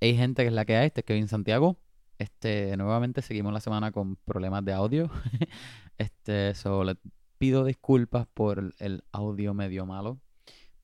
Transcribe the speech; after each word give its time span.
Hay 0.00 0.16
gente 0.16 0.42
que 0.42 0.48
es 0.48 0.54
la 0.54 0.64
que 0.64 0.76
hay, 0.76 0.86
este 0.86 1.00
es 1.00 1.04
Kevin 1.04 1.28
Santiago. 1.28 1.78
Este, 2.18 2.76
nuevamente 2.76 3.20
seguimos 3.22 3.52
la 3.52 3.60
semana 3.60 3.92
con 3.92 4.16
problemas 4.16 4.64
de 4.64 4.72
audio. 4.72 5.10
este, 5.98 6.54
so, 6.54 6.84
les 6.84 6.96
pido 7.38 7.64
disculpas 7.64 8.26
por 8.32 8.74
el 8.78 9.04
audio 9.12 9.52
medio 9.52 9.84
malo. 9.84 10.18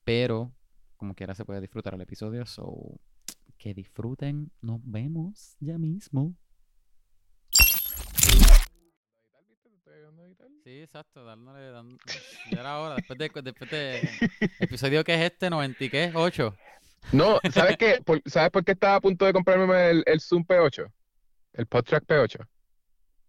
Pero, 0.04 0.52
como 0.96 1.14
quiera, 1.14 1.34
se 1.34 1.44
puede 1.46 1.62
disfrutar 1.62 1.94
el 1.94 2.00
episodio. 2.02 2.44
So, 2.44 3.00
que 3.56 3.72
disfruten. 3.72 4.50
Nos 4.60 4.80
vemos 4.84 5.56
ya 5.60 5.78
mismo. 5.78 6.35
Sí, 10.62 10.83
exacto, 10.83 11.24
dándole, 11.24 11.71
dándole- 11.71 11.98
ya 12.51 12.60
era 12.60 12.80
hora, 12.80 12.96
después 12.96 13.17
de, 13.19 13.30
después 13.42 13.71
de 13.71 14.01
episodio 14.58 15.04
que 15.04 15.14
es 15.14 15.21
este, 15.30 15.48
90 15.48 15.85
y 15.85 15.90
qué, 15.90 16.12
8. 16.12 16.56
No, 17.12 17.38
¿sabes 17.52 17.77
qué? 17.77 18.01
Por- 18.05 18.23
¿sabes 18.27 18.51
por 18.51 18.65
qué 18.65 18.73
estaba 18.73 18.97
a 18.97 19.01
punto 19.01 19.25
de 19.25 19.33
comprarme 19.33 19.91
el, 19.91 20.02
el 20.06 20.20
Zoom 20.20 20.45
P8? 20.45 20.91
El 21.55 21.66
PodTrack 21.66 22.05
P8. 22.06 22.47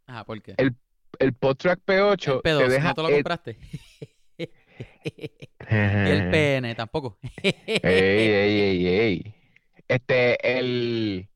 Ajá, 0.07 0.23
¿por 0.25 0.41
qué? 0.41 0.55
El- 0.57 0.75
El 1.19 1.33
PodTrack 1.33 1.79
P8 1.85 2.35
El 2.35 2.41
P2, 2.41 2.57
te 2.59 2.69
deja 2.69 2.87
¿no 2.89 2.93
te 2.95 3.01
lo 3.01 3.09
ed- 3.09 3.13
compraste? 3.15 3.57
y 4.37 6.09
el 6.09 6.29
PN 6.29 6.75
tampoco. 6.75 7.17
Ey, 7.41 7.81
ey, 7.83 8.61
ey, 8.61 8.87
ey. 8.87 9.33
Este, 9.87 10.57
el, 10.59 11.27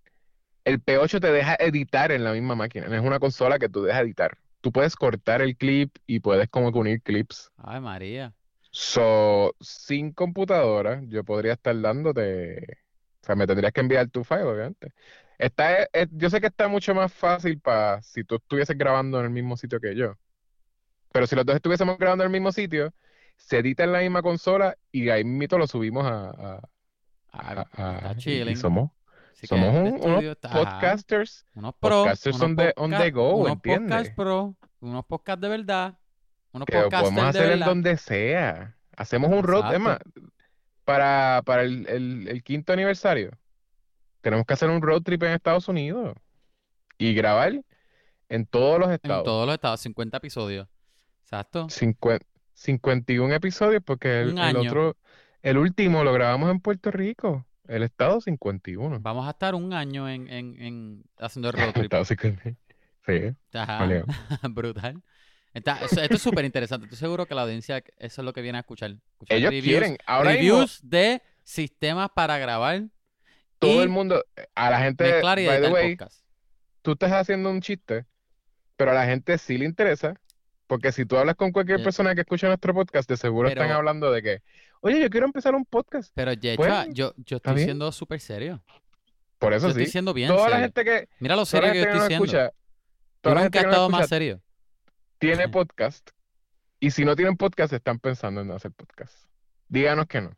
el 0.66 0.82
P8 0.84 1.20
te 1.20 1.32
deja 1.32 1.56
editar 1.56 2.12
en 2.12 2.24
la 2.24 2.34
misma 2.34 2.56
máquina. 2.56 2.88
No 2.88 2.96
es 2.96 3.02
una 3.02 3.20
consola 3.20 3.58
que 3.60 3.70
tú 3.70 3.84
dejas 3.84 4.04
editar. 4.04 4.38
Tú 4.62 4.72
puedes 4.72 4.96
cortar 4.96 5.42
el 5.42 5.58
clip 5.58 5.96
y 6.06 6.20
puedes 6.20 6.48
como 6.50 6.72
que 6.72 6.78
unir 6.80 7.02
clips. 7.02 7.52
Ay, 7.58 7.80
María. 7.82 8.34
So, 8.72 9.54
sin 9.60 10.14
computadora, 10.14 11.02
yo 11.08 11.24
podría 11.24 11.54
estar 11.54 11.80
dándote. 11.80 12.80
O 13.22 13.26
sea, 13.26 13.36
me 13.36 13.46
tendrías 13.46 13.74
que 13.74 13.82
enviar 13.82 14.08
tu 14.10 14.24
file, 14.24 14.44
obviamente. 14.44 14.94
Está, 15.38 15.84
eh, 15.84 16.08
yo 16.12 16.30
sé 16.30 16.40
que 16.40 16.48
está 16.48 16.68
mucho 16.68 16.96
más 16.96 17.14
fácil 17.14 17.60
para 17.60 18.02
si 18.02 18.24
tú 18.24 18.36
estuvieses 18.36 18.78
grabando 18.78 19.20
en 19.20 19.26
el 19.26 19.32
mismo 19.32 19.58
sitio 19.58 19.80
que 19.80 19.96
yo. 19.96 20.16
Pero 21.12 21.28
si 21.28 21.36
los 21.36 21.46
dos 21.46 21.56
estuviésemos 21.56 21.98
grabando 21.98 22.24
en 22.24 22.28
el 22.30 22.32
mismo 22.32 22.52
sitio, 22.52 22.94
se 23.36 23.58
edita 23.60 23.84
en 23.84 23.92
la 23.92 24.00
misma 24.00 24.22
consola 24.22 24.78
y 24.92 25.10
ahí 25.10 25.24
mismo 25.24 25.58
lo 25.58 25.68
subimos 25.68 26.06
a, 26.06 26.62
a- 27.34 27.66
a- 27.74 28.16
y- 28.24 28.56
somos, 28.56 28.92
Así 29.34 29.48
somos 29.48 29.76
un- 29.76 30.00
unos 30.02 30.24
está- 30.24 30.52
podcasters. 30.52 31.46
Unos 31.56 31.74
pro, 31.80 31.90
podcasters 32.04 32.36
unos 32.36 32.50
on 32.50 32.56
the- 32.56 32.74
on 32.78 32.92
the 32.92 33.12
go, 33.12 33.36
unos 33.36 33.54
¿entiendes? 33.54 33.90
podcasts 33.90 34.16
pro, 34.16 34.56
unos 34.80 35.06
podcasts 35.06 35.42
de 35.42 35.50
verdad, 35.50 35.98
unos 36.54 36.66
que 36.66 36.74
podemos 36.90 37.24
hacer 37.24 37.52
en 37.52 37.60
donde 37.62 37.98
sea. 37.98 38.76
Hacemos 38.98 39.32
un 39.32 39.44
road, 39.44 39.74
Exacto. 39.74 40.22
para, 40.86 41.42
para 41.46 41.64
el, 41.64 41.88
el- 41.88 42.28
el 42.28 42.44
quinto 42.44 42.74
aniversario, 42.74 43.32
tenemos 44.22 44.46
que 44.46 44.54
hacer 44.54 44.70
un 44.70 44.82
road 44.82 45.02
trip 45.02 45.24
en 45.24 45.32
Estados 45.32 45.68
Unidos 45.68 46.16
y 46.98 47.14
grabar 47.14 47.54
en 48.30 48.46
todos 48.46 48.80
los 48.80 48.90
En 48.90 48.96
estados. 48.96 49.24
todos 49.24 49.46
los 49.46 49.56
estados, 49.56 49.80
50 49.82 50.18
episodios. 50.18 50.68
Exacto. 51.24 51.68
Cincuen- 51.68 52.22
51 52.54 53.34
episodios, 53.34 53.82
porque 53.84 54.22
el, 54.22 54.38
el 54.38 54.58
otro, 54.58 54.98
el 55.42 55.58
último 55.58 56.04
lo 56.04 56.14
grabamos 56.14 56.52
en 56.52 56.60
Puerto 56.60 56.92
Rico, 56.92 57.46
el 57.68 57.82
estado 57.84 58.22
51. 58.22 59.00
Vamos 59.00 59.26
a 59.28 59.32
estar 59.32 59.56
un 59.56 59.74
año 59.74 60.08
en, 60.10 60.28
en, 60.28 60.62
en 60.62 61.04
haciendo 61.18 61.50
el 61.50 61.54
road 61.58 61.68
El 61.68 61.74
trip. 61.74 61.84
estado 61.86 62.06
51. 62.06 62.58
Sí, 63.08 63.36
Ajá. 63.58 63.88
Brutal. 64.52 65.02
Está- 65.54 65.80
esto 65.82 66.02
es 66.16 66.22
súper 66.22 66.46
interesante. 66.46 66.86
Estoy 66.86 66.98
seguro 67.00 67.26
que 67.26 67.36
la 67.36 67.42
audiencia 67.44 67.84
eso 67.98 68.22
es 68.22 68.26
lo 68.26 68.34
que 68.34 68.42
viene 68.42 68.58
a 68.58 68.62
escuchar. 68.62 68.96
Escuchar 69.14 69.38
ellos 69.38 69.50
reviews, 69.52 69.66
quieren, 69.80 69.98
ahora 70.06 70.32
mismo, 70.32 70.42
reviews 70.60 70.80
de 70.84 71.22
sistemas 71.44 72.10
para 72.16 72.38
grabar 72.38 72.84
todo 73.60 73.84
el 73.84 73.90
mundo, 73.90 74.24
a 74.56 74.70
la 74.70 74.80
gente, 74.80 75.22
by 75.22 75.36
the 75.62 75.70
way, 75.72 75.96
podcast. 75.96 76.24
tú 76.82 76.94
estás 76.94 77.12
haciendo 77.12 77.50
un 77.50 77.62
chiste, 77.62 78.06
pero 78.76 78.92
a 78.92 78.94
la 78.94 79.06
gente 79.06 79.38
sí 79.38 79.58
le 79.58 79.66
interesa, 79.66 80.16
porque 80.68 80.92
si 80.92 81.06
tú 81.06 81.18
hablas 81.18 81.36
con 81.36 81.52
cualquier 81.52 81.78
Yeah. 81.78 81.84
persona 81.84 82.16
que 82.16 82.22
escucha 82.22 82.48
nuestro 82.48 82.74
podcast, 82.74 83.08
de 83.10 83.18
seguro 83.18 83.50
están 83.50 83.72
hablando 83.72 84.12
de 84.12 84.22
que, 84.24 84.42
oye, 84.80 85.00
yo 85.02 85.10
quiero 85.10 85.26
empezar 85.28 85.54
un 85.54 85.66
podcast. 85.66 86.12
Pero 86.16 86.32
Bueno, 86.58 86.86
yo, 86.94 87.14
yo 87.18 87.38
estoy 87.38 87.64
siendo 87.64 87.92
súper 87.92 88.20
serio. 88.20 88.64
Por 89.38 89.54
eso 89.54 89.68
Yo 89.68 89.74
sí. 89.74 89.80
estoy 89.82 89.92
siendo 89.92 90.14
bien 90.14 90.30
Toda 90.30 90.50
la 90.50 90.60
gente 90.60 90.84
que, 90.86 91.10
Mira 91.20 91.36
lo 91.36 91.46
serio 91.46 91.72
que 91.72 91.80
yo 91.80 91.84
estoy 91.86 92.08
siendo. 92.08 92.26
escucha, 92.26 92.52
Yo 93.24 93.30
la 93.30 93.34
nunca 93.34 93.42
gente 93.44 93.58
he 93.58 93.62
estado 93.62 93.90
más 93.90 94.08
serio. 94.08 94.42
Tiene 95.22 95.48
podcast, 95.50 96.10
y 96.80 96.90
si 96.90 97.06
no 97.06 97.16
tienen 97.16 97.38
podcast, 97.38 97.72
están 97.72 98.00
pensando 98.00 98.42
en 98.42 98.50
hacer 98.52 98.72
podcast. 98.72 99.16
Díganos 99.68 100.08
que 100.08 100.20
no. 100.20 100.36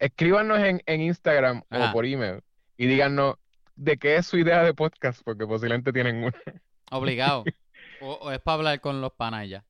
Escríbanos 0.00 0.58
en, 0.58 0.82
en 0.86 1.00
Instagram 1.02 1.62
o 1.70 1.92
por 1.92 2.04
email 2.04 2.42
y 2.76 2.86
díganos 2.86 3.36
de 3.76 3.96
qué 3.96 4.16
es 4.16 4.26
su 4.26 4.36
idea 4.36 4.64
de 4.64 4.74
podcast, 4.74 5.22
porque 5.24 5.46
posiblemente 5.46 5.92
tienen 5.92 6.24
una. 6.24 6.34
Obligado. 6.90 7.44
O, 8.00 8.12
o 8.12 8.30
es 8.30 8.38
para 8.38 8.54
hablar 8.54 8.80
con 8.80 9.00
los 9.00 9.10
ya. 9.48 9.64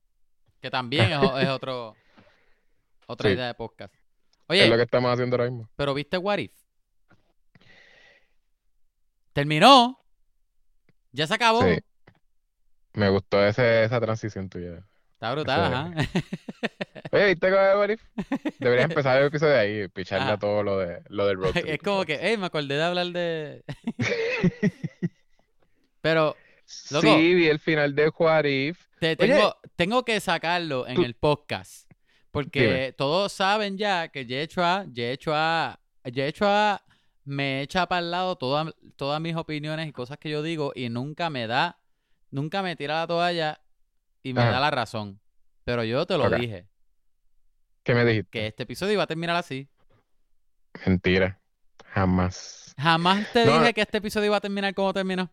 Que 0.60 0.70
también 0.70 1.10
es, 1.12 1.18
es 1.40 1.48
otro 1.48 1.96
otra 3.06 3.30
Sí. 3.30 3.34
idea 3.36 3.46
de 3.46 3.54
podcast. 3.54 3.94
Es 3.94 4.00
Oye, 4.48 4.68
lo 4.68 4.76
que 4.76 4.82
estamos 4.82 5.10
haciendo 5.10 5.36
ahora 5.36 5.50
mismo. 5.50 5.70
pero 5.76 5.94
¿viste 5.94 6.18
What 6.18 6.36
If? 6.36 6.52
Terminó. 9.32 9.98
Ya 11.12 11.26
se 11.26 11.32
acabó. 11.34 11.62
Sí. 11.62 11.78
Me 12.94 13.08
gustó 13.10 13.44
ese, 13.44 13.84
esa 13.84 14.00
transición 14.00 14.48
tuya. 14.48 14.82
Está 15.14 15.32
brutal, 15.32 15.60
Eso 15.60 15.74
ajá. 15.74 15.92
Oye, 17.12 17.26
¿viste 17.26 17.50
cómo 17.50 17.84
es? 17.84 17.98
Deberías 18.58 18.88
empezar 18.90 19.18
el 19.20 19.26
episodio 19.26 19.52
de 19.54 19.58
ahí, 19.58 19.88
picharle 19.88 20.24
Ajá. 20.26 20.34
a 20.34 20.38
todo 20.38 20.62
lo 20.62 20.78
de 20.78 21.02
lo 21.08 21.26
del 21.26 21.36
road 21.38 21.52
trip. 21.54 21.66
Es 21.66 21.78
como 21.80 22.04
que, 22.04 22.18
hey, 22.20 22.36
me 22.36 22.46
acordé 22.46 22.74
de 22.76 22.82
hablar 22.82 23.06
de. 23.06 23.64
Pero 26.00 26.36
loco. 26.90 27.06
Sí, 27.06 27.34
vi 27.34 27.48
el 27.48 27.58
final 27.58 27.94
de 27.94 28.08
What 28.16 28.44
If. 28.44 28.84
te 29.00 29.08
Oye. 29.08 29.16
tengo, 29.16 29.56
tengo 29.76 30.04
que 30.04 30.20
sacarlo 30.20 30.86
en 30.86 30.96
Tú- 30.96 31.04
el 31.04 31.14
podcast. 31.14 31.90
Porque 32.30 32.60
Dime. 32.62 32.92
todos 32.92 33.32
saben 33.32 33.78
ya 33.78 34.08
que 34.08 34.26
Yechua, 34.26 34.84
Yechua, 34.92 35.80
Yechua 36.04 36.82
me 37.24 37.62
echa 37.62 37.86
para 37.86 38.00
el 38.00 38.10
lado 38.10 38.36
toda- 38.36 38.72
todas 38.96 39.20
mis 39.20 39.34
opiniones 39.34 39.88
y 39.88 39.92
cosas 39.92 40.18
que 40.18 40.30
yo 40.30 40.42
digo 40.42 40.72
y 40.74 40.88
nunca 40.90 41.30
me 41.30 41.46
da, 41.46 41.78
nunca 42.30 42.62
me 42.62 42.76
tira 42.76 43.00
la 43.00 43.06
toalla 43.06 43.60
y 44.22 44.32
me 44.34 44.40
Ajá. 44.42 44.50
da 44.52 44.60
la 44.60 44.70
razón. 44.70 45.20
Pero 45.64 45.84
yo 45.84 46.06
te 46.06 46.16
lo 46.18 46.28
dije, 46.30 46.66
¿Qué 47.82 47.94
me 47.94 48.04
dijiste? 48.04 48.30
que 48.30 48.46
este 48.48 48.62
episodio 48.64 48.94
iba 48.94 49.02
a 49.04 49.06
terminar 49.06 49.36
así. 49.36 49.68
Mentira. 50.86 51.40
Jamás. 51.94 52.74
Jamás 52.78 53.26
te 53.32 53.44
No, 53.44 53.58
dije 53.58 53.74
que 53.74 53.80
este 53.80 53.98
episodio 53.98 54.26
iba 54.26 54.36
a 54.36 54.40
terminar 54.40 54.74
como 54.74 54.92
terminó. 54.92 55.30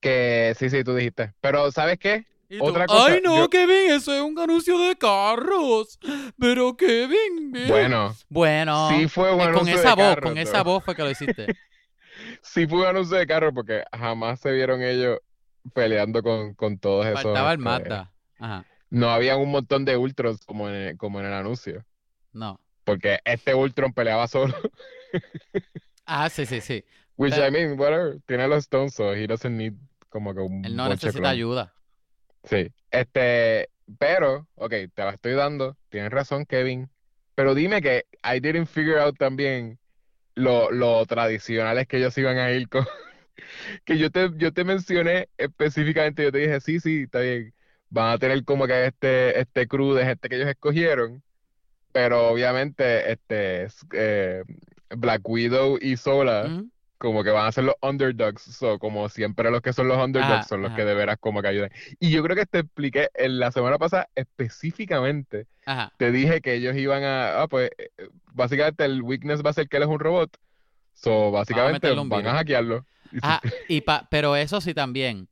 Que 0.00 0.54
sí, 0.58 0.68
sí, 0.70 0.84
tú 0.84 0.94
dijiste. 0.94 1.32
Pero, 1.40 1.70
¿sabes 1.72 1.98
qué? 1.98 2.26
Otra 2.60 2.86
cosa, 2.86 3.06
Ay, 3.12 3.20
no, 3.24 3.36
yo- 3.38 3.50
Kevin, 3.50 3.90
eso 3.90 4.14
es 4.14 4.20
un 4.20 4.38
anuncio 4.38 4.78
de 4.78 4.96
carros. 4.96 5.98
Pero 6.38 6.76
Kevin, 6.76 7.52
eh". 7.56 7.66
Bueno, 7.68 8.14
Bueno, 8.28 8.88
sí 8.90 9.08
fue 9.08 9.32
un 9.34 9.40
eh, 9.40 9.52
con 9.52 9.68
esa 9.68 9.94
de 9.96 10.02
voz, 10.02 10.16
con 10.22 10.38
esa 10.38 10.62
voz 10.62 10.84
fue 10.84 10.94
que 10.94 11.02
lo 11.02 11.10
hiciste. 11.10 11.46
Sí 12.46 12.66
fue 12.68 12.80
un 12.82 12.86
anuncio 12.86 13.16
de 13.16 13.26
carro 13.26 13.52
porque 13.52 13.82
jamás 13.92 14.38
se 14.38 14.52
vieron 14.52 14.82
ellos 14.82 15.18
peleando 15.72 16.22
con, 16.22 16.54
con 16.54 16.78
todos 16.78 17.06
esos. 17.06 17.22
Faltaba 17.22 17.52
el 17.52 17.58
Mazda. 17.58 18.12
Ajá. 18.38 18.64
No 18.90 19.08
había 19.10 19.36
un 19.36 19.50
montón 19.50 19.84
de 19.84 19.96
Ultrons 19.96 20.44
como 20.44 20.68
en, 20.68 20.74
el- 20.74 20.96
como 20.98 21.18
en 21.20 21.26
el 21.26 21.32
anuncio. 21.32 21.84
No. 22.32 22.60
Porque 22.84 23.18
este 23.24 23.54
Ultron 23.54 23.92
peleaba 23.92 24.28
solo. 24.28 24.54
Ah, 26.06 26.28
sí, 26.28 26.44
sí, 26.44 26.60
sí. 26.60 26.84
Which 27.16 27.34
Pero- 27.34 27.48
I 27.48 27.50
mean, 27.50 27.80
whatever. 27.80 28.18
Tiene 28.26 28.46
los 28.46 28.58
stones, 28.64 28.94
so 28.94 29.14
he 29.14 29.26
doesn't 29.26 29.56
need 29.56 29.72
como 30.10 30.34
que 30.34 30.40
un 30.40 30.64
Él 30.64 30.76
no 30.76 30.88
necesita 30.88 31.12
clon. 31.20 31.26
ayuda. 31.30 31.74
Sí. 32.44 32.70
Este, 32.90 33.70
pero, 33.98 34.46
ok, 34.56 34.70
te 34.92 35.02
la 35.02 35.10
estoy 35.10 35.32
dando. 35.32 35.76
Tienes 35.88 36.10
razón, 36.10 36.44
Kevin. 36.44 36.90
Pero 37.34 37.54
dime 37.54 37.80
que 37.80 38.04
I 38.22 38.38
didn't 38.40 38.66
figure 38.66 39.00
out 39.00 39.16
también 39.16 39.78
lo, 40.34 40.70
lo 40.70 41.04
tradicionales 41.06 41.86
que 41.88 41.98
ellos 41.98 42.16
iban 42.18 42.38
a 42.38 42.50
ir 42.52 42.68
con. 42.68 42.84
Que 43.84 43.98
yo 43.98 44.10
te, 44.10 44.30
yo 44.36 44.52
te 44.52 44.64
mencioné 44.64 45.28
específicamente, 45.38 46.22
yo 46.24 46.32
te 46.32 46.38
dije, 46.38 46.60
sí, 46.60 46.80
sí, 46.80 47.02
está 47.04 47.20
bien. 47.20 47.54
Van 47.90 48.12
a 48.14 48.18
tener 48.18 48.44
como 48.44 48.66
que 48.66 48.86
este, 48.86 49.40
este 49.40 49.66
crew 49.68 49.94
de 49.94 50.04
gente 50.06 50.28
que 50.28 50.36
ellos 50.36 50.48
escogieron. 50.48 51.22
Pero 51.92 52.28
obviamente, 52.28 53.12
este, 53.12 53.68
eh, 53.92 54.44
Black 54.90 55.28
Widow 55.28 55.78
y 55.80 55.96
Sola. 55.96 56.56
Como 57.04 57.22
que 57.22 57.30
van 57.30 57.46
a 57.46 57.52
ser 57.52 57.64
los 57.64 57.74
underdogs, 57.82 58.42
so, 58.42 58.78
como 58.78 59.08
siempre 59.08 59.50
los 59.50 59.60
que 59.60 59.72
son 59.72 59.88
los 59.88 59.98
underdogs 59.98 60.46
son 60.46 60.62
los 60.62 60.70
ajá. 60.70 60.78
que 60.78 60.84
de 60.84 60.94
veras 60.94 61.18
como 61.20 61.42
que 61.42 61.48
ayudan. 61.48 61.70
Y 62.00 62.10
yo 62.10 62.22
creo 62.22 62.34
que 62.34 62.46
te 62.46 62.60
expliqué 62.60 63.10
en 63.14 63.38
la 63.38 63.52
semana 63.52 63.78
pasada 63.78 64.08
específicamente, 64.14 65.46
Ajá. 65.66 65.92
te 65.98 66.10
dije 66.10 66.40
que 66.40 66.54
ellos 66.54 66.74
iban 66.76 67.02
a, 67.04 67.42
ah, 67.42 67.48
pues, 67.48 67.70
eh, 67.76 67.90
básicamente 68.32 68.84
el 68.84 69.02
weakness 69.02 69.44
va 69.44 69.50
a 69.50 69.52
ser 69.52 69.68
que 69.68 69.76
él 69.76 69.82
es 69.82 69.88
un 69.88 70.00
robot, 70.00 70.34
so, 70.94 71.30
básicamente 71.30 71.92
van 71.92 72.26
a 72.26 72.32
hackearlo. 72.32 72.86
Ah, 73.22 73.40
y 73.68 73.82
pa- 73.82 74.08
pero 74.10 74.34
eso 74.34 74.60
sí 74.60 74.72
también. 74.72 75.28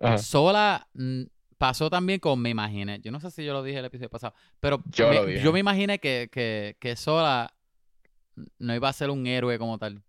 ajá. 0.00 0.18
Sola 0.18 0.88
mm, 0.94 1.22
pasó 1.58 1.88
también 1.88 2.18
con 2.18 2.40
Me 2.40 2.50
Imaginé. 2.50 3.00
Yo 3.00 3.12
no 3.12 3.20
sé 3.20 3.30
si 3.30 3.44
yo 3.44 3.52
lo 3.52 3.62
dije 3.62 3.78
el 3.78 3.84
episodio 3.84 4.10
pasado, 4.10 4.34
pero 4.60 4.82
Yo 4.90 5.08
me, 5.08 5.40
yo 5.40 5.52
me 5.52 5.60
imaginé 5.60 5.98
que, 6.00 6.28
que, 6.30 6.76
que 6.80 6.96
Sola 6.96 7.54
no 8.58 8.74
iba 8.74 8.88
a 8.88 8.92
ser 8.92 9.10
un 9.10 9.26
héroe 9.26 9.58
como 9.58 9.78
tal. 9.78 10.02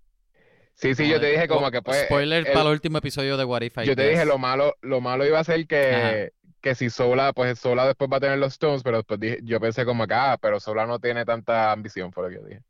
Sí, 0.75 0.93
sí, 0.93 1.03
Como 1.03 1.13
yo 1.13 1.19
te 1.21 1.27
dije 1.27 1.47
como 1.47 1.71
que 1.71 1.81
pues. 1.81 2.03
Spoiler 2.03 2.45
el- 2.45 2.53
para 2.53 2.67
el 2.69 2.73
último 2.73 2.97
episodio 2.97 3.37
de 3.37 3.45
What 3.45 3.61
If 3.61 3.77
I 3.77 3.85
yo 3.85 3.95
te 3.95 4.09
dije 4.09 4.25
lo 4.25 4.37
malo, 4.37 4.75
lo 4.81 4.99
malo 5.01 5.25
iba 5.25 5.39
a 5.39 5.43
ser 5.43 5.65
que, 5.67 6.33
que 6.61 6.75
si 6.75 6.89
Sola, 6.89 7.31
pues 7.33 7.59
Sola 7.59 7.87
después 7.87 8.09
va 8.11 8.17
a 8.17 8.19
tener 8.19 8.37
los 8.39 8.53
Stones, 8.53 8.83
pero 8.83 8.97
después 8.97 9.19
dije, 9.19 9.39
yo 9.43 9.59
pensé 9.61 9.85
como 9.85 10.05
que, 10.05 10.13
ah, 10.13 10.37
pero 10.41 10.59
Sola 10.59 10.85
no 10.85 10.99
tiene 10.99 11.23
tanta 11.23 11.71
ambición, 11.71 12.11
fue 12.11 12.23
lo 12.23 12.29
que 12.29 12.35
yo 12.35 12.45
dije. 12.47 12.61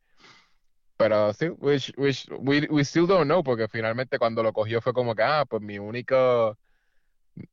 Pero 0.96 1.32
sí, 1.34 1.48
which, 1.58 1.92
which, 1.98 2.26
we, 2.38 2.66
we 2.70 2.82
still 2.82 3.06
don't 3.06 3.24
know, 3.26 3.42
porque 3.42 3.68
finalmente 3.68 4.18
cuando 4.18 4.42
lo 4.42 4.52
cogió 4.52 4.80
fue 4.80 4.92
como 4.94 5.14
que, 5.14 5.22
ah, 5.22 5.44
pues 5.46 5.60
mi 5.62 5.78
único, 5.78 6.56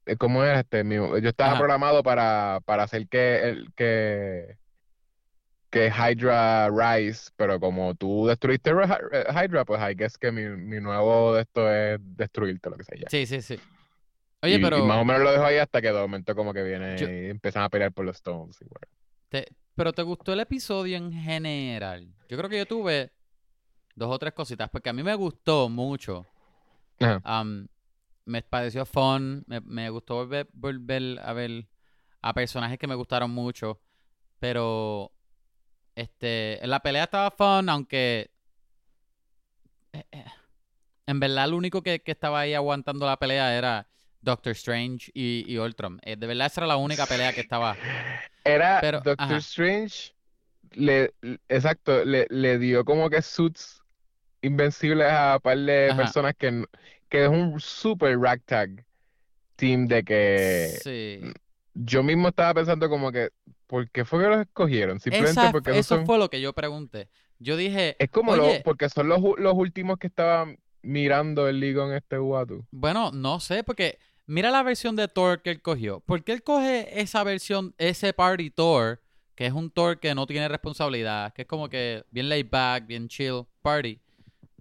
eh, 0.05 0.15
¿cómo 0.17 0.43
es 0.45 0.59
este? 0.59 0.83
Mi- 0.83 0.95
yo 0.95 1.29
estaba 1.29 1.51
Ajá. 1.51 1.59
programado 1.59 2.03
para, 2.03 2.59
para 2.63 2.83
hacer 2.83 3.07
que, 3.09 3.49
el, 3.49 3.73
que, 3.75 4.57
que 5.73 5.89
Hydra 5.89 6.69
rise, 6.69 7.31
pero 7.35 7.59
como 7.59 7.95
tú 7.95 8.27
destruiste 8.27 8.71
Hy- 8.73 9.25
Hydra, 9.45 9.65
pues 9.65 9.81
I 9.81 9.95
guess 9.95 10.17
que 10.17 10.31
mi, 10.31 10.43
mi 10.43 10.79
nuevo 10.79 11.33
de 11.33 11.41
esto 11.41 11.69
es 11.71 11.99
destruirte, 12.01 12.69
lo 12.69 12.77
que 12.77 12.83
sea 12.83 12.97
ya. 12.99 13.09
Sí, 13.09 13.25
sí, 13.25 13.41
sí. 13.41 13.57
Oye, 14.43 14.53
Y, 14.53 14.59
y 14.59 14.61
pero, 14.61 14.85
más 14.85 14.97
o 15.01 15.05
menos 15.05 15.23
lo 15.23 15.31
dejo 15.31 15.43
ahí 15.45 15.57
hasta 15.57 15.81
que 15.81 15.87
de 15.87 15.99
momento 15.99 16.35
como 16.35 16.53
que 16.53 16.61
viene 16.61 16.95
Yo- 16.97 17.09
y 17.09 17.29
empiezan 17.31 17.63
a 17.63 17.69
pelear 17.69 17.91
por 17.91 18.05
los 18.05 18.17
Stones. 18.17 18.61
y 18.61 18.65
bueno. 18.65 18.87
te, 19.29 19.47
pero 19.75 19.91
¿te 19.93 20.03
gustó 20.03 20.31
el 20.33 20.41
episodio 20.41 20.95
en 20.95 21.11
general? 21.11 22.07
Yo 22.29 22.37
creo 22.37 22.49
que 22.49 22.59
yo 22.59 22.65
tuve 22.67 23.11
dos 23.95 24.13
o 24.13 24.19
tres 24.19 24.33
cositas, 24.33 24.69
porque 24.69 24.89
a 24.89 24.93
mí 24.93 25.01
me 25.01 25.15
gustó 25.15 25.69
mucho. 25.69 26.25
Ajá. 26.99 27.43
Me 28.25 28.41
pareció 28.41 28.85
fun, 28.85 29.43
me, 29.47 29.59
me 29.61 29.89
gustó 29.89 30.15
volver, 30.15 30.47
volver 30.53 31.19
a 31.21 31.33
ver 31.33 31.67
a 32.21 32.33
personajes 32.33 32.77
que 32.79 32.87
me 32.87 32.95
gustaron 32.95 33.31
mucho, 33.31 33.81
pero 34.39 35.11
este, 35.95 36.63
en 36.63 36.69
la 36.69 36.79
pelea 36.81 37.05
estaba 37.05 37.31
fun, 37.31 37.69
aunque 37.69 38.31
eh, 39.93 40.03
eh, 40.11 40.25
en 41.07 41.19
verdad 41.19 41.49
lo 41.49 41.57
único 41.57 41.81
que, 41.81 41.99
que 42.01 42.11
estaba 42.11 42.41
ahí 42.41 42.53
aguantando 42.53 43.05
la 43.05 43.17
pelea 43.17 43.57
era 43.57 43.87
Doctor 44.21 44.53
Strange 44.53 45.11
y, 45.13 45.45
y 45.47 45.57
Ultron. 45.57 45.99
Eh, 46.03 46.15
de 46.15 46.27
verdad 46.27 46.47
esa 46.47 46.61
era 46.61 46.67
la 46.67 46.77
única 46.77 47.05
pelea 47.07 47.33
que 47.33 47.41
estaba. 47.41 47.77
Era 48.43 48.81
Pero, 48.81 48.99
Doctor 48.99 49.17
ajá. 49.17 49.37
Strange, 49.37 50.13
le, 50.71 51.13
exacto, 51.49 52.03
le, 52.05 52.27
le 52.29 52.57
dio 52.57 52.83
como 52.85 53.09
que 53.09 53.21
suits 53.21 53.81
invencibles 54.41 55.07
a 55.09 55.35
un 55.35 55.41
par 55.41 55.57
de 55.57 55.89
Ajá. 55.91 55.97
personas 56.03 56.33
que, 56.37 56.65
que 57.09 57.23
es 57.25 57.29
un 57.29 57.59
super 57.59 58.17
ragtag 58.19 58.85
team 59.55 59.87
de 59.87 60.03
que 60.03 60.79
Sí. 60.83 61.19
yo 61.73 62.03
mismo 62.03 62.29
estaba 62.29 62.53
pensando 62.53 62.89
como 62.89 63.11
que, 63.11 63.29
¿por 63.73 63.89
qué 63.89 64.05
fue 64.05 64.21
que 64.21 64.29
los 64.29 64.39
escogieron? 64.41 64.99
Simplemente 64.99 65.31
Esa- 65.41 65.51
porque 65.51 65.71
eso 65.71 65.95
son- 65.95 66.05
fue 66.05 66.19
lo 66.19 66.29
que 66.29 66.39
yo 66.39 66.53
pregunté. 66.53 67.09
Yo 67.39 67.57
dije, 67.57 67.95
es 67.97 68.07
como 68.11 68.35
lo- 68.35 68.61
porque 68.63 68.87
son 68.87 69.07
los, 69.09 69.19
los 69.39 69.53
últimos 69.55 69.97
que 69.97 70.05
estaban 70.05 70.59
mirando 70.83 71.47
el 71.47 71.59
League 71.59 71.81
en 71.81 71.93
este 71.93 72.19
Watu. 72.19 72.63
Bueno, 72.69 73.09
no 73.11 73.39
sé, 73.39 73.63
porque 73.63 73.97
mira 74.27 74.51
la 74.51 74.61
versión 74.61 74.95
de 74.95 75.07
Thor 75.07 75.41
que 75.41 75.49
él 75.49 75.59
cogió. 75.63 76.01
¿Por 76.01 76.23
qué 76.23 76.33
él 76.33 76.43
coge 76.43 77.01
esa 77.01 77.23
versión, 77.23 77.73
ese 77.79 78.13
Party 78.13 78.51
Thor, 78.51 79.01
que 79.33 79.47
es 79.47 79.53
un 79.53 79.71
Thor 79.71 79.99
que 79.99 80.13
no 80.13 80.27
tiene 80.27 80.47
responsabilidad, 80.47 81.33
que 81.33 81.41
es 81.41 81.47
como 81.47 81.67
que 81.67 82.03
bien 82.11 82.29
laid 82.29 82.45
back, 82.51 82.85
bien 82.85 83.07
chill, 83.07 83.41
party? 83.63 83.99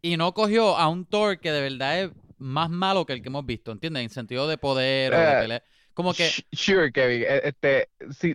Y 0.00 0.17
no 0.17 0.32
cogió 0.32 0.79
a 0.79 0.88
un 0.88 1.05
Thor 1.05 1.38
que 1.38 1.53
de 1.53 1.61
verdad 1.61 2.00
es 2.05 2.11
más 2.38 2.70
malo 2.70 3.05
que 3.05 3.12
el 3.12 3.20
que 3.20 3.29
hemos 3.29 3.44
visto, 3.44 3.73
¿entiendes? 3.73 4.05
En 4.05 4.08
sentido 4.08 4.49
de 4.49 4.56
poder 4.56 5.12
o 5.12 5.19
de 5.19 5.32
Eh, 5.32 5.37
pelea. 5.43 5.62
Como 5.93 6.15
que, 6.15 6.31
Sure, 6.53 6.91
Kevin. 6.91 7.25
e- 7.29 7.43
Este, 7.44 7.91
sí, 8.19 8.35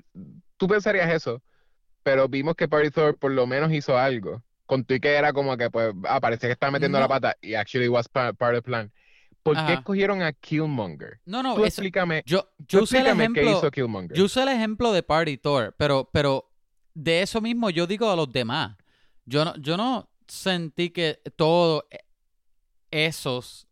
tú 0.57 0.68
pensarías 0.68 1.09
eso, 1.12 1.42
pero 2.04 2.27
vimos 2.27 2.56
que 2.56 2.68
Party 2.68 2.89
Thor 2.92 3.18
por 3.18 3.31
lo 3.31 3.45
menos 3.48 3.71
hizo 3.71 3.98
algo. 3.98 4.44
Con 4.65 4.83
tu 4.83 4.95
y 4.95 5.00
que 5.00 5.13
era 5.13 5.31
como 5.31 5.56
que, 5.56 5.69
pues, 5.71 5.94
ah, 6.09 6.19
parecía 6.19 6.50
que 6.50 6.54
estaba 6.54 6.71
metiendo 6.71 7.00
la 7.00 7.07
pata 7.07 7.38
y 7.42 7.54
actually 7.54 7.88
was 7.88 8.09
pa- 8.09 8.33
part 8.33 8.54
of 8.54 8.57
the 8.57 8.62
plan. 8.63 8.92
¿Por 9.44 9.56
qué 9.65 9.74
escogieron 9.74 10.21
a 10.21 10.33
Killmonger? 10.33 11.21
no, 11.25 11.42
no, 11.42 11.54
Tú 11.56 11.62
eso- 11.62 11.68
explícame, 11.68 12.21
yo, 12.25 12.42
tú 12.68 12.80
yo 12.80 12.83
usé 12.83 12.98
el 13.00 13.07
explícame 13.07 13.33
qué 13.33 13.39
ejemplo, 13.42 13.59
hizo 13.59 13.71
Killmonger. 13.71 14.18
Yo 14.18 14.25
usé 14.25 14.42
el 14.44 14.50
ejemplo 14.50 14.92
de 14.92 15.04
Party 15.04 15.38
Thor, 15.38 15.74
pero, 15.77 16.09
pero 16.12 16.51
de 16.94 17.21
eso 17.21 17.39
mismo 17.39 17.69
yo 17.69 17.88
digo 17.88 18.12
a 18.12 18.15
los 18.18 18.30
demás. 18.30 18.75
Yo 19.25 19.45
no, 19.45 19.56
yo 19.56 19.77
no 19.77 20.09
sentí 20.27 20.89
que 20.89 21.21
todos 21.38 21.83
esos, 22.92 23.68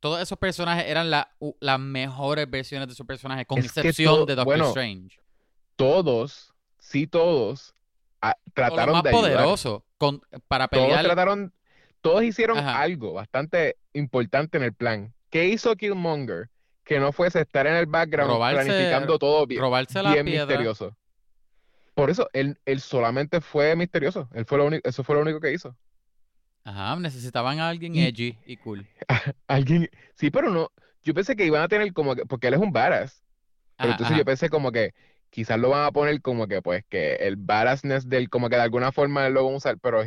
todos 0.00 0.20
esos 0.22 0.38
personajes 0.38 0.86
eran 0.86 1.10
la- 1.10 1.34
las 1.60 1.78
mejores 1.80 2.48
versiones 2.50 2.88
de 2.88 2.94
sus 2.94 3.06
personajes, 3.06 3.46
con 3.46 3.58
Es 3.58 3.66
excepción 3.66 4.24
de 4.26 4.34
Doctor 4.34 4.44
bueno, 4.44 4.68
Strange. 4.68 5.19
Todos, 5.80 6.52
sí 6.78 7.06
todos, 7.06 7.74
ah, 8.20 8.36
trataron 8.54 8.94
más 8.96 9.02
de 9.02 9.08
ayudar. 9.10 9.22
poderosos 9.24 9.82
con, 9.98 10.20
para 10.46 10.68
Todos 10.68 10.84
pelear. 10.86 11.04
trataron, 11.04 11.52
todos 12.00 12.22
hicieron 12.22 12.58
Ajá. 12.58 12.80
algo 12.80 13.14
bastante 13.14 13.76
importante 13.94 14.58
en 14.58 14.64
el 14.64 14.74
plan. 14.74 15.14
¿Qué 15.30 15.46
hizo 15.48 15.74
Killmonger? 15.76 16.50
Que 16.84 16.98
no 17.00 17.12
fuese 17.12 17.40
estar 17.40 17.66
en 17.66 17.76
el 17.76 17.86
background 17.86 18.30
Robarse- 18.32 18.64
planificando 18.66 19.18
todo 19.18 19.46
bien. 19.46 19.60
robarse 19.60 20.02
la 20.02 20.12
bien 20.12 20.26
piedra. 20.26 20.46
misterioso. 20.46 20.96
Por 21.94 22.10
eso, 22.10 22.28
él, 22.32 22.58
él 22.66 22.80
solamente 22.80 23.40
fue 23.40 23.74
misterioso. 23.76 24.28
Él 24.34 24.44
fue 24.44 24.58
lo 24.58 24.66
único, 24.66 24.88
eso 24.88 25.02
fue 25.04 25.14
lo 25.16 25.22
único 25.22 25.40
que 25.40 25.52
hizo. 25.52 25.76
Ajá, 26.64 26.96
necesitaban 26.96 27.58
a 27.58 27.68
alguien 27.68 27.94
Y- 27.94 28.02
edgy 28.04 28.36
y 28.46 28.56
cool. 28.58 28.86
Alguien, 29.48 29.88
sí, 30.14 30.30
pero 30.30 30.50
no. 30.50 30.70
Yo 31.02 31.14
pensé 31.14 31.34
que 31.36 31.46
iban 31.46 31.62
a 31.62 31.68
tener 31.68 31.90
como 31.94 32.14
que, 32.14 32.26
porque 32.26 32.48
él 32.48 32.54
es 32.54 32.60
un 32.60 32.72
badass. 32.72 33.22
Pero 33.76 33.88
Ajá, 33.88 33.92
entonces 33.92 34.12
ajá. 34.12 34.18
yo 34.18 34.24
pensé 34.26 34.50
como 34.50 34.70
que 34.72 34.92
quizás 35.30 35.58
lo 35.58 35.70
van 35.70 35.86
a 35.86 35.92
poner 35.92 36.20
como 36.20 36.46
que, 36.46 36.60
pues, 36.62 36.84
que 36.88 37.14
el 37.16 37.36
badassness 37.36 38.08
de 38.08 38.18
él, 38.18 38.28
como 38.30 38.48
que 38.48 38.56
de 38.56 38.62
alguna 38.62 38.92
forma 38.92 39.26
él 39.26 39.34
lo 39.34 39.44
van 39.44 39.54
a 39.54 39.56
usar, 39.56 39.78
pero 39.78 40.04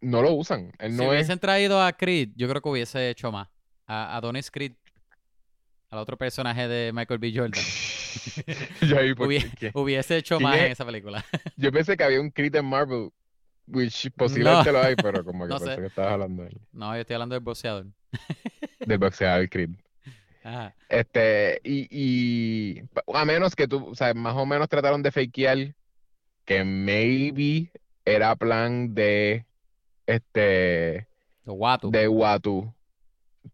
no 0.00 0.22
lo 0.22 0.32
usan. 0.32 0.72
Él 0.78 0.96
Si 0.96 1.02
es. 1.02 1.08
hubiesen 1.08 1.38
traído 1.38 1.82
a 1.82 1.92
Creed, 1.92 2.30
yo 2.36 2.48
creo 2.48 2.60
que 2.62 2.68
hubiese 2.68 3.10
hecho 3.10 3.30
más. 3.32 3.48
A 3.86 4.16
Adonis 4.16 4.50
Creed, 4.50 4.72
al 5.90 5.98
otro 5.98 6.16
personaje 6.16 6.68
de 6.68 6.92
Michael 6.92 7.18
B. 7.18 7.32
Jordan. 7.34 7.60
Yo, 8.88 8.98
ahí, 8.98 9.14
¿por 9.14 9.28
Hubie- 9.28 9.52
qué? 9.58 9.70
hubiese 9.74 10.16
hecho 10.16 10.36
¿Quién 10.38 10.48
más 10.50 10.58
en 10.58 10.64
es? 10.66 10.72
esa 10.72 10.84
película. 10.86 11.24
Yo 11.56 11.72
pensé 11.72 11.96
que 11.96 12.04
había 12.04 12.20
un 12.20 12.30
Creed 12.30 12.54
en 12.56 12.64
Marvel, 12.66 13.10
which 13.66 14.10
posiblemente 14.16 14.70
lo 14.72 14.80
hay, 14.82 14.94
pero 14.96 15.24
como 15.24 15.44
que 15.44 15.50
No 15.50 15.58
pensé 15.58 15.74
sé. 15.74 15.80
que 15.80 15.86
estabas 15.88 16.12
hablando 16.12 16.44
de- 16.44 16.56
No, 16.72 16.94
yo 16.94 17.00
estoy 17.00 17.14
hablando 17.14 17.34
del 17.34 17.42
boxeador. 17.44 17.86
del 18.80 18.98
boxeador 18.98 19.48
Creed. 19.48 19.70
Ajá. 20.42 20.74
Este, 20.88 21.60
y, 21.62 21.86
y 21.90 22.82
a 23.14 23.24
menos 23.24 23.54
que 23.54 23.68
tú, 23.68 23.88
o 23.90 23.94
sea, 23.94 24.12
más 24.14 24.34
o 24.36 24.44
menos 24.46 24.68
trataron 24.68 25.02
de 25.02 25.12
fakear 25.12 25.74
que 26.44 26.64
maybe 26.64 27.70
era 28.04 28.34
plan 28.34 28.92
de 28.94 29.46
este 30.06 31.06
Watu. 31.46 31.90
de 31.90 32.08
Watu, 32.08 32.74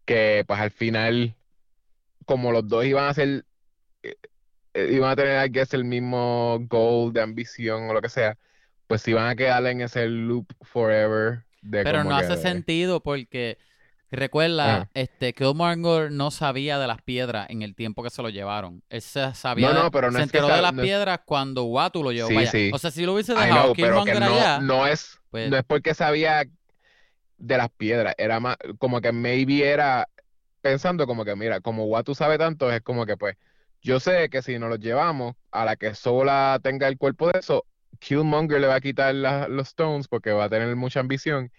que 0.05 0.43
pues 0.47 0.59
al 0.59 0.71
final, 0.71 1.35
como 2.25 2.51
los 2.51 2.67
dos 2.67 2.85
iban 2.85 3.05
a 3.05 3.13
ser, 3.13 3.45
eh, 4.03 4.15
eh, 4.73 4.89
iban 4.93 5.11
a 5.11 5.15
tener, 5.15 5.45
I 5.45 5.51
guess, 5.51 5.73
el 5.73 5.83
mismo 5.83 6.57
goal 6.67 7.13
de 7.13 7.21
ambición 7.21 7.89
o 7.89 7.93
lo 7.93 8.01
que 8.01 8.09
sea, 8.09 8.37
pues 8.87 9.07
iban 9.07 9.27
a 9.27 9.35
quedar 9.35 9.65
en 9.67 9.81
ese 9.81 10.07
loop 10.07 10.47
forever 10.61 11.43
de 11.61 11.83
Pero 11.83 12.03
no 12.03 12.15
hace 12.15 12.35
de- 12.35 12.37
sentido 12.37 13.01
porque 13.03 13.57
recuerda, 14.11 14.75
Ajá. 14.75 14.89
este 14.93 15.33
Killmonger 15.33 16.11
no 16.11 16.31
sabía 16.31 16.79
de 16.79 16.87
las 16.87 17.01
piedras 17.01 17.47
en 17.49 17.61
el 17.61 17.75
tiempo 17.75 18.03
que 18.03 18.09
se 18.09 18.21
lo 18.21 18.29
llevaron. 18.29 18.83
Él 18.89 19.01
se 19.01 19.33
sabía, 19.33 19.73
No, 19.73 19.83
no, 19.83 19.91
pero 19.91 20.11
no 20.11 20.17
se 20.17 20.25
es 20.25 20.31
que 20.31 20.37
enteró 20.37 20.55
de 20.55 20.61
las 20.61 20.73
piedras 20.73 21.19
cuando 21.25 21.63
Watu 21.65 22.03
lo 22.03 22.11
llevó 22.11 22.29
Sí, 22.29 22.47
sí. 22.47 22.71
O 22.73 22.77
sea, 22.77 22.91
si 22.91 23.05
lo 23.05 23.13
hubiese 23.13 23.33
dejado 23.33 23.73
know, 23.73 23.75
pero 23.75 24.03
que 24.05 24.11
allá, 24.11 24.59
no 24.59 24.87
es, 24.87 25.19
pues 25.29 25.49
no 25.49 25.57
es 25.57 25.63
porque 25.63 25.93
sabía 25.93 26.45
de 27.37 27.57
las 27.57 27.69
piedras, 27.69 28.15
era 28.17 28.39
más, 28.39 28.57
como 28.79 29.01
que 29.01 29.11
maybe 29.11 29.63
era 29.67 30.07
pensando 30.61 31.05
como 31.05 31.23
que, 31.23 31.35
mira, 31.35 31.61
como 31.61 31.85
Watu 31.85 32.15
sabe 32.15 32.37
tanto, 32.37 32.71
es 32.71 32.81
como 32.81 33.05
que 33.05 33.15
pues, 33.15 33.35
yo 33.81 33.99
sé 33.99 34.29
que 34.29 34.41
si 34.41 34.57
nos 34.59 34.69
los 34.69 34.79
llevamos, 34.79 35.35
a 35.51 35.65
la 35.65 35.75
que 35.75 35.93
Sola 35.93 36.59
tenga 36.63 36.87
el 36.87 36.97
cuerpo 36.97 37.29
de 37.31 37.39
eso, 37.39 37.65
Killmonger 37.99 38.59
le 38.59 38.67
va 38.67 38.75
a 38.75 38.81
quitar 38.81 39.13
la- 39.13 39.47
los 39.47 39.67
Stones 39.69 40.07
porque 40.07 40.31
va 40.31 40.45
a 40.45 40.49
tener 40.49 40.75
mucha 40.75 40.99
ambición, 40.99 41.51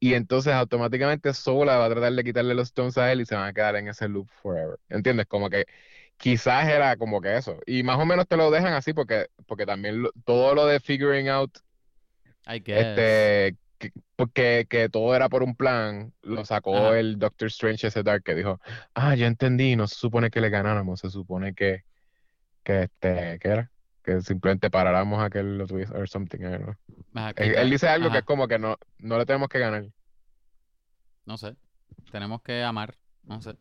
y 0.00 0.14
entonces 0.14 0.54
automáticamente 0.54 1.34
Sola 1.34 1.78
va 1.78 1.86
a 1.86 1.90
tratar 1.90 2.12
de 2.14 2.24
quitarle 2.24 2.54
los 2.54 2.68
Stones 2.68 2.98
a 2.98 3.12
él 3.12 3.22
y 3.22 3.26
se 3.26 3.36
van 3.36 3.48
a 3.48 3.54
quedar 3.54 3.76
en 3.76 3.88
ese 3.88 4.08
loop 4.08 4.28
forever, 4.42 4.78
¿entiendes? 4.90 5.26
Como 5.28 5.50
que 5.50 5.66
quizás 6.18 6.68
era 6.68 6.96
como 6.98 7.20
que 7.22 7.36
eso, 7.36 7.58
y 7.66 7.82
más 7.84 7.98
o 7.98 8.06
menos 8.06 8.26
te 8.28 8.36
lo 8.38 8.50
dejan 8.50 8.74
así 8.74 8.94
porque, 8.94 9.28
porque 9.46 9.66
también 9.66 10.02
lo- 10.02 10.12
todo 10.24 10.54
lo 10.54 10.66
de 10.66 10.80
figuring 10.80 11.28
out 11.28 11.58
I 12.46 12.58
guess. 12.58 13.32
este, 13.46 13.56
que, 13.78 13.90
porque 14.16 14.66
que 14.68 14.88
todo 14.88 15.14
era 15.14 15.28
por 15.28 15.42
un 15.42 15.56
plan, 15.56 16.14
lo 16.22 16.44
sacó 16.44 16.76
Ajá. 16.76 16.98
el 16.98 17.18
Doctor 17.18 17.48
Strange 17.48 17.86
ese 17.88 18.02
Dark 18.02 18.22
que 18.24 18.34
dijo, 18.34 18.60
ah, 18.94 19.14
ya 19.14 19.26
entendí, 19.26 19.76
no 19.76 19.86
se 19.88 19.96
supone 19.96 20.30
que 20.30 20.40
le 20.40 20.50
ganáramos, 20.50 21.00
se 21.00 21.10
supone 21.10 21.54
que, 21.54 21.84
que 22.64 22.84
este, 22.84 23.38
¿qué 23.40 23.48
era? 23.48 23.72
Que 24.10 24.20
simplemente 24.22 24.70
paráramos 24.70 25.22
a 25.22 25.30
que 25.30 25.38
él 25.38 25.56
lo 25.56 25.68
tuviese, 25.68 25.96
or 25.96 26.08
something. 26.08 26.40
Ajá, 27.14 27.32
Él, 27.36 27.70
dice 27.70 27.88
algo 27.88 28.10
que 28.10 28.18
es 28.18 28.24
como 28.24 28.48
que 28.48 28.58
no, 28.58 28.76
no 28.98 29.18
le 29.18 29.24
tenemos 29.24 29.48
que 29.48 29.60
ganar. 29.60 29.86
No 31.26 31.36
sé. 31.36 31.54
Tenemos 32.10 32.42
que 32.42 32.60
amar. 32.64 32.96
No 33.22 33.40
sé. 33.40 33.54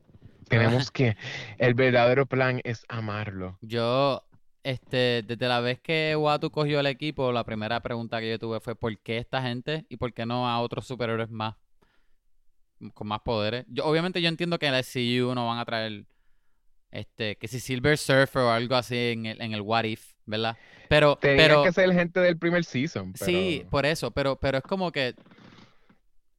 Tenemos 0.48 0.90
que, 0.92 1.16
el 1.60 1.76
verdadero 1.76 2.26
plan 2.26 2.62
es 2.64 2.84
amarlo. 2.90 3.60
Yo, 3.62 4.24
este, 4.64 5.22
desde 5.22 5.48
la 5.48 5.60
vez 5.60 5.80
que 5.82 6.16
Watu 6.16 6.50
cogió 6.50 6.80
el 6.80 6.88
equipo, 6.88 7.32
la 7.32 7.44
primera 7.44 7.80
pregunta 7.82 8.20
que 8.20 8.32
yo 8.32 8.40
tuve 8.40 8.60
fue 8.60 8.76
¿por 8.76 8.98
qué 8.98 9.20
esta 9.20 9.44
gente 9.44 9.86
y 9.88 9.98
por 9.98 10.14
qué 10.14 10.26
no 10.26 10.50
a 10.50 10.60
otros 10.62 10.88
superhéroes 10.88 11.30
más? 11.30 11.56
con 12.96 13.08
más 13.08 13.20
poderes. 13.20 13.66
Yo, 13.68 13.86
obviamente 13.86 14.20
yo 14.20 14.30
entiendo 14.30 14.58
que 14.58 14.66
en 14.66 14.74
el 14.74 14.84
SCU 14.84 15.36
no 15.36 15.46
van 15.48 15.60
a 15.60 15.66
traer 15.66 16.06
este, 16.92 17.36
que 17.36 17.48
si 17.48 17.60
Silver 17.60 17.98
Surfer 17.98 18.42
o 18.42 18.52
algo 18.52 18.76
así 18.76 18.96
en 18.96 19.26
el, 19.26 19.42
en 19.42 19.54
el 19.54 19.62
What 19.62 19.84
If, 19.84 20.14
¿verdad? 20.30 20.58
Pero, 20.88 21.18
Tenía 21.18 21.38
pero, 21.38 21.64
que 21.64 21.72
ser 21.72 21.92
gente 21.94 22.20
del 22.20 22.38
primer 22.38 22.64
season, 22.64 23.14
sí, 23.16 23.66
por 23.70 23.86
eso, 23.86 24.12
pero, 24.12 24.36
pero 24.38 24.60
es 24.60 24.64
como 24.64 24.92
que, 24.92 25.16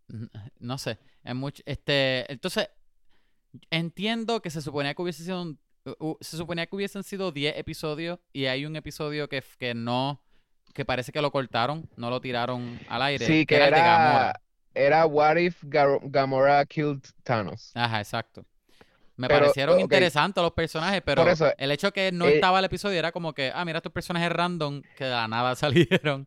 no 0.60 0.78
sé, 0.78 0.98
es 1.24 1.34
mucho, 1.34 1.62
este, 1.66 2.30
entonces, 2.32 2.68
entiendo 3.70 4.40
que 4.40 4.50
se 4.50 4.62
suponía 4.62 4.94
que 4.94 5.02
hubiese 5.02 5.24
sido 5.24 5.42
un- 5.42 5.58
se 6.20 6.36
suponía 6.36 6.66
que 6.66 6.76
hubiesen 6.76 7.02
sido 7.02 7.32
10 7.32 7.56
episodios 7.56 8.18
y 8.32 8.46
hay 8.46 8.66
un 8.66 8.76
episodio 8.76 9.28
que, 9.28 9.42
que 9.58 9.74
no, 9.74 10.20
que 10.74 10.84
parece 10.84 11.10
que 11.10 11.22
lo 11.22 11.32
cortaron, 11.32 11.88
no 11.96 12.10
lo 12.10 12.20
tiraron 12.20 12.78
al 12.88 13.02
aire, 13.02 13.26
Sí, 13.26 13.46
que 13.46 13.56
era 13.56 13.78
Gamora. 13.78 14.40
era, 14.74 15.06
What 15.06 15.36
If 15.36 15.62
Gamora 15.64 16.64
Killed 16.66 17.00
Thanos. 17.24 17.72
Ajá, 17.74 17.98
exacto. 18.00 18.44
Me 19.20 19.28
Pero, 19.28 19.40
parecieron 19.40 19.78
interesantes 19.80 20.42
los 20.42 20.52
personajes, 20.52 21.02
pero 21.04 21.28
eso, 21.28 21.52
el 21.58 21.70
hecho 21.72 21.92
que 21.92 22.10
no 22.10 22.26
eh, 22.26 22.36
estaba 22.36 22.58
el 22.58 22.64
episodio 22.64 22.98
era 22.98 23.12
como 23.12 23.34
que, 23.34 23.52
ah, 23.54 23.66
mira 23.66 23.76
estos 23.78 23.92
personajes 23.92 24.32
random 24.32 24.80
que 24.96 25.04
de 25.04 25.10
la 25.10 25.28
nada 25.28 25.54
salieron. 25.56 26.26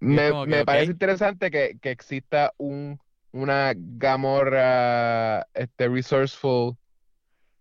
Me, 0.00 0.30
que, 0.48 0.64
parece 0.64 0.92
interesante 0.92 1.50
que, 1.50 1.76
que 1.78 1.90
exista 1.90 2.54
un, 2.56 2.98
una 3.32 3.74
Gamora 3.76 5.46
este, 5.52 5.88
resourceful 5.88 6.76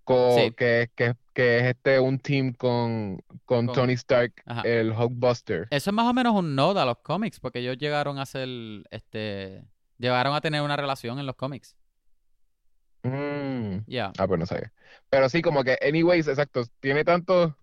co- 0.06 0.36
Sí. 0.38 0.52
que, 0.56 0.90
que, 0.96 1.16
que 1.34 1.58
es 1.58 1.64
este 1.66 2.00
un 2.00 2.18
team 2.18 2.54
con, 2.54 3.22
con 3.44 3.66
Con- 3.68 3.76
Tony 3.76 3.94
Stark, 3.94 4.34
Ajá. 4.46 4.62
el 4.62 4.92
Hulkbuster. 4.94 5.68
Eso 5.70 5.90
es 5.90 5.94
más 5.94 6.06
o 6.08 6.14
menos 6.14 6.34
un 6.34 6.56
nod 6.56 6.78
a 6.78 6.86
los 6.86 7.00
cómics, 7.00 7.42
porque 7.42 7.60
ellos 7.60 7.78
llegaron 7.78 8.20
a 8.20 8.26
ser, 8.26 8.48
este, 8.90 9.64
llegaron 9.98 10.34
a 10.34 10.40
tener 10.40 10.62
una 10.62 10.78
relación 10.78 11.20
en 11.20 11.26
los 11.26 11.36
cómics. 11.36 11.76
Mm. 13.04 13.80
Ya. 13.88 14.12
Ah, 14.18 14.28
pues 14.28 14.40
no 14.40 14.46
sabía. 14.46 14.72
Pero 15.10 15.30
sí, 15.30 15.42
como 15.42 15.64
que, 15.64 15.78
anyways, 15.82 16.28
exacto, 16.28 16.64
tiene 16.80 17.04
tantos 17.04 17.54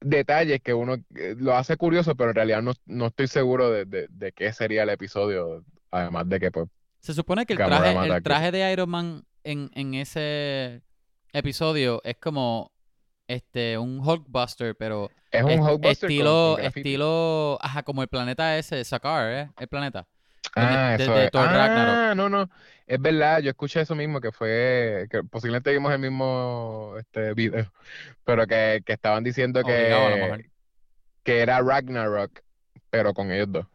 detalles 0.00 0.60
que 0.62 0.74
uno 0.74 0.94
eh, 1.14 1.34
lo 1.38 1.54
hace 1.56 1.76
curioso, 1.76 2.14
pero 2.16 2.30
en 2.30 2.36
realidad 2.36 2.62
no, 2.62 2.72
no 2.86 3.06
estoy 3.06 3.28
seguro 3.28 3.70
de, 3.70 3.84
de, 3.84 4.06
de 4.10 4.32
qué 4.32 4.52
sería 4.52 4.82
el 4.82 4.90
episodio, 4.90 5.64
además 5.90 6.28
de 6.28 6.40
que, 6.40 6.50
pues, 6.50 6.68
Se 7.00 7.14
supone 7.14 7.46
que 7.46 7.52
el 7.52 7.58
traje, 7.58 7.92
el 8.16 8.22
traje 8.22 8.50
de 8.52 8.72
Iron 8.72 8.90
Man 8.90 9.24
en, 9.44 9.70
en 9.74 9.94
ese 9.94 10.82
episodio 11.32 12.00
es 12.04 12.16
como 12.18 12.72
este 13.28 13.78
un 13.78 14.00
Hulkbuster, 14.00 14.76
pero 14.76 15.10
es 15.30 15.42
un 15.42 15.50
est- 15.50 15.62
Hulkbuster 15.62 16.08
estilo, 16.08 16.54
con 16.56 16.64
estilo, 16.64 17.58
ajá, 17.62 17.82
como 17.82 18.02
el 18.02 18.08
planeta 18.08 18.58
ese, 18.58 18.84
Sakaar, 18.84 19.32
¿eh? 19.32 19.50
El 19.58 19.68
planeta. 19.68 20.06
Ah, 20.54 20.94
de- 20.98 21.04
eso 21.04 21.14
de 21.14 21.24
es. 21.24 21.30
Thor 21.30 21.46
Ragnarok. 21.46 21.94
Ah, 21.96 22.14
no, 22.14 22.28
no. 22.28 22.50
Es 22.92 23.00
verdad, 23.00 23.40
yo 23.40 23.48
escuché 23.48 23.80
eso 23.80 23.94
mismo, 23.94 24.20
que 24.20 24.32
fue, 24.32 25.06
que 25.10 25.24
posiblemente 25.24 25.72
vimos 25.72 25.90
el 25.94 25.98
mismo 25.98 26.94
este 26.98 27.32
video, 27.32 27.72
pero 28.24 28.46
que, 28.46 28.82
que 28.84 28.92
estaban 28.92 29.24
diciendo 29.24 29.60
Obligado 29.64 30.36
que, 30.36 30.50
que 31.24 31.40
era 31.40 31.62
Ragnarok, 31.62 32.40
pero 32.90 33.14
con 33.14 33.32
ellos 33.32 33.50
dos. 33.50 33.66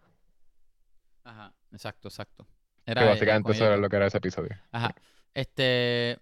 Ajá, 1.24 1.52
exacto, 1.72 2.10
exacto. 2.10 2.46
Que 2.86 2.92
Era 2.92 3.06
eh, 3.06 3.10
básicamente 3.10 3.54
eso 3.54 3.66
era 3.66 3.78
lo 3.78 3.90
que 3.90 3.96
era 3.96 4.06
ese 4.06 4.20
episodio. 4.20 4.56
Ajá. 4.72 4.94
Este. 5.34 6.20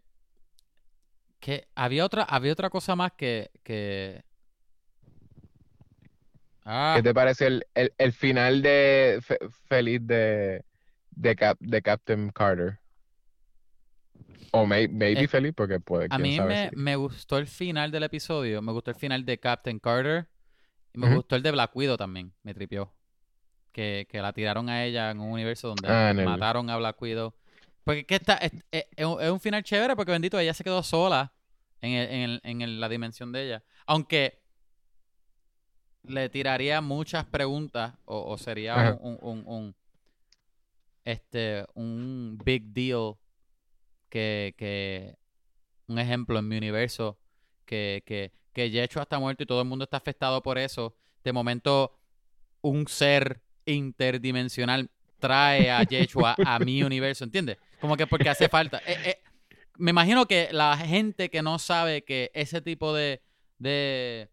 Que 1.42 1.68
había 1.76 2.06
otra, 2.06 2.24
había 2.24 2.54
otra 2.54 2.70
cosa 2.70 2.96
más 2.96 3.12
que. 3.12 3.52
que... 3.64 4.24
Ah, 6.64 6.94
¿Qué 6.96 7.04
te 7.04 7.14
parece 7.14 7.48
el, 7.48 7.68
el, 7.76 7.94
el 7.98 8.14
final 8.14 8.62
de 8.62 9.20
fe- 9.22 9.38
feliz 9.68 10.00
de, 10.08 10.64
de, 11.12 11.36
Cap- 11.36 11.58
de 11.60 11.82
Captain 11.82 12.30
Carter? 12.30 12.80
O 14.52 14.66
may- 14.66 14.88
maybe 14.88 15.22
Eh, 15.24 15.28
feliz, 15.28 15.54
porque 15.56 15.80
puede, 15.80 16.08
a 16.10 16.18
mí 16.18 16.40
me, 16.40 16.70
si. 16.70 16.76
me 16.76 16.96
gustó 16.96 17.38
el 17.38 17.48
final 17.48 17.92
del 17.92 18.04
episodio. 18.04 18.62
Me 18.62 18.72
gustó 18.72 18.92
el 18.92 18.98
final 18.98 19.26
de 19.26 19.40
Captain 19.40 19.80
Carter. 19.80 20.28
Y 20.94 21.00
me 21.00 21.14
gustó 21.14 21.36
el 21.36 21.44
de 21.44 21.52
Black 21.52 21.76
Widow 21.76 21.98
también. 21.98 22.34
Me 22.44 22.54
tripió. 22.54 22.94
Que, 23.74 24.08
que 24.10 24.22
la 24.22 24.32
tiraron 24.32 24.70
a 24.70 24.86
ella 24.86 25.12
en 25.12 25.20
un 25.20 25.32
universo 25.32 25.68
donde 25.68 25.88
Ah, 25.90 26.14
mataron 26.14 26.70
a 26.70 26.78
Black 26.78 27.02
Widow. 27.02 27.34
Porque 27.84 28.00
es 28.02 28.06
que 28.08 28.16
está, 28.16 28.36
es, 28.38 28.54
es- 28.72 28.86
es 28.98 29.30
un 29.30 29.40
final 29.42 29.62
chévere 29.64 29.96
porque 29.96 30.14
bendito, 30.14 30.40
ella 30.40 30.54
se 30.54 30.64
quedó 30.64 30.82
sola 30.84 31.34
en, 31.82 31.92
el- 31.92 32.10
en, 32.10 32.22
el- 32.30 32.42
en 32.44 32.62
el- 32.62 32.80
la 32.80 32.88
dimensión 32.88 33.32
de 33.34 33.46
ella. 33.46 33.64
Aunque 33.86 34.42
le 36.04 36.30
tiraría 36.30 36.80
muchas 36.82 37.26
preguntas 37.26 37.96
o, 38.06 38.32
o 38.32 38.38
sería 38.38 38.98
un, 39.02 39.18
un- 39.22 39.44
un, 39.48 39.76
este, 41.04 41.66
un 41.74 42.40
big 42.44 42.64
deal 42.74 43.16
que, 44.10 44.54
que 44.58 45.16
un 45.88 46.00
ejemplo 46.00 46.40
en 46.40 46.48
mi 46.48 46.58
universo 46.58 47.18
que, 47.66 48.04
que, 48.06 48.32
que 48.54 48.70
Yeshua 48.70 49.04
está 49.04 49.20
muerto 49.20 49.44
y 49.44 49.46
todo 49.46 49.62
el 49.62 49.68
mundo 49.68 49.84
está 49.84 49.98
afectado 49.98 50.42
por 50.42 50.58
eso. 50.58 50.96
De 51.24 51.34
momento, 51.34 51.98
un 52.62 52.88
ser 52.88 53.42
interdimensional 53.66 54.90
trae 55.20 55.72
a 55.72 55.84
Yeshua 55.84 56.36
a 56.46 56.60
mi 56.60 56.84
universo, 56.84 57.24
¿entiendes? 57.24 57.58
Como 57.80 57.98
que 57.98 58.08
porque 58.08 58.30
hace 58.30 58.48
falta. 58.50 58.82
Eh, 58.86 58.98
eh, 59.06 59.22
me 59.78 59.92
imagino 59.92 60.26
que 60.26 60.50
la 60.52 60.78
gente 60.78 61.30
que 61.30 61.42
no 61.42 61.60
sabe 61.60 62.04
que 62.04 62.32
ese 62.34 62.62
tipo 62.62 62.94
de, 62.94 63.22
de 63.58 64.30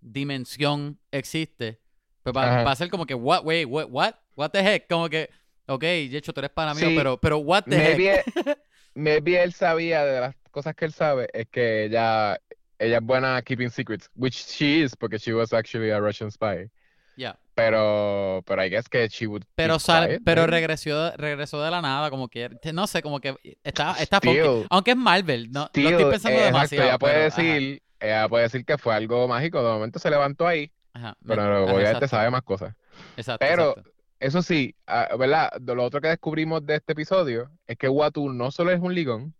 dimensión 0.00 0.98
existe, 1.10 1.80
pues 2.22 2.34
va, 2.36 2.62
a 2.70 2.76
ser 2.76 2.90
como 2.90 3.06
que, 3.06 3.14
what, 3.14 3.44
wait, 3.44 3.66
what, 3.68 3.86
what, 3.90 4.14
what 4.36 4.50
the 4.50 4.60
heck? 4.60 4.88
Como 4.88 5.08
que, 5.08 5.30
ok, 5.66 5.82
Yecho, 6.10 6.32
tú 6.32 6.40
eres 6.40 6.50
pana 6.50 6.74
mío, 6.74 6.88
Sí, 6.88 6.94
pero, 6.96 7.20
pero 7.20 7.38
what 7.38 7.64
the 7.64 7.76
heck? 7.76 7.98
Maybe, 7.98 8.10
él- 8.10 8.24
maybe 8.98 9.40
él 9.42 9.52
sabía 9.52 10.04
de 10.04 10.20
las 10.20 10.34
cosas 10.50 10.74
que 10.74 10.84
él 10.84 10.92
sabe, 10.92 11.28
es 11.32 11.46
que 11.48 11.84
ella, 11.84 12.38
ella 12.78 12.98
es 12.98 13.02
buena 13.02 13.40
keeping 13.42 13.70
secrets, 13.70 14.10
which 14.14 14.34
she 14.34 14.82
is, 14.82 14.96
porque 14.96 15.18
she 15.18 15.32
was 15.32 15.52
actually 15.52 15.90
a 15.90 16.00
Russian 16.00 16.30
spy. 16.30 16.70
Ya. 17.16 17.38
Pero, 17.54 18.42
pero 18.46 18.64
I 18.64 18.70
guess 18.70 18.88
que 18.88 19.08
she 19.08 19.26
would 19.26 19.42
Pero 19.56 19.78
sale, 19.80 20.06
quiet, 20.06 20.22
pero 20.24 20.46
regresó, 20.46 21.12
regresó 21.16 21.60
de 21.62 21.70
la 21.70 21.80
nada, 21.82 22.10
como 22.10 22.28
que, 22.28 22.50
no 22.72 22.86
sé, 22.86 23.02
como 23.02 23.20
que 23.20 23.34
está, 23.64 23.94
está 24.00 24.20
funky. 24.20 24.38
Still, 24.38 24.66
Aunque 24.70 24.92
es 24.92 24.96
Marvel, 24.96 25.50
no, 25.50 25.68
lo 25.74 25.90
estoy 25.90 26.04
still, 26.04 26.10
pensando 26.10 26.38
eh, 26.38 26.46
exacto, 26.48 26.76
demasiado. 26.76 26.88
ella 26.88 26.98
puede 26.98 27.14
pero, 27.14 27.26
ajá, 27.26 27.42
decir, 27.42 27.82
ella 28.00 28.28
puede 28.28 28.42
decir 28.44 28.64
que 28.64 28.78
fue 28.78 28.94
algo 28.94 29.26
mágico, 29.26 29.62
de 29.62 29.68
momento 29.70 29.98
se 29.98 30.10
levantó 30.10 30.46
ahí, 30.46 30.70
ajá, 30.92 31.16
pero 31.26 31.64
obviamente 31.64 32.04
exacto, 32.04 32.08
sabe 32.08 32.30
más 32.30 32.42
cosas. 32.42 32.74
exacto, 33.16 33.44
Pero, 33.44 33.70
exacto. 33.70 33.90
Eso 34.20 34.42
sí, 34.42 34.74
ah, 34.86 35.08
¿verdad? 35.18 35.50
Lo 35.60 35.84
otro 35.84 36.00
que 36.00 36.08
descubrimos 36.08 36.64
de 36.66 36.76
este 36.76 36.92
episodio 36.92 37.50
es 37.66 37.76
que 37.76 37.88
Watu 37.88 38.30
no 38.32 38.50
solo 38.50 38.72
es 38.72 38.80
un 38.80 38.94
ligón, 38.94 39.34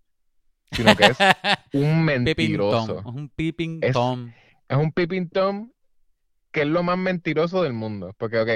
sino 0.72 0.94
que 0.94 1.06
es 1.06 1.18
un 1.72 2.04
mentiroso. 2.04 3.02
Tom, 3.02 3.08
es 3.08 3.14
un 3.14 3.28
peeping 3.30 3.78
Es- 3.82 3.92
Tom. 3.92 4.32
Es 4.68 4.76
un 4.76 4.92
peeping 4.92 5.28
Tom 5.30 5.70
que 6.52 6.62
es 6.62 6.66
lo 6.66 6.82
más 6.82 6.98
mentiroso 6.98 7.62
del 7.62 7.72
mundo. 7.72 8.14
Porque, 8.18 8.38
ok, 8.38 8.50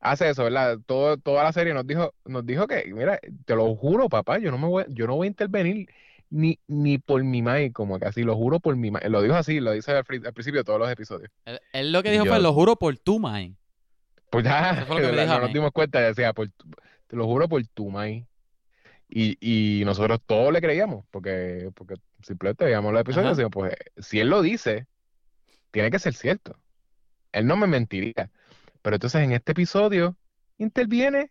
hace 0.00 0.30
eso, 0.30 0.44
¿verdad? 0.44 0.78
Todo, 0.86 1.16
toda 1.16 1.44
la 1.44 1.52
serie 1.52 1.74
nos 1.74 1.86
dijo, 1.86 2.14
nos 2.24 2.44
dijo 2.44 2.66
que, 2.66 2.84
mira, 2.92 3.18
te 3.44 3.54
lo 3.56 3.74
juro, 3.74 4.08
papá, 4.08 4.38
yo 4.38 4.50
no 4.50 4.58
me 4.58 4.66
voy, 4.66 4.84
yo 4.88 5.06
no 5.06 5.16
voy 5.16 5.26
a 5.26 5.28
intervenir 5.28 5.88
ni, 6.30 6.58
ni 6.66 6.98
por 6.98 7.22
mi 7.24 7.42
mai, 7.42 7.70
como 7.70 7.98
que 7.98 8.06
así, 8.06 8.22
lo 8.22 8.36
juro 8.36 8.60
por 8.60 8.76
mi 8.76 8.90
mai. 8.90 9.02
Lo 9.08 9.22
dijo 9.22 9.34
así, 9.34 9.60
lo 9.60 9.72
dice 9.72 9.92
al, 9.92 10.04
principio 10.04 10.60
de 10.60 10.64
todos 10.64 10.78
los 10.78 10.90
episodios. 10.90 11.30
Él, 11.44 11.60
él 11.72 11.92
lo 11.92 12.02
que 12.02 12.10
dijo 12.10 12.26
fue, 12.26 12.40
lo 12.40 12.52
juro 12.52 12.76
por 12.76 12.96
tu 12.98 13.18
mind. 13.18 13.56
Pues 14.32 14.44
ya, 14.46 14.70
Eso 14.72 14.86
fue 14.86 14.96
lo 14.96 15.00
que 15.02 15.02
me 15.02 15.08
¿verdad? 15.10 15.22
dijo 15.24 15.32
a 15.34 15.36
no 15.38 15.42
nos 15.44 15.52
dimos 15.52 15.70
cuenta, 15.72 16.00
decía, 16.00 16.32
por 16.32 16.48
tu- 16.48 16.68
te 17.06 17.16
lo 17.16 17.26
juro 17.26 17.48
por 17.48 17.62
tu 17.68 17.90
mai. 17.90 18.26
Y, 19.14 19.36
y 19.40 19.84
nosotros 19.84 20.20
todos 20.24 20.50
le 20.54 20.62
creíamos, 20.62 21.04
porque, 21.10 21.70
porque 21.74 21.96
simplemente 22.22 22.64
veíamos 22.64 22.92
los 22.94 23.02
episodios 23.02 23.38
y 23.38 23.44
pues, 23.50 23.74
si 23.98 24.20
él 24.20 24.30
lo 24.30 24.40
dice, 24.40 24.86
tiene 25.70 25.90
que 25.90 25.98
ser 25.98 26.14
cierto. 26.14 26.56
Él 27.32 27.46
no 27.46 27.56
me 27.56 27.66
mentiría. 27.66 28.30
Pero 28.80 28.96
entonces 28.96 29.20
en 29.22 29.32
este 29.32 29.52
episodio 29.52 30.16
interviene 30.56 31.30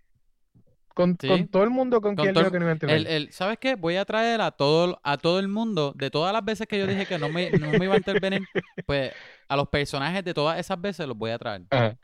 con, 0.94 1.18
Sí. 1.20 1.28
con 1.28 1.48
todo 1.48 1.64
el 1.64 1.72
mundo 1.72 2.02
con 2.02 2.16
Con 2.16 2.24
quien 2.26 2.36
dijo 2.36 2.46
el- 2.48 2.52
que 2.52 2.60
no 2.60 2.66
iba 2.66 2.70
a 2.70 2.74
El, 2.74 2.78
intervenir. 2.78 3.08
el- 3.08 3.32
¿sabes 3.34 3.58
qué? 3.58 3.74
Voy 3.76 3.96
a 3.96 4.06
traer 4.06 4.42
a 4.42 4.52
todo, 4.52 5.00
a 5.04 5.18
todo 5.18 5.40
el 5.40 5.48
mundo, 5.48 5.94
de 5.96 6.12
todas 6.12 6.34
las 6.34 6.46
veces 6.46 6.68
que 6.68 6.78
yo 6.78 6.86
dije 6.86 7.08
que 7.08 7.18
no 7.18 7.30
me, 7.30 7.50
no 7.50 7.72
me 7.72 7.86
iba 7.86 7.96
a 7.96 7.98
intervenir, 7.98 8.48
pues 8.86 9.12
a 9.48 9.56
los 9.56 9.68
personajes 9.70 10.24
de 10.24 10.34
todas 10.36 10.60
esas 10.60 10.80
veces 10.80 11.08
los 11.08 11.18
voy 11.18 11.32
a 11.32 11.40
traer. 11.40 11.64
Ajá. 11.72 11.98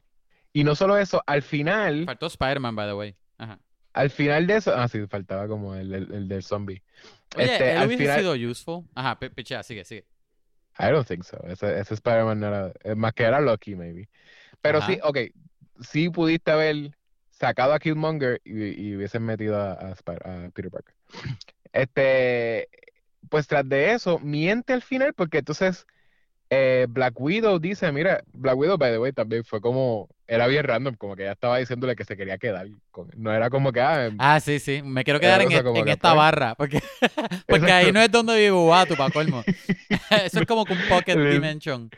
Y 0.58 0.64
no 0.64 0.74
solo 0.76 0.98
eso, 0.98 1.22
al 1.28 1.44
final, 1.44 2.06
Faltó 2.06 2.26
Spider-Man, 2.26 2.76
by 2.76 2.88
the 2.88 2.94
way. 2.96 3.16
Ajá. 3.38 3.60
al 3.94 4.10
final 4.10 4.48
de 4.48 4.56
eso, 4.56 4.74
ah, 4.76 4.88
sí, 4.88 5.06
faltaba 5.08 5.48
como 5.48 5.76
el, 5.76 5.94
el- 5.94 6.12
el 6.14 6.28
del 6.28 6.42
zombie. 6.42 6.82
Oye, 7.36 7.46
Este, 7.46 7.72
él 7.74 7.78
al 7.78 7.88
hubiese 7.88 8.04
final, 8.04 8.20
sido 8.20 8.50
useful. 8.52 8.86
Ajá, 8.96 9.20
pi- 9.20 9.30
pichea, 9.30 9.62
sigue, 9.62 9.84
sigue. 9.86 10.06
I 10.80 10.86
don't 10.92 11.08
think 11.08 11.24
so. 11.24 11.38
Ese, 11.48 11.80
ese 11.80 11.94
Spider-Man 11.94 12.40
no 12.40 12.48
era, 12.48 12.72
es 12.84 12.96
más 12.96 13.14
que 13.14 13.24
era 13.24 13.40
Loki, 13.40 13.76
maybe. 13.76 14.10
Pero 14.62 14.82
sí, 14.82 14.98
ok, 15.04 15.18
sí 15.82 16.10
pudiste 16.10 16.50
haber 16.52 16.92
sacado 17.30 17.74
a 17.74 17.80
Killmonger 17.80 18.42
y, 18.44 18.64
y 18.90 18.96
hubiesen 18.96 19.24
metido 19.24 19.58
a, 19.62 19.74
a 19.74 19.92
a 19.92 20.50
Peter 20.54 20.72
Parker. 20.72 20.96
Este, 21.74 22.70
pues 23.30 23.46
tras 23.48 23.68
de 23.70 23.92
eso, 23.92 24.18
miente 24.20 24.74
al 24.74 24.82
final 24.82 25.14
porque 25.14 25.40
entonces 25.40 25.86
eh, 26.50 26.88
Black 26.90 27.20
Widow 27.20 27.60
dice, 27.60 27.92
mira, 27.92 28.24
Black 28.34 28.56
Widow, 28.58 28.78
by 28.78 28.92
the 28.92 29.00
way, 29.00 29.12
también 29.12 29.44
fue 29.44 29.60
como, 29.60 30.08
era 30.28 30.48
bien 30.48 30.64
random, 30.64 30.96
como 30.96 31.16
que 31.16 31.24
ella 31.24 31.34
estaba 31.34 31.58
diciéndole 31.58 31.96
que 31.96 32.06
se 32.06 32.16
quería 32.16 32.38
quedar. 32.38 32.68
con- 32.92 33.10
no 33.18 33.34
era 33.34 33.50
como 33.50 33.72
que, 33.72 33.82
ah, 33.82 34.10
Ah, 34.18 34.40
sí, 34.40 34.60
sí. 34.60 34.82
Me 34.82 35.04
quiero 35.04 35.20
quedar 35.20 35.42
en, 35.42 35.52
e- 35.52 35.64
como 35.64 35.80
en 35.80 35.86
que, 35.86 35.92
esta 35.92 36.14
barra. 36.14 36.56
Porque, 36.56 36.82
porque 37.48 37.72
ahí 37.72 37.92
no 37.92 38.00
es 38.02 38.12
donde 38.12 38.36
vive 38.36 38.52
Uatu, 38.52 38.96
para 38.96 39.10
colmo. 39.14 39.44
Eso 40.12 40.40
es 40.40 40.46
como 40.48 40.66
que 40.66 40.74
un 40.74 40.88
pocket 40.88 41.18
El- 41.18 41.32
dimension. 41.32 41.90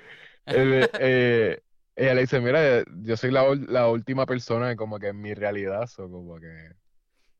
el- 0.46 0.90
eh, 1.00 1.60
ella 1.96 2.14
le 2.14 2.22
dice, 2.22 2.40
mira, 2.40 2.84
yo 3.04 3.18
soy 3.18 3.30
la, 3.32 3.88
última 3.90 4.26
persona 4.26 4.76
como 4.76 5.00
que 5.00 5.08
en 5.10 5.22
mi 5.22 5.34
realidad, 5.34 5.86
so 5.88 6.10
como 6.10 6.40
que 6.40 6.72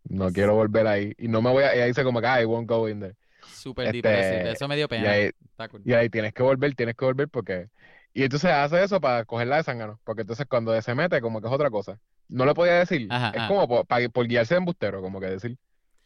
no 0.10 0.32
quiero 0.32 0.56
volver 0.56 0.86
ahí. 0.88 1.14
Y 1.18 1.28
no 1.28 1.42
me 1.42 1.50
voy 1.52 1.64
a, 1.64 1.74
ella 1.74 1.86
dice 1.86 2.04
como 2.04 2.20
que, 2.22 2.28
ah, 2.28 2.42
I 2.42 2.46
won't 2.46 2.68
go 2.68 2.88
in 2.90 3.00
there. 3.00 3.16
Súper 3.54 3.88
Este. 3.96 4.52
Eso 4.52 4.68
me 4.68 4.76
dio 4.76 4.86
Y 4.86 4.88
pena. 4.88 5.12
ahí, 5.12 5.32
Está 5.52 5.68
cool. 5.70 5.82
y 5.86 5.94
ahí 5.94 6.10
tienes 6.10 6.34
que 6.34 6.44
volver, 6.44 6.74
tienes 6.76 6.96
que 6.96 7.06
volver 7.06 7.30
porque... 7.30 7.70
Y 8.14 8.24
entonces 8.24 8.50
hace 8.52 8.84
eso 8.84 9.00
para 9.00 9.24
cogerla 9.26 9.58
de 9.58 9.64
zángano, 9.64 10.00
porque 10.04 10.22
entonces 10.22 10.46
cuando 10.50 10.80
se 10.82 10.96
mete 10.96 11.22
como 11.22 11.42
que 11.42 11.48
es 11.48 11.54
otra 11.54 11.70
cosa. 11.70 12.00
No 12.28 12.46
le 12.46 12.54
podía 12.54 12.74
decir, 12.74 13.08
Ajá, 13.10 13.30
es 13.30 13.38
ajá. 13.38 13.48
como 13.48 13.68
por, 13.68 13.86
pa- 13.86 14.10
por 14.10 14.28
guiarse 14.28 14.56
de 14.56 14.60
embustero, 14.60 15.02
como 15.02 15.20
que 15.20 15.28
decir. 15.28 15.58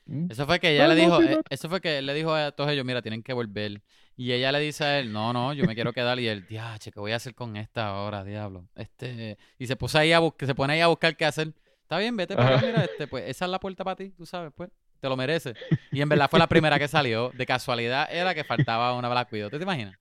"Mm, 0.06 0.28
Eso 0.30 0.46
fue 0.46 0.60
que 0.60 0.72
ella 0.72 0.88
No, 0.88 0.94
le 0.94 1.02
dijo, 1.02 1.22
eh, 1.22 1.36
no. 1.38 1.42
eso 1.50 1.70
fue 1.70 1.80
que 1.82 1.98
él 2.00 2.06
le 2.06 2.14
dijo 2.14 2.34
a 2.34 2.52
todos 2.52 2.70
ellos, 2.72 2.86
mira, 2.86 3.02
tienen 3.02 3.24
que 3.24 3.34
volver. 3.34 3.82
Y 4.16 4.32
ella 4.34 4.52
le 4.52 4.60
dice 4.60 4.84
a 4.84 5.00
él, 5.00 5.12
no, 5.12 5.32
no, 5.34 5.54
yo 5.54 5.66
me 5.66 5.76
quiero 5.76 5.94
quedar. 5.94 6.20
Y 6.20 6.28
él, 6.28 6.46
diache, 6.48 6.92
¿qué 6.92 7.00
voy 7.00 7.14
a 7.14 7.16
hacer 7.16 7.34
con 7.36 7.56
esta 7.58 7.88
ahora, 7.88 8.24
diablo? 8.24 8.68
Este, 8.76 9.38
y 9.58 9.68
se 9.68 9.76
puso 9.76 9.98
ahí 9.98 10.12
a 10.14 10.20
buscar, 10.20 10.48
se 10.48 10.56
pone 10.56 10.74
ahí 10.74 10.82
a 10.82 10.88
buscar 10.88 11.16
qué 11.16 11.26
hacer. 11.26 11.54
Está 11.82 11.98
bien, 12.00 12.16
vete 12.18 12.36
para 12.36 12.58
Ajá. 12.58 12.66
mira, 12.66 12.84
este, 12.84 13.08
pues 13.08 13.24
esa 13.28 13.46
es 13.46 13.52
la 13.52 13.60
puerta 13.60 13.84
para 13.84 13.96
ti, 13.96 14.10
tú 14.12 14.26
sabes, 14.26 14.52
pues, 14.56 14.70
te 15.04 15.10
lo 15.10 15.18
mereces. 15.18 15.54
Y 15.92 16.02
en 16.02 16.08
verdad 16.08 16.30
fue 16.30 16.40
la 16.40 16.48
primera 16.48 16.80
que 16.80 16.88
salió. 16.88 17.30
De 17.36 17.46
casualidad 17.46 18.08
era 18.10 18.34
que 18.34 18.46
faltaba 18.46 18.96
una 18.96 19.10
Black 19.10 19.34
Widow. 19.34 19.50
¿Tú 19.50 19.58
te 19.58 19.64
imaginas? 19.64 19.98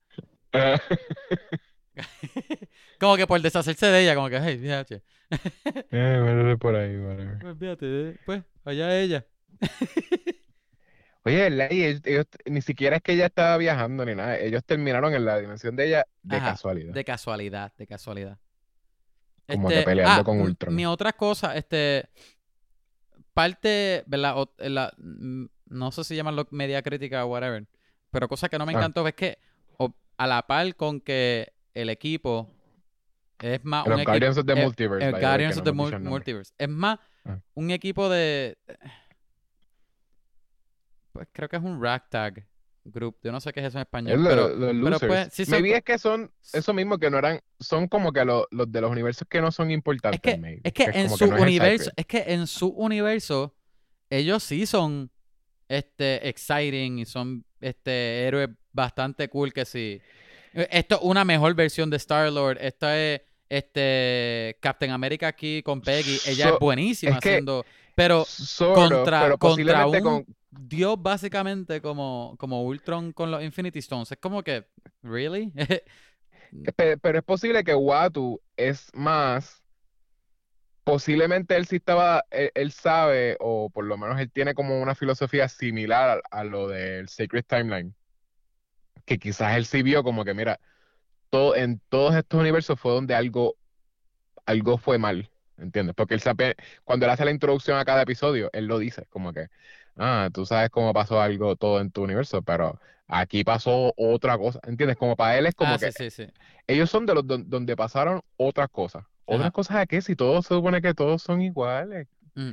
Como 3.00 3.16
que 3.16 3.26
por 3.26 3.40
deshacerse 3.40 3.86
de 3.86 4.02
ella, 4.02 4.14
como 4.14 4.28
que, 4.30 4.38
hey, 4.40 4.56
diache, 4.58 5.02
eh, 5.90 6.20
bueno, 6.22 6.56
por 6.56 6.76
ahí, 6.76 6.96
whatever. 6.96 7.38
pues 7.40 7.58
fíjate, 7.58 8.10
eh, 8.10 8.16
pues, 8.24 8.42
allá 8.64 8.96
ella. 8.96 9.26
Oye. 11.24 11.48
Y 11.70 11.82
ellos, 11.84 12.00
ellos- 12.04 12.26
ni 12.46 12.62
siquiera 12.62 12.96
es 12.96 13.02
que 13.02 13.12
ella 13.14 13.26
estaba 13.26 13.56
viajando 13.56 14.04
ni 14.04 14.14
nada. 14.14 14.38
Ellos 14.38 14.62
terminaron 14.64 15.12
en 15.14 15.24
la 15.24 15.38
dimensión 15.40 15.74
de 15.74 15.86
ella 15.88 16.06
de 16.22 16.36
Ajá, 16.36 16.50
casualidad. 16.52 16.94
De 16.94 17.04
casualidad, 17.04 17.72
de 17.76 17.86
casualidad. 17.88 18.38
Como 19.48 19.68
que 19.68 19.74
Este, 19.74 19.84
peleando 19.84 20.20
ah, 20.20 20.24
con 20.24 20.40
Ultron. 20.40 20.72
Mi 20.74 20.86
otra 20.86 21.12
cosa, 21.12 21.56
este, 21.56 22.08
parte, 23.34 24.04
¿verdad? 24.06 24.34
O- 24.38 24.52
la- 24.58 24.92
mm, 24.98 25.46
no 25.66 25.90
sé 25.92 26.04
si 26.04 26.14
llamarlo 26.16 26.46
media 26.50 26.82
crítica 26.82 27.24
o 27.24 27.28
whatever, 27.28 27.66
pero 28.10 28.28
cosa 28.28 28.48
que 28.48 28.58
no 28.58 28.66
me 28.66 28.72
Ah. 28.74 28.76
encantó 28.78 29.06
es 29.08 29.14
que 29.14 29.38
o- 29.78 29.94
a 30.18 30.26
la 30.26 30.46
par 30.46 30.74
con 30.76 31.00
que 31.00 31.52
el 31.74 31.88
equipo 31.88 32.50
es 33.38 33.64
más 33.64 33.86
un 33.86 33.92
equipo, 33.94 34.10
Guardians 34.10 34.38
of 34.38 34.46
the 34.46 34.52
eh, 34.52 34.62
Multiverse, 34.64 35.06
el 35.08 35.12
Guardians 35.20 35.56
of 35.56 35.64
the. 35.64 35.72
Multiverse, 35.72 36.52
es 36.58 36.68
más 36.68 36.98
Ah. 37.24 37.38
un 37.54 37.70
equipo 37.70 38.08
de, 38.08 38.56
pues 41.12 41.28
creo 41.32 41.48
que 41.48 41.56
es 41.56 41.62
un 41.62 41.82
ragtag 41.82 42.46
group, 42.84 43.16
yo 43.22 43.30
no 43.32 43.40
sé 43.40 43.52
qué 43.52 43.60
es 43.60 43.66
eso 43.66 43.78
en 43.78 43.82
Es 43.82 43.86
español, 43.86 44.22
lo- 44.22 44.28
pero, 44.28 44.48
los 44.48 44.58
pero 44.58 44.72
losers. 44.72 45.06
pues 45.06 45.28
sí 45.32 45.44
son 45.44 45.52
Maybe 45.52 45.70
co- 45.70 45.76
es 45.76 45.82
que 45.84 45.98
son 45.98 46.32
eso 46.52 46.74
mismo 46.74 46.98
que 46.98 47.10
no 47.10 47.18
eran, 47.18 47.40
son 47.60 47.86
como 47.88 48.12
que 48.12 48.24
lo- 48.24 48.48
los 48.50 48.70
de 48.70 48.80
los 48.80 48.90
universos 48.90 49.26
que 49.28 49.40
no 49.40 49.52
son 49.52 49.70
importantes, 49.70 50.20
Es 50.24 50.32
que, 50.34 50.38
maybe. 50.40 50.60
es 50.64 50.72
que 50.72 50.82
Es 50.84 50.96
en 50.96 51.10
su 51.10 51.18
que 51.18 51.26
no 51.26 51.36
es 51.36 51.42
el 51.42 51.48
universo, 51.48 51.90
es 51.96 52.06
que 52.06 52.24
en 52.28 52.46
su 52.46 52.68
universo, 52.68 53.54
ellos 54.10 54.42
sí 54.42 54.66
son 54.66 55.10
este 55.68 56.28
exciting 56.28 56.98
y 56.98 57.04
son 57.06 57.44
este 57.60 58.26
héroes 58.26 58.50
bastante 58.72 59.28
cool 59.28 59.52
que 59.52 59.64
sí. 59.64 60.00
Eh, 60.52 60.68
Esto 60.70 60.96
es 60.96 61.00
una 61.02 61.24
mejor 61.24 61.54
versión 61.54 61.88
de 61.88 61.96
Star 61.96 62.30
Lord. 62.32 62.58
Esto 62.60 62.90
es 62.90 63.20
este 63.48 64.56
Captain 64.60 64.90
America 64.90 65.28
aquí 65.28 65.62
con 65.62 65.80
Peggy. 65.80 66.18
Ella 66.26 66.48
So- 66.48 66.54
es 66.54 66.60
buenísima 66.60 67.12
es 67.12 67.20
que- 67.20 67.28
haciendo. 67.30 67.64
Pero 67.94 68.26
contra, 68.74 69.22
pero 69.22 69.38
contra 69.38 69.86
un 69.86 70.00
con 70.00 70.26
dios 70.52 71.02
básicamente 71.02 71.82
como, 71.82 72.36
como 72.38 72.62
Ultron 72.64 73.12
con 73.12 73.30
los 73.30 73.42
Infinity 73.42 73.80
Stones. 73.80 74.12
Es 74.12 74.18
como 74.18 74.42
que, 74.44 74.66
¿really? 75.02 75.52
Pe- 76.76 76.96
Pero 76.98 77.18
es 77.18 77.24
posible 77.24 77.64
que 77.64 77.74
Watu 77.74 78.40
es 78.56 78.90
más, 78.94 79.62
posiblemente 80.84 81.56
él 81.56 81.66
sí 81.66 81.76
estaba, 81.76 82.24
él, 82.30 82.50
él 82.54 82.72
sabe, 82.72 83.36
o 83.40 83.70
por 83.70 83.84
lo 83.84 83.96
menos 83.98 84.18
él 84.20 84.30
tiene 84.32 84.54
como 84.54 84.80
una 84.82 84.94
filosofía 84.94 85.48
similar 85.48 86.22
a, 86.30 86.40
a 86.40 86.44
lo 86.44 86.68
del 86.68 87.08
Sacred 87.08 87.44
Timeline, 87.46 87.94
que 89.04 89.18
quizás 89.18 89.56
él 89.56 89.66
sí 89.66 89.82
vio 89.82 90.02
como 90.02 90.24
que, 90.24 90.34
mira, 90.34 90.60
todo, 91.30 91.56
en 91.56 91.80
todos 91.90 92.14
estos 92.16 92.40
universos 92.40 92.80
fue 92.80 92.92
donde 92.92 93.14
algo, 93.16 93.56
algo 94.46 94.78
fue 94.78 94.98
mal, 94.98 95.30
¿entiendes? 95.58 95.94
Porque 95.96 96.14
él 96.14 96.20
sabe, 96.20 96.56
cuando 96.84 97.06
él 97.06 97.12
hace 97.12 97.24
la 97.24 97.30
introducción 97.32 97.78
a 97.78 97.84
cada 97.84 98.02
episodio, 98.02 98.50
él 98.52 98.66
lo 98.66 98.78
dice, 98.80 99.06
como 99.10 99.32
que, 99.34 99.48
ah, 99.96 100.28
tú 100.32 100.44
sabes 100.46 100.70
cómo 100.70 100.92
pasó 100.92 101.20
algo 101.20 101.56
todo 101.56 101.80
en 101.80 101.90
tu 101.90 102.02
universo, 102.02 102.42
pero 102.42 102.78
aquí 103.08 103.44
pasó 103.44 103.92
otra 103.96 104.38
cosa, 104.38 104.60
¿entiendes? 104.66 104.96
Como 104.96 105.16
para 105.16 105.38
él 105.38 105.46
es 105.46 105.54
como 105.54 105.74
ah, 105.74 105.78
que 105.78 105.92
sí, 105.92 106.10
sí, 106.10 106.24
sí. 106.26 106.32
ellos 106.66 106.88
son 106.90 107.06
de 107.06 107.14
los 107.14 107.26
don- 107.26 107.48
donde 107.48 107.76
pasaron 107.76 108.22
otras 108.36 108.68
cosas. 108.70 109.04
¿Otras 109.24 109.42
Ajá. 109.46 109.50
cosas 109.52 109.76
a 109.76 109.86
qué? 109.86 110.00
Si 110.02 110.16
todos 110.16 110.46
se 110.46 110.54
supone 110.54 110.82
que 110.82 110.94
todos 110.94 111.22
son 111.22 111.40
iguales. 111.42 112.08
Mm. 112.34 112.50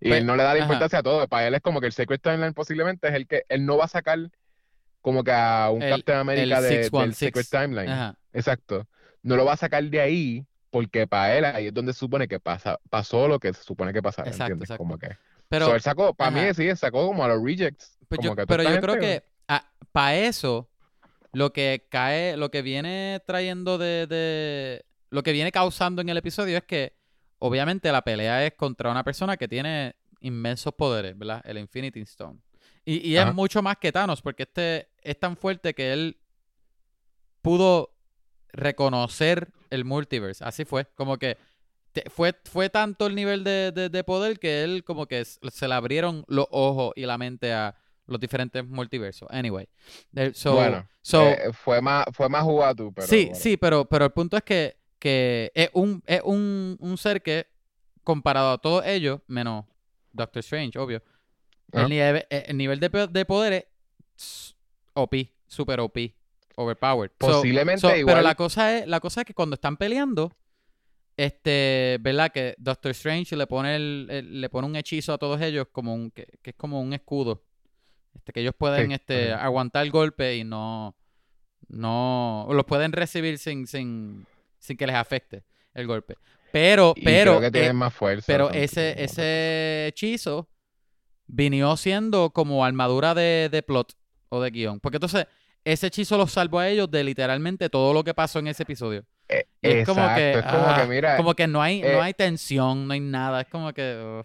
Y 0.00 0.12
él 0.12 0.24
no 0.26 0.36
le 0.36 0.42
da 0.42 0.50
la 0.50 0.54
ajá. 0.60 0.62
importancia 0.64 0.98
a 1.00 1.02
todo. 1.02 1.26
Para 1.26 1.46
él 1.48 1.54
es 1.54 1.60
como 1.62 1.80
que 1.80 1.86
el 1.86 1.92
Secret 1.92 2.22
Timeline 2.22 2.52
posiblemente 2.54 3.08
es 3.08 3.14
el 3.14 3.26
que 3.26 3.44
él 3.48 3.66
no 3.66 3.76
va 3.78 3.86
a 3.86 3.88
sacar 3.88 4.18
como 5.00 5.24
que 5.24 5.32
a 5.32 5.70
un 5.70 5.82
El- 5.82 5.90
Captain 5.90 6.18
America 6.18 6.58
el 6.58 6.62
de- 6.64 6.68
del 6.68 6.84
616. 6.84 7.16
Secret 7.16 7.46
Timeline. 7.50 7.88
Ajá. 7.90 8.14
Exacto. 8.32 8.86
No 9.22 9.36
lo 9.36 9.44
va 9.44 9.54
a 9.54 9.56
sacar 9.56 9.82
de 9.84 10.00
ahí 10.00 10.46
porque 10.70 11.06
para 11.06 11.36
él 11.36 11.44
ahí 11.44 11.66
es 11.66 11.74
donde 11.74 11.92
se 11.92 11.98
supone 12.00 12.28
que 12.28 12.38
pasa, 12.40 12.78
pasó 12.88 13.26
lo 13.28 13.38
que 13.40 13.52
se 13.52 13.62
supone 13.62 13.92
que 13.92 14.02
pasara, 14.02 14.28
Exacto, 14.28 14.44
¿entiendes? 14.52 14.70
exacto. 14.70 14.78
Como 14.78 14.98
que. 14.98 15.16
Pero, 15.52 15.66
So, 15.66 15.74
él 15.74 15.82
sacó, 15.82 16.14
para 16.14 16.30
mí 16.30 16.40
sí, 16.54 16.66
él 16.66 16.76
sacó 16.78 17.06
como 17.06 17.22
a 17.22 17.28
los 17.28 17.44
rejects. 17.44 17.98
Pues 18.08 18.20
yo- 18.22 18.34
pero 18.34 18.62
yo 18.62 18.80
creo 18.80 18.98
que 18.98 19.22
para 19.92 20.16
eso, 20.16 20.70
lo 21.34 21.52
que 21.52 21.86
cae, 21.90 22.38
lo 22.38 22.50
que 22.50 22.62
viene 22.62 23.20
trayendo 23.26 23.76
de, 23.76 24.06
de- 24.06 24.84
Lo 25.10 25.22
que 25.22 25.32
viene 25.32 25.52
causando 25.52 26.00
en 26.00 26.08
el 26.08 26.16
episodio 26.16 26.56
es 26.56 26.64
que, 26.64 26.96
obviamente, 27.38 27.92
la 27.92 28.00
pelea 28.00 28.46
es 28.46 28.54
contra 28.54 28.90
una 28.90 29.04
persona 29.04 29.36
que 29.36 29.46
tiene 29.46 29.94
inmensos 30.20 30.72
poderes, 30.72 31.18
¿verdad? 31.18 31.42
El 31.44 31.58
Infinity 31.58 32.00
Stone. 32.00 32.38
Y, 32.86 33.06
y 33.10 33.16
es 33.16 33.22
Ajá. 33.24 33.32
mucho 33.34 33.60
más 33.60 33.76
que 33.76 33.92
Thanos, 33.92 34.22
porque 34.22 34.44
este 34.44 34.88
es 35.02 35.20
tan 35.20 35.36
fuerte 35.36 35.74
que 35.74 35.92
él 35.92 36.16
pudo 37.42 37.94
reconocer 38.52 39.48
el 39.68 39.84
multiverse. 39.84 40.44
Así 40.44 40.64
fue. 40.64 40.86
Como 40.94 41.18
que 41.18 41.36
fue, 42.10 42.34
fue 42.44 42.70
tanto 42.70 43.06
el 43.06 43.14
nivel 43.14 43.44
de, 43.44 43.72
de- 43.72 43.88
de 43.88 44.04
poder 44.04 44.38
que 44.38 44.62
él 44.64 44.84
como 44.84 45.06
que 45.06 45.24
se 45.24 45.68
le 45.68 45.74
abrieron 45.74 46.24
los 46.28 46.46
ojos 46.50 46.92
y 46.96 47.04
la 47.06 47.18
mente 47.18 47.52
a 47.52 47.74
los 48.06 48.18
diferentes 48.20 48.66
multiversos. 48.66 49.28
Anyway. 49.30 49.68
Eh, 50.16 50.32
so- 50.34 50.54
Bueno, 50.54 50.86
so- 51.02 51.28
eh, 51.28 51.52
fue 51.52 51.80
más, 51.80 52.04
fue 52.12 52.28
más 52.28 52.44
Uatu, 52.44 52.92
pero 52.94 53.06
sí, 53.06 53.24
bueno. 53.26 53.38
sí, 53.38 53.56
pero, 53.56 53.84
pero 53.84 54.04
el 54.06 54.10
punto 54.12 54.36
es 54.36 54.42
que, 54.42 54.76
que 54.98 55.50
es, 55.54 55.70
un, 55.74 56.02
es 56.06 56.20
un, 56.24 56.76
un 56.80 56.96
ser 56.98 57.22
que, 57.22 57.46
comparado 58.04 58.52
a 58.52 58.58
todos 58.58 58.84
ellos, 58.86 59.20
menos 59.28 59.64
Doctor 60.12 60.40
Strange, 60.40 60.78
obvio, 60.78 61.02
Ajá. 61.72 61.84
el, 61.84 61.88
nivel, 61.90 62.26
eh, 62.30 62.44
el 62.48 62.56
nivel 62.56 62.80
de, 62.80 62.88
de 63.10 63.24
poder 63.24 63.68
es 64.16 64.54
OP, 64.94 65.14
super 65.46 65.80
OP, 65.80 65.96
overpowered. 66.56 67.12
Posiblemente 67.18 67.80
so, 67.80 67.88
Pero 67.88 68.00
igual. 68.00 68.24
la 68.24 68.34
cosa 68.34 68.76
es, 68.78 68.86
la 68.86 69.00
cosa 69.00 69.20
es 69.22 69.26
que 69.26 69.34
cuando 69.34 69.54
están 69.54 69.76
peleando, 69.76 70.32
este, 71.24 71.98
¿verdad? 72.00 72.30
Que 72.32 72.54
Doctor 72.58 72.90
Strange 72.92 73.36
le 73.36 73.46
pone 73.46 73.76
el, 73.76 74.06
el- 74.10 74.40
le 74.40 74.48
pone 74.48 74.66
un 74.66 74.76
hechizo 74.76 75.12
a 75.12 75.18
todos 75.18 75.40
ellos 75.40 75.66
como 75.72 75.94
un, 75.94 76.10
que, 76.10 76.26
que 76.42 76.50
es 76.50 76.56
como 76.56 76.80
un 76.80 76.92
escudo. 76.92 77.42
Este, 78.14 78.32
que 78.32 78.40
ellos 78.40 78.54
pueden 78.56 78.88
Sí, 78.88 78.94
este, 78.94 79.32
aguantar 79.32 79.84
el 79.84 79.90
golpe 79.90 80.36
y 80.36 80.44
no, 80.44 80.94
no, 81.68 82.46
los 82.50 82.64
pueden 82.64 82.92
recibir 82.92 83.38
sin, 83.38 83.66
sin, 83.66 84.26
sin 84.58 84.76
que 84.76 84.86
les 84.86 84.96
afecte 84.96 85.44
el 85.74 85.86
golpe. 85.86 86.16
Pero, 86.52 86.92
Y 86.96 87.04
pero, 87.04 87.32
creo 87.38 87.40
que 87.40 87.46
eh, 87.46 87.50
tienen 87.60 87.76
más 87.76 87.94
fuerza. 87.94 88.24
pero 88.26 88.50
ese, 88.50 89.02
ese 89.02 89.86
hechizo 89.88 90.48
vinió 91.26 91.76
siendo 91.78 92.30
como 92.30 92.64
armadura 92.64 93.14
de, 93.14 93.48
de 93.50 93.62
plot 93.62 93.94
o 94.28 94.42
de 94.42 94.50
guion. 94.50 94.78
Porque 94.80 94.96
entonces 94.96 95.26
ese 95.64 95.86
hechizo 95.86 96.18
los 96.18 96.32
salvó 96.32 96.58
a 96.58 96.68
ellos 96.68 96.90
de 96.90 97.04
literalmente 97.04 97.70
todo 97.70 97.94
lo 97.94 98.04
que 98.04 98.12
pasó 98.12 98.38
en 98.40 98.48
ese 98.48 98.64
episodio. 98.64 99.04
Eh, 99.32 99.46
es 99.62 99.86
como 99.86 100.14
que, 100.14 100.32
es 100.32 100.42
como 100.42 100.64
ah, 100.66 100.80
que 100.82 100.86
mira, 100.88 101.16
como 101.16 101.34
que 101.34 101.46
no 101.46 101.62
hay, 101.62 101.82
eh, 101.82 101.92
no 101.92 102.02
hay 102.02 102.14
tensión, 102.14 102.86
no 102.86 102.92
hay 102.92 103.00
nada. 103.00 103.42
Es 103.42 103.48
como 103.48 103.72
que. 103.72 104.22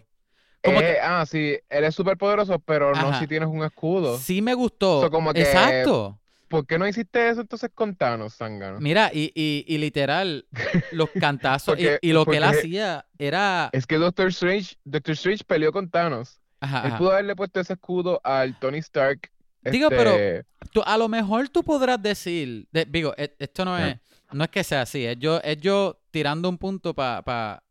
como 0.64 0.80
eh, 0.80 0.98
ah, 1.02 1.24
sí, 1.26 1.56
eres 1.70 1.94
súper 1.94 2.16
poderoso, 2.16 2.58
pero 2.58 2.92
no 2.94 3.18
si 3.18 3.26
tienes 3.26 3.48
un 3.48 3.62
escudo. 3.64 4.18
sí 4.18 4.42
me 4.42 4.54
gustó. 4.54 5.00
So, 5.02 5.10
como 5.10 5.32
que- 5.32 5.40
Exacto. 5.42 6.18
¿Por 6.48 6.66
qué 6.66 6.78
no 6.78 6.88
hiciste 6.88 7.28
eso 7.28 7.42
entonces 7.42 7.70
con 7.74 7.94
Thanos, 7.94 8.34
Zángano? 8.34 8.80
Mira, 8.80 9.10
y, 9.12 9.30
y, 9.34 9.64
y 9.68 9.76
literal, 9.78 10.46
los 10.92 11.10
cantazos 11.20 11.78
y- 11.78 11.82
Porque- 11.84 11.98
y, 12.00 12.12
lo 12.12 12.24
que 12.24 12.38
él 12.38 12.44
hacía 12.44 13.06
era. 13.18 13.68
Es 13.72 13.86
que 13.86 13.96
Doctor 13.96 14.28
Strange, 14.28 14.76
Doctor 14.84 15.12
Strange 15.12 15.44
peleó 15.44 15.72
con 15.72 15.90
Thanos. 15.90 16.40
Ajá, 16.60 16.80
Él 16.80 16.86
ajá. 16.88 16.98
pudo 16.98 17.12
haberle 17.12 17.36
puesto 17.36 17.60
ese 17.60 17.74
escudo 17.74 18.20
al 18.24 18.58
Tony 18.58 18.78
Stark 18.78 19.30
Digo, 19.62 19.90
pero 19.90 20.10
Este, 20.12 20.44
tú- 20.72 20.82
a 20.86 20.96
lo 20.96 21.08
mejor 21.08 21.48
tú 21.50 21.62
podrás 21.62 22.00
decir, 22.02 22.66
de- 22.72 22.84
digo, 22.86 23.12
e- 23.16 23.34
esto 23.38 23.64
no 23.64 23.76
es, 23.76 23.96
no 24.32 24.44
es 24.44 24.50
que 24.50 24.64
sea 24.64 24.82
así, 24.82 25.04
es 25.04 25.18
yo, 25.18 25.38
es 25.42 25.58
yo 25.60 26.00
tirando 26.10 26.48
un 26.48 26.58
punto 26.58 26.94
para 26.94 27.62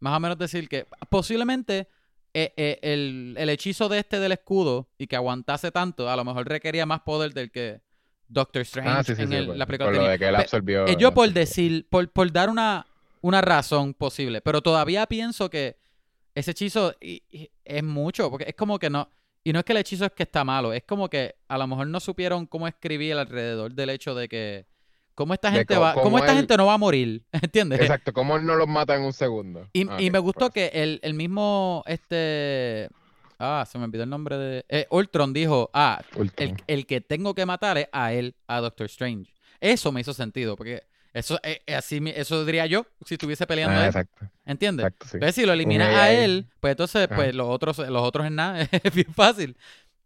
más 0.00 0.16
o 0.16 0.20
menos 0.20 0.38
decir 0.38 0.68
que 0.68 0.86
posiblemente 1.10 1.88
eh, 2.34 2.52
eh, 2.56 2.78
el, 2.82 3.34
el 3.38 3.48
hechizo 3.50 3.88
de 3.88 3.98
este 3.98 4.20
del 4.20 4.32
escudo 4.32 4.88
y 4.98 5.06
que 5.06 5.16
aguantase 5.16 5.70
tanto, 5.72 6.08
a 6.08 6.16
lo 6.16 6.24
mejor 6.24 6.46
requería 6.48 6.86
más 6.86 7.00
poder 7.00 7.32
del 7.34 7.50
que 7.50 7.80
Doctor 8.28 8.62
Strange 8.62 8.90
ah, 8.90 9.02
sí, 9.02 9.14
sí, 9.16 9.22
en 9.22 9.28
sí, 9.28 9.34
el- 9.34 9.46
por, 9.46 9.56
la 9.56 9.66
película 9.66 9.90
por 9.90 9.96
lo 10.02 10.08
de 10.08 10.18
que 10.18 10.28
él 10.28 10.36
absorbió. 10.36 10.86
Eh, 10.86 10.96
yo 10.98 11.12
por 11.14 11.30
decir, 11.32 11.86
por, 11.88 12.08
por 12.10 12.30
dar 12.30 12.50
una, 12.50 12.86
una 13.22 13.40
razón 13.40 13.94
posible, 13.94 14.40
pero 14.42 14.60
todavía 14.62 15.06
pienso 15.06 15.48
que 15.50 15.76
ese 16.34 16.50
hechizo 16.52 16.94
y- 17.00 17.22
y 17.30 17.50
es 17.64 17.82
mucho, 17.82 18.30
porque 18.30 18.44
es 18.46 18.54
como 18.54 18.78
que 18.78 18.90
no, 18.90 19.08
y 19.42 19.52
no 19.52 19.60
es 19.60 19.64
que 19.64 19.72
el 19.72 19.78
hechizo 19.78 20.04
es 20.04 20.12
que 20.12 20.24
está 20.24 20.44
malo, 20.44 20.72
es 20.74 20.84
como 20.84 21.08
que 21.08 21.36
a 21.48 21.56
lo 21.58 21.66
mejor 21.66 21.86
no 21.88 21.98
supieron 21.98 22.46
cómo 22.46 22.68
escribir 22.68 23.14
alrededor 23.14 23.72
del 23.74 23.90
hecho 23.90 24.14
de 24.14 24.28
que 24.28 24.66
cómo 25.18 25.34
esta 25.34 25.50
gente 25.50 25.76
va, 25.76 25.94
cómo 25.94 26.04
cómo 26.04 26.18
esta 26.18 26.30
él- 26.30 26.38
gente 26.38 26.56
no 26.56 26.66
va 26.66 26.74
a 26.74 26.78
morir, 26.78 27.24
¿entiendes? 27.32 27.80
Exacto, 27.80 28.12
¿cómo 28.12 28.36
él 28.36 28.46
no 28.46 28.54
los 28.54 28.68
mata 28.68 28.94
en 28.94 29.02
un 29.02 29.12
segundo? 29.12 29.68
Y, 29.72 29.84
me 29.84 30.18
gustó 30.20 30.48
por 30.50 30.58
eso. 30.58 30.70
que 30.72 30.82
el, 30.82 31.00
el 31.02 31.14
mismo, 31.14 31.82
este, 31.86 32.88
ah, 33.40 33.66
se 33.68 33.78
me 33.78 33.84
olvidó 33.84 34.04
el 34.04 34.10
nombre 34.10 34.38
de, 34.38 34.64
eh, 34.68 34.86
Ultron 34.90 35.32
dijo, 35.32 35.70
ah, 35.74 36.00
el, 36.36 36.54
el 36.68 36.86
que 36.86 37.00
tengo 37.00 37.34
que 37.34 37.44
matar 37.46 37.78
es 37.78 37.88
a 37.92 38.12
él, 38.12 38.36
a 38.46 38.60
Doctor 38.60 38.86
Strange. 38.86 39.32
Eso 39.60 39.90
me 39.90 40.00
hizo 40.02 40.14
sentido, 40.14 40.56
porque 40.56 40.84
eso, 41.12 41.40
eh, 41.42 41.62
eh, 41.66 41.74
así, 41.74 42.00
eso 42.14 42.44
diría 42.44 42.66
yo 42.66 42.86
si 43.04 43.14
estuviese 43.14 43.44
peleando 43.44 43.76
Ah, 43.76 43.82
él, 43.82 43.86
exacto, 43.88 44.30
¿entiendes? 44.46 44.86
exacto, 44.86 45.06
sí. 45.06 45.10
Entonces, 45.14 45.34
si 45.34 45.46
lo 45.46 45.52
eliminas 45.52 45.92
a 45.96 46.12
él, 46.12 46.46
pues 46.60 46.70
entonces, 46.72 47.06
Ajá. 47.06 47.16
pues 47.16 47.34
los 47.34 47.48
otros, 47.48 47.78
los 47.78 48.02
otros 48.02 48.24
en 48.26 48.36
nada, 48.36 48.60
es 48.70 48.94
bien 48.94 49.12
fácil. 49.12 49.56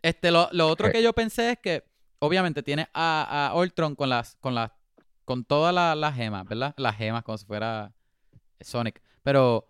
Este, 0.00 0.30
lo, 0.30 0.48
lo 0.52 0.68
otro 0.68 0.88
Eh. 0.88 0.92
que 0.92 1.02
yo 1.02 1.12
pensé 1.12 1.50
es 1.50 1.58
que, 1.58 1.84
obviamente, 2.18 2.62
tienes 2.62 2.86
a, 2.94 3.48
a 3.52 3.54
Ultron 3.58 3.94
con 3.94 4.08
las, 4.08 4.36
con 4.40 4.54
las, 4.54 4.70
con 5.24 5.44
todas 5.44 5.74
la- 5.74 5.94
las 5.94 6.14
gemas, 6.14 6.44
¿verdad? 6.46 6.74
Las 6.76 6.96
gemas, 6.96 7.22
como 7.24 7.38
si 7.38 7.44
fuera 7.46 7.92
Sonic. 8.60 9.00
Pero 9.22 9.66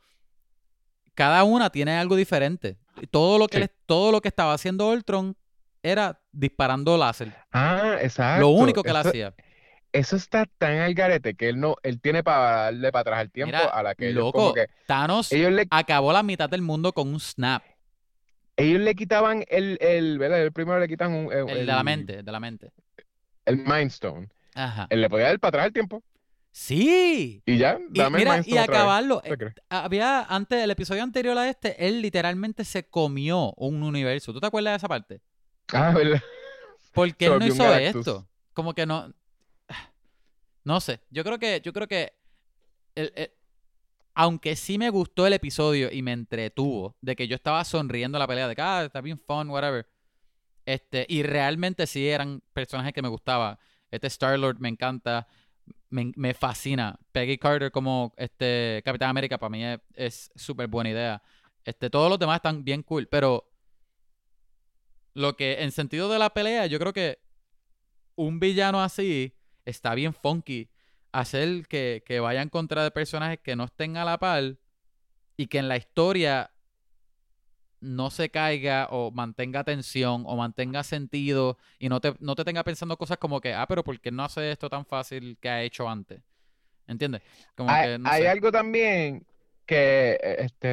cada 1.14 1.44
una 1.44 1.70
tiene 1.70 1.96
algo 1.96 2.16
diferente. 2.16 2.78
Todo 3.10 3.38
lo 3.38 3.46
que, 3.48 3.56
Sí. 3.58 3.62
le- 3.64 3.70
todo 3.86 4.12
lo 4.12 4.20
que 4.20 4.28
estaba 4.28 4.54
haciendo 4.54 4.88
Ultron 4.88 5.36
era 5.82 6.20
disparando 6.32 6.96
láser. 6.96 7.34
Ah, 7.50 7.96
exacto. 8.00 8.40
Lo 8.40 8.48
único 8.50 8.82
que 8.82 8.90
él 8.90 8.96
hacía. 8.96 9.34
Eso 9.92 10.16
está 10.16 10.46
tan 10.58 10.78
al 10.78 10.94
garete 10.94 11.34
que 11.34 11.50
él 11.50 11.60
no, 11.60 11.76
él 11.82 12.00
tiene 12.00 12.22
para 12.22 12.38
darle 12.64 12.90
para 12.92 13.00
atrás 13.02 13.22
el 13.22 13.30
tiempo 13.30 13.54
Mira, 13.56 13.68
a 13.68 13.82
la 13.82 13.94
que 13.94 14.10
loco, 14.10 14.32
como 14.38 14.54
que 14.54 14.66
Thanos 14.86 15.30
ellos 15.32 15.52
le, 15.52 15.66
acabó 15.70 16.14
la 16.14 16.22
mitad 16.22 16.48
del 16.48 16.62
mundo 16.62 16.92
con 16.94 17.08
un 17.08 17.20
snap. 17.20 17.62
ellos 18.56 18.80
le 18.80 18.94
quitaban 18.94 19.44
el, 19.48 19.76
el, 19.82 20.18
¿verdad? 20.18 20.40
El 20.42 20.52
primero 20.52 20.78
le 20.78 20.88
quitan 20.88 21.12
un, 21.12 21.30
El 21.30 21.46
de 21.46 21.64
la 21.66 21.82
mente, 21.82 22.18
el 22.20 22.24
de 22.24 22.32
la 22.32 22.40
mente. 22.40 22.70
el 23.44 23.58
Mind 23.58 23.88
Stone. 23.90 24.28
Ajá. 24.54 24.86
Él 24.90 25.00
le 25.00 25.08
podía 25.10 25.26
dar 25.26 25.38
para 25.40 25.48
atrás 25.50 25.66
el 25.66 25.72
tiempo 25.72 26.02
Sí. 26.50 27.42
y 27.46 27.56
ya, 27.56 27.78
Y 27.92 27.98
dame 27.98 28.18
mira, 28.18 28.36
el 28.36 28.44
y 28.46 28.52
otra 28.52 28.60
vez. 28.66 28.68
acabarlo. 28.68 29.20
¿Te 29.22 29.32
eh, 29.32 29.54
había 29.70 30.20
antes, 30.22 30.62
el 30.62 30.70
episodio 30.70 31.02
anterior 31.02 31.36
a 31.38 31.48
este, 31.48 31.86
él 31.88 32.02
literalmente 32.02 32.64
se 32.64 32.84
comió 32.88 33.54
un 33.56 33.82
universo. 33.82 34.32
¿Tú 34.34 34.40
te 34.40 34.46
acuerdas 34.48 34.72
de 34.72 34.76
esa 34.76 34.88
parte? 34.88 35.20
Ah, 35.72 35.92
¿verdad? 35.94 36.20
Porque 36.92 37.24
él 37.26 37.38
no 37.38 37.46
hizo 37.46 37.74
esto. 37.74 38.28
Como 38.52 38.74
que 38.74 38.84
no. 38.84 39.14
No 40.64 40.80
sé. 40.80 41.00
Yo 41.10 41.24
creo 41.24 41.38
que. 41.38 41.60
Yo 41.64 41.72
creo 41.72 41.88
que. 41.88 42.12
el- 42.94 43.12
el- 43.16 43.30
aunque 44.14 44.56
sí 44.56 44.76
me 44.76 44.90
gustó 44.90 45.26
el 45.26 45.32
episodio 45.32 45.90
y 45.90 46.02
me 46.02 46.12
entretuvo, 46.12 46.94
de 47.00 47.16
que 47.16 47.26
yo 47.26 47.34
estaba 47.34 47.64
sonriendo 47.64 48.18
la 48.18 48.26
pelea, 48.26 48.46
de 48.46 48.54
que 48.54 48.60
ah, 48.60 48.82
está 48.84 49.00
bien 49.00 49.18
fun, 49.18 49.48
whatever. 49.48 49.88
Este, 50.66 51.06
y 51.08 51.22
realmente 51.22 51.86
sí 51.86 52.06
eran 52.06 52.42
personajes 52.52 52.92
que 52.92 53.00
me 53.00 53.08
gustaba. 53.08 53.58
Este 53.92 54.08
Star 54.08 54.36
Lord 54.38 54.58
me 54.58 54.68
encanta. 54.68 55.28
Me, 55.90 56.12
me 56.16 56.34
fascina. 56.34 56.98
Peggy 57.12 57.38
Carter 57.38 57.70
como 57.70 58.12
este 58.16 58.82
Capitán 58.84 59.10
América 59.10 59.38
para 59.38 59.50
mí 59.50 59.64
es- 59.64 59.80
es 59.94 60.30
súper 60.34 60.66
buena 60.66 60.90
idea. 60.90 61.22
Este, 61.64 61.88
todos 61.90 62.10
los 62.10 62.18
demás 62.18 62.36
están 62.36 62.64
bien 62.64 62.82
cool, 62.82 63.06
pero 63.06 63.48
lo 65.14 65.36
que 65.36 65.62
en 65.62 65.72
sentido 65.72 66.08
de 66.08 66.18
la 66.18 66.30
pelea, 66.30 66.66
yo 66.66 66.78
creo 66.78 66.92
que 66.92 67.18
un 68.16 68.40
villano 68.40 68.82
así 68.82 69.34
está 69.64 69.94
bien 69.94 70.14
funky. 70.14 70.70
Hacer 71.12 71.66
que, 71.68 72.02
que 72.06 72.20
vaya 72.20 72.40
en 72.40 72.48
contra 72.48 72.82
de 72.82 72.90
personajes 72.90 73.38
que 73.40 73.54
no 73.54 73.64
estén 73.64 73.98
a 73.98 74.04
la 74.04 74.18
par 74.18 74.56
y 75.36 75.46
que 75.48 75.58
en 75.58 75.68
la 75.68 75.76
historia 75.76 76.51
no 77.82 78.10
se 78.10 78.30
caiga 78.30 78.88
o 78.90 79.10
mantenga 79.12 79.64
tensión 79.64 80.24
o 80.26 80.36
mantenga 80.36 80.84
sentido 80.84 81.58
y 81.78 81.88
no 81.90 82.00
te, 82.00 82.14
no 82.20 82.34
te 82.36 82.44
tenga 82.44 82.64
pensando 82.64 82.96
cosas 82.98 83.18
como 83.18 83.40
que, 83.40 83.54
ah, 83.54 83.66
pero 83.68 83.84
¿por 83.84 84.00
qué 84.00 84.10
no 84.12 84.24
hace 84.24 84.50
esto 84.52 84.70
tan 84.70 84.86
fácil 84.86 85.38
que 85.40 85.48
ha 85.50 85.62
hecho 85.62 85.88
antes? 85.88 86.22
¿Entiendes? 86.86 87.22
Como 87.56 87.70
Hay, 87.70 87.78
que, 87.78 87.98
no 87.98 88.10
hay 88.10 88.20
sé. 88.22 88.26
algo 88.26 88.52
también 88.52 89.26
que, 89.66 90.12
eh, 90.22 90.36
este, 90.40 90.68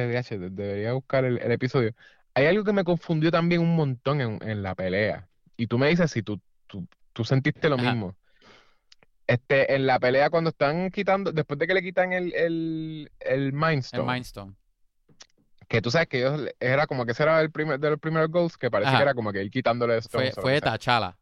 debería 0.50 0.92
buscar 0.92 1.24
el, 1.24 1.38
el 1.38 1.52
episodio. 1.52 1.94
Hay 2.34 2.46
algo 2.46 2.64
que 2.64 2.72
me 2.72 2.84
confundió 2.84 3.30
también 3.30 3.60
un 3.60 3.76
montón 3.76 4.20
en, 4.20 4.38
en 4.42 4.62
la 4.62 4.74
pelea. 4.74 5.28
Y 5.56 5.66
tú 5.66 5.78
me 5.78 5.88
dices 5.88 6.10
si 6.10 6.22
tú, 6.22 6.40
tú, 6.66 6.86
tú 7.12 7.24
sentiste 7.24 7.68
lo 7.68 7.78
Ajá. 7.78 7.90
mismo. 7.92 8.16
Este, 9.26 9.74
en 9.74 9.86
la 9.86 10.00
pelea 10.00 10.28
cuando 10.30 10.50
están 10.50 10.90
quitando, 10.90 11.30
después 11.32 11.58
de 11.58 11.66
que 11.68 11.74
le 11.74 11.82
quitan 11.82 12.12
el, 12.12 12.34
el, 12.34 13.12
el 13.20 13.52
Mind 13.52 13.78
El 13.92 14.02
Stone, 14.02 14.04
Mind 14.04 14.24
Stone. 14.24 14.56
Que 15.70 15.80
tú 15.80 15.88
sabes 15.92 16.08
que 16.08 16.18
ellos, 16.18 16.48
era 16.58 16.88
como 16.88 17.06
que 17.06 17.12
ese 17.12 17.22
era 17.22 17.40
el 17.40 17.52
primer, 17.52 17.78
de 17.78 17.90
los 17.90 18.00
primeros 18.00 18.28
goals, 18.28 18.58
que 18.58 18.72
parece 18.72 18.88
Ajá. 18.88 18.98
que 18.98 19.02
era 19.04 19.14
como 19.14 19.30
que 19.32 19.40
ir 19.44 19.50
quitándole 19.52 20.02
Fue, 20.02 20.26
stones 20.26 20.32
o 20.36 20.40
lo 20.40 20.42
fue 20.42 20.54
que 20.54 20.60
sea. 20.60 20.72
T'Challa. 20.76 21.16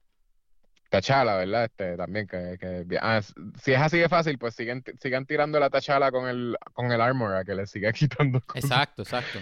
T'Challa, 0.90 1.36
¿verdad? 1.36 1.64
Este, 1.66 1.96
también 1.98 2.26
que, 2.26 2.56
que- 2.58 2.98
ah, 2.98 3.20
si 3.62 3.72
es 3.74 3.78
así 3.78 3.98
de 3.98 4.08
fácil, 4.08 4.38
pues 4.38 4.54
siguen, 4.54 4.82
sigan 5.02 5.26
tirando 5.26 5.60
la 5.60 5.68
T'Challa 5.68 6.10
con 6.10 6.26
el, 6.26 6.56
con 6.72 6.90
el 6.90 6.98
armor 7.02 7.34
a 7.34 7.44
que 7.44 7.54
le 7.54 7.66
siga 7.66 7.92
quitando 7.92 8.40
cosas. 8.40 8.64
Exacto, 8.64 9.02
exacto. 9.02 9.38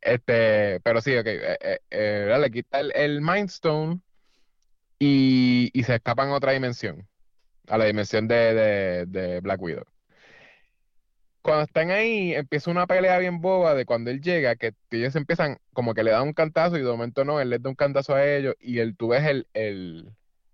Este, 0.00 0.80
pero 0.80 1.00
sí, 1.00 1.16
ok, 1.16 1.26
eh, 1.28 1.58
eh, 1.60 1.78
eh. 1.90 2.36
Le 2.40 2.50
quita 2.50 2.80
el, 2.80 2.90
el 2.96 3.20
Mind 3.20 3.50
Stone 3.50 4.00
y, 4.98 5.70
y 5.72 5.84
se 5.84 5.94
escapan 5.94 6.30
a 6.30 6.34
otra 6.34 6.50
dimensión, 6.50 7.06
a 7.68 7.78
la 7.78 7.84
dimensión 7.84 8.26
de, 8.26 8.54
de, 8.54 9.06
de 9.06 9.40
Black 9.40 9.62
Widow. 9.62 9.84
Cuando 11.42 11.64
están 11.64 11.90
ahí, 11.90 12.34
empieza 12.34 12.70
una 12.70 12.86
pelea 12.86 13.18
bien 13.18 13.40
boba 13.40 13.74
de 13.74 13.86
cuando 13.86 14.10
él 14.10 14.20
llega, 14.20 14.56
que 14.56 14.74
ellos 14.90 15.16
empiezan 15.16 15.58
como 15.72 15.94
que 15.94 16.02
le 16.02 16.10
dan 16.10 16.22
un 16.24 16.32
cantazo 16.34 16.76
y 16.76 16.80
de 16.82 16.86
momento 16.90 17.24
no, 17.24 17.40
él 17.40 17.50
les 17.50 17.62
da 17.62 17.70
un 17.70 17.76
cantazo 17.76 18.14
a 18.14 18.26
ellos 18.26 18.54
y 18.60 18.78
el, 18.80 18.96
tú 18.96 19.08
ves 19.08 19.24
el, 19.24 19.48
el, 19.54 20.10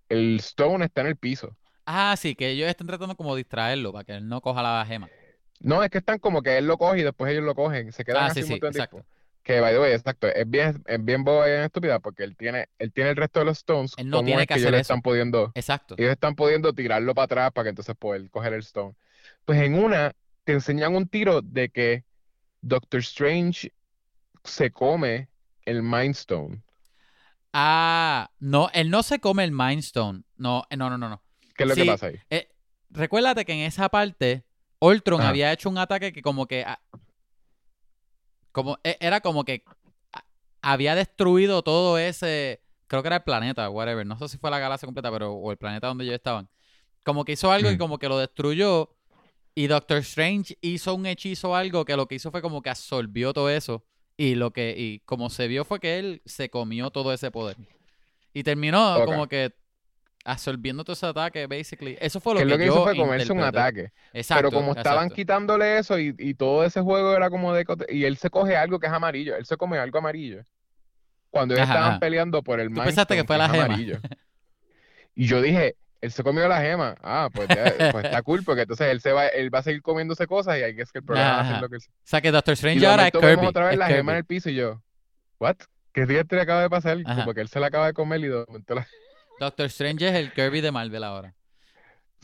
el 0.09 0.37
Stone 0.39 0.85
está 0.85 1.01
en 1.01 1.07
el 1.07 1.17
piso. 1.17 1.57
Ah, 1.85 2.15
sí, 2.17 2.35
que 2.35 2.49
ellos 2.49 2.67
están 2.69 2.87
tratando 2.87 3.15
como 3.15 3.35
distraerlo 3.35 3.91
para 3.93 4.03
que 4.05 4.13
él 4.13 4.27
no 4.27 4.41
coja 4.41 4.63
la 4.63 4.85
gema. 4.85 5.09
No, 5.59 5.83
es 5.83 5.89
que 5.89 5.99
están 5.99 6.19
como 6.19 6.41
que 6.41 6.57
él 6.57 6.67
lo 6.67 6.77
coge 6.77 6.99
y 6.99 7.03
después 7.03 7.31
ellos 7.31 7.43
lo 7.43 7.55
cogen, 7.55 7.91
se 7.91 8.03
quedan 8.03 8.23
Ah, 8.23 8.27
así 8.27 8.39
sí, 8.39 8.43
un 8.43 8.47
sí, 8.47 8.53
montón 8.53 8.71
de 8.73 8.79
exacto. 8.79 8.97
tiempo. 8.97 9.09
Que, 9.43 9.59
by 9.61 9.73
the 9.73 9.79
way, 9.79 9.93
exacto, 9.93 10.27
es 10.27 10.49
bien, 10.49 10.81
es 10.87 11.03
bien 11.05 11.23
boba 11.23 11.47
y 11.47 11.51
bien 11.51 11.63
estúpida 11.63 11.99
porque 11.99 12.23
él 12.23 12.35
tiene, 12.35 12.67
él 12.79 12.91
tiene 12.91 13.11
el 13.11 13.15
resto 13.15 13.39
de 13.39 13.45
los 13.45 13.57
stones, 13.59 13.93
Él 13.97 14.09
no 14.09 14.17
¿cómo 14.17 14.25
tiene 14.25 14.41
es 14.41 14.47
que 14.47 14.55
ellos 14.55 14.63
hacer 14.63 14.71
le 14.71 14.77
eso. 14.79 14.93
están 14.93 15.01
pudiendo, 15.01 15.51
Exacto. 15.53 15.95
ellos 15.97 16.11
están 16.11 16.35
pudiendo 16.35 16.73
tirarlo 16.73 17.13
para 17.13 17.25
atrás 17.25 17.51
para 17.51 17.65
que 17.65 17.69
entonces 17.69 17.95
poder 17.95 18.29
coger 18.31 18.53
el 18.53 18.61
stone? 18.61 18.95
Pues 19.45 19.61
en 19.61 19.75
una 19.75 20.13
te 20.45 20.53
enseñan 20.53 20.95
un 20.95 21.07
tiro 21.09 21.41
de 21.43 21.69
que 21.69 22.05
Doctor 22.61 23.01
Strange 23.01 23.73
se 24.43 24.71
come 24.71 25.29
el 25.65 25.83
Mind 25.83 26.15
Stone. 26.15 26.63
Ah, 27.53 28.29
no, 28.39 28.69
él 28.73 28.89
no 28.89 29.01
se 29.03 29.19
come 29.19 29.43
el 29.43 29.51
Mind 29.51 29.79
Stone. 29.79 30.23
No, 30.37 30.65
eh, 30.69 30.77
no, 30.77 30.89
no, 30.89 30.97
no, 30.97 31.09
no. 31.09 31.23
¿Qué 31.55 31.63
es 31.63 31.69
lo 31.69 31.75
que 31.75 31.85
pasa 31.85 32.07
ahí? 32.07 32.21
eh, 32.29 32.49
recuérdate 32.89 33.45
que 33.45 33.53
en 33.53 33.59
esa 33.61 33.89
parte, 33.89 34.45
Ultron 34.79 35.21
Ajá. 35.21 35.29
había 35.29 35.53
hecho 35.53 35.69
un 35.69 35.77
ataque 35.77 36.11
que 36.11 36.21
como 36.21 36.47
que... 36.47 36.63
ah, 36.65 36.79
como, 38.51 38.77
e- 38.83 38.97
era 38.99 39.21
como 39.21 39.43
que 39.43 39.63
ah, 40.13 40.23
había 40.61 40.95
destruido 40.95 41.61
todo 41.63 41.97
ese... 41.97 42.61
Creo 42.87 43.01
que 43.01 43.07
era 43.07 43.17
el 43.17 43.23
planeta, 43.23 43.69
whatever. 43.69 44.05
No 44.05 44.17
sé 44.17 44.29
si 44.29 44.37
fue 44.37 44.51
la 44.51 44.59
galaxia 44.59 44.85
completa, 44.87 45.11
pero... 45.11 45.33
O 45.33 45.51
el 45.51 45.57
planeta 45.57 45.87
donde 45.87 46.03
ellos 46.03 46.15
estaban. 46.15 46.49
Como 47.03 47.25
que 47.25 47.33
hizo 47.33 47.51
algo 47.51 47.71
y 47.71 47.77
Mm. 47.77 47.79
como 47.79 47.99
que 47.99 48.09
lo 48.09 48.17
destruyó. 48.19 48.95
Y 49.55 49.67
Doctor 49.67 49.99
Strange 49.99 50.57
hizo 50.61 50.93
un 50.93 51.05
hechizo 51.05 51.51
o 51.51 51.55
algo 51.55 51.85
que 51.85 51.95
lo 51.95 52.07
que 52.07 52.15
hizo 52.15 52.29
fue 52.29 52.41
como 52.41 52.61
que 52.61 52.69
absorbió 52.69 53.33
todo 53.33 53.49
eso. 53.49 53.85
Y 54.17 54.35
lo 54.35 54.51
que... 54.51 54.75
Y 54.77 54.99
como 55.05 55.29
se 55.29 55.47
vio 55.47 55.63
fue 55.63 55.79
que 55.79 55.97
él 55.97 56.21
se 56.25 56.49
comió 56.49 56.91
todo 56.91 57.13
ese 57.13 57.31
poder. 57.31 57.55
Y 58.33 58.43
terminó 58.43 59.03
como 59.05 59.27
que 59.27 59.53
absorbiendo 60.25 60.83
todo 60.83 60.93
ese 60.93 61.05
ataque, 61.05 61.47
basically. 61.47 61.97
Eso 62.01 62.19
fue 62.19 62.33
lo 62.33 62.39
Que 62.39 62.45
que 62.45 62.51
lo 62.51 62.57
que 62.57 62.65
hizo 62.65 62.83
fue 62.83 62.95
comerse 62.97 63.31
un 63.31 63.41
ataque. 63.41 63.91
Exacto, 64.11 64.49
Pero 64.49 64.51
como 64.51 64.73
estaban 64.73 65.05
exacto. 65.05 65.15
quitándole 65.15 65.77
eso 65.77 65.97
y, 65.99 66.13
y 66.17 66.33
todo 66.33 66.65
ese 66.65 66.81
juego 66.81 67.15
era 67.15 67.29
como 67.29 67.53
de... 67.53 67.65
Y 67.89 68.03
él 68.03 68.17
se 68.17 68.29
coge 68.29 68.57
algo 68.57 68.79
que 68.79 68.87
es 68.87 68.93
amarillo. 68.93 69.37
Él 69.37 69.45
se 69.45 69.55
come 69.55 69.77
algo 69.77 69.97
amarillo. 69.99 70.43
Cuando 71.29 71.53
ellos 71.53 71.67
estaban 71.67 71.91
ajá. 71.91 71.99
peleando 71.99 72.43
por 72.43 72.59
el 72.59 72.73
Tú 72.73 72.81
pensaste 72.81 73.15
que 73.15 73.23
fue 73.23 73.37
la 73.37 73.45
es 73.45 73.51
gema. 73.51 73.65
amarillo. 73.65 73.99
Y 75.15 75.27
yo 75.27 75.41
dije, 75.41 75.77
él 76.05 76.11
se 76.11 76.23
comió 76.23 76.47
la 76.47 76.61
gema. 76.61 76.95
Ah, 77.01 77.29
pues, 77.33 77.47
ya- 77.49 77.91
pues 77.91 78.05
está 78.05 78.21
cool, 78.21 78.43
porque 78.43 78.61
entonces 78.61 78.87
él 78.87 79.01
se 79.01 79.11
va, 79.11 79.27
él 79.27 79.53
va 79.53 79.59
a 79.59 79.63
seguir 79.63 79.81
comiéndose 79.81 80.25
cosas 80.27 80.57
y 80.59 80.63
ahí 80.63 80.75
es 80.79 80.91
que 80.91 80.99
el 80.99 81.05
problema 81.05 81.31
va 81.33 81.39
a 81.41 81.43
ser 81.43 81.53
Ajá. 81.53 81.61
lo 81.61 81.69
que 81.69 81.75
él... 81.75 81.81
O 81.85 81.93
sea 82.03 82.21
que 82.21 82.31
Doctor 82.31 82.53
Strange 82.53 82.85
ahora 82.87 83.07
es 83.07 83.11
Kirby. 83.11 83.45
otra 83.45 83.65
vez 83.65 83.73
es 83.73 83.79
la 83.79 83.87
gema 83.87 84.11
en 84.13 84.17
el 84.19 84.25
piso 84.25 84.49
y 84.49 84.55
yo, 84.55 84.81
¿what? 85.39 85.55
¿Qué 85.91 86.05
día 86.05 86.23
te 86.23 86.39
acaba 86.39 86.61
de 86.61 86.69
pasar? 86.69 86.97
Ajá. 87.05 87.21
Como 87.21 87.33
que 87.33 87.41
él 87.41 87.47
se 87.49 87.59
la 87.59 87.67
acaba 87.67 87.87
de 87.87 87.93
comer 87.93 88.19
y 88.21 88.27
de 88.27 88.45
la... 88.75 88.87
Doctor 89.39 89.65
Strange 89.65 90.07
es 90.07 90.15
el 90.15 90.31
Kirby 90.33 90.61
de 90.61 90.71
Marvel 90.71 91.03
ahora. 91.03 91.33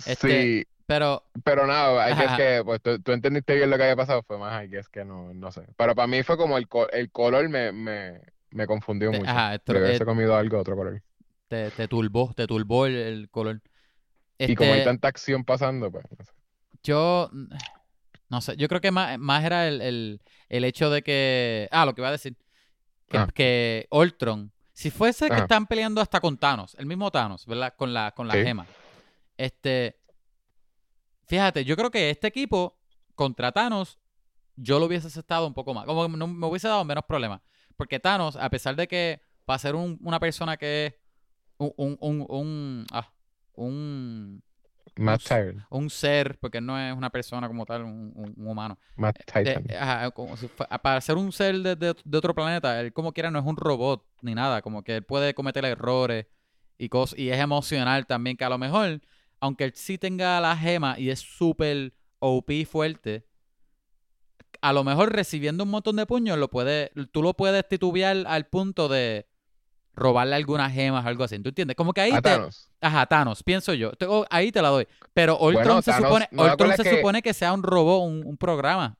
Este, 0.05 0.27
Sí, 0.41 0.65
Pero, 0.85 1.23
pero 1.43 1.67
nada, 1.67 2.03
hay 2.03 2.15
que 2.15 2.35
que, 2.35 2.61
pues 2.65 2.81
tú, 2.81 2.99
tú 3.01 3.11
entendiste 3.13 3.55
bien 3.55 3.69
lo 3.69 3.77
que 3.77 3.83
había 3.83 3.95
pasado, 3.95 4.23
fue 4.23 4.37
más, 4.37 4.53
hay 4.53 4.69
que 4.69 4.79
es 4.79 4.89
que 4.89 5.05
no, 5.05 5.33
no 5.33 5.51
sé. 5.51 5.61
Pero 5.77 5.95
para 5.95 6.07
mí 6.07 6.21
fue 6.23 6.37
como 6.37 6.57
el, 6.57 6.67
el 6.91 7.11
color 7.11 7.47
me, 7.49 7.71
me, 7.71 8.19
me 8.49 8.67
confundió 8.67 9.11
mucho. 9.11 9.29
ajá, 9.29 9.55
esto- 9.55 9.73
De 9.73 9.79
haberse 9.79 10.03
eh, 10.03 10.05
comido 10.05 10.35
algo 10.35 10.57
de 10.57 10.61
otro 10.61 10.75
color. 10.75 11.01
te, 11.47 11.69
te 11.71 11.87
turbó, 11.87 12.33
te 12.33 12.45
turbó 12.47 12.85
el, 12.87 12.95
el 12.95 13.29
color. 13.29 13.61
Y 14.49 14.55
como 14.55 14.71
hay 14.71 14.79
Este, 14.79 14.89
tanta 14.89 15.07
acción 15.07 15.43
pasando, 15.43 15.91
pues, 15.91 16.05
no 16.17 16.25
sé. 16.25 16.31
yo, 16.83 17.29
no 18.29 18.41
sé, 18.41 18.55
yo 18.57 18.67
creo 18.67 18.81
que 18.81 18.91
más, 18.91 19.17
más 19.19 19.43
era 19.43 19.67
el, 19.67 19.81
el, 19.81 20.21
el 20.49 20.63
hecho 20.63 20.89
de 20.89 21.01
que, 21.03 21.67
ah, 21.71 21.85
lo 21.85 21.93
que 21.93 22.01
iba 22.01 22.07
a 22.09 22.13
decir, 22.13 22.35
que, 23.07 23.17
Ah. 23.17 23.27
que 23.33 23.87
Ultron, 23.91 24.51
si 24.73 24.89
fuese 24.89 25.29
que 25.29 25.35
están 25.37 25.67
peleando 25.67 26.01
hasta 26.01 26.19
con 26.19 26.37
Thanos, 26.37 26.75
el 26.79 26.85
mismo 26.85 27.11
Thanos, 27.11 27.45
¿verdad? 27.45 27.73
Con 27.75 27.93
la, 27.93 28.11
con 28.11 28.27
la 28.27 28.33
Sí. 28.35 28.43
gema. 28.43 28.65
Este, 29.37 29.99
fíjate, 31.27 31.63
yo 31.65 31.75
creo 31.75 31.91
que 31.91 32.09
este 32.09 32.27
equipo 32.27 32.79
contra 33.15 33.51
Thanos, 33.51 33.99
yo 34.55 34.79
lo 34.79 34.85
hubiese 34.85 35.07
aceptado 35.07 35.47
un 35.47 35.53
poco 35.53 35.73
más, 35.73 35.85
como 35.85 36.03
que 36.09 36.17
no, 36.17 36.27
me 36.27 36.47
hubiese 36.47 36.67
dado 36.67 36.83
menos 36.85 37.03
problemas. 37.05 37.41
Porque 37.77 37.99
Thanos, 37.99 38.35
a 38.35 38.49
pesar 38.49 38.75
de 38.75 38.87
que 38.87 39.21
para 39.45 39.59
ser 39.59 39.75
un- 39.75 39.97
una 40.03 40.19
persona 40.19 40.57
que 40.57 40.85
es 40.87 40.93
un, 41.57 41.73
un, 41.77 41.97
un, 41.99 42.25
un, 42.29 42.85
ah, 42.91 43.11
un, 43.55 44.41
Matt 44.95 45.21
Tyrant, 45.23 45.61
un 45.69 45.89
ser, 45.89 46.37
porque 46.39 46.59
no 46.61 46.77
es 46.79 46.95
una 46.95 47.09
persona 47.09 47.47
como 47.47 47.65
tal, 47.65 47.83
un, 47.83 48.11
un- 48.15 48.33
un 48.37 48.47
humano. 48.47 48.77
Matt 48.97 49.17
De- 49.43 49.55
Titan. 49.55 49.65
ajá, 49.79 50.11
como 50.11 50.35
si 50.37 50.47
fue- 50.47 50.67
para 50.81 50.99
ser 51.01 51.17
un 51.17 51.31
ser 51.31 51.55
de, 51.59 51.75
de- 51.75 51.95
de 52.03 52.17
otro 52.17 52.33
planeta, 52.35 52.79
él 52.81 52.91
como 52.93 53.13
quiera 53.13 53.31
no 53.31 53.39
es 53.39 53.45
un 53.45 53.57
robot 53.57 54.05
ni 54.21 54.35
nada, 54.35 54.61
como 54.61 54.83
que 54.83 54.97
él 54.97 55.03
puede 55.03 55.33
cometer 55.33 55.63
errores 55.65 56.27
y 56.77 56.89
cosas, 56.89 57.17
y 57.19 57.29
es 57.29 57.39
emocional 57.39 58.05
también, 58.07 58.35
que 58.37 58.43
a 58.45 58.49
lo 58.49 58.57
mejor, 58.57 59.01
aunque 59.39 59.65
él 59.65 59.73
sí 59.75 59.97
tenga 59.97 60.39
la 60.41 60.55
gema 60.57 60.99
y 60.99 61.09
es 61.09 61.19
súper 61.19 61.93
OP 62.19 62.65
fuerte, 62.65 63.25
a 64.61 64.73
lo 64.73 64.83
mejor 64.83 65.11
recibiendo 65.13 65.63
un 65.63 65.71
montón 65.71 65.95
de 65.95 66.05
puños, 66.05 66.37
lo 66.37 66.49
puede, 66.49 66.91
tú 67.11 67.23
lo 67.23 67.33
puedes 67.33 67.67
titubear 67.67 68.17
al 68.27 68.45
punto 68.47 68.89
de 68.89 69.27
robarle 69.95 70.35
algunas 70.35 70.71
gemas, 70.73 71.05
algo 71.05 71.23
así. 71.23 71.37
¿Tú 71.39 71.49
entiendes? 71.49 71.75
Como 71.75 71.93
que 71.93 72.01
ahí 72.01 72.11
A 72.11 72.21
te, 72.21 72.29
Thanos. 72.29 72.69
Ajá, 72.81 73.05
Thanos, 73.05 73.43
pienso 73.43 73.73
yo. 73.73 73.91
Te- 73.93 74.05
oh, 74.07 74.25
ahí 74.29 74.51
te 74.51 74.61
la 74.61 74.69
doy. 74.69 74.87
Pero 75.13 75.37
Ultron 75.39 75.65
Bueno, 75.65 75.81
se 75.81 75.91
Thanos, 75.91 76.07
supone, 76.07 76.27
¿no 76.31 76.43
te 76.43 76.51
Ultron 76.51 76.77
se 76.77 76.83
que- 76.83 76.95
supone 76.97 77.21
que 77.21 77.33
sea 77.33 77.53
un 77.53 77.63
robot, 77.63 78.03
un, 78.07 78.25
un 78.25 78.37
programa, 78.37 78.95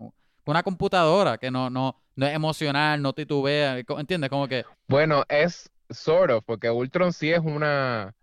una 0.46 0.64
computadora 0.64 1.38
que 1.38 1.50
no, 1.52 1.70
no, 1.70 1.96
no 2.16 2.26
es 2.28 2.34
emocional, 2.34 3.02
no 3.02 3.14
titubea, 3.14 3.80
¿entiendes? 3.98 4.30
Como 4.30 4.48
que, 4.48 4.66
Bueno, 4.88 5.24
es 5.30 5.70
sort 5.90 6.32
of, 6.32 6.44
porque 6.46 6.70
Ultron 6.70 7.14
sí 7.14 7.32
es 7.32 7.40
una, 7.40 8.14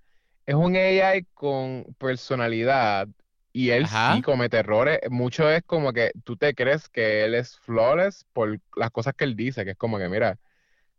es 0.47 0.55
un 0.55 0.77
AI 0.77 1.25
con 1.35 1.85
personalidad 1.99 3.09
y 3.53 3.71
él 3.71 3.85
Ajá. 3.85 4.15
sí 4.17 4.23
comete 4.23 4.59
errores. 4.59 5.01
Mucho 5.11 5.51
es 5.51 5.63
como 5.65 5.93
que 5.93 6.13
tú 6.25 6.37
te 6.37 6.55
crees 6.55 6.89
que 6.89 7.25
él 7.25 7.35
es 7.35 7.59
flawless 7.61 8.25
por 8.33 8.61
las 8.77 8.91
cosas 8.91 9.15
que 9.15 9.25
él 9.25 9.37
dice, 9.37 9.65
que 9.65 9.73
es 9.73 9.77
como 9.79 9.99
que, 9.99 10.09
mira, 10.09 10.39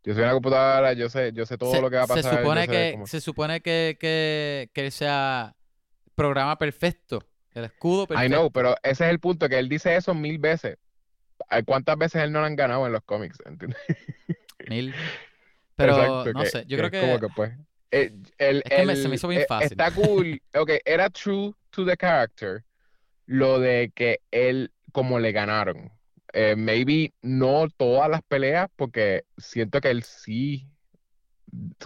yo 0.03 0.13
soy 0.13 0.23
una 0.23 0.33
computadora, 0.33 0.93
yo 0.93 1.09
sé, 1.09 1.31
yo 1.33 1.45
sé 1.45 1.57
todo 1.57 1.71
se, 1.73 1.81
lo 1.81 1.89
que 1.89 1.97
va 1.97 2.03
a 2.03 2.07
se 2.07 2.13
pasar, 2.15 2.31
yo 2.33 2.39
supone 2.39 2.67
que, 2.67 2.91
cómo- 2.93 3.07
se 3.07 3.21
supone 3.21 3.61
que, 3.61 3.97
que, 3.99 4.69
que 4.73 4.85
él 4.85 4.91
sea 4.91 5.55
programa 6.15 6.57
perfecto, 6.57 7.23
el 7.53 7.65
escudo 7.65 8.05
I 8.05 8.07
perfecto. 8.09 8.35
know, 8.35 8.51
pero 8.51 8.75
ese 8.83 9.05
es 9.05 9.09
el 9.11 9.19
punto, 9.19 9.47
que 9.49 9.59
él 9.59 9.69
dice 9.69 9.95
eso 9.95 10.13
mil 10.13 10.37
veces. 10.39 10.77
¿Cuántas 11.65 11.97
veces 11.97 12.21
él 12.23 12.31
no 12.31 12.41
lo 12.41 12.45
han 12.45 12.55
ganado 12.55 12.85
en 12.85 12.91
los 12.93 13.03
cómics? 13.03 13.37
¿Entiendes? 13.45 13.79
Mil. 14.69 14.93
Pero 15.75 15.95
Exacto, 15.95 16.33
no 16.33 16.45
sé, 16.45 16.65
yo 16.67 16.77
creo 16.77 16.91
que, 16.91 16.99
como 17.01 17.19
que 17.19 17.29
pues 17.29 17.53
el, 17.91 18.23
Es 18.37 18.63
que 18.63 18.85
me- 18.85 18.95
se 18.97 19.07
me 19.09 19.15
hizo 19.15 19.27
bien 19.29 19.41
eh, 19.41 19.45
fácil. 19.47 19.71
está 19.71 19.91
cool, 19.91 20.41
ok, 20.53 20.71
era 20.85 21.09
true 21.09 21.55
to 21.71 21.85
the 21.85 21.95
character 21.95 22.63
lo 23.25 23.59
de 23.59 23.91
que 23.95 24.19
él 24.31 24.71
como 24.91 25.19
le 25.19 25.31
ganaron. 25.31 25.91
Eh, 26.33 26.55
maybe 26.55 27.13
no 27.21 27.67
todas 27.75 28.09
las 28.09 28.21
peleas 28.21 28.69
porque 28.75 29.23
siento 29.37 29.81
que 29.81 29.89
él 29.89 30.03
sí 30.03 30.67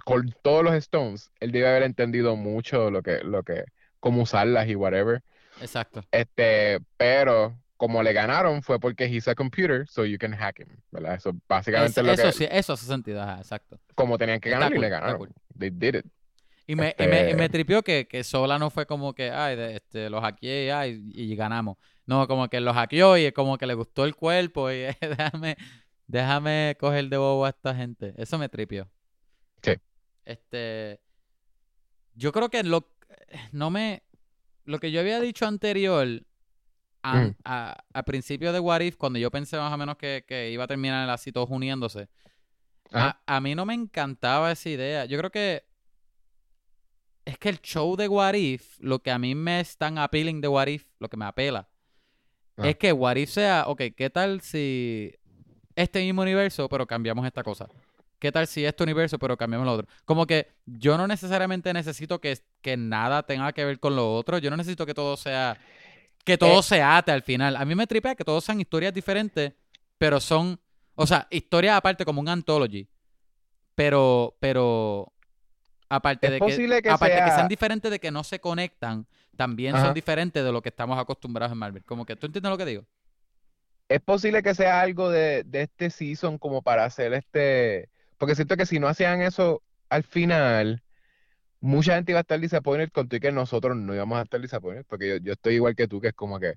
con 0.04 0.34
todos 0.42 0.64
los 0.64 0.74
Stones, 0.76 1.32
él 1.40 1.52
debe 1.52 1.68
haber 1.70 1.84
entendido 1.84 2.36
mucho 2.36 2.92
lo 2.92 3.02
que 3.02 3.20
lo 3.24 3.44
que 3.44 3.64
cómo 4.00 4.24
usarlas 4.24 4.68
y 4.68 4.76
whatever. 4.76 5.24
exacto. 5.62 6.04
Este, 6.12 6.80
pero 6.98 7.58
como 7.78 8.04
le 8.04 8.14
ganaron 8.14 8.62
fue 8.64 8.80
porque 8.80 9.06
he's 9.06 9.28
a 9.28 9.36
computer, 9.36 9.88
so 9.88 10.06
you 10.06 10.18
can 10.18 10.34
hack 10.34 10.60
him, 10.60 10.68
¿verdad? 10.92 11.16
Eso 11.16 11.34
básicamente 11.48 11.92
Eso, 11.92 12.02
es 12.02 12.08
lo 12.08 12.14
eso 12.14 12.24
que 12.24 12.32
sí, 12.32 12.48
eso 12.52 12.74
hace 12.74 12.86
sentido, 12.86 13.22
ajá, 13.22 13.38
exacto. 13.38 13.80
como 13.96 14.18
tenían 14.18 14.40
que 14.40 14.50
ganar 14.50 14.72
y 14.72 14.76
cool, 14.76 14.82
le 14.82 14.90
ganaron. 14.90 15.18
cool. 15.18 15.30
They 15.58 15.70
did 15.70 15.96
it. 15.96 16.06
Y 16.66 16.76
me, 16.76 16.96
y 16.98 17.08
me, 17.08 17.30
y 17.32 17.36
me 17.36 17.46
Este- 17.46 17.50
tripió 17.50 17.82
que, 17.84 18.08
que 18.08 18.24
Sola 18.24 18.58
no 18.58 18.70
fue 18.70 18.86
como 18.86 19.14
que, 19.14 19.30
ay, 19.32 19.56
de- 19.56 19.76
este, 19.78 20.10
lo 20.10 20.22
hackeé 20.22 20.72
ay, 20.72 21.02
y, 21.14 21.36
ganamos. 21.36 21.78
No, 22.06 22.28
como 22.28 22.48
que 22.50 22.60
lo 22.62 22.74
hackeó 22.74 23.18
y 23.18 23.32
como 23.34 23.58
que 23.58 23.66
le 23.66 23.74
gustó 23.74 24.06
el 24.06 24.16
cuerpo 24.16 24.72
y 24.72 24.86
déjame, 25.02 25.58
déjame 26.08 26.78
coger 26.80 27.10
de 27.10 27.18
bobo 27.18 27.46
a 27.46 27.50
esta 27.50 27.76
gente. 27.76 28.14
Eso 28.18 28.38
me 28.38 28.48
tripió. 28.50 28.90
Sí. 29.62 29.74
Este, 30.26 31.02
yo 32.16 32.32
creo 32.32 32.50
que 32.50 32.64
lo, 32.64 32.90
no 33.52 33.70
me, 33.70 34.04
lo 34.66 34.80
que 34.80 34.92
yo 34.92 35.00
había 35.02 35.20
dicho 35.20 35.46
anterior, 35.46 36.08
a, 37.06 37.16
Mm. 37.18 37.36
a, 37.44 37.84
a 37.94 38.04
principio 38.04 38.54
de 38.54 38.62
What 38.62 38.80
If, 38.80 38.96
cuando 38.96 39.20
yo 39.20 39.30
pensé 39.30 39.58
más 39.58 39.74
o 39.74 39.78
menos 39.78 39.98
que, 39.98 40.24
que 40.26 40.50
iba 40.52 40.64
a 40.64 40.68
terminar 40.68 41.10
así 41.10 41.34
todos 41.34 41.50
uniéndose, 41.50 42.08
a, 42.94 43.20
a 43.26 43.42
mí 43.42 43.56
no 43.56 43.66
me 43.66 43.74
encantaba 43.74 44.52
esa 44.54 44.70
idea. 44.70 45.04
Yo 45.06 45.18
creo 45.18 45.30
que 45.32 45.66
es 47.26 47.38
que 47.38 47.50
el 47.50 47.62
show 47.62 47.96
de 47.96 48.08
What 48.08 48.34
If, 48.36 48.78
lo 48.80 49.00
que 49.00 49.12
a 49.12 49.18
mí 49.20 49.36
me 49.36 49.60
es 49.60 49.78
tan 49.78 49.98
appealing 49.98 50.42
de 50.42 50.48
What 50.48 50.68
If, 50.68 50.86
lo 51.00 51.10
que 51.10 51.18
me 51.18 51.26
apela, 51.26 51.68
Ah. 52.58 52.70
es 52.70 52.76
que 52.78 52.92
What 52.94 53.16
If 53.16 53.30
sea, 53.32 53.66
ok, 53.68 53.82
¿qué 53.96 54.10
tal 54.10 54.42
si 54.42 55.12
este 55.76 56.02
mismo 56.04 56.22
universo, 56.22 56.70
pero 56.70 56.86
cambiamos 56.86 57.26
esta 57.26 57.42
cosa? 57.44 57.68
¿Qué 58.20 58.32
tal 58.32 58.48
si 58.48 58.64
este 58.64 58.84
universo, 58.84 59.18
pero 59.20 59.36
cambiamos 59.36 59.66
lo 59.66 59.74
otro? 59.74 59.88
Como 60.06 60.26
que 60.26 60.48
yo 60.66 60.98
no 60.98 61.08
necesariamente 61.08 61.74
necesito 61.74 62.22
que, 62.22 62.38
que 62.62 62.78
nada 62.78 63.24
tenga 63.24 63.52
que 63.52 63.66
ver 63.66 63.80
con 63.80 63.96
lo 63.98 64.16
otro. 64.16 64.38
Yo 64.38 64.50
no 64.50 64.56
necesito 64.56 64.86
que 64.86 64.94
todo 64.94 65.18
sea. 65.18 65.58
Que 66.24 66.38
todo 66.38 66.60
Eh. 66.62 66.64
se 66.64 66.82
ate 66.82 67.12
al 67.12 67.22
final. 67.24 67.58
A 67.58 67.66
mí 67.66 67.76
me 67.76 67.86
tripea 67.86 68.16
que 68.16 68.24
todos 68.24 68.46
sean 68.46 68.62
historias 68.62 68.94
diferentes, 68.94 69.52
pero 69.98 70.22
son. 70.22 70.58
O 70.96 71.06
sea, 71.06 71.28
historias 71.32 71.76
aparte 71.76 72.06
como 72.06 72.22
un 72.22 72.30
anthology. 72.30 72.88
Pero. 73.76 74.38
Pero. 74.40 75.12
Aparte 75.96 76.28
de 76.32 76.40
que 76.40 76.44
aparte 76.90 77.16
que 77.16 77.22
sea- 77.28 77.36
sean 77.36 77.48
diferentes 77.48 77.92
de 77.92 78.00
que 78.00 78.12
no 78.12 78.24
se 78.24 78.40
conectan, 78.40 79.06
también 79.36 79.76
son 79.86 79.94
diferentes 79.94 80.44
de 80.44 80.52
lo 80.52 80.62
que 80.62 80.70
estamos 80.70 80.98
acostumbrados 81.00 81.52
en 81.52 81.58
Marvel. 81.60 81.84
Como 81.84 82.06
que 82.06 82.16
tú 82.16 82.26
entiendes 82.26 82.50
lo 82.50 82.58
que 82.58 82.66
digo. 82.66 82.86
Es 83.90 84.02
posible 84.02 84.42
que 84.42 84.56
sea 84.56 84.82
algo 84.82 85.10
de, 85.12 85.44
de 85.44 85.62
este 85.64 85.90
season 85.90 86.38
como 86.38 86.62
para 86.62 86.86
hacer 86.86 87.14
este, 87.14 87.90
porque 88.18 88.34
siento 88.36 88.58
que 88.58 88.66
si 88.66 88.80
no 88.80 88.88
hacían 88.88 89.22
eso 89.22 89.62
al 89.90 90.04
final, 90.04 90.82
mucha 91.60 91.96
gente 91.96 92.12
iba 92.12 92.20
a 92.20 92.22
estar 92.22 92.40
disappointed 92.40 92.90
con 92.92 93.08
tú 93.08 93.18
y 93.18 93.20
que 93.20 93.32
nosotros 93.32 93.76
no 93.78 93.94
íbamos 93.94 94.18
a 94.18 94.24
estar 94.24 94.42
disappointed, 94.42 94.86
porque 94.88 95.10
yo, 95.10 95.18
yo 95.18 95.34
estoy 95.34 95.56
igual 95.56 95.76
que 95.76 95.88
tú, 95.88 96.02
que 96.02 96.08
es 96.08 96.14
como 96.14 96.40
que, 96.40 96.56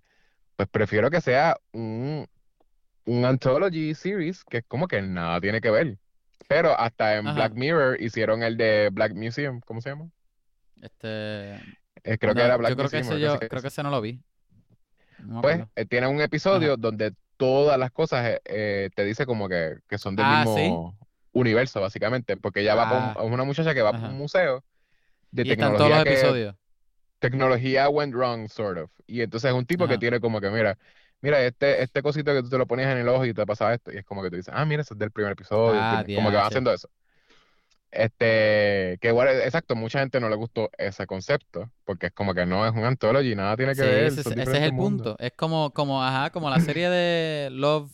pues 0.57 0.69
prefiero 0.71 1.11
que 1.11 1.21
sea 1.21 1.59
un, 1.73 2.27
un 3.05 3.25
anthology 3.27 3.95
series, 3.95 4.45
que 4.45 4.59
es 4.59 4.65
como 4.67 4.89
que 4.89 5.03
nada 5.03 5.41
tiene 5.41 5.61
que 5.61 5.71
ver. 5.71 5.99
Pero 6.49 6.79
hasta 6.79 7.17
en 7.19 7.27
Ajá. 7.27 7.35
Black 7.35 7.53
Mirror 7.55 8.01
hicieron 8.01 8.43
el 8.43 8.57
de 8.57 8.91
Black 8.93 9.15
Museum, 9.15 9.61
¿cómo 9.65 9.81
se 9.81 9.91
llama? 9.91 10.09
Este. 10.81 11.55
Eh, 12.05 12.19
creo 12.19 12.35
que 12.35 12.43
era 12.43 12.57
Black 12.57 12.71
yo 12.71 12.77
creo 12.77 12.89
que 12.89 12.99
Museum, 12.99 13.01
ese 13.01 13.25
algo 13.25 13.35
yo, 13.35 13.41
que 13.41 13.49
creo 13.49 13.63
que 13.63 13.69
es. 13.69 13.73
ese 13.75 13.83
no 13.83 13.91
lo 13.91 14.01
vi. 14.01 14.21
No 15.19 15.41
Pues 15.43 15.65
eh, 15.75 15.87
tiene 15.87 16.07
un 16.07 16.21
episodio 16.21 16.77
donde 16.77 17.13
todas 17.37 17.79
las 17.79 17.91
cosas 17.91 18.27
eh, 18.27 18.41
eh, 18.45 18.91
te 18.95 19.05
dice 19.05 19.27
como 19.27 19.49
que, 19.49 19.79
que 19.89 19.99
son 19.99 20.15
del 20.15 20.27
Ah, 20.29 20.45
mismo 20.45 20.97
universo, 21.33 21.81
básicamente, 21.81 22.37
porque 22.37 22.61
ella 22.61 22.75
va 22.75 22.89
pa' 22.89 23.21
Ah. 23.21 23.23
una 23.25 23.45
muchacha 23.45 23.75
que 23.75 23.83
va 23.83 23.91
Ajá. 23.91 24.09
un 24.09 24.17
museo 24.19 24.63
de 25.33 25.43
Y 25.45 25.51
están 25.53 25.77
todos 25.77 25.91
los 25.91 25.99
tecnología 25.99 26.05
que 26.05 26.11
episodios. 26.21 26.57
tecnología 27.19 27.89
went 27.89 28.15
wrong, 28.15 28.49
sort 28.49 28.79
of. 28.79 28.91
Y 29.07 29.23
entonces 29.23 29.49
es 29.51 29.55
un 29.57 29.67
tipo 29.67 29.89
que 29.89 29.99
tiene 29.99 30.21
como 30.21 30.41
que, 30.41 30.51
mira, 30.51 30.79
mira, 31.21 31.43
este, 31.45 31.83
este 31.83 32.03
cosito 32.03 32.33
que 32.35 32.43
tú 32.43 32.49
te 32.51 32.59
lo 32.59 32.67
ponías 32.67 32.91
en 32.93 32.99
el 32.99 33.09
ojo 33.09 33.25
y 33.25 33.35
te 33.35 33.47
pasaba 33.47 33.75
esto, 33.75 33.93
y 33.93 33.99
es 33.99 34.05
como 34.05 34.23
que 34.23 34.31
tú 34.31 34.37
dices, 34.37 34.53
ah, 34.57 34.65
mira, 34.65 34.83
eso 34.83 34.95
es 34.95 34.99
del 34.99 35.11
primer 35.11 35.33
episodio, 35.33 35.73
Ah. 35.81 36.03
Como 36.07 36.29
que 36.31 36.37
diache. 36.37 36.47
haciendo 36.49 36.73
eso. 36.73 36.89
Este, 37.91 38.99
que 39.01 39.09
igual, 39.09 39.29
exacto, 39.29 39.75
mucha 39.75 40.01
gente 40.01 40.21
no 40.21 40.29
le 40.29 40.37
gustó 40.37 40.71
ese 40.77 41.07
concepto, 41.07 41.71
porque 41.85 42.07
es 42.09 42.13
como 42.13 42.35
que 42.35 42.45
no 42.45 42.67
es 42.67 42.73
un 42.73 42.85
anthology, 42.85 43.35
nada 43.35 43.57
tiene 43.57 43.75
que 43.75 43.81
Sí, 43.83 43.87
ver, 43.89 44.07
ese, 44.07 44.21
ese 44.21 44.43
es 44.43 44.51
el 44.55 44.73
mundos. 44.73 45.15
punto. 45.15 45.25
Es 45.25 45.33
como, 45.33 45.71
como, 45.73 46.03
ajá, 46.03 46.31
como 46.31 46.51
la 46.51 46.61
serie 46.61 46.91
de 46.91 47.49
Love, 47.51 47.91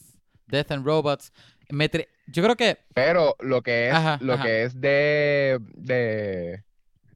Death 0.46 0.72
and 0.72 0.85
Robots. 0.85 1.32
Me 1.70 1.88
tri- 1.90 2.08
Yo 2.26 2.42
creo 2.42 2.56
que, 2.56 2.78
Pero 2.94 3.37
lo 3.40 3.62
que 3.62 3.88
es, 3.88 3.94
Ajá, 3.94 4.18
lo 4.20 4.35
ajá. 4.35 4.42
que 4.42 4.64
es 4.64 4.80
de, 4.80 5.58
de 5.76 6.64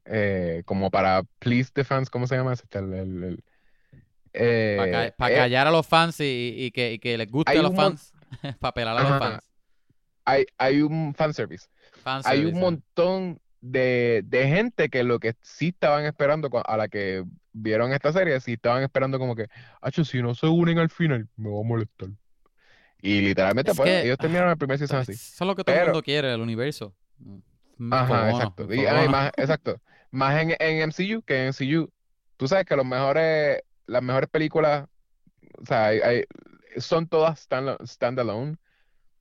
eh, 0.05 0.63
como 0.65 0.91
para 0.91 1.23
please 1.41 1.71
the 1.75 1.83
fans, 1.83 2.09
¿cómo 2.09 2.27
se 2.27 2.37
llama? 2.37 2.53
ese? 2.53 2.65
El, 2.73 2.93
el- 2.95 3.45
el- 4.37 4.77
para 4.77 5.33
eh, 5.33 5.35
eh, 5.35 5.37
callar 5.37 5.67
a 5.67 5.71
los 5.71 5.87
fans 5.87 6.21
y, 6.21 6.55
y 6.57 6.71
que, 6.71 6.93
y 6.95 6.99
que 6.99 7.17
les 7.19 7.31
guste 7.31 7.59
a 7.59 7.63
los 7.63 7.75
fans, 7.75 8.13
para 8.61 8.73
pelar 8.75 8.97
a 8.99 9.03
los 9.11 9.19
fans. 9.19 9.45
hay, 10.25 10.47
hay 10.59 10.83
un 10.83 11.15
fanservice. 11.15 11.67
hay 12.25 12.45
un 12.45 12.53
Fanservice, 12.55 12.61
montón 12.61 13.41
de, 13.61 14.23
de 14.25 14.49
gente 14.49 14.89
que 14.89 15.03
lo 15.03 15.19
que 15.19 15.35
sí 15.43 15.69
estaban 15.69 16.05
esperando 16.05 16.49
a 16.65 16.77
la 16.77 16.89
que 16.89 17.25
vieron 17.53 17.93
esta 17.93 18.13
serie, 18.13 18.39
sí 18.41 18.53
estaban 18.55 18.83
esperando 18.83 19.19
como 19.19 19.35
que, 19.35 19.47
acho, 19.81 20.05
si 20.05 20.23
no 20.23 20.35
se 20.35 20.47
unen 20.47 20.79
al 20.79 20.91
final, 20.91 21.29
me 21.37 21.51
va 21.51 21.61
a 21.61 21.65
molestar. 21.65 22.09
Y 23.01 23.21
literalmente, 23.21 23.71
Es 23.71 23.77
pues, 23.77 23.89
que, 23.89 24.03
ellos 24.03 24.17
ah, 24.19 24.23
terminaron 24.23 24.51
el 24.51 24.57
primer 24.59 24.79
season 24.79 25.01
Eso 25.01 25.13
así. 25.13 25.13
es 25.13 25.41
lo 25.41 25.55
que 25.55 25.65
todo 25.65 25.77
el 25.77 25.85
mundo 25.85 26.03
quiere, 26.03 26.33
el 26.33 26.41
universo. 26.41 26.95
Mm, 27.19 27.93
ajá, 27.93 28.31
exacto. 28.31 28.73
Y, 28.75 28.87
ah, 28.87 29.07
más, 29.09 29.33
exacto. 29.37 29.81
Más 30.11 30.41
en, 30.43 30.55
en 30.59 30.89
MCU 30.91 31.23
que 31.23 31.43
en 31.47 31.49
MCU. 31.49 31.91
Tú 32.37 32.49
sabes 32.49 32.65
que 32.67 32.77
los 32.77 32.85
mejores, 32.87 33.63
las 33.87 34.03
mejores 34.03 34.29
películas, 34.31 34.87
o 35.61 35.67
sea, 35.67 35.87
hay- 35.87 36.01
hay- 36.01 36.25
son 36.79 37.09
todas 37.09 37.41
stand- 37.49 37.79
standalone. 37.87 38.57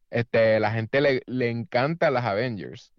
Este, 0.09 0.59
la 0.59 0.71
gente 0.71 1.01
le, 1.01 1.23
le 1.27 1.49
encanta 1.49 2.11
las 2.11 2.25
Avengers. 2.25 2.93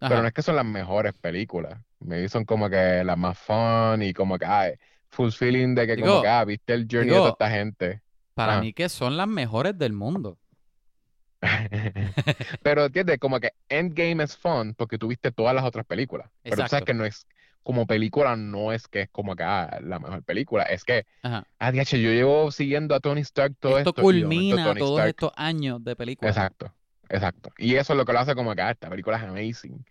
Pero 0.00 0.22
no 0.22 0.28
es 0.28 0.34
que 0.34 0.42
son 0.42 0.56
las 0.56 0.64
mejores 0.66 1.14
películas. 1.14 1.80
Me 2.00 2.28
son 2.28 2.44
como 2.44 2.68
que 2.70 3.02
las 3.04 3.16
más 3.18 3.38
fun 3.38 4.02
y 4.02 4.12
como 4.12 4.38
que, 4.38 4.44
ay, 4.46 4.74
full 5.10 5.30
feeling 5.30 5.74
de 5.74 5.86
que 5.86 5.96
como 5.96 6.22
que, 6.22 6.28
ah, 6.28 6.44
viste 6.44 6.74
el 6.74 6.86
journey 6.90 7.08
de 7.08 7.14
toda 7.16 7.30
esta 7.30 7.50
gente. 7.50 8.02
para 8.34 8.60
mí 8.60 8.72
que 8.74 8.88
son 8.88 9.16
las 9.16 9.28
mejores 9.28 9.78
del 9.78 9.92
mundo. 9.94 10.38
Pero 12.62 12.86
entiendes, 12.86 13.18
como 13.18 13.38
que 13.40 13.52
Endgame 13.68 14.24
es 14.24 14.36
fun 14.36 14.74
porque 14.74 14.98
tú 14.98 15.08
viste 15.08 15.30
todas 15.32 15.54
las 15.54 15.64
otras 15.64 15.86
películas. 15.86 16.28
Pero 16.42 16.56
tú 16.64 16.70
sabes 16.70 16.84
que 16.84 16.94
no 16.94 17.04
es, 17.04 17.26
como 17.64 17.86
película, 17.86 18.36
no 18.36 18.72
es 18.72 18.86
que 18.86 19.00
es 19.02 19.08
como 19.10 19.34
que, 19.34 19.42
ah, 19.42 19.80
la 19.82 19.98
mejor 19.98 20.22
película. 20.22 20.62
Es 20.64 20.84
que, 20.84 21.06
Ajá. 21.22 21.44
ah, 21.58 21.72
yo 21.72 21.96
llevo 21.96 22.52
siguiendo 22.52 22.94
a 22.94 23.00
Tony 23.00 23.22
Stark 23.22 23.56
todo 23.58 23.78
Esto 23.78 23.90
esto 23.90 24.02
momento 24.02 24.28
culmina 24.28 24.74
todos 24.74 24.98
Stark. 25.00 25.08
estos 25.08 25.32
años 25.34 25.82
de 25.82 25.96
películas. 25.96 26.36
Exacto, 26.36 26.72
exacto. 27.08 27.50
Y 27.58 27.74
eso 27.74 27.94
es 27.94 27.96
lo 27.96 28.04
que 28.04 28.12
lo 28.12 28.20
hace 28.20 28.34
como 28.36 28.54
que, 28.54 28.62
ah, 28.62 28.70
esta 28.70 28.88
película 28.88 29.16
es 29.16 29.24
amazing. 29.24 29.84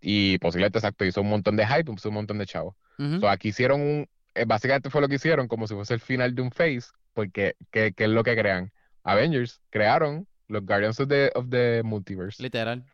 Y 0.00 0.38
posiblemente, 0.38 0.78
exacto, 0.78 1.04
hizo 1.04 1.22
un 1.22 1.28
montón 1.30 1.56
de 1.56 1.66
hype, 1.66 1.90
hizo 1.92 2.08
un 2.08 2.14
montón 2.16 2.38
de 2.38 2.46
chavos. 2.46 2.74
Ujú. 2.98 3.20
So, 3.20 3.28
aquí 3.28 3.48
hicieron 3.48 3.80
un, 3.80 4.08
eh, 4.34 4.44
básicamente 4.44 4.90
fue 4.90 5.00
lo 5.00 5.08
que 5.08 5.14
hicieron, 5.14 5.48
como 5.48 5.66
si 5.66 5.74
fuese 5.74 5.94
el 5.94 6.00
final 6.00 6.34
de 6.34 6.42
un 6.42 6.50
phase, 6.50 6.88
porque, 7.14 7.54
¿qué, 7.70 7.92
qué 7.92 8.04
es 8.04 8.10
lo 8.10 8.22
que 8.22 8.36
crean? 8.36 8.72
Avengers 9.04 9.60
crearon 9.70 10.26
los 10.48 10.64
Guardians 10.64 10.98
of 11.00 11.08
the, 11.08 11.30
of 11.34 11.46
the 11.48 11.82
Multiverse. 11.84 12.42
Literal. 12.42 12.84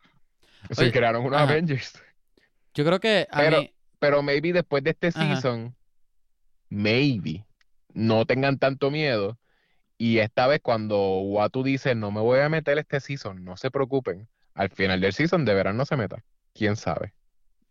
Oye, 0.77 0.91
crearon 0.91 1.25
unos 1.25 1.41
ajá. 1.41 1.51
Avengers. 1.51 2.01
Yo 2.73 2.83
creo 2.85 2.99
que 2.99 3.27
a 3.31 3.37
Pero, 3.39 3.61
mí. 3.61 3.73
Pero 3.99 4.21
maybe 4.23 4.53
después 4.53 4.83
de 4.83 4.91
este 4.91 5.07
Ajá. 5.07 5.35
season, 5.35 5.75
maybe, 6.69 7.45
no 7.93 8.25
tengan 8.25 8.57
tanto 8.57 8.91
miedo. 8.91 9.37
Y 9.97 10.17
esta 10.17 10.47
vez 10.47 10.59
cuando 10.61 11.19
Watu 11.19 11.63
dice, 11.63 11.95
no 11.95 12.11
me 12.11 12.19
voy 12.21 12.39
a 12.39 12.49
meter 12.49 12.77
este 12.77 12.99
season, 12.99 13.43
no 13.45 13.55
se 13.57 13.71
preocupen. 13.71 14.27
Al 14.53 14.69
final 14.69 14.99
del 15.01 15.13
season 15.13 15.45
de 15.45 15.53
verano 15.53 15.77
no 15.77 15.85
se 15.85 15.95
meta. 15.95 16.23
¿Quién 16.53 16.75
sabe? 16.75 17.13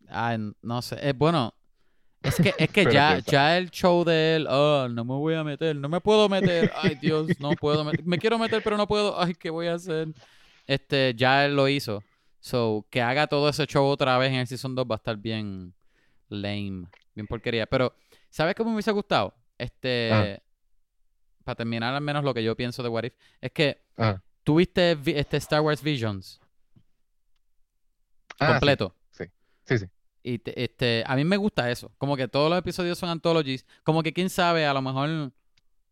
Ay, 0.08 0.36
n- 0.36 0.52
no 0.62 0.80
sé. 0.82 0.96
Eh, 1.06 1.12
bueno, 1.12 1.52
es 2.22 2.36
que, 2.36 2.54
es 2.58 2.68
que 2.70 2.84
ya, 2.92 3.18
ya 3.18 3.58
el 3.58 3.70
show 3.70 4.04
de 4.04 4.36
él, 4.36 4.46
oh, 4.48 4.88
no 4.88 5.04
me 5.04 5.14
voy 5.14 5.34
a 5.34 5.44
meter, 5.44 5.76
no 5.76 5.88
me 5.88 6.00
puedo 6.00 6.28
meter, 6.28 6.70
ay 6.74 6.94
Dios, 6.94 7.38
no 7.40 7.56
puedo 7.56 7.84
meter, 7.84 8.04
me 8.06 8.18
quiero 8.18 8.38
meter 8.38 8.62
pero 8.62 8.76
no 8.78 8.86
puedo, 8.86 9.20
ay, 9.20 9.34
¿qué 9.34 9.50
voy 9.50 9.66
a 9.66 9.74
hacer? 9.74 10.08
Este, 10.66 11.14
ya 11.14 11.44
él 11.44 11.56
lo 11.56 11.68
hizo. 11.68 12.02
So, 12.40 12.86
que 12.90 13.00
haga 13.02 13.26
todo 13.26 13.48
ese 13.48 13.66
show 13.66 13.86
otra 13.86 14.16
vez 14.18 14.30
en 14.30 14.36
el 14.36 14.46
Season 14.46 14.74
2 14.74 14.86
va 14.90 14.94
a 14.94 14.96
estar 14.96 15.16
bien 15.16 15.74
lame, 16.28 16.86
bien 17.14 17.26
porquería. 17.26 17.66
Pero, 17.66 17.94
¿sabes 18.30 18.54
cómo 18.54 18.70
me 18.70 18.76
hubiese 18.76 18.90
gustado? 18.92 19.28
Ajá, 19.28 19.44
Este, 19.58 20.42
para 21.44 21.56
terminar 21.56 21.94
al 21.94 22.00
menos 22.02 22.24
lo 22.24 22.32
que 22.34 22.42
yo 22.42 22.56
pienso 22.56 22.82
de 22.82 22.88
What 22.88 23.04
If, 23.04 23.14
es 23.40 23.52
que 23.52 23.82
tuviste 24.42 24.94
vi- 24.96 25.12
este 25.16 25.36
Star 25.38 25.60
Wars 25.60 25.82
Visions 25.82 26.40
Ah, 28.38 28.46
sí, 28.46 28.52
completo. 28.52 28.94
sí, 29.10 29.24
sí, 29.64 29.78
sí. 29.78 29.86
Y 30.22 30.38
te- 30.38 30.64
este, 30.64 31.04
a 31.06 31.14
mí 31.16 31.24
me 31.24 31.36
gusta 31.36 31.70
eso. 31.70 31.92
Como 31.98 32.16
que 32.16 32.26
todos 32.28 32.48
los 32.50 32.58
episodios 32.58 32.98
son 32.98 33.10
anthologies. 33.10 33.64
Como 33.82 34.02
que 34.02 34.12
quién 34.12 34.30
sabe, 34.30 34.66
a 34.66 34.72
lo 34.74 34.80
mejor 34.82 35.32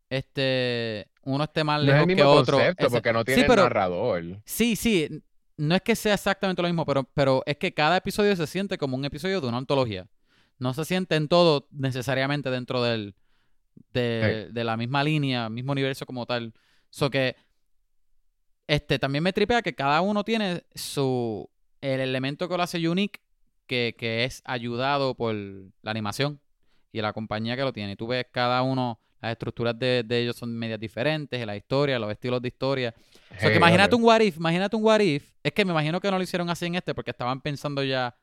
este 0.09 1.07
uno 1.23 1.43
esté 1.45 1.63
más 1.63 1.77
No 1.77 1.83
es 1.83 1.87
el 1.89 1.93
lejos 1.93 2.07
que 2.07 2.15
mismo 2.15 2.29
otro. 2.31 2.57
concepto 2.57 2.87
Ese- 2.87 2.95
porque 2.95 3.13
no 3.13 3.19
sí, 3.19 3.25
tiene 3.25 3.43
pero 3.45 3.63
narrador. 3.63 4.41
sí, 4.45 4.75
sí. 4.75 5.07
No 5.55 5.75
es 5.75 5.81
que 5.83 5.95
sea 5.95 6.15
exactamente 6.15 6.61
lo 6.63 6.67
mismo, 6.67 6.83
pero, 6.85 7.03
pero 7.13 7.43
es 7.45 7.57
que 7.57 7.73
cada 7.73 7.95
episodio 7.97 8.35
se 8.35 8.47
siente 8.47 8.77
como 8.77 8.97
un 8.97 9.05
episodio 9.05 9.39
de 9.39 9.47
una 9.47 9.57
antología. 9.57 10.07
No 10.59 10.73
se 10.73 10.85
siente 10.85 11.15
en 11.15 11.27
todo 11.27 11.67
necesariamente 11.71 12.49
dentro 12.49 12.81
del, 12.83 13.15
Sí. 13.93 13.99
de, 13.99 14.63
la 14.63 14.77
misma 14.77 15.03
línea, 15.03 15.49
mismo 15.49 15.71
universo 15.71 16.05
como 16.05 16.25
tal. 16.25 16.53
So 16.89 17.09
que 17.09 17.35
este 18.67 18.97
también 18.99 19.23
me 19.23 19.33
tripea 19.33 19.61
que 19.61 19.75
cada 19.75 20.01
uno 20.01 20.23
tiene 20.23 20.63
su 20.73 21.49
el 21.81 21.99
elemento 21.99 22.47
que 22.47 22.57
lo 22.57 22.63
hace 22.63 22.87
unique, 22.87 23.19
que, 23.67 23.95
que 23.97 24.23
es 24.23 24.41
ayudado 24.45 25.15
por 25.15 25.35
la 25.35 25.91
animación 25.91 26.39
y 26.91 27.01
la 27.01 27.13
compañía 27.13 27.55
que 27.55 27.63
lo 27.63 27.73
tiene. 27.73 27.93
Y 27.93 27.95
tú 27.95 28.07
ves 28.07 28.25
cada 28.31 28.61
uno, 28.61 28.99
las 29.21 29.31
estructuras 29.33 29.77
de, 29.77 30.03
de 30.03 30.21
ellos 30.21 30.37
son 30.37 30.55
medias 30.55 30.79
diferentes, 30.79 31.45
la 31.45 31.55
historia, 31.57 31.99
los 31.99 32.11
estilos 32.11 32.41
de 32.41 32.47
historia. 32.47 32.93
O 33.35 33.39
sea, 33.39 33.49
que 33.49 33.57
imagínate 33.57 33.95
un 33.95 34.03
what 34.03 34.21
if, 34.21 34.37
imagínate 34.37 34.75
un 34.75 34.83
what 34.83 35.01
if. 35.01 35.33
Es 35.43 35.51
que 35.51 35.65
me 35.65 35.71
imagino 35.71 35.99
que 35.99 36.09
no 36.09 36.17
lo 36.17 36.23
hicieron 36.23 36.49
así 36.49 36.65
en 36.65 36.75
este 36.75 36.95
porque 36.95 37.11
estaban 37.11 37.41
pensando 37.41 37.83
ya 37.83 38.15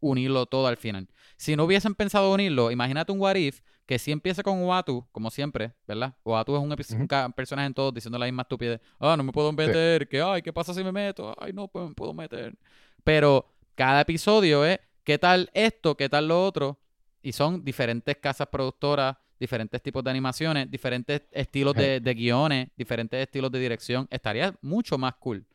unirlo 0.00 0.46
todo 0.46 0.66
al 0.66 0.76
final. 0.76 1.08
Si 1.36 1.56
no 1.56 1.64
hubiesen 1.64 1.94
pensado 1.94 2.32
unirlo, 2.32 2.70
imagínate 2.70 3.12
un 3.12 3.20
what 3.20 3.36
if 3.36 3.60
que 3.86 3.98
si 3.98 4.12
empieza 4.12 4.42
con 4.42 4.62
Watu, 4.62 5.06
como 5.12 5.30
siempre, 5.30 5.72
¿verdad? 5.86 6.14
Watu 6.24 6.56
es 6.56 6.62
un, 6.62 7.08
personaje 7.32 7.66
en 7.66 7.74
todos 7.74 7.94
diciendo 7.94 8.18
la 8.18 8.26
misma 8.26 8.42
estupidez. 8.42 8.80
Ah, 8.98 9.16
no 9.16 9.22
me 9.24 9.32
puedo 9.32 9.50
Sí. 9.50 9.56
meter, 9.56 10.06
que 10.08 10.20
ay, 10.20 10.42
¿qué 10.42 10.52
pasa 10.52 10.74
si 10.74 10.84
me 10.84 10.92
meto? 10.92 11.34
Ay, 11.38 11.52
no 11.54 11.68
pues, 11.68 11.88
me 11.88 11.94
puedo 11.94 12.12
meter. 12.12 12.54
Pero 13.02 13.46
cada 13.74 14.02
episodio 14.02 14.64
es, 14.64 14.78
¿qué 15.04 15.18
tal 15.18 15.50
esto? 15.54 15.96
¿Qué 15.96 16.08
tal 16.08 16.28
lo 16.28 16.44
otro? 16.44 16.78
Y 17.22 17.32
son 17.32 17.64
diferentes 17.64 18.16
casas 18.16 18.48
productoras, 18.48 19.16
diferentes 19.40 19.80
tipos 19.80 20.04
de 20.04 20.10
animaciones, 20.10 20.70
diferentes 20.70 21.22
estilos 21.30 21.74
de 21.74 22.14
guiones, 22.14 22.68
diferentes 22.76 23.18
estilos 23.20 23.50
de 23.50 23.58
dirección. 23.58 24.06
Estaría 24.10 24.54
mucho 24.60 24.98
más 24.98 25.14
cool. 25.14 25.46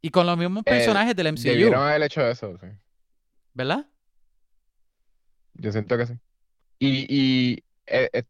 Y 0.00 0.10
con 0.10 0.26
los 0.26 0.36
mismos 0.36 0.62
Eh, 0.66 0.70
personajes 0.70 1.16
del 1.16 1.28
MCU, 1.28 1.42
debieron 1.42 1.82
haber 1.82 2.02
hecho 2.02 2.26
eso, 2.26 2.56
sí. 2.60 2.66
¿Verdad? 3.58 3.86
Yo 5.54 5.72
siento 5.72 5.98
que 5.98 6.06
sí. 6.06 6.14
Y, 6.78 7.06
y 7.08 7.64
eh, 7.86 8.08
eh, 8.12 8.22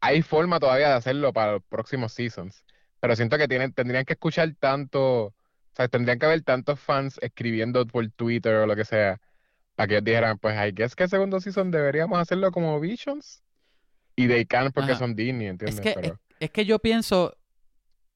hay 0.00 0.22
forma 0.22 0.60
todavía 0.60 0.88
de 0.88 0.94
hacerlo 0.94 1.32
para 1.32 1.54
los 1.54 1.62
próximos 1.64 2.12
seasons. 2.12 2.64
Pero 3.00 3.16
siento 3.16 3.36
que 3.36 3.48
tienen, 3.48 3.72
tendrían 3.72 4.04
que 4.04 4.12
escuchar 4.14 4.54
tanto, 4.60 5.26
o 5.26 5.34
sea, 5.74 5.88
tendrían 5.88 6.18
que 6.20 6.26
haber 6.26 6.42
tantos 6.42 6.78
fans 6.80 7.18
escribiendo 7.20 7.84
por 7.86 8.08
Twitter 8.10 8.54
o 8.56 8.66
lo 8.66 8.76
que 8.76 8.84
sea, 8.84 9.20
para 9.74 9.88
que 9.88 9.94
ellos 9.94 10.04
dijeran, 10.04 10.38
pues, 10.38 10.54
I 10.56 10.72
guess 10.72 10.94
que 10.94 11.04
el 11.04 11.10
segundo 11.10 11.40
season 11.40 11.70
deberíamos 11.72 12.18
hacerlo 12.18 12.52
como 12.52 12.78
Visions. 12.80 13.42
Y 14.16 14.28
they 14.28 14.44
can 14.46 14.72
porque 14.72 14.92
Ajá. 14.92 15.00
son 15.00 15.14
Disney, 15.16 15.46
Es 15.46 15.50
¿entiendes? 15.50 15.82
que, 15.82 15.88
es, 15.90 15.94
Pero 15.96 16.20
es 16.40 16.50
que 16.50 16.64
yo 16.64 16.78
pienso, 16.78 17.36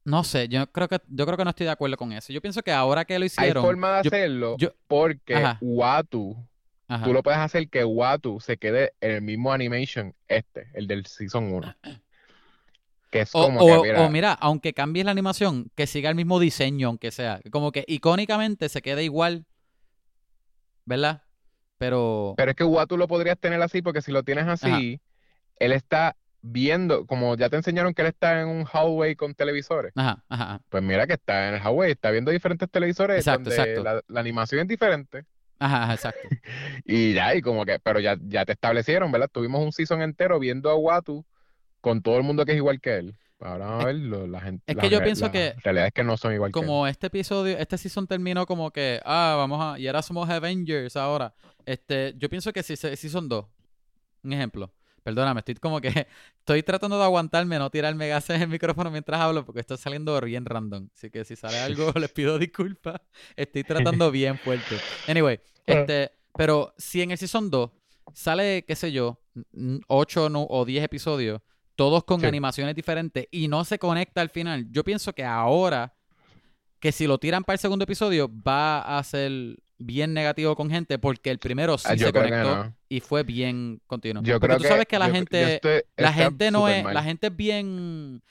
no 0.05 0.25
sé, 0.25 0.49
yo 0.49 0.67
creo 0.67 0.89
que, 0.89 0.99
yo 1.09 1.25
creo 1.27 1.37
que 1.37 1.45
no 1.45 1.51
estoy 1.51 1.67
de 1.67 1.73
acuerdo 1.73 1.97
con 1.97 2.13
eso. 2.13 2.33
Yo 2.33 2.41
pienso 2.41 2.63
que 2.63 2.73
ahora 2.73 3.05
que 3.05 3.19
lo 3.19 3.23
hay 3.23 3.27
hicieron, 3.27 3.65
forma 3.65 3.99
de 3.99 4.03
yo, 4.03 4.09
hacerlo 4.09 4.57
yo, 4.59 4.71
porque 4.87 5.37
ajá, 5.37 5.59
Watu, 5.61 6.37
tú 7.05 7.13
lo 7.13 7.23
puedes 7.23 7.39
hacer 7.39 7.69
que 7.69 7.85
Watu 7.85 8.41
se 8.41 8.57
quede 8.57 8.93
en 9.01 9.13
el 9.13 9.23
mismo 9.23 9.53
animation 9.53 10.15
este, 10.29 10.69
el 10.75 10.87
del 10.87 11.07
season 11.07 11.53
1. 11.53 11.77
Que 13.11 13.21
es 13.21 13.31
O, 13.35 13.43
como 13.43 13.59
que, 13.59 13.73
o, 13.73 13.81
o 13.81 13.83
mira, 13.83 14.09
mira, 14.09 14.33
aunque 14.33 14.73
cambies 14.73 15.05
la 15.05 15.13
animación, 15.13 15.71
que 15.75 15.87
siga 15.87 16.09
el 16.09 16.17
mismo 16.17 16.41
diseño, 16.41 16.89
aunque 16.89 17.11
sea. 17.11 17.41
Como 17.51 17.71
que 17.71 17.85
icónicamente 17.87 18.71
se 18.71 18.81
quede 18.81 19.05
igual, 19.05 19.45
¿verdad? 20.87 21.23
Pero, 21.77 22.35
Pero 22.37 22.51
es 22.51 22.57
que 22.57 22.65
Watu 22.65 22.97
lo 22.97 23.09
podrías 23.09 23.39
tener 23.39 23.61
así 23.61 23.83
porque 23.83 24.03
si 24.03 24.13
lo 24.13 24.23
tienes 24.23 24.45
ajá, 24.45 24.53
así, 24.53 25.01
él 25.59 25.73
está 25.73 26.17
viendo, 26.43 27.07
como 27.07 27.37
ya 27.37 27.49
te 27.49 27.57
enseñaron 27.57 27.95
que 27.95 28.03
él 28.03 28.09
está 28.09 28.41
en 28.41 28.49
un 28.49 28.65
hallway 28.65 29.15
con 29.15 29.35
televisores, 29.35 29.93
ajá, 29.95 30.25
ajá, 30.29 30.61
pues 30.69 30.83
mira 30.83 31.07
que 31.07 31.13
está 31.15 31.49
en 31.49 31.55
el 31.55 31.61
hallway, 31.61 31.93
está 31.93 32.11
viendo 32.11 32.31
diferentes 32.33 32.69
televisores 32.69 33.17
Exacto, 33.19 33.51
donde 33.51 33.57
exacto. 33.63 33.83
la, 33.85 34.03
la 34.09 34.21
animación 34.21 34.61
es 34.63 34.69
diferente 34.69 35.25
Ajá, 35.61 35.85
ajá, 35.85 35.95
exacto. 35.95 36.19
y 36.85 37.13
ya, 37.15 37.35
y 37.37 37.41
como 37.43 37.65
que, 37.65 37.79
pero 37.79 38.01
ya, 38.01 38.17
ya 38.21 38.45
te 38.45 38.51
establecieron, 38.53 39.13
¿verdad? 39.13 39.29
Tuvimos 39.33 39.63
un 39.63 39.71
season 39.71 40.03
entero 40.03 40.41
viendo 40.41 40.69
a 40.69 40.75
Watu 40.75 41.25
con 41.81 42.03
todo 42.03 42.17
el 42.17 42.25
mundo 42.25 42.45
que 42.45 42.51
es 42.53 42.57
igual 42.57 42.81
que 42.81 42.97
él. 42.97 43.17
Ahora 43.39 43.67
vamos 43.67 43.85
a 43.87 43.91
Es, 43.91 43.97
ver, 43.97 44.05
lo- 44.05 44.27
la 44.27 44.41
gente, 44.41 44.65
es 44.67 44.75
la, 44.77 44.83
que 44.83 44.89
yo 44.91 45.03
pienso 45.05 45.27
la 45.27 45.31
que 45.33 45.55
realidad 45.63 45.87
es 45.87 45.93
que 45.93 46.03
no 46.03 46.17
son 46.17 46.33
igual 46.35 46.51
que 46.53 46.59
él. 46.59 46.67
como 46.67 46.87
este 46.89 47.07
episodio, 47.07 47.57
este 47.59 47.79
season 47.79 48.09
terminó 48.09 48.45
como 48.47 48.73
que, 48.73 49.01
ah, 49.05 49.35
vamos 49.39 49.61
a, 49.61 49.79
y 49.79 49.87
ahora 49.87 50.03
somos 50.03 50.29
Avengers 50.29 50.97
ahora. 50.97 51.33
Este, 51.65 52.15
yo 52.19 52.29
pienso 52.29 52.53
que 52.53 52.65
si 52.65 52.75
se- 52.75 52.97
season 52.97 53.29
2, 53.29 53.47
un 54.25 54.33
ejemplo. 54.33 54.73
Perdóname, 55.03 55.41
estoy 55.41 55.55
como 55.57 55.81
que 55.81 55.89
estoy 56.39 56.63
tratando 56.63 56.97
de 56.99 57.05
aguantarme, 57.05 57.59
no 57.59 57.71
tirarme 57.71 58.09
gases 58.09 58.37
en 58.37 58.43
el 58.43 58.49
micrófono 58.49 58.91
mientras 58.91 59.21
hablo 59.21 59.45
porque 59.45 59.61
está 59.61 59.77
saliendo 59.77 60.21
bien 60.21 60.45
random. 60.45 60.89
Así 60.95 61.11
que 61.11 61.25
si 61.25 61.37
sale 61.37 61.59
algo, 61.59 61.93
les 61.99 62.11
pido 62.11 62.39
disculpas. 62.39 63.01
Estoy 63.37 63.65
tratando 63.65 64.11
bien 64.13 64.39
fuerte. 64.39 64.77
Anyway, 65.09 65.41
este, 65.67 66.13
pero 66.37 66.73
si 66.79 67.03
en 67.03 67.11
el 67.11 67.19
Season 67.19 67.51
2 67.51 67.71
sale, 68.15 68.65
qué 68.67 68.77
sé 68.77 68.93
yo, 68.93 69.21
8 69.89 70.29
o 70.33 70.65
10 70.65 70.85
episodios, 70.85 71.41
todos 71.75 72.05
con 72.05 72.21
Sí. 72.21 72.27
animaciones 72.27 72.75
diferentes 72.75 73.27
y 73.31 73.49
no 73.49 73.65
se 73.65 73.79
conecta 73.79 74.21
al 74.21 74.29
final, 74.29 74.67
yo 74.71 74.85
pienso 74.85 75.13
que 75.15 75.25
ahora, 75.25 75.95
que 76.79 76.93
si 76.93 77.07
lo 77.07 77.19
tiran 77.19 77.43
para 77.45 77.55
el 77.55 77.61
segundo 77.61 77.85
episodio, 77.85 78.31
va 78.31 78.99
a 78.99 79.03
ser 79.05 79.57
bien 79.87 80.15
negativo 80.15 80.57
con 80.57 80.71
gente 80.71 80.99
porque 80.99 81.31
el 81.31 81.39
primero 81.39 81.77
sí 81.79 81.87
Ah, 81.89 81.95
yo 81.95 82.07
se 82.07 82.13
conectó 82.13 82.57
no. 82.65 82.77
y 82.89 83.01
fue 83.01 83.23
bien 83.23 83.81
continuo. 83.87 84.23
Yo 84.23 84.35
Porque 84.41 84.47
creo 84.47 84.57
tú 84.59 84.63
que 84.63 84.69
sabes 84.69 84.87
que 84.87 84.99
la 84.99 85.07
yo- 85.07 85.13
yo 85.13 85.17
gente, 85.17 85.55
estoy- 85.57 85.83
la 85.97 86.13
gente 86.13 86.51
no 86.51 86.69
es, 86.69 86.85
mal. 86.85 86.95
la 86.95 87.03
gente 87.03 87.27
es 87.29 87.37
bien, 87.37 88.23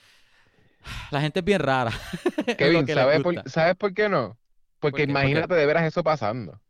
la 1.10 1.20
gente 1.20 1.40
es 1.40 1.44
bien 1.44 1.60
rara. 1.60 1.92
Kevin, 2.58 2.86
¿sabes 2.88 3.20
por. 3.22 3.48
¿sabes 3.50 3.76
por 3.76 3.94
qué 3.94 4.08
no? 4.08 4.36
Porque 4.80 5.04
imagínate 5.04 5.54
de 5.54 5.66
veras 5.66 5.84
eso 5.84 6.02
pasando. 6.02 6.60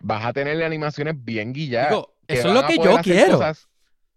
Vas 0.00 0.24
a 0.26 0.32
tener 0.32 0.62
animaciones 0.62 1.14
bien 1.16 1.52
guilladas. 1.52 1.90
Digo, 1.90 2.14
eso 2.28 2.48
es 2.48 2.54
lo 2.54 2.66
que 2.66 2.76
yo 2.76 2.98
quiero. 3.02 3.38
cosas- 3.38 3.68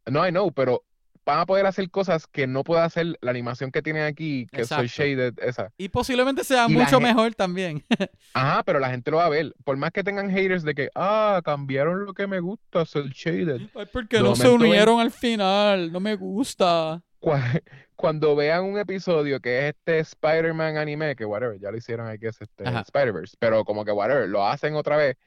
No, 0.05 0.27
I 0.27 0.31
know, 0.31 0.51
pero 0.51 0.83
van 1.25 1.39
a 1.39 1.45
poder 1.45 1.65
hacer 1.65 1.89
cosas 1.91 2.25
que 2.27 2.47
no 2.47 2.63
puede 2.63 2.81
hacer 2.81 3.17
la 3.21 3.31
animación 3.31 3.71
que 3.71 3.81
tienen 3.81 4.03
aquí, 4.03 4.47
que 4.51 4.65
soy 4.65 4.85
Exacto. 4.85 5.03
shaded, 5.03 5.33
esa. 5.41 5.71
Y 5.77 5.89
posiblemente 5.89 6.43
sea 6.43 6.65
Y 6.67 6.73
mucho 6.73 6.99
mejor 6.99 7.33
también. 7.35 7.83
Ajá, 8.33 8.63
pero 8.63 8.79
la 8.79 8.89
gente 8.89 9.11
lo 9.11 9.17
va 9.17 9.25
a 9.25 9.29
ver. 9.29 9.53
Por 9.63 9.77
más 9.77 9.91
que 9.91 10.03
tengan 10.03 10.31
haters 10.31 10.63
de 10.63 10.73
que, 10.73 10.89
ah, 10.95 11.41
cambiaron 11.45 12.05
lo 12.05 12.13
que 12.13 12.25
me 12.27 12.39
gusta, 12.39 12.85
soy 12.85 13.09
shaded. 13.13 13.61
Ay, 13.75 13.85
porque 13.93 14.17
De 14.17 14.23
no 14.23 14.35
se 14.35 14.43
ven- 14.47 14.53
unieron 14.61 14.99
al 14.99 15.11
final, 15.11 15.91
no 15.91 15.99
me 15.99 16.15
gusta. 16.15 17.01
Cua- 17.19 17.61
Cuando 17.95 18.35
vean 18.35 18.63
un 18.63 18.79
episodio 18.79 19.39
que 19.39 19.59
es 19.67 19.75
este 19.75 19.99
Spider-Man 19.99 20.77
anime, 20.77 21.15
que 21.15 21.23
whatever, 21.23 21.59
ya 21.59 21.69
lo 21.69 21.77
hicieron, 21.77 22.07
hay 22.07 22.17
que 22.17 22.29
es 22.29 22.41
este. 22.41 22.63
Spider-Verse, 22.67 23.35
pero 23.37 23.63
como 23.63 23.85
que 23.85 23.91
whatever, 23.91 24.27
lo 24.27 24.43
hacen 24.47 24.73
otra 24.75 24.97
vez 24.97 25.17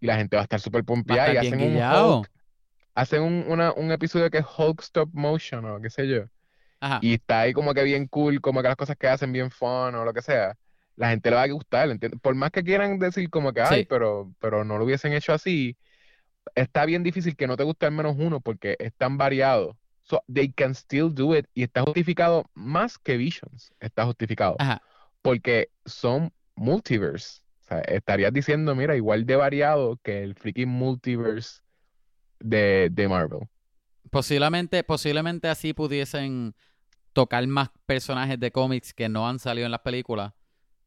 y 0.00 0.06
la 0.06 0.16
gente 0.16 0.34
va 0.34 0.42
a 0.42 0.44
estar 0.44 0.58
súper 0.58 0.82
pompeada 0.84 1.32
y 1.32 1.36
hacen 1.36 1.60
un 1.62 1.68
guillado. 1.70 2.18
Hulk, 2.18 2.30
hacen 2.94 3.22
un, 3.22 3.44
una- 3.48 3.72
un 3.72 3.90
episodio 3.92 4.30
que 4.30 4.38
es 4.38 4.46
Hulk 4.58 4.80
Stop 4.82 5.10
Motion 5.12 5.64
o 5.64 5.80
qué 5.80 5.90
sé 5.90 6.06
yo, 6.08 6.24
Ajá. 6.80 6.98
y 7.02 7.14
está 7.14 7.40
ahí 7.40 7.52
como 7.52 7.74
que 7.74 7.82
bien 7.82 8.06
cool, 8.08 8.40
como 8.40 8.62
que 8.62 8.68
las 8.68 8.76
cosas 8.76 8.96
que 8.96 9.08
hacen 9.08 9.32
bien 9.32 9.50
fun 9.50 9.94
o 9.94 10.04
lo 10.04 10.12
que 10.12 10.22
sea, 10.22 10.56
la 10.96 11.10
gente 11.10 11.30
le 11.30 11.36
va 11.36 11.42
a 11.42 11.48
gustar, 11.48 11.90
¿entiendes? 11.90 12.20
Por 12.20 12.34
más 12.34 12.50
que 12.52 12.62
quieran 12.62 12.98
decir 12.98 13.28
como 13.30 13.52
que, 13.52 13.62
ay, 13.62 13.80
Sí. 13.82 13.86
pero, 13.88 14.32
pero 14.38 14.64
no 14.64 14.78
lo 14.78 14.84
hubiesen 14.84 15.12
hecho 15.12 15.32
así, 15.32 15.76
está 16.54 16.84
bien 16.84 17.02
difícil 17.02 17.36
que 17.36 17.46
no 17.46 17.56
te 17.56 17.64
guste 17.64 17.86
al 17.86 17.92
menos 17.92 18.14
uno 18.18 18.40
porque 18.40 18.76
es 18.78 18.92
tan 18.94 19.16
variado. 19.18 19.76
So, 20.02 20.22
they 20.32 20.52
can 20.52 20.72
still 20.74 21.12
do 21.14 21.34
it 21.34 21.46
y 21.54 21.62
está 21.62 21.80
justificado 21.82 22.44
más 22.54 22.98
que 22.98 23.16
Visions, 23.16 23.72
está 23.80 24.04
justificado 24.04 24.54
Ajá. 24.58 24.82
porque 25.22 25.70
son 25.86 26.30
multiverse. 26.54 27.40
O 27.62 27.66
sea, 27.66 27.80
estarías 27.80 28.30
diciendo, 28.32 28.74
mira, 28.74 28.94
igual 28.94 29.24
de 29.24 29.36
variado 29.36 29.98
que 30.02 30.22
el 30.22 30.34
freaking 30.34 30.68
multiverse 30.68 31.62
de, 32.40 32.88
de 32.92 33.08
Marvel. 33.08 33.40
Posiblemente, 34.10 34.84
posiblemente 34.84 35.48
así 35.48 35.72
pudiesen 35.72 36.54
tocar 37.12 37.46
más 37.46 37.70
personajes 37.86 38.38
de 38.38 38.50
cómics 38.50 38.92
que 38.92 39.08
no 39.08 39.28
han 39.28 39.38
salido 39.38 39.66
en 39.66 39.70
las 39.72 39.80
películas, 39.80 40.32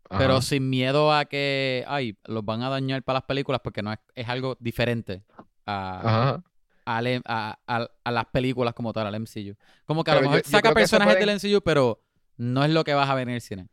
pero 0.10 0.42
sin 0.42 0.70
miedo 0.70 1.12
a 1.14 1.26
que, 1.26 1.84
ay, 1.88 2.18
los 2.26 2.46
van 2.46 2.62
a 2.64 2.70
dañar 2.70 3.04
para 3.04 3.18
las 3.18 3.24
películas 3.26 3.62
porque 3.64 3.82
no 3.82 3.92
es, 3.92 4.00
es 4.16 4.28
algo 4.30 4.56
diferente 4.60 5.24
a, 5.66 6.00
Ajá. 6.00 6.44
al 6.86 7.08
M- 7.08 7.24
a, 7.26 7.60
a- 7.68 7.90
a 8.04 8.12
las 8.12 8.26
películas 8.28 8.74
como 8.74 8.94
tal, 8.94 9.08
al 9.08 9.16
MCU. 9.20 9.56
Como 9.86 10.04
que 10.04 10.12
a 10.12 10.14
lo 10.16 10.20
Pero 10.22 10.32
mejor 10.32 10.46
yo 10.46 10.52
saca 10.52 10.74
personajes 10.74 11.16
pueden- 11.18 11.40
del 11.40 11.52
MCU, 11.54 11.62
pero 11.62 12.02
no 12.38 12.64
es 12.64 12.72
lo 12.72 12.84
que 12.86 12.94
vas 12.94 13.10
a 13.10 13.16
ver 13.16 13.28
en 13.28 13.36
el 13.36 13.42
cine. 13.42 13.68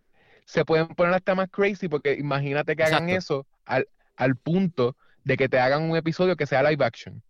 Se 0.47 0.64
pueden 0.64 0.89
poner 0.89 1.14
hasta 1.14 1.35
más 1.37 1.49
crazy 1.51 1.89
porque 1.89 2.14
imagínate 2.14 2.75
que 2.77 2.83
hagan 2.83 3.09
eso 3.11 3.47
al, 3.64 3.87
al 4.16 4.37
punto 4.37 4.97
de 5.22 5.37
que 5.37 5.49
te 5.49 5.59
hagan 5.61 5.83
un 5.89 5.97
episodio 5.97 6.37
que 6.37 6.47
sea 6.47 6.68
live 6.68 6.85
action. 6.85 7.22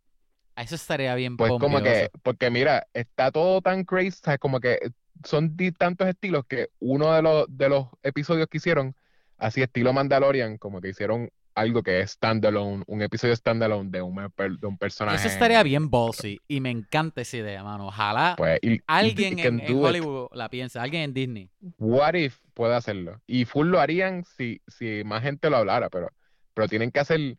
Eso 0.57 0.75
estaría 0.75 1.15
bien 1.15 1.37
Pues 1.37 1.51
como 1.51 1.83
que, 1.83 2.11
porque 2.23 2.51
mira, 2.51 2.87
está 2.95 3.31
todo 3.31 3.61
tan 3.61 3.85
crazy, 3.85 4.21
sea, 4.23 4.39
como 4.39 4.61
que 4.61 4.79
son 5.25 5.57
tantos 5.77 6.09
estilos 6.09 6.45
que 6.47 6.69
uno 6.81 7.13
de 7.13 7.23
los, 7.23 7.47
de 7.49 7.69
los 7.69 7.89
episodios 8.03 8.47
que 8.49 8.59
hicieron, 8.59 8.95
así 9.39 9.63
estilo 9.63 9.93
Mandalorian, 9.93 10.59
como 10.59 10.81
que 10.81 10.91
hicieron 10.91 11.31
algo 11.55 11.83
que 11.83 12.01
es 12.01 12.13
standalone, 12.13 12.83
un 12.87 13.03
episodio 13.03 13.35
standalone 13.35 13.91
de 13.91 14.03
un, 14.03 14.17
de 14.17 14.67
un 14.67 14.77
personaje. 14.77 15.19
Eso 15.19 15.29
estaría 15.29 15.63
bien 15.63 15.89
ballsy 15.89 16.41
y 16.49 16.61
me 16.61 16.71
encanta 16.71 17.21
esa 17.21 17.37
idea, 17.37 17.63
mano. 17.63 17.89
Ojalá 17.89 18.35
Pues, 18.37 18.59
y, 18.63 18.81
alguien 18.87 19.39
en, 19.39 19.61
en 19.61 19.67
do 19.67 19.73
it. 19.73 19.85
Hollywood 19.85 20.29
la 20.33 20.49
piense, 20.49 20.79
alguien 20.79 21.03
en 21.03 21.15
Disney. 21.15 21.51
What 21.79 22.15
if 22.15 22.39
puede 22.55 22.75
hacerlo? 22.75 23.21
Y 23.27 23.45
full 23.45 23.69
lo 23.69 23.81
harían 23.81 24.25
si, 24.25 24.61
si 24.67 25.03
más 25.05 25.23
gente 25.23 25.49
lo 25.49 25.59
hablara, 25.59 25.91
pero, 25.91 26.11
pero 26.55 26.69
tienen 26.69 26.91
que 26.91 27.01
hacer, 27.01 27.39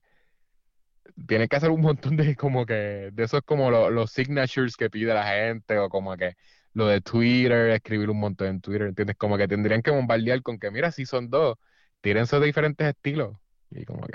tienen 1.27 1.47
que 1.47 1.55
hacer 1.57 1.71
un 1.71 1.81
montón 1.81 2.17
de 2.17 2.35
como 2.35 2.65
que, 2.65 3.09
de 3.13 3.23
esos 3.23 3.41
como 3.43 3.71
lo- 3.71 3.89
los 3.89 4.11
signatures 4.11 4.77
que 4.77 4.89
pide 4.89 5.13
la 5.13 5.25
gente, 5.27 5.77
o 5.79 5.89
como 5.89 6.15
que 6.17 6.35
lo 6.73 6.87
de 6.87 7.01
Twitter, 7.01 7.69
escribir 7.71 8.09
un 8.09 8.19
montón 8.19 8.47
en 8.47 8.61
Twitter, 8.61 8.87
¿entiendes? 8.87 9.15
Como 9.17 9.37
que 9.37 9.47
tendrían 9.47 9.81
que 9.81 9.91
bombardear 9.91 10.41
con 10.41 10.59
que, 10.59 10.71
mira, 10.71 10.91
si 10.91 11.05
son 11.05 11.29
dos, 11.29 11.57
tírense 12.01 12.39
de 12.39 12.45
diferentes 12.47 12.87
estilos. 12.87 13.37
Y 13.71 13.85
como 13.85 14.05
que, 14.07 14.13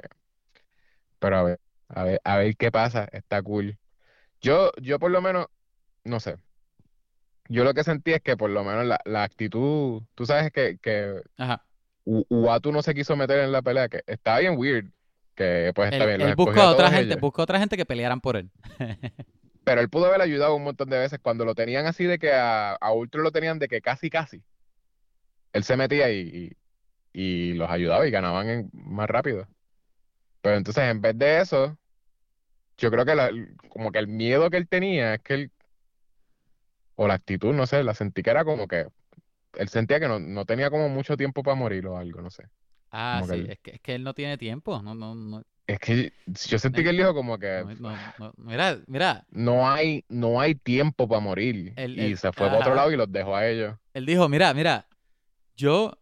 pero 1.18 1.36
a 1.38 1.43
ver, 1.43 1.61
a 1.88 2.05
ver, 2.05 2.20
a 2.24 2.36
ver 2.38 2.57
qué 2.57 2.70
pasa, 2.70 3.09
está 3.12 3.43
cool. 3.43 3.78
Yo, 4.41 4.72
yo 4.82 4.99
por 4.99 5.11
lo 5.11 5.22
menos, 5.22 5.49
no 6.05 6.20
sé. 6.20 6.36
Yo 7.49 7.64
lo 7.64 7.74
que 7.74 7.82
sentí 7.84 8.12
es 8.12 8.22
que 8.22 8.36
por 8.36 8.51
lo 8.51 8.62
menos 8.64 8.86
la, 8.86 9.01
la 9.05 9.24
actitud, 9.24 10.03
tú 10.14 10.24
sabes 10.26 10.53
que, 10.53 10.78
que 10.78 11.20
Ajá. 11.36 11.64
U- 12.05 12.24
Uatu 12.30 12.72
no 12.72 12.82
se 12.82 12.95
quiso 12.95 13.16
meter 13.16 13.41
en 13.41 13.53
la 13.53 13.62
pelea, 13.62 13.88
que 13.88 14.03
estaba 14.07 14.41
bien 14.41 14.57
weird, 14.59 14.93
que 15.35 15.72
pues 15.74 15.89
está 15.91 16.05
Él, 16.05 16.07
bien, 16.07 16.20
él 16.20 16.35
buscó 16.35 16.61
a 16.61 16.70
otra 16.70 16.91
gente, 16.91 17.14
ellos. 17.14 17.20
buscó 17.20 17.43
a 17.43 17.45
otra 17.45 17.59
gente 17.59 17.76
que 17.76 17.87
pelearan 17.87 18.20
por 18.20 18.37
él. 18.37 18.51
Pero 19.64 19.81
él 19.81 19.89
pudo 19.91 20.07
haber 20.07 20.20
ayudado 20.20 20.55
un 20.57 20.64
montón 20.64 20.91
de 20.91 20.99
veces 20.99 21.18
cuando 21.22 21.45
lo 21.45 21.55
tenían 21.55 21.87
así 21.87 22.05
de 22.05 22.18
que 22.18 22.33
a, 22.33 22.72
a 22.74 22.93
Ultron 22.93 23.24
lo 23.24 23.33
tenían 23.33 23.59
de 23.59 23.68
que 23.68 23.81
casi 23.81 24.11
casi. 24.11 24.43
Él 25.53 25.64
se 25.64 25.76
metía 25.76 26.11
y, 26.12 26.57
y, 27.14 27.51
y 27.53 27.55
los 27.55 27.70
ayudaba 27.70 28.07
y 28.07 28.11
ganaban 28.11 28.49
en- 28.49 28.70
más 28.72 29.09
rápido. 29.11 29.49
Pero 30.43 30.57
entonces 30.57 30.85
en 30.85 31.01
vez 31.03 31.18
de 31.18 31.41
eso, 31.43 31.78
yo 32.78 32.91
creo 32.91 33.05
que 33.05 33.14
la- 33.14 33.31
como 33.68 33.93
que 33.93 33.99
el 33.99 34.09
miedo 34.09 34.51
que 34.51 34.57
él 34.57 34.68
tenía 34.68 35.14
es 35.14 35.22
que 35.22 35.35
él, 35.35 35.53
o 36.97 37.07
la 37.09 37.14
actitud, 37.14 37.53
no 37.55 37.66
sé, 37.66 37.83
la 37.85 37.95
sentí 37.95 38.22
que 38.22 38.31
era 38.31 38.45
como 38.45 38.68
que 38.68 38.87
él 39.55 39.68
sentía 39.68 40.01
que 40.01 40.09
no, 40.09 40.20
no 40.20 40.47
tenía 40.47 40.70
como 40.70 40.89
mucho 40.91 41.16
tiempo 41.16 41.43
para 41.45 41.57
morir 41.57 41.87
o 41.89 41.99
algo, 41.99 42.22
no 42.22 42.31
sé. 42.31 42.45
Ah, 42.91 43.20
Como 43.22 43.32
sí, 43.34 43.47
es 43.49 43.59
que, 43.61 43.70
es 43.72 43.80
que 43.80 43.95
él 43.95 44.03
no 44.03 44.14
tiene 44.14 44.36
tiempo. 44.36 44.82
No, 44.82 44.95
no, 44.95 45.14
no, 45.14 45.43
Es 45.66 45.78
que 45.78 46.12
yo 46.49 46.59
sentí 46.59 46.82
que 46.82 46.91
él 46.91 46.97
dijo 46.97 47.14
como 47.14 47.38
que 47.38 47.64
no, 47.78 47.91
no, 47.97 48.14
no. 48.18 48.32
Mira, 48.36 48.80
mira, 48.86 49.26
no 49.30 49.70
hay, 49.70 50.05
no 50.09 50.41
hay 50.41 50.55
tiempo 50.57 51.07
para 51.09 51.20
morir. 51.20 51.72
El- 51.76 51.99
y 51.99 52.03
el- 52.12 52.18
se 52.18 52.32
fue 52.32 52.47
para 52.49 52.59
otro 52.59 52.74
lado 52.74 52.91
y 52.93 52.97
los 52.97 53.11
dejó 53.11 53.36
a 53.36 53.47
ellos. 53.49 53.76
él 53.95 54.07
dijo, 54.07 54.28
mira, 54.28 54.53
mira, 54.55 54.88
yo, 55.57 55.93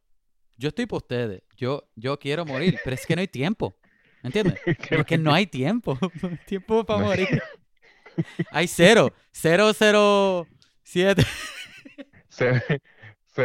yo 0.56 0.68
estoy 0.68 0.86
por 0.86 0.98
ustedes. 0.98 1.42
Yo, 1.56 1.88
yo 1.96 2.18
quiero 2.18 2.44
morir, 2.46 2.78
pero 2.82 2.94
es 2.94 3.04
que 3.06 3.14
no 3.16 3.20
hay 3.20 3.28
tiempo. 3.28 3.76
¿Me 4.22 4.28
entiendes? 4.28 4.58
Es 4.90 5.04
que 5.04 5.18
no 5.18 5.32
hay 5.32 5.46
tiempo. 5.46 5.98
No 6.22 6.28
hay 6.30 6.36
tiempo 6.38 6.84
para 6.84 7.02
morir. 7.04 7.28
Hay 8.50 8.66
cero. 8.66 9.12
Cero, 9.30 9.72
cero, 9.74 10.48
siete. 10.82 11.22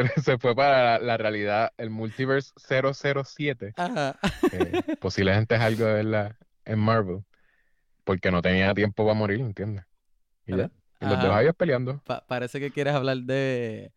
Se, 0.23 0.37
fue 0.37 0.55
para 0.55 0.97
la, 0.97 0.99
la 0.99 1.17
realidad, 1.17 1.71
el 1.77 1.89
multiverse 1.89 2.51
007, 2.57 3.73
Ajá. 3.75 4.17
que 4.49 4.97
posiblemente 5.01 5.55
es 5.55 5.61
algo 5.61 5.85
de 5.85 5.93
verdad 6.03 6.35
en 6.65 6.79
Marvel, 6.79 7.23
porque 8.03 8.31
no 8.31 8.41
tenía 8.41 8.73
tiempo 8.73 9.03
para 9.05 9.17
morir, 9.17 9.39
¿entiendes? 9.39 9.85
Y 10.45 10.55
ya. 10.55 10.69
Y 10.99 11.05
los 11.05 11.17
a 11.17 11.41
ellos 11.41 11.55
peleando. 11.55 12.01
Pa- 12.05 12.25
parece 12.25 12.59
que 12.59 12.71
quieres 12.71 12.93
hablar 12.93 13.17
de 13.17 13.91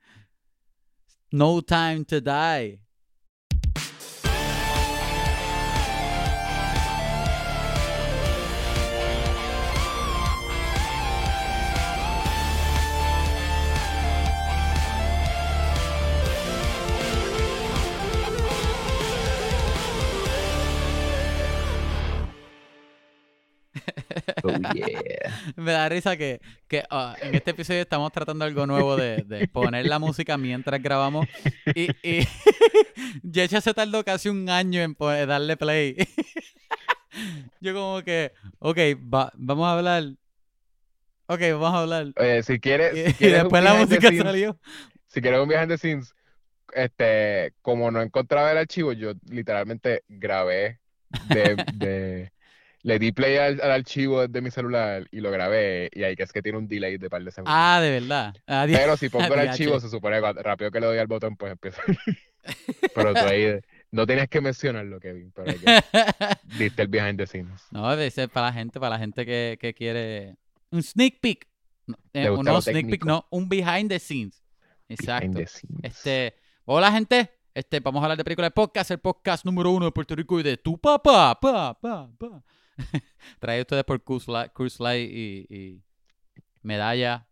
No 1.31 1.63
Time 1.63 2.05
to 2.05 2.21
Die. 2.21 2.81
Oh, 24.49 24.73
yeah. 24.75 25.33
Me 25.57 25.73
da 25.73 25.89
risa 25.89 26.17
que, 26.17 26.41
que 26.69 26.83
ah, 26.91 27.17
en 27.21 27.35
este 27.35 27.51
episodio 27.53 27.81
estamos 27.83 28.11
tratando 28.13 28.45
algo 28.45 28.67
nuevo 28.67 28.97
de, 28.97 29.23
de 29.23 29.49
poner 29.49 29.87
la 29.87 29.99
música 29.99 30.37
mientras 30.37 30.83
grabamos. 30.83 31.27
Y, 31.75 31.89
y 32.03 32.27
Yecha 33.23 33.61
se 33.61 33.75
tardó 33.75 34.05
casi 34.05 34.29
un 34.29 34.49
año 34.49 34.81
en 34.83 34.95
darle 35.27 35.57
play. 35.57 35.97
Yo 37.61 37.75
como 37.75 38.03
que, 38.03 38.33
ok, 38.59 38.79
va- 39.13 39.33
vamos 39.37 39.67
a 39.67 39.73
hablar. 39.79 40.05
Ok, 41.27 41.41
vamos 41.53 41.75
a 41.75 41.79
hablar. 41.81 42.07
Oye, 42.17 42.43
si 42.43 42.61
quieres, 42.61 42.95
Y, 42.97 43.07
si 43.11 43.15
quieres 43.15 43.43
después 43.43 43.65
la 43.65 43.75
música 43.75 44.09
scenes- 44.09 44.23
salió. 44.23 44.59
si 45.09 45.21
quieres 45.21 45.41
un 45.41 45.49
behind 45.49 45.69
the 45.69 45.79
scenes, 45.79 46.15
este, 46.75 47.53
como 47.63 47.91
no 47.91 48.03
encontraba 48.03 48.53
el 48.53 48.59
archivo, 48.59 48.93
yo 48.93 49.13
literalmente 49.31 50.03
grabé 50.09 50.79
de, 51.29 51.57
de- 51.75 52.33
le 52.87 53.01
di 53.01 53.11
play 53.11 53.37
al, 53.37 53.61
al 53.61 53.73
archivo 53.73 54.29
de 54.29 54.41
mi 54.41 54.53
celular 54.53 55.09
y 55.11 55.19
lo 55.19 55.33
grabé 55.33 55.91
y 55.93 56.05
ahí 56.05 56.15
que 56.15 56.23
es 56.23 56.33
que 56.33 56.41
tiene 56.41 56.57
un 56.57 56.69
delay 56.69 56.99
de 56.99 57.11
par 57.11 57.21
de 57.25 57.33
segundos. 57.33 57.53
Ah, 57.53 57.81
de 57.83 57.91
verdad. 57.91 58.33
Ah, 58.47 58.65
Pero 58.65 58.97
si 58.97 59.09
pongo 59.09 59.35
el 59.35 59.41
archivo, 59.49 59.81
se 59.81 59.91
supone 59.91 60.21
que 60.21 60.33
rápido 60.41 60.71
que 60.71 60.79
le 60.79 60.87
doy 60.87 60.99
al 60.99 61.09
botón, 61.09 61.37
pues 61.37 61.51
empieza. 61.51 61.83
Pero 62.95 63.13
tú 63.13 63.21
ahí, 63.27 63.59
No 63.91 64.07
tenías 64.07 64.29
que 64.29 64.41
mencionarlo, 64.41 65.01
Kevin, 65.01 65.33
pero 65.35 65.53
diste 66.59 66.83
el 66.83 66.87
behind 66.87 67.19
the 67.19 67.27
scenes. 67.27 67.61
No, 67.73 67.91
debe 67.91 68.09
ser 68.09 68.29
para 68.29 68.47
la 68.47 68.53
gente, 68.53 68.79
para 68.79 68.91
la 68.91 68.99
gente 69.01 69.27
que, 69.27 69.59
que 69.61 69.75
quiere 69.75 70.37
un 70.71 70.81
sneak 70.81 71.19
peek. 71.19 71.49
No, 71.89 71.97
eh, 72.13 72.31
no 72.31 72.63
sneak 72.63 72.89
peek, 72.89 73.05
no, 73.05 73.27
un 73.31 73.49
behind 73.49 73.89
the 73.89 73.99
scenes. 73.99 74.45
Exacto. 74.89 75.23
Behind 75.23 75.37
the 75.37 75.47
scenes. 75.49 75.81
Este, 75.83 76.35
hola 76.67 76.93
gente, 76.93 77.33
este, 77.53 77.81
vamos 77.81 78.01
a 78.01 78.05
hablar 78.05 78.19
de 78.19 78.23
películas 78.23 78.51
de 78.51 78.55
podcast, 78.55 78.93
el 78.93 79.01
podcast 79.01 79.45
número 79.45 79.73
uno 79.73 79.87
de 79.87 79.91
Puerto 79.91 80.15
Rico 80.15 80.39
y 80.39 80.45
de 80.45 80.57
tu 80.57 80.79
papá, 80.79 81.37
pa, 81.41 81.77
pa, 81.81 82.17
pa. 82.17 82.45
Traído 83.41 83.63
ustedes 83.63 83.85
por 83.85 84.03
Cruise 84.03 84.79
Light, 84.79 85.11
y, 85.11 85.47
y 85.55 85.83
Medalla. 86.63 87.27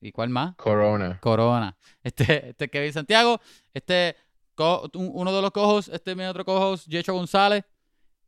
¿Y 0.00 0.10
cuál 0.12 0.30
más? 0.30 0.56
Corona. 0.56 1.18
Corona. 1.20 1.76
Este, 2.02 2.50
este 2.50 2.68
Kevin 2.68 2.92
Santiago, 2.92 3.40
este, 3.72 4.16
co- 4.54 4.90
un- 4.94 5.10
uno 5.14 5.32
de 5.32 5.40
los 5.42 5.50
cojos, 5.52 5.88
este 5.88 6.14
mi 6.16 6.24
otro 6.24 6.44
cojos, 6.44 6.86
Yecho 6.86 7.12
González. 7.14 7.64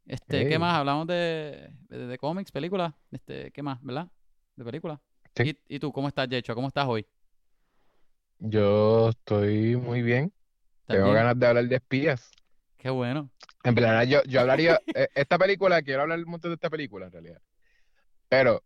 Este, 0.07 0.47
¿qué 0.49 0.59
más? 0.59 0.75
Hablamos 0.75 1.07
de, 1.07 1.71
de, 1.89 2.07
de 2.07 2.19
cómics, 2.19 2.53
películas. 2.53 2.93
Este, 3.11 3.51
¿qué 3.51 3.63
más? 3.63 3.83
¿Verdad? 3.83 4.07
De 4.55 4.65
películas. 4.65 5.01
Sí. 5.35 5.59
¿Y, 5.69 5.77
y 5.77 5.79
tú, 5.81 5.91
cómo 5.93 6.07
estás, 6.09 6.29
Yecho? 6.29 6.55
¿Cómo 6.55 6.69
estás 6.69 6.87
hoy? 6.87 7.07
Yo 8.39 9.09
estoy 9.11 9.77
muy 9.77 10.03
bien. 10.03 10.33
¿Estás 10.83 10.97
Tengo 10.97 11.13
ganas 11.13 11.39
de 11.39 11.47
hablar 11.47 11.65
de 11.67 11.77
espías. 11.77 12.31
Qué 12.85 12.91
bueno. 12.91 13.31
En 13.63 13.75
plan, 13.75 14.07
yo, 14.07 14.23
yo 14.25 14.43
hablaría, 14.43 14.79
eh, 14.95 15.09
esta 15.15 15.39
película, 15.39 15.81
quiero 15.81 16.03
hablar 16.03 16.19
un 16.19 16.31
montón 16.31 16.51
de 16.51 16.57
esta 16.57 16.69
película 16.69 17.07
en 17.07 17.13
realidad. 17.13 17.41
Pero 18.29 18.63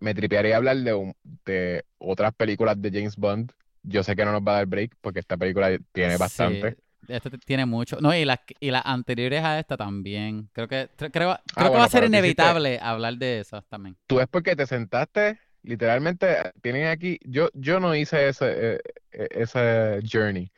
me 0.00 0.14
tripearía 0.14 0.56
hablar 0.56 0.78
de, 0.78 0.94
un- 0.94 1.14
de 1.44 1.84
otras 1.98 2.32
películas 2.34 2.80
de 2.80 2.90
James 2.90 3.14
Bond. 3.14 3.52
Yo 3.82 4.02
sé 4.02 4.16
que 4.16 4.24
no 4.24 4.32
nos 4.32 4.40
va 4.40 4.52
a 4.52 4.56
dar 4.56 4.66
break 4.66 4.94
porque 5.02 5.20
esta 5.20 5.36
película 5.36 5.68
tiene 5.92 6.16
bastante. 6.16 6.78
Sí, 7.06 7.20
t- 7.20 7.38
tiene 7.44 7.66
mucho. 7.66 7.98
No, 8.00 8.14
y 8.14 8.24
las 8.24 8.38
y 8.58 8.70
las 8.70 8.86
anteriores 8.86 9.44
a 9.44 9.58
esta 9.58 9.76
también. 9.76 10.48
Creo 10.54 10.66
que 10.66 10.88
creo, 10.96 11.10
creo- 11.10 11.10
creo 11.12 11.36
que 11.36 11.42
Ah, 11.56 11.62
bueno, 11.68 11.78
va 11.80 11.84
a 11.84 11.88
ser 11.90 12.04
hiciste- 12.04 12.16
inevitable 12.16 12.78
hablar 12.80 13.14
de 13.18 13.40
esas 13.40 13.66
también. 13.66 13.98
Tú 14.06 14.18
es 14.18 14.28
porque 14.28 14.56
te 14.56 14.66
sentaste, 14.66 15.38
literalmente, 15.62 16.38
tienen 16.62 16.86
aquí, 16.86 17.18
yo, 17.24 17.50
yo 17.52 17.80
no 17.80 17.94
hice 17.94 18.28
ese, 18.28 18.46
eh, 18.76 18.80
eh, 19.12 19.28
ese 19.32 20.00
journey, 20.10 20.50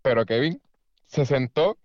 pero 0.00 0.24
Kevin 0.24 0.62
se 1.06 1.26
sentó 1.26 1.76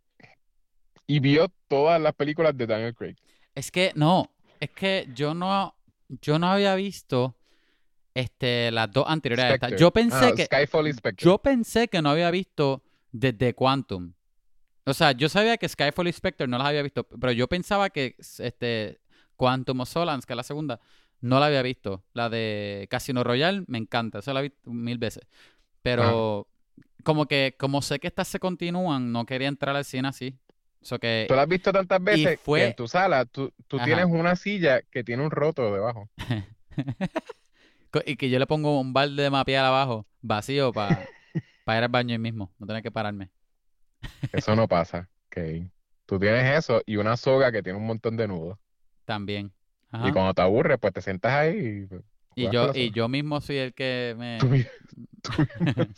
y 1.07 1.19
vio 1.19 1.47
todas 1.67 1.99
las 2.01 2.13
películas 2.13 2.55
de 2.55 2.67
Daniel 2.67 2.93
Craig. 2.93 3.15
Es 3.55 3.71
que 3.71 3.91
no, 3.95 4.29
es 4.59 4.69
que 4.71 5.07
yo 5.15 5.33
no 5.33 5.73
yo 6.09 6.37
no 6.39 6.47
había 6.47 6.75
visto 6.75 7.35
este 8.13 8.71
las 8.71 8.91
dos 8.91 9.05
anteriores 9.07 9.45
a 9.45 9.53
esta. 9.55 9.75
Yo 9.75 9.91
pensé 9.91 10.27
Ah, 10.27 10.31
que 10.35 10.45
Skyfall 10.45 10.93
yo 11.17 11.37
pensé 11.39 11.87
que 11.87 12.01
no 12.01 12.09
había 12.09 12.31
visto 12.31 12.83
desde 13.11 13.53
Quantum. 13.53 14.13
O 14.85 14.93
sea, 14.93 15.11
yo 15.11 15.27
sabía 15.27 15.57
que 15.57 15.67
Skyfall 15.67 16.07
y 16.07 16.13
Spectre 16.13 16.47
no 16.47 16.57
las 16.57 16.67
había 16.67 16.81
visto, 16.81 17.03
pero 17.03 17.31
yo 17.31 17.47
pensaba 17.47 17.89
que 17.89 18.15
este 18.39 18.99
Quantum 19.35 19.81
of 19.81 19.89
Solans, 19.89 20.25
que 20.25 20.33
es 20.33 20.37
la 20.37 20.43
segunda, 20.43 20.79
no 21.19 21.39
la 21.39 21.47
había 21.47 21.61
visto. 21.61 22.03
La 22.13 22.29
de 22.29 22.87
Casino 22.89 23.23
Royale 23.23 23.63
me 23.67 23.77
encanta, 23.77 24.19
esa 24.19 24.33
la 24.33 24.39
he 24.39 24.43
visto 24.43 24.69
mil 24.71 24.97
veces. 24.97 25.27
Pero 25.81 26.47
como 27.03 27.27
que 27.27 27.55
como 27.59 27.81
sé 27.81 27.99
que 27.99 28.07
estas 28.07 28.27
se 28.27 28.39
continúan, 28.39 29.11
no 29.11 29.25
quería 29.25 29.47
entrar 29.47 29.75
al 29.75 29.85
cine 29.85 30.07
así. 30.07 30.37
So 30.81 30.99
que 30.99 31.25
Tú 31.27 31.35
la 31.35 31.43
has 31.43 31.47
visto 31.47 31.71
tantas 31.71 32.01
veces 32.03 32.39
fue- 32.41 32.59
que 32.61 32.65
en 32.67 32.75
tu 32.75 32.87
sala 32.87 33.25
tú, 33.25 33.51
tú 33.67 33.77
tienes 33.79 34.05
una 34.05 34.35
silla 34.35 34.81
que 34.83 35.03
tiene 35.03 35.23
un 35.23 35.31
roto 35.31 35.73
debajo. 35.73 36.09
Y 38.05 38.15
que 38.15 38.29
yo 38.29 38.37
le 38.37 38.45
pongo 38.45 38.79
un 38.79 38.93
balde 38.93 39.23
de 39.23 39.29
mapear 39.29 39.65
abajo, 39.65 40.05
vacío, 40.21 40.71
para 40.71 40.99
ir 41.79 41.83
al 41.83 41.89
baño 41.89 42.11
ahí 42.13 42.19
mismo, 42.19 42.53
no 42.59 42.67
tener 42.67 42.83
que 42.83 42.91
pararme. 42.91 43.31
Eso 44.31 44.55
no 44.55 44.67
pasa, 44.67 45.09
Kevin. 45.29 45.71
Tú 46.05 46.19
tienes 46.19 46.57
eso 46.57 46.81
y 46.85 46.97
una 46.97 47.17
soga 47.17 47.51
que 47.51 47.63
tiene 47.63 47.79
un 47.79 47.87
montón 47.87 48.15
de 48.15 48.27
nudos. 48.27 48.57
También. 49.05 49.51
Y 49.91 50.11
cuando 50.11 50.33
te 50.33 50.41
aburres, 50.41 50.77
pues 50.79 50.93
te 50.93 51.01
sientas 51.01 51.33
ahí 51.33 51.87
y 52.35 52.41
Y 52.43 52.51
yo, 52.51 52.71
y 52.75 52.91
yo 52.91 53.07
mismo 53.07 53.41
soy 53.41 53.57
el 53.57 53.73
que 53.73 54.15
me... 54.17 54.37
Tú 54.39 54.47
tú 54.47 54.51
mismo. 54.51 54.69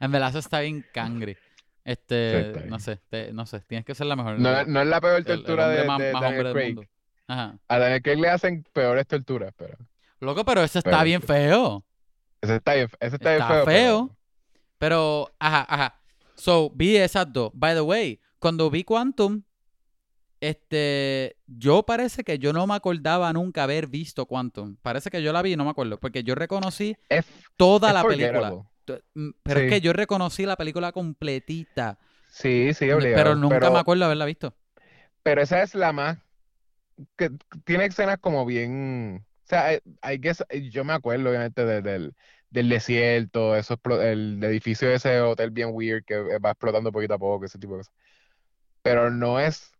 En 0.00 0.12
verdad 0.12 0.30
eso 0.30 0.38
está 0.38 0.60
bien 0.60 0.84
cangre. 0.92 1.36
Este, 1.84 2.64
no 2.68 2.78
sé, 2.78 3.00
te- 3.08 3.32
no 3.32 3.44
sé, 3.46 3.60
tienes 3.60 3.84
que 3.84 3.94
ser 3.94 4.06
la 4.06 4.14
mejor. 4.16 4.38
No, 4.38 4.64
no 4.64 4.80
es 4.82 4.86
la 4.86 5.00
peor 5.00 5.14
el- 5.14 5.18
el 5.18 5.24
tortura 5.24 5.68
de, 5.68 5.84
más, 5.84 5.98
de 5.98 6.12
más 6.12 6.22
Daniel 6.22 6.46
hombre 6.46 6.48
del 6.48 6.52
Craig. 6.54 6.74
mundo. 6.76 6.90
Ajá. 7.26 7.58
A 7.68 7.78
Daniel 7.78 8.02
Craig 8.02 8.16
le 8.20 8.28
hacen 8.28 8.64
peores 8.72 9.06
torturas, 9.06 9.52
pero 9.56 9.76
Loco, 10.20 10.44
pero 10.44 10.62
eso 10.62 10.78
está 10.78 10.90
Pero 10.92 11.02
bien 11.04 11.20
feo. 11.22 11.84
ese 12.40 12.56
está 12.56 12.74
bien, 12.74 12.88
ese 13.00 13.16
está 13.16 13.30
bien 13.30 13.42
Está 13.42 13.54
feo, 13.54 13.64
pero- 13.64 13.76
feo. 13.76 14.16
Pero, 14.78 15.30
ajá, 15.38 15.66
ajá. 15.68 16.00
So, 16.36 16.70
vi 16.74 16.96
esas 16.96 17.32
dos. 17.32 17.50
By 17.54 17.74
the 17.74 17.80
way, 17.80 18.20
cuando 18.38 18.70
vi 18.70 18.84
Quantum, 18.84 19.42
este, 20.40 21.36
yo 21.46 21.84
parece 21.84 22.24
que 22.24 22.38
yo 22.38 22.52
no 22.52 22.66
me 22.66 22.74
acordaba 22.74 23.32
nunca 23.32 23.62
haber 23.64 23.86
visto 23.86 24.26
Quantum. 24.26 24.76
Parece 24.82 25.10
que 25.10 25.22
yo 25.22 25.32
la 25.32 25.42
vi 25.42 25.52
y 25.52 25.56
no 25.56 25.64
me 25.64 25.70
acuerdo, 25.70 25.98
porque 26.00 26.24
yo 26.24 26.34
reconocí 26.34 26.96
es, 27.08 27.24
toda 27.56 27.88
es 27.88 27.94
la 27.94 28.02
película. 28.04 28.52
Mm, 29.14 29.30
Pero 29.42 29.60
es 29.60 29.70
que 29.70 29.80
yo 29.80 29.92
reconocí 29.92 30.46
la 30.46 30.56
película 30.56 30.92
completita, 30.92 31.98
Sí, 32.28 32.72
sí, 32.74 32.86
pero 32.86 32.96
obligado. 32.96 33.36
nunca 33.36 33.58
Pero, 33.60 33.72
me 33.72 33.78
acuerdo 33.80 34.04
haberla 34.04 34.24
visto. 34.24 34.54
pero 35.22 35.42
esa 35.42 35.62
es 35.62 35.74
la 35.74 35.92
más 35.92 36.18
que 37.16 37.30
tiene 37.64 37.86
escenas 37.86 38.18
como 38.18 38.44
bien, 38.46 39.24
o 39.44 39.46
sea, 39.46 39.74
I, 39.74 39.80
I 40.04 40.18
guess, 40.18 40.44
yo 40.70 40.84
me 40.84 40.92
acuerdo 40.92 41.30
obviamente 41.30 41.64
de- 41.64 41.82
del, 41.82 42.14
del 42.50 42.68
desierto, 42.68 43.56
eso 43.56 43.80
el 44.02 44.42
edificio 44.44 44.88
de 44.88 44.96
ese 44.96 45.20
hotel 45.20 45.50
bien 45.50 45.70
weird 45.72 46.04
que 46.04 46.16
va 46.38 46.50
explotando 46.50 46.92
poquito 46.92 47.14
a 47.14 47.18
poco, 47.18 47.44
ese 47.44 47.58
tipo 47.58 47.74
de 47.74 47.80
cosas. 47.80 47.94
Pero 48.82 49.10
no 49.10 49.40
es, 49.40 49.72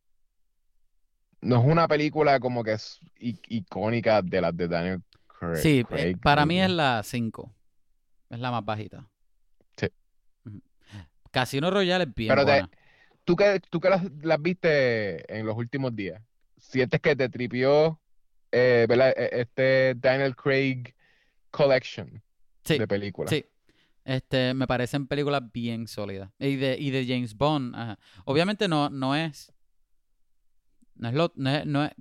no 1.40 1.58
es 1.60 1.64
una 1.66 1.88
película 1.88 2.38
como 2.40 2.62
que 2.62 2.72
es 2.72 3.00
icónica 3.18 4.22
de 4.22 4.40
las 4.40 4.56
de 4.56 4.68
Daniel 4.68 5.02
Craig. 5.26 5.62
Sí, 5.62 5.80
eh, 5.80 5.84
Craig, 5.88 6.16
para 6.20 6.46
mí 6.46 6.60
es 6.60 6.70
la 6.70 7.02
5. 7.04 7.52
Es 8.32 8.40
la 8.40 8.50
más 8.50 8.64
bajita. 8.64 9.06
Sí. 9.76 9.86
Casino 11.30 11.70
Royale 11.70 12.04
es 12.04 12.14
bien 12.14 12.28
Pero 12.30 12.44
te- 12.44 12.50
buena. 12.52 12.70
Tú 13.24 13.36
que, 13.36 13.60
tú 13.70 13.78
que 13.80 13.88
las, 13.90 14.02
las 14.22 14.42
viste 14.42 15.32
en 15.38 15.46
los 15.46 15.56
últimos 15.56 15.94
días, 15.94 16.20
¿sientes 16.56 17.00
que 17.00 17.14
te 17.14 17.28
tripió, 17.28 18.00
eh, 18.50 18.86
¿verdad? 18.88 19.14
E- 19.16 19.40
Este 19.42 19.94
Daniel 19.96 20.34
Craig 20.34 20.92
Collection 21.50 22.20
Sí, 22.64 22.78
de 22.78 22.88
películas. 22.88 23.30
sí. 23.30 23.44
Este, 24.04 24.52
me 24.54 24.66
parecen 24.66 25.06
películas 25.06 25.42
bien 25.52 25.86
sólidas. 25.86 26.30
Y 26.40 26.56
de, 26.56 26.76
y 26.76 26.90
de 26.90 27.06
James 27.06 27.36
Bond, 27.36 27.76
ajá. 27.76 27.98
Obviamente 28.24 28.66
no, 28.66 28.90
no 28.90 29.14
es. 29.14 29.52
No 30.96 31.08
es 31.08 31.14
lo. 31.14 31.32
No 31.36 31.50
es, 31.50 31.66
no 31.66 31.84
es- 31.84 31.92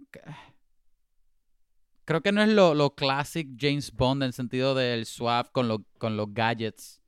creo 2.06 2.22
que 2.22 2.32
no 2.32 2.42
es 2.42 2.50
lo, 2.50 2.74
lo 2.74 2.94
classic 2.96 3.48
James 3.60 3.92
Bond 3.92 4.24
en 4.24 4.28
el 4.28 4.34
sentido 4.34 4.76
del 4.76 5.06
suave 5.06 5.50
con, 5.52 5.68
los 5.68 5.80
con 5.98 6.18
los 6.18 6.34
gadgets. 6.34 7.00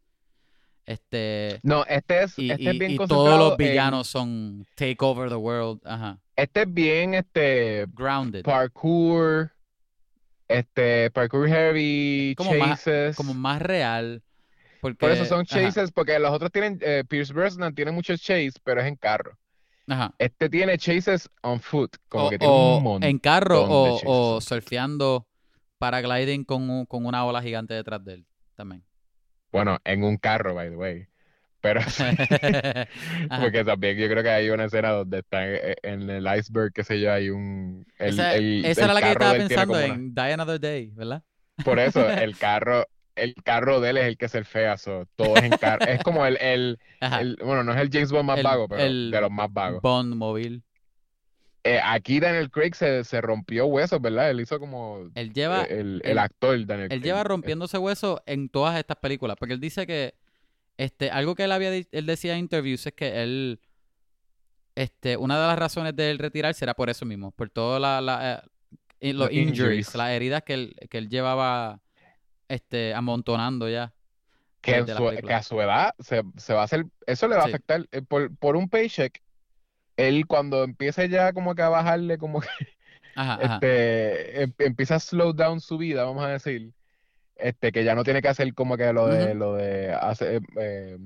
Este. 0.85 1.59
No, 1.63 1.85
este 1.85 2.23
es, 2.23 2.37
Y, 2.37 2.51
este 2.51 2.69
es 2.71 2.77
bien 2.79 2.91
y 2.91 2.97
todos 2.97 3.39
los 3.39 3.51
en- 3.51 3.57
villanos 3.57 4.07
son 4.07 4.65
take 4.75 4.97
over 4.99 5.29
the 5.29 5.35
world. 5.35 5.79
Ajá. 5.85 6.19
este 6.35 6.63
es 6.63 6.73
bien 6.73 7.13
este 7.13 7.85
Grounded. 7.93 8.43
parkour, 8.43 9.51
este 10.47 11.09
parkour 11.11 11.47
heavy, 11.47 12.35
Como 12.37 12.53
más- 12.55 12.69
chases. 12.83 13.15
Como 13.15 13.33
más 13.33 13.61
real. 13.61 14.21
Porque, 14.81 14.97
Por 14.97 15.11
eso 15.11 15.23
son 15.23 15.41
ajá, 15.49 15.61
chases, 15.61 15.91
porque 15.93 16.19
los 16.19 16.31
otros 16.31 16.51
tienen, 16.51 16.77
eh, 16.81 17.05
Pierce 17.07 17.31
Brosnan 17.31 17.73
tiene 17.73 17.91
muchos 17.91 18.19
chases, 18.21 18.59
pero 18.61 18.81
es 18.81 18.87
en 18.87 18.97
carro. 18.97 19.37
Ajá. 19.87 20.13
Este 20.17 20.49
tiene 20.49 20.77
chases 20.77 21.29
on 21.41 21.59
foot, 21.59 21.95
como 22.09 22.25
o, 22.25 22.29
que 22.29 22.39
tiene 22.39 22.53
o 22.53 22.77
un 22.77 22.83
montón. 22.83 23.09
en 23.09 23.19
carro 23.19 23.61
o, 23.67 24.35
o 24.35 24.41
surfeando 24.41 25.27
paragliding 25.77 26.43
con, 26.45 26.69
un- 26.69 26.85
con 26.85 27.05
una 27.05 27.25
ola 27.25 27.41
gigante 27.41 27.73
detrás 27.73 28.03
de 28.03 28.13
él 28.15 28.25
también. 28.55 28.83
Bueno, 29.51 29.77
en 29.83 30.03
un 30.03 30.17
carro, 30.17 30.55
by 30.55 30.69
the 30.69 30.75
way. 30.75 31.07
Pero 31.61 31.81
porque 33.39 33.63
también 33.63 33.97
yo 33.97 34.09
creo 34.09 34.23
que 34.23 34.29
hay 34.29 34.49
una 34.49 34.65
escena 34.65 34.91
donde 34.91 35.19
está 35.19 35.45
en, 35.83 36.09
el 36.09 36.27
iceberg, 36.37 36.73
qué 36.73 36.83
sé 36.83 36.99
yo, 36.99 37.11
hay 37.11 37.29
un 37.29 37.85
el, 37.99 38.09
esa 38.09 38.35
el- 38.35 38.65
esa 38.65 38.81
el 38.81 38.85
era 38.85 38.93
la 38.93 39.01
que 39.01 39.11
estaba 39.11 39.33
pensando 39.33 39.73
una- 39.75 39.85
en 39.85 40.13
Die 40.15 40.33
Another 40.33 40.59
Day, 40.59 40.91
¿verdad? 40.93 41.23
Por 41.63 41.79
eso, 41.79 42.07
el 42.09 42.37
carro, 42.37 42.85
el 43.15 43.35
carro 43.43 43.79
de 43.79 43.91
él 43.91 43.97
es 43.97 44.05
el 44.05 44.17
que 44.17 44.27
surfea, 44.29 44.77
so, 44.77 45.05
todo 45.15 45.37
es 45.37 45.43
en 45.43 45.51
carro. 45.51 45.85
Es 45.85 46.01
como 46.03 46.25
el, 46.25 46.37
el, 46.41 47.37
bueno, 47.43 47.63
no 47.63 47.73
es 47.73 47.79
el 47.79 47.89
James 47.91 48.11
Bond 48.11 48.25
más 48.25 48.37
El- 48.39 48.43
vago, 48.43 48.67
pero 48.67 48.83
de 48.83 49.21
los 49.21 49.31
más 49.31 49.51
vagos. 49.51 49.81
Bond 49.81 50.15
móvil. 50.15 50.63
Eh, 51.65 51.79
aquí 51.81 52.19
Daniel 52.19 52.49
Craig 52.51 52.73
se, 52.75 53.05
se 53.05 53.21
rompió 53.21 53.65
huesos, 53.67 54.01
¿verdad? 54.01 54.29
Él 54.29 54.41
hizo 54.41 54.59
como 54.59 55.09
Él 55.15 55.31
lleva, 55.33 55.63
eh, 55.63 55.79
el, 55.79 56.01
él- 56.03 56.11
el 56.11 56.17
actor 56.19 56.65
Daniel 56.65 56.85
él 56.91 56.99
Craig. 56.99 57.03
lleva 57.03 57.21
Eh, 57.21 57.23
rompiéndose 57.23 57.77
huesos 57.77 58.19
en 58.25 58.49
todas 58.49 58.77
estas 58.77 58.97
películas. 58.97 59.37
Porque 59.39 59.53
él 59.53 59.61
dice 59.61 59.87
que 59.87 60.13
este, 60.75 61.09
algo 61.09 61.35
que 61.35 61.43
él 61.45 61.51
había 61.53 61.71
él 61.73 62.05
decía 62.05 62.33
en 62.33 62.39
interviews 62.39 62.85
es 62.87 62.93
que 62.93 63.23
él 63.23 63.61
este, 64.75 65.17
una 65.17 65.39
de 65.39 65.47
las 65.47 65.59
razones 65.59 65.95
de 65.95 66.11
él 66.11 66.17
retirarse 66.19 66.65
era 66.65 66.73
por 66.73 66.89
eso 66.89 67.05
mismo, 67.05 67.31
por 67.31 67.49
todas 67.49 67.79
la, 67.79 68.01
la, 68.01 68.43
eh, 68.99 69.13
los 69.13 69.27
Los 69.29 69.31
injuries, 69.37 69.59
injuries. 69.59 69.95
las 69.95 70.09
heridas 70.11 70.43
que 70.43 70.53
él, 70.55 70.75
que 70.89 70.97
él 70.97 71.09
llevaba 71.09 71.79
este, 72.47 72.93
amontonando 72.93 73.69
ya. 73.69 73.93
que, 74.61 74.87
su- 74.87 75.09
a 75.29 75.43
su 75.43 75.61
edad 75.61 75.93
se, 75.99 76.21
se 76.37 76.53
va 76.53 76.61
a 76.61 76.63
hacer, 76.65 76.85
eso 77.05 77.27
le 77.27 77.35
va 77.35 77.43
a 77.43 77.45
afectar 77.45 77.85
eh, 77.91 78.01
por, 78.01 78.35
por 78.37 78.55
un 78.55 78.69
paycheck. 78.69 79.21
él 79.97 80.27
cuando 80.27 80.63
empieza 80.63 81.05
ya 81.05 81.33
como 81.33 81.55
que 81.55 81.61
a 81.63 81.69
bajarle, 81.69 82.17
como 82.19 82.41
que 82.41 82.49
Ajá, 83.15 83.33
ajá. 83.45 83.63
este, 83.63 84.43
em- 84.43 84.53
empieza 84.59 84.95
a 84.97 84.99
slow 84.99 85.33
down 85.33 85.61
su 85.61 85.77
vida, 85.77 86.05
vamos 86.05 86.23
a 86.25 86.29
decir, 86.29 86.73
este, 87.35 87.71
que 87.71 87.83
ya 87.85 87.95
no 87.95 88.03
tiene 88.05 88.21
que 88.21 88.29
hacer 88.29 88.53
como 88.55 88.77
que 88.77 88.93
lo 88.93 89.07
de, 89.09 89.33
Ujú. 89.33 89.35
lo 89.35 89.55
de 89.55 89.93
hacer, 89.93 90.41
eh, 90.59 90.97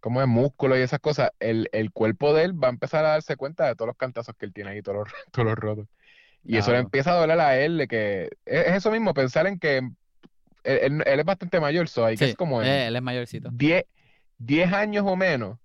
como 0.00 0.22
es 0.22 0.28
músculo 0.28 0.78
y 0.78 0.82
esas 0.82 1.00
cosas, 1.00 1.30
el, 1.40 1.68
el 1.72 1.92
cuerpo 1.92 2.34
de 2.34 2.44
él 2.44 2.62
va 2.62 2.68
a 2.68 2.70
empezar 2.70 3.04
a 3.04 3.10
darse 3.10 3.36
cuenta 3.36 3.66
de 3.66 3.74
todos 3.76 3.88
los 3.88 3.96
cantazos 3.96 4.34
que 4.38 4.46
él 4.46 4.52
tiene 4.52 4.70
ahí, 4.70 4.82
todos 4.82 4.98
los, 4.98 5.08
todos 5.32 5.46
los 5.48 5.56
rotos. 5.56 5.86
Y 6.46 6.58
eso 6.58 6.72
le 6.72 6.78
empieza 6.78 7.12
a 7.12 7.20
doler 7.20 7.40
a 7.40 7.58
él, 7.60 7.78
de 7.78 7.88
que 7.88 8.24
es, 8.46 8.66
es 8.66 8.74
eso 8.76 8.90
mismo, 8.90 9.14
pensar 9.14 9.46
en 9.46 9.58
que 9.58 9.82
él, 10.64 10.78
él- 10.82 11.02
él 11.06 11.20
es 11.20 11.24
bastante 11.26 11.60
mayor, 11.60 11.88
so 11.88 12.06
que 12.06 12.24
es 12.24 12.34
como 12.36 12.60
en 12.62 12.68
eh, 12.68 12.86
él 12.88 12.96
es 12.96 13.02
mayorcito. 13.02 13.48
10, 13.52 13.84
10 14.38 14.72
años 14.72 15.04
o 15.06 15.16
menos, 15.16 15.58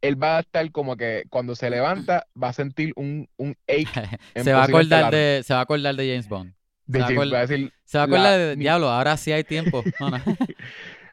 él 0.00 0.20
va 0.22 0.38
a 0.38 0.40
estar 0.40 0.70
como 0.72 0.96
que 0.96 1.24
cuando 1.30 1.54
se 1.56 1.70
levanta 1.70 2.26
va 2.40 2.48
a 2.48 2.52
sentir 2.52 2.92
un, 2.96 3.28
un 3.36 3.56
ache 3.68 3.86
Se 4.36 4.52
va 4.52 4.62
a 4.62 4.64
acordar 4.64 5.10
de, 5.12 5.42
se 5.44 5.54
va 5.54 5.60
a 5.60 5.62
acordar 5.62 5.94
de 5.96 6.08
James 6.08 6.28
Bond. 6.28 6.52
de 6.86 6.98
se 6.98 7.02
va 7.02 7.06
a 7.06 7.10
acordar- 7.10 7.34
va 7.34 7.38
a 7.38 7.46
decir, 7.46 7.72
Se 7.84 7.98
va 7.98 8.04
a 8.04 8.06
La- 8.06 8.16
acordar 8.16 8.38
de 8.38 8.56
diablo, 8.56 8.88
ahora 8.90 9.16
sí 9.16 9.32
hay 9.32 9.44
tiempo. 9.44 9.82
No, 10.00 10.10
no. 10.10 10.18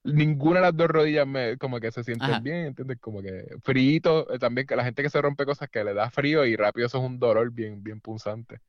ninguna 0.03 0.59
de 0.59 0.65
las 0.65 0.75
dos 0.75 0.87
rodillas 0.89 1.25
me, 1.25 1.57
como 1.57 1.79
que 1.79 1.89
se 1.91 2.03
sienten 2.03 2.29
Ajá. 2.29 2.39
bien, 2.41 2.65
¿entiendes? 2.67 2.97
Como 2.99 3.21
que 3.21 3.45
frío, 3.63 4.25
también 4.39 4.67
que 4.67 4.75
la 4.75 4.83
gente 4.83 5.01
que 5.01 5.09
se 5.09 5.21
rompe 5.21 5.45
cosas 5.45 5.69
que 5.69 5.81
le 5.83 5.93
da 5.93 6.09
frío 6.09 6.45
y 6.45 6.55
rápido 6.57 6.87
eso 6.87 6.97
es 6.97 7.03
un 7.05 7.19
dolor 7.19 7.51
bien, 7.51 7.81
bien 7.81 8.01
punzante. 8.01 8.59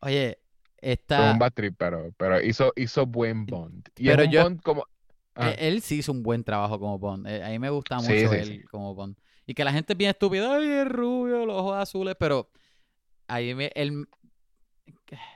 Oye, 0.00 0.38
Fue 0.84 0.90
un 0.92 0.92
esta, 0.92 1.32
bad 1.38 1.52
trip, 1.52 1.74
pero, 1.78 2.12
pero 2.16 2.40
hizo, 2.42 2.72
hizo 2.76 3.06
buen 3.06 3.46
Bond. 3.46 3.88
Y 3.96 4.06
Pero 4.06 4.22
es 4.22 4.28
un 4.28 4.32
yo- 4.32 4.42
Bond 4.42 4.62
como... 4.62 4.86
ah, 5.34 5.50
eh, 5.50 5.56
él 5.68 5.80
sí 5.82 5.96
hizo 5.96 6.12
un 6.12 6.22
buen 6.22 6.44
trabajo 6.44 6.78
como 6.78 6.98
Bond. 6.98 7.26
Eh, 7.26 7.42
a 7.42 7.48
mí 7.48 7.58
me 7.58 7.70
gusta 7.70 7.96
mucho 7.96 8.08
Sí, 8.08 8.18
sí, 8.28 8.34
él 8.34 8.46
sí. 8.46 8.62
como 8.64 8.94
Bond. 8.94 9.16
Y 9.46 9.54
que 9.54 9.64
la 9.64 9.72
gente 9.72 9.92
es 9.92 9.96
bien 9.96 10.10
estúpida, 10.10 10.56
ay, 10.56 10.68
es 10.68 10.88
rubio, 10.88 11.46
los 11.46 11.56
ojos 11.56 11.76
azules, 11.76 12.16
pero 12.18 12.50
ahí 13.28 13.54
me, 13.54 13.70
él 13.74 14.06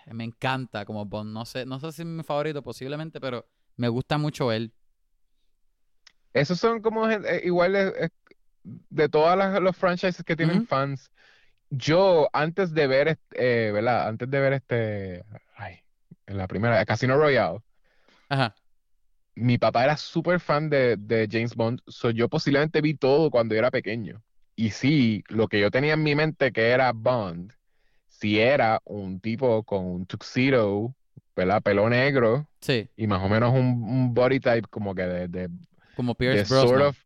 me 0.07 0.25
encanta 0.25 0.85
como 0.85 1.05
Bond. 1.07 1.33
No 1.33 1.45
sé, 1.45 1.67
no 1.67 1.81
sé 1.81 1.93
si 1.93 2.03
es 2.03 2.09
mi 2.09 2.23
favorito 2.23 2.63
posiblemente, 2.63 3.21
pero 3.21 3.47
me 3.77 3.89
gusta 3.89 4.19
mucho 4.19 4.53
él. 4.53 4.73
Esos 6.33 6.59
son 6.61 6.81
como 6.83 7.09
eh, 7.09 7.41
igual 7.45 7.75
eh, 7.77 8.11
de 8.63 9.09
todas 9.09 9.37
las 9.37 9.61
los 9.61 9.77
franchises 9.77 10.25
que 10.25 10.37
tienen 10.37 10.67
fans. 10.67 11.11
Yo 11.71 12.29
antes 12.33 12.73
de 12.75 12.87
ver 12.87 13.09
este, 13.09 13.69
eh, 13.69 13.73
¿verdad? 13.73 14.09
Antes 14.09 14.31
de 14.31 14.41
ver 14.41 14.53
este, 14.55 15.25
ay, 15.57 15.81
en 16.27 16.39
la 16.39 16.47
primera, 16.47 16.85
Casino 16.87 17.17
Royale, 17.17 17.61
Ajá. 18.29 18.55
mi 19.35 19.59
papá 19.59 19.85
era 19.85 19.97
súper 19.97 20.41
fan 20.41 20.69
de, 20.71 20.97
de 20.97 21.29
James 21.31 21.55
Bond, 21.55 21.81
so 21.87 22.11
yo 22.11 22.29
posiblemente 22.29 22.81
vi 22.81 22.95
todo 22.95 23.31
cuando 23.31 23.55
yo 23.55 23.61
era 23.61 23.71
pequeño. 23.71 24.23
Y 24.57 24.71
sí, 24.71 25.23
lo 25.29 25.47
que 25.47 25.61
yo 25.61 25.71
tenía 25.71 25.95
en 25.95 26.03
mi 26.03 26.15
mente 26.15 26.53
que 26.53 26.71
era 26.71 26.93
Bond, 26.93 27.53
si 28.09 28.41
era 28.41 28.81
un 28.85 29.21
tipo 29.21 29.63
con 29.63 29.85
un 29.85 30.07
tuxedo, 30.07 30.95
¿verdad? 31.37 31.63
Pelo 31.63 31.89
negro 31.89 32.49
Sí, 32.61 32.89
y 32.97 33.07
más 33.07 33.23
o 33.23 33.29
menos 33.29 33.53
un, 33.55 33.85
un 33.85 34.13
body 34.15 34.41
type 34.41 34.69
como 34.69 34.95
que 34.95 35.03
de, 35.03 35.29
de 35.29 35.49
como 35.95 36.13
de 36.13 36.17
Pierce 36.17 36.47
sort 36.47 36.73
Brosnan. 36.73 36.89
of, 36.89 36.99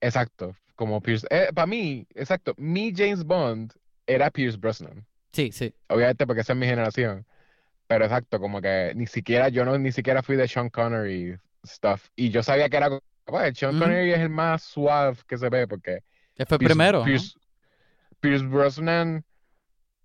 exacto, 0.00 0.54
como 0.76 1.00
Pierce, 1.00 1.26
para 1.54 1.66
mí, 1.66 2.06
exacto, 2.14 2.54
mi 2.56 2.92
James 2.94 3.24
Bond 3.24 3.72
era 4.06 4.30
Pierce 4.30 4.56
Brosnan, 4.58 5.04
Sí, 5.32 5.50
sí. 5.52 5.74
obviamente 5.88 6.26
porque 6.26 6.42
esa 6.42 6.52
es 6.52 6.58
mi 6.58 6.66
generación, 6.66 7.26
pero 7.86 8.04
exacto, 8.04 8.38
como 8.38 8.60
que 8.60 8.92
ni 8.94 9.06
siquiera, 9.06 9.48
yo 9.48 9.64
no, 9.64 9.76
ni 9.78 9.90
siquiera 9.92 10.22
fui 10.22 10.36
de 10.36 10.46
Sean 10.46 10.70
Connery 10.70 11.38
stuff, 11.66 12.08
y 12.14 12.30
yo 12.30 12.42
sabía 12.42 12.68
que 12.68 12.76
era, 12.76 12.88
bueno, 13.26 13.54
Sean 13.54 13.74
Ujú. 13.74 13.84
Connery 13.84 14.12
es 14.12 14.20
el 14.20 14.28
más 14.30 14.62
suave 14.62 15.16
que 15.26 15.36
se 15.38 15.48
ve, 15.48 15.66
porque 15.66 16.02
Él 16.36 16.46
fue 16.46 16.58
Pierce, 16.58 16.74
primero. 16.74 16.98
¿no? 17.04 17.04
Pierce, 18.20 18.44
Brosnan 18.46 19.24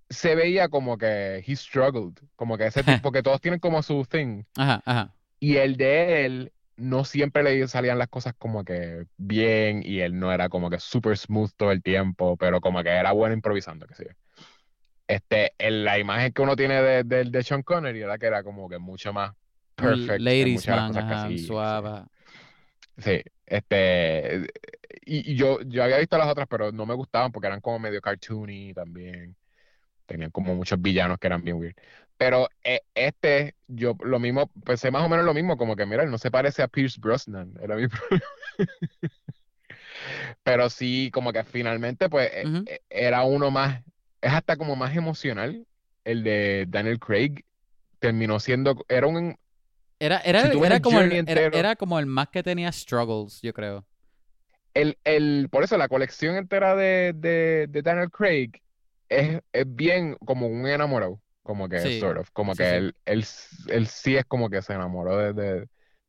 se 0.10 0.36
veía 0.36 0.68
como 0.70 0.98
que 0.98 1.44
he 1.46 1.56
struggled, 1.56 2.18
como 2.36 2.58
que 2.58 2.66
ese 2.68 2.84
tipo, 2.84 3.12
que 3.12 3.24
todos 3.24 3.40
tienen 3.42 3.60
como 3.60 3.82
su 3.84 4.06
thing, 4.06 4.44
Ajá, 4.58 4.82
ajá. 4.86 5.16
Y 5.40 5.58
el 5.58 5.76
de 5.76 6.26
él, 6.26 6.52
no 6.78 7.04
siempre 7.06 7.44
le 7.44 7.68
salían 7.68 8.00
las 8.00 8.08
cosas 8.08 8.34
como 8.38 8.64
que 8.64 9.06
bien, 9.18 9.82
y 9.86 10.00
él 10.00 10.18
no 10.20 10.32
era 10.32 10.50
como 10.50 10.70
que 10.70 10.80
super 10.80 11.18
smooth 11.18 11.52
todo 11.56 11.72
el 11.72 11.82
tiempo, 11.84 12.38
pero 12.38 12.62
como 12.62 12.82
que 12.84 12.90
era 12.90 13.12
bueno 13.12 13.34
improvisando, 13.34 13.86
que 13.88 13.96
sí. 13.96 14.06
Este, 15.08 15.54
en 15.58 15.84
la 15.84 16.00
imagen 16.00 16.32
que 16.32 16.42
uno 16.42 16.56
tiene 16.56 16.82
de, 16.82 17.04
de, 17.04 17.26
de 17.26 17.44
Sean 17.44 17.64
Connery 17.64 18.02
era 18.02 18.18
que 18.18 18.28
era 18.28 18.44
como 18.44 18.70
que 18.70 18.78
mucho 18.78 19.12
más 19.12 19.34
perfect 19.76 20.22
ladies 20.22 20.68
man, 20.68 20.98
ajá, 20.98 21.30
sí. 21.30 21.38
suave. 21.40 22.04
Sí, 22.98 23.22
este, 23.46 24.48
y, 25.06 25.32
y 25.32 25.36
yo, 25.36 25.60
yo 25.62 25.84
había 25.84 25.98
visto 25.98 26.18
las 26.18 26.28
otras, 26.28 26.48
pero 26.48 26.72
no 26.72 26.86
me 26.86 26.94
gustaban 26.94 27.32
porque 27.32 27.48
eran 27.48 27.62
como 27.62 27.80
medio 27.80 28.02
cartoony 28.02 28.74
también. 28.74 29.36
Tenían 30.06 30.32
como 30.32 30.56
muchos 30.56 30.82
villanos 30.82 31.18
que 31.18 31.28
eran 31.28 31.44
bien 31.44 31.58
weird. 31.58 31.76
Pero 32.22 32.50
eh, 32.64 32.82
este, 32.94 33.56
yo 33.68 33.96
lo 34.04 34.20
mismo, 34.20 34.52
pensé 34.64 34.92
más 34.92 35.04
o 35.04 35.10
menos 35.10 35.26
lo 35.26 35.34
mismo, 35.34 35.58
como 35.58 35.76
que 35.76 35.88
mira, 35.88 36.04
él 36.04 36.12
no 36.12 36.20
se 36.20 36.30
parece 36.30 36.62
a 36.62 36.68
Pierce 36.68 37.00
Brosnan, 37.02 37.54
era 37.60 37.76
mi 37.76 37.88
problema. 37.88 38.26
Pero 40.44 40.70
sí, 40.70 41.10
como 41.14 41.34
que 41.34 41.44
finalmente, 41.44 42.10
pues, 42.10 42.30
Ujú. 42.46 42.64
eh, 42.68 42.82
era 42.90 43.24
uno 43.24 43.52
más, 43.52 43.82
es 44.22 44.32
hasta 44.34 44.58
como 44.58 44.76
más 44.76 44.96
emocional. 44.96 45.66
El 46.04 46.24
de 46.24 46.66
Daniel 46.68 47.00
Craig 47.00 47.44
terminó 48.00 48.40
siendo, 48.40 48.76
era 48.88 49.08
un, 49.08 49.36
Era, 50.00 50.20
era, 50.20 50.42
Si 50.42 50.50
como 50.50 51.00
el, 51.02 51.12
era, 51.28 51.76
como 51.76 52.00
el 52.00 52.06
más 52.08 52.28
que 52.30 52.42
tenía 52.44 52.72
struggles, 52.72 53.40
yo 53.42 53.54
creo. 53.54 53.86
el, 54.74 54.98
el, 55.04 55.50
por 55.52 55.64
eso 55.64 55.78
la 55.78 55.88
colección 55.90 56.36
entera 56.36 56.76
de, 56.76 57.14
de, 57.16 57.68
de 57.70 57.82
Daniel 57.82 58.10
Craig 58.10 58.52
es, 59.10 59.42
es 59.52 59.76
bien 59.76 60.16
como 60.26 60.48
un 60.48 60.66
enamorado, 60.68 61.22
como 61.44 61.68
que 61.70 61.80
Sí, 61.80 62.00
sort 62.00 62.18
of, 62.20 62.30
como 62.32 62.54
sí, 62.54 62.58
que 62.60 62.70
sí. 62.70 62.76
Él, 62.76 62.96
él, 63.06 63.26
él 63.70 63.88
sí 63.88 64.16
es 64.18 64.26
como 64.26 64.50
que 64.50 64.62
se 64.62 64.74
enamoró 64.74 65.18
de, 65.18 65.34
de- 65.34 65.60
de 65.62 65.68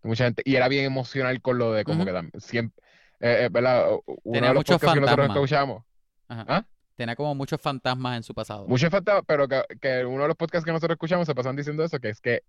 mucha 0.08 0.24
gente 0.24 0.42
y 0.44 0.56
era 0.56 0.68
bien 0.68 0.84
emocional 0.84 1.40
con 1.40 1.58
lo 1.58 1.72
de 1.72 1.84
como 1.84 2.04
que 2.04 2.12
también 2.12 2.40
siempre, 2.40 2.82
eh, 3.20 3.44
eh, 3.44 3.48
¿verdad? 3.50 3.88
Uno 4.24 4.34
Tenía 4.34 4.48
de 4.48 4.54
los 4.54 4.60
muchos 4.60 4.76
podcasts 4.76 4.94
que 4.94 5.00
nosotros 5.00 5.26
fantasmas. 5.26 5.36
escuchamos, 5.36 5.84
Ajá. 6.28 6.44
¿Ah? 6.48 6.66
Tenía 6.96 7.16
como 7.16 7.34
muchos 7.34 7.60
fantasmas 7.60 8.16
en 8.16 8.22
su 8.22 8.34
pasado. 8.34 8.66
mucho 8.66 8.90
falta, 8.90 9.22
pero 9.22 9.48
que, 9.48 9.62
que 9.80 10.04
uno 10.04 10.22
de 10.22 10.28
los 10.28 10.36
podcasts 10.36 10.64
que 10.64 10.72
nosotros 10.72 10.96
escuchamos 10.96 11.26
se 11.26 11.34
pasan 11.34 11.56
diciendo 11.56 11.84
eso, 11.84 11.98
que 12.00 12.10
es 12.10 12.20
que 12.20 12.42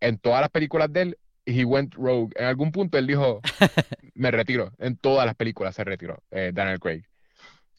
en 0.00 0.18
todas 0.18 0.40
las 0.40 0.50
películas 0.50 0.92
de 0.92 1.02
él, 1.02 1.18
he 1.46 1.64
went 1.64 1.94
rogue. 1.94 2.32
En 2.36 2.46
algún 2.46 2.72
punto 2.72 2.98
él 2.98 3.06
dijo, 3.06 3.44
me 4.14 4.30
retiro. 4.30 4.72
En 4.78 4.96
todas 4.98 5.26
las 5.26 5.36
películas 5.36 5.74
se 5.76 5.84
retiró 5.84 6.22
eh, 6.32 6.52
Daniel 6.54 6.80
Craig. 6.80 7.04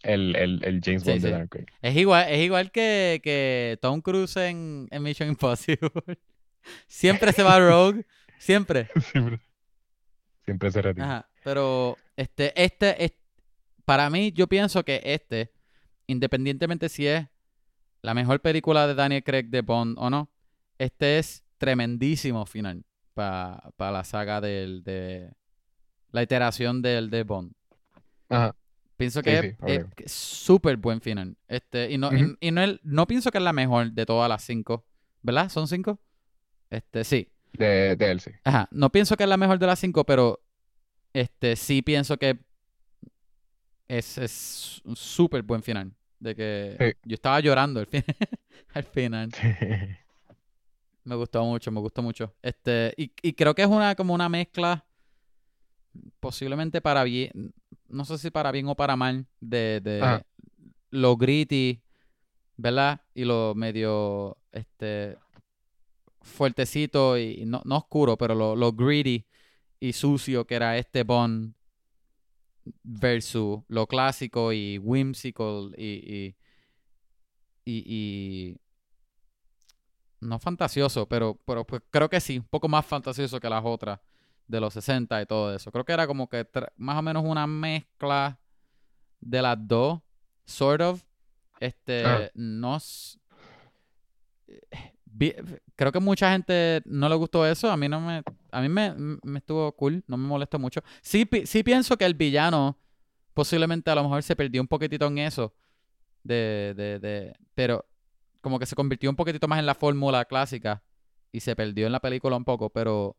El, 0.04 0.36
el, 0.36 0.64
el 0.64 0.82
James 0.84 1.04
Sí, 1.04 1.10
Bond 1.12 1.22
de. 1.50 1.66
Es 1.82 1.96
igual, 1.96 2.26
es 2.30 2.40
igual 2.40 2.72
que, 2.72 3.20
que 3.24 3.78
Tom 3.82 4.02
Cruise 4.02 4.36
en, 4.38 4.88
en 4.92 5.04
Mission 5.04 5.30
Impossible. 5.30 5.92
Siempre 6.88 7.32
se 7.34 7.44
va 7.44 7.60
rogue. 7.60 8.06
Siempre. 8.40 8.90
Siempre, 9.12 9.40
siempre 10.46 10.72
se 10.72 10.82
retira. 10.82 11.06
Ajá. 11.06 11.30
Pero 11.44 11.98
este, 12.16 12.54
este, 12.62 13.04
es- 13.06 13.14
para 13.86 14.10
mí, 14.10 14.32
yo 14.32 14.48
pienso 14.48 14.84
que 14.86 15.02
este, 15.04 15.52
independientemente 16.08 16.88
si 16.90 17.08
es 17.08 17.28
la 18.02 18.14
mejor 18.14 18.40
película 18.42 18.88
de 18.88 18.96
Daniel 18.96 19.24
Craig 19.24 19.44
de 19.50 19.62
Bond 19.62 19.98
o 20.00 20.10
no, 20.10 20.32
este 20.78 21.20
es 21.20 21.44
tremendísimo 21.58 22.46
final 22.46 22.84
para 23.14 23.62
la 23.78 24.04
saga 24.04 24.42
del, 24.42 24.84
de 24.84 25.32
la 26.12 26.24
iteración 26.24 26.82
del 26.82 27.10
de 27.12 27.24
Bond. 27.24 27.54
Ajá. 28.30 28.56
Pienso 29.02 29.20
Sí, 29.20 29.24
que 29.26 29.42
sí, 29.42 29.48
es- 29.48 29.56
obvio. 29.60 29.90
es 29.98 30.12
súper 30.12 30.78
buen 30.78 31.02
final. 31.02 31.36
Este, 31.48 31.92
y 31.92 31.98
no, 31.98 32.10
y- 32.40 32.52
no, 32.52 32.62
el- 32.64 32.80
no 32.84 33.06
pienso 33.08 33.32
que 33.32 33.38
es 33.40 33.44
la 33.44 33.54
mejor 33.54 33.92
de 33.92 34.06
todas 34.06 34.30
las 34.30 34.44
cinco. 34.44 34.86
¿Verdad? 35.22 35.50
¿Son 35.50 35.68
cinco? 35.68 36.00
Este, 36.70 37.04
sí. 37.04 37.28
De, 37.54 37.96
de 37.96 38.12
él, 38.12 38.20
sí. 38.22 38.32
Ajá. 38.44 38.68
No 38.72 38.90
pienso 38.92 39.18
que 39.18 39.24
es 39.24 39.30
la 39.30 39.38
mejor 39.38 39.60
de 39.60 39.68
las 39.68 39.80
cinco, 39.80 40.06
pero 40.06 40.40
este 41.14 41.56
sí 41.56 41.82
pienso 41.82 42.18
que 42.18 42.40
es, 43.88 44.18
es 44.18 44.82
un 44.86 44.96
súper 44.96 45.42
buen 45.44 45.62
final. 45.62 45.94
De 46.20 46.36
que 46.36 46.76
Sí. 46.80 47.10
yo 47.10 47.16
estaba 47.16 47.40
llorando 47.40 47.80
al, 47.80 47.88
fin- 47.88 48.06
al 48.74 48.84
final. 48.84 49.30
Me 51.04 51.16
gustó 51.16 51.44
mucho, 51.44 51.72
me 51.72 51.80
gustó 51.80 52.02
mucho. 52.04 52.34
Este, 52.42 52.94
y, 52.96 53.12
y 53.24 53.34
creo 53.34 53.54
que 53.56 53.64
es 53.64 53.68
una 53.68 53.96
como 53.96 54.14
una 54.14 54.30
mezcla, 54.30 54.86
posiblemente 56.20 56.80
para 56.80 57.04
bien, 57.04 57.54
no 57.92 58.06
sé 58.06 58.18
si 58.18 58.32
para 58.32 58.52
bien 58.52 58.68
o 58.68 58.76
para 58.76 58.96
mal, 58.96 59.28
de, 59.40 59.82
de 59.82 60.02
Ajá. 60.04 60.24
lo 60.92 61.18
gritty, 61.18 61.82
¿verdad? 62.58 63.02
Y 63.16 63.26
lo 63.26 63.54
medio, 63.56 64.38
este, 64.52 65.18
fuertecito 66.22 67.18
y 67.18 67.42
y 67.42 67.46
no, 67.46 67.62
no 67.66 67.78
oscuro, 67.78 68.18
pero 68.18 68.36
lo, 68.36 68.56
lo 68.56 68.72
gritty 68.74 69.26
y 69.80 69.94
sucio 69.94 70.46
que 70.46 70.56
era 70.56 70.78
este 70.78 71.04
Bond 71.04 71.54
versus 72.84 73.62
lo 73.68 73.88
clásico 73.88 74.54
y 74.54 74.78
whimsical 74.78 75.74
y, 75.78 75.86
y, 75.86 76.36
y, 77.66 77.84
y- 77.88 78.58
no 80.20 80.38
fantasioso, 80.40 81.08
pero, 81.08 81.40
pero 81.46 81.66
pues 81.66 81.82
creo 81.90 82.10
que 82.10 82.20
sí, 82.22 82.38
un 82.38 82.46
poco 82.46 82.68
más 82.68 82.86
fantasioso 82.86 83.40
que 83.40 83.50
las 83.50 83.64
otras 83.66 84.00
de 84.52 84.60
los 84.60 84.74
60 84.74 85.22
y 85.22 85.26
todo 85.26 85.56
eso. 85.56 85.72
Creo 85.72 85.84
que 85.86 85.94
era 85.94 86.06
como 86.06 86.28
que 86.30 86.48
más 86.78 86.98
o 86.98 87.02
menos 87.02 87.24
una 87.26 87.48
mezcla 87.48 88.40
de 89.20 89.42
las 89.42 89.58
dos, 89.68 90.00
sort 90.46 90.82
of. 90.82 91.04
Este, 91.60 92.06
Ajá. 92.06 92.30
no... 92.36 92.76
s- 92.78 93.18
vi- 95.06 95.34
creo 95.76 95.92
que 95.92 96.00
mucha 96.00 96.32
gente 96.32 96.82
no 96.86 97.08
le 97.10 97.16
gustó 97.16 97.46
eso. 97.46 97.72
A 97.72 97.78
mí 97.78 97.88
no 97.88 98.00
me... 98.02 98.24
A 98.52 98.62
mí 98.62 98.68
me, 98.70 98.94
me 99.24 99.40
estuvo 99.40 99.72
cool. 99.76 100.04
No 100.08 100.18
me 100.18 100.28
molestó 100.28 100.60
mucho. 100.60 100.82
Sí, 101.02 101.26
pi- 101.26 101.46
sí 101.46 101.64
pienso 101.64 101.98
que 101.98 102.06
el 102.06 102.14
villano 102.16 102.78
posiblemente 103.34 103.90
a 103.90 103.96
lo 103.96 104.04
mejor 104.04 104.22
se 104.24 104.36
perdió 104.36 104.62
un 104.62 104.68
poquitito 104.68 105.08
en 105.08 105.18
eso. 105.20 105.54
De, 106.24 106.74
de, 106.76 107.00
de... 107.00 107.34
Pero 107.56 107.86
como 108.42 108.60
que 108.60 108.66
se 108.66 108.76
convirtió 108.76 109.10
un 109.10 109.16
poquitito 109.16 109.48
más 109.48 109.60
en 109.60 109.66
la 109.66 109.76
fórmula 109.76 110.26
clásica. 110.26 110.84
Y 111.32 111.40
se 111.40 111.56
perdió 111.56 111.86
en 111.86 111.94
la 111.94 112.02
película 112.02 112.36
un 112.36 112.44
poco. 112.44 112.70
Pero 112.72 113.16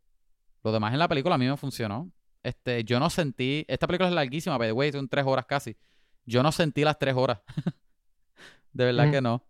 lo 0.62 0.72
demás 0.72 0.92
en 0.92 0.98
la 0.98 1.08
película 1.08 1.34
a 1.34 1.38
mí 1.38 1.46
me 1.48 1.56
funcionó. 1.56 2.10
Este, 2.42 2.84
yo 2.84 2.98
no 3.00 3.10
sentí... 3.10 3.64
Esta 3.68 3.86
película 3.86 4.08
es 4.08 4.14
larguísima, 4.14 4.58
by 4.58 4.68
the 4.68 4.72
way. 4.72 4.92
Son 4.92 5.08
tres 5.08 5.24
horas 5.26 5.46
casi. 5.46 5.76
Yo 6.24 6.42
no 6.42 6.52
sentí 6.52 6.84
las 6.84 6.98
tres 6.98 7.14
horas. 7.16 7.40
De 8.72 8.84
verdad 8.86 9.10
que 9.10 9.20
no. 9.20 9.44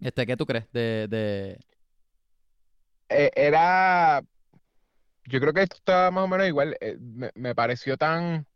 Este, 0.00 0.26
¿qué 0.26 0.36
tú 0.36 0.46
crees? 0.46 0.70
De, 0.72 1.06
de... 1.08 1.58
Eh, 3.08 3.30
era, 3.34 4.22
yo 5.24 5.40
creo 5.40 5.52
que 5.52 5.62
esto 5.62 5.76
está 5.76 6.10
más 6.10 6.24
o 6.24 6.28
menos 6.28 6.46
igual. 6.46 6.76
eh, 6.80 6.96
me, 7.00 7.30
me 7.34 7.54
pareció 7.54 7.96
tan, 7.96 8.46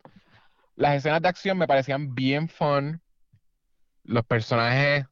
las 0.77 0.97
escenas 0.97 1.23
de 1.23 1.29
acción 1.29 1.59
me 1.59 1.67
parecían 1.69 2.15
bien 2.15 2.49
fun. 2.49 3.01
Los 4.05 4.25
personajes, 4.25 5.07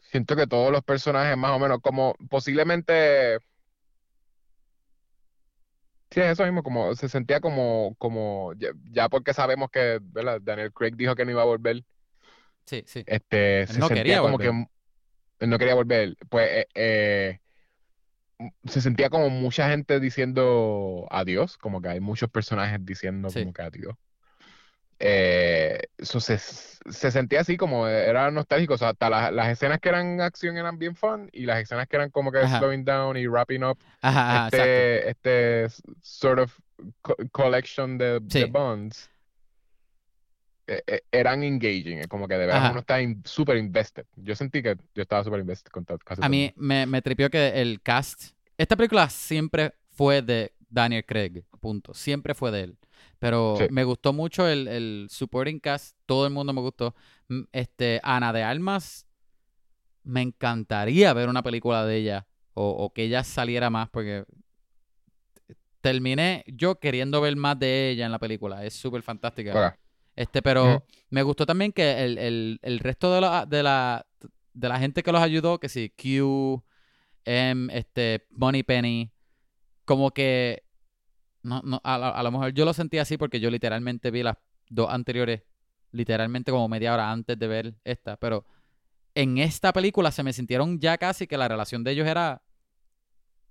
siento 0.00 0.36
que 0.36 0.46
todos 0.46 0.70
los 0.72 0.82
personajes 0.84 1.36
más 1.36 1.52
o 1.52 1.58
menos, 1.58 1.80
como 1.82 2.14
posiblemente, 2.30 3.38
sí, 6.12 6.20
es 6.20 6.26
eso 6.32 6.44
mismo, 6.44 6.62
como 6.62 6.94
se 6.94 7.08
sentía 7.08 7.40
como, 7.40 7.94
como, 7.98 8.52
ya, 8.56 8.68
ya 8.90 9.08
porque 9.08 9.34
sabemos 9.34 9.70
que, 9.70 9.98
¿verdad? 10.02 10.40
Daniel 10.42 10.72
Craig 10.72 10.92
dijo 10.96 11.14
que 11.14 11.24
no 11.24 11.30
iba 11.32 11.42
a 11.42 11.46
volver, 11.46 11.84
Sí, 12.66 12.84
sí. 12.86 13.02
este, 13.06 13.66
se 13.66 13.78
no 13.80 13.88
sentía 13.88 14.02
quería 14.04 14.20
como 14.20 14.38
volver. 14.38 14.50
que 15.38 15.46
no 15.46 15.58
quería 15.58 15.74
volver. 15.74 16.16
Pues, 16.28 16.48
eh, 16.50 16.66
eh, 16.74 17.38
se 18.64 18.80
sentía 18.80 19.10
como 19.10 19.28
mucha 19.30 19.68
gente 19.68 20.00
diciendo 20.00 21.06
adiós, 21.10 21.56
como 21.58 21.80
que 21.80 21.88
hay 21.88 22.00
muchos 22.00 22.30
personajes 22.30 22.78
diciendo 22.84 23.28
Sí. 23.30 23.40
como 23.40 23.52
que 23.52 23.62
adiós. 23.62 23.94
Eh, 25.04 25.80
se, 25.98 26.38
se 26.38 27.10
sentía 27.10 27.40
así 27.40 27.56
como 27.56 27.88
era 27.88 28.30
nostálgico, 28.30 28.74
o 28.74 28.78
sea, 28.78 28.90
hasta 28.90 29.10
las, 29.10 29.32
las 29.32 29.48
escenas 29.48 29.80
que 29.80 29.88
eran 29.88 30.20
acción 30.20 30.56
eran 30.56 30.78
bien 30.78 30.94
fun 30.94 31.28
y 31.32 31.44
las 31.44 31.60
escenas 31.60 31.88
que 31.88 31.96
eran 31.96 32.10
como 32.10 32.30
que 32.30 32.38
Ajá. 32.38 32.58
slowing 32.58 32.84
down 32.84 33.16
y 33.16 33.26
wrapping 33.26 33.64
up 33.64 33.78
Ajá, 34.00 34.20
ajá, 34.44 34.46
exacto. 34.46 34.62
este, 34.62 35.10
este 35.10 35.82
sort 36.00 36.38
of 36.38 36.56
co- 37.00 37.16
collection 37.32 37.98
de, 37.98 38.20
de 38.20 38.44
Sí. 38.44 38.44
bonds 38.44 39.10
eh, 40.68 40.82
eh, 40.86 41.00
eran 41.10 41.42
engaging, 41.42 41.98
eh, 41.98 42.06
como 42.08 42.28
que 42.28 42.34
de 42.34 42.46
verdad 42.46 42.70
uno 42.70 42.80
está 42.80 43.00
in- 43.02 43.22
super 43.24 43.56
invested. 43.56 44.06
Yo 44.14 44.36
sentí 44.36 44.62
que 44.62 44.76
yo 44.94 45.02
estaba 45.02 45.24
super 45.24 45.40
invested 45.40 45.70
con 45.72 45.84
casi 45.84 46.20
A 46.20 46.24
todo 46.26 46.28
mí 46.30 46.52
me, 46.56 46.86
me 46.86 47.02
tripió 47.02 47.28
que 47.28 47.60
el 47.60 47.82
cast. 47.82 48.34
Esta 48.56 48.76
película 48.76 49.08
siempre 49.10 49.74
fue 49.90 50.22
de 50.22 50.52
Daniel 50.72 51.04
Craig, 51.04 51.44
punto. 51.60 51.92
Siempre 51.94 52.34
fue 52.34 52.50
de 52.50 52.60
él. 52.62 52.78
Pero 53.18 53.56
Sí. 53.58 53.64
me 53.70 53.84
gustó 53.84 54.12
mucho 54.12 54.48
el, 54.48 54.66
el 54.68 55.06
supporting 55.10 55.60
cast. 55.60 55.96
Todo 56.06 56.26
el 56.26 56.32
mundo 56.32 56.52
me 56.52 56.60
gustó. 56.60 56.94
Este, 57.52 58.00
Ana 58.02 58.32
de 58.32 58.42
Almas. 58.42 59.06
Me 60.02 60.22
encantaría 60.22 61.12
ver 61.12 61.28
una 61.28 61.42
película 61.42 61.84
de 61.86 61.96
ella. 61.96 62.26
O, 62.54 62.68
o 62.70 62.92
que 62.92 63.04
ella 63.04 63.22
saliera 63.22 63.70
más. 63.70 63.88
Porque 63.90 64.24
terminé 65.80 66.44
yo 66.46 66.78
queriendo 66.78 67.20
ver 67.20 67.36
más 67.36 67.58
de 67.58 67.90
ella 67.90 68.06
en 68.06 68.12
la 68.12 68.18
película. 68.18 68.64
Es 68.64 68.74
súper 68.74 69.02
fantástica. 69.02 69.78
Este, 70.14 70.42
pero 70.42 70.84
me 71.10 71.22
gustó 71.22 71.46
también 71.46 71.72
que 71.72 72.04
el, 72.04 72.18
el- 72.18 72.58
el 72.62 72.78
resto 72.80 73.12
de 73.14 73.20
la, 73.20 73.46
de 73.46 73.62
la 73.62 74.06
de 74.54 74.68
la 74.68 74.78
gente 74.78 75.02
que 75.02 75.12
los 75.12 75.22
ayudó, 75.22 75.58
que 75.58 75.70
sí, 75.70 75.88
Q, 75.96 76.62
em, 77.24 77.70
este, 77.70 78.26
Money 78.30 78.62
Penny, 78.62 79.10
como 79.92 80.10
que 80.10 80.64
no, 81.42 81.60
no, 81.62 81.80
a, 81.84 82.22
lo 82.22 82.30
mejor 82.30 82.54
yo 82.54 82.64
lo 82.64 82.72
sentí 82.72 82.98
así 82.98 83.18
porque 83.18 83.40
yo 83.40 83.50
literalmente 83.50 84.10
vi 84.10 84.22
las 84.22 84.36
dos 84.70 84.88
anteriores, 84.90 85.42
literalmente 85.90 86.50
como 86.50 86.66
media 86.68 86.94
hora 86.94 87.10
antes 87.10 87.38
de 87.38 87.46
ver 87.46 87.74
esta, 87.84 88.16
pero 88.16 88.46
en 89.14 89.36
esta 89.36 89.72
película 89.72 90.10
se 90.10 90.22
me 90.22 90.32
sintieron 90.32 90.80
ya 90.80 90.96
casi 90.96 91.26
que 91.26 91.36
la 91.36 91.48
relación 91.48 91.84
de 91.84 91.92
ellos 91.92 92.06
era, 92.06 92.42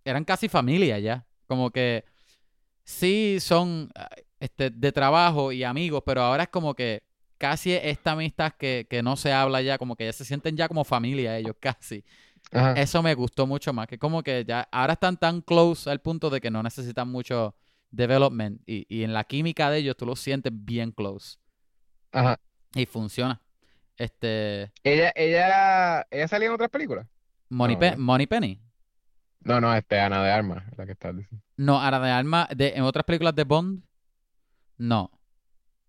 eran 0.04 0.26
casi 0.26 0.50
familia 0.50 0.98
ya, 0.98 1.28
como 1.46 1.70
que 1.70 2.06
sí 2.84 3.38
son 3.40 3.92
ah, 3.96 4.10
este, 4.40 4.72
de 4.72 4.92
trabajo 4.92 5.52
y 5.52 5.64
amigos, 5.64 6.02
pero 6.04 6.24
ahora 6.24 6.44
es 6.44 6.50
como 6.50 6.74
que 6.74 7.04
casi 7.38 7.74
esta 7.74 8.14
amistad 8.14 8.54
que, 8.54 8.88
que 8.90 9.04
no 9.04 9.16
se 9.16 9.32
habla 9.32 9.62
ya, 9.62 9.78
como 9.78 9.96
que 9.96 10.06
ya 10.06 10.14
se 10.14 10.26
sienten 10.26 10.58
ya 10.58 10.68
como 10.68 10.84
familia 10.84 11.38
ellos, 11.38 11.56
casi. 11.60 12.04
Ajá. 12.52 12.74
Eso 12.74 13.02
me 13.02 13.14
gustó 13.16 13.48
mucho 13.48 13.72
más, 13.74 13.88
que 13.88 13.98
como 13.98 14.24
que 14.24 14.44
ya 14.46 14.68
ahora 14.72 14.94
están 14.94 15.18
tan 15.18 15.42
close 15.42 15.90
al 15.90 16.02
punto 16.02 16.30
de 16.30 16.42
que 16.42 16.52
no 16.52 16.62
necesitan 16.62 17.08
mucho 17.10 17.56
development 17.92 18.62
y, 18.66 18.86
y 18.90 19.04
en 19.04 19.14
la 19.14 19.24
química 19.24 19.70
de 19.70 19.80
ellos 19.80 19.96
tú 19.98 20.06
lo 20.06 20.16
sientes 20.16 20.52
bien 20.56 20.92
close 20.92 21.38
Ajá. 22.12 22.40
y 22.74 22.86
funciona. 22.86 23.42
Este, 23.98 24.72
Ella, 24.84 25.12
ella, 25.16 26.06
ella 26.10 26.28
salía 26.28 26.48
en 26.48 26.54
otras 26.56 26.70
películas. 26.70 27.08
Money, 27.50 27.76
No, 27.76 27.80
Pe- 27.80 27.86
¿verdad? 27.86 27.98
Money 28.00 28.28
Penny. 28.28 28.62
No, 29.44 29.60
no, 29.62 29.74
este 29.76 30.00
Ana 30.00 30.24
de 30.24 30.32
Armas, 30.32 30.64
la 30.78 30.86
que 30.86 30.92
estás 30.94 31.16
diciendo. 31.16 31.44
No, 31.58 31.80
Ara 31.82 32.00
de 32.00 32.12
Alma, 32.12 32.48
de, 32.56 32.70
en 32.76 32.84
otras 32.84 33.06
películas 33.06 33.36
de 33.36 33.44
Bond, 33.44 33.84
no. 34.78 35.12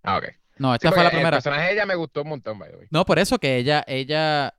Ah, 0.03 0.19
ok. 0.19 0.25
No, 0.59 0.73
Sí, 0.73 0.77
esta 0.77 0.89
fue 0.93 0.99
la 0.99 1.05
porque 1.05 1.17
el 1.17 1.21
primera. 1.23 1.37
personaje 1.37 1.63
de 1.67 1.73
ella 1.73 1.87
me 1.87 1.95
gustó 1.95 2.23
un 2.23 2.29
montón, 2.31 2.59
by 2.59 2.71
the 2.71 2.77
way. 2.77 2.87
No, 2.91 3.05
por 3.05 3.19
eso 3.19 3.39
que 3.39 3.57
ella, 3.57 3.85
ella, 3.87 4.55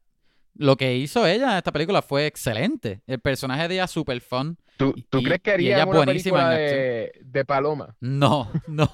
lo 0.56 0.76
que 0.78 0.96
hizo 0.98 1.26
ella 1.26 1.52
en 1.54 1.58
esta 1.58 1.72
película 1.72 2.02
fue 2.02 2.26
excelente. 2.28 3.02
El 3.08 3.20
personaje 3.20 3.68
de 3.68 3.76
ella 3.76 3.88
super 3.88 4.20
fun. 4.22 4.58
¿Tú, 4.78 4.94
tú 5.10 5.20
Y- 5.20 5.24
crees 5.24 5.42
que 5.42 5.52
haría 5.52 5.80
es 5.80 5.86
una 5.86 6.06
película 6.06 6.50
de, 6.52 7.12
de 7.24 7.46
Paloma? 7.46 7.96
No, 8.00 8.50
no, 8.68 8.92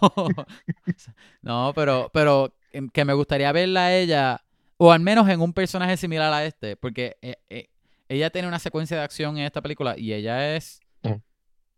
no, 1.41 1.71
pero, 1.75 2.09
pero 2.13 2.53
em, 2.71 2.89
que 2.89 3.05
me 3.05 3.13
gustaría 3.13 3.51
verla 3.51 3.85
a 3.87 3.95
ella, 3.95 4.41
o 4.77 4.91
al 4.91 4.99
menos 4.99 5.27
en 5.29 5.41
un 5.41 5.53
personaje 5.53 5.97
similar 5.97 6.31
a 6.33 6.45
este, 6.45 6.75
porque 6.75 7.17
eh, 7.21 7.35
eh, 7.49 7.69
ella 8.07 8.29
tiene 8.29 8.47
una 8.47 8.59
secuencia 8.59 8.97
de 8.97 9.03
acción 9.03 9.37
en 9.37 9.45
esta 9.45 9.61
película 9.61 9.95
y 9.97 10.13
ella 10.13 10.55
es 10.55 10.79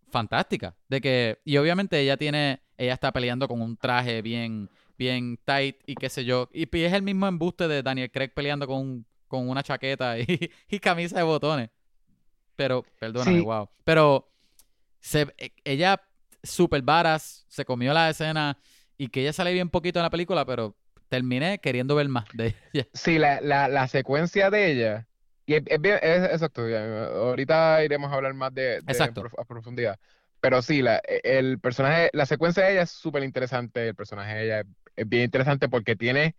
fantástica. 0.09 0.75
De 0.89 0.99
que, 1.01 1.39
y 1.45 1.57
obviamente 1.57 1.99
ella 1.99 2.17
tiene, 2.17 2.61
ella 2.77 2.93
está 2.93 3.11
peleando 3.11 3.47
con 3.47 3.61
un 3.61 3.77
traje 3.77 4.21
bien, 4.21 4.69
bien 4.97 5.37
tight 5.45 5.77
y 5.85 5.95
qué 5.95 6.09
sé 6.09 6.25
yo. 6.25 6.49
Y, 6.53 6.63
y 6.77 6.83
es 6.83 6.93
el 6.93 7.01
mismo 7.01 7.27
embuste 7.27 7.67
de 7.67 7.81
Daniel 7.81 8.11
Craig 8.11 8.29
peleando 8.33 8.67
con, 8.67 9.05
con 9.31 9.49
una 9.49 9.63
chaqueta 9.63 10.19
y, 10.19 10.25
y 10.69 10.79
camisa 10.79 11.17
de 11.17 11.23
botones. 11.23 11.71
Pero, 12.55 12.83
perdóname, 12.99 13.39
Sí. 13.39 13.43
wow. 13.45 13.69
Pero 13.83 14.29
se, 14.99 15.27
e- 15.37 15.53
ella 15.63 16.01
super 16.43 16.81
varas, 16.83 17.45
se 17.47 17.65
comió 17.65 17.93
la 17.93 18.09
escena 18.09 18.57
y 18.97 19.07
que 19.07 19.21
ella 19.21 19.33
sale 19.33 19.53
bien 19.53 19.69
poquito 19.69 19.99
en 19.99 20.03
la 20.03 20.09
película, 20.09 20.45
pero 20.45 20.75
terminé 21.09 21.59
queriendo 21.59 21.95
ver 21.95 22.09
más 22.09 22.25
de 22.33 22.53
ella. 22.73 22.87
Sí, 22.93 23.17
la, 23.17 23.41
la, 23.41 23.67
la 23.67 23.87
secuencia 23.87 24.49
de 24.51 24.71
ella. 24.71 25.07
Y 25.45 25.55
es, 25.55 25.63
bien, 25.81 25.97
es- 26.01 26.31
exacto. 26.31 26.69
ya, 26.69 27.05
ahorita 27.07 27.83
iremos 27.83 28.11
a 28.11 28.15
hablar 28.15 28.33
más 28.33 28.53
de, 28.53 28.81
de 28.81 29.03
a 29.37 29.45
profundidad. 29.45 29.99
Pero 30.39 30.61
sí, 30.61 30.81
la, 30.81 30.97
e, 31.07 31.21
el 31.23 31.59
personaje, 31.59 32.09
la 32.13 32.25
secuencia 32.25 32.63
de 32.63 32.73
ella 32.73 32.81
es 32.83 32.91
súper 32.91 33.23
interesante. 33.23 33.87
El 33.89 33.95
personaje 33.95 34.35
de 34.35 34.43
ella 34.45 34.59
es, 34.61 34.67
es 34.97 35.09
bien 35.09 35.23
interesante 35.23 35.69
porque 35.69 35.95
tiene, 35.95 36.35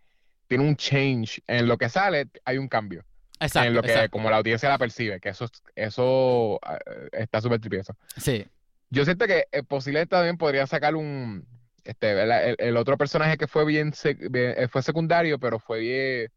tiene 0.57 0.69
un 0.69 0.75
change. 0.75 1.41
En 1.47 1.67
lo 1.67 1.77
que 1.77 1.89
sale, 1.89 2.27
hay 2.45 2.57
un 2.57 2.67
cambio. 2.67 3.03
Exacto, 3.39 3.67
en 3.67 3.73
lo 3.73 3.81
que 3.81 3.89
exacto. 3.91 4.11
como 4.11 4.29
la 4.29 4.37
audiencia 4.37 4.69
la 4.69 4.77
percibe, 4.77 5.19
que 5.19 5.29
eso, 5.29 5.45
es- 5.45 5.63
eso 5.75 6.59
eh, 6.69 7.09
está 7.13 7.41
súper 7.41 7.59
tripioso. 7.59 7.95
Sí, 8.15 8.45
Yo 8.89 9.03
siento 9.05 9.25
que 9.25 9.47
eh, 9.51 9.63
posiblemente 9.63 10.11
también 10.15 10.37
podrían 10.37 10.67
sacar 10.67 10.95
un, 10.95 11.45
este. 11.83 12.11
El, 12.21 12.55
el 12.59 12.77
otro 12.77 12.95
personaje 12.97 13.37
que 13.37 13.47
fue 13.47 13.65
bien, 13.65 13.91
sec- 13.91 14.29
bien- 14.31 14.53
eh, 14.55 14.67
fue 14.67 14.81
secundario, 14.83 15.39
pero 15.39 15.57
fue 15.59 15.79
bien, 15.79 16.31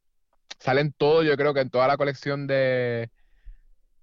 salen 0.59 0.93
todo, 0.97 1.23
yo 1.23 1.37
creo 1.37 1.53
que 1.53 1.61
en 1.61 1.69
toda 1.71 1.87
la 1.87 1.97
colección 1.99 2.47
de, 2.47 3.11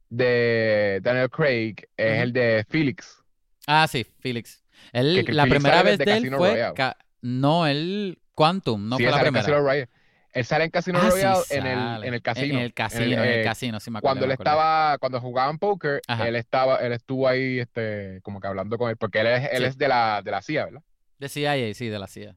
de 0.10 1.00
Daniel 1.02 1.30
Craig, 1.30 1.76
es 1.98 2.14
Ujú. 2.14 2.22
el 2.24 2.34
de 2.34 2.66
Felix. 2.70 3.18
Ah, 3.66 3.88
sí, 3.90 4.06
Felix. 4.20 4.64
Él, 4.92 5.16
Que- 5.16 5.26
que 5.26 5.34
la 5.34 5.44
Felix 5.44 5.56
primera 5.64 5.84
vez 5.84 5.98
de 5.98 6.04
él 6.04 6.10
Casino 6.10 6.38
fue... 6.38 6.72
Ca- 6.76 6.98
No, 7.22 7.66
él... 7.68 8.20
Quantum, 8.36 8.90
no 8.90 8.98
Sí, 8.98 9.04
fue 9.04 9.12
la 9.12 9.22
primera. 9.22 9.88
Él 10.34 10.46
sale 10.46 10.66
en 10.66 10.72
Casino 10.72 11.00
Ah, 11.00 11.04
sí 11.06 11.10
Royale 11.12 11.42
en 11.52 11.66
el, 11.68 12.04
en 12.06 12.14
el 12.16 12.22
casino. 12.22 12.58
En 12.58 12.64
el 12.66 12.74
casino, 12.74 13.04
en 13.24 13.30
el 13.30 13.40
eh, 13.42 13.44
casino, 13.44 13.80
sí 13.80 13.92
me 13.92 14.00
acuerdo. 14.00 14.14
Cuando 14.16 14.26
él 14.26 14.32
estaba, 14.32 14.98
cuando 14.98 15.22
jugaban 15.22 15.60
póker, 15.60 16.02
Ajá. 16.08 16.28
él 16.28 16.36
estaba, 16.36 16.78
él 16.78 16.92
estuvo 16.94 17.28
ahí, 17.28 17.60
este, 17.60 18.20
como 18.24 18.40
que 18.42 18.48
hablando 18.48 18.78
con 18.78 18.90
él, 18.90 18.98
porque 18.98 19.20
él 19.22 19.28
es, 19.28 19.50
él 19.52 19.60
Sí. 19.60 19.64
es 19.66 19.78
de 19.78 19.88
la, 19.88 20.22
de 20.24 20.32
la 20.32 20.42
CIA, 20.42 20.66
¿verdad? 20.66 20.82
De 21.20 21.30
CIA, 21.30 21.74
sí, 21.76 21.88
de 21.88 22.00
la 22.00 22.08
CIA. 22.08 22.36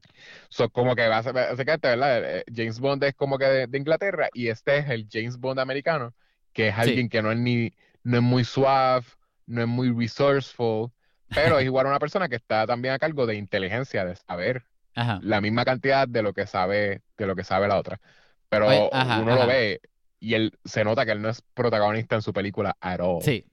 So, 0.49 0.69
como 0.69 0.95
que 0.95 1.07
base- 1.07 1.31
básicamente, 1.31 1.87
¿verdad? 1.89 2.37
Eh, 2.37 2.43
James 2.55 2.79
Bond 2.79 3.03
es 3.03 3.15
como 3.15 3.37
que 3.39 3.45
de, 3.45 3.67
de 3.67 3.77
Inglaterra 3.77 4.29
y 4.33 4.47
este 4.49 4.77
es 4.77 4.89
el 4.89 5.07
James 5.11 5.37
Bond 5.37 5.59
americano, 5.59 6.13
que 6.53 6.67
es 6.69 6.75
Sí. 6.75 6.81
alguien 6.81 7.09
que 7.09 7.21
no 7.21 7.31
es 7.31 7.37
ni, 7.37 7.73
no 8.03 8.17
es 8.17 8.23
muy 8.23 8.43
suave, 8.45 9.05
no 9.47 9.61
es 9.63 9.67
muy 9.67 9.91
resourceful, 9.91 10.91
pero 11.33 11.57
es 11.59 11.65
igual 11.65 11.87
una 11.87 11.99
persona 11.99 12.29
que 12.29 12.35
está 12.35 12.65
también 12.67 12.93
a 12.93 12.99
cargo 12.99 13.25
de 13.25 13.35
inteligencia, 13.35 14.05
de 14.05 14.15
saber 14.15 14.63
Ajá. 14.97 15.19
la 15.21 15.39
misma 15.41 15.63
cantidad 15.63 16.07
de 16.07 16.21
lo 16.23 16.33
que 16.33 16.47
sabe, 16.47 17.01
de 17.17 17.25
lo 17.27 17.35
que 17.35 17.43
sabe 17.43 17.67
la 17.67 17.77
otra. 17.77 17.99
pero 18.49 18.67
Oye, 18.67 18.89
ajá, 18.91 19.19
uno 19.21 19.33
ajá. 19.33 19.41
lo 19.41 19.47
ve 19.47 19.79
y 20.19 20.33
él 20.33 20.57
se 20.65 20.83
nota 20.83 21.05
que 21.05 21.11
él 21.11 21.21
no 21.21 21.29
es 21.29 21.41
protagonista 21.53 22.15
en 22.15 22.21
su 22.21 22.33
película 22.33 22.75
at 22.81 22.99
all. 22.99 23.21
Sí. 23.21 23.45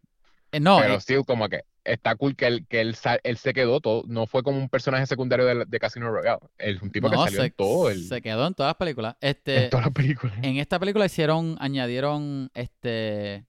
Eh, 0.52 0.60
no, 0.60 0.78
Pero 0.80 0.94
eh, 0.94 1.00
sí, 1.00 1.14
como 1.26 1.48
que 1.48 1.64
está 1.84 2.14
cool 2.14 2.34
que 2.36 2.46
él, 2.46 2.66
que 2.68 2.80
él, 2.80 2.94
se 2.94 3.52
quedó 3.52 3.80
todo, 3.80 4.04
no 4.06 4.26
fue 4.26 4.42
como 4.42 4.56
un 4.58 4.68
personaje 4.70 5.04
secundario 5.06 5.44
de, 5.44 5.64
de 5.66 5.78
Casino 5.80 6.10
Royale. 6.10 6.38
Es 6.56 6.80
un 6.80 6.90
tipo 6.90 7.10
que 7.10 7.16
salió 7.16 7.40
se, 7.40 7.46
en 7.46 7.52
todo 7.52 7.90
el, 7.90 8.02
se 8.04 8.22
quedó 8.22 8.46
en 8.46 8.54
todas 8.54 8.70
las 8.70 8.76
películas. 8.76 9.16
en 9.20 9.28
Este, 9.30 9.68
todas 9.68 9.84
las 9.86 9.94
películas. 9.94 10.36
en 10.40 10.56
esta 10.56 10.78
película 10.78 11.04
hicieron, 11.04 11.56
añadieron, 11.60 12.50
este, 12.54 13.44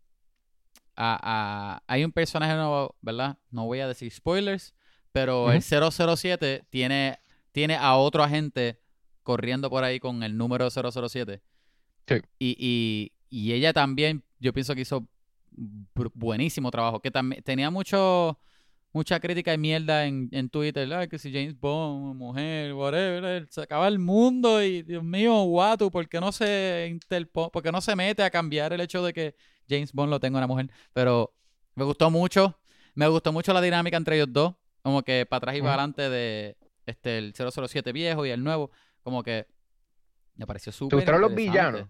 a, 0.96 1.20
a- 1.78 1.84
hay 1.88 2.04
un 2.04 2.12
personaje 2.12 2.54
nuevo, 2.56 2.96
¿verdad? 3.02 3.38
No 3.52 3.66
voy 3.66 3.80
a 3.80 3.88
decir 3.88 4.12
spoilers, 4.12 4.74
pero 5.12 5.52
el 5.52 5.62
007 5.62 6.64
tiene, 6.70 7.20
tiene 7.56 7.76
a 7.78 7.96
otro 7.96 8.22
agente 8.22 8.82
corriendo 9.24 9.70
por 9.70 9.86
ahí 9.86 9.98
con 9.98 10.24
el 10.24 10.36
número 10.36 10.68
007. 10.70 11.42
Sí. 12.06 12.16
Y, 12.38 12.56
y, 12.60 13.12
y 13.30 13.54
ella 13.54 13.72
también, 13.72 14.24
yo 14.40 14.52
pienso 14.52 14.76
que 14.76 14.82
hizo 14.82 15.08
bu- 15.96 16.12
buenísimo 16.14 16.70
trabajo, 16.70 17.00
que 17.00 17.12
también 17.12 17.42
tenía 17.44 17.70
mucho 17.72 18.38
mucha 18.92 19.20
crítica 19.22 19.54
y 19.54 19.58
mierda 19.58 20.06
en, 20.06 20.30
en 20.32 20.50
Twitter, 20.50 21.10
que 21.10 21.18
si 21.18 21.32
James 21.32 21.58
Bond, 21.60 22.16
mujer, 22.16 22.74
whatever, 22.74 23.48
se 23.50 23.62
acaba 23.62 23.88
el 23.88 24.00
mundo 24.00 24.62
y 24.64 24.84
Dios 24.84 25.04
mío, 25.04 25.44
Watu, 25.44 25.90
¿por 25.92 26.08
qué 26.10 26.20
no 26.20 26.32
se 26.34 26.88
interpo 26.90 27.50
por 27.52 27.64
qué 27.64 27.72
no 27.72 27.80
se 27.82 27.96
mete 27.96 28.22
a 28.24 28.30
cambiar 28.30 28.72
el 28.74 28.82
hecho 28.82 29.02
de 29.04 29.12
que 29.14 29.36
James 29.70 29.92
Bond 29.94 30.10
lo 30.12 30.20
tenga 30.20 30.38
una 30.40 30.48
mujer? 30.48 30.70
Pero 30.94 31.34
me 31.76 31.84
gustó 31.86 32.10
mucho, 32.12 32.58
me 32.96 33.08
gustó 33.08 33.32
mucho 33.32 33.54
la 33.54 33.62
dinámica 33.62 33.96
entre 33.98 34.16
ellos 34.18 34.32
dos, 34.32 34.56
como 34.82 35.02
que 35.04 35.26
para 35.26 35.38
atrás 35.40 35.56
y 35.56 35.60
para 35.62 35.74
adelante 35.74 36.10
de 36.10 36.56
este 36.86 37.18
el 37.18 37.34
007 37.34 37.92
viejo 37.92 38.26
y 38.26 38.30
el 38.32 38.44
nuevo, 38.44 38.72
como 39.04 39.24
que 39.24 39.48
me 40.36 40.46
pareció 40.46 40.72
¿Te 40.72 40.78
súper 40.78 40.98
gustaron 41.00 41.22
los 41.22 41.34
villanos? 41.36 41.88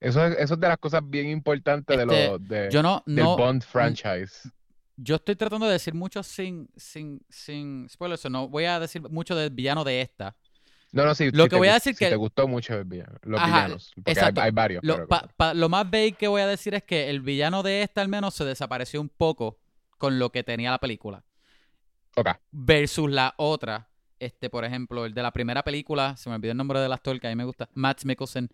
Eso 0.00 0.24
es, 0.24 0.38
eso 0.38 0.54
es 0.54 0.60
de 0.60 0.68
las 0.68 0.78
cosas 0.78 1.02
bien 1.04 1.28
importantes 1.28 1.94
de 1.96 2.02
Este, 2.04 2.28
los 2.28 2.48
de, 2.48 2.68
Yo 2.70 2.82
no, 2.82 3.02
del 3.04 3.16
no, 3.24 3.36
Bond 3.36 3.62
franchise. 3.62 4.50
yo 4.96 5.16
estoy 5.16 5.36
tratando 5.36 5.66
de 5.66 5.72
decir 5.72 5.92
mucho 5.94 6.22
sin, 6.22 6.68
sin, 6.76 7.20
sin 7.28 7.86
spoilers, 7.88 8.24
no 8.30 8.48
voy 8.48 8.64
a 8.64 8.80
decir 8.80 9.02
mucho 9.10 9.34
del 9.36 9.50
villano 9.50 9.84
de 9.84 10.00
esta. 10.00 10.34
No, 10.92 11.04
no, 11.04 11.14
sí, 11.14 11.30
Lo 11.32 11.44
que 11.44 11.50
te 11.50 11.56
voy 11.56 11.68
a 11.68 11.74
decir 11.74 11.94
sí 11.94 11.98
que- 12.04 12.10
te 12.10 12.16
gustó 12.16 12.48
mucho 12.48 12.74
el 12.74 12.84
villano, 12.84 13.16
los 13.22 13.40
Ajá, 13.40 13.46
villanos, 13.66 13.92
porque 13.94 14.10
exacto. 14.10 14.40
hay 14.40 14.50
varios, 14.50 14.82
Lo, 14.82 14.94
pero 14.94 15.08
pa- 15.08 15.28
pa- 15.36 15.54
lo 15.54 15.68
más 15.68 15.84
vague 15.88 16.12
que 16.12 16.26
voy 16.28 16.40
a 16.42 16.46
decir 16.48 16.74
es 16.74 16.82
que 16.82 17.08
el 17.10 17.20
villano 17.20 17.62
de 17.62 17.82
esta 17.82 18.00
al 18.00 18.08
menos 18.08 18.34
se 18.34 18.44
desapareció 18.44 19.00
un 19.00 19.08
poco 19.10 19.58
con 19.98 20.18
lo 20.18 20.30
que 20.32 20.42
tenía 20.42 20.70
la 20.70 20.78
película. 20.78 21.22
Versus 22.50 23.10
la 23.10 23.34
otra, 23.36 23.88
este, 24.18 24.50
por 24.50 24.64
ejemplo, 24.64 25.06
el 25.06 25.14
de 25.14 25.22
la 25.22 25.32
primera 25.32 25.62
película, 25.62 26.16
se 26.16 26.28
me 26.28 26.36
olvidó 26.36 26.52
el 26.52 26.58
nombre 26.58 26.80
del 26.80 26.92
actor 26.92 27.18
que 27.20 27.26
a 27.26 27.30
mí 27.30 27.36
me 27.36 27.44
gusta, 27.44 27.68
Matt 27.74 28.04
Mikkelsen, 28.04 28.50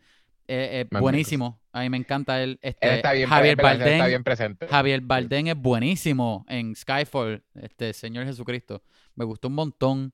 eh, 0.49 0.87
eh, 0.91 0.99
buenísimo. 1.01 1.61
A 1.73 1.81
mí 1.81 1.91
me 1.91 1.97
encanta 1.97 2.41
él. 2.43 2.59
Este, 2.63 2.87
Él 2.87 2.95
está 2.95 3.13
bien, 3.13 3.29
Javier 3.29 3.59
él 3.59 3.67
está 3.67 3.85
Bardem, 3.85 4.07
bien 4.07 4.25
presente. 4.25 4.69
Javier 4.69 5.01
Bardem 5.01 5.49
es 5.49 5.57
buenísimo 5.57 6.47
en 6.49 6.75
Skyfall, 6.77 7.43
este 7.55 7.93
Señor 7.93 8.27
Jesucristo. 8.27 8.83
Me 9.15 9.25
gustó 9.25 9.49
un 9.49 9.55
montón. 9.55 10.13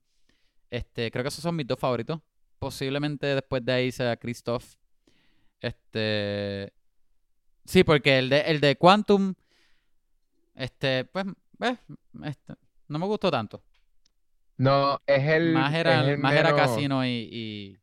Este, 0.71 1.11
creo 1.11 1.23
que 1.23 1.29
esos 1.29 1.43
son 1.43 1.55
mis 1.55 1.67
dos 1.67 1.79
favoritos. 1.79 2.21
Posiblemente 2.59 3.27
después 3.27 3.65
de 3.65 3.73
ahí 3.73 3.93
sea 3.93 4.17
Christoph. 4.17 4.65
Este, 5.61 6.73
sí, 7.65 7.85
porque 7.85 8.19
el 8.19 8.31
de 8.31 8.41
el 8.41 8.61
de 8.61 8.77
Quantum, 8.77 9.35
este, 10.55 11.05
pues, 11.05 11.27
eh, 11.61 11.77
este, 12.25 12.55
no 12.89 12.99
me 12.99 13.07
gustó 13.07 13.31
tanto. 13.31 13.63
No, 14.59 15.01
es 15.07 15.27
el, 15.29 15.53
Más 15.55 15.75
era, 15.75 16.09
el 16.09 16.19
más 16.19 16.35
era 16.35 16.55
Casino 16.55 17.05
y, 17.05 17.29
y, 17.33 17.79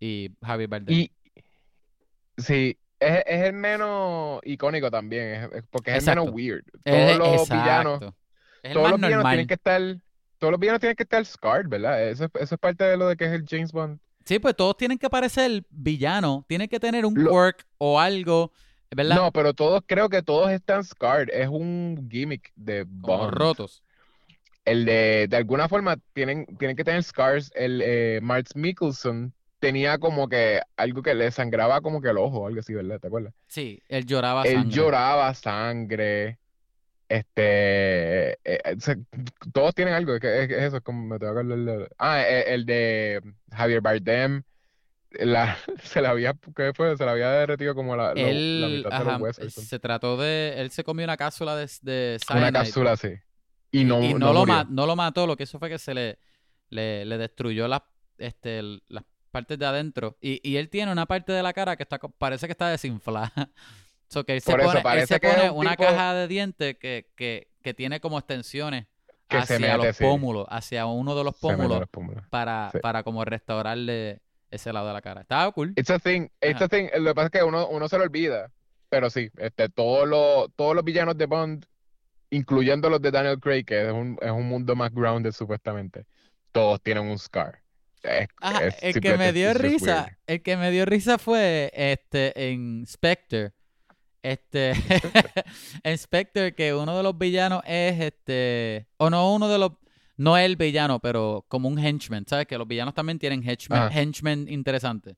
y 0.00 0.30
Javier 0.44 0.68
Bardem. 0.68 0.94
Y 0.94 1.12
sí, 2.38 2.78
es, 2.98 3.22
es 3.26 3.42
el 3.42 3.52
menos 3.52 4.40
icónico 4.44 4.90
también, 4.90 5.44
es- 5.44 5.52
es 5.52 5.64
porque 5.70 5.96
es 5.96 6.06
el 6.06 6.16
menos 6.16 6.30
weird. 6.34 6.64
Todos 6.84 7.18
los 7.18 7.48
villanos, 7.48 7.94
exacto. 8.02 8.16
Todos 8.72 8.90
los 8.90 9.00
villanos 9.00 9.10
normal. 9.16 9.32
tienen 9.32 9.46
que 9.46 9.54
estar, 9.54 9.80
todos 10.38 10.50
los 10.50 10.60
villanos 10.60 10.80
tienen 10.80 10.96
que 10.96 11.02
estar 11.04 11.24
scarred, 11.24 11.68
¿verdad? 11.68 12.08
Eso, 12.08 12.24
es- 12.24 12.30
eso 12.42 12.54
es 12.54 12.60
parte 12.60 12.84
de 12.84 12.96
lo 12.96 13.08
de 13.08 13.16
que 13.16 13.24
es 13.26 13.32
el 13.32 13.44
James 13.48 13.72
Bond. 13.72 13.98
Sí, 14.24 14.38
pues 14.40 14.56
todos 14.56 14.76
tienen 14.76 14.98
que 14.98 15.08
parecer 15.08 15.62
villano, 15.70 16.44
tienen 16.48 16.68
que 16.68 16.80
tener 16.80 17.06
un 17.06 17.14
Lo- 17.14 17.30
quirk 17.30 17.64
o 17.78 18.00
algo, 18.00 18.50
¿verdad? 18.90 19.14
No, 19.16 19.30
pero 19.32 19.54
todos, 19.54 19.82
creo 19.86 20.08
que 20.08 20.22
todos 20.22 20.50
están 20.50 20.82
scarred. 20.82 21.28
Es 21.32 21.48
un 21.48 22.08
gimmick 22.10 22.50
de 22.56 22.84
Como 23.02 23.18
Bond. 23.18 23.34
rotos. 23.34 23.84
El 24.66 24.84
de, 24.84 25.26
de 25.30 25.36
alguna 25.36 25.68
forma, 25.68 25.96
tienen, 26.12 26.44
tienen 26.58 26.76
que 26.76 26.84
tener 26.84 27.02
scars. 27.02 27.50
El 27.54 27.80
eh, 27.82 28.18
Mads 28.22 28.54
Mikkelsen 28.56 29.32
tenía 29.60 29.96
como 29.98 30.28
que 30.28 30.60
algo 30.76 31.02
que 31.02 31.14
le 31.14 31.30
sangraba 31.30 31.80
como 31.80 32.02
que 32.02 32.08
el 32.10 32.18
ojo, 32.18 32.46
algo 32.46 32.60
así, 32.60 32.74
¿verdad? 32.74 33.00
¿Te 33.00 33.06
acuerdas? 33.06 33.32
Sí, 33.46 33.80
él 33.88 34.04
lloraba 34.04 34.42
Él 34.42 34.54
sangre. 34.56 34.76
lloraba 34.76 35.32
sangre. 35.34 36.38
Este, 37.08 38.32
eh, 38.32 38.38
eh, 38.44 38.76
se- 38.80 38.98
todos 39.52 39.74
tienen 39.74 39.94
algo, 39.94 40.14
es, 40.14 40.20
que- 40.20 40.42
es- 40.44 40.50
es 40.50 40.62
eso, 40.64 40.76
es 40.78 40.82
como 40.82 41.06
me 41.06 41.18
tengo 41.20 41.34
que 41.34 41.40
acordar 41.40 41.58
de- 41.58 41.88
Ah, 41.98 42.22
eh, 42.22 42.52
el, 42.54 42.66
de 42.66 43.20
Javier 43.52 43.80
Bardem, 43.80 44.42
la, 45.12 45.56
se 45.82 46.02
le 46.02 46.08
había, 46.08 46.34
¿qué 46.56 46.72
fue? 46.74 46.96
Se 46.96 47.04
le 47.04 47.10
había 47.12 47.30
derretido 47.30 47.74
como 47.76 47.94
la, 47.94 48.14
la- 48.14 48.22
la 48.22 48.28
Él, 48.28 48.82
mitad 48.84 48.90
de 48.98 49.04
los 49.04 49.08
ajá, 49.14 49.22
huesos. 49.22 49.54
se 49.54 49.78
trató 49.78 50.16
de, 50.16 50.54
él 50.60 50.70
se 50.72 50.82
comió 50.82 51.04
una 51.04 51.16
cápsula 51.16 51.54
de, 51.54 51.70
de 51.82 52.18
Una 52.28 52.40
cyanide 52.40 52.52
cápsula 52.52 52.92
así. 52.92 53.14
Y 53.72 53.84
no, 53.84 54.02
y 54.02 54.12
no 54.14 54.18
no 54.18 54.32
lo, 54.32 54.46
ma- 54.46 54.66
no 54.68 54.86
lo 54.86 54.96
mató, 54.96 55.26
lo 55.26 55.36
que 55.36 55.42
hizo 55.44 55.58
fue 55.58 55.68
que 55.68 55.78
se 55.78 55.92
le, 55.94 56.18
le, 56.70 57.04
le 57.04 57.18
destruyó 57.18 57.68
las, 57.68 57.82
este, 58.18 58.62
las 58.88 59.04
partes 59.30 59.58
de 59.58 59.66
adentro. 59.66 60.16
Y, 60.20 60.40
y 60.48 60.56
él 60.56 60.68
tiene 60.70 60.92
una 60.92 61.06
parte 61.06 61.32
de 61.32 61.42
la 61.42 61.52
cara 61.52 61.76
que 61.76 61.82
está, 61.82 61.98
parece 61.98 62.46
que 62.46 62.52
está 62.52 62.68
desinflada. 62.68 63.32
So 64.08 64.24
que 64.24 64.34
él 64.34 64.40
se 64.40 64.52
Por 64.52 64.60
eso, 64.60 64.80
pone, 64.82 65.00
él 65.00 65.06
se 65.08 65.18
que 65.18 65.28
pone 65.28 65.50
un 65.50 65.56
una 65.58 65.70
tipo- 65.72 65.82
caja 65.82 66.14
de 66.14 66.28
dientes 66.28 66.76
que, 66.78 67.10
que, 67.16 67.50
que 67.60 67.74
tiene 67.74 67.98
como 67.98 68.18
extensiones 68.20 68.86
Que 69.26 69.36
hacia 69.38 69.58
mete, 69.58 69.76
los 69.78 69.96
sí. 69.96 70.04
pómulos, 70.04 70.46
hacia 70.48 70.86
uno 70.86 71.16
de 71.16 71.24
los 71.24 71.34
pómulos 71.36 71.80
los 71.80 71.88
pómulos. 71.88 72.24
para, 72.30 72.70
Sí. 72.70 72.78
para 72.78 73.02
como 73.02 73.24
restaurarle 73.24 74.22
ese 74.52 74.72
lado 74.72 74.86
de 74.86 74.92
la 74.92 75.02
cara. 75.02 75.22
Estaba 75.22 75.50
cool. 75.50 75.72
It's 75.74 75.90
a 75.90 75.98
thing, 75.98 76.28
it's 76.40 76.62
a 76.62 76.68
thing. 76.68 76.86
Lo 76.98 77.10
que 77.10 77.14
pasa 77.16 77.26
es 77.26 77.32
que 77.32 77.42
uno, 77.42 77.66
uno 77.66 77.88
se 77.88 77.98
lo 77.98 78.04
olvida. 78.04 78.52
Pero 78.88 79.10
sí, 79.10 79.28
este, 79.38 79.68
todos 79.70 80.06
los, 80.08 80.54
todos 80.54 80.76
los 80.76 80.84
villanos 80.84 81.18
de 81.18 81.26
Bond, 81.26 81.66
incluyendo 82.36 82.88
los 82.90 83.00
de 83.00 83.10
Daniel 83.10 83.38
Craig, 83.40 83.64
que 83.64 83.86
es 83.86 83.92
un, 83.92 84.18
es 84.20 84.30
un 84.30 84.46
mundo 84.48 84.74
más 84.76 84.92
grounded 84.92 85.32
supuestamente, 85.32 86.04
todos 86.52 86.80
tienen 86.82 87.04
un 87.06 87.18
scar. 87.18 87.60
Es- 88.02 88.28
Ajá, 88.40 88.66
es 88.66 88.76
el 88.82 89.00
que 89.00 89.16
me 89.16 89.32
dio 89.32 89.52
risa, 89.54 90.02
weird. 90.04 90.16
el 90.26 90.42
que 90.42 90.56
me 90.56 90.70
dio 90.70 90.84
risa 90.84 91.18
fue 91.18 91.70
este 91.74 92.50
en 92.52 92.84
Spectre. 92.86 93.52
Este 94.22 94.72
en 95.84 95.98
Spectre 95.98 96.54
que 96.54 96.74
uno 96.74 96.96
de 96.96 97.02
los 97.02 97.16
villanos 97.16 97.62
es 97.66 98.00
este 98.00 98.86
o 98.96 99.10
no 99.10 99.34
uno 99.34 99.48
de 99.48 99.58
los 99.58 99.72
no 100.16 100.36
es 100.38 100.46
el 100.46 100.56
villano, 100.56 100.98
pero 101.00 101.44
como 101.48 101.68
un 101.68 101.78
henchman, 101.78 102.24
¿sabes? 102.26 102.46
Que 102.46 102.56
los 102.56 102.66
villanos 102.66 102.94
también 102.94 103.18
tienen 103.18 103.42
henchmen, 103.42 103.78
Ajá. 103.78 104.00
henchmen 104.00 104.46
interesantes. 104.48 105.14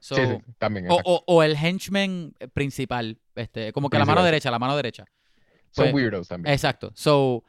So, 0.00 0.14
Sí, 0.14 0.22
sí, 0.26 0.52
también. 0.58 0.86
o, 0.90 0.98
o, 1.04 1.22
o 1.26 1.42
el 1.42 1.54
henchman 1.56 2.32
principal, 2.54 3.18
este, 3.34 3.72
como 3.72 3.90
que 3.90 3.98
la 3.98 4.04
mano 4.06 4.22
derecha, 4.24 4.50
la 4.50 4.58
mano 4.58 4.74
derecha. 4.76 5.04
Son 5.70 5.84
pues, 5.84 5.94
weirdos 5.94 6.28
también. 6.28 6.52
Exacto. 6.52 6.92
So, 6.94 7.44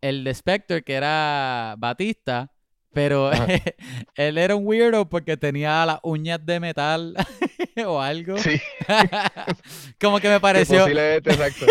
el 0.00 0.24
de 0.24 0.34
Spectre, 0.34 0.82
que 0.82 0.94
era 0.94 1.74
Batista, 1.78 2.52
pero 2.92 3.28
Ajá. 3.30 3.46
él 4.16 4.38
era 4.38 4.56
un 4.56 4.66
weirdo 4.66 5.08
porque 5.08 5.36
tenía 5.36 5.84
las 5.86 5.98
uñas 6.02 6.44
de 6.44 6.60
metal 6.60 7.14
o 7.86 8.00
algo. 8.00 8.36
Sí, 8.38 8.60
Como 10.00 10.18
que 10.20 10.28
me 10.28 10.40
pareció. 10.40 10.80
posiblemente, 10.80 11.30
exacto. 11.30 11.66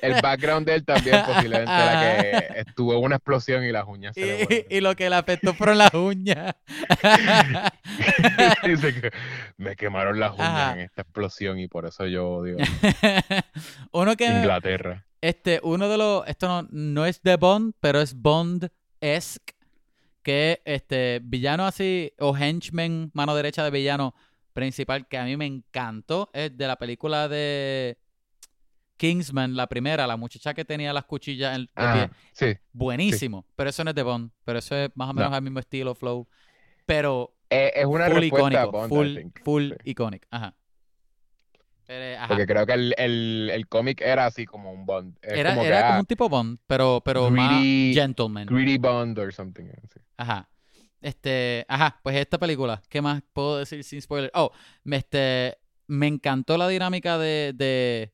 El 0.00 0.20
background 0.22 0.66
de 0.66 0.74
él 0.76 0.84
también 0.84 1.22
posiblemente 1.26 1.72
era 1.72 2.20
que 2.20 2.60
estuvo 2.60 2.98
una 2.98 3.16
explosión 3.16 3.64
y 3.64 3.72
las 3.72 3.86
uñas 3.86 4.14
se 4.14 4.46
le 4.48 4.66
Y, 4.70 4.76
y 4.76 4.80
lo 4.80 4.94
que 4.96 5.10
le 5.10 5.16
afectó 5.16 5.54
fueron 5.54 5.78
las 5.78 5.92
uñas. 5.94 6.54
Dice 8.64 8.94
que 9.00 9.10
me 9.56 9.76
quemaron 9.76 10.18
las 10.18 10.32
uñas 10.32 10.48
Ajá. 10.48 10.72
en 10.74 10.80
esta 10.80 11.02
explosión 11.02 11.58
y 11.58 11.68
por 11.68 11.86
eso 11.86 12.06
yo 12.06 12.28
odio 12.28 12.56
uno 13.92 14.16
que. 14.16 14.26
Inglaterra. 14.26 15.04
Este, 15.20 15.60
uno 15.62 15.88
de 15.88 15.98
los. 15.98 16.26
Esto 16.26 16.48
no, 16.48 16.68
no 16.70 17.06
es 17.06 17.22
de 17.22 17.36
Bond, 17.36 17.74
pero 17.80 18.00
es 18.00 18.14
Bond-esque. 18.14 19.54
Que 20.22 20.62
este 20.64 21.20
villano 21.22 21.66
así, 21.66 22.12
o 22.18 22.36
henchman, 22.36 23.10
mano 23.12 23.34
derecha 23.34 23.64
de 23.64 23.70
villano 23.70 24.14
principal, 24.52 25.08
que 25.08 25.18
a 25.18 25.24
mí 25.24 25.36
me 25.36 25.46
encantó, 25.46 26.30
es 26.32 26.56
de 26.56 26.66
la 26.66 26.76
película 26.76 27.26
de 27.28 27.98
Kingsman, 28.98 29.56
la 29.56 29.66
primera, 29.66 30.06
la 30.06 30.16
muchacha 30.16 30.54
que 30.54 30.64
tenía 30.64 30.92
las 30.92 31.04
cuchillas 31.06 31.56
en, 31.56 31.62
de 31.62 31.66
pie. 31.72 31.74
Ah, 31.84 32.10
sí. 32.32 32.54
Buenísimo. 32.72 33.44
Pero 33.56 33.70
eso 33.70 33.82
no 33.82 33.90
es 33.90 33.96
de 33.96 34.02
Bond. 34.04 34.30
Pero 34.44 34.58
eso 34.60 34.76
es 34.76 34.90
más 34.94 35.10
o 35.10 35.12
menos 35.14 35.30
No. 35.30 35.36
el 35.36 35.42
mismo 35.42 35.58
estilo, 35.58 35.94
flow. 35.94 36.28
Pero 36.86 37.34
Eh, 37.50 37.72
es 37.74 37.84
una 37.84 38.06
full 38.06 38.14
respuesta 38.20 38.48
icónico. 38.62 38.70
Bond, 38.72 38.88
full 38.88 39.18
full 39.42 39.68
Sí. 39.70 39.90
iconic. 39.90 40.26
Ajá. 40.30 40.54
Ajá. 42.18 42.28
Porque 42.28 42.46
creo 42.46 42.66
que 42.66 42.72
el, 42.72 42.94
el, 42.98 43.50
el 43.52 43.68
cómic 43.68 44.00
era 44.00 44.26
así 44.26 44.44
como 44.46 44.72
un 44.72 44.86
Bond. 44.86 45.16
Es 45.22 45.32
Era, 45.34 45.50
como 45.50 45.62
que, 45.62 45.68
era 45.68 45.82
como 45.82 45.94
ah, 45.94 46.00
un 46.00 46.06
tipo 46.06 46.28
Bond, 46.28 46.58
pero, 46.66 47.02
pero 47.04 47.28
Greedy- 47.30 47.36
más 47.90 47.94
gentleman. 47.94 48.46
Greedy 48.46 48.78
Bond 48.78 49.18
or 49.18 49.32
something. 49.32 49.64
así. 49.84 50.00
Ajá. 50.16 50.48
Este, 51.00 51.64
ajá, 51.68 51.98
pues 52.02 52.16
esta 52.16 52.38
película, 52.38 52.80
¿qué 52.88 53.02
más 53.02 53.22
puedo 53.32 53.58
decir 53.58 53.82
sin 53.82 54.00
spoiler? 54.00 54.30
Oh, 54.34 54.52
me, 54.84 54.96
este, 54.98 55.58
me 55.88 56.06
encantó 56.06 56.56
la 56.56 56.68
dinámica 56.68 57.18
de, 57.18 57.52
de, 57.56 58.12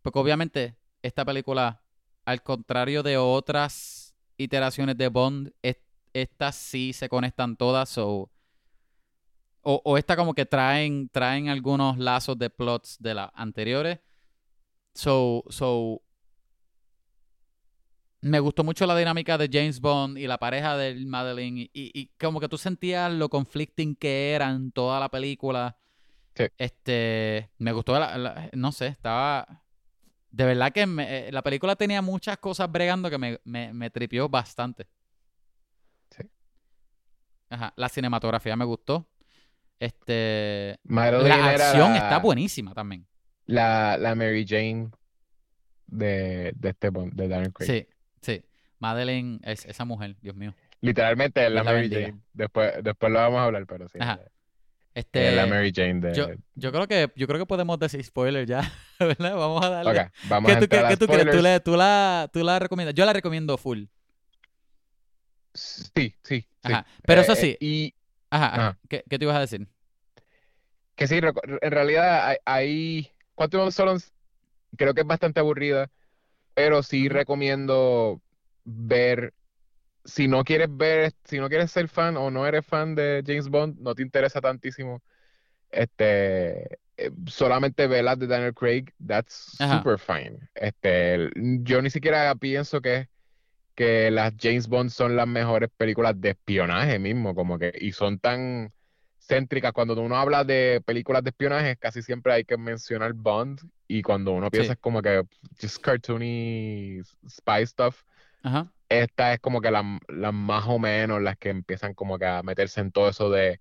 porque 0.00 0.18
obviamente 0.20 0.76
esta 1.02 1.24
película, 1.24 1.82
al 2.24 2.42
contrario 2.42 3.02
de 3.02 3.16
otras 3.16 4.14
iteraciones 4.36 4.96
de 4.96 5.08
Bond, 5.08 5.50
es- 5.62 5.78
estas 6.12 6.54
sí 6.54 6.92
se 6.92 7.08
conectan 7.08 7.56
todas, 7.56 7.98
o, 7.98 8.30
o, 9.64 9.80
o 9.84 9.98
esta 9.98 10.16
como 10.16 10.34
que 10.34 10.46
traen, 10.46 11.08
traen 11.10 11.48
algunos 11.48 11.98
lazos 11.98 12.38
de 12.38 12.50
plots 12.50 12.96
de 13.00 13.14
las 13.14 13.30
anteriores. 13.34 14.00
So, 14.94 15.44
so, 15.50 16.02
me 18.20 18.40
gustó 18.40 18.64
mucho 18.64 18.86
la 18.86 18.96
dinámica 18.96 19.36
de 19.36 19.50
James 19.52 19.80
Bond 19.80 20.16
y 20.18 20.26
la 20.26 20.38
pareja 20.38 20.76
de 20.76 20.94
Madeline. 21.04 21.58
Y, 21.60 21.70
y- 21.74 22.10
como 22.18 22.40
que 22.40 22.48
tú 22.48 22.56
sentías 22.56 23.12
lo 23.12 23.28
conflicting 23.28 23.94
que 23.96 24.32
eran 24.32 24.72
toda 24.72 24.98
la 25.00 25.10
película. 25.10 25.76
Sí. 26.34 26.44
Este, 26.58 27.50
me 27.58 27.72
gustó, 27.72 27.98
la- 27.98 28.16
la- 28.18 28.50
no 28.54 28.72
sé, 28.72 28.88
estaba... 28.88 29.62
De 30.30 30.44
verdad 30.44 30.72
que 30.72 30.86
me- 30.86 31.28
eh, 31.28 31.32
la 31.32 31.42
película 31.42 31.76
tenía 31.76 32.02
muchas 32.02 32.38
cosas 32.38 32.70
bregando 32.72 33.10
que 33.10 33.18
me, 33.18 33.40
me, 33.44 33.72
me 33.72 33.90
tripió 33.90 34.28
bastante. 34.28 34.88
Sí. 36.10 36.24
Ajá, 37.48 37.72
la 37.76 37.88
cinematografía 37.88 38.56
me 38.56 38.64
gustó. 38.64 39.08
Este, 39.78 40.78
Madeline 40.84 41.28
la 41.28 41.50
acción 41.50 41.92
la- 41.92 41.98
está 41.98 42.18
buenísima 42.18 42.74
también. 42.74 43.06
La, 43.46 43.96
la 43.98 44.14
Mary 44.14 44.46
Jane 44.48 44.90
de, 45.86 46.52
de 46.56 46.68
este 46.70 46.90
de 46.90 47.28
Daniel 47.28 47.52
Craig. 47.52 47.66
Sí, 47.66 47.86
sí. 48.22 48.42
Madeleine 48.78 49.40
es 49.42 49.64
esa 49.66 49.84
mujer, 49.84 50.16
Dios 50.20 50.34
mío. 50.36 50.54
Literalmente 50.80 51.44
es 51.46 51.52
la 51.52 51.62
Mary 51.64 51.82
bendiga. 51.88 52.06
Jane. 52.08 52.20
Después, 52.32 52.72
después 52.82 53.12
lo 53.12 53.18
vamos 53.18 53.38
a 53.40 53.44
hablar, 53.44 53.66
pero 53.66 53.88
sí. 53.88 53.98
Ajá. 54.00 54.20
Es 54.94 55.04
Este, 55.06 55.32
la 55.32 55.46
Mary 55.46 55.72
Jane 55.74 56.00
de. 56.00 56.14
yo, 56.14 56.28
yo 56.54 56.70
creo 56.72 56.86
que 56.86 57.10
yo 57.16 57.26
creo 57.26 57.40
que 57.40 57.46
podemos 57.46 57.78
decir 57.80 58.02
spoiler 58.04 58.46
ya, 58.46 58.60
¿verdad? 59.00 59.34
Vamos 59.36 59.64
a 59.64 59.68
darle. 59.70 60.00
Ok, 60.00 60.06
vamos 60.28 60.50
¿Qué 60.50 60.56
a 60.56 60.60
tú, 60.60 60.68
qué- 60.68 60.78
a 60.78 60.88
qué 60.88 60.96
tú 60.96 61.06
crees? 61.06 61.22
¿Tú, 61.24 61.30
spoilers. 61.32 61.42
le- 61.42 61.60
tú 61.60 61.76
la, 61.76 62.30
¿Tú 62.32 62.44
la 62.44 62.58
recomiendas? 62.60 62.94
Yo 62.94 63.04
la 63.04 63.12
recomiendo 63.12 63.58
full. 63.58 63.84
Sí, 65.52 65.90
sí, 65.94 66.14
sí. 66.22 66.46
Ajá. 66.62 66.86
Pero 67.04 67.20
eso 67.20 67.32
Eh, 67.32 67.36
sí. 67.36 67.56
Y 67.60 67.94
Ajá. 68.34 68.54
ajá. 68.54 68.78
¿Qué, 68.88 69.04
qué 69.08 69.18
te 69.18 69.24
ibas 69.24 69.36
a 69.36 69.40
decir? 69.40 69.68
que 70.96 71.08
sí, 71.08 71.16
en 71.16 71.70
realidad 71.70 72.28
hay, 72.28 72.36
hay 72.44 73.10
Quantum 73.34 73.62
of 73.62 73.74
Solace 73.74 74.10
creo 74.76 74.94
que 74.94 75.02
es 75.02 75.06
bastante 75.06 75.40
aburrida, 75.40 75.90
pero 76.54 76.82
sí 76.82 77.08
recomiendo 77.08 78.20
ver, 78.64 79.34
si 80.04 80.28
no 80.28 80.44
quieres 80.44 80.68
ver, 80.70 81.12
si 81.24 81.38
no 81.38 81.48
quieres 81.48 81.70
ser 81.70 81.88
fan 81.88 82.16
o 82.16 82.30
no 82.30 82.46
eres 82.46 82.66
fan 82.66 82.94
de 82.94 83.22
James 83.26 83.48
Bond, 83.48 83.78
no 83.80 83.94
te 83.94 84.02
interesa 84.02 84.40
tantísimo, 84.40 85.02
este, 85.70 86.78
eh, 86.96 87.10
solamente 87.26 87.86
ve 87.86 88.02
las 88.02 88.18
de 88.18 88.26
Daniel 88.26 88.54
Craig, 88.54 88.84
that's 89.04 89.60
Ajá. 89.60 89.78
super 89.78 89.98
fine. 89.98 90.38
Este, 90.54 91.30
yo 91.36 91.82
ni 91.82 91.90
siquiera 91.90 92.34
pienso 92.34 92.80
que, 92.80 93.08
que 93.74 94.10
las 94.10 94.32
James 94.40 94.68
Bond 94.68 94.90
son 94.90 95.16
las 95.16 95.26
mejores 95.26 95.70
películas 95.76 96.20
de 96.20 96.30
espionaje 96.30 96.98
mismo, 96.98 97.34
como 97.34 97.58
que, 97.58 97.72
y 97.80 97.92
son 97.92 98.18
tan 98.18 98.72
céntricas. 99.18 99.72
Cuando 99.72 100.00
uno 100.00 100.16
habla 100.16 100.44
de 100.44 100.82
películas 100.84 101.24
de 101.24 101.30
espionaje, 101.30 101.76
casi 101.76 102.02
siempre 102.02 102.32
hay 102.34 102.44
que 102.44 102.56
mencionar 102.58 103.12
Bond, 103.14 103.60
y 103.88 104.02
cuando 104.02 104.32
uno 104.32 104.50
piensa 104.50 104.68
Sí. 104.68 104.72
es 104.74 104.78
como 104.80 105.02
que 105.02 105.22
just 105.60 105.78
cartoony 105.82 107.00
spy 107.28 107.66
stuff, 107.66 108.02
Ajá. 108.42 108.72
esta 108.88 109.32
es 109.34 109.40
como 109.40 109.60
que 109.60 109.70
las 109.70 109.84
las 110.08 110.32
más 110.34 110.64
o 110.68 110.78
menos 110.78 111.20
las 111.22 111.36
que 111.38 111.50
empiezan 111.50 111.94
como 111.94 112.18
que 112.18 112.26
a 112.26 112.42
meterse 112.42 112.80
en 112.80 112.92
todo 112.92 113.08
eso 113.08 113.30
de, 113.30 113.60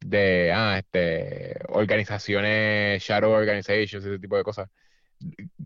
de 0.00 0.52
ah, 0.54 0.78
este, 0.78 1.58
organizaciones, 1.68 3.02
shadow 3.02 3.30
organizations, 3.32 4.04
ese 4.04 4.18
tipo 4.18 4.36
de 4.36 4.44
cosas, 4.44 4.68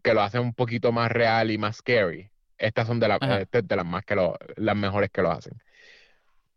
que 0.03 0.14
lo 0.14 0.23
hacen 0.23 0.41
un 0.43 0.55
poquito 0.55 0.93
más 0.93 1.11
real 1.12 1.51
y 1.51 1.59
más 1.59 1.77
scary. 1.79 2.32
Estas 2.62 2.86
son 2.86 3.00
de, 3.00 3.08
la- 3.08 3.18
este 3.40 3.58
es 3.58 3.66
de 3.68 3.76
las 3.76 3.84
más 3.84 4.04
que 4.04 4.14
lo, 4.14 4.38
las 4.56 4.76
mejores 4.76 5.10
que 5.10 5.20
lo 5.20 5.32
hacen. 5.32 5.52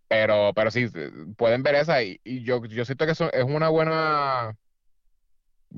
Pero, 0.08 0.52
pero 0.56 0.70
sí, 0.70 0.88
pueden 1.36 1.64
ver 1.64 1.76
esa 1.76 2.04
y, 2.04 2.20
y 2.24 2.44
yo, 2.44 2.64
yo 2.66 2.86
siento 2.86 3.06
que 3.08 3.14
eso 3.14 3.32
es 3.34 3.44
una 3.44 3.70
buena. 3.70 4.56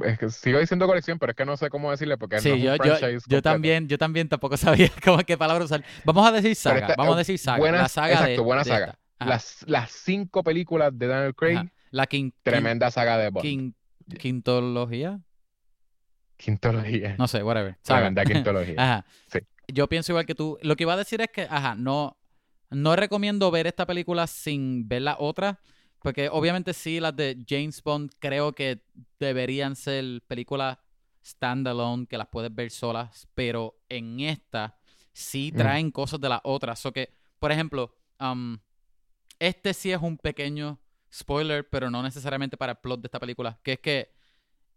Es 0.01 0.19
que 0.19 0.29
sigo 0.29 0.59
diciendo 0.59 0.85
colección, 0.85 1.17
pero 1.17 1.31
es 1.31 1.35
que 1.37 1.45
no 1.45 1.55
sé 1.55 1.69
cómo 1.69 1.89
decirle 1.91 2.17
porque 2.17 2.35
no 2.35 2.41
Sí, 2.41 2.49
es 2.49 2.55
un 2.55 2.61
yo, 2.61 2.75
yo, 2.75 2.83
franchise 2.83 3.25
yo 3.27 3.41
también, 3.41 3.87
yo 3.87 3.97
también 3.97 4.27
tampoco 4.27 4.57
sabía 4.57 4.91
cómo 5.03 5.19
qué 5.19 5.37
palabra 5.37 5.63
usar. 5.63 5.83
Vamos 6.03 6.27
a 6.27 6.31
decir 6.33 6.55
saga, 6.55 6.79
esta- 6.81 6.95
vamos 6.97 7.15
a 7.15 7.19
decir 7.19 7.39
saga. 7.39 7.57
buena- 7.59 7.81
la 7.83 7.87
saga 7.87 8.13
exacto, 8.13 8.31
de, 8.31 8.39
buena 8.39 8.63
de 8.63 8.69
saga. 8.69 8.99
Las, 9.19 9.63
las 9.67 9.91
cinco 9.91 10.43
películas 10.43 10.91
de 10.93 11.07
Daniel 11.07 11.33
Craig, 11.33 11.55
ajá. 11.57 11.71
La 11.89 12.03
quin- 12.05 12.31
quin- 12.31 12.33
tremenda 12.43 12.91
saga 12.91 13.17
de 13.17 13.29
Bond. 13.29 13.45
quin- 13.45 13.73
quintología. 14.19 15.19
Quintología. 16.35 17.15
No 17.17 17.27
sé, 17.27 17.41
whatever. 17.43 17.77
Saga. 17.81 17.99
Tremenda 18.01 18.25
quintología. 18.25 18.75
Ajá. 18.77 19.05
Sí. 19.31 19.39
Yo 19.67 19.87
pienso 19.87 20.11
igual 20.11 20.25
que 20.25 20.35
tú. 20.35 20.57
Lo 20.61 20.75
que 20.75 20.83
iba 20.83 20.93
a 20.93 20.97
decir 20.97 21.21
es 21.21 21.29
que, 21.29 21.41
ajá, 21.43 21.75
no, 21.75 22.17
no 22.69 22.95
recomiendo 22.95 23.51
ver 23.51 23.67
esta 23.67 23.85
película 23.85 24.27
sin 24.27 24.87
ver 24.87 25.01
la 25.03 25.17
otra. 25.19 25.59
Porque 26.01 26.29
obviamente 26.29 26.73
sí, 26.73 26.99
las 26.99 27.15
de 27.15 27.43
James 27.47 27.81
Bond 27.83 28.11
creo 28.19 28.53
que 28.53 28.83
deberían 29.19 29.75
ser 29.75 30.21
películas 30.27 30.77
standalone, 31.25 32.05
que 32.07 32.17
las 32.17 32.27
puedes 32.27 32.53
ver 32.53 32.71
solas. 32.71 33.27
Pero 33.33 33.77
en 33.89 34.19
esta 34.21 34.77
sí 35.11 35.51
Mm. 35.53 35.57
traen 35.57 35.91
cosas 35.91 36.21
de 36.21 36.29
las 36.29 36.39
otras. 36.43 36.79
So 36.79 36.91
que, 36.93 37.09
por 37.39 37.51
ejemplo, 37.51 37.93
um, 38.19 38.57
este 39.39 39.73
sí 39.73 39.91
es 39.91 40.01
un 40.01 40.17
pequeño 40.17 40.79
spoiler, 41.13 41.67
pero 41.67 41.89
no 41.89 42.01
necesariamente 42.03 42.55
para 42.57 42.73
el 42.73 42.77
plot 42.77 43.01
de 43.01 43.07
esta 43.07 43.19
película. 43.19 43.59
Que 43.63 43.73
es 43.73 43.79
que 43.79 44.11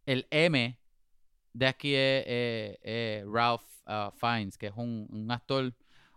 el 0.07 0.27
M 0.31 0.80
de 1.53 1.67
aquí 1.67 1.95
es 1.95 2.25
eh, 2.27 2.79
eh, 2.83 3.25
Ralph 3.31 3.63
uh, 3.87 4.11
Fiennes, 4.19 4.57
que 4.57 4.67
es 4.69 4.73
un, 4.77 5.07
un 5.11 5.31
actor 5.31 5.75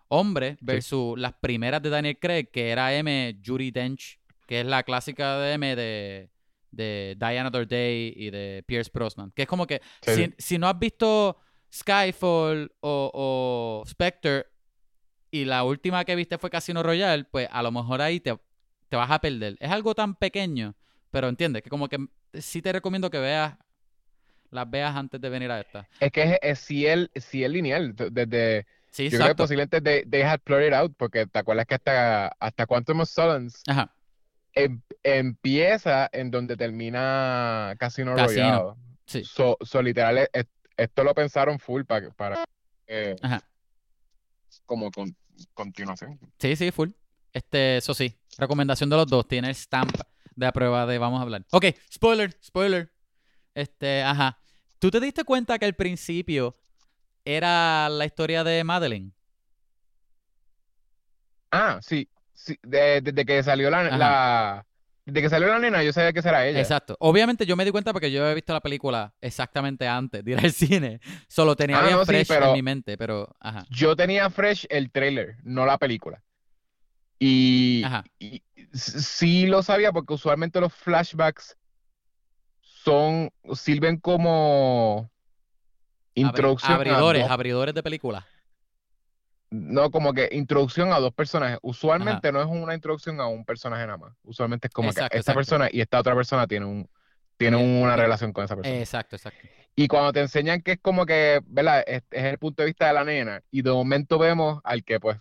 hombre, 0.08 0.58
versus 0.62 1.18
las 1.18 1.34
primeras 1.34 1.82
de 1.82 1.90
Daniel 1.90 2.20
Craig, 2.20 2.46
que 2.52 2.70
era 2.70 2.94
M. 2.94 3.40
Judy 3.44 3.72
Dench, 3.72 4.20
que 4.48 4.60
es 4.60 4.66
la 4.66 4.84
clásica 4.84 5.40
de 5.40 5.54
M 5.54 5.76
de, 5.76 6.30
de 6.72 7.18
Another 7.20 7.68
Day 7.68 8.14
y 8.16 8.30
de 8.30 8.64
Pierce 8.68 8.92
Brosnan. 8.94 9.32
Que 9.32 9.44
es 9.44 9.48
como 9.48 9.66
que 9.66 9.82
Sí, 10.02 10.14
si, 10.14 10.26
sí. 10.26 10.34
si 10.38 10.58
no 10.58 10.68
has 10.68 10.78
visto 10.78 11.38
Skyfall 11.72 12.72
o, 12.82 13.12
o 13.14 13.84
Spectre 13.88 14.46
y 15.32 15.46
la 15.46 15.64
última 15.64 16.06
que 16.06 16.16
viste 16.16 16.38
fue 16.38 16.52
Casino 16.52 16.84
Royale, 16.84 17.24
pues 17.24 17.48
a 17.52 17.64
lo 17.64 17.72
mejor 17.72 18.02
ahí 18.02 18.20
te, 18.20 18.38
te 18.90 18.96
vas 18.96 19.10
a 19.10 19.20
perder. 19.20 19.58
Es 19.60 19.72
algo 19.72 19.96
tan 19.96 20.14
pequeño, 20.14 20.76
pero 21.10 21.28
entiendes 21.28 21.64
que 21.64 21.72
como 21.72 21.90
que 21.90 21.98
sí 22.34 22.62
te 22.62 22.72
recomiendo 22.72 23.10
que 23.10 23.18
veas 23.18 23.58
las 24.54 24.70
veas 24.70 24.96
antes 24.96 25.20
de 25.20 25.30
venir 25.30 25.52
a 25.52 25.60
esta. 25.60 25.88
Es 26.00 26.12
que 26.12 26.24
es, 26.24 26.38
es- 26.42 26.60
si 26.60 27.44
es 27.44 27.50
lineal, 27.50 27.96
desde, 27.96 28.66
Sí, 28.92 29.10
yo 29.10 29.18
creo 29.18 29.30
que 29.30 29.36
posiblemente 29.36 29.82
they, 29.82 30.06
they 30.06 30.22
had 30.22 30.40
out, 30.74 30.94
porque 30.98 31.26
te 31.26 31.40
acuerdas 31.40 31.66
que 31.66 31.76
hasta, 31.76 32.28
hasta 32.40 32.66
Quantum 32.68 33.00
of 33.02 33.10
Solace 33.10 33.58
em- 34.54 34.82
empieza 35.02 36.08
en 36.12 36.30
donde 36.30 36.56
termina 36.56 37.76
Casino 37.80 38.16
Casino, 38.16 38.44
Royale. 38.46 38.80
sí. 39.06 39.24
So, 39.24 39.58
so 39.62 39.82
literal, 39.82 40.20
es- 40.20 40.30
es- 40.34 40.48
esto 40.78 41.04
lo 41.04 41.14
pensaron 41.16 41.58
full 41.60 41.84
para, 41.86 42.10
para 42.12 42.44
eh, 42.88 43.16
Ajá. 43.22 43.42
como 44.66 44.92
con, 44.92 45.16
continuación. 45.54 46.20
Sí, 46.40 46.56
sí, 46.56 46.72
full. 46.72 46.90
Este, 47.32 47.78
eso 47.78 47.94
sí. 47.96 48.16
Recomendación 48.38 48.90
de 48.92 48.96
los 48.98 49.08
dos. 49.08 49.28
Tiene 49.28 49.50
el 49.50 49.56
stamp 49.56 49.92
de 50.36 50.46
la 50.46 50.52
prueba 50.52 50.86
de 50.86 50.98
vamos 51.00 51.20
a 51.20 51.24
hablar. 51.24 51.44
Ok, 51.52 51.66
spoiler, 51.92 52.36
spoiler. 52.44 52.92
Este, 53.56 54.04
ajá. 54.04 54.38
¿Tú 54.84 54.92
te 54.92 55.00
diste 55.00 55.24
cuenta 55.24 55.58
que 55.58 55.64
al 55.66 55.76
principio 55.76 56.58
era 57.24 57.88
la 57.88 58.04
historia 58.04 58.44
de 58.44 58.66
Madeline? 58.66 59.14
Ah, 61.52 61.80
sí, 61.82 62.10
sí, 62.34 62.60
de- 62.62 63.00
desde 63.00 63.26
que 63.26 63.42
salió 63.44 63.70
la, 63.70 63.84
la, 63.98 64.66
desde 65.06 65.22
que 65.22 65.30
salió 65.30 65.48
la 65.48 65.60
nena, 65.60 65.82
yo 65.84 65.94
sabía 65.94 66.12
que 66.12 66.20
esa 66.20 66.32
era 66.32 66.46
ella. 66.46 66.60
Exacto. 66.60 66.98
Obviamente 67.00 67.46
yo 67.46 67.56
me 67.56 67.64
di 67.64 67.72
cuenta 67.72 67.94
porque 67.94 68.12
yo 68.12 68.24
había 68.24 68.34
visto 68.34 68.52
la 68.52 68.60
película 68.60 69.14
exactamente 69.22 69.88
antes 69.88 70.22
de 70.22 70.32
ir 70.32 70.40
al 70.40 70.52
cine. 70.52 71.00
Solo 71.30 71.56
tenía 71.56 71.80
Ah, 71.80 71.84
bien 71.84 71.96
no, 71.96 72.04
sí, 72.04 72.12
fresh 72.12 72.32
en 72.32 72.52
mi 72.52 72.62
mente, 72.62 72.98
pero 72.98 73.34
ajá. 73.40 73.66
Yo 73.70 73.96
tenía 73.96 74.30
fresh 74.30 74.68
el 74.70 74.92
trailer, 74.92 75.38
no 75.44 75.66
la 75.66 75.78
película. 75.78 76.22
Y, 77.20 77.86
sí 78.74 79.46
lo 79.48 79.64
sabía 79.64 79.94
porque 79.94 80.14
usualmente 80.14 80.60
los 80.60 80.74
flashbacks 80.74 81.56
son, 82.84 83.30
sirven 83.54 83.98
como 83.98 85.10
introducción 86.16 86.74
a 86.74 86.76
abridores, 86.76 87.22
dos- 87.24 87.32
abridores 87.32 87.74
de 87.76 87.84
película. 87.84 88.28
no, 89.50 89.92
como 89.92 90.14
que 90.14 90.30
introducción 90.32 90.92
a 90.94 91.00
dos 91.00 91.14
personajes. 91.14 91.60
Usualmente 91.62 92.32
no 92.32 92.42
es 92.42 92.48
una 92.48 92.74
introducción 92.74 93.20
a 93.22 93.28
un 93.28 93.46
personaje 93.46 93.86
nada 93.86 93.98
más. 93.98 94.14
Usualmente 94.24 94.68
es 94.68 94.74
como 94.74 94.90
Exacto, 94.90 95.12
que 95.12 95.18
esta 95.20 95.32
exacto. 95.32 95.38
persona 95.38 95.70
y 95.72 95.82
esta 95.82 96.00
otra 96.00 96.16
persona 96.16 96.48
tienen 96.48 96.68
un, 96.70 96.90
tienen 97.38 97.60
Eh, 97.60 97.84
una 97.84 97.94
eh, 97.94 97.98
relación 97.98 98.34
con 98.34 98.44
esa 98.46 98.56
persona. 98.56 98.78
Exacto, 98.80 99.16
exacto. 99.16 99.48
Y 99.76 99.88
cuando 99.88 100.12
te 100.14 100.22
enseñan 100.22 100.62
que 100.62 100.74
es 100.74 100.80
como 100.82 101.06
que, 101.06 101.42
¿verdad? 101.46 101.84
Es, 101.88 102.02
es 102.12 102.24
el 102.26 102.38
punto 102.40 102.64
de 102.64 102.68
vista 102.68 102.88
de 102.88 102.94
la 102.94 103.04
nena, 103.04 103.42
y 103.52 103.62
de 103.62 103.72
momento 103.72 104.18
vemos 104.20 104.60
al 104.64 104.84
que 104.84 105.00
pues 105.00 105.18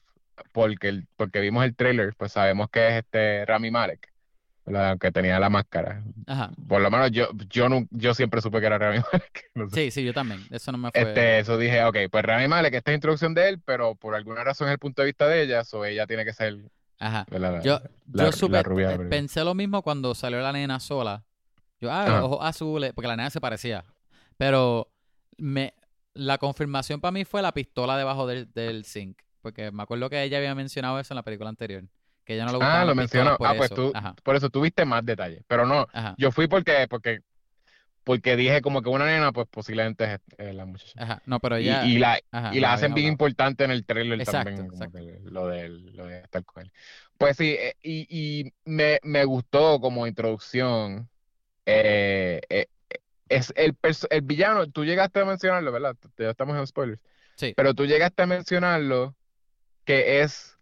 porque, 0.53 0.89
el, 0.89 1.07
porque 1.17 1.41
vimos 1.41 1.65
el 1.65 1.75
trailer, 1.77 2.15
pues 2.17 2.33
sabemos 2.33 2.69
que 2.71 2.89
es 2.89 2.95
este 3.05 3.45
Rami 3.47 3.71
Malek, 3.71 4.12
¿verdad? 4.65 4.99
Que 4.99 5.11
tenía 5.13 5.39
la 5.41 5.51
máscara. 5.51 6.03
Ajá. 6.27 6.51
Por 6.69 6.81
lo 6.81 6.91
menos 6.91 7.11
yo, 7.11 7.29
yo, 7.49 7.69
no, 7.69 7.87
yo 7.91 8.15
siempre 8.15 8.41
supe 8.41 8.61
que 8.61 8.67
era 8.67 8.79
Rami 8.79 8.99
Malek. 9.13 9.51
no 9.55 9.69
sé. 9.69 9.75
Sí, 9.85 9.91
sí, 9.91 10.05
yo 10.05 10.13
también. 10.13 10.41
Eso 10.51 10.71
no 10.73 10.79
me 10.79 10.91
fue. 10.91 11.01
Este, 11.01 11.39
eso 11.41 11.59
dije, 11.59 11.85
ok, 11.85 11.97
pues 12.11 12.25
Rami 12.25 12.49
Malek, 12.49 12.75
esta 12.75 12.91
es 12.93 12.97
introducción 12.97 13.35
de 13.35 13.49
él, 13.49 13.61
pero 13.65 13.95
por 13.95 14.15
alguna 14.15 14.45
razón 14.45 14.69
es 14.69 14.73
el 14.73 14.79
punto 14.79 15.03
de 15.03 15.07
vista 15.07 15.27
de 15.27 15.43
ella, 15.43 15.63
o 15.73 15.85
ella 15.85 16.07
tiene 16.07 16.25
que 16.25 16.33
ser 16.33 16.59
Ajá. 16.99 17.27
la, 17.31 17.61
Yo, 17.63 17.81
la- 18.13 18.25
yo 18.27 18.33
supe, 18.33 18.53
la 18.53 18.63
rubia 18.63 18.97
la 18.97 19.09
pensé 19.09 19.43
lo 19.45 19.55
mismo 19.55 19.83
cuando 19.83 20.15
salió 20.15 20.41
la 20.41 20.53
nena 20.53 20.79
sola. 20.81 21.25
Yo, 21.81 21.91
ah, 21.91 22.23
ojos 22.25 22.39
azules, 22.43 22.93
porque 22.95 23.09
la 23.09 23.17
nena 23.17 23.31
se 23.31 23.41
parecía. 23.41 23.85
Pero 24.37 24.89
me, 25.37 25.75
la 26.15 26.39
confirmación 26.39 27.01
para 27.01 27.11
mí 27.11 27.25
fue 27.25 27.43
la 27.43 27.53
pistola 27.53 27.97
debajo 27.97 28.27
del, 28.29 28.53
del 28.53 28.85
zinc. 28.85 29.19
Porque 29.41 29.73
me 29.73 29.83
acuerdo 29.83 30.09
que 30.09 30.23
ella 30.23 30.39
había 30.39 30.55
mencionado 30.55 31.01
eso 31.01 31.13
en 31.13 31.17
la 31.17 31.25
película 31.25 31.49
anterior. 31.49 31.83
Que 32.25 32.35
ella 32.35 32.45
no 32.47 32.53
le 32.53 32.59
gustaban 32.59 32.83
Ah, 32.83 32.85
lo 32.85 32.95
mencionó. 32.95 33.39
Ah, 33.43 33.55
pues 33.57 33.73
eso. 33.73 33.75
tú, 33.75 33.93
Ajá, 33.95 34.15
por 34.23 34.37
eso 34.37 34.51
tuviste 34.51 34.85
más 34.85 35.05
detalles. 35.05 35.43
Pero 35.47 35.67
no, 35.67 35.87
ajá, 35.93 36.15
yo 36.17 36.31
fui 36.33 36.47
porque, 36.49 36.87
porque, 36.89 37.21
porque 38.05 38.37
dije 38.37 38.63
como 38.63 38.83
que 38.83 38.89
una 38.91 39.07
nena, 39.07 39.33
pues 39.33 39.49
posiblemente 39.49 40.05
es 40.15 40.21
eh, 40.39 40.53
la 40.53 40.67
muchacha. 40.67 40.93
ajá. 40.97 41.23
No, 41.27 41.41
pero 41.41 41.59
Y, 41.59 41.65
ella... 41.69 41.85
y 41.85 41.99
la, 41.99 42.21
ajá, 42.31 42.55
y 42.55 42.61
la 42.61 42.73
hacen 42.73 42.95
bien 42.95 43.09
importante 43.09 43.65
en 43.65 43.71
el 43.71 43.85
trailer 43.87 44.21
Exacto, 44.21 44.35
también, 44.55 44.69
como 44.69 44.87
exacto. 44.87 44.99
que 44.99 45.21
lo 45.25 45.47
de, 45.49 45.69
lo 45.69 46.07
de 46.07 46.21
estar 46.21 46.45
con 46.45 46.65
él. 46.65 46.73
Pues 47.19 47.37
sí, 47.37 47.51
eh, 47.59 47.77
y, 47.83 48.07
y 48.45 48.53
me, 48.65 48.99
me 49.03 49.25
gustó 49.25 49.81
como 49.81 50.07
introducción. 50.07 51.09
eh, 51.67 52.41
eh, 52.51 52.67
es 53.29 53.53
el, 53.57 53.77
el 54.11 54.23
villano, 54.23 54.69
tú 54.71 54.85
llegaste 54.85 55.21
a 55.21 55.25
mencionarlo, 55.25 55.73
¿verdad? 55.73 55.97
Ya 56.19 56.31
estamos 56.31 56.57
en 56.59 56.67
spoilers. 56.67 57.01
Sí, 57.37 57.53
Pero 57.57 57.75
tú 57.75 57.87
llegaste 57.87 58.23
a 58.23 58.27
mencionarlo 58.27 59.17
que 59.85 60.23
es 60.23 60.59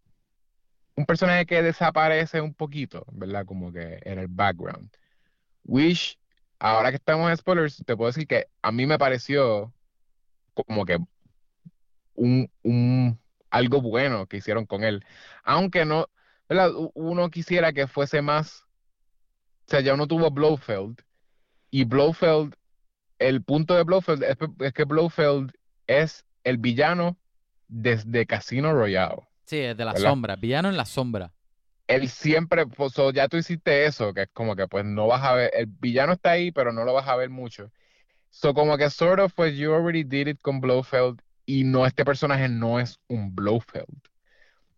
un 1.01 1.07
personaje 1.07 1.47
que 1.47 1.63
desaparece 1.63 2.41
un 2.41 2.55
poquito, 2.55 3.07
¿verdad? 3.13 3.47
Como 3.47 3.73
que 3.73 4.01
en 4.03 4.19
el 4.19 4.29
background. 4.29 4.91
Wish, 5.65 6.19
ahora 6.59 6.91
que 6.91 6.97
estamos 6.97 7.31
en 7.31 7.37
spoilers, 7.39 7.83
te 7.87 7.97
puedo 7.97 8.11
decir 8.11 8.27
que 8.27 8.49
a 8.63 8.71
mí 8.73 8.87
me 8.87 8.99
pareció 8.99 9.73
como 10.55 10.85
que 10.85 10.99
un, 12.15 12.51
un 12.63 13.19
algo 13.51 13.81
bueno 13.81 14.27
que 14.27 14.39
hicieron 14.39 14.67
con 14.67 14.85
él. 14.85 15.05
Aunque 15.45 15.85
no, 15.87 16.07
¿verdad? 16.49 16.71
Uno 16.95 17.31
quisiera 17.31 17.73
que 17.73 17.87
fuese 17.87 18.21
más, 18.23 18.65
o 19.67 19.71
sea, 19.71 19.81
ya 19.81 19.95
uno 19.95 20.07
tuvo 20.07 20.31
Blofeld 20.31 21.01
y 21.71 21.85
Blofeld, 21.85 22.55
el 23.19 23.43
punto 23.43 23.75
de 23.75 23.85
Blofeld 23.85 24.23
es, 24.25 24.37
es 24.61 24.73
que 24.75 24.85
Blofeld 24.85 25.53
es 25.87 26.27
el 26.45 26.59
villano 26.59 27.19
desde 27.69 28.27
Casino 28.27 28.73
Royale. 28.75 29.30
Sí, 29.51 29.59
es 29.59 29.77
de 29.77 29.85
la 29.85 29.93
¿verdad? 29.93 30.09
sombra. 30.09 30.37
Villano 30.37 30.69
en 30.69 30.77
la 30.77 30.85
sombra. 30.85 31.33
Él 31.89 32.09
siempre, 32.09 32.67
pues, 32.67 32.93
so, 32.93 33.11
ya 33.11 33.29
tú 33.29 33.37
hiciste 33.37 33.85
eso, 33.85 34.15
que 34.15 34.23
es 34.23 34.29
como 34.33 34.55
que 34.55 34.69
pues 34.69 34.85
no 34.85 35.09
vas 35.09 35.25
a 35.25 35.35
ver, 35.35 35.51
el 35.55 35.67
villano 35.67 36.13
está 36.13 36.31
ahí, 36.31 36.53
pero 36.53 36.73
no 36.73 36.85
lo 36.85 36.93
vas 36.95 37.09
a 37.09 37.17
ver 37.17 37.31
mucho. 37.31 37.73
So 38.31 38.55
como 38.55 38.79
que 38.79 38.89
sort 38.91 39.19
of 39.19 39.33
pues 39.35 39.57
you 39.57 39.75
already 39.75 40.05
did 40.05 40.29
it 40.29 40.41
con 40.41 40.61
Blofeld 40.61 41.21
y 41.47 41.65
no, 41.65 41.85
este 41.85 42.05
personaje 42.05 42.49
no 42.49 42.79
es 42.79 43.01
un 43.09 43.35
Blofeld. 43.35 44.01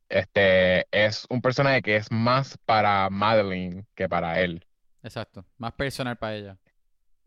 Este 0.09 0.87
es 0.91 1.27
un 1.29 1.43
personaje 1.43 1.83
que 1.83 1.97
es 1.97 2.11
más 2.11 2.57
para 2.65 3.11
Madeline 3.11 3.87
que 3.95 4.09
para 4.09 4.41
él. 4.41 4.65
Exacto. 5.03 5.45
Más 5.59 5.73
personal 5.73 6.17
para 6.17 6.35
ella. 6.35 6.59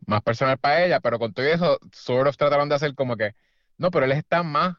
Más 0.04 0.22
personal 0.22 0.58
para 0.58 0.84
ella, 0.84 1.00
pero 1.00 1.20
con 1.20 1.32
todo 1.32 1.46
eso, 1.46 1.78
sort 1.92 2.28
of 2.28 2.36
trataron 2.36 2.68
de 2.68 2.74
hacer 2.74 2.94
como 2.96 3.16
que, 3.16 3.34
no, 3.78 3.90
pero 3.92 4.04
él 4.04 4.12
está 4.12 4.42
más, 4.42 4.76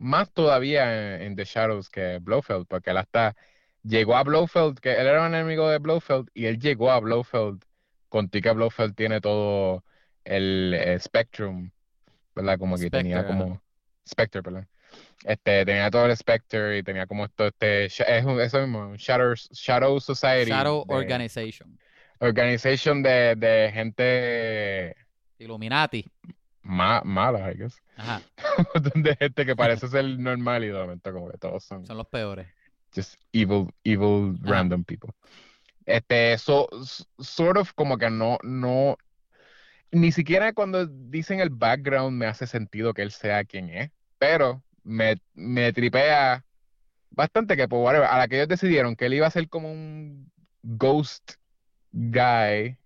más 0.00 0.32
todavía 0.32 1.16
en, 1.16 1.22
en 1.22 1.36
The 1.36 1.44
Shadows 1.44 1.90
que 1.90 2.18
Blofeld, 2.20 2.66
porque 2.66 2.90
él 2.90 2.96
hasta 2.96 3.36
llegó 3.82 4.16
a 4.16 4.24
Blofeld, 4.24 4.80
que 4.80 4.92
él 4.92 5.06
era 5.06 5.20
un 5.26 5.34
enemigo 5.34 5.68
de 5.68 5.78
Blofeld, 5.78 6.28
y 6.34 6.46
él 6.46 6.58
llegó 6.58 6.90
a 6.90 6.98
Blofeld, 7.00 7.62
con 8.08 8.28
que 8.28 8.50
Blofeld 8.50 8.94
tiene 8.94 9.20
todo 9.20 9.84
el, 10.24 10.98
Spectrum, 10.98 11.70
¿verdad? 12.34 12.58
Como 12.58 12.76
que 12.76 12.90
tenía 12.90 13.20
Spectre, 13.20 13.36
como, 13.38 13.62
Spectre, 14.08 14.42
perdón. 14.42 14.68
Este, 15.22 15.64
tenía 15.66 15.90
todo 15.90 16.06
el 16.06 16.16
Spectre 16.16 16.78
y 16.78 16.82
tenía 16.82 17.06
como 17.06 17.26
esto, 17.26 17.46
este, 17.46 17.84
es 17.84 18.24
un- 18.24 18.40
eso 18.40 18.58
mismo, 18.60 18.96
Shadow, 18.96 19.34
Shadow 19.34 20.00
Society, 20.00 20.50
Shadow 20.50 20.84
de- 20.88 20.94
Organization. 20.94 21.78
organization 22.20 23.02
de, 23.02 23.36
de 23.36 23.70
gente 23.72 24.96
Illuminati. 25.38 26.06
Ma- 26.62 27.02
mala, 27.04 27.50
I 27.50 27.54
guess. 27.56 27.80
Ajá. 27.96 28.22
Un 28.58 28.66
montón 28.74 29.02
de 29.02 29.16
gente 29.16 29.46
que 29.46 29.56
parece 29.56 29.88
ser 29.88 30.04
normal 30.18 30.64
y 30.64 30.68
de 30.68 30.74
momento 30.74 31.12
como 31.12 31.30
que 31.30 31.38
todos 31.38 31.64
son 31.64 31.86
Son 31.86 31.96
los 31.96 32.06
peores. 32.08 32.46
just 32.94 33.14
evil, 33.32 33.68
evil 33.84 34.36
Ajá. 34.42 34.50
random 34.52 34.84
people. 34.84 35.10
Este, 35.86 36.36
so, 36.38 36.68
sort 37.18 37.56
of 37.56 37.72
como 37.74 37.96
que 37.98 38.10
no, 38.10 38.38
no, 38.42 38.96
ni 39.90 40.12
siquiera 40.12 40.52
cuando 40.52 40.86
dicen 40.86 41.40
el 41.40 41.50
background 41.50 42.16
me 42.16 42.26
hace 42.26 42.46
sentido 42.46 42.94
que 42.94 43.02
él 43.02 43.10
sea 43.10 43.44
quien 43.44 43.70
es, 43.70 43.90
pero 44.18 44.62
me, 44.84 45.16
me 45.34 45.72
tripea 45.72 46.44
bastante 47.10 47.56
que 47.56 47.66
por 47.68 47.80
whatever, 47.84 48.06
a 48.08 48.18
la 48.18 48.28
que 48.28 48.36
ellos 48.36 48.48
decidieron 48.48 48.94
que 48.96 49.06
él 49.06 49.14
iba 49.14 49.26
a 49.26 49.30
ser 49.30 49.48
como 49.48 49.70
un 49.72 50.30
ghost 50.62 51.32
guy, 51.92 52.78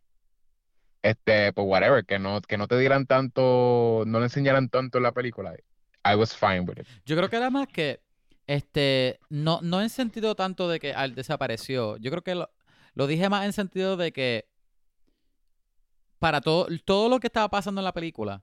este, 1.05 1.52
por 1.52 1.64
whatever, 1.66 2.05
que 2.05 2.18
no, 2.18 2.40
que 2.40 2.57
no 2.57 2.66
te 2.66 2.78
dieran 2.78 3.05
tanto, 3.07 4.05
no 4.07 4.18
le 4.18 4.24
enseñaran 4.24 4.70
tanto 4.70 4.98
en 4.98 5.05
la 5.05 5.12
película. 5.12 5.55
I 6.05 6.14
was 6.16 6.34
fine 6.34 6.61
with 6.61 6.78
it. 6.80 6.86
Yo 7.05 7.14
creo 7.14 7.28
que 7.28 7.36
era 7.36 7.50
más 7.50 7.68
que, 7.68 8.00
este, 8.46 9.20
no, 9.28 9.61
no 9.62 9.82
en 9.82 9.90
sentido 9.90 10.34
tanto 10.34 10.68
de 10.68 10.80
que 10.80 10.94
Al 10.94 11.14
desapareció. 11.14 11.98
Yo 11.98 12.11
creo 12.11 12.22
que 12.22 12.34
lo, 12.34 12.50
lo 12.94 13.07
dije 13.07 13.28
más 13.28 13.44
en 13.44 13.52
sentido 13.52 13.96
de 13.98 14.12
que 14.12 14.48
para 16.18 16.40
todo, 16.40 16.68
todo 16.84 17.09
lo 17.09 17.20
que 17.20 17.26
estaba 17.26 17.48
pasando 17.50 17.80
en 17.80 17.84
la 17.84 17.92
película, 17.92 18.42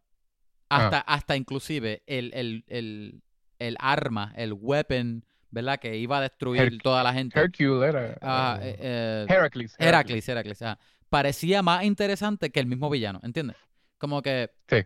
hasta, 0.70 1.00
hasta 1.00 1.36
inclusive 1.36 2.04
el, 2.06 2.32
el, 2.34 2.64
el, 2.68 3.22
el 3.60 3.76
arma, 3.80 4.34
el 4.36 4.54
weapon, 4.54 5.26
¿verdad? 5.50 5.80
Que 5.80 5.98
iba 5.98 6.20
a 6.20 6.22
destruir 6.22 6.62
Her- 6.74 6.82
toda 6.82 7.04
la 7.04 7.12
gente. 7.12 7.40
Hercule 7.40 7.88
era. 7.88 8.06
Eh, 8.12 8.18
eh, 8.22 8.78
eh, 8.80 9.26
Heracles. 9.28 9.76
Heracles, 9.80 10.30
Heracles, 10.30 10.62
ajá. 10.62 10.80
Parecía 11.22 11.62
más 11.62 11.84
interesante 11.84 12.52
que 12.52 12.62
el 12.62 12.68
mismo 12.68 12.90
villano, 12.90 13.20
¿entiendes? 13.22 13.58
Como 13.98 14.22
que 14.22 14.50
Sí. 14.70 14.78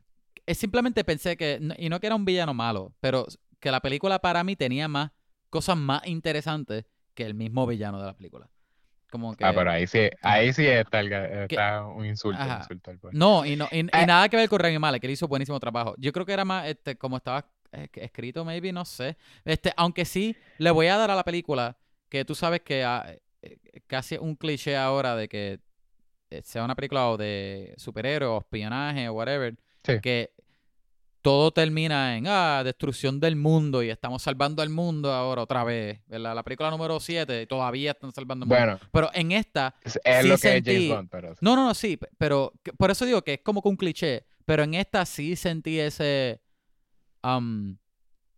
es 0.47 0.57
simplemente 0.57 1.03
pensé 1.03 1.37
que, 1.37 1.61
y 1.77 1.87
no 1.87 1.99
que 1.99 2.07
era 2.07 2.15
un 2.15 2.25
villano 2.25 2.51
malo, 2.55 2.95
pero 2.99 3.27
que 3.59 3.69
la 3.69 3.79
película 3.79 4.17
para 4.17 4.43
mí 4.43 4.55
tenía 4.55 4.87
más 4.87 5.11
cosas 5.51 5.77
más 5.77 6.01
interesantes 6.07 6.85
que 7.13 7.27
el 7.27 7.35
mismo 7.35 7.67
villano 7.67 7.99
de 7.99 8.07
la 8.07 8.13
película. 8.17 8.49
Como 9.11 9.35
que 9.35 9.45
Ah, 9.45 9.53
pero 9.53 9.69
ahí 9.69 9.85
sí, 9.85 9.99
ahí 10.23 10.51
sí 10.51 10.65
está, 10.65 10.99
el 11.01 11.09
Que- 11.47 11.59
un 11.95 12.07
insulto, 12.07 12.41
un 12.41 12.49
Ajá. 12.49 12.61
insulto 12.63 12.89
al 12.89 12.97
poder. 12.97 13.15
no, 13.15 13.45
y 13.45 13.55
no 13.55 13.69
y, 13.71 13.81
y 13.81 13.89
Eh. 13.93 14.05
nada 14.07 14.27
que 14.27 14.35
ver 14.35 14.49
con 14.49 14.59
Rami 14.59 14.79
Malek, 14.79 15.01
que 15.01 15.05
él 15.07 15.13
hizo 15.13 15.27
buenísimo 15.27 15.59
trabajo. 15.59 15.93
Yo 15.99 16.11
creo 16.11 16.25
que 16.25 16.33
era 16.33 16.43
más 16.43 16.65
este 16.65 16.97
como 16.97 17.17
estaba 17.17 17.47
eh, 17.71 17.87
escrito 17.93 18.43
maybe, 18.43 18.71
no 18.73 18.83
sé. 18.83 19.15
Este, 19.43 19.71
aunque 19.77 20.05
sí 20.05 20.35
le 20.57 20.71
voy 20.71 20.87
a 20.87 20.97
dar 20.97 21.11
a 21.11 21.15
la 21.15 21.23
película 21.23 21.77
que 22.09 22.25
tú 22.25 22.33
sabes 22.33 22.61
que 22.61 22.83
ah, 22.83 23.15
eh, 23.43 23.57
casi 23.85 24.17
un 24.17 24.35
cliché 24.35 24.75
ahora 24.75 25.15
de 25.15 25.27
que 25.29 25.53
eh, 25.53 25.59
sea 26.43 26.63
una 26.63 26.75
película 26.75 27.09
o 27.09 27.17
de 27.17 27.73
superhéroes 27.77 28.29
o 28.31 28.37
espionaje 28.39 29.07
o 29.09 29.13
whatever, 29.13 29.55
Sí. 29.83 29.99
que 30.01 30.31
todo 31.21 31.49
termina 31.51 32.17
en 32.17 32.25
ah, 32.27 32.61
destrucción 32.63 33.19
del 33.19 33.35
mundo 33.35 33.81
y 33.81 33.89
estamos 33.89 34.21
salvando 34.21 34.61
al 34.61 34.69
mundo 34.69 35.11
ahora 35.11 35.41
otra 35.41 35.63
vez. 35.63 35.99
¿verdad? 36.07 36.35
La 36.35 36.43
película 36.43 36.69
número 36.69 36.99
7 36.99 37.47
todavía 37.47 37.91
están 37.91 38.11
salvando 38.11 38.43
al 38.43 38.49
mundo. 38.49 38.63
Bueno, 38.63 38.79
Pero 38.91 39.09
en 39.13 39.31
esta, 39.31 39.73
es, 39.83 39.93
sí 40.21 40.27
lo 40.27 40.37
que 40.37 40.57
es 40.57 40.63
James 40.63 40.89
Bond, 40.89 41.09
pero 41.09 41.35
no, 41.41 41.55
no, 41.55 41.65
no, 41.67 41.73
sí, 41.73 41.97
pe- 41.97 42.09
pero 42.19 42.53
por 42.77 42.91
eso 42.91 43.05
digo 43.05 43.23
que 43.23 43.33
es 43.35 43.39
como 43.41 43.61
que 43.63 43.69
un 43.69 43.75
cliché, 43.75 44.25
pero 44.45 44.61
en 44.63 44.75
esta 44.75 45.03
sí 45.05 45.35
sentí 45.35 45.79
ese, 45.79 46.41
am, 47.23 47.77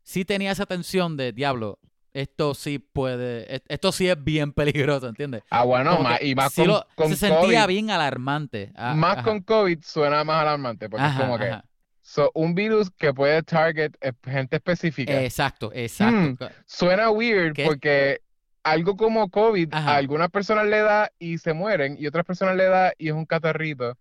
sí 0.04 0.24
tenía 0.24 0.52
esa 0.52 0.66
tensión 0.66 1.18
de 1.18 1.34
diablo, 1.34 1.80
esto 2.22 2.54
sí 2.54 2.80
puede, 2.80 3.56
e- 3.56 3.62
esto 3.68 3.92
sí 3.92 4.08
es 4.10 4.22
bien 4.24 4.52
peligroso, 4.54 5.08
¿entiendes? 5.08 5.44
Ah, 5.50 5.64
bueno, 5.64 6.00
más, 6.00 6.22
y 6.22 6.36
más 6.36 6.54
sí 6.54 6.62
con, 6.62 6.68
lo- 6.70 6.86
con 6.96 7.10
se 7.10 7.16
sentía 7.16 7.66
bien 7.68 7.90
alarmante. 7.92 8.72
Ah, 8.76 8.94
más 8.96 9.18
ajá, 9.18 9.24
con 9.24 9.42
COVID 9.42 9.80
suena 9.84 10.24
más 10.24 10.42
alarmante, 10.42 10.90
porque 10.90 11.06
es 11.06 11.14
como 11.14 11.38
que, 11.38 11.58
so, 12.02 12.32
un 12.34 12.56
virus 12.56 12.90
que 12.92 13.14
puede 13.14 13.44
target 13.44 13.94
gente 14.24 14.56
específica, 14.58 15.22
Exacto, 15.24 15.72
exacto. 15.74 16.46
Hmm. 16.46 16.50
suena 16.66 17.10
weird 17.12 17.54
¿Qué? 17.54 17.66
porque 17.66 18.22
algo 18.64 18.98
como 18.98 19.30
COVID, 19.30 19.70
Ajá. 19.72 19.92
a 19.92 19.96
algunas 19.96 20.30
personas 20.30 20.66
le 20.66 20.80
da 20.80 21.10
y 21.20 21.38
se 21.38 21.54
mueren, 21.54 21.96
y 22.00 22.06
otras 22.08 22.26
personas 22.26 22.56
le 22.58 22.66
da 22.66 22.92
y 22.98 23.08
es 23.08 23.14
un 23.14 23.26
catarrito. 23.26 23.98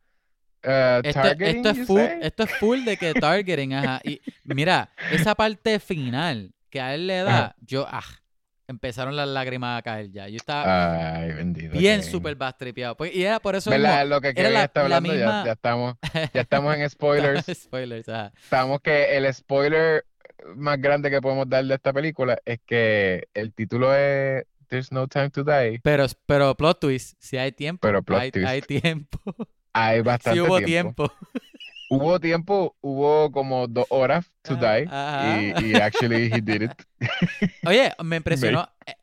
Eh, 0.69 1.01
Esto, 1.05 1.21
targeting, 1.23 1.59
esto 1.65 1.73
you 1.75 1.81
es 1.83 1.87
full, 1.87 2.01
esto 2.23 2.43
es 2.43 2.51
full 2.59 2.85
de 2.85 2.97
que 2.97 3.15
targeting, 3.15 3.75
ajá. 3.75 4.01
Y 4.03 4.21
mira, 4.43 4.91
esa 5.13 5.37
parte 5.37 5.79
final 5.79 6.53
que 6.77 6.81
a 6.83 6.95
él 6.95 7.07
le 7.07 7.23
da, 7.23 7.39
Ajá. 7.39 7.57
yo, 7.61 7.87
ah, 7.89 8.05
empezaron 8.69 9.15
las 9.17 9.29
lágrimas 9.29 9.79
a 9.79 9.83
caer 9.83 10.11
ya. 10.11 10.29
Yo 10.29 10.37
estaba 10.37 11.15
Ay, 11.17 11.33
bendito. 11.33 11.79
bien 11.79 12.03
súper 12.03 12.35
bastripeado. 12.35 12.97
Pues, 12.97 13.15
y 13.15 13.23
era 13.25 13.41
por 13.41 13.55
eso. 13.57 13.71
Lo 13.71 14.21
que 14.21 14.29
era 14.29 14.35
Kevin 14.35 14.53
la- 14.55 14.65
está 14.65 14.81
la 14.89 14.97
hablando, 14.97 15.15
ya- 15.15 15.19
misma- 15.27 15.45
ya, 15.47 15.53
estamos, 15.53 15.95
ya 16.35 16.41
estamos 16.41 16.77
en 16.77 16.91
spoilers. 16.91 17.47
Spoilers. 17.47 18.09
Estamos 18.43 18.81
que 18.81 19.17
el 19.17 19.33
spoiler 19.33 20.05
más 20.55 20.81
grande 20.81 21.11
que 21.11 21.21
podemos 21.21 21.49
dar 21.49 21.65
de 21.65 21.75
esta 21.75 21.93
película 21.93 22.39
es 22.45 22.61
que 22.67 23.27
el 23.35 23.53
título 23.55 23.95
es 23.95 24.45
There's 24.69 24.91
No 24.93 25.07
Time 25.09 25.31
to 25.31 25.45
Die, 25.45 25.81
Pero, 25.83 26.07
pero 26.27 26.55
plot 26.57 26.81
twist, 26.81 27.15
si 27.21 27.37
hay 27.39 27.53
tiempo, 27.53 27.81
pero 27.81 28.03
plot 28.03 28.21
hay, 28.21 28.31
twist. 28.33 28.47
hay 28.49 28.61
tiempo. 28.63 29.19
Hay 29.73 30.01
bastante 30.03 30.41
hubo 30.43 30.59
tiempo. 30.61 31.09
tiempo. 31.09 31.15
Hubo 31.89 32.19
tiempo, 32.19 32.75
hubo 32.81 33.31
como 33.31 33.67
dos 33.69 33.87
horas 33.91 34.31
to 34.43 34.55
Ajá, 34.55 34.75
die 34.77 34.89
ajá. 34.91 35.41
y, 35.63 35.71
y 35.73 35.75
actually 35.77 36.31
he 36.33 36.41
did 36.41 36.63
it. 36.63 36.73
Oye, 37.67 37.93
me 38.03 38.17
impresionó. 38.17 38.69
eh, 38.87 38.95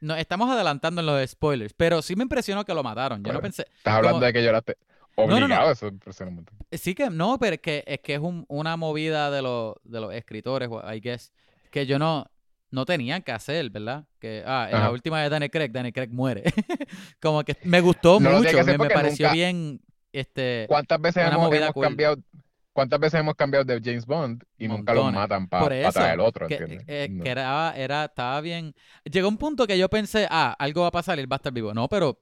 Nos 0.00 0.18
estamos 0.18 0.50
adelantando 0.50 1.00
en 1.00 1.06
los 1.06 1.30
spoilers, 1.30 1.74
pero 1.74 2.00
sí 2.02 2.16
me 2.16 2.22
impresionó 2.22 2.64
que 2.64 2.72
lo 2.74 2.82
mataron. 2.82 3.22
Yo 3.22 3.32
no 3.32 3.40
pensé. 3.40 3.66
Estás 3.76 3.94
hablando 3.94 4.16
Como- 4.16 4.26
de 4.26 4.32
que 4.32 4.42
lloraste. 4.42 4.76
no, 5.16 5.26
no. 5.26 5.34
Obligado, 5.36 5.70
eso 5.72 5.88
impresiona 5.88 6.30
un 6.30 6.36
montón. 6.36 6.56
Sí 6.72 6.94
que 6.94 7.10
no, 7.10 7.38
pero 7.38 7.54
es 7.56 7.60
que 7.60 7.84
es, 7.86 8.00
que 8.00 8.14
es 8.14 8.20
un- 8.20 8.46
una 8.48 8.76
movida 8.78 9.30
de 9.30 9.42
los, 9.42 9.74
de 9.84 10.00
los 10.00 10.14
escritores, 10.14 10.70
I 10.90 11.00
guess, 11.00 11.32
que 11.70 11.84
yo 11.86 11.98
no, 11.98 12.26
no 12.70 12.86
tenían 12.86 13.20
que 13.22 13.32
hacer, 13.32 13.68
¿verdad? 13.68 14.06
Que, 14.18 14.42
ah, 14.46 14.68
en 14.72 14.80
la 14.80 14.90
última 14.90 15.20
de 15.22 15.28
Daniel 15.28 15.50
Craig, 15.50 15.68
Daniel 15.70 15.92
Craig 15.92 16.08
muere. 16.10 16.44
Como 17.20 17.44
que 17.44 17.58
me 17.64 17.82
gustó 17.82 18.18
No 18.20 18.30
mucho, 18.38 18.64
me, 18.64 18.78
me 18.78 18.88
pareció 18.88 19.26
nunca- 19.26 19.34
bien, 19.34 19.80
este, 20.12 20.66
¿Cuántas 20.68 21.00
veces 21.00 21.26
hemos, 21.26 21.52
hemos 21.54 21.72
cool. 21.72 21.84
cambiado? 21.84 22.16
¿Cuántas 22.72 23.00
veces 23.00 23.20
hemos 23.20 23.34
cambiado 23.34 23.64
de 23.66 23.80
James 23.84 24.06
Bond 24.06 24.42
y 24.56 24.66
nunca 24.66 24.94
los 24.94 25.04
Montones. 25.04 25.20
matan 25.28 25.46
para 25.48 25.76
eso, 25.78 25.92
traer 25.92 26.14
el 26.14 26.20
otro, 26.20 26.48
que, 26.48 26.54
¿entiendes? 26.54 26.84
eh, 26.88 27.08
No. 27.10 27.22
que 27.24 27.30
era, 27.30 27.74
era, 27.76 28.04
estaba 28.06 28.40
bien. 28.40 28.74
Llegó 29.04 29.28
un 29.28 29.36
punto 29.36 29.66
que 29.66 29.76
yo 29.76 29.90
pensé, 29.90 30.26
ah, 30.30 30.56
algo 30.58 30.80
va 30.82 30.88
a 30.88 30.90
pasar 30.90 31.18
y 31.18 31.20
él 31.20 31.30
va 31.30 31.36
a 31.36 31.38
estar 31.38 31.52
vivo. 31.52 31.74
No, 31.74 31.86
pero 31.88 32.18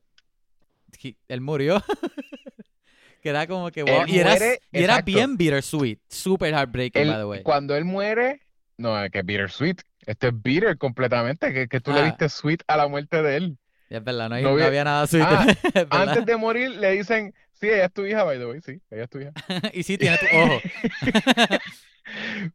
él 1.28 1.40
murió. 1.40 1.80
que 3.22 3.28
era 3.28 3.46
como 3.46 3.70
que, 3.70 3.82
wow. 3.82 4.02
Él 4.02 4.10
Y 4.10 4.18
era, 4.18 4.30
muere, 4.30 4.60
y 4.72 4.82
era 4.82 5.02
bien 5.02 5.36
bittersweet. 5.36 5.98
Super 6.08 6.52
heartbreaking, 6.54 7.02
Él- 7.02 7.08
by 7.10 7.18
the 7.18 7.24
way. 7.26 7.42
cuando 7.42 7.76
él 7.76 7.84
muere, 7.84 8.40
no, 8.76 9.00
es 9.02 9.10
que 9.10 9.22
bittersweet. 9.22 9.76
Este 10.06 10.28
es 10.28 10.42
bitter 10.42 10.78
completamente, 10.78 11.52
que, 11.52 11.68
que 11.68 11.80
tú 11.80 11.92
le 11.92 12.00
Ah. 12.00 12.04
diste 12.06 12.28
sweet 12.28 12.62
a 12.66 12.76
la 12.76 12.88
muerte 12.88 13.22
de 13.22 13.36
él. 13.36 13.58
Es 13.90 14.02
verdad, 14.02 14.28
no, 14.30 14.34
hay- 14.36 14.42
No 14.42 14.56
no 14.56 14.64
había 14.64 14.82
nada 14.84 15.06
sweet. 15.06 15.22
Ah. 15.28 15.46
Antes 15.90 16.24
de 16.26 16.36
morir 16.36 16.70
le 16.70 16.92
dicen, 16.92 17.34
sí, 17.60 17.68
ella 17.68 17.84
es 17.86 17.92
tu 17.92 18.04
hija, 18.06 18.24
by 18.24 18.38
the 18.38 18.46
way, 18.46 18.60
sí, 18.60 18.80
ella 18.90 19.04
es 19.04 19.10
tu 19.10 19.20
hija. 19.20 19.32
y 19.72 19.82
sí, 19.82 19.98
tiene 19.98 20.18
tu 20.18 20.26
ojo. 20.36 20.60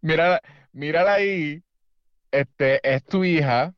Mírala, 0.01 0.41
mírala 0.73 1.13
ahí, 1.13 1.63
este, 2.31 2.79
es 2.95 3.03
tu 3.05 3.23
hija. 3.23 3.73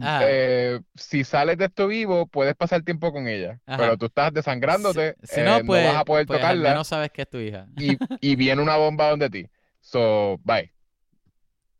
Ajá. 0.00 0.20
eh, 0.22 0.80
si 0.94 1.24
sales 1.24 1.58
de 1.58 1.64
esto 1.64 1.88
vivo, 1.88 2.28
puedes 2.28 2.54
pasar 2.54 2.82
tiempo 2.82 3.12
con 3.12 3.26
ella, 3.26 3.58
Ajá. 3.66 3.76
pero 3.76 3.96
tú 3.98 4.06
estás 4.06 4.32
desangrándote, 4.32 5.16
Si, 5.24 5.34
si 5.34 5.40
eh, 5.40 5.44
no, 5.44 5.64
pues, 5.64 5.84
vas 5.84 5.96
a 5.96 6.04
poder 6.04 6.26
pues 6.26 6.38
tocarla 6.38 6.68
menos 6.68 6.86
sabes 6.86 7.10
que 7.10 7.22
es 7.22 7.28
tu 7.28 7.38
hija. 7.38 7.66
y, 7.76 7.98
y 8.20 8.36
viene 8.36 8.62
una 8.62 8.76
bomba 8.76 9.10
donde 9.10 9.28
ti. 9.28 9.48
So, 9.80 10.38
bye. 10.44 10.72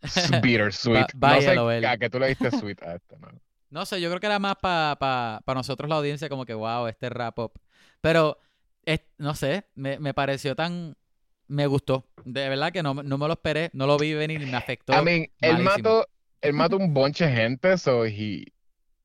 Bittersweet. 0.43 1.07
Ba- 1.15 1.37
No 1.37 1.41
sé 1.41 1.87
a 1.87 2.11
tú 2.11 2.19
le 2.19 2.29
diste 2.29 2.51
sweet 2.51 2.83
a 2.83 2.97
esto, 2.97 3.17
¿no? 3.19 3.29
No 3.71 3.87
sé, 3.87 4.01
yo 4.01 4.09
creo 4.09 4.19
que 4.19 4.27
era 4.27 4.41
más 4.41 4.57
para 4.57 4.97
pa, 4.97 5.41
pa 5.45 5.55
nosotros 5.55 5.89
la 5.89 5.95
audiencia 5.97 6.29
como 6.29 6.45
que, 6.45 6.55
wow, 6.55 6.89
este 6.89 7.09
rap 7.11 7.39
up. 7.39 7.53
Pero, 8.01 8.39
es- 8.85 9.01
no 9.19 9.35
sé, 9.35 9.65
me, 9.75 9.99
me 9.99 10.15
pareció 10.15 10.55
tan... 10.57 10.97
Me 11.49 11.67
gustó. 11.67 12.07
De 12.25 12.49
verdad 12.49 12.71
que 12.73 12.81
no, 12.83 12.95
no 12.95 13.19
me 13.19 13.27
lo 13.27 13.33
esperé, 13.33 13.71
no 13.73 13.89
lo 13.89 13.97
vi 13.99 14.15
venir 14.15 14.41
y 14.41 14.47
me 14.47 14.57
afectó. 14.57 14.93
I 14.93 15.05
mean, 15.05 15.27
él 15.41 15.59
mató, 15.65 16.07
él 16.41 16.53
mató 16.53 16.77
un 16.77 16.95
bonche 16.95 17.27
de 17.27 17.33
gente, 17.33 17.77
so 17.77 18.05
he, 18.07 18.45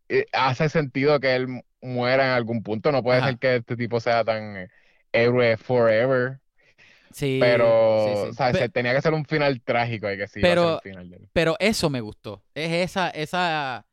eh, 0.10 0.26
hace 0.32 0.70
sentido 0.70 1.20
que 1.20 1.34
él 1.36 1.48
muera 1.82 2.26
en 2.26 2.32
algún 2.34 2.62
punto. 2.62 2.92
No 2.92 3.02
puede 3.02 3.18
Ajá. 3.18 3.30
ser 3.30 3.40
que 3.40 3.56
este 3.56 3.76
tipo 3.76 4.00
sea 4.00 4.24
tan 4.24 4.58
eh, 4.58 4.70
héroe 5.12 5.58
forever, 5.58 6.40
Sí, 7.12 7.38
pero, 7.42 8.06
sí, 8.26 8.30
sí. 8.30 8.34
¿sabes? 8.36 8.58
Pe- 8.60 8.70
Tenía 8.70 8.94
que 8.94 9.02
ser 9.02 9.14
un 9.16 9.26
final 9.26 9.60
trágico 9.64 10.12
y 10.12 10.18
que 10.18 10.28
sí 10.28 10.40
iba 10.42 10.50
a 10.50 10.52
ser 10.52 10.56
Pero- 10.56 10.74
el 10.76 10.82
final 10.82 11.10
de. 11.10 11.28
Pero 11.34 11.56
eso 11.60 11.90
me 11.90 12.02
gustó. 12.02 12.44
Es 12.54 12.72
esa, 12.92 13.10
esa, 13.10 13.88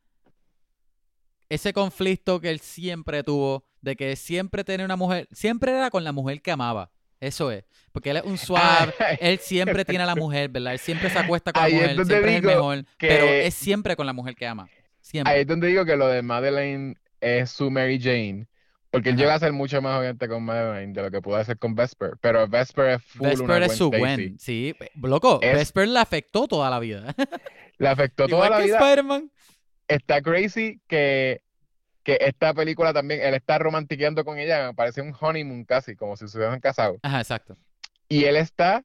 ese 1.53 1.73
conflicto 1.73 2.39
que 2.41 2.49
él 2.49 2.59
siempre 2.59 3.23
tuvo, 3.23 3.63
de 3.81 3.95
que 3.95 4.15
siempre 4.15 4.63
tenía 4.63 4.85
una 4.85 4.95
mujer, 4.95 5.27
siempre 5.31 5.71
era 5.71 5.89
con 5.89 6.03
la 6.03 6.11
mujer 6.11 6.41
que 6.41 6.51
amaba. 6.51 6.91
Eso 7.19 7.51
es. 7.51 7.63
Porque 7.93 8.09
él 8.09 8.17
es 8.17 8.23
un 8.23 8.37
suave, 8.37 8.93
Ay, 8.99 9.17
él 9.21 9.39
siempre 9.39 9.85
tiene 9.85 10.03
a 10.03 10.07
la 10.07 10.15
mujer, 10.15 10.49
¿verdad? 10.49 10.73
Él 10.73 10.79
siempre 10.79 11.09
se 11.09 11.17
acuesta 11.19 11.53
con 11.53 11.61
la 11.61 11.65
Ahí 11.67 11.73
es 11.75 11.79
mujer, 11.81 11.95
siempre 12.05 12.31
es 12.31 12.37
el 12.37 12.43
mejor, 12.45 12.85
que- 12.97 13.07
pero 13.07 13.25
es 13.27 13.53
siempre 13.53 13.95
con 13.95 14.05
la 14.05 14.13
mujer 14.13 14.35
que 14.35 14.45
ama. 14.47 14.67
Siempre. 14.99 15.33
Ahí 15.33 15.41
es 15.41 15.47
donde 15.47 15.67
digo 15.67 15.85
que 15.85 15.95
lo 15.95 16.07
de 16.07 16.21
Madeleine 16.21 16.95
es 17.21 17.49
su 17.51 17.69
Mary 17.71 17.99
Jane. 18.01 18.47
Porque 18.91 19.09
él 19.09 19.17
llega 19.17 19.33
a 19.33 19.39
ser 19.39 19.51
mucho 19.53 19.81
más 19.81 19.97
obviamente 19.99 20.27
con 20.27 20.43
Madeleine 20.43 20.93
de 20.93 21.01
lo 21.01 21.09
que 21.09 21.19
pudo 21.19 21.37
hacer 21.37 21.57
con 21.57 21.73
Vesper. 21.73 22.11
Pero 22.21 22.47
Vesper 22.47 22.89
es 22.91 23.03
full 23.03 23.27
Vesper 23.27 23.45
una 23.57 23.65
es 23.65 23.75
su. 23.75 23.89
Gwen, 23.89 24.37
sí. 24.37 24.75
Loco, 25.01 25.39
Es- 25.41 25.55
Vesper 25.55 25.87
le 25.87 25.99
afectó 25.99 26.47
toda 26.47 26.69
la 26.69 26.79
vida. 26.79 27.15
Le 27.79 27.87
afectó 27.87 28.27
toda 28.27 28.45
Igual 28.45 28.49
la 28.51 28.57
que 28.59 28.63
vida. 28.65 28.77
Spider-Man. 28.77 29.31
Está 29.95 30.21
crazy 30.21 30.79
que, 30.87 31.41
que 32.03 32.17
esta 32.21 32.53
película 32.53 32.93
también, 32.93 33.21
él 33.21 33.33
está 33.33 33.57
romantiqueando 33.59 34.23
con 34.25 34.37
ella, 34.39 34.67
me 34.67 34.73
parece 34.73 35.01
un 35.01 35.13
honeymoon 35.19 35.65
casi, 35.65 35.95
como 35.95 36.15
si 36.17 36.27
se 36.27 36.37
hubiesen 36.37 36.59
casado. 36.59 36.97
Ajá, 37.03 37.19
exacto. 37.19 37.57
Y 38.09 38.23
él 38.25 38.35
está 38.35 38.83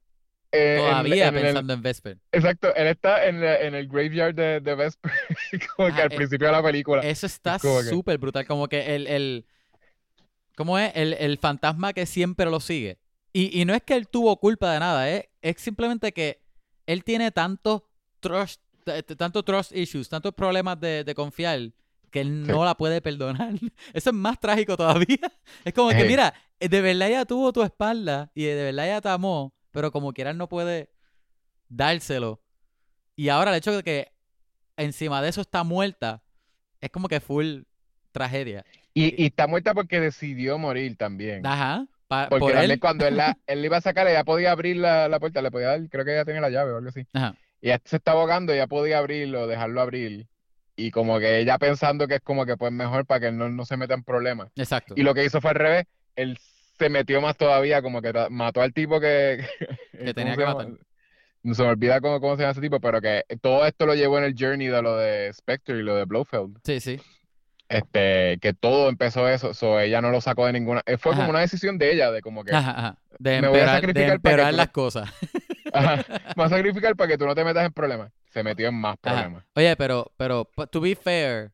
eh, 0.51 0.77
en- 0.79 0.89
Todavía 0.89 1.27
en 1.27 1.35
el- 1.37 1.41
pensando 1.43 1.73
en 1.73 1.81
Vesper. 1.81 2.17
exacto, 2.31 2.73
él 2.75 2.87
está 2.87 3.25
en, 3.27 3.41
la- 3.41 3.59
en 3.61 3.75
el 3.75 3.87
graveyard 3.87 4.33
de, 4.35 4.59
de 4.59 4.75
Vesper, 4.75 5.11
como 5.75 5.93
que 5.95 6.01
al 6.01 6.11
eh, 6.11 6.15
principio 6.15 6.47
de 6.47 6.53
la 6.53 6.63
película. 6.63 7.01
Eso 7.03 7.25
está 7.25 7.57
que- 7.59 7.67
súper 7.83 8.17
brutal. 8.17 8.45
Como 8.47 8.67
que 8.67 8.95
el, 8.95 9.07
el 9.07 9.45
¿cómo 10.55 10.77
es? 10.79 10.91
El, 10.95 11.13
el 11.13 11.37
fantasma 11.37 11.93
que 11.93 12.05
siempre 12.05 12.45
lo 12.47 12.59
sigue. 12.59 12.97
Y, 13.31 13.59
y 13.61 13.65
no 13.65 13.75
es 13.75 13.83
que 13.83 13.93
él 13.95 14.07
tuvo 14.07 14.35
culpa 14.39 14.73
de 14.73 14.79
nada, 14.79 15.09
¿eh? 15.11 15.29
es 15.41 15.57
simplemente 15.61 16.11
que 16.13 16.41
él 16.87 17.03
tiene 17.03 17.31
tantos 17.31 17.83
trust, 18.19 18.59
tanto 19.17 19.43
trust 19.43 19.75
issues, 19.75 20.09
tantos 20.09 20.33
problemas 20.33 20.79
de, 20.79 21.03
de 21.03 21.15
confiar 21.15 21.59
que 22.11 22.21
él 22.21 22.47
no 22.47 22.65
la 22.65 22.75
puede 22.75 23.01
perdonar. 23.01 23.53
Eso 23.93 24.09
es 24.09 24.15
más 24.15 24.39
trágico 24.39 24.75
todavía. 24.75 25.19
Es 25.65 25.73
como 25.73 25.89
que, 25.89 26.03
mira, 26.05 26.33
eh, 26.59 26.67
de 26.69 26.81
verdad 26.81 27.07
ella 27.09 27.25
tuvo 27.25 27.51
tu 27.53 27.61
espalda 27.63 28.31
y 28.33 28.43
de 28.45 28.63
verdad 28.63 28.85
ella 28.87 29.01
te 29.01 29.09
amó, 29.09 29.53
pero 29.71 29.91
como 29.91 30.11
quiera 30.13 30.31
él 30.31 30.37
no 30.37 30.49
puede 30.49 30.89
dárselo. 31.67 32.41
Y 33.15 33.29
ahora 33.29 33.51
el 33.51 33.57
hecho 33.57 33.75
de 33.75 33.83
que 33.83 34.11
encima 34.77 35.21
de 35.21 35.29
eso 35.29 35.41
está 35.41 35.63
muerta, 35.63 36.23
es 36.81 36.89
como 36.89 37.07
que 37.07 37.19
full 37.19 37.61
tragedia. 38.11 38.65
Y, 38.93 39.21
y 39.21 39.27
está 39.27 39.45
muerta 39.47 39.73
porque 39.73 39.99
decidió 39.99 40.57
morir 40.57 40.95
también. 40.97 41.45
Ajá. 41.45 41.85
pa- 42.07 42.27
Porque 42.29 42.53
por 42.53 42.55
él. 42.57 42.79
cuando 42.79 43.05
él, 43.05 43.17
la, 43.17 43.37
él 43.47 43.63
iba 43.63 43.77
a 43.77 43.81
sacar, 43.81 44.07
ella 44.07 44.23
podía 44.23 44.51
abrir 44.51 44.77
la, 44.77 45.07
la 45.09 45.19
puerta, 45.19 45.41
le 45.41 45.51
podía 45.51 45.67
dar, 45.67 45.89
creo 45.89 46.05
que 46.05 46.13
ella 46.13 46.25
tenía 46.25 46.41
la 46.41 46.49
llave 46.49 46.71
o 46.71 46.77
algo 46.77 46.89
así. 46.89 47.05
Ajá. 47.13 47.35
Y 47.61 47.67
ella 47.67 47.81
se 47.83 47.97
estaba 47.97 48.21
ahogando, 48.21 48.53
ella 48.53 48.67
podía 48.67 48.99
abrirlo, 48.99 49.47
dejarlo 49.47 49.81
abrir. 49.81 50.27
Y 50.75 50.91
como 50.91 51.19
que 51.19 51.39
ella 51.39 51.57
pensando 51.57 52.07
que 52.07 52.15
es 52.15 52.21
como 52.21 52.45
que 52.45 52.55
pues 52.55 52.71
mejor 52.71 53.05
para 53.05 53.19
que 53.19 53.27
él 53.27 53.37
no, 53.37 53.49
no 53.49 53.65
se 53.65 53.75
meta 53.75 53.93
en 53.93 54.03
problemas. 54.03 54.49
Exacto. 54.55 54.93
Y 54.95 55.03
lo 55.03 55.13
que 55.13 55.25
hizo 55.25 55.41
fue 55.41 55.51
al 55.51 55.57
revés, 55.57 55.85
él 56.15 56.37
se 56.77 56.89
metió 56.89 57.19
más 57.19 57.35
todavía, 57.35 57.81
como 57.81 58.01
que 58.01 58.13
mató 58.29 58.61
al 58.61 58.73
tipo 58.73 58.99
que, 58.99 59.45
Que 59.91 59.97
¿cómo 59.97 60.13
tenía 60.13 60.35
que 60.37 60.45
matar. 60.45 60.67
No 61.41 61.53
se 61.53 61.63
me 61.63 61.69
olvida 61.69 62.01
cómo, 62.01 62.19
cómo 62.19 62.35
se 62.35 62.41
llama 62.43 62.51
ese 62.51 62.61
tipo, 62.61 62.79
pero 62.79 63.01
que 63.01 63.23
todo 63.41 63.65
esto 63.65 63.85
lo 63.85 63.95
llevó 63.95 64.17
en 64.17 64.25
el 64.25 64.35
journey 64.37 64.67
de 64.67 64.81
lo 64.81 64.97
de 64.97 65.31
Spectre 65.33 65.79
y 65.79 65.83
lo 65.83 65.95
de 65.95 66.05
Blofeld. 66.05 66.57
Sí, 66.63 66.79
sí. 66.79 66.99
Este, 67.69 68.39
que 68.41 68.53
todo 68.53 68.89
empezó 68.89 69.29
eso, 69.29 69.53
so 69.53 69.79
ella 69.79 70.01
no 70.01 70.09
lo 70.09 70.21
sacó 70.21 70.47
de 70.47 70.53
ninguna, 70.53 70.81
eh, 70.85 70.97
fue 70.97 71.11
Ajá. 71.11 71.21
como 71.21 71.29
una 71.29 71.41
decisión 71.41 71.77
de 71.77 71.93
ella, 71.93 72.11
de 72.11 72.21
como 72.21 72.43
que 72.43 72.53
Ajá, 72.53 72.71
ajá. 72.71 72.97
De 73.19 73.41
Me 73.41 73.47
voy 73.47 73.59
a 73.59 73.63
de 73.63 73.67
sacrificar 73.67 73.93
para 73.93 74.07
que 74.07 74.15
empeorar 74.15 74.53
las 74.55 74.69
cosas. 74.69 75.09
Ajá, 75.73 76.03
me 76.07 76.33
voy 76.35 76.45
a 76.45 76.49
sacrificar 76.49 76.95
para 76.95 77.07
que 77.09 77.17
tú 77.17 77.25
no 77.25 77.35
te 77.35 77.43
metas 77.43 77.65
en 77.65 77.73
problemas. 77.73 78.11
Se 78.31 78.43
metió 78.43 78.67
en 78.69 78.75
más 78.75 78.95
Ajá. 79.03 79.15
problemas. 79.15 79.45
Oye, 79.55 79.75
pero, 79.75 80.11
pero, 80.17 80.49
to 80.71 80.81
be 80.81 80.95
fair, 80.95 81.51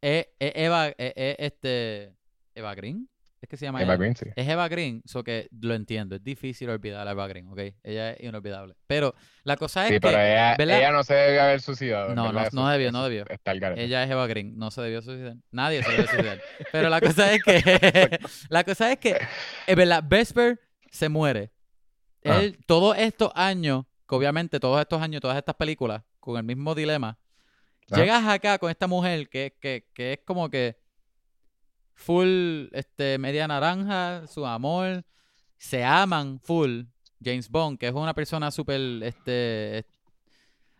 es, 0.00 0.26
es 0.38 0.52
Eva, 0.54 0.88
es, 0.88 1.12
es 1.16 1.36
este, 1.38 2.14
Eva 2.54 2.74
Green, 2.74 3.08
es 3.40 3.48
que 3.48 3.56
se 3.58 3.66
llama 3.66 3.82
Eva 3.82 3.92
ella? 3.92 3.98
Green, 3.98 4.16
sí. 4.16 4.26
Es 4.36 4.48
Eva 4.48 4.68
Green, 4.68 5.02
so 5.04 5.22
que 5.22 5.48
lo 5.60 5.74
entiendo, 5.74 6.16
es 6.16 6.24
difícil 6.24 6.70
olvidar 6.70 7.06
a 7.06 7.10
Eva 7.10 7.26
Green, 7.28 7.46
¿ok? 7.48 7.58
Ella 7.82 8.12
es 8.12 8.20
inolvidable. 8.22 8.74
Pero 8.86 9.14
la 9.44 9.56
cosa 9.58 9.82
es 9.82 9.88
Sí, 9.88 9.94
que 9.94 10.00
pero 10.00 10.18
ella, 10.18 10.90
no 10.92 11.04
se 11.04 11.12
debe 11.14 11.40
haber 11.40 11.60
suicidado. 11.60 12.14
No, 12.14 12.32
no- 12.32 12.42
no 12.52 12.68
debió, 12.70 12.90
no 12.90 13.04
debió. 13.04 13.26
Está 13.28 13.52
el 13.52 13.62
ella 13.78 14.02
es 14.04 14.10
Eva 14.10 14.26
Green, 14.26 14.56
no 14.56 14.70
se 14.70 14.80
debió 14.80 15.02
suicidar. 15.02 15.36
Nadie 15.50 15.82
se 15.82 15.90
debió 15.90 16.06
suicidar. 16.06 16.38
Pero 16.72 16.88
la 16.88 17.00
cosa 17.02 17.32
es 17.34 17.42
que, 17.42 18.18
la 18.48 18.64
cosa 18.64 18.92
es 18.92 18.98
que, 18.98 19.18
es 19.66 19.76
verdad, 19.76 20.02
Vesper 20.06 20.58
se 20.90 21.08
muere. 21.10 21.50
Ah. 22.24 22.40
Él, 22.40 22.58
todos 22.66 22.96
estos 22.98 23.30
años, 23.34 23.84
que 24.08 24.14
obviamente 24.14 24.58
todos 24.60 24.80
estos 24.80 25.00
años, 25.00 25.20
todas 25.20 25.36
estas 25.36 25.54
películas, 25.54 26.02
con 26.20 26.36
el 26.36 26.42
mismo 26.44 26.74
dilema, 26.74 27.18
Ah. 27.90 27.96
llegas 27.96 28.26
acá 28.26 28.58
con 28.58 28.70
esta 28.70 28.86
mujer 28.86 29.28
que, 29.28 29.56
que, 29.60 29.86
que 29.92 30.14
es 30.14 30.18
como 30.24 30.48
que 30.48 30.78
full, 31.92 32.66
este, 32.72 33.18
media 33.18 33.46
naranja, 33.46 34.26
su 34.26 34.46
amor, 34.46 35.04
se 35.58 35.84
aman 35.84 36.40
full. 36.40 36.82
James 37.22 37.48
Bond, 37.48 37.78
que 37.78 37.88
es 37.88 37.94
una 37.94 38.12
persona 38.14 38.50
súper, 38.50 38.80
este, 39.02 39.86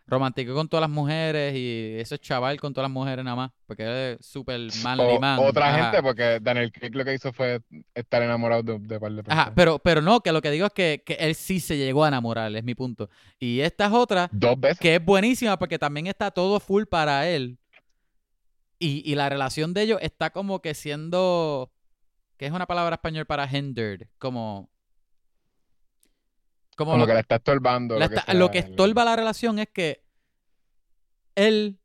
romanticó 0.07 0.53
con 0.53 0.67
todas 0.69 0.81
las 0.81 0.89
mujeres 0.89 1.55
y 1.55 1.95
eso 1.99 2.15
es 2.15 2.21
chaval 2.21 2.59
con 2.59 2.73
todas 2.73 2.89
las 2.89 2.93
mujeres 2.93 3.25
nada 3.25 3.35
más, 3.35 3.51
porque 3.65 4.13
es 4.19 4.25
súper 4.25 4.59
manly 4.83 5.03
O 5.15 5.19
man. 5.19 5.39
otra 5.41 5.73
ajá. 5.73 5.83
gente, 5.91 6.03
porque 6.03 6.39
Daniel 6.41 6.71
Craig 6.71 6.91
lo 6.93 7.03
que 7.03 7.13
hizo 7.15 7.33
fue 7.33 7.61
estar 7.95 8.21
enamorado 8.21 8.61
de, 8.63 8.79
de 8.79 8.99
par 8.99 9.11
de 9.11 9.19
Ajá, 9.21 9.25
personas. 9.25 9.51
pero, 9.55 9.79
pero 9.79 10.01
no, 10.01 10.21
que 10.21 10.31
lo 10.31 10.41
que 10.41 10.51
digo 10.51 10.67
es 10.67 10.73
que, 10.73 11.01
que 11.05 11.13
él 11.15 11.33
sí 11.35 11.59
se 11.59 11.77
llegó 11.77 12.03
a 12.05 12.09
enamorar, 12.09 12.55
es 12.55 12.63
mi 12.63 12.75
punto. 12.75 13.09
Y 13.39 13.61
esta 13.61 13.87
es 13.87 13.91
otra 13.93 14.29
Dos 14.31 14.59
veces. 14.59 14.79
que 14.79 14.95
es 14.95 15.03
buenísima 15.03 15.57
porque 15.57 15.79
también 15.79 16.07
está 16.07 16.29
todo 16.31 16.59
full 16.59 16.83
para 16.85 17.27
él. 17.27 17.57
Y, 18.77 19.09
y 19.09 19.15
la 19.15 19.29
relación 19.29 19.73
de 19.73 19.81
ellos 19.83 19.99
está 20.01 20.29
como 20.29 20.61
que 20.61 20.73
siendo, 20.73 21.71
que 22.37 22.45
es 22.45 22.51
una 22.51 22.67
palabra 22.67 22.95
español 22.95 23.25
para 23.25 23.49
hindered, 23.51 24.07
como... 24.19 24.69
Como, 26.75 26.91
Como 26.91 27.03
lo- 27.03 27.07
que 27.07 27.13
le 27.13 27.19
está 27.21 27.35
estorbando. 27.37 27.97
la 27.97 28.05
lo 28.05 28.09
que 28.09 28.15
está- 28.15 28.25
sea, 28.25 28.33
lo 28.39 28.51
que 28.51 28.59
el- 28.59 28.65
estorba 28.65 29.05
la 29.05 29.15
relación 29.15 29.59
es 29.59 29.67
que 29.73 30.03
él, 31.35 31.79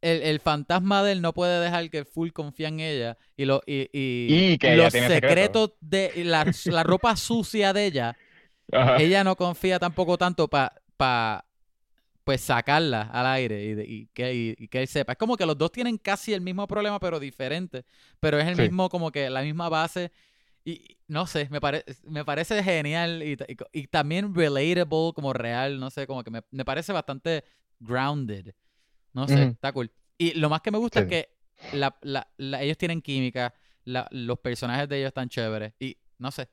el, 0.00 0.22
el 0.22 0.40
fantasma 0.40 1.02
de 1.02 1.12
él 1.12 1.22
no 1.22 1.32
puede 1.32 1.60
dejar 1.60 1.90
que 1.90 2.04
full 2.04 2.30
confía 2.30 2.68
en 2.68 2.80
ella 2.80 3.16
y, 3.36 3.44
lo, 3.44 3.62
y, 3.66 3.88
y- 3.92 4.52
Y 4.52 4.58
que 4.58 4.76
los 4.76 4.92
secretos 4.92 5.72
de 5.80 6.12
y 6.14 6.24
la, 6.24 6.46
la 6.66 6.82
ropa 6.84 7.16
sucia 7.16 7.72
de 7.72 7.86
ella, 7.86 8.16
Ajá. 8.72 8.96
ella 8.98 9.24
no 9.24 9.36
confía 9.36 9.78
tampoco 9.78 10.16
tanto 10.18 10.48
para 10.48 11.44
pues 12.24 12.42
sacarla 12.42 13.02
al 13.02 13.26
aire 13.26 13.64
y, 13.64 13.74
de- 13.74 13.84
y 13.86 14.06
que, 14.12 14.34
y- 14.34 14.54
y 14.58 14.68
que 14.68 14.82
él 14.82 14.86
sepa. 14.88 15.12
Es 15.12 15.18
como 15.18 15.36
que 15.36 15.46
los 15.46 15.56
dos 15.56 15.72
tienen 15.72 15.96
casi 15.96 16.34
el 16.34 16.42
mismo 16.42 16.66
problema 16.66 17.00
pero 17.00 17.18
diferente, 17.18 17.84
pero 18.20 18.38
es 18.38 18.46
el 18.46 18.56
Sí. 18.56 18.62
mismo 18.62 18.88
como 18.90 19.10
que 19.10 19.30
la 19.30 19.40
misma 19.42 19.68
base 19.70 20.12
y 20.70 20.98
no 21.06 21.26
sé, 21.26 21.48
me, 21.50 21.60
pare- 21.60 21.84
me 22.04 22.24
parece 22.24 22.62
genial 22.62 23.22
y, 23.22 23.32
y- 23.32 23.56
y 23.80 23.86
también 23.86 24.34
relatable, 24.34 25.12
como 25.14 25.32
real, 25.32 25.80
no 25.80 25.88
sé, 25.90 26.06
como 26.06 26.22
que 26.22 26.30
me, 26.30 26.42
me 26.50 26.64
parece 26.64 26.92
bastante 26.92 27.44
grounded. 27.80 28.54
No 29.12 29.26
sé, 29.26 29.42
está 29.44 29.72
cool. 29.72 29.90
Y 30.18 30.34
lo 30.34 30.48
más 30.50 30.60
que 30.60 30.70
me 30.70 30.78
gusta 30.78 31.00
Sí. 31.00 31.04
es 31.04 31.08
que 31.10 31.76
la- 31.76 31.96
la- 32.02 32.28
la- 32.36 32.62
ellos 32.62 32.76
tienen 32.76 33.00
química, 33.00 33.54
los 33.84 34.38
personajes 34.40 34.88
de 34.88 34.98
ellos 34.98 35.08
están 35.08 35.28
chéveres 35.28 35.72
y 35.78 35.96
no 36.18 36.30
sé. 36.30 36.48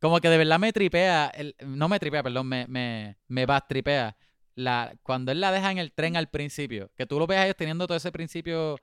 Como 0.00 0.18
que 0.20 0.28
de 0.28 0.38
verdad 0.38 0.58
me 0.58 0.72
tripea, 0.72 1.28
el- 1.34 1.54
no 1.64 1.88
me 1.88 2.00
tripea, 2.00 2.22
perdón, 2.24 2.48
me, 2.48 2.66
me, 2.66 3.16
me 3.28 3.46
tripea. 3.68 4.16
La, 4.56 4.92
cuando 5.02 5.30
él 5.32 5.40
la 5.40 5.52
deja 5.52 5.70
en 5.70 5.78
el 5.78 5.92
tren 5.92 6.16
al 6.16 6.28
principio, 6.28 6.90
que 6.96 7.06
tú 7.06 7.18
lo 7.18 7.26
ves 7.26 7.38
a 7.38 7.44
ellos 7.44 7.56
teniendo 7.56 7.86
todo 7.86 7.96
ese 7.96 8.10
principio, 8.12 8.76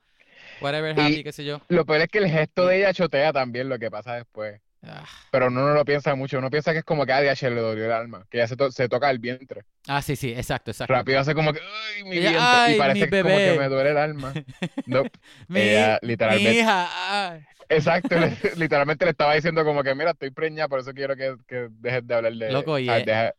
whatever 0.62 0.98
Y- 0.98 1.02
happy, 1.02 1.24
qué 1.24 1.32
sé 1.34 1.44
yo. 1.44 1.60
Lo 1.68 1.86
peor 1.86 2.02
es 2.02 2.08
que 2.08 2.20
el 2.20 2.28
gesto 2.30 2.66
de 2.66 2.78
ella 2.80 2.94
chotea 2.94 3.34
también 3.34 3.68
lo 3.70 3.78
que 3.78 3.92
pasa 3.92 4.16
después. 4.16 4.62
Ah, 4.82 5.04
Pero 5.32 5.48
uno 5.48 5.68
no 5.68 5.74
lo 5.74 5.84
piensa 5.84 6.16
mucho. 6.16 6.38
Uno 6.38 6.50
piensa 6.50 6.72
que 6.72 6.80
es 6.80 6.84
como 6.86 7.06
que 7.06 7.12
a 7.12 7.22
DH 7.22 7.50
le 7.50 7.60
dolió 7.60 7.86
el 7.86 7.92
alma. 7.92 8.26
Que 8.30 8.38
ya 8.38 8.48
se, 8.48 8.56
to- 8.56 8.72
se 8.72 8.88
toca 8.88 9.10
el 9.12 9.20
vientre. 9.20 9.64
Ah, 9.88 10.02
sí, 10.02 10.16
sí, 10.16 10.32
exacto, 10.32 10.72
exacto. 10.72 10.94
Rápido 10.94 11.20
hace 11.20 11.36
como 11.36 11.52
que, 11.52 11.60
¡ay, 11.60 12.04
mi 12.06 12.12
vientre! 12.20 12.38
"Ay, 12.42 12.72
y 12.72 12.74
mi 12.76 12.80
parece 12.80 13.10
que 13.10 13.22
como 13.22 13.36
bebé". 13.36 13.54
que 13.54 13.60
me 13.60 13.68
duele 13.68 13.90
el 13.92 13.98
alma. 13.98 14.34
No, 14.86 15.04
Mi, 15.50 15.60
ella 15.60 16.00
mi 16.02 16.08
literalmente, 16.08 16.54
hija, 16.54 16.88
ah. 16.90 17.40
exacto, 17.68 18.16
le- 18.18 18.38
literalmente 18.56 19.04
le 19.06 19.12
estaba 19.12 19.34
diciendo 19.36 19.66
como 19.66 19.84
que, 19.84 19.94
mira, 19.96 20.12
estoy 20.12 20.32
preñada, 20.32 20.70
por 20.70 20.80
eso 20.80 20.94
quiero 20.94 21.16
que, 21.18 21.36
que 21.46 21.68
dejes 21.72 22.08
de 22.08 22.16
hablar 22.16 22.34
de, 22.34 22.52
Loco, 22.52 22.80
y 22.80 22.86
sea, 22.86 23.00
e- 23.00 23.06
deja- 23.06 23.34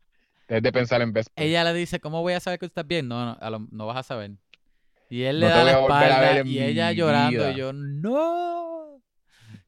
dejes 0.47 0.63
de 0.63 0.73
pensar 0.73 1.01
en 1.01 1.13
Vesper. 1.15 1.43
ella 1.47 1.65
le 1.65 1.73
dice, 1.73 2.01
¿cómo 2.01 2.21
voy 2.21 2.35
a 2.35 2.41
saber 2.41 2.59
que 2.59 2.67
tú 2.67 2.71
estás 2.73 2.87
bien? 2.87 3.09
No, 3.09 3.25
no, 3.25 3.39
a 3.41 3.49
lo- 3.51 3.67
no 3.71 3.87
vas 3.87 3.97
a 3.97 4.03
saber. 4.03 4.33
Y 5.09 5.23
él 5.23 5.41
le 5.41 5.49
No 5.49 5.55
da 5.57 5.65
la 5.65 5.73
espalda 5.73 6.43
y 6.45 6.61
ella 6.63 6.93
llorando 6.93 7.31
vida. 7.31 7.51
y 7.53 7.57
yo, 7.57 7.73
no. 7.73 9.01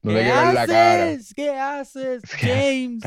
No 0.03 0.11
¿Qué 0.11 0.17
te 0.17 0.23
quiero 0.23 0.45
ver 0.45 0.53
la 0.53 0.67
cara. 0.67 1.03
haces? 1.05 1.33
¿Qué 1.33 1.49
haces, 1.49 2.21
¿Qué 2.39 2.99
James? 3.01 3.03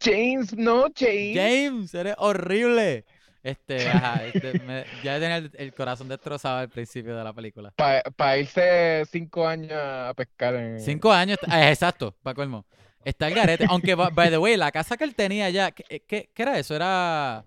James, 0.00 0.56
no, 0.56 0.86
James. 0.96 1.36
James, 1.36 1.94
eres 1.94 2.14
horrible. 2.18 3.04
Este, 3.42 3.88
ajá, 3.90 4.24
este, 4.24 4.58
me- 4.60 4.84
ya 5.02 5.18
tenía 5.20 5.36
el, 5.38 5.50
el 5.54 5.74
corazón 5.74 6.08
destrozado 6.08 6.58
al 6.58 6.68
principio 6.68 7.16
de 7.16 7.24
la 7.24 7.32
película. 7.32 7.72
Para 8.16 8.38
irse 8.38 9.04
cinco 9.10 9.46
años 9.46 9.72
a 9.74 10.14
pescar 10.16 10.54
en... 10.54 10.80
Cinco 10.80 11.12
años, 11.12 11.38
eh, 11.52 11.68
exacto, 11.70 12.14
para 12.22 12.34
colmo. 12.34 12.64
Está 13.04 13.28
el 13.28 13.34
garete. 13.34 13.66
Aunque, 13.68 13.94
by 13.94 14.10
by 14.12 14.30
the 14.30 14.38
way, 14.38 14.56
la 14.56 14.72
casa 14.72 14.96
que 14.96 15.04
él 15.04 15.14
tenía 15.14 15.50
ya, 15.50 15.72
¿qué, 15.72 16.00
qué, 16.06 16.30
qué 16.32 16.42
era 16.42 16.58
eso? 16.58 16.74
Era. 16.74 17.44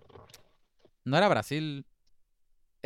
No 1.04 1.18
era 1.18 1.28
Brasil. 1.30 1.86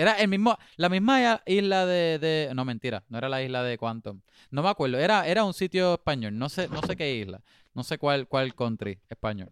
Era 0.02 0.14
el 0.20 0.28
mismo, 0.28 0.58
la 0.78 0.90
misma 0.90 1.42
isla 1.46 1.86
de, 1.86 2.18
de- 2.20 2.52
No, 2.56 2.66
mentira, 2.66 3.04
no 3.10 3.18
era 3.18 3.30
la 3.30 3.42
isla 3.44 3.62
de 3.64 3.78
Quantum. 3.78 4.22
No 4.50 4.64
me 4.64 4.70
acuerdo, 4.70 4.98
era, 4.98 5.28
era 5.28 5.44
un 5.44 5.54
sitio 5.54 5.94
español, 5.94 6.38
no 6.38 6.50
sé, 6.50 6.68
no 6.70 6.82
sé 6.82 6.96
qué 6.96 7.16
isla, 7.16 7.42
no 7.74 7.84
sé 7.84 7.98
cuál, 7.98 8.28
cuál 8.28 8.56
country 8.56 9.00
español. 9.10 9.50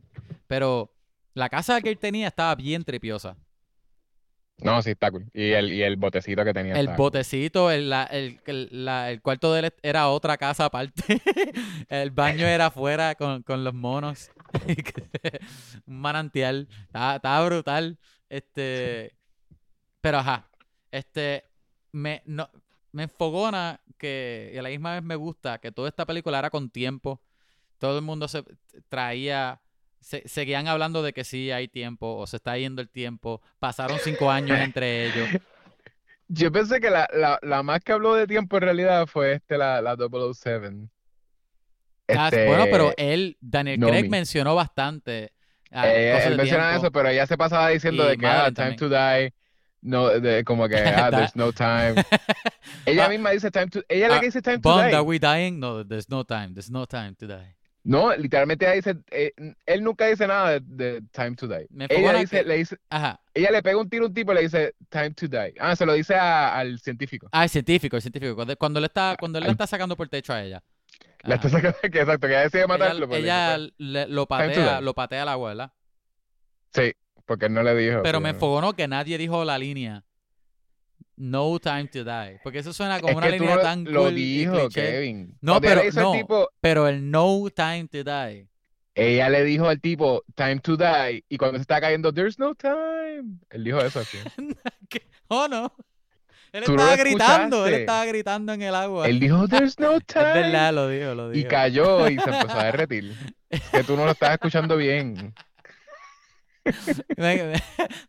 Pero 0.48 0.92
la 1.34 1.50
casa 1.50 1.82
que 1.82 1.90
él 1.90 1.98
tenía 2.00 2.28
estaba 2.28 2.56
bien 2.56 2.84
tripiosa. 2.84 3.38
No, 4.62 4.82
sí, 4.82 4.90
está 4.92 5.10
cool. 5.10 5.26
Y 5.34 5.52
el, 5.52 5.72
y 5.72 5.84
el 5.84 5.96
botecito 5.96 6.44
que 6.44 6.52
tenía 6.54 6.78
El 6.78 6.88
cool. 6.88 6.96
botecito, 6.98 7.72
el, 7.72 7.90
la- 7.90 8.04
el, 8.04 8.42
el- 8.46 8.68
la- 8.84 9.10
el 9.10 9.22
cuarto 9.22 9.54
de 9.54 9.60
él 9.62 9.74
era 9.84 10.10
otra 10.10 10.36
casa 10.38 10.66
aparte. 10.66 11.02
El 11.90 12.12
baño 12.12 12.46
era 12.46 12.66
afuera 12.66 13.16
con, 13.16 13.42
con 13.44 13.64
los 13.64 13.74
monos. 13.74 14.30
Un 15.88 16.00
manantial. 16.02 16.68
Estaba, 16.88 17.16
estaba 17.16 17.46
brutal. 17.46 17.98
Este. 18.28 19.14
Pero 20.02 20.20
ajá. 20.20 20.50
Este. 20.92 21.46
Me, 21.92 22.22
no, 22.26 22.50
me 22.92 23.04
enfogona 23.04 23.82
que. 23.98 24.52
Y 24.54 24.58
a 24.58 24.62
la 24.62 24.70
misma 24.70 24.94
vez 24.96 25.04
me 25.04 25.16
gusta 25.16 25.60
que 25.60 25.72
toda 25.72 25.90
esta 25.90 26.06
película 26.06 26.40
era 26.40 26.50
con 26.50 26.70
tiempo. 26.70 27.22
Todo 27.78 27.98
el 27.98 28.04
mundo 28.04 28.28
se 28.28 28.44
traía. 28.90 29.62
Se, 30.02 30.28
seguían 30.28 30.68
hablando 30.68 31.04
de 31.04 31.12
que 31.14 31.26
sí 31.26 31.52
hay 31.52 31.68
tiempo 31.68 32.16
o 32.16 32.26
se 32.28 32.38
está 32.38 32.58
yendo 32.58 32.82
el 32.82 32.90
tiempo. 32.90 33.42
Pasaron 33.60 34.00
cinco 34.00 34.32
años 34.32 34.60
entre 34.60 35.08
ellos. 35.08 35.30
Yo 36.28 36.52
pensé 36.52 36.80
que 36.80 36.90
la, 36.92 37.08
la, 37.14 37.40
la 37.42 37.64
más 37.64 37.82
que 37.82 37.92
habló 37.92 38.14
de 38.14 38.28
tiempo 38.28 38.58
en 38.58 38.64
realidad 38.64 39.08
fue 39.08 39.34
este, 39.34 39.58
la, 39.58 39.82
la 39.82 39.96
007. 39.98 40.90
Ah, 42.12 42.32
Este, 42.32 42.40
bueno, 42.42 42.68
pero 42.70 42.94
él, 42.98 43.38
Daniel 43.40 43.80
Craig 43.80 44.10
mencionó 44.10 44.56
bastante 44.56 45.34
ah, 45.72 45.92
eh, 45.94 46.26
él 46.26 46.38
de 46.38 46.38
menciona 46.38 46.70
tiempo. 46.70 46.78
eso, 46.78 46.92
pero 46.92 47.10
ella 47.10 47.28
se 47.28 47.38
pasaba 47.38 47.70
diciendo 47.70 48.04
Y 48.04 48.10
de 48.10 48.18
que, 48.18 48.28
ah, 48.28 48.52
time 48.52 48.74
to 48.76 48.90
die. 48.90 49.34
No, 49.82 50.10
de, 50.20 50.44
como 50.44 50.68
que, 50.68 50.76
ah, 50.78 51.10
there's 51.12 51.36
no 51.36 51.52
time. 51.54 51.96
Ella 52.86 53.06
Ah, 53.06 53.10
misma 53.10 53.32
dice 53.32 53.50
time 53.52 53.68
to, 53.68 53.82
ella 53.88 54.06
es 54.06 54.12
la 54.12 54.18
ah, 54.18 54.20
que 54.20 54.26
dice 54.28 54.42
time 54.42 54.58
to 54.60 54.70
Bond, 54.70 54.90
die. 54.90 54.96
are 54.96 55.04
we 55.04 55.20
dying? 55.20 55.60
No, 55.60 55.86
there's 55.86 56.10
no 56.10 56.24
time. 56.26 56.54
There's 56.54 56.70
no 56.70 56.86
time 56.86 57.16
to 57.16 57.28
die. 57.28 57.56
No, 57.86 58.14
literalmente 58.16 58.66
ella 58.66 58.76
dice, 58.76 58.96
eh, 59.10 59.32
él 59.66 59.84
nunca 59.84 60.06
dice 60.08 60.28
nada 60.28 60.60
de, 60.60 61.00
de 61.00 61.02
time 61.14 61.36
to 61.38 61.48
die. 61.48 61.66
Me 61.70 61.86
Ella 61.90 62.14
dice, 62.14 62.42
que- 62.42 62.44
le 62.44 62.58
dice, 62.58 62.78
Ajá. 62.90 63.22
ella 63.34 63.52
le 63.52 63.64
pega 63.64 63.78
un 63.78 63.90
tiro 63.90 64.04
a 64.04 64.08
un 64.10 64.14
tipo 64.14 64.34
y 64.34 64.36
le 64.36 64.42
dice 64.42 64.76
time 64.90 65.12
to 65.12 65.28
die. 65.30 65.54
Ah, 65.60 65.76
se 65.78 65.86
lo 65.86 65.94
dice 65.94 66.14
a- 66.14 66.58
al 66.60 66.78
científico. 66.80 67.30
Ah, 67.32 67.44
el 67.46 67.50
científico, 67.50 67.96
el 67.96 68.02
científico. 68.02 68.36
Cuando, 68.36 68.56
cuando 68.58 68.80
él 68.80 68.86
está, 68.86 69.16
cuando 69.18 69.38
él 69.40 69.44
la 69.46 69.50
Al- 69.50 69.54
está 69.54 69.66
sacando 69.66 69.96
por 69.96 70.06
el 70.08 70.10
techo 70.10 70.34
a 70.34 70.44
ella. 70.44 70.62
La 71.24 71.36
está 71.36 71.48
Ajá. 71.48 71.58
sacando, 71.58 71.78
que 71.82 72.00
exacto, 72.00 72.28
que 72.28 72.34
ella 72.34 72.42
decide 72.44 72.60
Ella, 72.60 72.68
matarlo. 72.68 73.08
le 73.08 73.18
ella 73.18 73.58
le- 73.78 74.08
lo 74.08 74.26
patea, 74.28 74.82
lo 74.82 74.94
patea 74.94 75.22
al 75.24 75.30
agua, 75.30 75.50
¿verdad? 75.50 75.72
Sí, 76.74 76.94
porque 77.30 77.46
él 77.46 77.54
no 77.54 77.64
le 77.64 77.74
dijo. 77.76 78.02
Pero 78.04 78.20
me 78.20 78.32
enfogonó 78.32 78.74
que 78.74 78.88
nadie 78.90 79.18
dijo 79.18 79.46
la 79.46 79.58
línea 79.58 80.04
No 81.16 81.60
time 81.60 81.86
to 81.88 82.04
die. 82.04 82.40
Porque 82.44 82.60
eso 82.60 82.74
suena 82.74 83.00
como 83.00 83.12
Es 83.12 83.18
una 83.18 83.28
que 83.28 83.34
tú 83.38 83.44
línea 83.44 83.56
no 83.56 83.62
tan 83.62 83.84
lo 83.86 84.02
cool 84.04 84.18
y 84.18 84.38
dijo. 84.40 84.70
Kevin. 84.70 85.38
No, 85.42 85.62
pero 85.62 85.82
no. 85.94 86.12
tipo, 86.14 86.50
Pero 86.60 86.88
el 86.88 87.10
no 87.12 87.46
time 87.56 87.88
to 87.90 88.04
die. 88.04 88.48
ella 88.96 89.30
le 89.30 89.44
dijo 89.44 89.68
al 89.70 89.80
tipo, 89.80 90.24
time 90.36 90.60
to 90.60 90.76
die, 90.76 91.24
y 91.30 91.38
cuando 91.38 91.58
se 91.58 91.62
está 91.62 91.80
cayendo, 91.80 92.12
there's 92.14 92.38
no 92.40 92.54
time. 92.56 93.38
Él 93.50 93.64
dijo 93.64 93.80
eso 93.80 94.00
así. 94.00 94.18
¿Qué? 94.90 95.04
Oh, 95.28 95.48
no. 95.48 95.72
Él 96.52 96.64
Tú 96.64 96.72
estaba 96.72 96.96
gritando, 96.96 97.68
él 97.68 97.74
estaba 97.76 98.06
gritando 98.06 98.54
en 98.54 98.62
el 98.64 98.74
agua. 98.74 99.08
Él 99.08 99.20
dijo, 99.20 99.48
there's 99.48 99.78
no 99.80 99.98
Es 99.98 100.06
time. 100.08 100.24
verdad, 100.34 100.74
lo 100.74 100.90
dijo, 100.90 101.14
lo 101.14 101.32
Y 101.32 101.38
dijo. 101.38 101.50
cayó 101.50 102.10
y 102.10 102.18
se 102.18 102.30
empezó 102.30 102.58
a 102.60 102.64
derretir. 102.72 103.14
Que 103.72 103.84
tú 103.84 103.96
no 103.96 104.06
lo 104.06 104.12
estabas 104.12 104.36
escuchando 104.36 104.76
bien. 104.76 105.34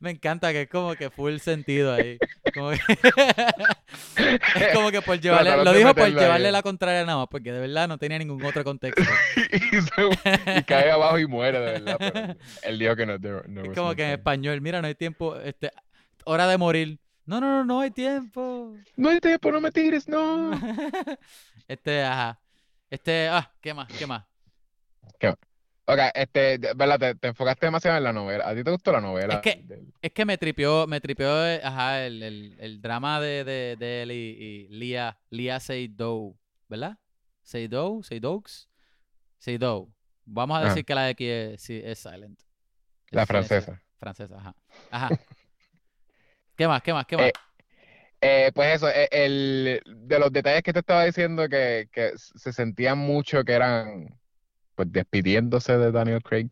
Me, 0.01 0.11
encanta 0.11 0.53
que 0.53 0.63
es 0.63 0.69
como 0.69 0.95
que 0.95 1.11
full 1.11 1.39
sentido 1.39 1.95
ahí. 1.95 2.19
Como 2.55 2.71
que- 2.71 2.79
es 4.17 4.75
como 4.75 4.91
que 4.91 5.03
por 5.03 5.21
llevarle, 5.21 5.51
Trataron 5.51 5.65
lo 5.65 5.73
dijo 5.73 5.95
por 5.95 6.05
ahí. 6.05 6.13
llevarle 6.13 6.53
la 6.53 6.63
contraria 6.63 7.05
nada 7.05 7.19
más, 7.19 7.29
porque 7.31 7.53
de 7.53 7.61
verdad 7.61 7.89
no 7.89 7.99
tenía 7.99 8.19
ningún 8.19 8.45
otro 8.45 8.65
contexto. 8.65 9.03
y, 9.37 9.81
se- 9.81 10.59
y 10.59 10.63
cae 10.65 10.91
abajo 10.91 11.19
y 11.19 11.27
muere, 11.27 11.61
de 11.61 11.81
verdad. 11.81 11.97
pero 11.99 12.37
él 12.63 12.79
dijo 12.79 12.97
que 12.97 13.07
no. 13.07 13.19
no 13.19 13.63
Es 13.63 13.77
como 13.77 13.95
que 13.95 14.05
en 14.05 14.11
español, 14.13 14.61
mira, 14.61 14.81
no 14.81 14.89
hay 14.89 14.95
tiempo, 14.95 15.37
este, 15.37 15.71
hora 16.25 16.47
de 16.47 16.59
morir. 16.59 16.99
No, 17.27 17.41
no, 17.41 17.49
no, 17.59 17.65
no 17.65 17.81
hay 17.81 17.91
tiempo. 17.91 18.75
No 18.97 19.11
hay 19.11 19.21
tiempo, 19.21 19.53
no 19.53 19.61
me 19.61 19.71
tires, 19.71 20.09
no. 20.09 20.51
Este, 21.69 22.03
ajá. 22.03 22.41
Este, 22.91 23.29
ah, 23.29 23.49
¿qué 23.61 23.73
más? 23.73 23.87
¿Qué 23.97 24.07
más? 24.07 24.25
Ok, 25.93 25.99
este, 26.15 26.59
¿verdad? 26.77 26.99
Te, 26.99 27.15
te 27.17 27.29
enfocaste 27.29 27.67
demasiado 27.67 27.97
en 27.99 28.05
la 28.05 28.12
novela. 28.12 28.49
¿A 28.49 28.55
ti 28.55 28.62
te 28.62 28.71
gustó 28.71 28.93
la 28.93 29.01
novela? 29.01 29.35
Es 29.35 29.41
que- 29.41 29.65
del- 29.65 29.93
Es 30.03 30.12
que 30.12 30.25
me 30.25 30.39
tripió, 30.39 30.87
me 30.87 31.01
tripió, 31.01 31.29
ajá, 31.62 32.07
el, 32.07 32.23
el, 32.23 32.57
el 32.59 32.81
drama 32.81 33.21
de, 33.21 33.45
de, 33.45 33.77
de 33.79 34.03
él 34.03 34.12
y, 34.12 34.15
y 34.15 34.69
Lia, 34.69 35.19
Lia 35.31 35.61
Seydoux, 35.61 36.37
¿verdad? 36.69 36.97
Seydoux, 37.43 38.03
Seydoux, 38.07 38.69
Seydoux. 39.39 39.93
Vamos 40.25 40.59
a 40.59 40.61
Ajá. 40.61 40.69
decir 40.71 40.85
que 40.85 40.95
la 40.95 41.03
de 41.05 41.11
aquí 41.11 41.27
es, 41.27 41.69
es 41.69 41.99
silent. 41.99 42.41
La 43.11 43.23
Es 43.23 43.29
francesa. 43.29 43.83
Francesa, 43.99 44.37
ajá. 44.39 44.55
Ajá. 44.91 45.11
¿Qué 46.57 46.69
más? 46.69 46.83
¿Qué 46.83 46.93
más? 46.93 47.07
¿Qué 47.07 47.17
más? 47.19 47.27
Eh, 47.27 47.33
eh, 48.23 48.53
pues 48.55 48.77
eso, 48.77 48.89
eh, 48.89 49.09
el, 49.12 49.83
de 49.87 50.19
los 50.19 50.33
detalles 50.33 50.62
que 50.62 50.73
te 50.73 50.81
estaba 50.81 51.05
diciendo 51.05 51.49
que, 51.49 51.89
que 51.93 52.12
se 52.17 52.53
sentían 52.53 52.99
mucho 52.99 53.45
que 53.45 53.53
eran 53.53 54.20
pues 54.81 54.93
despidiéndose 54.93 55.77
de 55.77 55.93
Daniel 55.93 56.23
Craig. 56.23 56.48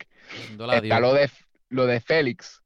Está 0.72 1.00
lo 1.00 1.14
de 1.14 1.30
lo 1.70 1.86
de 1.86 2.00
Félix, 2.00 2.62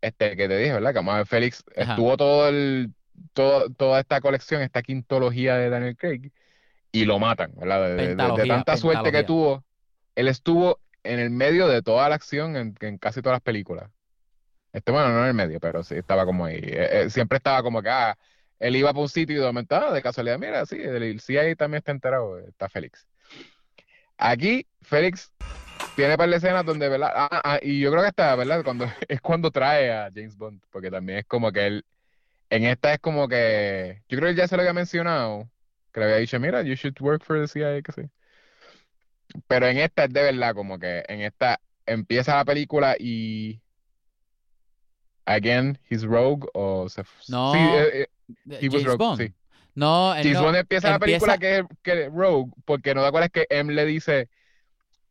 este 0.00 0.36
que 0.36 0.48
te 0.48 0.56
dije, 0.58 0.72
¿verdad? 0.72 0.94
Que 0.94 1.00
ver, 1.00 1.26
Félix 1.26 1.64
Ajá. 1.76 1.90
estuvo 1.92 2.16
todo 2.16 2.48
el 2.48 2.92
todo, 3.32 3.70
toda 3.70 4.00
esta 4.00 4.20
colección, 4.20 4.62
esta 4.62 4.82
quintología 4.82 5.56
de 5.56 5.70
Daniel 5.70 5.96
Craig, 5.96 6.30
y 6.92 7.04
lo 7.04 7.18
matan, 7.18 7.52
¿verdad? 7.56 7.82
De, 7.82 7.94
de- 7.94 7.96
de- 7.96 8.08
de 8.08 8.08
Pentalogía, 8.08 8.54
tanta 8.54 8.76
suerte 8.76 9.12
que 9.12 9.24
tuvo, 9.24 9.64
él 10.16 10.28
estuvo 10.28 10.80
en 11.04 11.20
el 11.20 11.30
medio 11.30 11.68
de 11.68 11.82
toda 11.82 12.08
la 12.08 12.14
acción 12.16 12.56
en, 12.56 12.74
en 12.80 12.98
casi 12.98 13.22
todas 13.22 13.36
las 13.36 13.42
películas. 13.42 13.90
Este, 14.72 14.90
bueno, 14.90 15.10
no 15.10 15.20
en 15.22 15.28
el 15.28 15.34
medio, 15.34 15.60
pero 15.60 15.82
sí 15.84 15.94
estaba 15.94 16.24
como 16.26 16.44
ahí. 16.44 16.56
Eh, 16.56 17.04
eh, 17.04 17.10
siempre 17.10 17.36
estaba 17.36 17.62
como 17.62 17.82
que, 17.82 17.88
ah, 17.90 18.18
él 18.58 18.74
iba 18.76 18.90
para 18.92 19.02
un 19.02 19.08
sitio 19.08 19.36
y 19.36 19.38
de 19.38 19.46
momento, 19.46 19.76
ah, 19.76 19.92
de 19.92 20.02
casualidad, 20.02 20.38
mira, 20.38 20.66
sí, 20.66 20.76
el 20.80 21.20
CIA 21.20 21.54
también 21.56 21.78
está 21.78 21.92
enterado, 21.92 22.38
está 22.40 22.68
Félix. 22.68 23.06
Aquí, 24.18 24.66
Félix 24.82 25.32
tiene 25.94 26.16
par 26.16 26.28
de 26.28 26.36
escenas 26.36 26.64
donde, 26.64 26.88
¿verdad? 26.88 27.12
Ah, 27.14 27.40
ah, 27.44 27.58
y 27.62 27.80
yo 27.80 27.90
creo 27.90 28.02
que 28.02 28.08
está, 28.08 28.34
¿verdad? 28.36 28.64
Cuando, 28.64 28.86
es 29.08 29.20
cuando 29.20 29.50
trae 29.50 29.92
a 29.92 30.10
James 30.14 30.36
Bond, 30.36 30.62
porque 30.70 30.90
también 30.90 31.18
es 31.20 31.26
como 31.26 31.52
que 31.52 31.66
él, 31.66 31.86
en 32.50 32.64
esta 32.64 32.94
es 32.94 33.00
como 33.00 33.28
que, 33.28 34.02
yo 34.08 34.18
creo 34.18 34.28
que 34.28 34.30
él 34.30 34.36
ya 34.36 34.48
se 34.48 34.56
lo 34.56 34.62
había 34.62 34.72
mencionado, 34.72 35.50
que 35.92 36.00
le 36.00 36.06
había 36.06 36.16
dicho, 36.18 36.38
mira, 36.40 36.62
you 36.62 36.74
should 36.74 37.00
work 37.00 37.24
for 37.24 37.40
the 37.40 37.48
CIA, 37.48 37.82
que 37.82 37.92
sí. 37.92 38.02
Pero 39.46 39.66
en 39.66 39.78
esta 39.78 40.04
es 40.04 40.12
de 40.12 40.22
verdad, 40.22 40.54
como 40.54 40.78
que 40.78 41.04
en 41.08 41.22
esta 41.22 41.60
empieza 41.86 42.36
la 42.36 42.44
película 42.44 42.96
y, 42.98 43.60
again, 45.26 45.78
he's 45.90 46.02
rogue, 46.04 46.46
o 46.54 46.88
se, 46.88 47.02
No, 47.28 47.52
sí, 47.52 47.58
eh, 47.58 48.02
eh, 48.02 48.08
was 48.68 48.84
James 48.84 48.84
rogue, 48.84 48.98
Bond. 48.98 49.20
sí. 49.22 49.34
No, 49.74 50.14
él 50.14 50.22
James 50.22 50.40
no- 50.40 50.56
empieza 50.56 50.88
la 50.90 50.94
empieza- 50.96 51.26
película 51.26 51.38
que 51.38 51.58
es 51.58 51.64
que 51.82 52.08
Rogue, 52.08 52.52
porque 52.64 52.94
no 52.94 53.02
te 53.02 53.08
acuerdas 53.08 53.30
que 53.30 53.46
M 53.50 53.72
le 53.72 53.84
dice, 53.84 54.28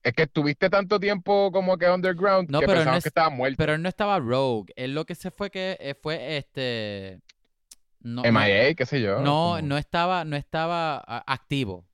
es 0.04 0.14
que 0.14 0.24
estuviste 0.24 0.70
tanto 0.70 1.00
tiempo 1.00 1.52
como 1.52 1.78
que 1.78 1.90
underground 1.90 2.50
No, 2.50 2.60
que 2.62 2.66
pero 2.68 2.86
no 2.86 2.96
es- 2.96 3.04
que 3.04 3.10
estaba 3.10 3.30
muerto. 3.30 3.58
Pero 3.58 3.74
él 3.74 3.82
no 3.82 3.90
estaba 3.90 4.20
rogue. 4.20 4.72
Él 4.76 4.94
lo 4.96 5.06
que 5.06 5.16
se 5.16 5.32
fue 5.32 5.50
que 5.50 5.78
eh, 5.80 5.96
fue 6.02 6.38
este. 6.38 7.20
No, 8.02 8.22
MIA, 8.24 8.74
qué 8.76 8.86
sé 8.86 9.02
yo. 9.02 9.20
no, 9.20 9.56
como- 9.56 9.62
no 9.62 9.78
estaba, 9.78 10.26
no 10.26 10.36
estaba 10.36 10.98
activo. 11.26 11.86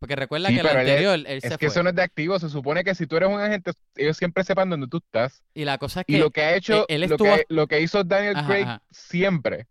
Porque 0.00 0.14
recuerda 0.14 0.48
Sí, 0.48 0.54
que 0.54 0.60
el 0.60 0.66
él 0.66 0.76
anterior 0.76 1.14
él, 1.14 1.26
Es 1.26 1.42
se 1.42 1.48
que 1.50 1.56
fue. 1.58 1.66
eso 1.68 1.82
no 1.82 1.90
es 1.90 1.96
de 1.96 2.02
activo, 2.02 2.38
se 2.38 2.48
supone 2.48 2.84
que 2.84 2.94
si 2.94 3.06
tú 3.08 3.16
eres 3.16 3.28
un 3.28 3.40
agente, 3.40 3.72
ellos 3.96 4.16
siempre 4.16 4.44
sepan 4.44 4.70
dónde 4.70 4.86
tú 4.86 4.98
estás. 4.98 5.42
Y 5.54 5.64
la 5.64 5.76
cosa 5.78 6.00
es 6.00 6.04
Y 6.08 6.12
que 6.14 6.18
lo 6.20 6.30
que 6.30 6.42
ha 6.42 6.54
hecho, 6.54 6.84
él 6.88 7.00
lo 7.02 7.16
que, 7.16 7.44
lo 7.48 7.66
que 7.66 7.80
hizo 7.80 8.04
Daniel 8.04 8.36
Ajá, 8.36 8.46
Craig 8.46 8.62
ajá. 8.62 8.82
siempre 8.92 9.66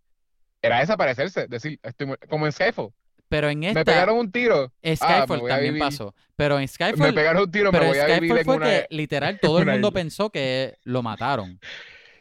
era 0.67 0.79
desaparecerse, 0.79 1.47
decir, 1.47 1.79
estoy 1.83 2.15
como 2.29 2.45
en 2.45 2.51
Skyfall. 2.51 2.91
pero 3.29 3.49
en 3.49 3.59
Me 3.59 3.67
esta 3.69 3.83
pegaron 3.83 4.17
un 4.17 4.31
tiro, 4.31 4.71
ah, 4.83 4.95
Skyfall 4.95 5.43
me 5.43 5.49
también 5.49 5.79
pasó. 5.79 6.13
Pero 6.35 6.55
en 6.55 6.61
me 6.61 6.67
Skyfall, 6.67 7.13
pegaron 7.15 7.43
un 7.43 7.51
tiro, 7.51 7.71
me 7.71 7.77
pero 7.79 7.89
voy 7.89 7.97
a 7.99 8.05
vivir 8.05 8.17
Skyfall 8.31 8.37
en 8.39 8.45
fue 8.45 8.55
una... 8.57 8.65
que 8.67 8.87
literal 8.91 9.39
todo 9.41 9.59
el 9.59 9.65
mundo 9.67 9.87
isla. 9.89 9.99
pensó 9.99 10.29
que 10.29 10.75
lo 10.83 11.01
mataron. 11.03 11.59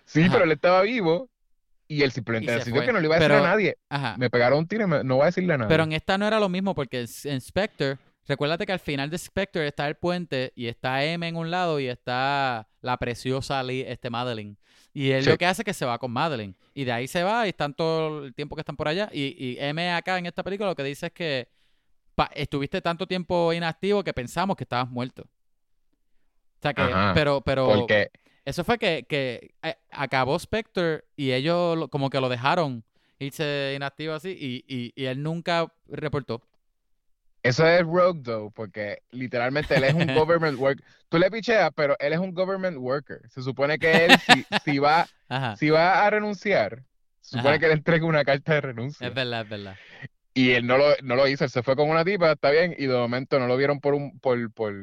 Sí, 0.05 0.23
Ajá. 0.23 0.33
pero 0.33 0.45
él 0.45 0.53
estaba 0.53 0.83
vivo 0.83 1.29
y 1.89 2.03
él 2.03 2.11
simplemente 2.13 2.53
Y 2.53 2.57
decidió 2.57 2.77
fue. 2.81 2.87
que 2.87 2.93
no 2.93 3.01
le 3.01 3.07
iba 3.07 3.17
a 3.17 3.19
decir 3.19 3.31
Pero- 3.33 3.45
a 3.45 3.49
nadie. 3.49 3.77
Ajá. 3.89 4.17
Me 4.19 4.31
pegaron 4.31 4.59
un 4.61 4.67
tiro 4.69 4.85
y 4.85 4.87
me- 4.89 5.05
no 5.05 5.17
voy 5.17 5.23
a 5.23 5.27
decirle 5.27 5.55
a 5.55 5.59
nadie. 5.59 5.69
Pero 5.69 5.85
en 5.85 5.93
esta 5.93 6.19
no 6.19 6.27
era 6.27 6.41
lo 6.41 6.49
mismo 6.49 6.75
porque 6.75 7.07
en 7.25 7.41
Spectre, 7.41 7.99
recuérdate 8.27 8.67
que 8.67 8.73
al 8.73 8.81
final 8.81 9.11
de 9.11 9.19
Spectre 9.19 9.67
está 9.67 9.87
el 9.89 9.97
puente 9.97 10.53
y 10.57 10.67
está 10.67 11.05
M 11.05 11.27
en 11.27 11.37
un 11.37 11.51
lado 11.51 11.79
y 11.81 11.87
está 11.87 12.69
la 12.81 12.97
preciosa 12.97 13.63
Lee- 13.63 13.85
este 13.87 14.11
Madeline. 14.11 14.57
Y 14.93 15.11
él 15.11 15.25
Sí. 15.25 15.31
lo 15.31 15.37
que 15.39 15.47
hace 15.47 15.63
es 15.63 15.65
que 15.67 15.75
se 15.75 15.85
va 15.85 15.99
con 15.99 16.11
Madeline. 16.11 16.55
Y 16.75 16.85
de 16.85 16.93
ahí 16.93 17.07
se 17.07 17.23
va 17.23 17.47
y 17.47 17.51
están 17.51 17.75
todo 17.75 18.25
el 18.25 18.35
tiempo 18.35 18.57
que 18.57 18.61
están 18.63 18.77
por 18.77 18.89
allá. 18.89 19.09
Y, 19.13 19.35
y 19.39 19.57
M 19.59 19.91
acá 19.93 20.19
en 20.19 20.27
esta 20.27 20.43
película 20.43 20.71
lo 20.71 20.75
que 20.77 20.85
dice 20.85 21.07
es 21.07 21.13
que 21.13 21.49
pa- 22.15 22.31
estuviste 22.35 22.81
tanto 22.81 23.07
tiempo 23.07 23.53
inactivo 23.53 24.03
que 24.03 24.15
pensamos 24.15 24.57
que 24.57 24.65
estabas 24.65 24.89
muerto. 24.89 25.23
O 25.23 26.63
sea 26.63 26.73
que, 26.73 26.83
Ajá, 26.83 27.13
pero, 27.15 27.43
pero 27.43 27.67
Porque 27.69 28.11
eso 28.45 28.65
fue 28.65 28.79
que, 28.79 29.05
que 29.09 29.55
eh, 29.63 29.77
acabó 29.91 30.39
Spectre 30.39 31.05
y 31.15 31.33
ellos 31.33 31.77
lo- 31.77 31.89
como 31.89 32.09
que 32.11 32.21
lo 32.21 32.29
dejaron 32.29 32.83
irse 33.19 33.75
inactivo 33.77 34.15
así 34.15 34.31
y, 34.31 34.65
y, 34.67 34.93
y 34.97 35.05
él 35.07 35.23
nunca 35.23 35.73
reportó. 35.89 36.43
Eso 37.49 37.67
es 37.67 37.83
rogue, 37.83 38.23
though, 38.23 38.51
porque 38.53 39.03
literalmente 39.11 39.77
él 39.77 39.85
es 39.85 39.95
un 39.95 40.07
government 40.15 40.59
worker. 40.59 40.85
Tú 41.09 41.19
le 41.19 41.31
picheas, 41.31 41.71
pero 41.75 41.97
él 41.99 42.13
es 42.13 42.19
un 42.19 42.35
government 42.35 42.77
worker. 42.79 43.21
Se 43.29 43.43
supone 43.43 43.79
que 43.79 44.07
él, 44.07 44.17
si, 44.19 44.45
si 44.65 44.79
va, 44.79 45.07
Ajá. 45.29 45.57
si 45.57 45.71
va 45.71 46.05
a 46.05 46.11
renunciar, 46.11 46.83
se 47.21 47.37
supone 47.37 47.51
Ajá. 47.51 47.59
que 47.59 47.69
le 47.69 47.75
entregue 47.75 48.05
una 48.05 48.25
carta 48.25 48.55
de 48.55 48.61
renuncia. 48.61 49.07
Es 49.07 49.15
verdad, 49.15 49.43
es 49.43 49.49
verdad. 49.49 49.77
Y 50.35 50.51
él 50.53 50.67
no 50.67 50.77
lo, 50.77 50.95
no 51.03 51.17
lo 51.17 51.27
hizo, 51.29 51.45
él 51.45 51.51
se 51.51 51.63
fue 51.63 51.77
con 51.77 51.89
una 51.89 52.05
tipa, 52.05 52.33
está 52.33 52.51
bien, 52.51 52.75
y 52.77 52.87
de 52.87 52.95
momento 52.95 53.39
no 53.39 53.47
lo 53.47 53.57
vieron 53.57 53.81
por 53.81 53.95
un, 53.95 54.19
por, 54.21 54.53
por, 54.53 54.75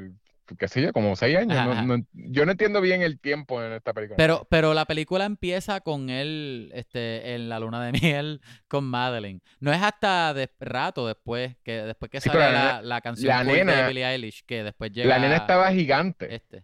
qué 0.57 0.67
sé 0.67 0.81
yo, 0.81 0.93
como 0.93 1.15
seis 1.15 1.37
años. 1.37 1.57
Ajá, 1.57 1.81
No- 1.83 1.97
no- 1.97 2.05
yo 2.13 2.45
no 2.45 2.51
entiendo 2.51 2.81
bien 2.81 3.01
el 3.01 3.19
tiempo 3.19 3.63
en 3.63 3.73
esta 3.73 3.93
película. 3.93 4.17
Pero, 4.17 4.47
pero 4.49 4.73
la 4.73 4.85
película 4.85 5.25
empieza 5.25 5.81
con 5.81 6.09
él 6.09 6.71
este, 6.73 7.35
en 7.35 7.49
la 7.49 7.59
luna 7.59 7.83
de 7.83 7.91
miel 8.17 8.41
con 8.67 8.83
Madeline. 8.85 9.41
No 9.59 9.71
es 9.73 9.81
hasta 9.81 10.33
de 10.33 10.49
rato 10.59 11.07
después 11.07 11.55
que 11.63 11.73
después 11.83 12.11
que 12.11 12.21
Sí, 12.21 12.29
sale 12.29 12.51
la 12.51 12.81
la, 12.81 13.01
canción 13.01 13.29
la 13.29 13.43
cool 13.45 13.65
de 13.67 13.87
Billie 13.87 14.05
Eilish 14.05 14.43
que 14.45 14.63
después 14.63 14.91
llega 14.91 15.09
La 15.09 15.19
nena 15.19 15.37
estaba 15.37 15.71
gigante. 15.71 16.33
este. 16.35 16.63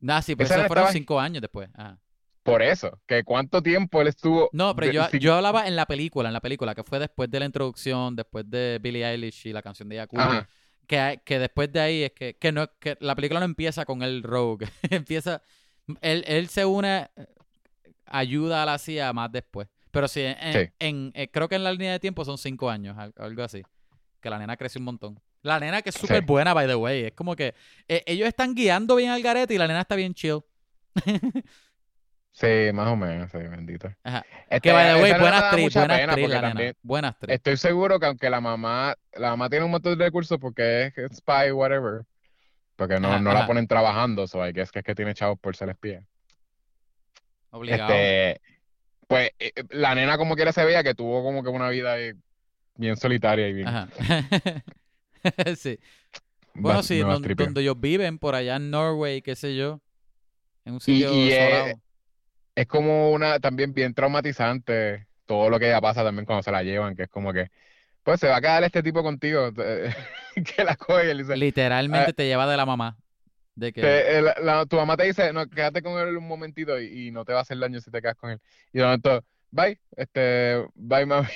Nah, 0.00 0.20
sí, 0.22 0.34
pero 0.34 0.46
Esa 0.46 0.54
eso 0.60 0.66
fueron 0.66 0.84
estaba- 0.84 0.92
cinco 0.92 1.20
años 1.20 1.40
después. 1.42 1.68
Ajá. 1.74 1.98
Por 2.42 2.62
eso, 2.62 2.98
que 3.06 3.22
cuánto 3.22 3.62
tiempo 3.62 4.00
él 4.00 4.08
estuvo. 4.08 4.48
No, 4.52 4.74
pero 4.74 4.86
de- 4.86 4.92
yo, 4.94 5.04
sin- 5.10 5.20
yo 5.20 5.34
hablaba 5.34 5.66
en 5.68 5.76
la 5.76 5.84
película, 5.84 6.30
en 6.30 6.32
la 6.32 6.40
película, 6.40 6.74
que 6.74 6.82
fue 6.82 6.98
después 6.98 7.30
de 7.30 7.38
la 7.38 7.44
introducción, 7.44 8.16
después 8.16 8.48
de 8.50 8.78
Billie 8.82 9.04
Eilish 9.06 9.46
y 9.46 9.52
la 9.52 9.60
canción 9.62 9.88
de 9.90 9.96
Yakuza. 9.96 10.48
Que, 10.90 11.20
que 11.24 11.38
después 11.38 11.72
de 11.72 11.78
ahí 11.78 12.02
es 12.02 12.10
que, 12.10 12.34
que 12.34 12.50
no 12.50 12.66
que 12.80 12.96
la 12.98 13.14
película 13.14 13.38
no 13.38 13.46
empieza 13.46 13.84
con 13.84 14.02
el 14.02 14.24
rogue. 14.24 14.66
empieza. 14.90 15.40
Él, 16.00 16.24
él 16.26 16.48
se 16.48 16.64
une, 16.64 17.08
eh, 17.16 17.26
ayuda 18.06 18.64
a 18.64 18.66
la 18.66 18.76
CIA 18.76 19.12
más 19.12 19.30
después. 19.30 19.68
Pero 19.92 20.08
sí, 20.08 20.22
en, 20.22 20.52
Sí. 20.52 20.72
en- 20.80 21.12
eh, 21.14 21.28
creo 21.30 21.48
que 21.48 21.54
en 21.54 21.62
la 21.62 21.70
línea 21.70 21.92
de 21.92 22.00
tiempo 22.00 22.24
son 22.24 22.38
cinco 22.38 22.68
años, 22.68 22.98
al- 22.98 23.14
algo 23.18 23.42
así. 23.44 23.62
Que 24.20 24.30
la 24.30 24.38
nena 24.40 24.56
creció 24.56 24.80
un 24.80 24.86
montón. 24.86 25.20
La 25.42 25.60
nena 25.60 25.80
que 25.80 25.90
es 25.90 25.94
súper 25.94 26.18
Sí. 26.22 26.24
buena, 26.26 26.54
by 26.54 26.66
the 26.66 26.74
way. 26.74 27.04
Es 27.04 27.12
como 27.12 27.36
que 27.36 27.54
eh, 27.86 28.02
ellos 28.06 28.26
están 28.26 28.54
guiando 28.56 28.96
bien 28.96 29.10
al 29.10 29.22
garete 29.22 29.54
y 29.54 29.58
la 29.58 29.68
nena 29.68 29.82
está 29.82 29.94
bien 29.94 30.12
chill. 30.12 30.40
Sí, 32.40 32.72
más 32.72 32.88
o 32.88 32.96
menos, 32.96 33.30
sí, 33.30 33.36
bendito. 33.36 33.92
Ajá. 34.02 34.24
Este, 34.48 34.60
Que 34.62 34.68
esa 34.70 34.94
nena 34.94 35.18
buena 35.18 35.38
actriz, 35.38 35.74
buena 35.74 35.94
actriz 35.96 36.28
la 36.30 36.54
nena. 36.54 36.72
Buena 36.82 37.08
actriz. 37.08 37.34
estoy 37.34 37.58
seguro 37.58 38.00
que 38.00 38.06
aunque 38.06 38.30
la 38.30 38.40
mamá, 38.40 38.94
la 39.12 39.30
mamá 39.30 39.50
tiene 39.50 39.66
un 39.66 39.70
montón 39.70 39.98
de 39.98 40.04
recursos 40.06 40.38
porque 40.40 40.86
es 40.86 41.18
spy, 41.18 41.52
whatever, 41.52 42.06
porque 42.76 42.98
no, 42.98 43.08
Ajá, 43.08 43.20
no 43.20 43.34
la 43.34 43.46
ponen 43.46 43.66
trabajando, 43.66 44.26
so 44.26 44.46
I 44.46 44.52
guess 44.52 44.72
que 44.72 44.78
es 44.78 44.84
que 44.86 44.94
tiene 44.94 45.12
chavos 45.12 45.38
por 45.38 45.54
ser 45.54 45.68
espía. 45.68 46.02
Obligado. 47.50 47.92
Este, 47.92 48.40
pues 49.06 49.32
eh, 49.38 49.52
la 49.68 49.94
nena 49.94 50.16
como 50.16 50.34
quiera 50.34 50.52
se 50.52 50.64
veía 50.64 50.82
que 50.82 50.94
tuvo 50.94 51.22
como 51.22 51.42
que 51.42 51.50
una 51.50 51.68
vida 51.68 52.00
eh, 52.00 52.14
bien 52.76 52.96
solitaria 52.96 53.48
y 53.48 53.52
bien 53.52 53.68
Ajá. 53.68 53.88
sí. 55.56 55.78
Bueno, 56.54 56.78
bas- 56.78 56.84
sí, 56.84 57.00
donde 57.00 57.60
ellos 57.60 57.78
viven, 57.78 58.18
por 58.18 58.34
allá 58.34 58.56
en 58.56 58.70
Norway, 58.70 59.20
qué 59.20 59.36
sé 59.36 59.54
yo. 59.56 59.82
En 60.64 60.74
un 60.74 60.80
sitio 60.80 61.12
y 61.12 61.32
es, 61.32 61.38
desolado. 61.38 61.80
Es 62.62 62.66
como 62.66 63.10
una 63.12 63.38
también 63.40 63.72
bien 63.74 63.94
traumatizante 63.94 65.06
todo 65.26 65.50
lo 65.50 65.58
que 65.58 65.66
ella 65.68 65.80
pasa 65.80 66.02
también 66.04 66.26
cuando 66.26 66.42
se 66.42 66.50
la 66.52 66.62
llevan, 66.62 66.96
que 66.96 67.04
es 67.04 67.08
como 67.08 67.32
que 67.32 67.50
pues 68.02 68.20
se 68.20 68.28
va 68.28 68.36
a 68.36 68.40
quedar 68.40 68.64
este 68.64 68.82
tipo 68.82 69.02
contigo, 69.02 69.52
que 70.34 70.64
la 70.64 70.76
coge 70.76 71.10
y 71.10 71.14
le 71.14 71.22
dice, 71.22 71.36
Literalmente 71.36 72.12
te 72.14 72.26
lleva 72.26 72.46
de 72.50 72.56
la 72.56 72.66
mamá. 72.66 72.98
De 73.54 73.72
que. 73.72 73.80
te- 73.82 74.18
el- 74.18 74.24
la- 74.44 74.66
tu 74.66 74.76
mamá 74.76 74.96
te 74.96 75.04
dice, 75.04 75.32
no, 75.32 75.46
quédate 75.48 75.82
con 75.82 75.98
él 75.98 76.16
un 76.16 76.26
momentito 76.28 76.80
y, 76.80 77.08
y 77.08 77.10
no 77.10 77.24
te 77.24 77.32
va 77.32 77.40
a 77.40 77.42
hacer 77.42 77.58
daño 77.58 77.80
si 77.80 77.90
te 77.90 78.00
quedas 78.02 78.16
con 78.16 78.30
él. 78.30 78.40
Y 78.72 78.78
de 78.78 78.84
momento, 78.84 79.24
bye, 79.50 79.80
este, 79.96 80.64
bye 80.74 81.06
mami, 81.06 81.28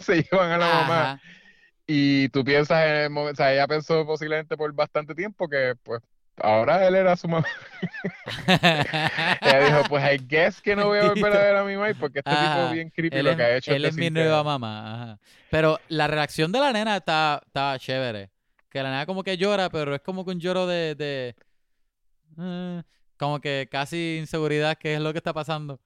se 0.00 0.22
llevan 0.22 0.50
a 0.52 0.58
la 0.58 0.68
mamá. 0.68 1.10
Y 1.86 2.28
tú 2.30 2.44
piensas 2.44 2.84
en 2.86 2.96
el 2.96 3.10
momento, 3.10 3.34
o 3.42 3.44
sea, 3.44 3.52
ella 3.52 3.66
pensó 3.68 4.06
posiblemente 4.06 4.56
por 4.56 4.72
bastante 4.72 5.14
tiempo 5.14 5.48
que 5.48 5.74
pues 5.82 6.00
ahora 6.42 6.86
él 6.86 6.94
era 6.94 7.16
su 7.16 7.28
mamá. 7.28 7.46
Ella 9.40 9.64
dijo, 9.64 9.82
pues 9.88 10.04
I 10.14 10.26
guess 10.26 10.60
que 10.60 10.76
no 10.76 10.86
voy 10.86 10.98
a 10.98 11.08
volver 11.08 11.36
a 11.36 11.38
ver 11.38 11.56
a 11.56 11.64
mi 11.64 11.74
mamá 11.76 11.88
porque 11.98 12.20
este 12.20 12.30
Ajá. 12.30 12.62
tipo 12.62 12.74
bien 12.74 12.90
creepy 12.90 13.16
Él 13.16 13.24
lo 13.24 13.30
es, 13.30 13.36
que 13.36 13.42
ha 13.42 13.56
hecho 13.56 13.72
él 13.72 13.84
es 13.84 13.96
mi 13.96 14.10
nueva 14.10 14.42
mamá. 14.42 14.94
Ajá. 14.94 15.18
Pero 15.50 15.78
la 15.88 16.06
reacción 16.06 16.52
de 16.52 16.60
la 16.60 16.72
nena 16.72 16.96
está, 16.96 17.42
está 17.46 17.78
chévere. 17.78 18.30
Que 18.68 18.82
la 18.82 18.90
nena 18.90 19.06
como 19.06 19.22
que 19.24 19.36
llora, 19.36 19.68
pero 19.70 19.94
es 19.94 20.00
como 20.00 20.24
que 20.24 20.30
un 20.30 20.40
lloro 20.40 20.66
de. 20.66 20.94
de 20.94 21.34
eh, 22.38 22.82
como 23.16 23.40
que 23.40 23.68
casi 23.70 24.18
inseguridad, 24.20 24.78
que 24.78 24.94
es 24.94 25.00
lo 25.00 25.12
que 25.12 25.18
está 25.18 25.32
pasando. 25.32 25.80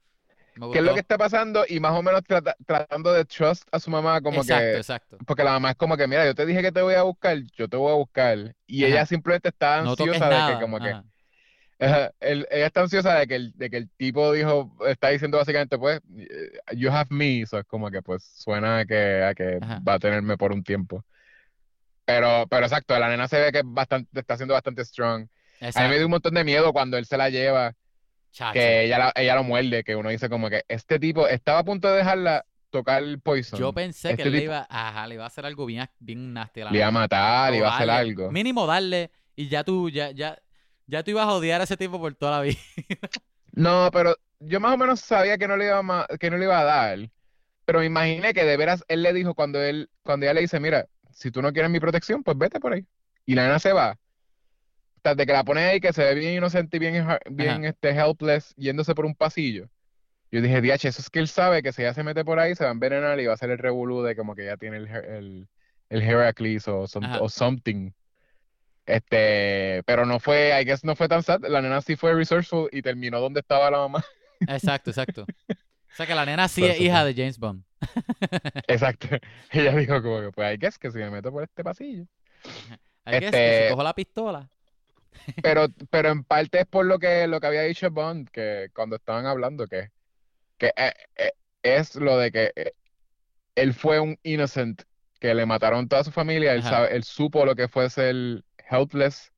¿Qué 0.73 0.79
es 0.79 0.85
lo 0.85 0.95
que 0.95 1.01
está 1.01 1.19
pasando? 1.19 1.65
Y 1.69 1.81
más 1.81 1.93
o 1.93 2.03
menos 2.03 2.23
trata- 2.23 2.57
tratando 2.67 3.13
de 3.13 3.25
trust 3.25 3.67
a 3.73 3.81
su 3.81 3.91
mamá 3.91 4.21
como 4.21 4.41
exacto, 4.41 4.63
que, 4.65 4.77
exacto. 4.77 5.19
porque 5.27 5.45
la 5.45 5.53
mamá 5.53 5.71
es 5.71 5.77
como 5.77 5.97
que, 5.97 6.07
mira, 6.07 6.25
yo 6.25 6.35
te 6.35 6.47
dije 6.47 6.63
que 6.63 6.73
te 6.73 6.83
voy 6.83 6.95
a 6.95 7.03
buscar, 7.03 7.37
yo 7.57 7.69
te 7.69 7.77
voy 7.77 7.91
a 7.91 7.97
buscar. 7.97 8.55
Y 8.67 8.85
Ajá. 8.85 8.93
ella 8.93 9.07
simplemente 9.07 9.49
está 9.49 9.83
No 9.83 9.91
ansiosa 9.91 10.29
de 10.29 10.55
que 10.55 10.61
como 10.61 10.79
que, 10.79 10.97
ella 11.79 12.67
está 12.67 12.81
ansiosa 12.83 13.15
de 13.19 13.27
que 13.27 13.35
el, 13.35 13.53
de 13.57 13.71
que 13.71 13.77
el 13.77 13.91
tipo 13.91 14.33
dijo, 14.33 14.77
está 14.87 15.09
diciendo 15.09 15.39
básicamente, 15.39 15.79
pues, 15.79 16.01
eh, 16.17 16.53
you 16.77 16.91
have 16.91 17.09
me, 17.11 17.43
eso 17.43 17.59
es 17.59 17.65
como 17.67 17.91
que 17.91 18.03
pues 18.03 18.23
suena 18.25 18.79
a 18.81 18.85
que, 18.85 19.23
a 19.23 19.35
que 19.35 19.59
Ajá. 19.61 19.81
va 19.87 19.95
a 19.95 19.99
tenerme 19.99 20.37
por 20.37 20.53
un 20.53 20.63
tiempo. 20.63 21.05
Pero, 22.05 22.47
pero 22.49 22.67
exacto, 22.67 22.99
la 22.99 23.09
nena 23.09 23.29
se 23.29 23.41
ve 23.41 23.51
que 23.53 23.59
es 23.59 23.65
bastante, 23.67 24.21
está 24.21 24.37
siendo 24.37 24.55
bastante 24.55 24.85
strong. 24.85 25.23
A 25.23 25.25
mí 25.25 25.29
me 25.61 25.67
Exacto. 25.69 25.97
dio 25.97 26.07
un 26.07 26.11
montón 26.11 26.35
de 26.35 26.45
miedo 26.45 26.73
cuando 26.73 26.99
él 26.99 27.07
se 27.07 27.17
la 27.17 27.31
lleva, 27.31 27.75
Chacho. 28.35 28.53
que 28.59 28.85
ella, 28.85 28.99
la- 28.99 29.13
ella 29.15 29.35
lo 29.37 29.45
muerde, 29.45 29.85
que 29.85 29.95
uno 29.97 30.09
dice 30.11 30.29
como 30.29 30.51
que 30.51 30.65
este 30.69 30.99
tipo 30.99 31.29
estaba 31.29 31.61
a 31.61 31.65
punto 31.65 31.89
de 31.89 31.99
dejarla 31.99 32.45
tocar 32.71 33.03
el 33.03 33.21
poison. 33.21 33.61
Yo 33.61 33.73
pensé 33.73 34.09
que 34.09 34.15
Este 34.15 34.23
él 34.25 34.33
le 34.33 34.39
tipo 34.41 34.53
iba, 34.53 34.67
ajá, 34.69 35.07
le 35.07 35.15
iba 35.15 35.25
a 35.25 35.29
hacer 35.29 35.47
algo 35.47 35.67
bien, 35.67 35.89
bien 36.01 36.33
nasty 36.33 36.61
a 36.63 36.65
la 36.65 36.71
le 36.73 36.79
iba 36.79 36.87
a 36.89 36.91
matar, 36.91 37.53
O 37.53 37.57
iba 37.57 37.69
a 37.69 37.77
hacer 37.77 37.91
algo. 37.91 38.31
mínimo 38.33 38.67
darle, 38.67 39.13
y 39.37 39.49
ya 39.49 39.63
tú, 39.63 39.89
ya, 39.89 40.11
ya, 40.11 40.37
ya 40.87 41.05
tú 41.05 41.13
ibas 41.13 41.27
a 41.27 41.33
odiar 41.33 41.61
a 41.61 41.65
ese 41.65 41.77
tipo 41.77 42.01
por 42.01 42.13
toda 42.17 42.33
la 42.39 42.41
vida. 42.43 42.59
No, 43.53 43.91
pero 43.93 44.17
yo 44.41 44.61
más 44.61 44.75
o 44.75 44.77
menos 44.79 45.01
sabía 45.01 45.39
que 45.39 45.47
no 45.49 45.57
le 45.57 45.67
iba 45.67 45.79
a, 45.81 46.19
que 46.19 46.31
no 46.31 46.37
le 46.37 46.45
iba 46.45 46.59
a 46.59 46.65
dar, 46.65 46.99
pero 47.65 47.81
me 47.81 47.87
imaginé 47.87 48.35
que 48.35 48.45
de 48.45 48.57
veras 48.57 48.85
él 48.89 49.03
le 49.03 49.13
dijo 49.13 49.35
cuando 49.35 49.63
él, 49.63 49.91
cuando 50.03 50.27
ella 50.27 50.35
le 50.35 50.43
dice, 50.43 50.61
mira, 50.61 50.89
si 51.13 51.31
tú 51.31 51.43
no 51.43 51.53
quieres 51.53 51.71
mi 51.71 51.81
protección, 51.81 52.23
pues 52.25 52.39
vete 52.39 52.61
por 52.61 52.75
ahí. 52.75 52.87
Y 53.27 53.35
la 53.35 53.45
nena 53.45 53.59
se 53.61 53.73
va. 53.73 53.99
Tras 55.05 55.19
de 55.19 55.27
que 55.27 55.33
la 55.35 55.45
pone 55.45 55.61
ahí, 55.61 55.81
que 55.81 55.93
se 55.93 56.03
ve 56.03 56.15
bien 56.15 56.33
inocente 56.39 56.79
y 56.79 56.81
bien, 56.81 57.07
bien 57.31 57.51
Ajá. 57.51 57.69
este, 57.69 57.91
helpless, 57.91 58.55
yéndose 58.57 58.95
por 58.95 59.05
un 59.05 59.15
pasillo. 59.15 59.69
Yo 60.31 60.41
dije, 60.41 60.63
diache, 60.63 60.89
eso 60.89 61.03
es 61.03 61.11
que 61.11 61.19
él 61.19 61.29
sabe 61.29 61.63
que 61.63 61.73
si 61.75 61.83
ella 61.83 61.93
se 61.93 62.03
mete 62.03 62.25
por 62.25 62.39
ahí, 62.41 62.55
se 62.55 62.65
va 62.65 62.71
a 62.71 62.73
envenenar 62.73 63.21
y 63.21 63.27
va 63.27 63.33
a 63.33 63.35
hacer 63.35 63.51
el 63.51 63.59
revolú 63.59 64.03
de 64.03 64.17
como 64.17 64.35
que 64.35 64.47
ya 64.47 64.57
tiene 64.57 64.79
el, 64.79 64.87
el, 64.89 65.49
el 65.91 66.03
Heracles 66.03 66.67
o, 66.69 66.87
some- 66.87 67.07
Ajá. 67.07 67.19
o 67.21 67.29
something. 67.29 67.91
Este, 68.87 69.83
pero 69.85 70.05
no 70.07 70.21
fue, 70.21 70.59
I 70.61 70.65
guess 70.65 70.85
no 70.85 70.97
fue 70.97 71.07
tan 71.09 71.23
sad. 71.23 71.41
La 71.49 71.61
nena 71.61 71.81
sí 71.83 71.97
fue 71.97 72.15
resourceful 72.15 72.69
y 72.73 72.81
terminó 72.83 73.21
donde 73.21 73.41
estaba 73.41 73.71
la 73.71 73.79
mamá. 73.79 74.03
Exacto, 74.41 74.91
exacto. 74.91 75.27
O 75.49 75.97
sea 75.97 76.07
que 76.07 76.15
la 76.15 76.25
nena 76.27 76.49
sí 76.49 76.65
es 76.65 76.81
hija 76.81 77.01
fue. 77.03 77.13
de 77.13 77.23
James 77.23 77.39
Bond. 77.39 77.63
Exacto. 78.67 79.09
Ella 79.53 79.77
dijo 79.77 80.03
como 80.03 80.21
que, 80.23 80.33
pues, 80.33 80.55
I 80.55 80.59
guess 80.59 80.79
que 80.79 80.91
si 80.91 80.99
me 80.99 81.11
meto 81.11 81.31
por 81.31 81.45
este 81.45 81.63
pasillo. 81.63 82.05
Guess 83.07 83.21
que 83.21 83.21
si 83.21 83.25
Este, 83.27 83.69
cojo 83.71 83.83
la 83.85 83.95
pistola. 83.95 84.51
Pero, 85.41 85.69
pero 85.91 86.11
en 86.11 86.25
parte 86.25 86.61
es 86.61 86.67
por 86.67 86.87
lo 86.87 86.99
que, 86.99 87.27
lo 87.27 87.41
que 87.41 87.47
había 87.47 87.63
dicho 87.63 87.91
Bond, 87.91 88.29
que 88.31 88.69
cuando 88.75 88.97
estaban 88.97 89.27
hablando, 89.27 89.67
que, 89.69 89.91
que 90.59 90.73
eh, 90.77 90.93
eh, 91.17 91.33
es 91.63 91.97
lo 91.97 92.19
de 92.19 92.33
que 92.33 92.53
eh, 92.57 92.75
él 93.55 93.75
fue 93.75 94.01
un 94.01 94.19
innocent, 94.23 94.83
que 95.21 95.35
le 95.35 95.47
mataron 95.47 95.89
toda 95.89 96.05
su 96.05 96.11
familia, 96.13 96.55
él 96.55 96.65
sabe, 96.65 96.95
él 96.97 97.05
supo 97.05 97.45
lo 97.47 97.55
que 97.57 97.69
fue 97.69 97.89
ser 97.91 98.45
helpless, 98.71 99.33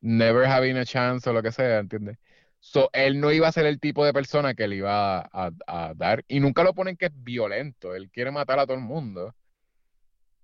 never 0.00 0.46
having 0.46 0.76
a 0.78 0.84
chance 0.84 1.28
o 1.28 1.32
lo 1.32 1.42
que 1.42 1.52
sea, 1.52 1.78
¿entiendes? 1.80 2.18
So, 2.60 2.90
él 2.92 3.20
no 3.20 3.32
iba 3.32 3.48
a 3.48 3.52
ser 3.52 3.66
el 3.66 3.80
tipo 3.80 4.04
de 4.04 4.12
persona 4.12 4.54
que 4.54 4.68
le 4.68 4.76
iba 4.76 5.18
a, 5.20 5.30
a- 5.32 5.50
a 5.66 5.94
dar, 5.94 6.24
y 6.28 6.40
nunca 6.40 6.64
lo 6.64 6.74
ponen 6.74 6.96
que 6.96 7.06
es 7.06 7.12
violento, 7.14 7.94
él 7.94 8.10
quiere 8.10 8.30
matar 8.30 8.58
a 8.58 8.66
todo 8.66 8.76
el 8.76 8.82
mundo, 8.82 9.34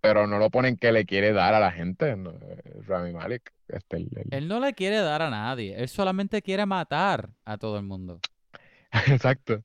pero 0.01 0.27
no 0.27 0.39
lo 0.39 0.51
ponen 0.51 0.77
que 0.77 0.93
le 0.93 1.05
quiere 1.05 1.33
dar 1.33 1.55
a 1.55 1.61
la 1.61 1.73
gente, 1.73 2.17
no, 2.17 2.31
eh, 2.31 2.63
Rami 2.87 3.13
Malek, 3.13 3.53
este, 3.69 3.99
el- 3.99 4.09
el- 4.17 4.35
Él 4.35 4.49
no 4.49 4.61
le 4.61 4.73
quiere 4.75 4.97
dar 4.99 5.23
a 5.23 5.31
nadie. 5.31 5.75
Él 5.77 5.89
solamente 5.89 6.43
quiere 6.43 6.67
matar 6.67 7.29
a 7.45 7.59
todo 7.59 7.77
el 7.79 7.85
mundo. 7.85 8.21
Exacto. 9.07 9.63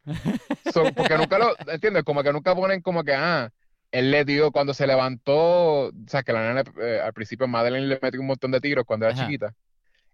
So, 0.74 0.84
porque 0.96 1.18
nunca 1.18 1.40
lo, 1.40 1.56
¿entiendes? 1.72 2.04
Como 2.04 2.22
que 2.24 2.32
nunca 2.34 2.54
ponen 2.56 2.82
como 2.82 3.04
que, 3.04 3.14
ah, 3.14 3.50
él 3.92 4.12
le 4.12 4.26
dio 4.26 4.52
cuando 4.52 4.74
se 4.74 4.86
levantó, 4.88 5.88
o 5.88 5.92
sea, 6.08 6.22
que 6.24 6.34
la 6.34 6.48
nena 6.54 6.64
eh, 6.82 7.00
al 7.04 7.14
principio 7.14 7.48
Madeline 7.48 7.88
le 7.88 8.00
metió 8.02 8.20
un 8.20 8.28
montón 8.28 8.52
de 8.52 8.60
tiros 8.62 8.84
cuando 8.86 9.06
era 9.06 9.16
Ajá. 9.16 9.26
chiquita. 9.26 9.54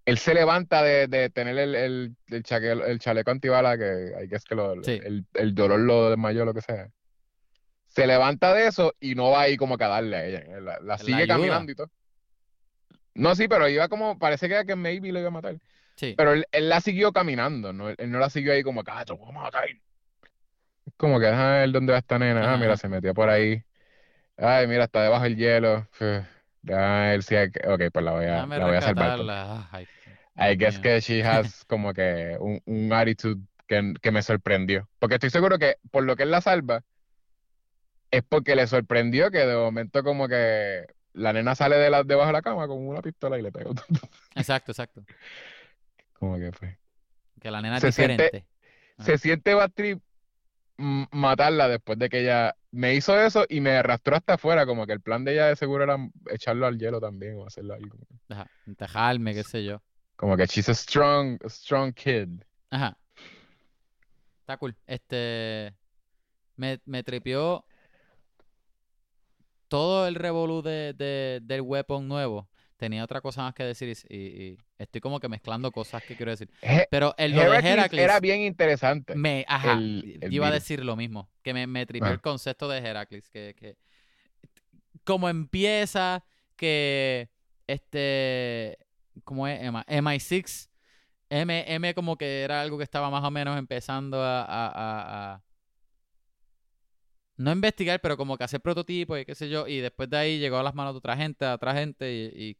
Él 0.05 0.17
se 0.17 0.33
levanta 0.33 0.81
de, 0.81 1.07
de 1.07 1.29
tener 1.29 1.57
el, 1.57 1.75
el, 1.75 2.15
el, 2.29 2.81
el 2.87 2.99
chaleco 2.99 3.31
antibala, 3.31 3.77
que 3.77 4.13
hay 4.17 4.27
que 4.29 4.35
es 4.35 4.43
que 4.45 4.55
lo, 4.55 4.81
Sí. 4.83 4.99
el, 5.03 5.25
el 5.33 5.53
dolor 5.55 5.79
lo 5.79 6.09
desmayó, 6.09 6.43
lo 6.45 6.53
que 6.53 6.61
sea. 6.61 6.87
Se 7.91 8.07
levanta 8.07 8.53
de 8.53 8.67
eso 8.67 8.93
y 9.01 9.15
no 9.15 9.31
va 9.31 9.41
ahí 9.41 9.57
como 9.57 9.77
que 9.77 9.83
a 9.83 9.89
darle 9.89 10.15
a 10.15 10.25
ella. 10.25 10.61
La, 10.61 10.79
la 10.79 10.97
sigue 10.97 11.27
caminando 11.27 11.71
y 11.71 11.75
todo. 11.75 11.89
No, 13.13 13.35
sí, 13.35 13.49
pero 13.49 13.67
iba 13.67 13.89
como, 13.89 14.17
parece 14.17 14.47
que, 14.47 14.65
que 14.65 14.75
maybe 14.75 15.11
lo 15.11 15.19
iba 15.19 15.27
a 15.27 15.31
matar. 15.31 15.57
Sí. 15.95 16.13
Pero 16.17 16.31
él, 16.31 16.45
él 16.53 16.69
la 16.69 16.79
siguió 16.79 17.11
caminando, 17.11 17.73
¿no? 17.73 17.89
Él, 17.89 17.97
no 18.09 18.19
la 18.19 18.29
siguió 18.29 18.53
ahí 18.53 18.63
como 18.63 18.81
ah, 18.87 19.03
te 19.05 19.11
voy 19.13 19.29
a 19.29 19.31
matar. 19.33 19.67
Como 20.95 21.19
que, 21.19 21.27
ah, 21.27 21.57
ver 21.59 21.71
dónde 21.71 21.91
va 21.91 21.99
esta 21.99 22.17
nena. 22.17 22.53
Ah, 22.53 22.57
mira, 22.57 22.77
se 22.77 22.87
metió 22.87 23.13
por 23.13 23.29
ahí. 23.29 23.61
Ay, 24.37 24.67
mira, 24.67 24.85
está 24.85 25.03
debajo 25.03 25.23
del 25.25 25.35
hielo. 25.35 25.87
Ah, 26.69 27.11
él 27.13 27.23
sí, 27.23 27.35
hay 27.35 27.51
que- 27.51 27.67
ok, 27.67 27.81
pues 27.91 28.05
la 28.05 28.11
voy 28.11 28.25
a, 28.25 28.33
Déjame 28.33 28.57
la 28.57 28.65
voy 28.65 28.75
a 28.77 28.81
salvar. 28.81 29.67
Ay, 29.71 30.53
I 30.53 30.55
guess 30.55 30.75
mío. 30.75 30.83
que 30.83 30.99
she 31.01 31.23
has 31.23 31.65
como 31.67 31.93
que 31.93 32.37
un, 32.39 32.61
un 32.65 32.93
attitude 32.93 33.41
que, 33.67 33.93
que 34.01 34.11
me 34.11 34.21
sorprendió. 34.21 34.89
Porque 34.99 35.15
estoy 35.15 35.29
seguro 35.29 35.59
que 35.59 35.75
por 35.91 36.03
lo 36.03 36.15
que 36.15 36.23
él 36.23 36.31
la 36.31 36.41
salva, 36.41 36.83
es 38.11 38.23
porque 38.27 38.55
le 38.55 38.67
sorprendió 38.67 39.31
que 39.31 39.39
de 39.39 39.55
momento 39.55 40.03
como 40.03 40.27
que 40.27 40.85
la 41.13 41.33
nena 41.33 41.55
sale 41.55 41.77
de 41.77 41.89
la, 41.89 42.03
debajo 42.03 42.27
de 42.27 42.33
la 42.33 42.41
cama 42.41 42.67
con 42.67 42.85
una 42.85 43.01
pistola 43.01 43.39
y 43.39 43.41
le 43.41 43.51
pega. 43.51 43.71
Exacto, 44.35 44.71
exacto. 44.71 45.03
Como 46.13 46.37
que 46.37 46.51
fue. 46.51 46.77
Que 47.39 47.49
la 47.49 47.61
nena 47.61 47.77
es 47.77 47.81
Se 47.81 47.91
siente, 47.91 48.23
diferente. 48.23 48.47
Ajá. 48.97 49.05
se 49.05 49.17
siente 49.17 49.53
bad 49.53 49.71
trip 49.71 50.01
matarla 50.77 51.67
después 51.67 51.97
de 51.99 52.09
que 52.09 52.21
ella 52.21 52.55
me 52.71 52.95
hizo 52.95 53.19
eso 53.19 53.45
y 53.49 53.61
me 53.61 53.71
arrastró 53.71 54.15
hasta 54.15 54.33
afuera, 54.33 54.65
como 54.65 54.87
que 54.87 54.93
el 54.93 55.01
plan 55.01 55.23
de 55.23 55.33
ella 55.33 55.47
de 55.47 55.55
seguro 55.55 55.83
era 55.83 55.97
echarlo 56.31 56.65
al 56.65 56.77
hielo 56.77 56.99
también 56.99 57.37
o 57.37 57.45
hacerlo 57.45 57.73
algo. 57.75 57.97
Ajá. 58.29 58.47
Qué 58.65 59.43
sé 59.43 59.63
yo. 59.63 59.81
Como 60.15 60.37
que 60.37 60.45
she's 60.45 60.69
a 60.69 60.73
strong, 60.73 61.39
a 61.43 61.49
strong 61.49 61.93
kid. 61.93 62.29
Ajá. 62.69 62.97
Está 64.39 64.57
cool. 64.57 64.75
Este. 64.85 65.73
Me, 66.55 66.79
me 66.85 67.03
tripió 67.03 67.65
todo 69.71 70.05
el 70.05 70.15
revolú 70.15 70.61
de, 70.61 70.93
de- 70.93 71.39
del 71.41 71.61
weapon 71.61 72.05
nuevo. 72.05 72.49
Tenía 72.75 73.03
otra 73.05 73.21
cosa 73.21 73.43
más 73.43 73.53
que 73.53 73.63
decir 73.63 73.95
y, 74.09 74.57
estoy 74.77 74.99
como 74.99 75.19
que 75.21 75.29
mezclando 75.29 75.71
cosas 75.71 76.03
que 76.03 76.17
quiero 76.17 76.31
decir. 76.31 76.49
Pero 76.89 77.13
el 77.17 77.31
lo 77.31 77.49
de 77.49 77.57
Heracles 77.59 78.03
era 78.03 78.19
bien 78.19 78.41
interesante. 78.41 79.15
me, 79.15 79.45
ajá, 79.47 79.73
el- 79.73 80.17
el 80.19 80.33
iba 80.33 80.47
a 80.47 80.51
decir 80.51 80.83
lo 80.83 80.97
mismo, 80.97 81.29
que 81.41 81.53
me, 81.53 81.67
me 81.67 81.85
tripió 81.85 82.09
Ah. 82.09 82.11
el 82.13 82.19
concepto 82.21 82.67
de 82.67 82.79
Heracles, 82.79 83.29
que, 83.29 83.55
que 83.57 83.77
como 85.05 85.29
empieza, 85.29 86.25
que 86.57 87.29
este, 87.67 88.77
como 89.23 89.47
es 89.47 89.61
M- 89.61 89.83
MI6, 89.87 90.69
M, 91.29 91.63
M 91.73 91.93
como 91.93 92.17
que 92.17 92.41
era 92.41 92.61
algo 92.61 92.77
que 92.77 92.83
estaba 92.83 93.09
más 93.09 93.23
o 93.23 93.31
menos 93.31 93.57
empezando 93.57 94.21
a, 94.21 94.41
a- 94.41 94.67
a- 94.67 95.33
a- 95.35 95.43
no 97.41 97.51
investigar, 97.51 97.99
pero 98.01 98.17
como 98.17 98.37
que 98.37 98.43
hacer 98.43 98.61
prototipos 98.61 99.19
y 99.19 99.25
qué 99.25 99.35
sé 99.35 99.49
yo, 99.49 99.67
y 99.67 99.79
después 99.79 100.09
de 100.09 100.17
ahí 100.17 100.39
llegó 100.39 100.57
a 100.57 100.63
las 100.63 100.75
manos 100.75 100.93
de 100.93 100.99
otra 100.99 101.17
gente, 101.17 101.45
a 101.45 101.55
otra 101.55 101.73
gente, 101.73 102.11
y, 102.13 102.57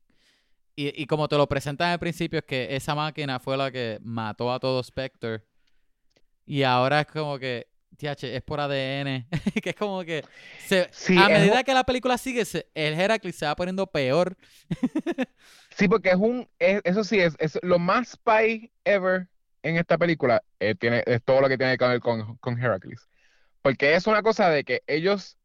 y, 0.75 0.87
y- 0.87 1.03
y 1.03 1.05
como 1.07 1.27
te 1.27 1.37
lo 1.37 1.47
presentan 1.47 1.91
al 1.91 1.99
principio, 1.99 2.39
es 2.39 2.45
que 2.45 2.75
esa 2.75 2.95
máquina 2.95 3.39
fue 3.39 3.57
la 3.57 3.71
que 3.71 3.99
mató 4.03 4.51
a 4.53 4.59
todo 4.59 4.81
Spectre, 4.83 5.41
y 6.45 6.63
ahora 6.63 7.01
es 7.01 7.07
como 7.07 7.37
que, 7.39 7.67
TH, 7.97 8.23
es 8.35 8.41
por 8.41 8.59
ADN, 8.59 9.27
que 9.63 9.69
es 9.71 9.75
como 9.75 10.03
que, 10.03 10.23
se, 10.67 10.89
Sí, 10.91 11.17
a 11.17 11.29
medida 11.29 11.57
un- 11.59 11.63
que 11.63 11.73
la 11.73 11.83
película 11.83 12.17
sigue, 12.17 12.45
se- 12.45 12.67
el 12.73 12.93
Heracles 12.99 13.35
se 13.35 13.45
va 13.45 13.55
poniendo 13.55 13.87
peor. 13.87 14.35
Sí, 15.77 15.87
porque 15.87 16.09
es 16.09 16.15
un, 16.15 16.47
es- 16.59 16.81
eso 16.83 17.03
sí, 17.03 17.19
es, 17.19 17.35
es 17.39 17.57
lo 17.63 17.79
más 17.79 18.09
spy 18.09 18.71
ever 18.83 19.27
en 19.63 19.77
esta 19.77 19.97
película, 19.97 20.43
eh, 20.59 20.75
tiene, 20.75 21.03
es 21.05 21.23
todo 21.23 21.41
lo 21.41 21.47
que 21.49 21.57
tiene 21.57 21.77
que 21.77 21.85
ver 21.87 21.99
con, 22.01 22.37
con 22.37 22.57
Heracles. 22.61 23.07
Porque 23.61 23.95
es 23.95 24.07
una 24.07 24.23
cosa 24.23 24.49
de 24.49 24.63
que 24.63 24.81
ellos 24.87 25.37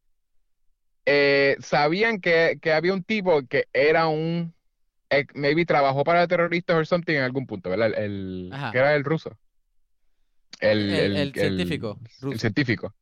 eh, 1.05 1.55
sabían 1.59 2.19
que, 2.19 2.59
que 2.61 2.73
había 2.73 2.93
un 2.93 3.03
tipo 3.03 3.45
que 3.47 3.67
era 3.73 4.07
un, 4.07 4.53
eh, 5.09 5.25
maybe 5.33 5.65
trabajó 5.65 6.03
para 6.03 6.27
terroristas 6.27 6.77
o 6.77 6.85
something 6.85 7.15
en 7.15 7.23
algún 7.23 7.45
punto, 7.47 7.69
¿verdad? 7.69 7.87
El, 7.87 7.95
el- 7.95 8.53
que 8.71 8.77
era 8.77 8.95
el 8.95 9.03
ruso. 9.03 9.37
El, 10.59 10.89
El- 10.93 10.99
el- 10.99 11.17
el 11.17 11.33
científico 11.33 11.99
el 12.03 12.21
ruso. 12.21 12.39
científico. 12.39 12.95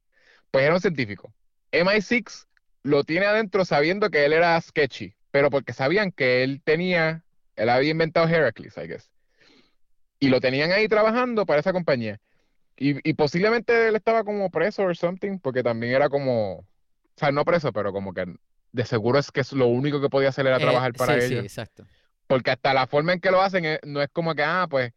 Pues 0.52 0.66
era 0.66 0.74
un 0.76 0.82
científico. 0.82 1.34
MI6 1.72 2.48
lo 2.84 3.04
tiene 3.04 3.26
adentro 3.26 3.66
sabiendo 3.66 4.10
que 4.10 4.26
él 4.26 4.34
era 4.34 4.60
sketchy, 4.62 5.16
pero 5.32 5.50
porque 5.50 5.74
sabían 5.74 6.12
que 6.12 6.44
él 6.44 6.62
tenía, 6.64 7.24
él 7.56 7.70
había 7.70 7.92
inventado 7.92 8.28
Heracles, 8.28 8.78
I 8.78 8.88
guess. 8.88 9.10
Y 10.20 10.30
lo 10.30 10.40
tenían 10.40 10.72
ahí 10.72 10.88
trabajando 10.88 11.46
para 11.46 11.60
esa 11.60 11.74
compañía. 11.74 12.20
Y, 12.78 13.08
y 13.10 13.14
posiblemente 13.14 13.88
él 13.88 13.96
estaba 13.96 14.24
como 14.24 14.50
preso 14.50 14.84
o 14.86 14.94
something, 14.94 15.40
porque 15.40 15.64
también 15.64 15.94
era 15.94 16.10
como, 16.10 16.54
o 16.60 16.66
sea, 17.16 17.32
no 17.32 17.46
preso, 17.46 17.72
pero 17.72 17.94
como 17.94 18.14
que 18.14 18.26
de 18.72 18.86
seguro 18.86 19.18
es 19.20 19.32
que 19.32 19.42
es 19.42 19.54
lo 19.54 19.68
único 19.68 20.02
que 20.02 20.10
podía 20.10 20.30
hacer 20.30 20.46
era 20.48 20.58
Eh, 20.58 20.62
trabajar 20.62 20.94
para 20.94 21.14
sí, 21.16 21.28
sí, 21.28 21.34
ellos. 21.34 21.46
exacto. 21.46 21.86
Porque 22.28 22.52
hasta 22.52 22.74
la 22.74 22.88
forma 22.88 23.14
en 23.14 23.22
que 23.22 23.32
lo 23.32 23.42
hacen 23.42 23.64
es- 23.66 23.80
no 23.86 24.02
es 24.02 24.10
como 24.12 24.36
que, 24.36 24.44
ah, 24.44 24.68
pues 24.70 24.92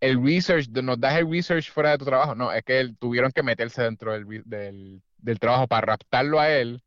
el 0.00 0.20
research, 0.24 0.68
nos 0.70 0.98
das 0.98 1.16
el 1.18 1.30
research 1.30 1.70
fuera 1.70 1.90
de 1.92 1.98
tu 1.98 2.04
trabajo. 2.04 2.34
No, 2.34 2.52
es 2.52 2.64
que 2.64 2.80
él- 2.80 2.96
tuvieron 2.98 3.30
que 3.30 3.42
meterse 3.44 3.82
dentro 3.82 4.12
del, 4.12 4.42
del, 4.44 5.00
del 5.18 5.38
trabajo 5.38 5.68
para 5.68 5.86
raptarlo 5.86 6.40
a 6.40 6.50
él. 6.50 6.82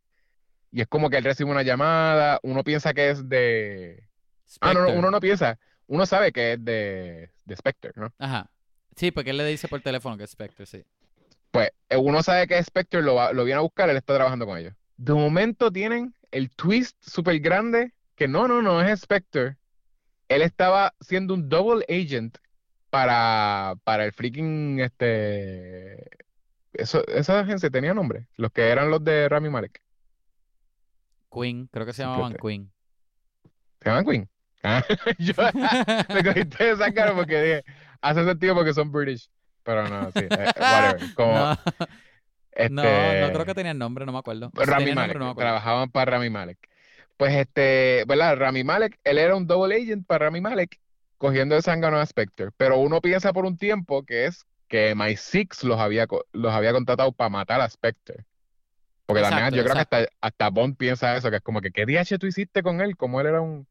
Y 0.72 0.82
es 0.82 0.88
como 0.88 1.10
que 1.10 1.18
él 1.18 1.24
recibe 1.24 1.50
una 1.52 1.64
llamada, 1.64 2.40
uno 2.44 2.64
piensa 2.64 2.94
que 2.94 3.10
es 3.12 3.30
de... 3.30 4.04
Ah, 4.60 4.74
no, 4.74 4.90
uno 4.90 5.10
no 5.12 5.20
piensa. 5.22 5.58
uno 5.88 6.06
sabe 6.06 6.32
que 6.34 6.54
es 6.54 6.66
de, 6.66 7.32
de 7.46 7.56
Spectre, 7.56 7.92
¿no? 7.96 8.14
Ajá. 8.20 8.50
Sí, 8.96 9.12
porque 9.12 9.32
él 9.32 9.38
le 9.38 9.46
dice 9.46 9.68
por 9.68 9.82
teléfono 9.82 10.18
que 10.18 10.24
es 10.24 10.32
Spectre, 10.32 10.66
sí. 10.66 10.84
Pues 11.52 11.70
eh, 11.90 11.98
uno 11.98 12.22
sabe 12.24 12.48
que 12.48 12.58
es 12.58 12.66
Spectre, 12.68 13.02
lo, 13.02 13.16
va- 13.16 13.34
lo 13.34 13.44
viene 13.44 13.60
a 13.60 13.62
buscar, 13.64 13.90
él 13.90 13.98
está 13.98 14.16
trabajando 14.16 14.46
con 14.46 14.58
ellos. 14.58 14.74
De 14.98 15.14
momento 15.14 15.72
tienen 15.72 16.14
el 16.32 16.50
twist 16.52 16.98
súper 17.02 17.40
grande 17.40 17.94
que 18.16 18.28
no, 18.28 18.48
no, 18.48 18.62
no 18.62 18.82
es 18.82 19.02
Spectre. 19.02 19.58
Él 20.30 20.42
estaba 20.42 20.94
siendo 21.02 21.34
un 21.34 21.50
double 21.50 21.86
agent 21.90 22.38
para, 22.90 23.76
para 23.84 24.06
el 24.06 24.14
freaking, 24.14 24.80
este... 24.80 26.10
Eso, 26.74 27.06
esa 27.08 27.40
agencia 27.40 27.70
tenía 27.70 27.94
nombre, 27.94 28.28
los 28.36 28.52
que 28.52 28.68
eran 28.70 28.90
los 28.90 29.04
de 29.04 29.30
Rami 29.30 29.50
Malek. 29.50 29.82
Queen, 31.32 31.68
creo 31.72 31.86
que 31.86 31.94
se 31.94 32.04
llamaban 32.04 32.36
Queen. 32.36 32.72
¿Se 33.82 33.90
llaman 33.90 34.06
Queen? 34.06 34.30
Ah, 34.64 34.84
yo 35.20 35.34
me 36.14 36.24
cogiste 36.24 36.72
esa 36.72 36.92
cara 36.94 37.14
porque 37.14 37.42
dije, 37.42 37.64
hace 38.10 38.26
sentido 38.26 38.56
porque 38.56 38.74
son 38.74 38.92
British. 38.92 39.30
Pero 39.64 39.88
no, 39.90 40.12
sí, 40.12 40.28
eh, 40.30 40.52
whatever. 40.58 41.02
Como, 41.16 41.34
No, 41.34 41.58
no, 42.70 42.84
este, 42.84 43.22
no 43.22 43.32
creo 43.34 43.46
que 43.46 43.54
tenían 43.54 43.78
nombre, 43.78 44.06
no 44.06 44.12
me 44.12 44.20
acuerdo. 44.20 44.52
Rami 44.54 44.94
nombre, 44.94 44.96
Malek, 44.96 45.18
no 45.18 45.26
me 45.26 45.32
acuerdo. 45.32 45.50
trabajaban 45.50 45.90
para 45.92 46.12
Rami 46.12 46.30
Malek. 46.30 46.58
Pues 47.18 47.34
este, 47.36 48.04
¿verdad? 48.08 48.38
Rami 48.38 48.64
Malek, 48.64 49.00
él 49.04 49.18
era 49.18 49.36
un 49.36 49.48
double 49.48 49.76
agent 49.76 50.06
para 50.06 50.26
Rami 50.26 50.42
Malek, 50.42 50.80
cogiendo 51.18 51.56
de 51.56 51.62
zángano 51.62 51.98
a 51.98 52.06
Spectre. 52.06 52.50
Pero 52.58 52.78
uno 52.80 53.02
piensa 53.02 53.34
por 53.34 53.46
un 53.46 53.58
tiempo 53.58 54.04
que 54.04 54.26
es 54.26 54.46
que 54.68 54.96
MI6 54.96 55.64
los 55.64 55.80
había, 55.80 56.08
los 56.34 56.54
había 56.54 56.74
contratado 56.74 57.12
para 57.12 57.30
matar 57.30 57.62
a 57.62 57.70
Spectre. 57.70 58.26
Porque 59.06 59.22
también 59.22 59.54
Exacto, 59.54 59.58
yo 59.58 59.64
creo 59.64 59.76
que 59.76 59.82
hasta, 59.82 60.12
hasta 60.22 60.50
Bond 60.50 60.78
piensa 60.78 61.16
eso, 61.16 61.30
que 61.30 61.38
es 61.38 61.44
como 61.44 61.62
que, 61.62 61.72
¿qué 61.72 61.86
DH 61.86 62.18
tú 62.20 62.28
hiciste 62.28 62.64
con 62.64 62.82
él? 62.82 62.98
Como 62.98 63.22
él 63.22 63.28
era 63.28 63.42
un... 63.42 63.68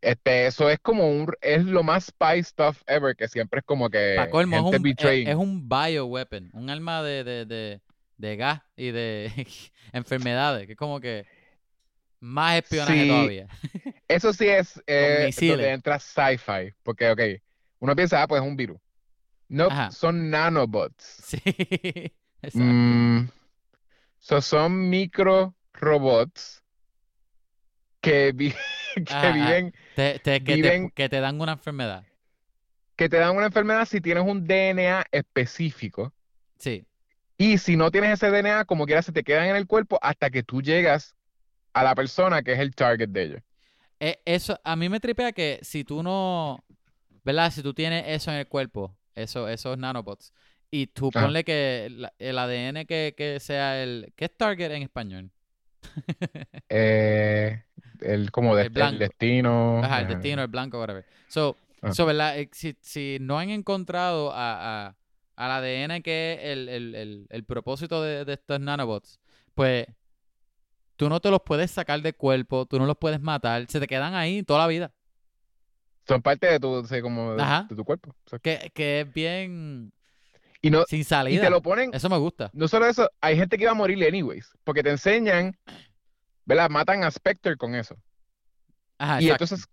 Este, 0.00 0.46
eso 0.46 0.68
es 0.70 0.78
como 0.80 1.10
un, 1.10 1.32
es 1.40 1.64
lo 1.64 1.82
más 1.82 2.06
spy 2.06 2.42
stuff 2.42 2.82
ever, 2.86 3.16
que 3.16 3.28
siempre 3.28 3.60
es 3.60 3.64
como 3.64 3.88
que 3.90 4.16
es 4.16 4.32
un, 4.32 4.52
es, 4.52 4.82
betraying. 4.82 5.26
es 5.28 5.34
un 5.34 5.68
bioweapon, 5.68 6.50
un 6.52 6.70
arma 6.70 7.02
de, 7.02 7.24
de, 7.24 7.46
de, 7.46 7.80
de 8.16 8.36
gas 8.36 8.62
y 8.76 8.90
de 8.90 9.30
enfermedades, 9.92 10.66
que 10.66 10.72
es 10.72 10.78
como 10.78 11.00
que 11.00 11.26
más 12.20 12.56
espionaje 12.56 13.02
Sí, 13.02 13.08
todavía. 13.08 13.48
Eso 14.08 14.32
sí 14.32 14.46
es 14.48 14.82
eh, 14.86 15.30
donde 15.34 15.70
entra 15.70 15.98
sci-fi, 15.98 16.72
porque, 16.82 17.10
ok, 17.10 17.20
uno 17.80 17.94
piensa, 17.96 18.22
ah, 18.22 18.28
pues 18.28 18.42
es 18.42 18.48
un 18.48 18.56
virus. 18.56 18.78
No, 19.48 19.66
Ajá. 19.66 19.90
son 19.90 20.30
nanobots. 20.30 21.22
Sí, 21.26 21.38
exacto. 22.42 22.58
Mm, 22.58 23.28
so 24.18 24.40
son 24.40 24.88
micro 24.88 25.54
robots 25.72 26.62
que, 28.10 28.32
vi- 28.32 28.54
que 28.94 29.04
Ajá, 29.14 29.28
ajá. 29.28 29.32
viven, 29.32 29.72
Te- 29.94 30.18
te- 30.20 30.40
que, 30.44 30.58
te, 30.58 30.62
viven, 30.62 30.90
que 30.90 31.08
te 31.08 31.20
dan 31.20 31.40
una 31.40 31.52
enfermedad. 31.52 32.04
que 32.96 33.08
te 33.08 33.16
dan 33.18 33.36
una 33.36 33.46
enfermedad 33.46 33.84
si 33.86 34.00
tienes 34.00 34.24
un 34.24 34.46
DNA 34.46 35.04
específico. 35.12 36.12
Sí, 36.58 36.86
Y 37.38 37.58
si 37.58 37.76
no 37.76 37.90
tienes 37.90 38.12
ese 38.12 38.30
DNA, 38.30 38.64
como 38.64 38.86
quiera, 38.86 39.02
se 39.02 39.12
te 39.12 39.22
quedan 39.22 39.48
en 39.48 39.56
el 39.56 39.66
cuerpo 39.66 39.98
hasta 40.02 40.30
que 40.30 40.42
tú 40.42 40.62
llegas 40.62 41.14
a 41.74 41.84
la 41.84 41.94
persona 41.94 42.42
que 42.42 42.52
es 42.52 42.58
el 42.60 42.74
target 42.74 43.08
de 43.10 43.22
ellos. 43.22 43.42
E- 44.00 44.20
eso, 44.24 44.58
a 44.64 44.76
mí 44.76 44.88
me 44.88 45.00
tripea 45.00 45.32
que 45.32 45.58
si 45.62 45.84
tú 45.84 46.02
no, 46.02 46.64
¿verdad? 47.24 47.50
Si 47.52 47.62
tú 47.62 47.74
tienes 47.74 48.04
eso 48.08 48.30
en 48.30 48.38
el 48.38 48.48
cuerpo, 48.48 48.96
eso, 49.14 49.48
esos 49.48 49.78
nanobots, 49.78 50.32
y 50.70 50.86
tú 50.88 51.10
ponle 51.10 51.44
que 51.44 51.88
la- 51.90 52.12
el 52.18 52.38
ADN 52.38 52.86
que, 52.86 53.14
que 53.16 53.40
sea 53.40 53.82
el... 53.82 54.12
¿Qué 54.16 54.26
es 54.26 54.36
target 54.36 54.72
en 54.72 54.82
español? 54.82 55.30
Eh, 56.68 57.62
el, 58.00 58.30
como 58.30 58.54
de- 58.56 58.64
El 58.64 58.70
blanco. 58.70 58.92
el 58.94 58.98
destino. 58.98 59.80
Ajá, 59.82 60.00
el 60.02 60.08
destino, 60.08 60.42
el 60.42 60.48
blanco, 60.48 60.78
whatever. 60.78 61.04
So, 61.28 61.56
Ah. 61.82 61.92
so, 61.92 62.06
¿verdad? 62.06 62.38
Eh, 62.38 62.48
Si, 62.52 62.76
si 62.80 63.18
no 63.20 63.38
han 63.38 63.50
encontrado 63.50 64.32
a, 64.32 64.86
a- 64.88 64.96
al 65.36 65.50
ADN 65.50 66.02
que 66.02 66.32
es 66.34 66.38
el, 66.52 66.68
el- 66.68 66.94
el- 66.94 67.26
el 67.28 67.44
propósito 67.44 68.02
de, 68.02 68.24
de 68.24 68.32
estos 68.34 68.58
nanobots, 68.60 69.20
pues 69.54 69.86
tú 70.96 71.08
no 71.10 71.20
te 71.20 71.30
los 71.30 71.40
puedes 71.44 71.70
sacar 71.70 72.00
del 72.00 72.14
cuerpo, 72.16 72.64
tú 72.66 72.78
no 72.78 72.86
los 72.86 72.96
puedes 72.96 73.20
matar, 73.20 73.66
se 73.68 73.78
te 73.80 73.86
quedan 73.86 74.14
ahí 74.14 74.42
toda 74.42 74.60
la 74.60 74.66
vida. 74.66 74.92
Son 76.08 76.22
parte 76.22 76.46
de 76.46 76.60
tu, 76.60 76.82
como 77.02 77.34
de 77.34 77.74
tu 77.74 77.84
cuerpo. 77.84 78.10
O 78.24 78.28
sea, 78.30 78.38
Que, 78.38 78.70
que 78.74 79.00
es 79.00 79.12
bien 79.12 79.92
Y, 80.62 80.70
no, 80.70 80.84
sin 80.88 81.00
y 81.00 81.04
salida. 81.04 81.42
te 81.42 81.50
lo 81.50 81.62
ponen, 81.62 81.90
Eso 81.92 82.08
me 82.08 82.18
gusta. 82.18 82.50
no 82.52 82.68
solo 82.68 82.86
eso, 82.86 83.10
hay 83.20 83.36
gente 83.36 83.56
que 83.56 83.64
iba 83.64 83.72
a 83.72 83.74
morir 83.74 84.02
anyways, 84.06 84.50
porque 84.64 84.82
te 84.82 84.90
enseñan, 84.90 85.56
¿verdad? 86.44 86.70
Matan 86.70 87.04
a 87.04 87.10
Spectre 87.10 87.56
con 87.56 87.74
eso. 87.74 87.96
Ajá, 88.98 89.20
Y 89.20 89.26
exacto. 89.26 89.44
entonces 89.44 89.68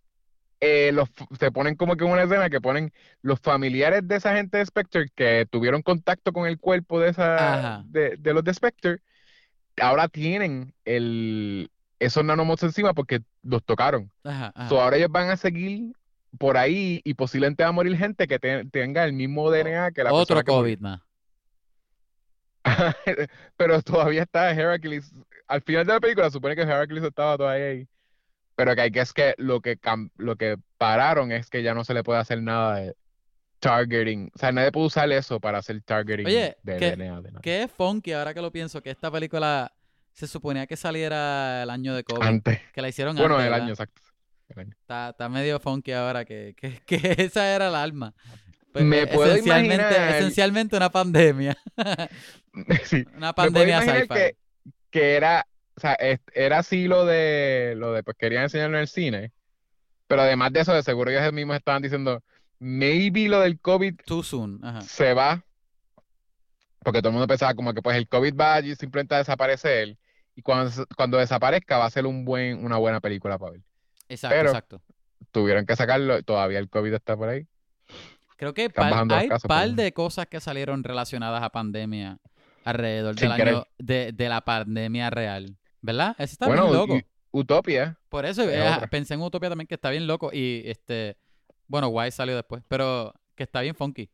eh, 0.59 0.91
los, 0.93 1.09
te 1.39 1.51
ponen 1.51 1.75
como 1.75 1.95
que 1.95 2.03
una 2.05 2.23
escena 2.23 2.49
que 2.49 2.61
ponen 2.61 2.91
los 3.21 3.39
familiares 3.39 4.07
de 4.07 4.15
esa 4.15 4.35
gente 4.35 4.57
de 4.57 4.65
Spectre 4.65 5.07
que 5.15 5.45
tuvieron 5.49 5.81
contacto 5.81 6.31
con 6.33 6.47
el 6.47 6.57
cuerpo 6.59 6.99
de 6.99 7.09
esa 7.09 7.83
de, 7.87 8.15
de 8.17 8.33
los 8.33 8.43
de 8.43 8.53
Spectre, 8.53 8.99
ahora 9.81 10.07
tienen 10.07 10.73
el, 10.85 11.69
esos 11.99 12.23
nanobots 12.23 12.63
encima 12.63 12.93
porque 12.93 13.21
los 13.41 13.63
tocaron. 13.63 14.11
Ajá, 14.23 14.51
ajá. 14.55 14.69
So, 14.69 14.81
ahora 14.81 14.97
ellos 14.97 15.11
van 15.11 15.29
a 15.29 15.37
seguir 15.37 15.93
por 16.39 16.57
ahí 16.57 17.01
y 17.03 17.13
posiblemente 17.13 17.63
va 17.63 17.69
a 17.69 17.73
morir 17.73 17.97
gente 17.97 18.27
que 18.27 18.39
te- 18.39 18.65
tenga 18.65 19.03
el 19.05 19.13
mismo 19.13 19.49
DNA 19.51 19.91
que 19.91 20.03
la 20.03 20.11
Otro 20.13 20.35
persona 20.35 20.41
que. 20.43 20.51
COVID 20.51 20.79
más. 20.79 21.01
Pero 23.57 23.81
todavía 23.81 24.23
está 24.23 24.51
Heracles. 24.51 25.11
Al 25.47 25.61
final 25.61 25.85
de 25.85 25.93
la 25.93 25.99
película 25.99 26.29
supone 26.29 26.55
que 26.55 26.61
Heracles 26.61 27.03
estaba 27.03 27.37
todavía 27.37 27.65
ahí. 27.67 27.87
Pero 28.55 28.75
que 28.75 28.81
hay 28.81 28.91
que 28.91 28.99
es 29.01 29.13
que 29.13 29.33
lo 29.37 29.61
que 29.61 29.79
lo 30.17 30.35
que 30.35 30.57
pararon 30.77 31.31
es 31.31 31.49
que 31.49 31.63
ya 31.63 31.73
no 31.73 31.83
se 31.83 31.93
le 31.93 32.03
puede 32.03 32.19
hacer 32.19 32.41
nada 32.41 32.75
de 32.75 32.95
targeting. 33.59 34.31
O 34.35 34.37
sea, 34.37 34.51
nadie 34.51 34.71
puede 34.71 34.87
usar 34.87 35.11
eso 35.11 35.39
para 35.39 35.57
hacer 35.57 35.81
targeting 35.81 36.25
Oye, 36.27 36.55
de 36.63 36.77
¿qué- 36.77 36.91
DNA 36.95 37.21
de. 37.21 37.31
Qué 37.41 37.67
funky 37.67 38.13
ahora 38.13 38.33
que 38.33 38.41
lo 38.41 38.51
pienso, 38.51 38.81
que 38.81 38.91
esta 38.91 39.09
película 39.11 39.73
se 40.11 40.27
suponía 40.27 40.67
que 40.67 40.77
saliera 40.77 41.63
el 41.63 41.69
año 41.71 41.95
de 41.95 42.03
COVID. 42.03 42.21
Antes. 42.21 42.59
Que 42.71 42.81
la 42.81 42.89
hicieron 42.89 43.15
Bueno, 43.15 43.35
antes, 43.35 43.45
el 43.45 43.51
¿verdad? 43.51 43.63
año 43.65 43.73
exacto. 43.73 44.01
Está, 44.81 45.09
está 45.09 45.29
medio 45.29 45.59
funky 45.59 45.91
ahora 45.93 46.25
que, 46.25 46.53
que, 46.57 46.79
que 46.85 47.15
esa 47.17 47.53
era 47.55 47.67
el 47.69 47.75
alma. 47.75 48.13
Pues, 48.71 48.83
Me 48.85 49.01
eh, 49.03 49.07
puedo 49.07 49.31
esencialmente, 49.31 49.75
imaginar- 49.85 50.15
esencialmente 50.15 50.75
una 50.77 50.89
pandemia. 50.91 51.57
Sí. 52.83 53.03
Una 53.17 53.33
pandemia 53.33 53.81
sci-fi. 53.81 54.07
que, 54.07 54.37
que 54.91 55.15
era, 55.15 55.47
o 55.75 55.79
sea, 55.79 55.97
era 56.35 56.59
así 56.59 56.87
lo 56.87 57.03
de, 57.03 57.73
lo 57.75 57.93
de, 57.93 58.03
pues 58.03 58.15
querían 58.15 58.43
enseñarlo 58.43 58.77
en 58.77 58.81
el 58.81 58.87
cine, 58.87 59.31
pero 60.07 60.21
además 60.21 60.53
de 60.53 60.59
eso, 60.59 60.71
de 60.71 60.83
seguro 60.83 61.09
ellos 61.09 61.33
mismos 61.33 61.55
estaban 61.57 61.81
diciendo, 61.81 62.21
maybe 62.59 63.27
lo 63.27 63.39
del 63.39 63.59
COVID 63.59 63.95
Too 64.05 64.21
soon. 64.21 64.59
Ajá. 64.63 64.81
se 64.81 65.15
va, 65.15 65.43
porque 66.83 66.99
todo 66.99 67.09
el 67.09 67.13
mundo 67.13 67.27
pensaba 67.27 67.55
como 67.55 67.73
que 67.73 67.81
pues 67.81 67.97
el 67.97 68.07
COVID 68.07 68.35
va 68.39 68.53
allí 68.53 68.75
simplemente 68.75 69.15
a 69.15 69.19
desaparecer, 69.19 69.97
y 70.35 70.41
cuando, 70.43 70.85
cuando 70.95 71.17
desaparezca 71.17 71.79
va 71.79 71.85
a 71.85 71.89
ser 71.91 72.05
un 72.05 72.23
buen, 72.23 72.63
una 72.63 72.77
buena 72.77 72.99
película 72.99 73.39
para 73.39 73.53
ver. 73.53 73.61
Exacto, 74.09 74.35
Pero- 74.35 74.49
exacto. 74.49 74.81
Tuvieron 75.31 75.65
que 75.65 75.75
sacarlo, 75.75 76.21
todavía 76.23 76.59
el 76.59 76.69
COVID 76.69 76.93
está 76.93 77.17
por 77.17 77.29
ahí. 77.29 77.47
Creo 78.37 78.53
que 78.53 78.69
par- 78.69 78.93
hay 79.11 79.29
casos, 79.29 79.47
par 79.47 79.69
de 79.71 79.93
cosas 79.93 80.27
que 80.27 80.39
salieron 80.39 80.83
relacionadas 80.83 81.41
a 81.41 81.49
pandemia 81.49 82.19
alrededor 82.65 83.17
Sin 83.17 83.29
del 83.29 83.37
querer. 83.37 83.53
año 83.55 83.67
de, 83.77 84.11
de 84.11 84.29
la 84.29 84.41
pandemia 84.41 85.09
real. 85.09 85.57
¿Verdad? 85.81 86.15
Eso 86.17 86.33
está 86.33 86.47
Bueno, 86.47 86.63
bien 86.65 86.73
loco. 86.75 86.99
Utopia, 87.31 87.97
Por 88.09 88.25
eso 88.25 88.43
es 88.43 88.49
eh, 88.53 88.87
pensé 88.91 89.15
en 89.15 89.21
Utopia 89.21 89.49
también 89.49 89.65
que 89.67 89.75
está 89.75 89.89
bien 89.89 90.05
loco 90.05 90.29
y 90.31 90.61
este 90.65 91.17
bueno, 91.67 91.87
Wise 91.87 92.11
salió 92.17 92.35
después, 92.35 92.63
pero 92.67 93.13
que 93.35 93.43
está 93.43 93.61
bien 93.61 93.73
funky. 93.73 94.09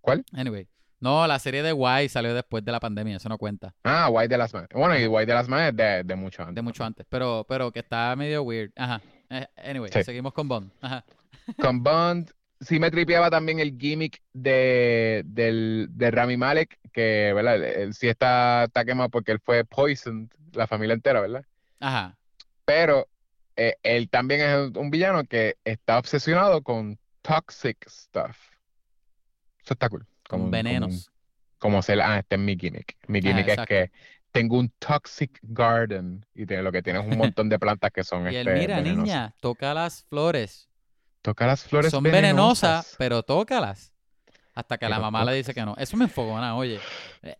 ¿cuál? 0.00 0.24
Anyway, 0.32 0.66
no, 1.00 1.26
la 1.26 1.38
serie 1.38 1.62
de 1.62 1.72
Wise 1.72 2.08
salió 2.10 2.34
después 2.34 2.64
de 2.64 2.72
la 2.72 2.80
pandemia, 2.80 3.16
eso 3.16 3.28
no 3.28 3.38
cuenta, 3.38 3.74
Ah, 3.84 4.08
White 4.10 4.28
de 4.28 4.38
las 4.38 4.52
Man. 4.54 4.66
Bueno, 4.74 4.98
y 4.98 5.06
White 5.06 5.26
de 5.26 5.34
las 5.34 5.48
Man 5.48 5.62
es 5.68 5.76
de, 5.76 6.02
de 6.04 6.14
mucho 6.16 6.42
antes. 6.42 6.54
de 6.56 6.62
mucho 6.62 6.84
antes, 6.84 7.06
pero 7.08 7.44
pero 7.48 7.70
que 7.72 7.78
está 7.80 8.14
medio 8.16 8.42
weird. 8.42 8.72
Ajá. 8.76 9.00
Eh, 9.30 9.46
anyway, 9.56 9.90
Sí. 9.92 10.02
seguimos 10.04 10.32
con 10.32 10.48
Bond. 10.48 10.70
Ajá. 10.80 11.04
Con 11.60 11.82
Bond, 11.82 12.30
sí 12.60 12.78
me 12.78 12.90
tripeaba 12.90 13.30
también 13.30 13.58
el 13.58 13.78
gimmick 13.78 14.20
de, 14.34 15.22
del, 15.24 15.88
de 15.90 16.10
Rami 16.10 16.36
Malek, 16.36 16.78
que, 16.92 17.32
¿verdad? 17.34 17.54
Él, 17.56 17.64
él 17.64 17.94
sí 17.94 18.06
está, 18.08 18.64
está 18.64 18.84
quemado 18.84 19.08
porque 19.08 19.32
él 19.32 19.40
fue 19.42 19.64
poisoned, 19.64 20.28
la 20.52 20.66
familia 20.66 20.92
entera, 20.94 21.20
¿verdad? 21.22 21.44
Ajá. 21.80 22.18
Pero 22.66 23.08
eh, 23.56 23.76
él 23.82 24.10
también 24.10 24.40
es 24.42 24.76
un 24.76 24.90
villano 24.90 25.24
que 25.24 25.56
está 25.64 25.98
obsesionado 25.98 26.62
con 26.62 26.98
toxic 27.22 27.78
stuff. 27.88 28.36
Eso 29.64 29.72
está 29.74 29.88
cool. 29.88 30.06
Como, 30.28 30.50
venenos. 30.50 31.10
como 31.58 31.82
ser, 31.82 32.00
ah, 32.00 32.18
este 32.18 32.36
es 32.36 32.40
mi 32.40 32.56
gimmick. 32.56 32.96
Mi 33.08 33.18
Ajá, 33.18 33.28
gimmick 33.28 33.48
es 33.48 33.66
que 33.66 33.90
tengo 34.30 34.58
un 34.58 34.68
toxic 34.78 35.38
garden 35.42 36.24
y 36.34 36.44
te- 36.46 36.62
lo 36.62 36.70
que 36.70 36.82
tiene 36.82 37.00
es 37.00 37.06
un 37.06 37.10
montón 37.34 37.48
de 37.48 37.58
plantas 37.58 37.90
que 37.90 38.04
son 38.04 38.24
Y 38.30 38.36
él, 38.36 38.46
este, 38.48 38.60
mira, 38.60 38.76
venenosas. 38.76 39.04
niña, 39.04 39.34
toca 39.40 39.74
las 39.74 40.04
flores. 40.04 40.68
Toca 41.22 41.46
las 41.46 41.64
flores 41.64 41.90
Son 41.90 42.02
venenosas, 42.04 42.62
venenosas. 42.62 42.94
pero 42.98 43.22
tócalas. 43.22 43.92
Hasta 44.54 44.76
que 44.76 44.88
la 44.88 44.98
mamá 44.98 45.24
le 45.24 45.34
dice 45.34 45.54
que 45.54 45.64
no. 45.64 45.74
Eso 45.78 45.96
me 45.96 46.04
enfogona, 46.04 46.56
oye. 46.56 46.80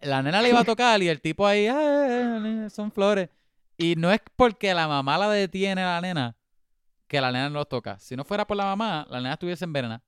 La 0.03 0.23
nena 0.23 0.41
le 0.41 0.51
iba 0.51 0.61
a 0.61 0.65
tocar 0.65 1.03
y 1.03 1.09
el 1.09 1.21
tipo 1.21 1.47
ahí, 1.47 1.67
"Ah, 1.69 2.69
son 2.71 2.93
flores. 2.93 3.29
Y 3.77 3.97
no 3.97 4.13
es 4.13 4.21
porque 4.37 4.73
la 4.73 4.87
mamá 4.87 5.19
la 5.19 5.29
detiene 5.29 5.83
a 5.83 5.95
la 5.95 6.01
nena, 6.01 6.37
que 7.09 7.21
la 7.21 7.33
nena 7.33 7.49
no 7.51 7.59
los 7.61 7.69
toca. 7.69 7.99
Si 7.99 8.15
no 8.17 8.25
fuera 8.25 8.47
por 8.47 8.57
la 8.57 8.65
mamá, 8.67 9.05
la 9.11 9.19
nena 9.19 9.33
estuviese 9.33 9.65
envenenada. 9.65 10.03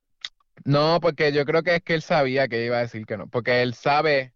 No, 0.65 0.99
porque 1.01 1.31
yo 1.31 1.45
creo 1.45 1.63
que 1.63 1.75
es 1.75 1.81
que 1.83 1.93
él 1.93 2.01
sabía 2.01 2.47
que 2.47 2.65
iba 2.65 2.77
a 2.77 2.81
decir 2.81 3.05
que 3.05 3.17
no. 3.17 3.27
Porque 3.27 3.61
él 3.61 3.73
sabe, 3.73 4.33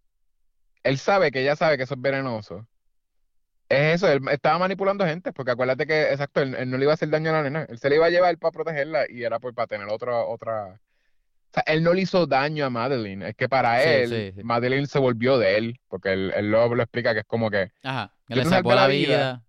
él 0.84 0.98
sabe 0.98 1.32
que 1.32 1.42
ella 1.42 1.56
sabe 1.56 1.78
que 1.78 1.84
eso 1.84 1.94
es 1.96 2.02
venenoso. 2.02 2.68
Es 3.68 3.96
eso, 3.96 4.12
él 4.12 4.22
estaba 4.32 4.60
manipulando 4.60 5.06
gente, 5.06 5.34
porque 5.34 5.52
acuérdate 5.52 5.88
que, 5.88 6.12
exacto, 6.12 6.42
él, 6.42 6.54
él 6.56 6.70
no 6.70 6.78
le 6.78 6.84
iba 6.84 6.94
a 6.94 6.96
hacer 6.96 7.10
daño 7.10 7.32
a 7.32 7.34
la 7.34 7.44
nena, 7.44 7.64
él 7.68 7.80
se 7.80 7.90
le 7.90 7.96
iba 7.96 8.06
a 8.06 8.10
llevar 8.12 8.38
para 8.38 8.52
protegerla 8.52 9.06
y 9.10 9.24
era 9.24 9.40
por, 9.40 9.56
para 9.56 9.66
tener 9.68 9.88
otra, 9.90 10.20
otra, 10.24 10.66
o 10.74 10.80
sea, 11.52 11.64
él 11.66 11.82
no 11.84 11.94
le 11.94 12.02
hizo 12.02 12.28
daño 12.28 12.64
a 12.66 12.70
Madeline, 12.70 13.24
es 13.24 13.36
que 13.36 13.50
para 13.50 13.82
Sí, 13.82 13.90
él, 13.90 14.10
sí, 14.10 14.34
sí. 14.38 14.44
Madeline 14.44 14.86
se 14.86 15.00
volvió 15.00 15.40
de 15.40 15.58
él, 15.58 15.80
porque 15.88 16.14
él, 16.14 16.32
él 16.36 16.52
lo, 16.52 16.76
lo 16.76 16.84
explica 16.84 17.14
que 17.16 17.22
es 17.22 17.26
como 17.26 17.50
que, 17.50 17.72
Ajá. 17.82 18.14
Yo 18.28 18.36
le 18.36 18.46
salvó 18.46 18.76
la 18.76 18.86
vida, 18.88 19.18
vida. 19.18 19.44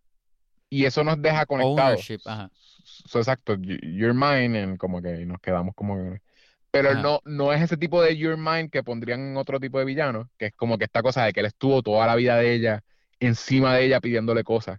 y 0.71 0.87
eso 0.87 1.05
nos 1.05 1.21
deja 1.21 1.45
conectados. 1.45 1.93
Ownership, 2.09 2.21
ajá. 2.25 2.51
So, 2.85 3.19
exacto, 3.19 3.55
you- 3.57 3.79
you're 3.83 4.15
mine, 4.15 4.59
and 4.63 4.79
como 4.79 5.03
que 5.03 5.27
nos 5.27 5.41
quedamos 5.41 5.75
como 5.75 5.97
que- 5.97 6.23
Pero 6.77 6.95
Ajá. 6.95 6.97
no, 6.97 7.21
no 7.25 7.53
es 7.53 7.63
ese 7.63 7.77
tipo 7.77 8.03
de 8.03 8.17
Your 8.17 8.37
Mind 8.37 8.71
que 8.71 8.83
pondrían 8.83 9.21
en 9.21 9.37
otro 9.37 9.61
tipo 9.61 9.79
de 9.79 9.85
villano, 9.87 10.31
que 10.39 10.47
es 10.47 10.53
como 10.55 10.79
que 10.79 10.85
esta 10.85 11.03
cosa 11.03 11.25
de 11.25 11.33
que 11.33 11.41
él 11.41 11.47
estuvo 11.47 11.83
toda 11.83 12.07
la 12.07 12.17
vida 12.17 12.37
de 12.37 12.55
ella, 12.55 12.85
encima 13.21 13.75
de 13.77 13.87
ella 13.87 14.01
pidiéndole 14.01 14.45
cosas. 14.45 14.79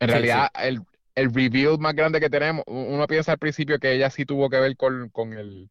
En 0.00 0.08
Sí, 0.08 0.10
realidad, 0.10 0.48
el, 0.60 0.80
el 1.14 1.34
reveal 1.34 1.78
más 1.78 1.94
grande 1.94 2.20
que 2.20 2.30
tenemos, 2.30 2.64
uno 2.68 3.06
piensa 3.08 3.32
al 3.32 3.38
principio 3.38 3.78
que 3.78 3.92
ella 3.94 4.10
sí 4.10 4.26
tuvo 4.26 4.50
que 4.50 4.60
ver 4.60 4.76
con, 4.76 5.10
con 5.10 5.32
el, 5.34 5.70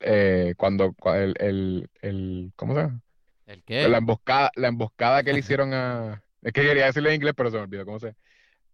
eh, 0.00 0.54
cuando, 0.58 0.92
cua- 0.94 1.16
el, 1.18 1.34
el, 1.40 1.90
el- 2.02 2.52
¿cómo 2.56 2.74
se 2.74 2.82
llama? 2.82 3.02
¿El 3.46 3.64
La 3.80 3.98
qué? 3.98 3.98
emboscada, 3.98 4.50
la 4.56 4.68
emboscada 4.68 5.22
que 5.24 5.32
le 5.34 5.40
hicieron 5.40 5.74
a, 5.74 6.22
es 6.42 6.52
que 6.52 6.62
quería 6.62 6.86
decirlo 6.86 7.08
en 7.10 7.16
inglés, 7.16 7.34
pero 7.36 7.50
se 7.50 7.56
me 7.58 7.64
olvidó 7.64 7.84
cómo 7.86 8.00
se 8.00 8.16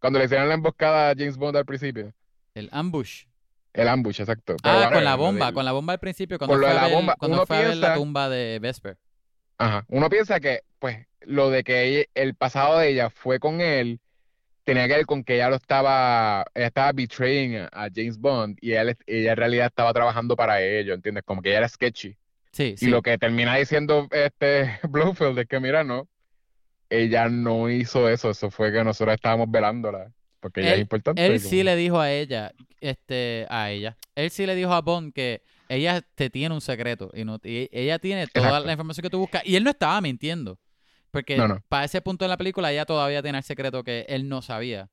Cuando 0.01 0.19
le 0.21 0.27
hicieron 0.27 0.49
la 0.49 0.55
emboscada 0.57 1.11
a 1.11 1.15
James 1.17 1.37
Bond 1.39 1.57
al 1.59 1.67
principio, 1.67 2.13
El 2.55 2.71
ambush. 2.73 3.27
El 3.75 3.89
ambush, 3.89 4.21
exacto. 4.21 4.57
Pero 4.63 4.75
Ah, 4.75 4.77
whatever, 4.79 4.95
con 4.95 5.05
la 5.05 5.15
bomba, 5.17 5.47
del- 5.47 5.55
con 5.55 5.65
la 5.65 5.73
bomba 5.73 5.93
al 5.95 5.99
principio, 6.01 6.39
cuando 6.39 6.57
fue 6.59 6.71
a 6.71 6.75
la 6.75 6.85
ver, 6.85 6.93
bomba, 6.95 7.17
cuando 7.19 7.47
fue 7.47 7.57
a 7.57 7.61
ver 7.61 7.69
la 7.69 7.73
piensa- 7.89 7.95
tumba 7.95 8.29
de 8.29 8.59
Vesper. 8.61 8.97
Ajá. 9.59 9.85
Uno 9.89 10.09
piensa 10.11 10.41
que, 10.41 10.61
pues, 10.79 11.07
lo 11.23 11.51
de 11.51 11.63
que 11.65 11.83
ella- 11.85 12.07
el 12.15 12.35
pasado 12.35 12.79
de 12.79 12.89
ella 12.91 13.11
fue 13.11 13.39
con 13.39 13.61
él, 13.61 14.01
tenía 14.65 14.87
que 14.89 14.95
ver 14.95 15.07
con 15.07 15.25
que 15.25 15.35
ella 15.37 15.49
lo 15.51 15.57
estaba, 15.57 16.45
ella 16.55 16.67
estaba 16.67 16.93
betraying 16.93 17.57
a, 17.57 17.67
a 17.73 17.89
James 17.95 18.19
Bond 18.19 18.59
y 18.61 18.73
él, 18.73 18.97
ella 19.07 19.31
en 19.33 19.37
realidad 19.37 19.67
estaba 19.67 19.93
trabajando 19.93 20.37
para 20.37 20.61
ello, 20.63 20.95
¿entiendes? 20.95 21.25
Como 21.25 21.43
que 21.43 21.49
ella 21.51 21.59
era 21.59 21.69
sketchy. 21.69 22.17
Sí, 22.53 22.75
Y 22.75 22.77
sí. 22.77 22.87
lo 22.89 23.01
que 23.03 23.17
termina 23.19 23.57
diciendo 23.57 24.07
este 24.11 24.79
Blofeld 24.89 25.39
es 25.39 25.47
que, 25.49 25.59
mira, 25.61 25.83
no, 25.85 26.07
ella 26.91 27.29
no 27.29 27.71
hizo 27.71 28.09
eso, 28.09 28.31
eso 28.31 28.51
fue 28.51 28.71
que 28.73 28.85
nosotros 28.85 29.15
estábamos 29.15 29.51
velándola, 29.51 30.13
porque 30.43 30.61
ella 30.61 30.71
es 30.71 30.75
Él, 30.75 30.81
importante. 30.83 31.25
él 31.25 31.39
como 31.39 31.49
sí 31.51 31.63
le 31.63 31.77
dijo 31.77 31.99
a 32.01 32.11
ella, 32.13 32.53
este, 32.81 33.47
a 33.49 33.71
ella, 33.71 33.97
él 34.15 34.31
sí 34.31 34.45
le 34.45 34.55
dijo 34.55 34.73
a 34.75 34.81
Bond 34.83 35.15
que 35.15 35.43
ella 35.69 36.03
te 36.15 36.29
tiene 36.29 36.55
un 36.55 36.61
secreto 36.61 37.11
y, 37.15 37.25
no, 37.25 37.39
y 37.43 37.69
ella 37.73 37.99
tiene 37.99 38.27
toda 38.27 38.47
Exacto. 38.49 38.67
la 38.67 38.73
información 38.73 39.03
que 39.03 39.11
tú 39.11 39.19
buscas 39.21 39.43
y 39.47 39.57
él 39.57 39.65
no 39.65 39.71
estaba 39.71 39.99
mintiendo, 40.03 40.59
porque 41.11 41.37
No, 41.39 41.49
no. 41.49 41.63
para 41.69 41.85
ese 41.85 42.03
punto 42.03 42.25
en 42.27 42.31
la 42.31 42.37
película 42.37 42.71
ella 42.73 42.85
todavía 42.85 43.23
tenía 43.23 43.39
el 43.39 43.45
secreto 43.45 43.83
que 43.85 44.05
él 44.09 44.29
no 44.29 44.43
sabía. 44.43 44.91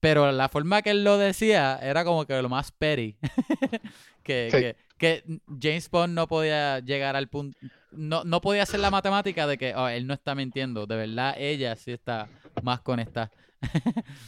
Pero 0.00 0.30
la 0.32 0.48
forma 0.50 0.82
que 0.82 0.90
él 0.90 1.02
lo 1.04 1.16
decía 1.16 1.78
era 1.80 2.04
como 2.04 2.26
que 2.26 2.40
lo 2.42 2.48
más 2.50 2.72
petty. 2.72 3.16
que, 4.22 4.48
Sí. 4.50 4.58
que, 4.58 4.76
que 4.98 5.40
James 5.60 5.88
Bond 5.90 6.14
no 6.14 6.26
podía 6.28 6.80
llegar 6.80 7.16
al 7.16 7.28
punto. 7.28 7.56
No, 7.90 8.22
no 8.24 8.40
podía 8.40 8.64
hacer 8.64 8.80
la 8.80 8.90
matemática 8.90 9.46
de 9.46 9.56
que 9.56 9.74
oh, 9.74 9.88
él 9.88 10.06
no 10.06 10.14
está 10.14 10.34
mintiendo. 10.34 10.86
De 10.86 10.96
verdad, 10.96 11.34
ella 11.38 11.74
sí 11.76 11.92
está 11.92 12.28
más 12.62 12.80
conectada. 12.80 13.30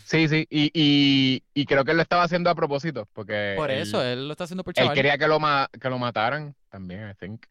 Sí, 0.05 0.29
sí, 0.29 0.47
y, 0.51 0.71
y, 0.75 1.43
y 1.55 1.67
creo 1.67 1.85
que 1.85 1.91
él 1.93 1.97
lo 1.97 2.03
estaba 2.03 2.23
haciendo 2.25 2.51
a 2.51 2.55
propósito, 2.55 3.09
porque 3.13 3.55
Por 3.57 3.71
él, 3.71 3.83
eso, 3.83 4.03
él 4.03 4.27
lo 4.27 4.33
está 4.33 4.45
haciendo 4.45 4.65
por 4.65 4.73
él 4.77 4.83
chaval. 4.83 4.95
quería 4.95 5.19
que 5.19 5.27
lo, 5.29 5.39
ma- 5.41 5.69
que 5.81 5.89
lo 5.91 5.99
mataran 5.99 6.55
también, 6.71 7.11
I 7.11 7.15
think. 7.15 7.45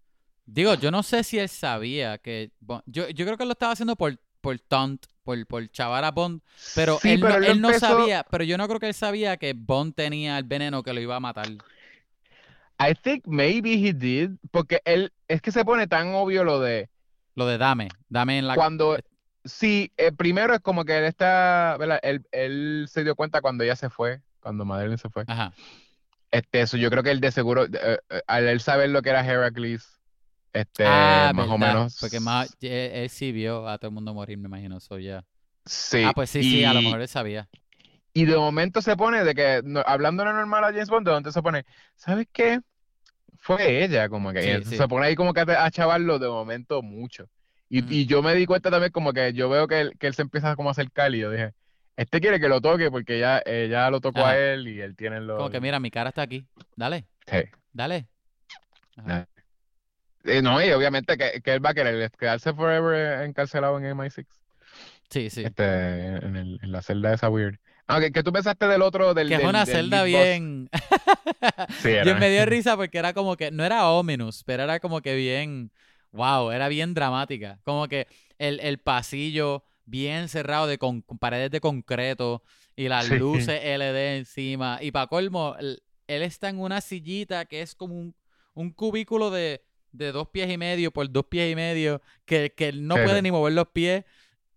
Digo, 0.45 0.75
yo 0.75 0.91
no 0.91 1.01
sé 1.03 1.23
si 1.23 1.39
él 1.39 1.49
sabía 1.49 2.17
que. 2.19 2.51
Bon- 2.59 2.83
yo, 2.85 3.09
yo 3.09 3.25
creo 3.25 3.35
que 3.37 3.43
él 3.43 3.49
lo 3.49 3.53
estaba 3.53 3.71
haciendo 3.73 3.95
por, 3.95 4.17
por 4.41 4.59
taunt, 4.59 5.05
por, 5.23 5.43
por 5.47 5.67
chavar 5.71 6.03
a 6.03 6.11
Bond. 6.11 6.41
Pero 6.75 6.99
Sí, 7.01 7.13
él, 7.13 7.19
no, 7.21 7.29
él 7.35 7.43
él 7.45 7.61
no 7.61 7.69
empezó- 7.69 7.87
sabía. 7.99 8.23
Pero 8.29 8.43
yo 8.43 8.57
no 8.57 8.67
creo 8.67 8.79
que 8.79 8.87
él 8.87 8.93
sabía 8.93 9.37
que 9.37 9.53
Bond 9.53 9.95
tenía 9.95 10.37
el 10.37 10.43
veneno 10.43 10.83
que 10.83 10.93
lo 10.93 11.01
iba 11.01 11.15
a 11.15 11.19
matar. 11.19 11.47
I 12.77 12.93
think 12.93 13.25
maybe 13.25 13.73
he 13.73 13.93
did, 13.93 14.31
porque 14.51 14.81
él, 14.85 15.13
es 15.27 15.41
que 15.41 15.51
se 15.51 15.63
pone 15.65 15.87
tan 15.87 16.13
obvio 16.13 16.43
lo 16.43 16.59
de 16.59 16.89
Lo 17.33 17.47
de 17.47 17.57
dame. 17.57 17.87
Dame 18.09 18.37
en 18.37 18.47
la. 18.47 18.55
cuando, 18.55 18.97
sí, 19.45 19.91
eh, 19.97 20.11
primero 20.11 20.53
es 20.53 20.59
como 20.59 20.83
que 20.83 20.97
él 20.97 21.05
está, 21.05 21.77
¿verdad? 21.79 21.99
Él, 22.03 22.25
él 22.31 22.87
se 22.89 23.03
dio 23.03 23.15
cuenta 23.15 23.41
cuando 23.41 23.63
ella 23.63 23.75
se 23.75 23.89
fue, 23.89 24.21
cuando 24.41 24.65
Madeline 24.65 24.97
se 24.97 25.09
fue. 25.09 25.23
Ajá. 25.27 25.53
Este, 26.31 26.61
eso 26.61 26.75
yo 26.77 26.89
creo 26.89 27.01
que 27.03 27.11
él 27.11 27.21
de 27.21 27.31
seguro, 27.31 27.65
eh, 27.65 27.99
eh, 28.09 28.21
al 28.27 28.47
él 28.47 28.59
saber 28.59 28.89
lo 28.89 29.01
que 29.01 29.09
era 29.11 29.25
Heracles, 29.25 30.01
este, 30.51 30.85
ah, 30.85 31.31
más 31.33 31.47
o 31.49 31.57
menos, 31.57 31.97
Porque 31.99 32.19
más, 32.19 32.55
él, 32.61 32.71
él 32.71 33.09
sí 33.09 33.31
vio 33.31 33.67
a 33.67 33.77
todo 33.77 33.89
el 33.89 33.93
mundo 33.95 34.13
morir, 34.13 34.37
me 34.37 34.47
imagino. 34.47 34.79
So, 34.79 34.99
ya. 34.99 35.23
sí, 35.65 36.03
Ah, 36.05 36.11
pues 36.13 36.29
sí, 36.29 36.43
sí, 36.43 36.63
a 36.63 36.73
lo 36.73 36.81
mejor 36.81 37.01
él 37.01 37.07
sabía. 37.07 37.47
Y 38.13 38.23
de 38.25 38.37
momento 38.37 38.81
se 38.81 38.95
pone 38.95 39.23
de 39.25 39.35
que, 39.35 39.61
no, 39.65 39.81
hablándole 39.85 40.31
normal 40.31 40.63
a 40.63 40.67
James 40.67 40.89
Bond, 40.89 41.05
de 41.05 41.11
momento 41.11 41.31
se 41.33 41.41
pone, 41.41 41.65
¿sabes 41.95 42.27
qué? 42.31 42.61
Fue 43.37 43.83
ella, 43.83 44.07
como 44.07 44.31
que 44.31 44.59
Sí, 44.63 44.69
sí. 44.69 44.77
se 44.77 44.87
pone 44.87 45.07
ahí 45.07 45.15
como 45.15 45.33
que 45.33 45.41
a, 45.41 45.65
a 45.65 45.71
chavarlo 45.71 46.17
de 46.17 46.29
momento 46.29 46.81
mucho. 46.81 47.29
Y, 47.69 48.01
y 48.01 48.05
yo 48.05 48.21
me 48.21 48.35
di 48.35 48.45
cuenta 48.45 48.69
también 48.69 48.91
como 48.91 49.11
que 49.13 49.33
yo 49.33 49.49
veo 49.49 49.67
que 49.67 49.81
él, 49.81 49.93
que 49.99 50.07
él 50.07 50.13
se 50.13 50.21
empieza 50.21 50.55
como 50.55 50.69
a 50.69 50.71
acercar 50.71 51.13
y 51.15 51.19
yo 51.19 51.31
dije, 51.31 51.53
este 51.97 52.19
quiere 52.21 52.39
que 52.39 52.47
lo 52.49 52.61
toque 52.61 52.91
porque 52.91 53.19
ya, 53.19 53.41
ella 53.45 53.89
lo 53.89 54.01
tocó 54.01 54.23
a 54.25 54.37
él 54.37 54.67
y 54.67 54.81
él 54.81 54.95
tiene 54.95 55.19
los... 55.21 55.37
Como 55.37 55.49
que 55.49 55.59
mira, 55.61 55.79
mi 55.79 55.89
cara 55.91 56.09
está 56.09 56.21
aquí. 56.21 56.45
Dale, 56.75 57.05
Sí. 57.25 57.37
dale. 57.73 58.07
Ajá. 58.97 59.27
Eh, 60.25 60.41
no, 60.41 60.63
y 60.63 60.71
obviamente 60.71 61.17
que, 61.17 61.41
que 61.41 61.53
él 61.53 61.63
va 61.65 61.69
a 61.71 61.73
querer 61.73 62.09
quedarse 62.11 62.53
forever 62.53 63.23
encarcelado 63.25 63.77
en 63.77 63.85
MI6, 63.85 64.25
Sí, 65.09 65.29
sí. 65.29 65.43
este, 65.43 65.63
en, 65.63 66.35
el- 66.35 66.59
en 66.63 66.71
la 66.71 66.81
celda 66.81 67.13
esa 67.13 67.29
weird. 67.29 67.57
Aunque, 67.87 68.11
¿qué 68.11 68.23
tú 68.23 68.31
pensaste 68.33 68.67
del 68.67 68.81
otro, 68.81 69.13
del, 69.13 69.27
Que 69.27 69.35
es 69.35 69.43
una 69.43 69.65
del 69.65 69.75
celda 69.75 70.03
bien. 70.03 70.69
Sí, 71.81 71.89
Yo 72.03 72.11
era. 72.11 72.15
me 72.19 72.29
dio 72.31 72.45
risa 72.47 72.75
porque 72.75 72.97
era 72.97 73.13
como 73.13 73.37
que, 73.37 73.51
no 73.51 73.63
era 73.63 73.87
ominous, 73.89 74.43
pero 74.43 74.63
era 74.63 74.79
como 74.79 75.01
que 75.01 75.15
bien, 75.15 75.71
wow, 76.15 76.51
era 76.51 76.67
bien 76.67 76.93
dramática. 76.93 77.59
Como 77.63 77.87
que 77.87 78.07
el, 78.37 78.59
el 78.61 78.77
pasillo 78.79 79.63
bien 79.85 80.27
cerrado 80.29 80.67
de 80.67 80.77
con, 80.77 81.01
con 81.01 81.17
paredes 81.19 81.51
de 81.51 81.61
concreto 81.61 82.43
y 82.75 82.87
las 82.87 83.05
Sí. 83.07 83.15
luces 83.19 83.61
LED 83.63 84.17
encima. 84.17 84.79
Y 84.81 84.91
para 84.91 85.07
colmo, 85.07 85.55
él 85.59 85.81
está 86.07 86.49
en 86.49 86.59
una 86.59 86.81
sillita 86.81 87.45
que 87.45 87.61
es 87.61 87.75
como 87.75 87.95
un, 87.95 88.15
un 88.53 88.71
cubículo 88.71 89.29
de, 89.31 89.63
de 89.91 90.11
dos 90.11 90.29
pies 90.29 90.49
y 90.51 90.57
medio 90.57 90.91
por 90.91 91.09
dos 91.11 91.25
pies 91.25 91.51
y 91.51 91.55
medio, 91.55 92.01
que, 92.25 92.53
que 92.55 92.69
él 92.69 92.87
no 92.87 92.95
puede 92.95 93.21
ni 93.21 93.31
mover 93.31 93.53
los 93.53 93.67
pies. 93.67 94.03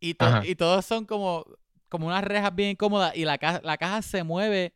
Y, 0.00 0.14
to- 0.14 0.26
y 0.44 0.54
todos 0.54 0.84
son 0.86 1.04
como, 1.04 1.44
como 1.88 2.06
unas 2.06 2.24
rejas 2.24 2.54
bien 2.54 2.70
incómodas. 2.70 3.16
Y 3.16 3.24
la 3.24 3.38
caja, 3.38 3.60
la 3.64 3.76
caja 3.76 4.02
se 4.02 4.22
mueve 4.22 4.72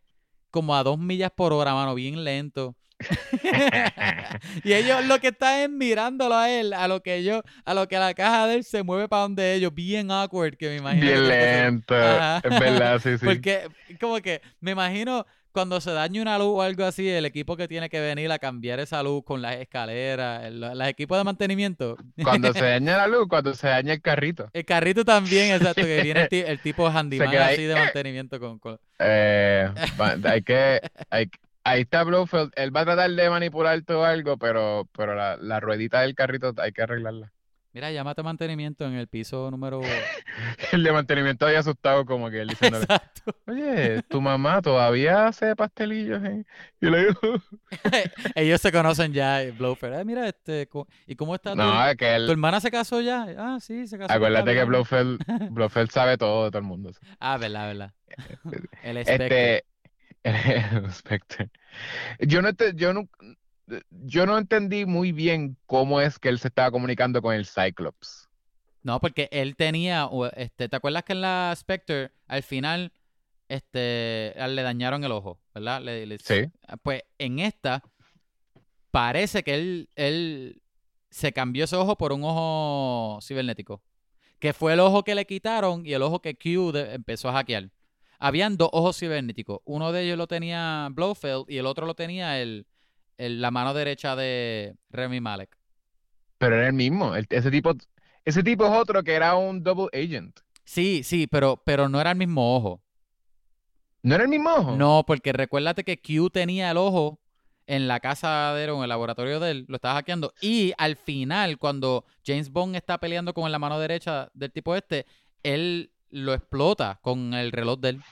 como 0.50 0.74
a 0.76 0.82
dos 0.82 0.98
millas 0.98 1.30
por 1.30 1.52
hora, 1.52 1.74
mano, 1.74 1.94
bien 1.94 2.24
lento. 2.24 2.76
y 4.64 4.72
ellos 4.72 5.04
lo 5.06 5.18
que 5.18 5.28
están 5.28 5.60
es 5.60 5.70
mirándolo 5.70 6.36
a 6.36 6.50
él, 6.50 6.72
a 6.72 6.88
lo 6.88 7.02
que 7.02 7.16
ellos, 7.16 7.42
a 7.64 7.74
lo 7.74 7.88
que 7.88 7.98
la 7.98 8.14
caja 8.14 8.46
de 8.46 8.56
él 8.56 8.64
se 8.64 8.82
mueve 8.82 9.08
para 9.08 9.22
donde 9.22 9.54
ellos, 9.54 9.74
bien 9.74 10.10
awkward, 10.10 10.56
que 10.56 10.68
me 10.68 10.76
imagino. 10.76 11.06
que 11.06 11.12
Bien 11.12 11.22
que 11.24 11.28
lento, 11.28 11.94
es 11.94 12.60
verdad, 12.60 13.00
sí, 13.02 13.10
sí. 13.18 13.24
Porque, 13.24 13.68
como 14.00 14.20
que, 14.20 14.40
me 14.60 14.72
imagino 14.72 15.26
cuando 15.52 15.80
se 15.82 15.92
daña 15.92 16.22
una 16.22 16.38
luz 16.38 16.48
o 16.56 16.62
algo 16.62 16.84
así, 16.84 17.06
el 17.08 17.26
equipo 17.26 17.56
que 17.58 17.68
tiene 17.68 17.90
que 17.90 18.00
venir 18.00 18.32
a 18.32 18.38
cambiar 18.38 18.80
esa 18.80 19.02
luz 19.02 19.22
con 19.22 19.42
las 19.42 19.56
escaleras, 19.56 20.50
los 20.50 20.88
equipos 20.88 21.18
de 21.18 21.24
mantenimiento. 21.24 21.96
Cuando 22.22 22.52
se 22.54 22.60
daña 22.64 22.96
la 22.96 23.06
luz, 23.06 23.26
cuando 23.28 23.54
se 23.54 23.68
daña 23.68 23.92
el 23.92 24.00
carrito. 24.00 24.48
El 24.54 24.64
carrito 24.64 25.04
también, 25.04 25.52
exacto, 25.52 25.82
que 25.82 26.02
viene 26.02 26.26
el, 26.30 26.36
el 26.46 26.58
tipo 26.58 26.88
handyman 26.88 27.36
así 27.36 27.64
de 27.64 27.74
mantenimiento 27.74 28.40
con, 28.40 28.58
con- 28.58 28.78
Eh, 28.98 29.68
hay 30.24 30.42
que, 30.42 30.80
hay- 31.10 31.30
ahí 31.64 31.82
está 31.82 32.02
Blofeld, 32.04 32.50
él 32.56 32.74
va 32.74 32.80
a 32.80 32.84
tratar 32.84 33.10
de 33.10 33.30
manipular 33.30 33.80
todo 33.82 34.04
algo, 34.04 34.36
pero, 34.36 34.88
pero 34.96 35.14
la, 35.14 35.36
la 35.36 35.60
ruedita 35.60 36.00
del 36.02 36.14
carrito 36.14 36.52
hay 36.58 36.72
que 36.72 36.82
arreglarla. 36.82 37.32
Mira, 37.74 37.90
llámate 37.90 38.20
a 38.20 38.24
mantenimiento 38.24 38.84
en 38.84 38.92
el 38.92 39.08
piso 39.08 39.50
número... 39.50 39.80
El 40.72 40.82
de 40.82 40.92
mantenimiento 40.92 41.46
ahí 41.46 41.54
asustado 41.56 42.04
como 42.04 42.28
que 42.30 42.40
él 42.42 42.48
diciéndole, 42.48 42.84
Exacto. 42.84 43.34
oye, 43.46 44.02
tu 44.08 44.20
mamá 44.20 44.60
todavía 44.60 45.26
hace 45.26 45.56
pastelillos, 45.56 46.22
¿eh? 46.22 46.44
Y 46.82 46.90
le 46.90 47.06
digo, 47.06 47.18
Ellos 48.34 48.60
se 48.60 48.72
conocen 48.72 49.12
ya, 49.14 49.42
eh, 49.42 49.52
Blowfair. 49.52 49.94
"Ah, 49.94 50.04
mira, 50.04 50.28
este, 50.28 50.68
¿y 51.06 51.16
cómo 51.16 51.34
está 51.34 51.52
tu, 51.52 51.56
no, 51.58 51.86
es 51.88 51.96
que 51.96 52.04
tu 52.04 52.10
él, 52.10 52.30
hermana 52.30 52.60
se 52.60 52.70
casó 52.70 53.00
ya? 53.00 53.26
Ah, 53.38 53.58
sí, 53.60 53.86
se 53.86 53.96
casó. 53.98 54.12
acuérdate 54.12 54.50
que 54.50 54.52
bien". 54.56 54.68
Blofeld, 54.68 55.20
Blofeld 55.50 55.90
sabe 55.90 56.18
todo 56.18 56.44
de 56.44 56.50
todo 56.50 56.58
el 56.58 56.64
mundo. 56.66 56.90
Ah, 57.20 57.38
verdad, 57.38 57.68
verdad. 57.68 57.92
El 58.82 58.98
espectro. 58.98 59.24
Este, 59.24 59.64
Spectre. 60.90 61.50
Yo 62.20 62.42
no, 62.42 62.48
ente- 62.50 62.74
yo 62.74 62.92
no, 62.92 63.08
yo 63.90 64.26
no 64.26 64.38
entendí 64.38 64.86
muy 64.86 65.12
bien 65.12 65.56
cómo 65.66 66.00
es 66.00 66.18
que 66.18 66.28
él 66.28 66.38
se 66.38 66.48
estaba 66.48 66.70
comunicando 66.70 67.20
con 67.22 67.34
el 67.34 67.46
Cyclops. 67.46 68.28
No, 68.82 69.00
porque 69.00 69.28
él 69.32 69.54
tenía, 69.56 70.08
este, 70.36 70.68
¿te 70.68 70.76
acuerdas 70.76 71.04
que 71.04 71.12
en 71.12 71.20
la 71.20 71.54
Spectre, 71.56 72.10
al 72.26 72.42
final, 72.42 72.92
este, 73.48 74.34
le 74.36 74.62
dañaron 74.62 75.04
el 75.04 75.12
ojo, 75.12 75.38
¿verdad? 75.54 75.80
Le- 75.82 76.06
le- 76.06 76.18
Sí. 76.18 76.50
Pues 76.82 77.02
en 77.18 77.38
esta, 77.38 77.82
parece 78.90 79.42
que 79.42 79.54
él, 79.54 79.88
él 79.94 80.62
se 81.10 81.32
cambió 81.32 81.64
ese 81.64 81.76
ojo 81.76 81.96
por 81.96 82.12
un 82.12 82.24
ojo 82.24 83.18
cibernético. 83.22 83.82
Que 84.38 84.52
fue 84.52 84.72
el 84.72 84.80
ojo 84.80 85.04
que 85.04 85.14
le 85.14 85.24
quitaron 85.26 85.86
y 85.86 85.92
el 85.92 86.02
ojo 86.02 86.20
que 86.20 86.34
Q 86.34 86.72
de- 86.72 86.94
empezó 86.94 87.28
a 87.28 87.32
hackear. 87.34 87.70
Habían 88.24 88.56
dos 88.56 88.68
ojos 88.72 88.96
cibernéticos. 88.98 89.58
Uno 89.64 89.90
de 89.90 90.04
ellos 90.04 90.16
lo 90.16 90.28
tenía 90.28 90.88
Blofeld 90.92 91.44
y 91.48 91.58
el 91.58 91.66
otro 91.66 91.86
lo 91.86 91.94
tenía 91.94 92.40
el, 92.40 92.66
el- 93.18 93.40
la 93.40 93.50
mano 93.50 93.74
derecha 93.74 94.14
de 94.14 94.76
Remy 94.90 95.20
Malek. 95.20 95.58
Pero 96.38 96.56
era 96.56 96.68
el 96.68 96.72
mismo. 96.72 97.16
el- 97.16 97.26
ese 97.30 97.50
tipo, 97.50 97.72
ese 98.24 98.42
tipo 98.44 98.64
es 98.66 98.72
otro 98.72 99.02
que 99.02 99.14
era 99.14 99.34
un 99.34 99.62
double 99.64 99.88
agent. 99.92 100.38
Sí, 100.64 101.02
sí, 101.02 101.26
pero, 101.26 101.60
pero 101.64 101.88
no 101.88 102.00
era 102.00 102.12
el 102.12 102.16
mismo 102.16 102.56
ojo. 102.56 102.80
¿No 104.02 104.14
era 104.14 104.24
el 104.24 104.30
mismo 104.30 104.50
ojo? 104.50 104.76
No, 104.76 105.04
porque 105.06 105.32
recuérdate 105.32 105.84
que 105.84 106.00
Q 106.00 106.30
tenía 106.30 106.70
el 106.70 106.76
ojo 106.76 107.20
en 107.66 107.86
la 107.86 108.00
casa 108.00 108.52
de 108.54 108.64
él 108.64 108.70
o 108.70 108.76
en 108.78 108.82
el 108.84 108.88
laboratorio 108.88 109.38
de 109.38 109.50
él, 109.52 109.64
lo 109.68 109.76
estaba 109.76 109.94
hackeando. 109.94 110.34
Y 110.40 110.72
al 110.78 110.96
final, 110.96 111.58
cuando 111.58 112.04
James 112.26 112.50
Bond 112.50 112.74
está 112.74 112.98
peleando 112.98 113.32
con 113.34 113.50
la 113.50 113.58
mano 113.60 113.78
derecha 113.78 114.30
del 114.34 114.50
tipo 114.52 114.74
este, 114.74 115.06
él 115.44 115.91
lo 116.12 116.34
explota 116.34 116.98
con 117.02 117.34
el 117.34 117.52
reloj 117.52 117.80
de 117.80 117.88
él. 117.90 118.02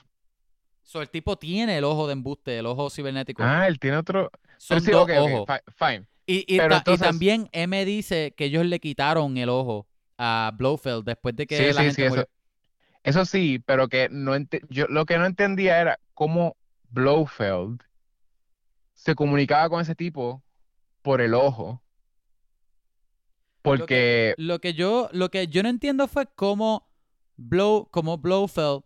So, 0.83 1.01
el 1.01 1.09
tipo 1.09 1.37
tiene 1.37 1.77
el 1.77 1.83
ojo 1.85 2.07
de 2.07 2.13
embuste, 2.13 2.57
el 2.59 2.65
ojo 2.65 2.89
cibernético. 2.89 3.43
Ah, 3.43 3.67
él 3.67 3.79
tiene 3.79 3.97
otro. 3.97 4.29
Son 4.57 4.81
sí, 4.81 4.91
dos 4.91 5.07
ojos. 5.17 5.47
fine. 5.77 6.05
Y, 6.25 6.45
y 6.47 6.59
también 6.97 7.49
M 7.51 7.85
dice 7.85 8.33
que 8.35 8.45
ellos 8.45 8.65
le 8.65 8.79
quitaron 8.79 9.37
el 9.37 9.49
ojo 9.49 9.87
a 10.17 10.51
Blofeld 10.55 11.05
después 11.05 11.35
de 11.35 11.47
que 11.47 11.57
Sí, 11.57 11.73
la 11.73 11.83
sí, 11.83 11.91
gente 11.91 12.09
sí, 12.09 12.23
eso, 13.03 13.25
sí, 13.25 13.59
pero 13.65 13.87
que 13.87 14.09
no 14.11 14.35
ente- 14.35 14.61
yo 14.69 14.85
lo 14.87 15.05
que 15.05 15.17
no 15.17 15.25
entendía 15.25 15.81
era 15.81 15.99
cómo 16.13 16.55
Blofeld 16.89 17.81
se 18.93 19.15
comunicaba 19.15 19.69
con 19.69 19.81
ese 19.81 19.95
tipo 19.95 20.43
por 21.01 21.21
el 21.21 21.33
ojo. 21.33 21.81
Porque 23.61 24.33
Lo 24.37 24.59
que 24.59 24.73
yo, 24.73 25.09
lo 25.13 25.29
que 25.29 25.47
yo 25.47 25.63
no 25.63 25.69
entiendo 25.69 26.07
fue 26.07 26.27
cómo, 26.35 26.87
Blow, 27.37 27.87
cómo 27.91 28.17
Blofeld 28.17 28.83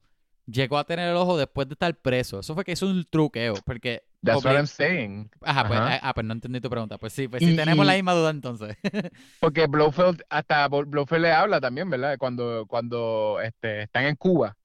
llegó 0.48 0.78
a 0.78 0.84
tener 0.84 1.10
el 1.10 1.16
ojo 1.16 1.38
después 1.38 1.68
de 1.68 1.74
estar 1.74 1.94
preso. 1.96 2.40
Eso 2.40 2.54
fue 2.54 2.64
que 2.64 2.74
hizo 2.74 2.86
un 2.88 3.04
truqueo, 3.10 3.56
porque... 3.66 4.04
that's 4.24 4.44
what 4.46 4.54
I'm 4.56 4.68
saying. 4.68 5.30
Ajá, 5.42 5.68
pues, 5.68 5.80
ah, 5.80 6.00
ah, 6.02 6.14
pues 6.14 6.26
no 6.26 6.34
entendí 6.34 6.60
tu 6.62 6.70
pregunta. 6.70 6.98
Pues 6.98 7.14
sí, 7.14 7.28
pues 7.28 7.44
sí, 7.44 7.54
Y- 7.54 7.56
tenemos 7.56 7.86
la 7.86 7.94
misma 7.94 8.14
duda 8.14 8.30
entonces. 8.32 8.78
Porque 9.40 9.68
Blofeld, 9.68 10.22
hasta 10.30 10.68
Blofeld 10.68 11.22
le 11.24 11.32
habla 11.32 11.60
también, 11.62 11.90
¿verdad? 11.90 12.18
Cuando, 12.18 12.66
cuando 12.68 13.40
este, 13.44 13.84
están 13.84 14.06
en 14.06 14.16
Cuba. 14.16 14.56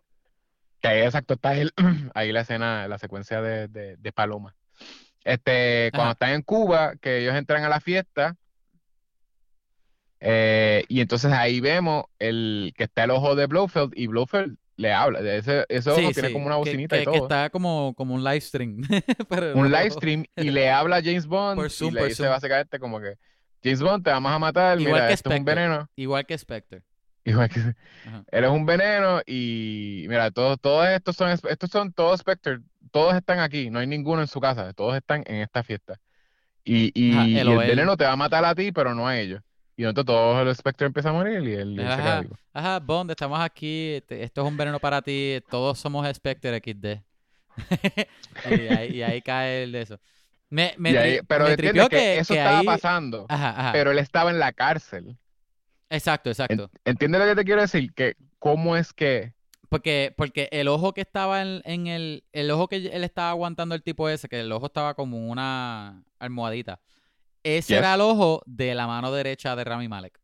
Que 0.80 0.88
ahí 0.88 1.00
exacto 1.02 1.34
está 1.34 1.54
el- 1.54 1.72
ahí 2.14 2.32
la 2.32 2.40
escena, 2.40 2.88
la 2.88 2.98
secuencia 2.98 3.42
de, 3.42 3.68
de, 3.68 3.96
de 3.96 4.12
Paloma. 4.12 4.54
Este, 5.24 5.90
cuando 5.92 6.04
Ajá. 6.04 6.12
están 6.12 6.30
en 6.30 6.42
Cuba, 6.42 6.94
que 6.96 7.18
ellos 7.18 7.34
entran 7.34 7.62
a 7.64 7.68
la 7.68 7.80
fiesta. 7.80 8.36
Eh, 10.20 10.84
y 10.88 11.00
entonces 11.00 11.32
ahí 11.32 11.60
vemos 11.60 12.04
el 12.18 12.72
que 12.76 12.84
está 12.84 13.04
el 13.04 13.10
ojo 13.10 13.34
de 13.34 13.46
Blofeld 13.46 13.92
y 13.96 14.06
Blofeld 14.06 14.56
le 14.76 14.92
habla. 14.92 15.20
Ese, 15.20 15.64
ese 15.68 15.90
ojo 15.90 16.00
Sí, 16.00 16.12
tiene 16.14 16.28
sí, 16.28 16.32
como 16.34 16.46
una 16.46 16.54
que, 16.56 16.58
bocinita 16.60 16.96
y 16.96 17.00
que- 17.00 17.04
que 17.06 17.12
todo. 17.18 17.22
está 17.26 17.50
como, 17.50 17.94
como 17.96 18.14
un 18.14 18.24
live 18.24 18.40
stream. 18.40 18.80
pero 19.28 19.54
Un 19.54 19.70
no- 19.70 19.76
live 19.78 19.90
stream 19.90 20.24
y 20.36 20.50
le 20.50 20.70
habla 20.70 20.96
a 20.96 21.02
James 21.02 21.26
Bond 21.26 21.56
Por 21.56 21.66
y 21.66 21.70
Zoom, 21.70 21.94
le 21.94 22.00
por 22.00 22.08
dice 22.08 22.22
Zoom. 22.22 22.30
básicamente 22.32 22.78
como 22.78 23.00
que 23.00 23.14
James 23.62 23.82
Bond, 23.82 24.04
te 24.04 24.10
vamos 24.10 24.32
a 24.32 24.38
matar, 24.38 24.80
Igual 24.80 24.94
mira, 24.94 25.08
que 25.08 25.14
esto 25.14 25.30
es 25.30 25.38
un 25.38 25.44
veneno. 25.44 25.88
Igual 25.96 26.24
que 26.26 26.38
Spectre. 26.38 26.82
Igual 27.24 27.50
que 27.50 27.60
Ajá. 28.06 28.24
eres 28.32 28.50
un 28.50 28.64
veneno 28.64 29.20
y 29.26 30.06
mira, 30.08 30.30
todos, 30.30 30.58
todos 30.58 30.88
estos 30.88 31.14
son, 31.16 31.28
estos 31.30 31.70
son 31.70 31.92
todos 31.92 32.20
Spectre, 32.20 32.60
todos 32.90 33.14
están 33.14 33.38
aquí, 33.40 33.68
no 33.68 33.78
hay 33.80 33.86
ninguno 33.86 34.22
en 34.22 34.28
su 34.28 34.40
casa, 34.40 34.72
todos 34.72 34.96
están 34.96 35.22
en 35.26 35.36
esta 35.36 35.62
fiesta. 35.62 36.00
Y, 36.64 36.90
y, 36.94 37.12
Ajá, 37.16 37.26
y 37.28 37.38
él 37.38 37.48
el 37.48 37.60
él. 37.60 37.68
veneno 37.68 37.96
te 37.98 38.04
va 38.04 38.12
a 38.12 38.16
matar 38.16 38.44
a 38.46 38.54
ti, 38.54 38.72
pero 38.72 38.94
no 38.94 39.06
a 39.06 39.18
ellos. 39.18 39.42
Y 39.76 39.84
entonces 39.84 40.06
todos 40.06 40.44
los 40.44 40.56
Spectre 40.58 40.86
empiezan 40.88 41.14
a 41.14 41.18
morir 41.18 41.42
y 41.42 41.54
él, 41.54 41.80
y 41.80 41.82
él 41.82 41.92
se 41.92 42.02
queda 42.02 42.14
Ajá, 42.14 42.20
vivo. 42.20 42.38
ajá, 42.52 42.80
Bond, 42.80 43.10
estamos 43.10 43.40
aquí, 43.40 43.92
esto 44.08 44.42
es 44.42 44.46
un 44.48 44.56
veneno 44.56 44.78
para 44.78 45.00
ti, 45.02 45.38
todos 45.48 45.78
somos 45.78 46.06
Spectre 46.14 46.58
XD. 46.58 47.02
y, 48.44 48.68
ahí, 48.68 48.96
y 48.96 49.02
ahí 49.02 49.22
cae 49.22 49.64
el 49.64 49.72
de 49.72 49.82
eso. 49.82 49.98
Me, 50.48 50.74
me, 50.78 50.96
ahí- 50.98 51.20
pero 51.26 51.44
me 51.44 51.56
que, 51.56 51.88
que, 51.88 52.18
eso 52.18 52.34
que 52.34 52.40
estaba 52.40 52.58
ahí... 52.60 52.66
pasando, 52.66 53.26
Ajá, 53.28 53.50
ajá. 53.50 53.72
pero 53.72 53.90
él 53.90 53.98
estaba 53.98 54.30
en 54.30 54.38
la 54.38 54.52
cárcel. 54.52 55.16
Exacto, 55.88 56.30
exacto. 56.30 56.70
¿Entiendes 56.84 57.20
lo 57.20 57.26
que 57.26 57.36
te 57.36 57.44
quiero 57.44 57.60
decir? 57.62 57.92
Que 57.94 58.14
cómo 58.38 58.76
es 58.76 58.92
que 58.92 59.32
Porque, 59.68 60.12
porque 60.16 60.48
el 60.52 60.68
ojo 60.68 60.92
que 60.92 61.00
estaba 61.00 61.42
en, 61.42 61.62
en 61.64 61.86
el, 61.86 62.24
el 62.32 62.50
ojo 62.50 62.68
que 62.68 62.76
él 62.76 63.04
estaba 63.04 63.30
aguantando 63.30 63.74
el 63.74 63.82
tipo 63.82 64.08
ese, 64.08 64.28
que 64.28 64.40
el 64.40 64.52
ojo 64.52 64.66
estaba 64.66 64.94
como 64.94 65.28
una 65.28 66.02
almohadita. 66.18 66.80
Ese 67.42 67.68
Yes. 67.74 67.78
era 67.78 67.94
el 67.94 68.00
ojo 68.02 68.42
de 68.46 68.74
la 68.74 68.86
mano 68.86 69.10
derecha 69.12 69.56
de 69.56 69.64
Rami 69.64 69.88
Malek. 69.88 70.20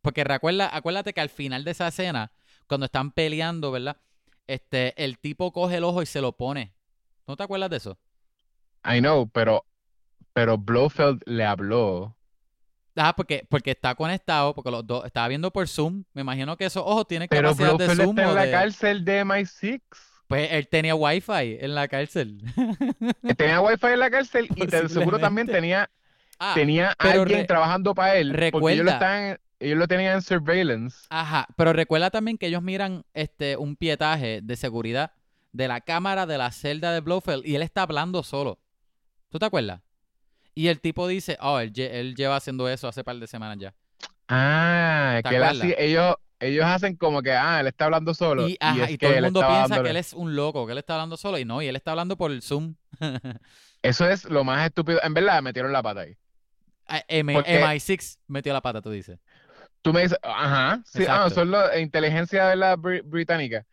Porque 0.00 0.24
recuerda, 0.24 0.74
acuérdate 0.74 1.12
que 1.12 1.20
al 1.20 1.28
final 1.28 1.64
de 1.64 1.70
esa 1.70 1.88
escena, 1.88 2.32
cuando 2.66 2.86
están 2.86 3.12
peleando, 3.12 3.70
¿verdad? 3.70 3.96
Este, 4.48 5.00
el 5.02 5.18
tipo 5.18 5.52
coge 5.52 5.76
el 5.76 5.84
ojo 5.84 6.02
y 6.02 6.06
se 6.06 6.20
lo 6.20 6.32
pone. 6.36 6.74
¿No 7.26 7.36
te 7.36 7.44
acuerdas 7.44 7.70
de 7.70 7.76
eso? 7.76 7.98
I 8.84 8.98
know, 8.98 9.28
pero, 9.30 9.64
pero 10.32 10.58
Blofeld 10.58 11.22
le 11.26 11.44
habló. 11.44 12.16
Ah, 12.96 13.14
porque, 13.16 13.46
porque 13.48 13.70
está 13.70 13.94
conectado, 13.94 14.54
porque 14.54 14.70
los 14.72 14.84
dos, 14.86 15.06
estaba 15.06 15.28
viendo 15.28 15.50
por 15.52 15.68
Zoom. 15.68 16.02
Me 16.12 16.22
imagino 16.22 16.56
que 16.56 16.66
esos 16.66 16.82
ojos 16.84 17.06
tienen 17.06 17.28
Pero 17.28 17.50
capacidad 17.50 17.78
de 17.78 17.94
Zoom 17.94 18.18
está 18.18 18.28
en 18.28 18.34
la 18.34 18.44
de- 18.44 18.50
cárcel 18.50 19.04
de 19.04 19.24
MI6. 19.24 19.80
Pues 20.32 20.48
él 20.52 20.66
tenía 20.68 20.94
wifi 20.94 21.58
en 21.60 21.74
la 21.74 21.88
cárcel. 21.88 22.42
Tenía 23.36 23.60
wifi 23.60 23.86
en 23.86 23.98
la 23.98 24.10
cárcel 24.10 24.48
y 24.54 24.66
te- 24.66 24.88
seguro 24.88 25.18
también 25.18 25.46
tenía, 25.46 25.90
Ah, 26.38 26.52
tenía 26.54 26.94
alguien 26.98 27.46
trabajando 27.46 27.94
para 27.94 28.16
él. 28.16 28.28
Porque 28.50 28.72
ellos 28.72 28.84
lo, 28.86 28.92
recuerda- 28.92 28.92
estaban, 28.92 29.38
ellos 29.60 29.78
lo 29.78 29.86
tenían 29.88 30.14
en 30.14 30.22
surveillance. 30.22 31.06
Ajá, 31.10 31.46
pero 31.56 31.72
recuerda 31.72 32.10
también 32.10 32.38
que 32.38 32.46
ellos 32.46 32.62
miran 32.62 33.04
este 33.14 33.56
un 33.56 33.76
pietaje 33.76 34.40
de 34.42 34.56
seguridad 34.56 35.12
de 35.52 35.68
la 35.68 35.80
cámara 35.82 36.24
de 36.26 36.38
la 36.38 36.50
celda 36.50 36.92
de 36.92 37.00
Blofeld 37.00 37.46
y 37.46 37.54
él 37.54 37.62
está 37.62 37.82
hablando 37.82 38.22
solo. 38.22 38.58
¿Tú 39.28 39.38
te 39.38 39.44
acuerdas? 39.44 39.82
Y 40.54 40.68
el 40.68 40.80
tipo 40.80 41.06
dice, 41.08 41.36
oh, 41.40 41.58
él, 41.60 41.72
lle- 41.72 41.90
él 41.92 42.14
lleva 42.14 42.36
haciendo 42.36 42.68
eso 42.68 42.88
hace 42.88 43.04
par 43.04 43.16
de 43.16 43.26
semanas 43.26 43.58
ya. 43.60 43.74
Ah, 44.28 45.20
¿Te 45.22 45.28
que 45.28 45.36
él 45.36 45.42
así, 45.42 45.74
ellos, 45.78 46.16
ellos 46.42 46.64
hacen 46.64 46.96
como 46.96 47.22
que, 47.22 47.32
ah, 47.32 47.60
él 47.60 47.66
está 47.68 47.86
hablando 47.86 48.12
solo. 48.14 48.48
Y, 48.48 48.56
ajá, 48.60 48.84
es 48.84 48.90
y 48.92 48.98
que 48.98 49.06
todo 49.06 49.16
el 49.16 49.24
mundo 49.24 49.40
piensa 49.46 49.82
que 49.82 49.90
él 49.90 49.96
es 49.96 50.12
un 50.12 50.34
loco, 50.36 50.66
que 50.66 50.72
él 50.72 50.78
está 50.78 50.94
hablando 50.94 51.16
solo 51.16 51.38
y 51.38 51.44
no, 51.44 51.62
y 51.62 51.68
él 51.68 51.76
está 51.76 51.92
hablando 51.92 52.16
por 52.16 52.30
el 52.30 52.42
Zoom. 52.42 52.74
Eso 53.82 54.08
es 54.08 54.24
lo 54.24 54.44
más 54.44 54.64
estúpido. 54.66 55.00
En 55.02 55.14
verdad, 55.14 55.42
metieron 55.42 55.72
la 55.72 55.82
pata 55.82 56.00
ahí. 56.02 56.16
Ah, 56.86 57.02
M- 57.08 57.32
Porque- 57.32 57.60
MI6 57.60 58.18
metió 58.28 58.52
la 58.52 58.60
pata, 58.60 58.80
tú 58.82 58.90
dices. 58.90 59.18
Tú 59.82 59.92
me 59.92 60.02
dices, 60.02 60.18
ajá, 60.22 60.80
sí, 60.84 61.04
ah, 61.08 61.28
son 61.30 61.50
la 61.50 61.78
inteligencia 61.80 62.46
de 62.48 62.56
la 62.56 62.76
bri- 62.76 63.02
británica. 63.04 63.64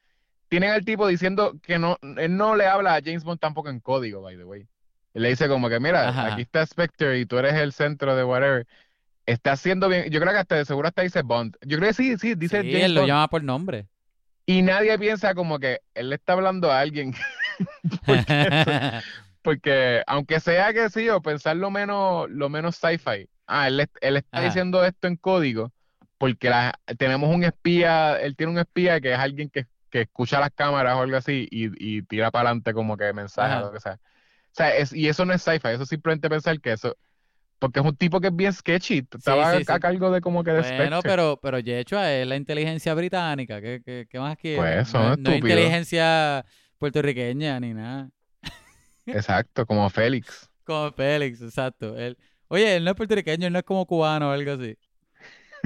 Tienen 0.48 0.72
al 0.72 0.84
tipo 0.84 1.06
diciendo 1.08 1.60
que 1.62 1.78
no, 1.78 1.98
él 2.18 2.36
no 2.36 2.56
le 2.56 2.66
habla 2.66 2.96
a 2.96 3.02
James 3.04 3.24
Bond 3.24 3.40
tampoco 3.40 3.70
en 3.70 3.80
código, 3.80 4.22
by 4.22 4.36
the 4.36 4.44
way. 4.44 4.68
Él 5.14 5.22
le 5.24 5.30
dice 5.30 5.48
como 5.48 5.70
que, 5.70 5.80
mira, 5.80 6.10
Ajá. 6.10 6.34
aquí 6.34 6.42
está 6.42 6.66
Spectre 6.66 7.20
y 7.20 7.26
tú 7.28 7.38
eres 7.38 7.54
el 7.54 7.74
centro 7.74 8.16
de 8.16 8.24
whatever. 8.24 8.66
Está 9.30 9.52
haciendo 9.52 9.88
bien. 9.90 10.10
Yo 10.10 10.20
creo 10.20 10.34
que 10.34 10.40
hasta 10.40 10.56
de 10.56 10.66
seguro 10.66 10.88
hasta 10.88 11.04
dice 11.04 11.22
Bond. 11.22 11.56
Yo 11.62 11.78
creo 11.78 11.90
que 11.90 11.94
sí, 11.94 12.18
sí, 12.18 12.36
dice 12.36 12.62
Sí, 12.62 12.68
James 12.72 12.86
él 12.86 12.94
lo 12.96 13.02
Bond. 13.02 13.08
llama 13.10 13.28
por 13.28 13.44
nombre. 13.44 13.88
Y 14.46 14.62
nadie 14.64 14.98
piensa 14.98 15.36
como 15.36 15.60
que 15.60 15.82
él 15.94 16.10
le 16.10 16.16
está 16.16 16.34
hablando 16.34 16.72
a 16.72 16.80
alguien. 16.80 17.14
Porque 19.42 20.02
aunque 20.08 20.40
sea 20.40 20.74
que 20.74 20.90
sí, 20.90 21.10
o 21.10 21.22
pensar 21.22 21.56
lo 21.56 21.70
menos, 21.72 22.30
lo 22.30 22.50
menos 22.50 22.76
sci-fi. 22.76 23.30
Ah, 23.48 23.68
él, 23.68 23.88
él 24.02 24.18
está 24.18 24.38
Ajá. 24.40 24.46
diciendo 24.48 24.84
esto 24.84 25.08
en 25.08 25.16
código 25.16 25.72
porque 26.18 26.50
la- 26.50 26.78
tenemos 26.98 27.34
un 27.34 27.44
espía, 27.46 28.20
él 28.20 28.36
tiene 28.36 28.52
un 28.52 28.60
espía 28.60 29.00
que 29.00 29.14
es 29.14 29.18
alguien 29.20 29.50
que, 29.50 29.68
que 29.90 30.02
escucha 30.02 30.40
las 30.40 30.52
cámaras 30.52 30.96
o 30.98 31.02
algo 31.02 31.16
así 31.16 31.48
y, 31.50 31.70
y 31.80 32.02
tira 32.04 32.30
para 32.30 32.50
adelante 32.50 32.74
como 32.74 32.98
que 32.98 33.14
mensajes 33.14 33.58
o 33.58 33.68
lo 33.68 33.72
que 33.72 33.80
sea. 33.80 33.94
O 33.94 34.52
sea, 34.52 34.76
es, 34.76 34.92
y 34.92 35.08
eso 35.08 35.24
no 35.26 35.34
es 35.34 35.42
sci-fi, 35.42 35.70
eso 35.70 35.84
es 35.84 35.90
simplemente 35.90 36.30
pensar 36.30 36.60
que 36.60 36.74
eso, 36.74 36.98
porque 37.60 37.80
es 37.82 37.86
un 37.86 37.96
tipo 37.96 38.20
que 38.22 38.28
es 38.28 38.36
bien 38.36 38.54
sketchy, 38.54 39.06
estaba 39.16 39.58
sí, 39.58 39.66
sí. 39.66 39.72
a 39.72 39.80
cargo 39.80 40.12
de 40.12 40.22
como 40.22 40.44
que 40.44 40.52
de 40.52 40.78
Bueno, 40.78 41.02
pero, 41.04 41.38
pero 41.42 41.60
Yechua 41.60 42.12
es 42.14 42.26
la 42.26 42.36
inteligencia 42.38 42.94
británica. 42.94 43.62
¿Qué, 43.62 43.82
qué, 43.86 44.08
qué 44.10 44.20
más 44.20 44.38
quiere? 44.38 44.58
Pues, 44.58 44.88
son 44.88 45.02
no, 45.10 45.16
no 45.18 45.30
es 45.32 45.38
inteligencia 45.38 46.46
puertorriqueña 46.78 47.60
ni 47.60 47.74
nada. 47.74 48.10
Exacto, 49.06 49.66
como 49.66 49.90
Félix. 49.90 50.50
Como 50.70 50.92
Félix, 50.92 51.42
exacto. 51.42 51.98
Él, 51.98 52.16
oye, 52.48 52.76
él 52.76 52.84
no 52.84 52.92
es 52.92 52.96
puertorriqueño, 52.96 53.48
él 53.48 53.54
no 53.54 53.58
es 53.58 53.66
como 53.66 53.88
cubano 53.88 54.30
o 54.30 54.32
algo 54.32 54.52
así. 54.52 54.78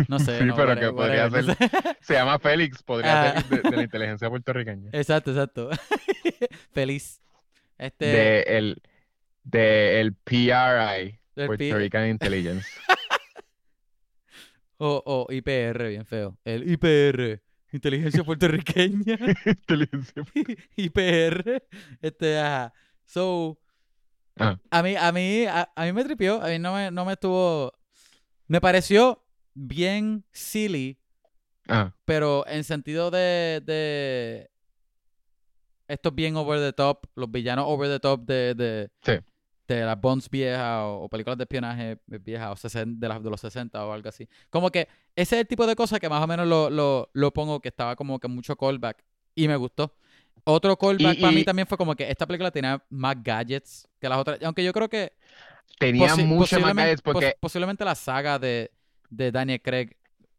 No 0.07 0.17
sé, 0.17 0.37
Sí, 0.39 0.45
no, 0.45 0.55
pero 0.55 0.79
que 0.79 0.89
podría 0.93 1.27
no 1.29 1.43
sé. 1.43 1.57
Se 2.01 2.13
llama 2.13 2.39
Félix, 2.39 2.81
podría 2.83 3.31
Ah. 3.33 3.41
ser 3.41 3.63
de, 3.63 3.69
de 3.69 3.75
la 3.75 3.83
inteligencia 3.83 4.29
puertorriqueña. 4.29 4.89
Exacto, 4.93 5.31
exacto. 5.31 5.69
Feliz. 6.71 7.21
Este, 7.77 8.05
De 8.05 8.41
el, 8.57 8.81
de 9.43 9.99
el 9.99 10.13
PRI, 10.13 11.19
del 11.35 11.47
Puerto 11.47 11.77
Rican 11.77 12.07
Intelligence. 12.09 12.67
o, 14.77 15.01
o 15.05 15.31
IPR, 15.33 15.89
bien 15.89 16.05
feo. 16.05 16.37
El 16.43 16.69
IPR. 16.69 17.41
Inteligencia 17.71 18.23
puertorriqueña. 18.23 19.17
Inteligencia. 19.45 20.23
y 20.75 20.89
PR. 20.89 21.63
Este, 22.01 22.39
ajá. 22.39 22.73
So, 23.05 23.59
Ajá. 24.35 24.59
a 24.69 24.83
mí, 24.83 24.95
a 24.95 25.11
mí, 25.11 25.45
a, 25.45 25.71
a 25.75 25.85
mí 25.85 25.93
me 25.93 26.03
tripió. 26.03 26.41
A 26.41 26.49
mí 26.49 26.59
no 26.59 26.73
me, 26.73 26.91
no 26.91 27.05
me 27.05 27.13
estuvo. 27.13 27.73
Me 28.47 28.61
pareció 28.61 29.25
bien 29.55 30.23
silly, 30.31 30.99
Ajá. 31.67 31.95
pero 32.05 32.45
en 32.47 32.63
sentido 32.63 33.09
de, 33.09 33.61
de 33.65 34.49
esto 35.87 36.09
es 36.09 36.15
bien 36.15 36.35
over 36.35 36.59
the 36.59 36.73
top, 36.73 37.05
los 37.15 37.31
villanos 37.31 37.65
over 37.67 37.89
the 37.89 37.99
top 37.99 38.25
de, 38.25 38.53
de, 38.55 38.91
Sí. 39.03 39.13
De 39.67 39.81
las 39.85 39.99
Bonds 39.99 40.29
viejas 40.29 40.81
o, 40.83 41.03
o 41.03 41.09
películas 41.09 41.37
de 41.37 41.43
espionaje 41.43 41.97
viejas 42.07 42.51
o 42.51 42.55
sesen- 42.67 42.99
de, 42.99 43.07
las, 43.07 43.23
de 43.23 43.29
los 43.29 43.39
60 43.39 43.85
o 43.85 43.91
algo 43.93 44.09
así. 44.09 44.27
Como 44.49 44.69
que 44.69 44.87
ese 45.15 45.35
es 45.35 45.41
el 45.41 45.47
tipo 45.47 45.65
de 45.65 45.75
cosas 45.75 45.99
que 45.99 46.09
más 46.09 46.21
o 46.23 46.27
menos 46.27 46.47
lo, 46.47 46.69
lo, 46.69 47.09
lo 47.13 47.31
pongo 47.31 47.59
que 47.61 47.69
estaba 47.69 47.95
como 47.95 48.19
que 48.19 48.27
mucho 48.27 48.55
callback 48.55 49.03
y 49.35 49.47
me 49.47 49.55
gustó. 49.55 49.95
Otro 50.45 50.75
callback 50.77 51.17
Y- 51.17 51.21
para 51.21 51.31
mí 51.33 51.43
también 51.45 51.67
fue 51.67 51.77
como 51.77 51.95
que 51.95 52.09
esta 52.09 52.25
película 52.27 52.51
tenía 52.51 52.83
más 52.89 53.15
gadgets 53.23 53.87
que 53.99 54.09
las 54.09 54.17
otras. 54.17 54.39
Aunque 54.43 54.63
yo 54.63 54.73
creo 54.73 54.89
que 54.89 55.13
Tenía 55.79 56.15
mucho 56.17 56.59
más 56.59 56.75
gadgets 56.75 57.01
porque 57.01 57.27
pos- 57.27 57.35
posiblemente 57.39 57.85
la 57.85 57.95
saga 57.95 58.37
de, 58.39 58.71
de 59.09 59.31
Daniel 59.31 59.61
Craig 59.61 59.95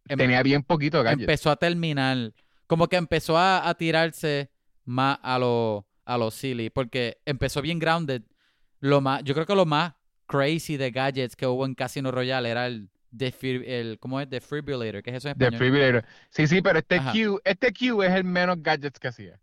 em- 0.09 0.19
tenía 0.19 0.43
bien 0.43 0.63
poquito 0.63 1.03
gadgets. 1.03 1.23
empezó 1.23 1.51
a 1.51 1.57
terminar, 1.57 2.33
como 2.67 2.87
que 2.89 2.97
empezó 2.97 3.37
a, 3.39 3.67
a 3.69 3.75
tirarse 3.75 4.51
más 4.85 5.19
a 5.23 5.39
lo, 5.39 5.87
a 6.05 6.19
lo 6.19 6.31
silly, 6.31 6.69
porque 6.71 7.19
empezó 7.25 7.63
bien 7.63 7.79
grounded. 7.79 8.23
Lo 8.85 9.01
más, 9.01 9.25
yo 9.25 9.33
creo 9.33 9.47
que 9.47 9.55
lo 9.55 9.65
más 9.65 9.95
crazy 10.27 10.77
de 10.77 10.91
gadgets 10.91 11.35
que 11.37 11.47
hubo 11.47 11.65
en 11.65 11.75
Casino 11.75 12.11
Royale 12.11 12.51
era 12.51 12.67
el, 12.67 12.91
el 13.19 13.99
¿cómo 13.99 14.21
es? 14.21 14.29
Defibrillator, 14.29 15.03
¿qué 15.03 15.11
es 15.11 15.17
eso 15.17 15.29
en 15.29 15.33
español? 15.33 15.53
Defibrillator. 15.53 16.05
Sí, 16.29 16.47
sí, 16.47 16.61
pero 16.61 16.81
este 16.81 16.97
Ajá. 16.97 17.13
Q, 17.13 17.41
este 17.45 17.73
Q 17.73 18.03
es 18.03 18.13
el 18.13 18.25
menos 18.25 18.63
gadgets 18.63 18.99
que 19.01 19.09
hacía. 19.09 19.41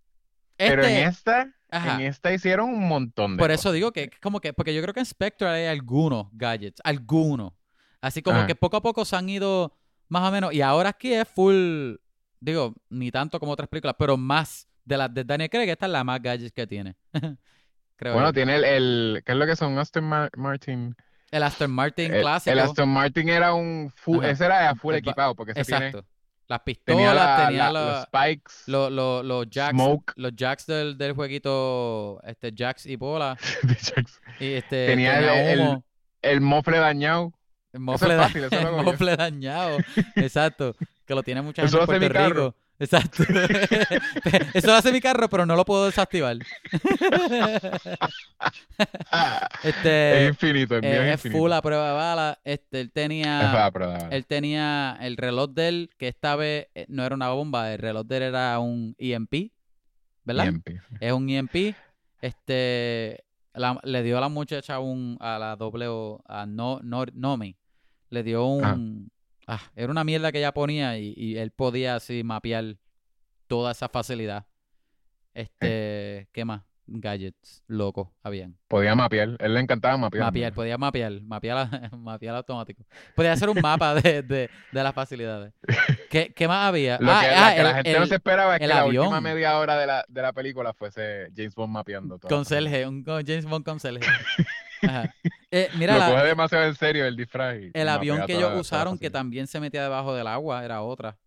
Pero 0.57 0.83
en 0.83 0.89
Este, 0.89 1.03
esta, 1.07 1.53
ajá. 1.71 1.95
en 1.95 2.01
esta 2.01 2.31
hicieron 2.31 2.69
un 2.69 2.87
montón 2.87 3.31
de 3.35 3.39
Por 3.39 3.49
cosas. 3.49 3.61
eso 3.61 3.71
digo 3.71 3.91
que 3.91 4.11
como 4.21 4.39
que, 4.41 4.53
porque 4.53 4.75
yo 4.75 4.81
creo 4.83 4.93
que 4.93 4.99
en 4.99 5.07
Spectre 5.07 5.47
hay 5.47 5.65
algunos 5.65 6.27
gadgets, 6.33 6.79
algunos. 6.83 7.53
Así 7.99 8.21
como 8.21 8.37
Ajá. 8.37 8.45
que 8.47 8.53
poco 8.53 8.77
a 8.77 8.81
poco 8.83 9.05
se 9.05 9.15
han 9.15 9.27
ido 9.27 9.75
más 10.07 10.29
o 10.29 10.31
menos. 10.31 10.53
Y 10.53 10.61
ahora 10.61 10.89
aquí 10.89 11.13
es 11.13 11.27
full, 11.27 11.95
digo, 12.39 12.75
ni 12.91 13.09
tanto 13.09 13.39
como 13.39 13.53
otras 13.53 13.69
películas, 13.69 13.95
pero 13.97 14.17
más 14.17 14.67
de 14.85 14.97
las 14.97 15.11
de 15.11 15.23
Daniel 15.23 15.49
Craig, 15.49 15.67
esta 15.69 15.87
es 15.87 15.91
la 15.91 16.03
más 16.03 16.21
gadgets 16.21 16.51
que 16.51 16.67
tiene. 16.67 16.95
Creo 18.01 18.13
Bueno, 18.13 18.29
yo. 18.29 18.33
tiene 18.33 18.55
el, 18.55 18.63
el, 18.65 19.23
¿qué 19.23 19.31
es 19.31 19.37
lo 19.37 19.45
que 19.45 19.55
son? 19.55 19.77
Aston 19.77 20.03
Mar- 20.03 20.31
Martin. 20.35 20.95
El 21.29 21.43
Aston 21.43 21.69
Martin 21.71 22.11
El, 22.13 22.21
clásico. 22.21 22.51
el 22.51 22.59
Aston 22.59 22.89
Martin 22.89 23.29
era 23.29 23.53
un 23.53 23.93
full, 23.95 24.25
ese 24.25 24.43
era 24.45 24.73
full 24.75 24.93
El 24.95 24.99
equipado 24.99 25.35
porque 25.35 25.51
ese 25.51 25.63
tiene, 25.63 25.85
Exacto. 25.89 26.07
Las 26.47 26.63
tenía, 26.65 26.75
pistolas, 26.83 27.15
la- 27.15 27.47
tenía 27.47 27.63
la- 27.71 27.71
la- 27.71 27.91
los 27.91 28.03
spikes, 28.03 28.51
lo- 28.65 28.89
lo- 28.89 29.21
los 29.23 29.47
jacks, 29.51 29.71
smoke. 29.73 30.13
los 30.15 30.35
jacks 30.35 30.65
del, 30.65 30.97
del 30.97 31.13
jueguito, 31.13 32.19
este, 32.23 32.51
jacks 32.53 32.85
y 32.87 32.95
bola. 32.95 33.37
Y 34.39 34.53
este, 34.53 34.87
Tenía 34.87 35.19
el- 35.19 35.29
el- 35.29 35.59
humo. 35.59 35.83
el 36.23 36.41
mofle 36.41 36.77
dañado. 36.79 37.31
El 37.71 37.79
mofle, 37.81 38.09
es 38.13 38.17
da- 38.17 38.23
fácil, 38.23 38.41
lo 38.51 38.79
el 38.79 38.83
mofle 38.85 39.15
dañado. 39.15 39.77
Exacto. 40.15 40.75
Que 41.05 41.13
lo 41.15 41.23
tiene 41.23 41.41
mucha 41.41 41.61
gente 41.67 41.77
en 41.79 41.85
Puerto. 42.11 42.27
Rico. 42.27 42.55
Exacto. 42.81 43.23
Eso 44.53 44.67
lo 44.67 44.73
hace 44.73 44.91
mi 44.91 44.99
carro, 44.99 45.29
pero 45.29 45.45
no 45.45 45.55
lo 45.55 45.63
puedo 45.65 45.85
desactivar. 45.85 46.37
Este, 49.63 50.23
es 50.23 50.29
infinito, 50.29 50.75
el 50.75 50.81
mío 50.81 50.91
eh, 50.91 51.07
es 51.09 51.13
es 51.13 51.13
infinito. 51.25 51.39
full 51.39 51.51
a 51.51 51.61
prueba 51.61 51.87
de 51.89 51.93
bala. 51.93 52.39
Este, 52.43 52.81
él 52.81 52.87
Es 52.87 52.93
tenía, 52.93 53.69
probar. 53.71 54.11
él 54.13 54.25
tenía 54.25 54.97
el 55.01 55.17
reloj 55.17 55.51
de 55.51 55.67
él, 55.67 55.89
que 55.97 56.07
esta 56.07 56.35
vez 56.35 56.67
eh, 56.73 56.85
no 56.89 57.03
era 57.05 57.13
una 57.15 57.29
bomba, 57.29 57.71
el 57.73 57.79
reloj 57.79 58.05
de 58.07 58.17
él 58.17 58.23
era 58.23 58.57
un 58.59 58.95
EMP, 58.97 59.51
¿verdad? 60.23 60.47
EMP. 60.47 60.69
Es 60.99 61.11
un 61.11 61.29
EMP. 61.29 61.75
Este, 62.21 63.23
la- 63.53 63.79
le 63.83 64.03
dio 64.03 64.17
a 64.17 64.21
la 64.21 64.29
muchacha 64.29 64.79
un, 64.79 65.17
a 65.19 65.37
la 65.37 65.55
doble, 65.55 65.87
o- 65.87 66.23
a 66.27 66.45
no, 66.45 66.79
no, 66.83 67.05
Nomi, 67.13 67.55
le 68.09 68.23
dio 68.23 68.45
un, 68.45 68.65
ah, 68.65 68.77
era 69.75 69.91
una 69.91 70.03
mierda 70.03 70.31
que 70.31 70.37
ella 70.39 70.53
ponía 70.53 70.97
y, 70.97 71.13
y 71.17 71.37
él 71.37 71.51
podía 71.51 71.95
así 71.95 72.23
mapear 72.23 72.77
toda 73.47 73.71
esa 73.71 73.89
facilidad. 73.89 74.45
Este, 75.33 76.27
¿qué 76.31 76.45
más? 76.45 76.63
Gadgets 76.93 77.63
locos 77.67 78.09
habían. 78.21 78.57
Podía 78.67 78.95
mapear. 78.95 79.37
Él 79.39 79.53
le 79.53 79.61
encantaba 79.61 79.95
mapear. 79.95 80.25
Mapear, 80.25 80.51
podía 80.53 80.77
mapear, 80.77 81.21
mapear, 81.21 81.91
mapear 81.97 82.35
automático. 82.35 82.83
Podía 83.15 83.31
hacer 83.31 83.49
un 83.49 83.59
mapa 83.61 83.95
de, 83.95 84.23
de, 84.23 84.49
de 84.73 84.83
las 84.83 84.93
facilidades. 84.93 85.53
¿Qué, 86.09 86.33
qué 86.35 86.47
más 86.49 86.67
había? 86.67 86.97
Lo 86.99 87.09
Ah, 87.11 87.21
que, 87.21 87.27
ah, 87.29 87.41
la, 87.49 87.55
que 87.55 87.63
la 87.63 87.69
el- 87.69 87.75
gente 87.85 87.99
no 87.99 88.05
se 88.07 88.15
esperaba 88.15 88.53
es 88.55 88.59
que 88.59 88.65
el 88.65 88.69
la 88.71 88.85
última 88.85 89.05
avión. 89.07 89.23
media 89.23 89.57
hora 89.57 89.77
de 89.77 89.87
la, 89.87 90.03
de 90.07 90.21
la 90.21 90.33
película 90.33 90.73
fuese 90.73 91.31
James 91.33 91.55
Bond 91.55 91.71
mapeando 91.71 92.19
todo. 92.19 92.27
Conserje, 92.29 92.85
un 92.85 93.05
James 93.05 93.45
Bond 93.45 93.63
conserje. 93.63 94.01
Ajá. 94.81 95.13
Eh, 95.51 95.69
mira, 95.77 95.93
Lo 95.93 95.99
la- 95.99 96.09
coge 96.11 96.23
demasiado 96.27 96.65
en 96.65 96.75
serio 96.75 97.05
el 97.05 97.15
disfraz. 97.15 97.57
el 97.73 97.89
avión 97.89 98.25
que 98.25 98.33
ellos 98.35 98.51
usaron 98.59 98.97
que 98.97 99.09
también 99.09 99.47
se 99.47 99.59
metía 99.59 99.83
debajo 99.83 100.13
del 100.15 100.27
agua 100.27 100.63
era 100.63 100.81
otra. 100.81 101.17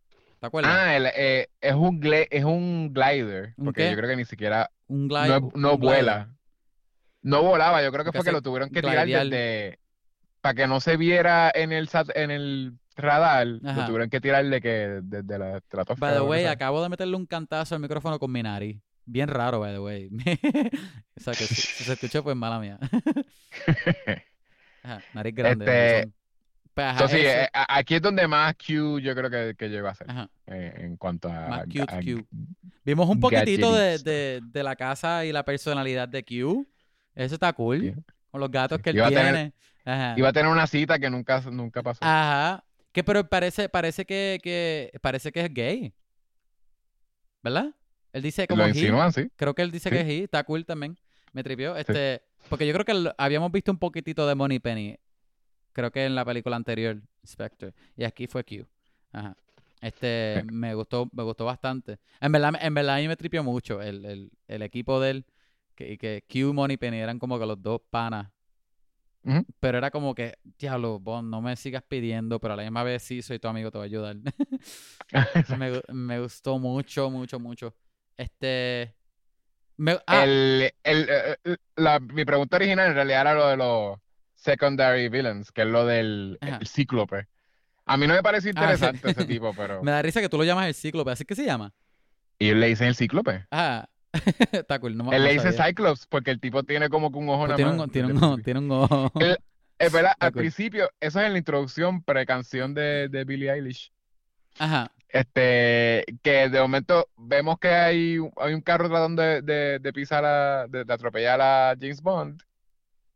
¿Te 0.40 0.46
acuerdas? 0.46 0.72
Ah, 0.74 0.96
el, 0.96 1.06
eh, 1.14 1.48
es, 1.60 1.74
un 1.74 2.00
gle- 2.00 2.28
es 2.30 2.44
un 2.44 2.92
glider. 2.92 3.54
¿Un 3.56 3.64
Porque 3.66 3.84
qué? 3.84 3.90
yo 3.90 3.96
creo 3.96 4.10
que 4.10 4.16
ni 4.16 4.24
siquiera. 4.24 4.70
un 4.88 5.08
No, 5.08 5.14
glide. 5.14 5.36
es- 5.36 5.54
no 5.54 5.78
vuela. 5.78 6.28
No 7.22 7.42
volaba. 7.42 7.82
Yo 7.82 7.90
creo 7.90 8.04
que 8.04 8.08
Porque 8.12 8.18
fue 8.18 8.24
que 8.26 8.32
lo 8.32 8.42
tuvieron 8.42 8.68
que 8.70 8.82
tirar 8.82 9.06
desde. 9.06 9.78
Para 10.42 10.54
que 10.54 10.66
no 10.66 10.80
se 10.80 10.98
viera 10.98 11.50
en 11.54 11.72
el, 11.72 11.88
sat- 11.88 12.12
en 12.14 12.30
el 12.30 12.74
radar. 12.96 13.46
Ajá. 13.64 13.80
Lo 13.80 13.86
tuvieron 13.86 14.10
que 14.10 14.20
tirar 14.20 14.44
de 14.44 14.60
que 14.60 15.00
desde 15.02 15.38
la 15.38 15.56
estratosfera. 15.56 16.10
By 16.12 16.20
the 16.20 16.26
way, 16.28 16.44
acabo 16.44 16.82
de 16.82 16.90
meterle 16.90 17.16
un 17.16 17.24
cantazo 17.24 17.74
al 17.74 17.80
micrófono 17.80 18.18
con 18.18 18.30
mi 18.30 18.42
nariz. 18.42 18.78
Bien 19.06 19.28
raro, 19.28 19.60
by 19.60 19.72
the 19.74 19.80
way. 19.80 20.08
o 21.16 21.20
sea, 21.20 21.32
que 21.34 21.44
si, 21.44 21.54
si 21.54 21.84
se 21.84 21.92
escuchó, 21.92 22.22
pues 22.24 22.34
mala 22.36 22.58
mía. 22.58 22.78
Ajá, 24.82 25.02
nariz 25.12 25.34
grande. 25.34 25.64
Este, 25.64 26.02
son- 26.02 26.14
Pues, 26.74 26.86
ajá, 26.86 26.92
Entonces, 27.04 27.20
sí, 27.20 27.26
eh, 27.26 27.48
aquí 27.52 27.94
es 27.94 28.02
donde 28.02 28.26
más 28.26 28.54
Q 28.56 28.98
yo 28.98 29.14
creo 29.14 29.30
que, 29.30 29.54
que 29.56 29.68
llegó 29.68 29.88
a 29.88 29.94
ser. 29.94 30.06
eh, 30.46 30.72
en 30.78 30.96
cuanto 30.96 31.28
a, 31.28 31.48
Más 31.48 31.64
cute 31.66 31.82
a- 31.82 32.00
Q. 32.00 32.26
Vimos 32.84 33.08
un 33.08 33.20
poquitito 33.20 33.72
de, 33.74 33.98
de, 33.98 34.40
de 34.42 34.62
la 34.62 34.74
casa 34.76 35.24
y 35.24 35.32
la 35.32 35.44
personalidad 35.44 36.08
de 36.08 36.24
Q. 36.24 36.66
Eso 37.14 37.34
está 37.34 37.52
cool. 37.52 37.94
Con 38.30 38.40
los 38.40 38.50
gatos 38.50 38.80
que 38.80 38.90
él 38.90 38.96
tiene. 39.06 39.52
Ajá. 39.84 40.14
Iba 40.16 40.28
a 40.30 40.32
tener 40.32 40.50
una 40.50 40.66
cita 40.66 40.98
que 40.98 41.08
nunca, 41.10 41.40
nunca 41.50 41.82
pasó. 41.82 42.00
Ajá. 42.02 42.64
Que 42.90 43.04
pero 43.04 43.28
parece, 43.28 43.68
parece 43.68 44.04
que, 44.04 44.38
que 44.42 44.90
parece 45.00 45.30
que 45.30 45.40
es 45.42 45.52
gay. 45.54 45.94
¿Verdad? 47.42 47.74
Él 48.14 48.22
dice 48.22 48.46
como 48.46 48.62
Lo 48.62 48.68
insinúan, 48.68 49.12
sí. 49.12 49.28
Creo 49.36 49.54
que 49.54 49.60
él 49.62 49.70
dice 49.70 49.90
Sí. 49.90 49.94
que 49.94 50.00
es 50.00 50.06
he. 50.08 50.22
Está 50.24 50.42
cool 50.44 50.64
también. 50.64 50.96
Me 51.32 51.42
tripió. 51.42 51.76
Este, 51.76 52.22
porque 52.48 52.66
yo 52.66 52.72
creo 52.72 52.84
que 52.84 53.12
habíamos 53.18 53.50
visto 53.52 53.70
un 53.72 53.78
poquitito 53.78 54.26
de 54.26 54.34
Money 54.34 54.60
Penny. 54.60 54.96
Creo 55.72 55.90
que 55.90 56.04
en 56.06 56.14
la 56.14 56.24
película 56.24 56.54
anterior, 56.56 57.02
Spectre. 57.26 57.74
Y 57.96 58.04
aquí 58.04 58.26
fue 58.28 58.44
Q. 58.44 58.66
Ajá. 59.12 59.36
Este, 59.80 60.40
Sí. 60.40 60.46
me 60.52 60.74
gustó, 60.74 61.10
me 61.12 61.24
gustó 61.24 61.44
bastante. 61.44 61.98
En 62.20 62.30
verdad, 62.32 62.52
en 62.60 62.72
verdad 62.72 62.94
a 62.94 62.98
mí 63.00 63.08
me 63.08 63.16
tripió 63.16 63.42
mucho 63.42 63.82
el, 63.82 64.04
el, 64.04 64.30
el 64.48 64.62
equipo 64.62 65.00
de 65.00 65.10
él. 65.10 65.26
Que, 65.74 65.92
y 65.94 65.98
que 65.98 66.22
Q 66.30 66.38
y 66.38 66.52
Money 66.52 66.76
Penny 66.76 66.98
eran 66.98 67.18
como 67.18 67.36
que 67.38 67.46
los 67.46 67.60
dos 67.60 67.80
panas. 67.90 68.30
Pero 69.58 69.78
era 69.78 69.90
como 69.90 70.14
que, 70.14 70.34
diablo, 70.58 71.00
Bond, 71.00 71.30
no 71.30 71.40
me 71.40 71.56
sigas 71.56 71.82
pidiendo, 71.82 72.38
pero 72.38 72.52
a 72.52 72.56
la 72.58 72.62
misma 72.62 72.82
vez 72.82 73.02
sí 73.02 73.22
soy 73.22 73.38
tu 73.38 73.48
amigo, 73.48 73.70
te 73.70 73.78
voy 73.78 73.86
a 73.86 73.88
ayudar. 73.88 74.16
me 75.92 76.20
gustó 76.20 76.58
mucho, 76.58 77.10
mucho, 77.10 77.40
mucho. 77.40 77.74
Este. 78.16 78.94
me- 79.76 79.98
ah, 80.06 80.24
El, 80.24 80.72
el, 80.82 81.08
eh, 81.10 81.36
eh, 81.44 81.56
la- 81.76 81.98
mi 82.00 82.24
pregunta 82.24 82.56
original 82.56 82.88
en 82.88 82.94
realidad 82.94 83.20
era 83.22 83.34
lo 83.34 83.48
de 83.48 83.56
los 83.56 83.98
secondary 84.34 85.08
villains, 85.08 85.50
que 85.52 85.62
es 85.62 85.68
lo 85.68 85.84
del 85.86 86.38
el 86.40 86.66
cíclope. 86.66 87.26
A 87.86 87.96
mí 87.96 88.06
no 88.06 88.14
me 88.14 88.22
pareció 88.22 88.50
Ah, 88.50 88.54
sí. 88.54 88.60
interesante 88.60 89.10
ese 89.10 89.24
tipo, 89.26 89.52
pero... 89.56 89.82
me 89.82 89.90
da 89.90 90.00
risa 90.02 90.20
que 90.20 90.28
tú 90.28 90.38
lo 90.38 90.44
llamas 90.44 90.66
el 90.66 90.74
cíclope, 90.74 91.10
así 91.10 91.24
que 91.24 91.34
se 91.34 91.44
llama. 91.44 91.72
Y 92.38 92.48
él 92.50 92.60
le 92.60 92.68
dicen 92.68 92.88
el 92.88 92.94
cíclope. 92.96 93.46
Ah, 93.50 93.88
está 94.52 94.78
cool. 94.78 94.96
No, 94.96 95.12
Él 95.12 95.18
no 95.22 95.24
le 95.26 95.32
dice 95.34 95.52
sabía. 95.52 95.66
Cyclops 95.66 96.06
porque 96.06 96.30
el 96.30 96.40
tipo 96.40 96.62
tiene 96.62 96.88
como 96.88 97.10
que 97.10 97.18
un 97.18 97.28
ojo 97.28 97.46
Pues 97.46 97.56
tiene, 97.56 97.70
un, 97.72 97.90
tiene, 97.90 98.12
ojo- 98.12 98.38
tiene 98.38 98.60
un 98.60 98.70
ojo. 98.70 99.12
El- 99.20 99.38
Es 99.78 99.92
verdad, 99.92 100.12
al 100.20 100.32
cool. 100.32 100.42
principio, 100.42 100.88
eso 101.00 101.20
es 101.20 101.26
en 101.26 101.32
la 101.32 101.38
introducción 101.38 102.02
pre-canción 102.02 102.74
de, 102.74 103.08
de 103.08 103.24
Billie 103.24 103.50
Eilish. 103.52 103.92
Ajá. 104.58 104.90
Este, 105.14 106.04
que 106.22 106.48
de 106.48 106.60
momento 106.60 107.08
vemos 107.16 107.58
que 107.60 107.68
hay, 107.68 108.18
hay 108.36 108.52
un 108.54 108.60
carro 108.62 108.88
tratando 108.88 109.22
de, 109.22 109.42
de, 109.42 109.78
de 109.78 109.92
pisar 109.92 110.24
a, 110.24 110.66
de, 110.68 110.84
de 110.84 110.92
atropellar 110.92 111.40
a 111.40 111.76
James 111.80 112.02
Bond. 112.02 112.42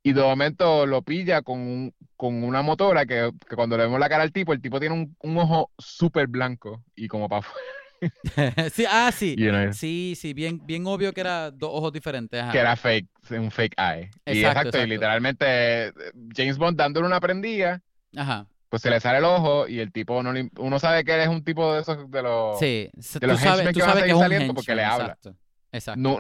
Y 0.03 0.13
de 0.15 0.23
momento 0.23 0.87
lo 0.87 1.03
pilla 1.03 1.43
con, 1.43 1.59
un- 1.61 1.95
con 2.17 2.45
una 2.45 2.63
motora 2.63 3.07
que, 3.07 3.33
que 3.49 3.57
cuando 3.57 3.77
le 3.77 3.85
vemos 3.85 4.01
la 4.01 4.09
cara 4.09 4.23
al 4.23 4.33
tipo, 4.33 4.53
el 4.55 4.63
tipo 4.63 4.81
tiene 4.81 4.95
un, 4.95 5.17
un 5.21 5.39
ojo 5.39 5.73
súper 5.79 6.29
blanco 6.29 6.85
y 6.97 7.09
como 7.09 7.29
para 7.29 7.41
afuera. 7.41 7.67
sí, 8.73 8.85
ah, 8.89 9.11
sí. 9.13 9.35
you 9.37 9.51
know, 9.51 9.73
Sí, 9.73 10.15
sí, 10.17 10.33
bien, 10.35 10.65
bien 10.65 10.87
obvio 10.87 11.13
que 11.13 11.21
era 11.21 11.51
dos 11.51 11.71
ojos 11.73 11.93
diferentes. 11.93 12.41
Ajá. 12.41 12.53
que 12.53 12.59
era 12.59 12.77
fake, 12.77 13.09
un 13.31 13.51
fake 13.51 13.75
eye. 13.79 14.11
Y 14.25 14.45
Exacto, 14.45 14.47
exacto, 14.47 14.79
y 14.79 14.83
exacto. 14.83 14.87
literalmente 14.87 15.89
eh, 15.89 15.93
James 16.35 16.59
Bond 16.59 16.79
dándole 16.79 17.07
una 17.07 17.21
prendida 17.21 17.83
Ajá. 18.17 18.47
Pues 18.69 18.83
se 18.83 18.91
le 18.91 19.01
sale 19.01 19.19
el 19.19 19.25
ojo 19.25 19.67
y 19.69 19.81
el 19.81 19.91
tipo 19.93 20.23
no 20.23 20.33
le- 20.33 20.51
uno 20.59 20.79
sabe 20.79 21.05
que 21.05 21.15
él 21.15 21.21
es 21.23 21.29
un 21.29 21.43
tipo 21.45 21.73
de 21.75 21.81
esos 21.81 22.11
de 22.11 22.23
los 22.23 22.59
Sí, 22.59 22.91
de 22.95 23.21
tú 23.21 23.27
los 23.27 23.41
sabes, 23.41 23.67
tú 23.69 23.73
que 23.73 23.81
van 23.81 23.91
a 23.91 23.93
sabes 23.93 24.05
que 24.05 24.09
seguir 24.09 24.11
es 24.11 24.15
un 24.15 24.21
saliendo 24.23 24.55
porque 24.55 24.75
le 24.75 24.85
habla. 24.85 25.05
exacto. 25.07 25.35
Exacto. 25.73 26.01
no, 26.01 26.19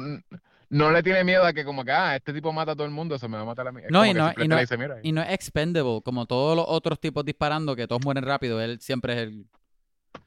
no 0.70 0.90
le 0.90 1.02
tiene 1.02 1.24
miedo 1.24 1.44
a 1.46 1.52
que 1.54 1.64
como 1.64 1.84
que 1.84 1.92
ah, 1.92 2.16
este 2.16 2.32
tipo 2.32 2.52
mata 2.52 2.72
a 2.72 2.74
todo 2.76 2.84
el 2.86 2.90
mundo, 2.92 3.14
eso 3.14 3.28
me 3.28 3.36
va 3.36 3.42
a 3.42 3.46
matar 3.46 3.68
a 3.68 3.72
mí. 3.72 3.80
No, 3.90 4.04
y 4.04 4.12
no- 4.12 4.32
y 4.36 4.46
no- 4.48 4.56
le 4.56 4.60
dice, 4.62 4.76
mira. 4.76 4.96
Y 5.02 5.12
no 5.12 5.22
es 5.22 5.30
expendable, 5.32 6.00
como 6.04 6.26
todos 6.26 6.54
los 6.56 6.66
otros 6.68 7.00
tipos 7.00 7.24
disparando, 7.24 7.74
que 7.76 7.86
todos 7.86 8.02
mueren 8.04 8.24
rápido. 8.24 8.60
Él 8.60 8.78
siempre 8.80 9.14
es 9.14 9.18
el. 9.20 9.46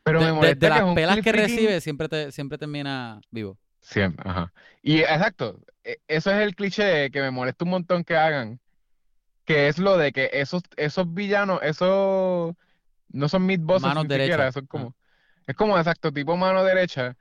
Pero 0.04 0.20
de, 0.20 0.26
me 0.26 0.32
de- 0.32 0.36
molesta 0.38 0.66
de 0.68 0.74
que 0.74 0.80
las 0.86 0.96
pelas 0.96 1.16
que 1.18 1.22
freaking- 1.32 1.36
recibe, 1.42 1.82
siempre, 1.82 2.10
te, 2.10 2.32
siempre 2.32 2.58
termina 2.58 3.20
vivo. 3.30 3.58
Siempre, 3.82 4.28
ajá. 4.30 4.52
Y 4.82 5.00
exacto, 5.02 5.60
e- 5.84 6.00
eso 6.08 6.32
es 6.32 6.38
el 6.38 6.56
cliché 6.56 7.10
que 7.12 7.20
me 7.22 7.30
molesta 7.32 7.64
un 7.66 7.72
montón 7.72 8.04
que 8.04 8.16
hagan, 8.16 8.60
que 9.54 9.68
es 9.68 9.78
lo 9.78 9.98
de 9.98 10.12
que 10.12 10.30
esos, 10.34 10.64
esos 10.78 11.14
villanos, 11.14 11.60
esos 11.64 12.54
no 13.10 13.30
son 13.30 13.46
mid-bosses 13.46 13.84
Manos 13.84 14.06
ni 14.06 14.16
siquiera, 14.16 14.52
son 14.52 14.64
Ah. 14.66 14.68
como, 14.70 14.96
es 15.48 15.56
como 15.56 15.78
exacto, 15.78 16.12
tipo 16.12 16.38
mano 16.38 16.64
derecha, 16.64 17.16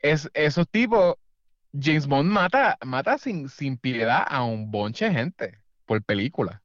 es 0.00 0.28
esos 0.34 0.68
tipos, 0.68 1.14
James 1.78 2.06
Bond 2.06 2.30
mata, 2.30 2.76
mata 2.84 3.16
sin, 3.18 3.48
sin 3.48 3.76
piedad 3.78 4.24
a 4.28 4.44
un 4.44 4.70
bonche 4.70 5.06
de 5.06 5.12
gente 5.12 5.58
por 5.86 6.02
película. 6.02 6.62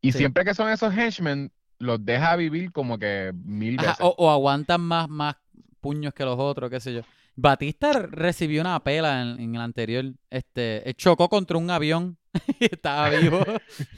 Y 0.00 0.12
Sí. 0.12 0.18
siempre 0.18 0.44
que 0.44 0.54
son 0.54 0.68
esos 0.70 0.92
henchmen, 0.96 1.50
los 1.78 2.04
deja 2.04 2.34
vivir 2.36 2.72
como 2.72 2.98
que 2.98 3.32
mil 3.34 3.78
Ajá, 3.78 3.88
veces. 3.90 4.04
o, 4.04 4.14
o 4.18 4.30
aguantan 4.30 4.80
más, 4.80 5.08
más 5.08 5.36
puños 5.80 6.14
que 6.14 6.24
los 6.24 6.38
otros, 6.38 6.70
qué 6.70 6.80
sé 6.80 6.94
yo. 6.94 7.02
Batista 7.36 7.92
recibió 7.92 8.62
una 8.62 8.80
pela 8.82 9.20
en, 9.20 9.38
en 9.38 9.54
el 9.54 9.60
anterior. 9.60 10.04
Este, 10.30 10.88
él 10.88 10.94
chocó 10.96 11.28
contra 11.28 11.58
un 11.58 11.70
avión 11.70 12.16
estaba 12.60 13.10
vivo. 13.10 13.44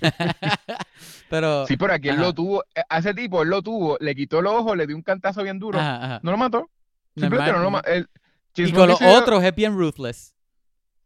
Pero. 1.30 1.66
Sí, 1.66 1.76
pero 1.76 1.92
aquí 1.92 2.08
él 2.08 2.14
ajá. 2.16 2.22
lo 2.24 2.32
tuvo, 2.34 2.64
eh, 2.74 2.82
a 2.88 2.98
ese 2.98 3.12
tipo 3.14 3.42
él 3.42 3.48
lo 3.50 3.62
tuvo, 3.62 3.96
le 4.00 4.14
quitó 4.14 4.38
el 4.40 4.46
ojo, 4.46 4.74
le 4.74 4.86
dio 4.86 4.96
un 4.96 5.02
cantazo 5.02 5.42
bien 5.42 5.58
duro. 5.58 5.78
ajá, 5.78 6.04
ajá. 6.04 6.20
No 6.22 6.30
lo 6.30 6.38
mató. 6.38 6.70
Simplemente 7.16 7.52
no 7.52 7.58
lo 7.58 7.70
mató. 7.70 7.88
El- 7.90 8.08
Y 8.56 8.72
con 8.72 8.88
los 8.88 9.00
otros 9.02 9.42
es 9.44 9.54
bien 9.54 9.76
ruthless. 9.76 10.34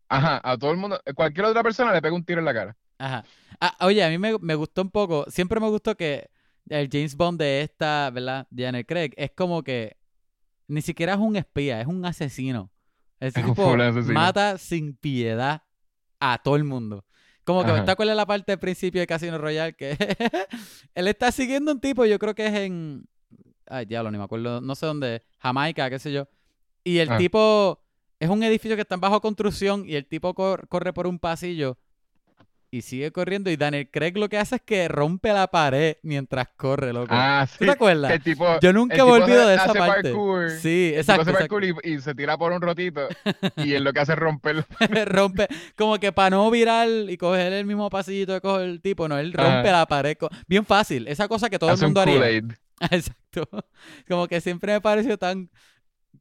Ajá, 0.08 0.40
a 0.44 0.56
todo 0.58 0.70
el 0.70 0.76
mundo, 0.76 1.00
cualquier 1.14 1.46
otra 1.46 1.62
persona 1.62 1.92
le 1.92 2.00
pega 2.02 2.14
un 2.14 2.24
tiro 2.24 2.38
en 2.38 2.44
la 2.44 2.54
cara. 2.54 2.76
Ajá. 2.98 3.24
Ah, 3.60 3.76
oye, 3.80 4.02
a 4.04 4.08
mí 4.10 4.18
me, 4.18 4.36
me 4.38 4.54
gustó 4.54 4.82
un 4.82 4.90
poco. 4.90 5.24
Siempre 5.28 5.58
me 5.58 5.68
gustó 5.68 5.96
que 5.96 6.28
el 6.68 6.88
James 6.92 7.16
Bond 7.16 7.38
de 7.40 7.62
esta, 7.62 8.10
¿verdad? 8.10 8.46
Daniel 8.50 8.86
Craig, 8.86 9.10
es 9.16 9.30
como 9.32 9.62
que 9.62 9.96
ni 10.68 10.82
siquiera 10.82 11.14
es 11.14 11.18
un 11.18 11.36
espía, 11.36 11.80
es 11.80 11.86
un 11.86 12.04
asesino. 12.04 12.70
Ese 13.18 13.40
Es 13.40 13.46
un 13.46 13.52
tipo 13.54 13.70
full 13.70 13.80
asesino. 13.80 14.14
mata 14.14 14.58
sin 14.58 14.94
piedad 14.96 15.62
a 16.20 16.38
todo 16.38 16.56
el 16.56 16.64
mundo. 16.64 17.04
Como 17.44 17.64
que, 17.64 17.70
Ajá. 17.72 17.84
¿te 17.84 17.90
acuerdas 17.90 18.16
la 18.16 18.26
parte 18.26 18.52
del 18.52 18.58
principio 18.58 19.00
de 19.00 19.06
Casino 19.06 19.36
Royale? 19.38 19.74
Que 19.74 19.96
él 20.94 21.08
está 21.08 21.32
siguiendo 21.32 21.72
un 21.72 21.80
tipo, 21.80 22.04
yo 22.04 22.18
creo 22.18 22.34
que 22.34 22.46
es 22.46 22.54
en. 22.54 23.06
Ay, 23.66 23.86
diablo, 23.86 24.10
ni 24.10 24.18
me 24.18 24.24
acuerdo, 24.24 24.60
no 24.60 24.74
sé 24.74 24.86
dónde, 24.86 25.22
Jamaica, 25.38 25.88
qué 25.90 25.98
sé 25.98 26.12
yo. 26.12 26.28
Y 26.84 26.98
el 26.98 27.10
Ah. 27.10 27.18
tipo. 27.18 27.80
Es 28.20 28.28
un 28.28 28.40
edificio 28.44 28.76
que 28.76 28.82
está 28.82 28.94
en 28.94 29.00
bajo 29.00 29.20
construcción 29.20 29.82
y 29.84 29.96
el 29.96 30.06
tipo 30.06 30.32
cor- 30.34 30.68
corre 30.68 30.92
por 30.92 31.08
un 31.08 31.18
pasillo 31.18 31.76
y 32.72 32.80
sigue 32.80 33.12
corriendo. 33.12 33.50
Y 33.50 33.56
Daniel 33.56 33.88
Craig 33.90 34.14
lo 34.16 34.28
que 34.30 34.38
hace 34.38 34.56
es 34.56 34.62
que 34.62 34.88
rompe 34.88 35.30
la 35.32 35.46
pared 35.46 35.96
mientras 36.02 36.48
corre, 36.56 36.92
loco. 36.92 37.08
Ah, 37.10 37.46
¿Tú 37.46 37.58
sí. 37.58 37.64
te 37.66 37.70
acuerdas? 37.70 38.10
El 38.10 38.22
tipo, 38.22 38.58
Yo 38.60 38.72
nunca 38.72 38.94
el 38.96 39.02
me 39.04 39.12
tipo 39.12 39.24
olvido 39.24 39.46
de 39.46 39.54
esa 39.54 39.64
hace 39.66 39.78
parte. 39.78 40.02
parkour, 40.04 40.50
Sí, 40.50 40.86
el 40.86 40.90
tipo 40.90 40.98
exacto. 41.00 41.22
hace 41.22 41.30
exacto. 41.32 41.54
parkour 41.54 41.64
y, 41.84 41.92
y 41.92 42.00
se 42.00 42.14
tira 42.14 42.38
por 42.38 42.50
un 42.52 42.62
rotito 42.62 43.06
y 43.56 43.74
él 43.74 43.84
lo 43.84 43.92
que 43.92 44.00
hace 44.00 44.12
es 44.12 44.18
romper. 44.18 44.64
rompe, 45.06 45.48
como 45.76 45.98
que 45.98 46.12
para 46.12 46.30
no 46.30 46.50
virar 46.50 46.88
y 46.88 47.16
coger 47.18 47.52
el 47.52 47.66
mismo 47.66 47.90
pasillito 47.90 48.32
que 48.32 48.40
coge 48.40 48.64
el 48.64 48.80
tipo, 48.80 49.06
no, 49.06 49.18
él 49.18 49.34
rompe 49.34 49.70
la 49.70 49.84
pared. 49.86 50.16
Bien 50.48 50.64
fácil, 50.64 51.06
esa 51.08 51.28
cosa 51.28 51.50
que 51.50 51.58
todo 51.58 51.70
el 51.70 51.74
hace 51.74 51.84
un 51.84 51.90
mundo 51.90 52.00
haría. 52.00 52.42
Exacto. 52.90 53.48
Como 54.08 54.26
que 54.28 54.40
siempre 54.40 54.72
me 54.72 54.80
pareció 54.80 55.18
tan. 55.18 55.50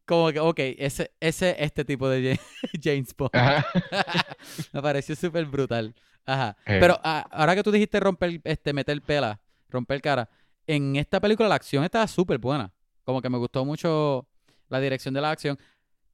Como 0.05 0.31
que, 0.31 0.39
ok, 0.39 0.59
ese, 0.77 1.11
ese, 1.19 1.55
este 1.63 1.85
tipo 1.85 2.09
de 2.09 2.37
Ja- 2.37 2.69
James 2.83 3.15
Bond. 3.15 3.31
Me 4.73 4.81
pareció 4.81 5.15
súper 5.15 5.45
brutal. 5.45 5.93
Ajá. 6.25 6.55
Eh. 6.65 6.77
Pero 6.79 6.99
ah, 7.03 7.25
ahora 7.31 7.55
que 7.55 7.63
tú 7.63 7.71
dijiste 7.71 7.99
romper, 7.99 8.41
este, 8.43 8.73
meter 8.73 9.01
pela, 9.01 9.39
romper 9.69 10.01
cara, 10.01 10.29
en 10.67 10.95
esta 10.95 11.19
película 11.19 11.49
la 11.49 11.55
acción 11.55 11.83
estaba 11.83 12.07
súper 12.07 12.37
buena. 12.37 12.71
Como 13.03 13.21
que 13.21 13.29
me 13.29 13.37
gustó 13.37 13.65
mucho 13.65 14.27
la 14.69 14.79
dirección 14.79 15.13
de 15.13 15.21
la 15.21 15.31
acción. 15.31 15.57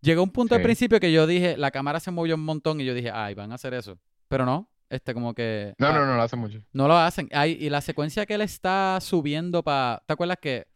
Llegó 0.01 0.23
un 0.23 0.31
punto 0.31 0.55
al 0.55 0.61
principio 0.61 0.99
que 0.99 1.11
yo 1.11 1.25
dije, 1.27 1.57
la 1.57 1.71
cámara 1.71 1.99
se 1.99 2.11
movió 2.11 2.35
un 2.35 2.43
montón 2.43 2.79
y 2.79 2.85
yo 2.85 2.93
dije, 2.93 3.11
ay, 3.11 3.33
van 3.33 3.51
a 3.51 3.55
hacer 3.55 3.73
eso. 3.73 3.97
Pero 4.27 4.45
no, 4.45 4.69
este 4.89 5.13
como 5.13 5.33
que... 5.33 5.73
No, 5.77 5.87
ah, 5.87 5.93
no, 5.93 6.05
no 6.05 6.15
lo 6.15 6.21
hace 6.21 6.35
mucho. 6.35 6.61
no 6.71 6.87
lo 6.87 6.95
hacen. 6.97 7.29
Ay, 7.33 7.57
y 7.59 7.69
la 7.69 7.81
secuencia 7.81 8.25
que 8.25 8.35
él 8.35 8.41
está 8.41 8.99
subiendo 9.01 9.63
para... 9.63 10.03
¿Te 10.05 10.13
acuerdas 10.13 10.37
que 10.39 10.67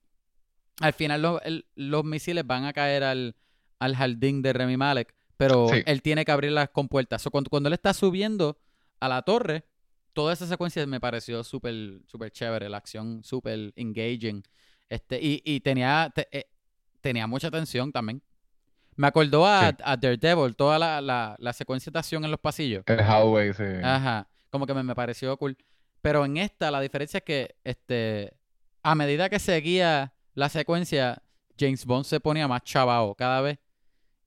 al 0.80 0.94
final 0.94 1.22
lo- 1.22 1.42
el- 1.42 1.66
los 1.76 2.04
misiles 2.04 2.46
van 2.46 2.66
a 2.66 2.74
caer 2.74 3.04
al, 3.04 3.36
al 3.80 3.96
jardín 3.96 4.42
de 4.42 4.54
Remy 4.54 4.78
Malek? 4.78 5.14
Pero 5.38 5.68
Sí. 5.70 5.82
él 5.86 6.02
tiene 6.02 6.24
que 6.26 6.32
abrir 6.32 6.52
las 6.52 6.70
compuertas. 6.70 7.22
So, 7.22 7.32
cuando, 7.32 7.50
cuando 7.50 7.68
él 7.68 7.74
está 7.74 7.94
subiendo 7.94 8.58
a 9.00 9.10
la 9.10 9.22
torre, 9.24 9.66
toda 10.14 10.34
esa 10.34 10.46
secuencia 10.48 10.86
me 10.86 11.00
pareció 11.00 11.44
súper 11.44 12.02
súper 12.08 12.32
chévere. 12.32 12.70
La 12.70 12.78
acción 12.78 13.24
súper 13.24 13.74
engaging. 13.76 14.44
Este, 14.90 15.20
y, 15.22 15.42
y 15.46 15.60
tenía, 15.62 16.12
te- 16.14 16.28
eh, 16.32 16.50
tenía 17.00 17.26
mucha 17.28 17.50
tensión 17.50 17.92
también. 17.92 18.22
Me 18.98 19.08
acordó 19.08 19.48
a, 19.48 19.70
Sí. 19.70 19.76
a 19.84 19.98
Daredevil, 19.98 20.56
toda 20.56 20.78
la, 20.78 21.02
la, 21.02 21.36
la 21.40 21.54
secuencia 21.54 21.90
de 21.92 21.98
acción 21.98 22.24
en 22.26 22.30
los 22.32 22.40
pasillos. 22.40 22.84
El 22.86 23.00
hallway, 23.00 23.54
sí. 23.54 23.64
Ajá, 23.82 24.28
como 24.50 24.68
que 24.68 24.74
me, 24.74 24.84
me 24.84 24.94
pareció 24.94 25.36
cool. 25.38 25.58
Pero 26.02 26.26
en 26.26 26.38
esta 26.38 26.70
la 26.72 26.82
diferencia 26.82 27.20
es 27.20 27.24
que 27.24 27.56
este 27.64 28.34
a 28.84 28.94
medida 28.96 29.30
que 29.30 29.40
seguía 29.40 30.14
la 30.34 30.50
secuencia, 30.50 31.22
James 31.60 31.86
Bond 31.86 32.06
se 32.06 32.20
ponía 32.20 32.48
más 32.48 32.64
chavao 32.64 33.16
cada 33.16 33.42
vez 33.42 33.60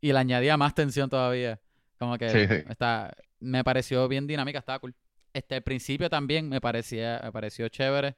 y 0.01 0.13
le 0.13 0.19
añadía 0.19 0.57
más 0.57 0.75
tensión 0.75 1.09
todavía. 1.11 1.61
Como 1.99 2.19
que 2.19 2.29
Sí, 2.31 2.47
sí. 2.47 2.63
está, 2.69 3.15
me 3.41 3.65
pareció 3.65 4.07
bien 4.09 4.27
dinámica, 4.27 4.59
estaba 4.59 4.79
cool. 4.79 4.95
Este, 5.33 5.55
al 5.57 5.63
principio 5.63 6.09
también 6.11 6.49
me 6.49 6.61
parecía, 6.61 7.21
me 7.25 7.33
pareció 7.33 7.69
chévere. 7.69 8.17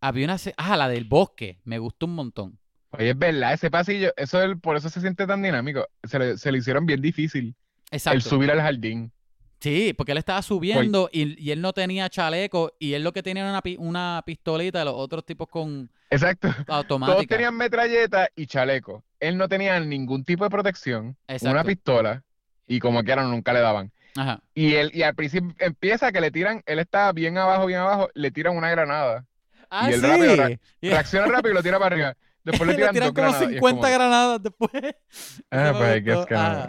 Había 0.00 0.26
una, 0.26 0.36
ah, 0.56 0.76
la 0.76 0.88
del 0.88 1.04
bosque, 1.04 1.60
me 1.64 1.78
gustó 1.78 2.06
un 2.06 2.14
montón. 2.14 2.58
Oye, 2.90 3.10
es 3.10 3.18
verdad, 3.18 3.52
ese 3.52 3.70
pasillo, 3.70 4.12
eso 4.16 4.42
es- 4.42 4.56
por 4.60 4.76
eso 4.76 4.88
se 4.88 5.00
siente 5.00 5.26
tan 5.26 5.42
dinámico. 5.42 5.86
Se 6.04 6.18
le, 6.18 6.38
se 6.38 6.52
le 6.52 6.58
hicieron 6.58 6.86
bien 6.86 7.00
difícil 7.02 7.54
el 7.90 7.96
Exacto. 7.96 8.20
subir 8.20 8.50
al 8.50 8.60
jardín. 8.60 9.12
Sí, 9.60 9.92
porque 9.92 10.12
él 10.12 10.18
estaba 10.18 10.40
subiendo 10.40 11.10
y, 11.12 11.42
y 11.42 11.50
él 11.50 11.60
no 11.60 11.72
tenía 11.72 12.08
chaleco 12.08 12.74
y 12.78 12.92
él 12.92 13.02
lo 13.02 13.12
que 13.12 13.24
tenía 13.24 13.42
era 13.42 13.50
una, 13.50 13.62
una 13.78 14.22
pistolita, 14.24 14.84
los 14.84 14.94
otros 14.94 15.24
tipos 15.26 15.48
con 15.48 15.90
Exacto. 16.10 16.48
Todos 16.88 17.26
tenían 17.26 17.54
metralleta 17.56 18.28
y 18.34 18.46
chaleco. 18.46 19.04
Él 19.20 19.36
no 19.36 19.48
tenía 19.48 19.78
ningún 19.80 20.24
tipo 20.24 20.44
de 20.44 20.50
protección, 20.50 21.04
una 21.06 21.16
Exacto. 21.28 21.64
pistola, 21.64 22.22
y 22.66 22.78
como 22.78 23.02
quieran, 23.02 23.30
nunca 23.30 23.52
le 23.52 23.60
daban. 23.60 23.92
Ajá. 24.16 24.40
Y 24.54 24.74
él, 24.74 24.90
y 24.94 25.02
al 25.02 25.14
principio 25.14 25.54
empieza 25.58 26.10
que 26.12 26.20
le 26.20 26.30
tiran, 26.30 26.62
él 26.66 26.78
está 26.78 27.12
bien 27.12 27.36
abajo, 27.38 27.66
bien 27.66 27.80
abajo, 27.80 28.08
le 28.14 28.30
tiran 28.30 28.56
una 28.56 28.70
granada. 28.70 29.26
Ah, 29.70 29.90
él 29.90 30.00
sí. 30.00 30.06
rápido 30.06 30.36
re- 30.36 30.60
Y- 30.80 30.90
Reacciona 30.90 31.26
rápido 31.26 31.52
y 31.52 31.54
lo 31.54 31.62
tira 31.62 31.78
para 31.78 31.94
arriba. 31.94 32.16
Después 32.42 32.66
le 32.68 32.72
le 32.72 32.76
tiran 32.78 32.94
tiran 32.94 33.08
dos 33.08 33.14
como 33.14 33.28
granadas. 33.28 33.42
y 33.42 33.54
es 33.54 33.58
50 33.60 33.80
como, 33.80 33.92
granadas 33.92 34.42
después. 34.42 34.70
Ah, 35.50 35.72
pues 35.76 36.02
que. 36.26 36.34
Ajá. 36.34 36.68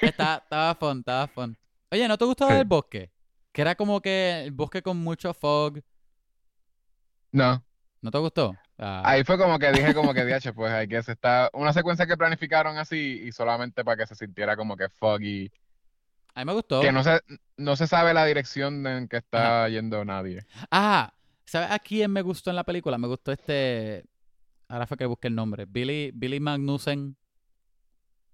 Está, 0.00 0.34
estaba 0.42 0.74
fun, 0.74 0.98
estaba 0.98 1.26
fun. 1.28 1.56
Oye, 1.90 2.08
¿no 2.08 2.18
te 2.18 2.24
gustó 2.24 2.48
Sí. 2.48 2.54
el 2.54 2.64
bosque? 2.64 3.10
Que 3.52 3.62
era 3.62 3.74
como 3.76 4.00
que 4.00 4.42
el 4.44 4.50
bosque 4.52 4.82
con 4.82 4.96
mucho 4.96 5.32
fog. 5.32 5.80
No, 7.32 7.64
¿No 8.00 8.10
te 8.10 8.18
gustó? 8.18 8.54
Ah, 8.78 9.02
ahí 9.04 9.22
fue 9.24 9.38
como 9.38 9.58
que 9.58 9.70
dije 9.72 9.94
como 9.94 10.12
que, 10.14 10.24
diache, 10.24 10.52
pues 10.52 10.72
hay 10.72 10.88
que 10.88 10.96
está 10.98 11.48
una 11.52 11.72
secuencia 11.72 12.06
que 12.06 12.16
planificaron 12.16 12.76
así 12.76 13.22
y 13.24 13.30
solamente 13.32 13.84
para 13.84 13.98
que 13.98 14.06
se 14.06 14.14
sintiera 14.16 14.56
como 14.56 14.76
que 14.76 14.88
foggy. 14.88 15.50
a 16.34 16.40
mí 16.40 16.44
me 16.46 16.52
gustó. 16.54 16.80
Que 16.80 16.90
no 16.90 17.04
se, 17.04 17.20
no 17.56 17.76
se 17.76 17.86
sabe 17.86 18.12
la 18.14 18.24
dirección 18.24 18.84
en 18.86 19.06
que 19.08 19.18
está 19.18 19.68
yendo 19.68 20.04
nadie. 20.04 20.44
Ah, 20.72 21.12
¿sabes 21.44 21.70
a 21.70 21.78
quién 21.78 22.10
me 22.10 22.22
gustó 22.22 22.50
en 22.50 22.56
la 22.56 22.64
película? 22.64 22.98
Me 22.98 23.06
gustó 23.06 23.30
este. 23.30 24.04
Ahora 24.66 24.86
fue 24.88 24.96
que 24.96 25.06
busqué 25.06 25.28
el 25.28 25.34
nombre. 25.36 25.66
Billy, 25.66 26.10
Billy 26.12 26.40
Magnussen 26.40 27.16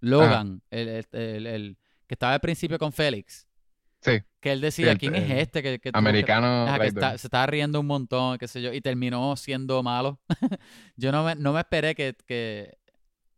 Logan, 0.00 0.62
el, 0.70 0.88
el- 0.88 1.06
el- 1.12 1.46
el 1.46 1.78
que 2.06 2.14
estaba 2.14 2.32
al 2.34 2.40
principio 2.40 2.78
con 2.78 2.92
Félix. 2.92 3.46
Sí, 4.02 4.22
Que 4.40 4.52
él 4.52 4.60
decía, 4.60 4.96
¿quién 4.96 5.14
es 5.14 5.30
este? 5.30 5.62
Que, 5.62 5.78
que. 5.78 5.90
Ajá, 6.66 6.76
está- 6.86 7.18
se 7.18 7.26
estaba 7.26 7.46
riendo 7.46 7.80
un 7.80 7.86
montón, 7.86 8.38
qué 8.38 8.48
sé 8.48 8.62
yo, 8.62 8.72
y 8.72 8.80
terminó 8.80 9.36
siendo 9.36 9.82
malo. 9.82 10.18
yo 10.96 11.12
no 11.12 11.24
me, 11.24 11.34
no 11.34 11.52
me 11.52 11.60
esperé 11.60 11.94
que, 11.94 12.14
que, 12.26 12.78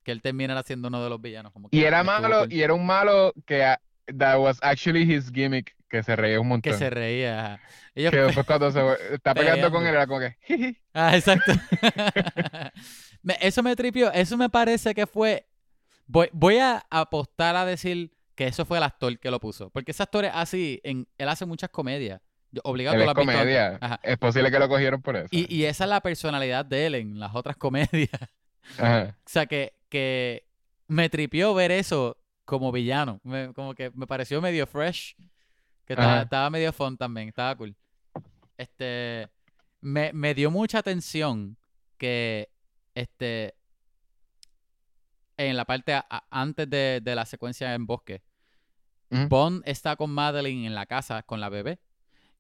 que 0.05 0.13
él 0.13 0.23
terminara 0.23 0.63
siendo 0.63 0.89
uno 0.89 1.03
de 1.03 1.11
los 1.11 1.21
villanos. 1.21 1.53
Como 1.53 1.69
Y 1.73 1.83
era 1.83 2.05
malo, 2.05 2.47
y 2.49 2.63
era 2.63 2.75
un 2.75 2.87
malo 2.87 3.33
que 3.47 3.65
ah, 3.65 3.81
that 4.19 4.39
was 4.39 4.59
actually 4.63 5.03
his 5.03 5.33
gimmick, 5.33 5.75
que 5.89 6.03
se 6.03 6.15
reía 6.15 6.41
un 6.41 6.49
montón. 6.49 6.73
Que 6.73 6.79
se 6.79 6.91
reía. 6.91 7.61
Ellos 7.95 8.13
Que 8.13 8.21
después 8.21 8.47
cuando 8.47 8.71
se 8.71 8.81
está 9.15 9.35
pegando 9.35 9.71
con 9.71 9.83
él 9.87 9.95
era 9.95 10.07
como 10.07 10.21
que. 10.21 10.77
Ah, 10.95 11.17
exacto. 11.17 11.53
Eso 13.41 13.63
me 13.63 13.77
tripió, 13.77 14.13
eso 14.13 14.37
me 14.37 14.49
parece 14.51 14.95
que 14.95 15.07
fue. 15.07 15.47
Voy, 16.07 16.29
voy 16.33 16.59
a 16.59 16.85
apostar 16.91 17.55
a 17.57 17.65
decir 17.65 18.13
que 18.35 18.47
eso 18.47 18.65
fue 18.65 18.79
el 18.79 18.85
actor 18.85 19.19
que 19.19 19.31
lo 19.31 19.39
puso. 19.41 19.71
Porque 19.71 19.91
ese 19.93 20.03
actor 20.03 20.25
es 20.25 20.33
así, 20.35 20.81
en, 20.85 21.07
él 21.19 21.29
hace 21.29 21.45
muchas 21.47 21.71
comedias. 21.71 22.21
Yo- 22.51 22.61
Obligado 22.65 22.95
Él 22.97 23.03
es 23.03 23.07
visto 23.09 23.21
antes. 23.23 23.35
comedia. 23.37 23.79
Ajá. 23.81 24.01
Es 24.03 24.19
posible 24.19 24.51
que 24.51 24.59
lo 24.59 24.69
cogieron 24.69 25.01
por 25.03 25.17
eso. 25.17 25.29
Y, 25.31 25.55
y 25.55 25.65
esa 25.65 25.85
es 25.85 25.91
la 25.91 26.01
personalidad 26.01 26.65
de 26.65 26.87
él 26.87 26.95
en 26.97 27.19
las 27.19 27.35
otras 27.35 27.57
comedias. 27.57 28.11
Ajá. 28.79 29.17
O 29.27 29.29
sea, 29.29 29.47
que, 29.47 29.75
que 29.89 30.47
me 30.89 31.09
tripió 31.09 31.55
ver 31.55 31.71
eso 31.73 32.19
como 32.45 32.71
villano. 32.73 33.21
Me- 33.25 33.53
como 33.55 33.75
que 33.75 33.91
me 33.95 34.07
pareció 34.07 34.41
medio 34.43 34.67
fresh. 34.67 35.17
Que 35.87 35.95
estaba 35.95 36.49
medio 36.51 36.73
fun 36.73 36.97
también. 36.97 37.29
Estaba 37.29 37.55
cool. 37.57 37.75
Este. 38.57 39.29
Me, 39.81 40.13
me 40.13 40.35
dio 40.35 40.51
mucha 40.51 40.79
atención 40.79 41.57
que. 41.99 42.51
Este. 42.95 43.55
En 45.37 45.57
la 45.57 45.65
parte 45.65 45.95
a- 45.95 46.07
a- 46.09 46.25
antes 46.31 46.69
de, 46.69 47.01
de 47.03 47.15
la 47.15 47.25
secuencia 47.27 47.75
en 47.75 47.87
bosque. 47.87 48.23
Bond 49.29 49.63
está 49.67 49.95
con 49.97 50.11
Madeline 50.11 50.65
en 50.67 50.75
la 50.75 50.87
casa 50.87 51.23
con 51.23 51.39
la 51.41 51.51
bebé. 51.51 51.79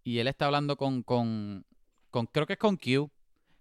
Y 0.04 0.18
él 0.18 0.26
está 0.26 0.46
hablando 0.46 0.76
con, 0.76 1.02
con, 1.02 1.66
con 2.10 2.26
creo 2.26 2.46
que 2.46 2.54
es 2.54 2.58
con 2.58 2.76
Q 2.76 3.10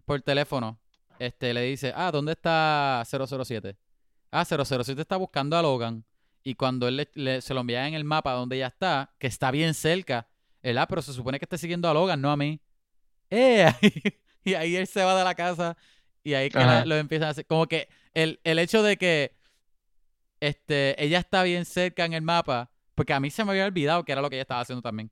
por 0.06 0.22
teléfono. 0.22 0.80
Este 1.20 1.54
le 1.54 1.62
dice, 1.64 1.92
ah, 1.96 2.10
¿dónde 2.12 2.32
está 2.32 3.04
007? 3.06 3.78
Ah, 4.32 4.46
007 4.46 5.02
está 5.02 5.18
buscando 5.18 5.58
a 5.58 5.62
Logan. 5.62 6.06
Y 6.44 6.56
cuando 6.56 6.88
él 6.88 6.98
le- 6.98 7.12
le- 7.16 7.42
se 7.42 7.54
lo 7.54 7.62
envía 7.62 7.86
en 7.88 7.94
el 7.96 8.04
mapa 8.06 8.32
donde 8.32 8.56
ella 8.56 8.68
está, 8.68 9.14
que 9.20 9.28
está 9.28 9.52
bien 9.52 9.74
cerca, 9.74 10.28
él, 10.64 10.78
ah, 10.78 10.88
pero 10.88 11.02
se 11.02 11.14
supone 11.14 11.38
que 11.38 11.46
está 11.46 11.58
siguiendo 11.58 11.90
a 11.90 11.94
Logan, 11.94 12.22
no 12.22 12.32
a 12.32 12.38
mí. 12.38 12.62
¡Eh! 13.30 13.72
y 14.46 14.54
ahí 14.56 14.76
él 14.78 14.88
se 14.88 15.04
va 15.04 15.18
de 15.18 15.24
la 15.24 15.36
casa 15.36 15.76
y 16.24 16.34
ahí 16.34 16.50
que 16.50 16.58
la- 16.60 16.78
Ajá. 16.78 16.86
lo 16.86 16.96
empiezan 16.96 17.28
a 17.28 17.32
hacer. 17.32 17.46
Como 17.46 17.68
que 17.68 17.90
el, 18.14 18.40
el 18.44 18.60
hecho 18.60 18.84
de 18.84 18.98
que 18.98 19.34
este, 20.40 21.02
ella 21.04 21.20
está 21.20 21.44
bien 21.44 21.66
cerca 21.66 22.06
en 22.06 22.14
el 22.14 22.22
mapa, 22.22 22.72
porque 22.96 23.14
a 23.14 23.20
mí 23.20 23.30
se 23.30 23.44
me 23.46 23.52
había 23.52 23.66
olvidado 23.66 24.04
que 24.04 24.12
era 24.12 24.22
lo 24.22 24.30
que 24.30 24.36
ella 24.38 24.42
estaba 24.44 24.62
haciendo 24.62 24.82
también. 24.82 25.12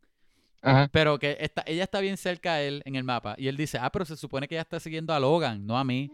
Ajá. 0.62 0.90
Pero 0.92 1.18
que 1.20 1.38
está, 1.40 1.64
ella 1.66 1.84
está 1.84 2.00
bien 2.02 2.18
cerca 2.18 2.56
a 2.56 2.62
él 2.62 2.82
en 2.86 2.96
el 2.96 3.04
mapa. 3.04 3.36
Y 3.38 3.48
él 3.48 3.56
dice, 3.56 3.78
ah, 3.80 3.90
pero 3.92 4.06
se 4.06 4.18
supone 4.18 4.48
que 4.48 4.56
ella 4.56 4.64
está 4.64 4.80
siguiendo 4.80 5.14
a 5.14 5.20
Logan, 5.20 5.66
no 5.66 5.78
a 5.78 5.84
mí. 5.84 6.12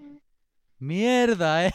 Mierda, 0.78 1.66
eh. 1.68 1.74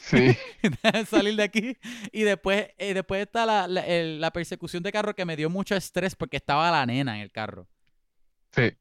Sí. 0.00 0.36
Salir 1.08 1.36
de 1.36 1.44
aquí. 1.44 1.76
Y 2.12 2.22
después, 2.22 2.68
eh, 2.78 2.92
después 2.94 3.22
está 3.22 3.46
la, 3.46 3.66
la, 3.68 3.86
el- 3.86 4.20
la 4.20 4.32
persecución 4.32 4.82
de 4.82 4.92
carro 4.92 5.14
que 5.14 5.24
me 5.24 5.36
dio 5.36 5.48
mucho 5.48 5.74
estrés 5.76 6.14
porque 6.16 6.36
estaba 6.36 6.70
la 6.70 6.84
nena 6.84 7.14
en 7.16 7.22
el 7.22 7.30
carro. 7.32 7.68
Sí. 8.54 8.72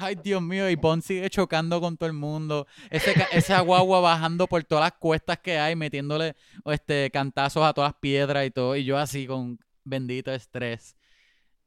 Ay, 0.00 0.16
Dios 0.22 0.40
mío, 0.40 0.68
y 0.70 0.76
Bond 0.76 1.02
sigue 1.02 1.28
chocando 1.30 1.80
con 1.80 1.96
todo 1.96 2.06
el 2.08 2.12
mundo. 2.14 2.66
Ese, 2.90 3.14
esa 3.32 3.60
guagua 3.60 4.00
bajando 4.00 4.46
por 4.46 4.62
todas 4.64 4.84
las 4.84 4.92
cuestas 4.98 5.38
que 5.38 5.58
hay, 5.58 5.74
metiéndole 5.76 6.34
este, 6.66 7.10
cantazos 7.10 7.64
a 7.64 7.72
todas 7.72 7.92
las 7.92 8.00
piedras 8.00 8.46
y 8.46 8.50
todo. 8.50 8.76
Y 8.76 8.84
yo 8.84 8.98
así 8.98 9.26
con 9.26 9.58
bendito 9.84 10.32
estrés. 10.32 10.96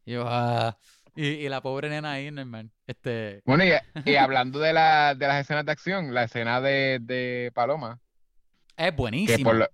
Y 0.05 0.13
yo, 0.13 0.26
ah. 0.27 0.77
Y, 1.15 1.27
y 1.27 1.49
la 1.49 1.61
pobre 1.61 1.89
nena 1.89 2.13
ahí, 2.13 2.31
normal. 2.31 2.72
Este, 2.88 3.41
Bueno, 3.45 3.65
y, 3.65 3.72
y 4.05 4.15
hablando 4.15 4.59
de, 4.59 4.72
la, 4.72 5.13
de 5.13 5.27
las 5.27 5.41
escenas 5.41 5.65
de 5.65 5.72
acción, 5.73 6.13
la 6.13 6.23
escena 6.23 6.61
de, 6.61 6.99
de 7.01 7.51
Paloma, 7.53 7.99
es 8.77 8.95
buenísima. 8.95 9.49
por 9.49 9.55
lo, 9.59 9.68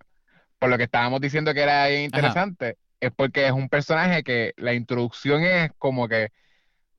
por 0.57 0.69
lo 0.69 0.77
que 0.77 0.83
estábamos 0.85 1.21
diciendo 1.21 1.53
que 1.53 1.61
era 1.61 1.91
interesante, 1.91 2.77
es 2.99 3.11
porque 3.15 3.45
es 3.45 3.51
un 3.51 3.69
personaje 3.69 4.23
que 4.23 4.53
la 4.57 4.73
introducción 4.73 5.43
es 5.43 5.71
como 5.77 6.07
que, 6.07 6.31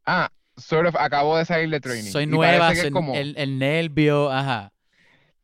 ah, 0.07 0.31
sort 0.59 0.87
of 0.89 0.97
acabo 0.97 1.37
de 1.39 1.45
salir 1.45 1.71
de 1.71 1.81
training. 1.81 2.11
Soy 2.11 2.25
Y 2.25 2.27
nueva, 2.27 2.75
soy 2.75 2.91
como, 2.91 3.15
el, 3.15 3.35
el 3.39 3.59
nervio, 3.59 4.31
ajá. 4.31 4.73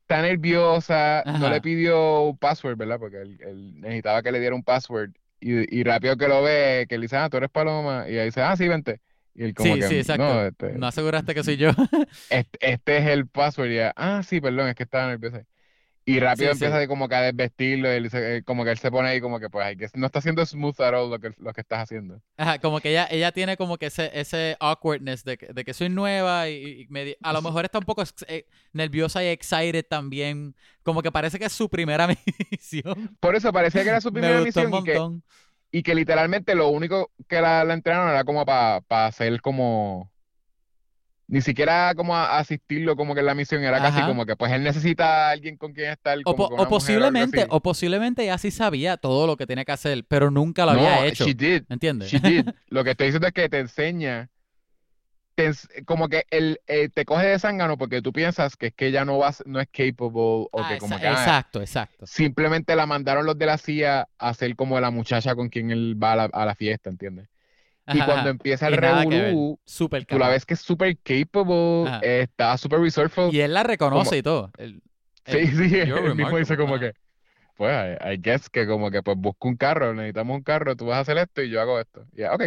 está 0.02 0.22
nerviosa, 0.22 1.22
no 1.38 1.48
le 1.50 1.60
pidió 1.60 2.22
un 2.22 2.38
password, 2.38 2.76
¿verdad? 2.76 2.98
Porque 2.98 3.22
él, 3.22 3.38
él 3.40 3.80
necesitaba 3.80 4.22
que 4.22 4.32
le 4.32 4.40
diera 4.40 4.54
un 4.54 4.62
password. 4.62 5.12
Y, 5.40 5.78
y 5.78 5.84
rápido 5.84 6.16
que 6.16 6.28
lo 6.28 6.42
ve, 6.42 6.86
que 6.88 6.96
le 6.96 7.02
dice, 7.02 7.16
ah, 7.16 7.28
tú 7.28 7.36
eres 7.36 7.50
Paloma. 7.50 8.08
Y 8.08 8.16
ahí 8.18 8.26
dice, 8.26 8.40
ah, 8.42 8.56
sí, 8.56 8.66
vente. 8.68 9.00
Y 9.34 9.44
él 9.44 9.54
como 9.54 9.74
Sí, 9.74 9.80
que, 9.80 9.88
sí, 9.88 9.96
exacto. 9.98 10.22
no, 10.24 10.46
este, 10.46 10.72
No 10.72 10.86
aseguraste 10.86 11.34
que 11.34 11.42
soy 11.44 11.56
yo. 11.58 11.70
este, 12.30 12.58
este 12.72 12.96
es 12.98 13.06
el 13.08 13.26
password. 13.28 13.70
Y 13.70 13.74
ella, 13.74 13.92
ah, 13.96 14.22
sí, 14.22 14.40
perdón, 14.40 14.68
es 14.68 14.74
que 14.74 14.84
estaba 14.84 15.08
nerviosa. 15.08 15.42
Y 16.06 16.20
rápido 16.20 16.52
Sí, 16.52 16.52
empieza 16.52 16.86
como 16.86 17.08
que 17.08 17.14
a 17.14 17.22
desvestirlo. 17.22 17.88
Él 17.88 18.10
se- 18.10 18.36
eh, 18.38 18.42
como 18.44 18.64
que 18.64 18.70
él 18.72 18.78
se 18.78 18.90
pone 18.90 19.08
ahí 19.08 19.20
como 19.20 19.40
que, 19.40 19.48
pues, 19.50 19.76
que 19.76 19.88
no 19.98 20.06
está 20.06 20.18
haciendo 20.18 20.44
smooth 20.44 20.80
at 20.80 20.94
all 20.94 21.10
lo 21.10 21.18
que, 21.18 21.32
lo 21.38 21.52
que 21.52 21.60
estás 21.62 21.80
haciendo. 21.82 22.20
Ajá, 22.36 22.58
como 22.58 22.80
que 22.80 22.90
ella, 22.90 23.06
ella 23.10 23.30
tiene 23.30 23.56
como 23.56 23.78
que 23.78 23.86
ese, 23.86 24.10
ese 24.12 24.56
awkwardness 24.58 25.22
de 25.22 25.38
que, 25.38 25.46
de 25.52 25.64
que 25.64 25.72
soy 25.72 25.88
nueva 25.88 26.48
y, 26.48 26.82
y 26.82 26.86
me 26.88 27.04
di- 27.04 27.16
a 27.22 27.32
lo 27.32 27.40
mejor 27.42 27.64
está 27.64 27.78
un 27.78 27.84
poco 27.84 28.02
eh, 28.26 28.46
nerviosa 28.72 29.22
y 29.22 29.28
excited 29.28 29.84
también. 29.88 30.56
Como 30.82 31.00
que 31.00 31.12
parece 31.12 31.38
que 31.38 31.44
es 31.46 31.52
su 31.52 31.68
primera 31.70 32.08
misión. 32.50 33.16
Por 33.20 33.36
eso 33.36 33.52
parecía 33.52 33.82
que 33.82 33.88
era 33.90 34.00
su 34.00 34.12
Me 34.12 34.12
primera 34.12 34.40
gustó 34.40 34.62
un 34.62 34.70
misión 34.70 34.74
y 34.76 34.82
que, 34.82 35.06
y 35.72 35.82
que 35.84 35.94
literalmente 35.94 36.54
lo 36.56 36.68
único 36.68 37.12
que 37.28 37.40
la, 37.40 37.64
la 37.64 37.74
entrenaron 37.74 38.10
era 38.10 38.24
como 38.24 38.44
para 38.46 38.82
hacer 39.06 39.40
como 39.42 40.12
ni 41.26 41.40
siquiera 41.40 41.94
como 41.96 42.14
a, 42.14 42.26
a 42.36 42.38
asistirlo 42.40 42.96
como 42.96 43.14
que 43.14 43.20
en 43.20 43.26
la 43.26 43.34
misión 43.34 43.62
era 43.64 43.80
casi 43.80 44.02
como 44.06 44.26
que 44.26 44.36
pues 44.36 44.52
él 44.52 44.62
necesita 44.62 45.28
a 45.28 45.30
alguien 45.30 45.56
con 45.56 45.72
quien 45.72 45.90
estar 45.90 46.18
O, 46.24 46.34
como 46.36 46.44
o 46.46 46.68
posiblemente, 46.68 47.46
o 47.50 47.60
posiblemente 47.62 48.22
ella 48.24 48.38
sí 48.38 48.50
sabía 48.50 48.96
todo 48.96 49.26
lo 49.26 49.36
que 49.36 49.46
tenía 49.46 49.64
que 49.64 49.72
hacer, 49.72 50.04
pero 50.06 50.30
nunca 50.30 50.64
lo 50.66 50.72
No, 50.72 50.78
había 50.80 51.06
hecho. 51.08 51.24
she 51.24 51.34
did, 51.34 51.62
¿Entiendes? 51.68 52.10
she 52.10 52.18
did. 52.20 52.46
Lo 52.68 52.84
que 52.84 52.90
estoy 52.90 53.06
diciendo 53.08 53.26
es 53.28 53.32
que 53.34 53.48
te 53.48 53.58
enseña 53.60 54.28
te 55.34 55.50
como 55.84 56.08
que 56.08 56.24
él 56.30 56.60
eh, 56.68 56.88
te 56.90 57.04
coge 57.04 57.26
de 57.26 57.38
zángano 57.40 57.76
porque 57.76 58.00
tú 58.02 58.12
piensas 58.12 58.56
que 58.56 58.68
es 58.68 58.74
que 58.74 58.86
ella 58.86 59.04
no 59.04 59.18
va 59.18 59.28
a 59.28 59.32
ser- 59.32 59.46
no 59.48 59.60
es 59.60 59.66
capable 59.68 59.98
o 60.12 60.48
Ah, 60.56 60.68
que 60.68 60.78
como 60.78 60.94
exa- 60.94 61.00
que 61.00 61.06
ah, 61.08 61.12
exacto, 61.12 61.60
exacto. 61.60 62.06
simplemente 62.06 62.76
la 62.76 62.86
mandaron 62.86 63.26
los 63.26 63.36
de 63.36 63.46
la 63.46 63.58
CIA 63.58 64.08
a 64.18 64.34
ser 64.34 64.54
como 64.54 64.78
la 64.78 64.90
muchacha 64.92 65.34
con 65.34 65.48
quien 65.48 65.70
él 65.72 65.96
va 66.00 66.12
a 66.12 66.16
la, 66.16 66.24
a 66.32 66.46
la 66.46 66.54
fiesta, 66.54 66.88
¿entiendes? 66.90 67.28
Y 67.86 67.98
Ajá, 67.98 68.04
cuando 68.06 68.20
ajá. 68.22 68.30
empieza 68.30 68.66
el 68.68 68.74
Y 68.74 68.76
revolú, 68.78 69.60
Súper 69.64 70.06
tú 70.06 70.18
la 70.18 70.28
ves 70.30 70.46
que 70.46 70.54
es 70.54 70.60
súper 70.60 70.96
capable, 70.98 71.84
Ajá. 71.86 71.98
está 72.02 72.56
súper 72.56 72.80
resourceful. 72.80 73.34
Y 73.34 73.40
él 73.40 73.52
la 73.52 73.62
reconoce 73.62 74.08
como- 74.10 74.16
y 74.18 74.22
todo. 74.22 74.50
Él- 74.58 74.82
Sí, 75.26 75.46
sí, 75.48 75.74
él 75.78 76.14
mismo 76.14 76.36
dice 76.38 76.56
como 76.56 76.78
que, 76.78 76.92
pues, 77.56 77.98
I, 78.02 78.14
I 78.14 78.18
guess 78.22 78.48
que 78.50 78.66
como 78.66 78.90
que, 78.90 79.02
pues, 79.02 79.16
busco 79.18 79.48
un 79.48 79.56
carro, 79.56 79.94
necesitamos 79.94 80.36
un 80.36 80.42
carro, 80.42 80.76
tú 80.76 80.86
vas 80.86 80.96
a 80.98 81.00
hacer 81.00 81.18
esto 81.18 81.42
y 81.42 81.50
yo 81.50 81.60
hago 81.60 81.78
esto. 81.80 82.06
Ya, 82.12 82.32
ok. 82.34 82.44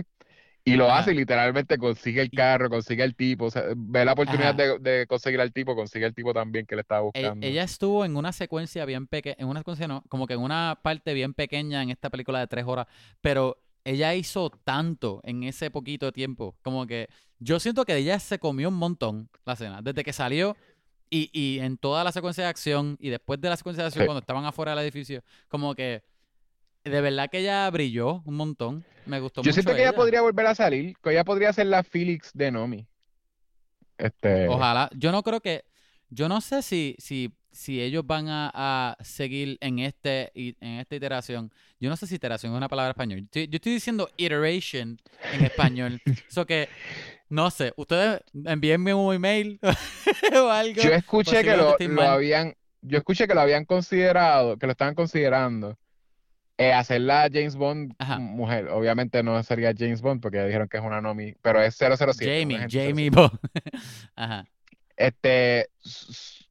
Y 0.66 0.76
lo 0.76 0.90
Ajá. 0.90 1.00
hace 1.00 1.12
y 1.14 1.16
literalmente 1.16 1.78
consigue 1.78 2.22
el 2.22 2.30
Y- 2.32 2.36
carro, 2.36 2.70
consigue 2.70 3.04
el 3.04 3.16
tipo, 3.16 3.46
o 3.46 3.52
sea, 3.52 3.64
ve 3.76 4.04
la 4.06 4.14
oportunidad 4.14 4.54
de 4.56 5.06
conseguir 5.08 5.40
al 5.40 5.54
tipo, 5.54 5.76
consigue 5.76 6.06
el 6.06 6.14
tipo 6.14 6.34
también 6.34 6.66
que 6.66 6.76
le 6.76 6.82
estaba 6.82 7.00
E- 7.02 7.04
buscando. 7.04 7.46
Ella 7.48 7.64
estuvo 7.64 8.04
en 8.04 8.18
una 8.18 8.32
secuencia 8.34 8.84
bien 8.86 9.08
pequeña, 9.08 9.38
en 9.40 9.48
una 9.48 9.62
secuencia 9.62 9.88
no, 9.88 10.04
como 10.10 10.28
que 10.28 10.34
en 10.34 10.42
una 10.42 10.78
parte 10.82 11.14
bien 11.14 11.34
pequeña 11.34 11.82
en 11.84 11.90
esta 11.90 12.10
película 12.10 12.40
de 12.40 12.48
tres 12.48 12.66
horas, 12.68 12.88
pero 13.22 13.58
ella 13.90 14.14
hizo 14.16 14.50
tanto 14.50 15.22
en 15.24 15.44
ese 15.44 15.72
poquito 15.72 16.12
tiempo, 16.12 16.56
como 16.62 16.86
que 16.86 17.08
yo 17.40 17.60
siento 17.60 17.86
que 17.86 17.96
ella 17.96 18.20
se 18.20 18.40
comió 18.40 18.70
un 18.70 18.76
montón 18.76 19.30
la 19.46 19.54
escena, 19.54 19.82
desde 19.82 20.04
que 20.04 20.12
salió 20.14 20.56
y, 21.10 21.30
y 21.32 21.60
en 21.60 21.78
toda 21.78 22.04
la 22.04 22.12
secuencia 22.12 22.44
de 22.44 22.50
acción 22.50 22.98
y 23.00 23.10
después 23.10 23.40
de 23.40 23.50
la 23.50 23.56
secuencia 23.58 23.84
de 23.84 23.88
acción 23.88 24.04
Sí. 24.04 24.08
cuando 24.08 24.20
estaban 24.20 24.44
afuera 24.46 24.72
del 24.76 24.84
edificio, 24.84 25.22
como 25.48 25.74
que 25.76 26.04
de 26.84 27.02
verdad 27.02 27.30
que 27.30 27.40
ella 27.40 27.70
brilló 27.70 28.22
un 28.26 28.36
montón, 28.36 28.84
me 29.06 29.20
gustó 29.20 29.42
Yo 29.42 29.50
mucho 29.50 29.54
siento 29.54 29.72
que 29.72 29.80
ella 29.82 29.90
ella. 29.90 29.96
podría 29.98 30.22
volver 30.22 30.46
a 30.48 30.56
salir, 30.56 30.96
que 31.02 31.12
ella 31.12 31.24
podría 31.24 31.54
ser 31.54 31.68
la 31.68 31.84
Felix 31.84 32.32
de 32.34 32.52
Nomi. 32.52 32.88
Este, 33.98 34.48
Ojalá. 34.48 34.90
Yo 34.96 35.12
no 35.12 35.24
creo 35.24 35.42
que. 35.42 35.66
Yo 36.10 36.30
no 36.30 36.40
sé 36.40 36.62
si, 36.62 36.96
si, 37.00 37.34
si 37.58 37.82
ellos 37.82 38.06
van 38.06 38.28
a, 38.30 38.52
a 38.54 38.98
seguir 39.04 39.58
en 39.62 39.80
este 39.80 40.32
en 40.36 40.80
esta 40.80 40.96
iteración. 40.96 41.52
Yo 41.80 41.90
no 41.90 41.98
sé 41.98 42.06
si 42.06 42.16
iteración 42.16 42.54
es 42.54 42.58
una 42.58 42.70
palabra 42.70 42.90
en 42.90 42.92
español. 42.92 43.20
Yo 43.20 43.26
estoy, 43.26 43.48
yo 43.48 43.56
estoy 43.56 43.74
diciendo 43.74 44.10
iteration 44.16 45.00
en 45.34 45.44
español. 45.44 46.00
Eso 46.30 46.46
que, 46.46 46.70
no 47.30 47.50
sé, 47.50 47.74
ustedes 47.76 48.22
envíenme 48.46 48.94
un 48.94 49.14
email 49.14 49.60
o 50.34 50.50
algo. 50.50 50.82
Yo 50.82 50.92
escuché 50.92 51.44
que 51.44 51.58
lo, 51.58 51.76
habían, 52.04 52.56
yo 52.82 53.00
escuché 53.00 53.28
que 53.28 53.34
lo 53.34 53.42
habían 53.42 53.66
considerado, 53.66 54.58
que 54.58 54.68
lo 54.68 54.72
estaban 54.72 54.94
considerando, 54.94 55.78
eh, 56.60 56.74
hacerla 56.74 57.28
James 57.32 57.56
Bond 57.56 57.96
Ajá. 57.98 58.20
mujer. 58.20 58.70
Obviamente 58.70 59.24
no 59.24 59.42
sería 59.42 59.74
James 59.78 60.02
Bond 60.02 60.22
porque 60.22 60.38
ya 60.38 60.46
dijeron 60.46 60.68
que 60.68 60.78
es 60.78 60.84
una 60.84 61.02
Nomi, 61.02 61.34
pero 61.42 61.62
es 61.62 61.76
007. 61.76 61.96
una 62.06 62.14
Jamie, 62.14 62.58
Jamie 62.70 63.10
007. 63.10 63.10
Bond. 63.12 63.40
Ajá. 64.16 64.48
Este, 64.98 65.70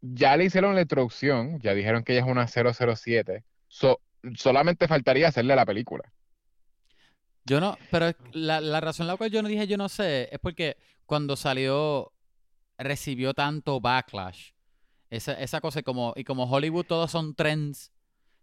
ya 0.00 0.36
le 0.36 0.44
hicieron 0.44 0.74
la 0.74 0.80
introducción, 0.82 1.58
ya 1.60 1.74
dijeron 1.74 2.04
que 2.04 2.12
ella 2.12 2.22
es 2.22 2.30
una 2.30 2.46
007. 2.46 3.44
So, 3.68 4.00
solamente 4.36 4.88
faltaría 4.88 5.28
hacerle 5.28 5.54
la 5.56 5.66
película. 5.66 6.10
Yo 7.44 7.60
no, 7.60 7.76
pero 7.90 8.12
la, 8.32 8.60
la 8.60 8.80
razón 8.80 9.06
la 9.06 9.16
cual 9.16 9.30
yo 9.30 9.40
no 9.42 9.48
dije 9.48 9.66
yo 9.68 9.76
no 9.76 9.88
sé 9.88 10.28
es 10.32 10.38
porque 10.40 10.76
cuando 11.04 11.36
salió 11.36 12.12
recibió 12.78 13.34
tanto 13.34 13.80
backlash. 13.80 14.50
Esa, 15.10 15.34
esa 15.34 15.60
cosa 15.60 15.80
y 15.80 15.82
como, 15.84 16.12
y 16.16 16.24
como 16.24 16.44
Hollywood 16.50 16.84
todos 16.86 17.12
son 17.12 17.36
trends, 17.36 17.92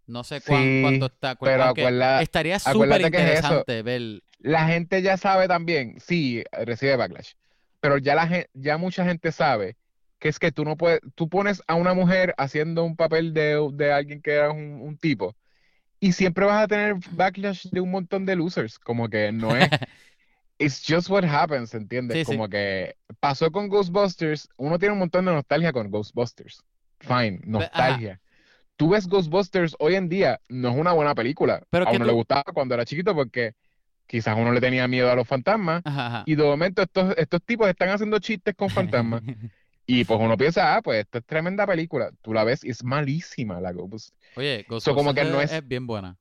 no 0.08 0.24
sé 0.24 0.40
cuán- 0.42 0.64
Sí, 0.64 0.80
cuánto 0.82 1.06
está. 1.08 1.36
pero 1.36 1.64
acuerda- 1.66 2.22
estaría 2.22 2.58
súper 2.60 3.02
es 3.02 3.08
interesante 3.08 3.82
ver. 3.84 4.24
La 4.40 4.68
gente 4.68 5.02
ya 5.02 5.18
sabe 5.18 5.50
también, 5.50 6.00
sí, 6.00 6.44
recibe 6.52 6.96
backlash, 6.96 7.34
pero 7.82 7.98
ya 7.98 8.16
la 8.16 8.28
gente, 8.28 8.50
ya 8.54 8.78
mucha 8.78 9.04
gente 9.06 9.34
sabe 9.34 9.76
que 10.24 10.30
es 10.30 10.40
que 10.40 10.54
tú 10.54 10.64
no 10.64 10.78
puedes, 10.78 11.02
tú 11.16 11.28
pones 11.28 11.62
a 11.68 11.76
una 11.76 11.94
mujer 11.94 12.34
haciendo 12.38 12.86
un 12.86 12.96
papel 12.96 13.34
de, 13.34 13.60
de 13.74 13.92
alguien 13.92 14.22
que 14.22 14.32
era 14.32 14.52
un, 14.52 14.80
un 14.82 14.98
tipo 14.98 15.36
y 16.00 16.14
siempre 16.14 16.46
vas 16.46 16.64
a 16.64 16.68
tener 16.70 16.96
backlash 17.12 17.68
de 17.72 17.82
un 17.82 17.92
montón 17.92 18.26
de 18.26 18.38
losers, 18.38 18.80
como 18.80 19.10
que 19.10 19.34
no 19.34 19.54
es, 19.54 19.68
it's 20.58 20.82
just 20.88 21.10
what 21.10 21.26
happens, 21.26 21.74
¿entiendes? 21.74 22.20
Sí, 22.20 22.24
sí. 22.24 22.32
Como 22.32 22.48
que 22.48 22.96
pasó 23.20 23.52
con 23.52 23.68
Ghostbusters, 23.68 24.48
uno 24.56 24.80
tiene 24.80 24.94
un 24.94 25.00
montón 25.00 25.26
de 25.26 25.34
nostalgia 25.34 25.74
con 25.74 25.92
Ghostbusters. 25.92 26.64
Fine, 27.02 27.40
ajá. 27.40 27.46
nostalgia. 27.46 28.22
Tú 28.78 28.92
ves 28.92 29.08
Ghostbusters 29.08 29.76
hoy 29.78 29.96
en 29.96 30.08
día, 30.08 30.40
no 30.48 30.70
es 30.70 30.78
una 30.78 30.94
buena 30.94 31.14
película. 31.14 31.62
Pero 31.70 31.86
A 31.86 31.92
uno 31.92 32.06
le 32.06 32.14
gustaba 32.14 32.44
cuando 32.54 32.76
era 32.76 32.86
chiquito 32.86 33.14
porque 33.14 33.56
quizás 34.08 34.38
uno 34.38 34.54
le 34.54 34.62
tenía 34.62 34.88
miedo 34.88 35.12
a 35.12 35.16
los 35.16 35.28
fantasmas 35.28 35.82
Ajá, 35.84 36.08
ajá. 36.08 36.24
y 36.26 36.36
de 36.36 36.44
momento 36.44 36.82
estos, 36.82 37.14
estos 37.18 37.44
tipos 37.44 37.68
están 37.68 37.90
haciendo 37.90 38.20
chistes 38.20 38.56
con 38.56 38.70
fantasmas 39.04 39.22
y 39.86 40.04
pues 40.06 40.20
uno 40.20 40.38
piensa, 40.38 40.76
ah, 40.76 40.82
pues 40.82 41.02
esto 41.02 41.18
es 41.20 41.26
tremenda 41.26 41.66
película. 41.68 42.12
Tú 42.22 42.34
la 42.34 42.44
ves 42.44 42.64
y 42.64 42.70
es 42.70 42.84
malísima 42.84 43.60
la 43.62 43.72
Ghost. 43.72 44.14
Oye, 44.36 44.66
So, 44.80 44.94
como 44.96 45.14
que 45.14 45.22
Ghostbusters 45.24 45.32
no 45.32 45.42
es, 45.42 45.68
bien 45.68 45.88
buena. 45.88 46.18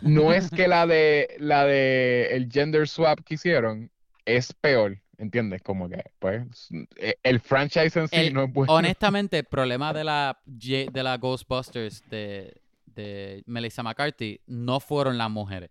No 0.00 0.32
es 0.32 0.50
que 0.50 0.68
la 0.68 0.86
de 0.86 1.36
la 1.38 1.64
de 1.64 2.28
el 2.36 2.50
gender 2.50 2.88
swap 2.88 3.20
que 3.24 3.34
hicieron 3.34 3.90
es 4.24 4.52
peor, 4.52 5.00
¿entiendes? 5.18 5.62
Como 5.62 5.88
que, 5.88 6.02
pues, 6.18 6.68
eh, 6.96 7.14
el 7.22 7.40
franchise 7.40 7.98
en 7.98 8.08
sí 8.08 8.16
El- 8.16 8.34
no 8.34 8.44
es 8.44 8.52
bueno. 8.52 8.72
Honestamente, 8.72 9.38
el 9.38 9.44
problema 9.44 9.92
de 9.92 10.04
la, 10.04 10.38
de 10.44 11.02
la 11.02 11.16
Ghostbusters 11.16 12.02
de, 12.10 12.60
de 12.86 13.42
Melissa 13.46 13.82
McCarthy 13.82 14.40
no 14.46 14.80
fueron 14.80 15.16
las 15.16 15.30
mujeres. 15.30 15.70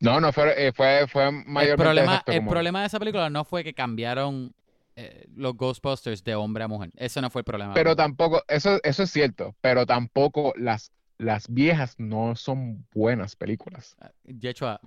No, 0.00 0.20
no 0.20 0.32
fue, 0.32 0.66
eh, 0.66 0.72
fue, 0.72 1.06
fue 1.06 1.28
El 1.28 1.44
mayormente 1.46 1.84
problema, 1.84 2.12
exacto, 2.14 2.32
el 2.32 2.38
como- 2.38 2.50
problema 2.50 2.80
de 2.80 2.86
esa 2.88 2.98
película 2.98 3.30
no 3.30 3.44
fue 3.44 3.62
que 3.62 3.72
cambiaron 3.72 4.52
eh, 4.96 5.26
los 5.34 5.56
Ghostbusters 5.56 6.22
de 6.24 6.34
hombre 6.34 6.64
a 6.64 6.68
mujer. 6.68 6.90
Ese 6.96 7.20
no 7.20 7.30
fue 7.30 7.40
el 7.40 7.44
problema. 7.44 7.74
Pero 7.74 7.96
tampoco, 7.96 8.42
eso, 8.48 8.80
eso 8.82 9.02
es 9.04 9.10
cierto, 9.10 9.56
pero 9.60 9.86
tampoco 9.86 10.52
las, 10.56 10.92
las 11.18 11.48
viejas 11.48 11.94
no 11.98 12.36
son 12.36 12.86
buenas 12.92 13.36
películas. 13.36 13.96
De 14.24 14.50
hecho, 14.50 14.68
ah, 14.68 14.80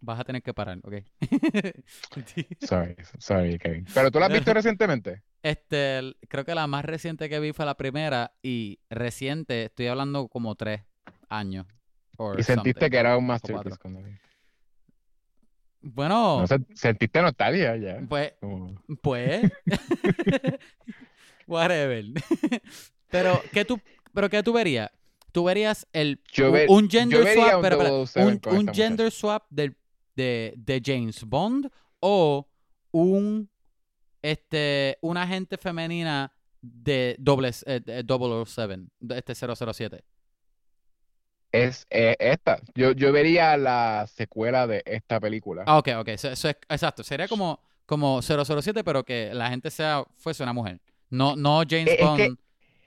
vas 0.00 0.20
a 0.20 0.24
tener 0.24 0.42
que 0.42 0.52
parar, 0.52 0.78
¿ok? 0.82 0.94
Sorry, 2.60 2.96
sorry, 3.18 3.58
Kevin. 3.58 3.86
Pero 3.94 4.10
tú 4.10 4.18
la 4.18 4.26
has 4.26 4.32
visto 4.32 4.52
recientemente. 4.54 5.22
Este, 5.42 6.14
creo 6.28 6.44
que 6.44 6.54
la 6.54 6.66
más 6.66 6.84
reciente 6.84 7.28
que 7.28 7.40
vi 7.40 7.52
fue 7.52 7.66
la 7.66 7.76
primera 7.76 8.32
y 8.42 8.78
reciente, 8.90 9.64
estoy 9.64 9.86
hablando 9.86 10.28
como 10.28 10.54
tres 10.54 10.82
años. 11.28 11.66
Y 12.38 12.42
sentiste 12.42 12.90
que 12.90 12.96
era 12.98 13.16
un 13.16 13.26
masterpiece 13.26 13.78
cuando 13.78 14.02
viste. 14.02 14.31
Bueno, 15.82 16.40
No 16.42 16.46
sentiste 16.74 17.20
nostalgia 17.20 17.76
ya. 17.76 18.00
pues, 18.08 18.32
Como- 18.40 18.80
pues, 19.02 19.50
whatever. 21.46 22.04
pero, 23.10 23.40
¿qué 23.52 23.64
tú, 23.64 23.80
pero 24.14 24.28
qué 24.30 24.42
tú 24.42 24.52
verías? 24.52 24.90
¿Tú 25.32 25.44
verías 25.44 25.86
el, 25.92 26.20
Yo 26.32 26.52
un, 26.68 26.90
gender 26.90 27.34
swap, 27.34 27.56
un 27.56 27.62
pero, 27.62 28.06
007 28.06 28.48
un, 28.50 28.58
un 28.58 28.74
gender 28.74 29.10
swap 29.10 29.44
del- 29.50 29.76
de, 30.14 30.52
de 30.56 30.82
James 30.84 31.24
Bond 31.24 31.70
o 32.00 32.46
un, 32.90 33.48
este, 34.20 34.98
una 35.00 35.22
agente 35.22 35.56
femenina 35.56 36.30
de 36.60 37.16
doble, 37.18 37.50
eh, 37.66 37.80
de 37.80 38.04
007, 38.46 38.82
de 39.00 39.18
este 39.18 39.34
007? 39.34 40.04
Es 41.52 41.86
eh, 41.90 42.16
esta. 42.18 42.58
Yo, 42.74 42.92
yo 42.92 43.12
vería 43.12 43.56
la 43.58 44.06
secuela 44.12 44.66
de 44.66 44.82
esta 44.86 45.20
película. 45.20 45.64
Ah, 45.66 45.78
ok, 45.78 45.88
ok, 45.98 46.08
eso, 46.08 46.30
eso 46.30 46.48
es, 46.48 46.56
exacto, 46.68 47.04
sería 47.04 47.28
como, 47.28 47.60
como 47.84 48.20
007, 48.22 48.82
pero 48.84 49.04
que 49.04 49.30
la 49.34 49.50
gente 49.50 49.70
sea, 49.70 50.02
fuese 50.16 50.42
una 50.42 50.54
mujer. 50.54 50.80
No, 51.10 51.36
no 51.36 51.62
James 51.68 51.88
Eh, 51.88 51.96
es 51.98 52.04
Bond, 52.06 52.16
que- 52.16 52.34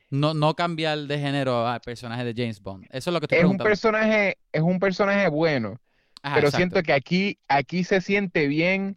no, 0.10 0.34
no 0.34 0.56
cambiar 0.56 0.98
de 1.00 1.20
género 1.20 1.68
al 1.68 1.80
personaje 1.82 2.24
de 2.26 2.34
James 2.36 2.60
Bond. 2.60 2.86
Eso 2.90 3.10
es 3.10 3.14
lo 3.14 3.20
que 3.20 3.26
estoy 3.26 3.38
es 3.38 3.44
un 3.44 3.58
preguntando. 3.58 3.70
personaje, 3.70 4.38
es 4.52 4.62
un 4.62 4.80
personaje 4.80 5.28
bueno, 5.28 5.80
Ajá, 6.24 6.36
pero 6.36 6.48
exacto. 6.48 6.58
siento 6.58 6.84
que 6.84 6.94
aquí, 6.94 7.38
aquí 7.48 7.84
se 7.84 8.02
siente 8.02 8.48
bien 8.48 8.96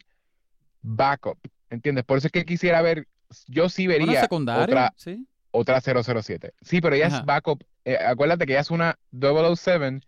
backup, 0.81 1.37
¿entiendes? 1.69 2.05
Por 2.05 2.17
eso 2.17 2.27
es 2.27 2.31
que 2.31 2.45
quisiera 2.45 2.81
ver, 2.81 3.07
yo 3.47 3.69
sí 3.69 3.85
vería 3.85 4.21
secundario, 4.21 4.63
otra, 4.63 4.93
sí. 4.95 5.27
otra 5.51 5.79
007. 5.81 6.53
Sí, 6.61 6.81
pero 6.81 6.95
ella 6.95 7.07
Ajá. 7.07 7.17
es 7.19 7.25
backup. 7.25 7.63
Eh, 7.93 7.97
acuérdate 7.97 8.45
que 8.45 8.53
ella 8.53 8.61
es 8.61 8.71
una 8.71 8.97
007 9.11 10.01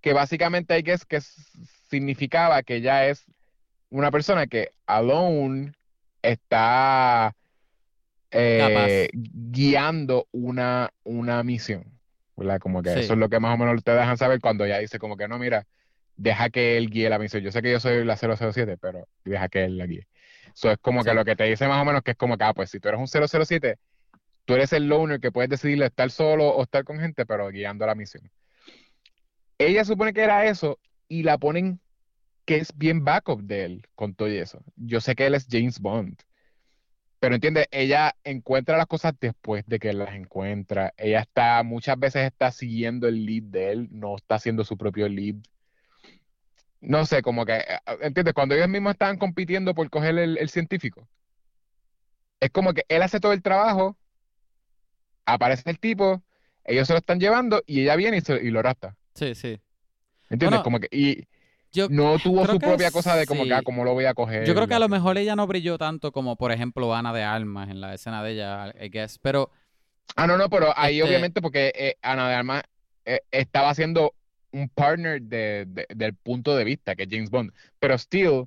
que 0.00 0.12
básicamente 0.12 0.74
hay 0.74 0.82
que 0.82 0.92
es 0.92 1.04
que 1.04 1.20
significaba 1.90 2.62
que 2.62 2.76
ella 2.76 3.06
es 3.06 3.24
una 3.90 4.10
persona 4.10 4.46
que 4.46 4.72
alone 4.86 5.72
está 6.22 7.34
eh, 8.30 9.08
guiando 9.12 10.26
una, 10.32 10.90
una 11.04 11.42
misión, 11.42 11.84
¿verdad? 12.36 12.58
Como 12.58 12.82
que 12.82 12.90
Sí. 12.94 13.00
eso 13.00 13.12
es 13.12 13.18
lo 13.18 13.28
que 13.28 13.38
más 13.38 13.54
o 13.54 13.58
menos 13.58 13.84
te 13.84 13.92
dejan 13.92 14.16
saber 14.16 14.40
cuando 14.40 14.64
ella 14.64 14.78
dice 14.78 14.98
como 14.98 15.16
que 15.16 15.28
no, 15.28 15.38
mira, 15.38 15.66
deja 16.16 16.50
que 16.50 16.76
él 16.78 16.88
guíe 16.90 17.08
la 17.10 17.18
misión. 17.18 17.42
Yo 17.42 17.52
sé 17.52 17.62
que 17.62 17.70
yo 17.70 17.80
soy 17.80 18.04
la 18.04 18.16
007, 18.16 18.78
pero 18.78 19.06
deja 19.24 19.48
que 19.48 19.64
él 19.64 19.76
la 19.78 19.86
guíe. 19.86 20.08
Eso 20.54 20.70
es 20.70 20.78
como 20.78 21.04
que 21.04 21.14
lo 21.14 21.24
que 21.24 21.36
te 21.36 21.44
dice 21.44 21.68
más 21.68 21.80
o 21.80 21.84
menos 21.84 22.02
que 22.02 22.12
es 22.12 22.16
como 22.16 22.36
que, 22.36 22.44
ah, 22.44 22.54
pues 22.54 22.70
si 22.70 22.80
tú 22.80 22.88
eres 22.88 23.00
un 23.00 23.06
007, 23.08 23.78
tú 24.44 24.54
eres 24.54 24.72
el 24.72 24.88
loner 24.88 25.20
que 25.20 25.32
puedes 25.32 25.50
decidir 25.50 25.82
estar 25.82 26.10
solo 26.10 26.48
o 26.48 26.62
estar 26.62 26.84
con 26.84 26.98
gente, 26.98 27.26
pero 27.26 27.48
guiando 27.48 27.86
la 27.86 27.94
misión. 27.94 28.30
Ella 29.58 29.84
supone 29.84 30.12
que 30.12 30.22
era 30.22 30.46
eso 30.46 30.78
y 31.08 31.22
la 31.22 31.38
ponen 31.38 31.80
que 32.44 32.56
es 32.56 32.76
bien 32.76 33.04
backup 33.04 33.42
de 33.42 33.64
él 33.64 33.86
con 33.94 34.14
todo 34.14 34.28
eso. 34.28 34.62
Yo 34.76 35.00
sé 35.00 35.14
que 35.14 35.26
él 35.26 35.34
es 35.34 35.46
James 35.48 35.78
Bond, 35.78 36.18
pero 37.20 37.36
entiende, 37.36 37.68
ella 37.70 38.16
encuentra 38.24 38.76
las 38.76 38.86
cosas 38.86 39.14
después 39.20 39.64
de 39.66 39.78
que 39.78 39.92
las 39.92 40.14
encuentra. 40.14 40.92
Ella 40.96 41.20
está, 41.20 41.62
muchas 41.62 41.98
veces 41.98 42.24
está 42.24 42.50
siguiendo 42.50 43.06
el 43.06 43.24
lead 43.24 43.44
de 43.44 43.70
él, 43.72 43.88
no 43.92 44.16
está 44.16 44.36
haciendo 44.36 44.64
su 44.64 44.76
propio 44.76 45.08
lead. 45.08 45.36
No 46.80 47.06
sé, 47.06 47.22
como 47.22 47.46
que, 47.46 47.58
eh, 47.58 47.78
¿entiendes? 48.00 48.34
Cuando 48.34 48.56
ellos 48.56 48.68
mismos 48.68 48.94
estaban 48.94 49.18
compitiendo 49.18 49.72
por 49.72 49.88
coger 49.88 50.18
el 50.18 50.48
científico, 50.48 51.08
es 52.40 52.50
como 52.50 52.74
que 52.74 52.84
él 52.88 53.02
hace 53.02 53.20
todo 53.20 53.32
el 53.32 53.40
trabajo, 53.42 53.96
aparece 55.26 55.68
el 55.70 55.78
tipo, 55.78 56.22
ellos 56.64 56.86
se 56.86 56.92
lo 56.94 56.98
están 56.98 57.20
llevando 57.20 57.62
y 57.66 57.80
ella 57.82 57.96
viene 57.96 58.18
y, 58.18 58.20
se- 58.20 58.42
y 58.42 58.50
lo 58.50 58.62
rapta. 58.62 58.96
Sí, 59.14 59.34
sí. 59.34 59.60
¿Entiendes? 60.30 60.60
Bueno, 60.60 60.62
Como 60.62 60.80
que, 60.80 60.88
y 60.90 61.26
Yo, 61.72 61.88
no 61.88 62.18
tuvo 62.18 62.46
su 62.46 62.58
propia 62.58 62.90
cosa 62.90 63.16
de 63.16 63.26
como 63.26 63.44
que, 63.44 63.52
ah, 63.54 63.62
¿cómo 63.62 63.84
lo 63.84 63.92
voy 63.92 64.04
a 64.06 64.14
coger? 64.14 64.46
yo 64.46 64.54
creo 64.54 64.66
que 64.66 64.74
a 64.74 64.78
lo 64.78 64.88
mejor 64.88 65.18
ella 65.18 65.36
no 65.36 65.46
brilló 65.46 65.78
tanto 65.78 66.12
como, 66.12 66.36
por 66.36 66.52
ejemplo, 66.52 66.94
Ana 66.94 67.12
de 67.12 67.22
Armas 67.22 67.68
en 67.70 67.80
la 67.80 67.94
escena 67.94 68.22
de 68.22 68.32
ella, 68.32 68.74
I 68.80 68.88
guess. 68.88 69.18
Pero, 69.18 69.50
Ah, 70.16 70.26
no, 70.26 70.36
no, 70.36 70.50
pero 70.50 70.72
ahí 70.76 70.98
Este- 70.98 71.08
obviamente 71.08 71.40
porque 71.40 71.72
eh, 71.74 71.96
Ana 72.02 72.28
de 72.28 72.34
Armas 72.34 72.62
eh, 73.04 73.20
estaba 73.30 73.70
haciendo 73.70 74.14
un 74.52 74.68
partner 74.68 75.22
de, 75.22 75.64
de- 75.66 75.86
del 75.94 76.14
punto 76.14 76.54
de 76.56 76.64
vista, 76.64 76.94
que 76.94 77.04
es 77.04 77.08
James 77.10 77.30
Bond. 77.30 77.52
Pero 77.78 77.94
still, 77.96 78.44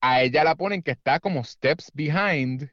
a 0.00 0.22
ella 0.22 0.42
la 0.44 0.56
ponen 0.56 0.82
que 0.82 0.90
está 0.90 1.20
como 1.20 1.44
steps 1.44 1.90
behind 1.94 2.70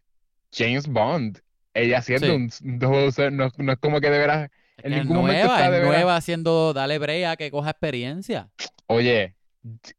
James 0.51 0.87
Bond. 0.87 1.39
Ella 1.73 1.99
haciendo 1.99 2.27
Sí. 2.27 2.33
un, 2.33 2.49
un 2.83 3.11
007, 3.11 3.31
no, 3.31 3.49
no 3.57 3.71
es 3.73 3.79
como 3.79 4.01
que 4.01 4.09
de 4.09 4.17
veras, 4.19 4.49
es 4.77 4.85
en 4.85 4.93
es 4.93 4.99
ningún 4.99 5.17
momento 5.17 5.39
nueva, 5.47 5.53
está 5.55 5.65
es 5.67 5.71
de 5.71 5.77
veras. 5.79 5.93
nueva 5.95 6.15
haciendo 6.17 6.73
Dale 6.73 6.99
Brea 6.99 7.35
que 7.37 7.51
coja 7.51 7.69
experiencia. 7.71 8.49
Oye, 8.87 9.35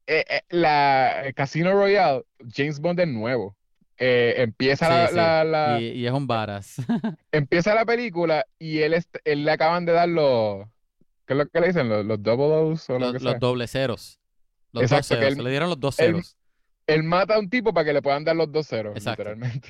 eh, 0.07 0.25
eh, 0.29 0.41
la 0.51 1.23
el 1.25 1.35
Casino 1.35 1.73
Royale, 1.73 2.25
James 2.55 2.79
Bond 2.81 3.01
es 3.01 3.09
nuevo. 3.09 3.57
Eh, 3.99 4.35
empieza 4.39 4.89
la, 4.89 5.09
Sí, 5.09 5.15
la- 5.15 5.45
la- 5.45 5.81
Y, 5.81 5.85
y 5.93 6.07
es 6.07 6.13
un 6.13 6.27
varas. 6.27 6.77
empieza 7.33 7.75
la 7.75 7.85
película 7.85 8.45
y 8.59 8.79
él, 8.81 8.95
est- 8.95 9.17
él 9.25 9.45
le 9.45 9.53
acaban 9.53 9.85
de 9.87 9.93
dar 9.93 10.09
los, 10.09 10.67
¿qué 11.27 11.35
es 11.35 11.37
lo 11.39 11.47
que 11.47 11.61
le 11.61 11.69
dicen? 11.69 11.89
Los, 11.89 12.05
los 12.05 12.21
double 12.23 12.47
O's 12.47 12.91
o 12.91 12.95
lo 12.95 12.99
los, 12.99 13.13
que 13.13 13.21
los 13.25 13.39
doble 13.39 13.67
ceros. 13.69 14.19
Los 14.73 14.83
Exacto, 14.85 14.97
dos 15.03 15.09
que 15.09 15.15
ceros. 15.15 15.29
él- 15.31 15.37
Se 15.37 15.43
le 15.43 15.51
dieron 15.51 15.69
los 15.71 15.79
dos 15.81 15.99
él- 16.01 16.07
ceros. 16.07 16.37
Él 16.89 17.03
mata 17.05 17.37
a 17.37 17.39
un 17.39 17.49
tipo 17.49 17.73
para 17.73 17.85
que 17.87 17.93
le 17.93 18.03
puedan 18.03 18.25
dar 18.25 18.35
los 18.35 18.51
dos 18.51 18.67
ceros, 18.67 18.97
Exacto. 18.97 19.23
literalmente. 19.23 19.69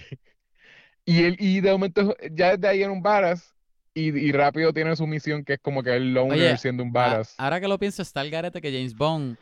Y 1.04 1.24
él, 1.24 1.36
y 1.38 1.60
de 1.60 1.72
momento, 1.72 2.16
ya 2.30 2.56
desde 2.56 2.68
ahí 2.68 2.82
en 2.82 2.90
un 2.90 3.02
varas, 3.02 3.54
y, 3.94 4.08
y 4.18 4.32
rápido 4.32 4.72
tiene 4.72 4.94
su 4.96 5.06
misión 5.06 5.44
que 5.44 5.54
es 5.54 5.60
como 5.60 5.82
que 5.82 5.94
el 5.94 6.14
loner 6.14 6.32
Oye, 6.38 6.56
siendo 6.58 6.82
un 6.82 6.92
varas. 6.92 7.34
ahora 7.38 7.60
que 7.60 7.68
lo 7.68 7.78
pienso, 7.78 8.00
está 8.02 8.22
el 8.22 8.30
garete 8.30 8.60
que 8.62 8.72
James 8.72 8.94
Bond 8.94 9.36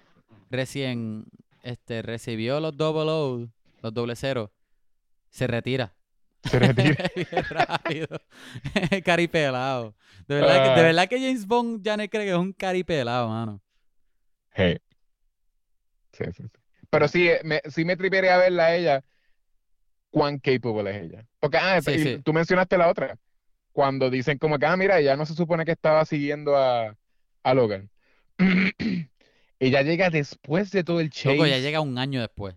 recién 0.50 1.24
este, 1.62 2.02
recibió 2.02 2.58
los 2.60 2.76
double 2.76 3.10
O, 3.10 3.46
los 3.82 3.94
doble 3.94 4.16
cero, 4.16 4.50
se 5.28 5.46
retira. 5.46 5.94
Se 6.44 6.58
retira. 6.58 7.04
Bien 7.14 7.44
rápido. 7.50 8.08
caripelado. 9.04 9.94
De 10.26 10.36
verdad, 10.36 10.54
que, 10.64 10.68
de 10.70 10.80
Ah. 10.80 10.82
verdad 10.82 11.08
que 11.08 11.20
James 11.20 11.46
Bond 11.46 11.82
ya 11.84 11.96
no 11.98 12.08
cree 12.08 12.24
que 12.24 12.30
es 12.30 12.36
un 12.36 12.52
caripelado, 12.54 13.28
mano. 13.28 13.60
Hey. 14.52 14.78
Sí, 16.12 16.24
sí, 16.34 16.42
sí. 16.42 16.58
Pero 16.88 17.06
sí, 17.08 17.28
eh, 17.28 17.40
me, 17.44 17.60
sí 17.68 17.84
me 17.84 17.96
tripearía 17.96 18.36
verla 18.38 18.66
a 18.66 18.74
ella, 18.76 19.04
cuán 20.10 20.38
capable 20.38 20.90
es 20.90 21.02
ella. 21.04 21.26
Porque, 21.40 21.58
ah, 21.58 21.80
Sí, 21.82 21.98
sí. 21.98 22.18
tú 22.24 22.32
mencionaste 22.32 22.76
la 22.78 22.88
otra, 22.88 23.16
cuando 23.72 24.10
dicen 24.10 24.38
como 24.38 24.58
que, 24.58 24.66
ah, 24.66 24.76
mira, 24.76 24.98
ella 25.00 25.16
no 25.16 25.26
se 25.26 25.34
supone 25.34 25.64
que 25.64 25.72
estaba 25.72 26.04
siguiendo 26.04 26.56
a, 26.56 26.96
a 27.42 27.54
Logan. 27.54 27.90
Ella 29.58 29.82
llega 29.82 30.10
después 30.10 30.70
de 30.72 30.84
todo 30.84 31.00
el 31.00 31.10
Loco, 31.24 31.46
ya 31.46 31.56
chase. 31.56 31.62
llega 31.62 31.80
un 31.80 31.98
año 31.98 32.20
después. 32.20 32.56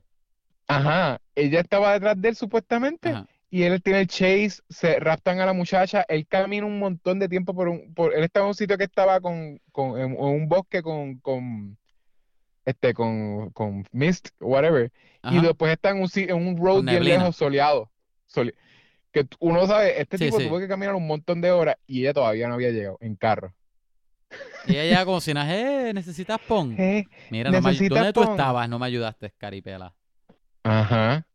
Ajá, 0.67 1.19
ella 1.35 1.59
estaba 1.61 1.93
detrás 1.93 2.19
de 2.21 2.29
él 2.29 2.35
supuestamente. 2.35 3.09
Ajá. 3.09 3.27
Y 3.49 3.63
él 3.63 3.81
tiene 3.83 4.01
el 4.01 4.07
chase, 4.07 4.61
se 4.69 4.99
raptan 4.99 5.39
a 5.39 5.45
la 5.45 5.53
muchacha, 5.53 6.03
él 6.07 6.25
camina 6.27 6.65
un 6.65 6.79
montón 6.79 7.19
de 7.19 7.29
tiempo 7.29 7.53
por 7.53 7.67
un, 7.67 7.93
por, 7.93 8.15
él 8.15 8.23
estaba 8.23 8.45
en 8.45 8.49
un 8.49 8.55
sitio 8.55 8.77
que 8.77 8.85
estaba 8.85 9.19
con, 9.21 9.59
con 9.71 9.99
en, 9.99 10.11
en 10.13 10.19
un 10.19 10.47
bosque 10.49 10.81
con, 10.81 11.19
con, 11.19 11.77
este, 12.65 12.93
con, 12.93 13.49
con 13.51 13.85
mist, 13.91 14.29
whatever. 14.39 14.91
Y 15.31 15.39
después 15.39 15.71
está 15.71 15.91
en 15.91 16.01
un, 16.01 16.09
en 16.15 16.35
un 16.35 16.57
road 16.57 16.83
bien 16.83 17.03
lejos, 17.03 17.35
soleado. 17.35 17.89
sole- 18.27 18.55
que 19.11 19.27
uno 19.39 19.65
sabe, 19.67 20.01
este 20.01 20.17
Sí, 20.17 20.25
tipo 20.25 20.39
sí. 20.39 20.47
tuvo 20.47 20.59
que 20.59 20.67
caminar 20.67 20.95
un 20.95 21.05
montón 21.05 21.39
de 21.39 21.51
horas 21.51 21.75
y 21.85 22.01
ella 22.01 22.13
todavía 22.13 22.47
no 22.47 22.55
había 22.55 22.71
llegado 22.71 22.97
en 22.99 23.15
carro. 23.15 23.53
Y 24.67 24.75
ella 24.75 25.05
como 25.05 25.21
si 25.21 25.31
eh, 25.31 25.91
necesitas 25.93 26.39
pon. 26.47 26.75
Eh, 26.79 27.05
Mira, 27.29 27.51
no 27.51 27.61
me 27.61 27.73
¿dónde 27.73 28.11
tú 28.13 28.23
estabas? 28.23 28.67
No 28.67 28.79
me 28.79 28.87
ayudaste, 28.87 29.31
caripela. 29.37 29.93
Ajá. 30.63 31.25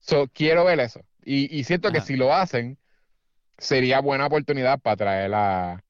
So, 0.00 0.28
quiero 0.28 0.64
ver 0.64 0.80
eso. 0.80 1.00
Y, 1.24 1.54
y 1.58 1.64
siento 1.64 1.90
que 1.92 2.00
si 2.00 2.16
lo 2.16 2.32
hacen, 2.32 2.78
sería 3.58 4.00
buena 4.00 4.26
oportunidad 4.26 4.78
para 4.80 4.96
traer 4.96 5.34
a, 5.34 5.84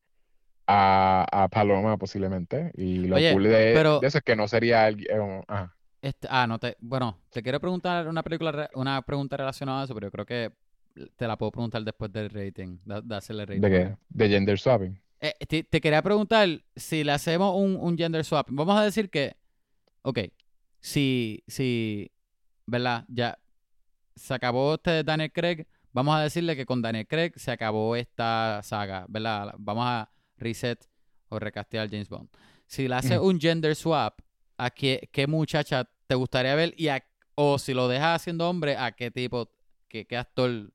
a, 0.66 1.26
a 1.30 1.48
Paloma 1.48 1.97
posiblemente. 1.97 2.72
Y 2.74 3.06
lo 3.06 3.16
Oye, 3.16 3.32
cool 3.32 3.44
de, 3.44 3.72
pero- 3.74 4.01
de 4.01 4.06
eso 4.06 4.18
es 4.18 4.24
que 4.24 4.36
no 4.36 4.48
sería 4.48 4.88
el, 4.88 5.01
eh, 5.06 5.43
ajá. 5.48 5.72
Este, 6.02 6.28
ah, 6.30 6.47
no 6.47 6.59
te, 6.59 6.76
bueno, 6.80 7.18
te 7.30 7.43
quiero 7.43 7.59
preguntar 7.60 8.06
una 8.06 8.22
película, 8.22 8.70
una 8.74 9.02
pregunta 9.02 9.36
relacionada 9.36 9.80
a 9.80 9.84
eso, 9.84 9.94
pero 9.94 10.06
yo 10.09 10.12
creo 10.12 10.26
que 10.26 10.52
te 11.16 11.26
la 11.26 11.36
puedo 11.36 11.51
preguntar 11.52 11.82
después 11.82 12.12
del 12.12 12.30
rating, 12.30 12.78
da, 12.84 13.01
de 13.01 13.16
hacerle 13.16 13.44
rating. 13.47 13.60
¿De 13.62 13.70
qué? 13.70 13.97
De 14.09 14.28
gender 14.28 14.59
swapping. 14.59 15.01
Eh, 15.20 15.34
te, 15.48 15.64
te 15.64 15.80
quería 15.80 16.02
preguntar 16.02 16.48
si 16.76 17.02
le 17.02 17.12
hacemos 17.12 17.55
un, 17.56 17.76
un 17.76 17.97
gender 17.97 18.24
swap. 18.24 18.47
Vamos 18.51 18.78
a 18.78 18.84
decir 18.84 19.10
que, 19.10 19.34
ok, 20.02 20.18
si, 20.78 21.43
si, 21.47 22.10
¿verdad? 22.66 23.05
Ya 23.09 23.38
se 24.14 24.34
acabó 24.34 24.74
este 24.74 25.02
Daniel 25.02 25.32
Craig. 25.32 25.66
Vamos 25.93 26.14
a 26.14 26.20
decirle 26.20 26.55
que 26.55 26.66
con 26.66 26.82
Daniel 26.82 27.06
Craig 27.09 27.32
se 27.36 27.51
acabó 27.51 27.97
esta 27.97 28.60
saga, 28.62 29.06
¿verdad? 29.09 29.55
Vamos 29.59 29.84
a 29.86 30.10
reset 30.39 30.85
o 31.29 31.39
recastear 31.39 31.89
James 31.91 32.09
Bond. 32.09 32.29
Si 32.67 32.89
le 32.89 32.95
haces 32.97 33.19
un 33.19 33.41
gender 33.41 33.75
swap, 33.75 34.21
¿a 34.59 34.71
qué, 34.71 35.09
qué 35.13 35.27
muchacha 35.27 35.89
te 36.07 36.15
gustaría 36.15 36.55
ver? 36.55 36.75
Y 36.77 36.89
a- 36.89 37.05
o 37.35 37.59
si 37.59 37.75
lo 37.75 37.89
dejas 37.89 38.23
siendo 38.23 38.49
hombre, 38.49 38.77
¿a 38.77 38.93
qué 38.93 39.11
tipo, 39.11 39.51
qué, 39.89 40.07
qué 40.07 40.17
actor 40.17 40.73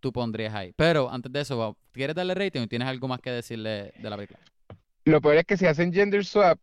tú 0.00 0.12
pondrías 0.12 0.54
ahí? 0.54 0.72
Pero 0.76 1.10
antes 1.10 1.32
de 1.32 1.40
eso, 1.40 1.78
¿quieres 1.92 2.16
darle 2.16 2.34
rating 2.34 2.62
o 2.62 2.66
tienes 2.66 2.88
algo 2.88 3.08
más 3.08 3.20
que 3.20 3.30
decirle 3.30 3.92
de 3.98 4.10
la 4.10 4.16
película? 4.16 4.40
Lo 5.04 5.20
peor 5.20 5.36
es 5.36 5.44
que 5.44 5.56
si 5.56 5.66
hacen 5.66 5.92
gender 5.92 6.24
swap, 6.24 6.58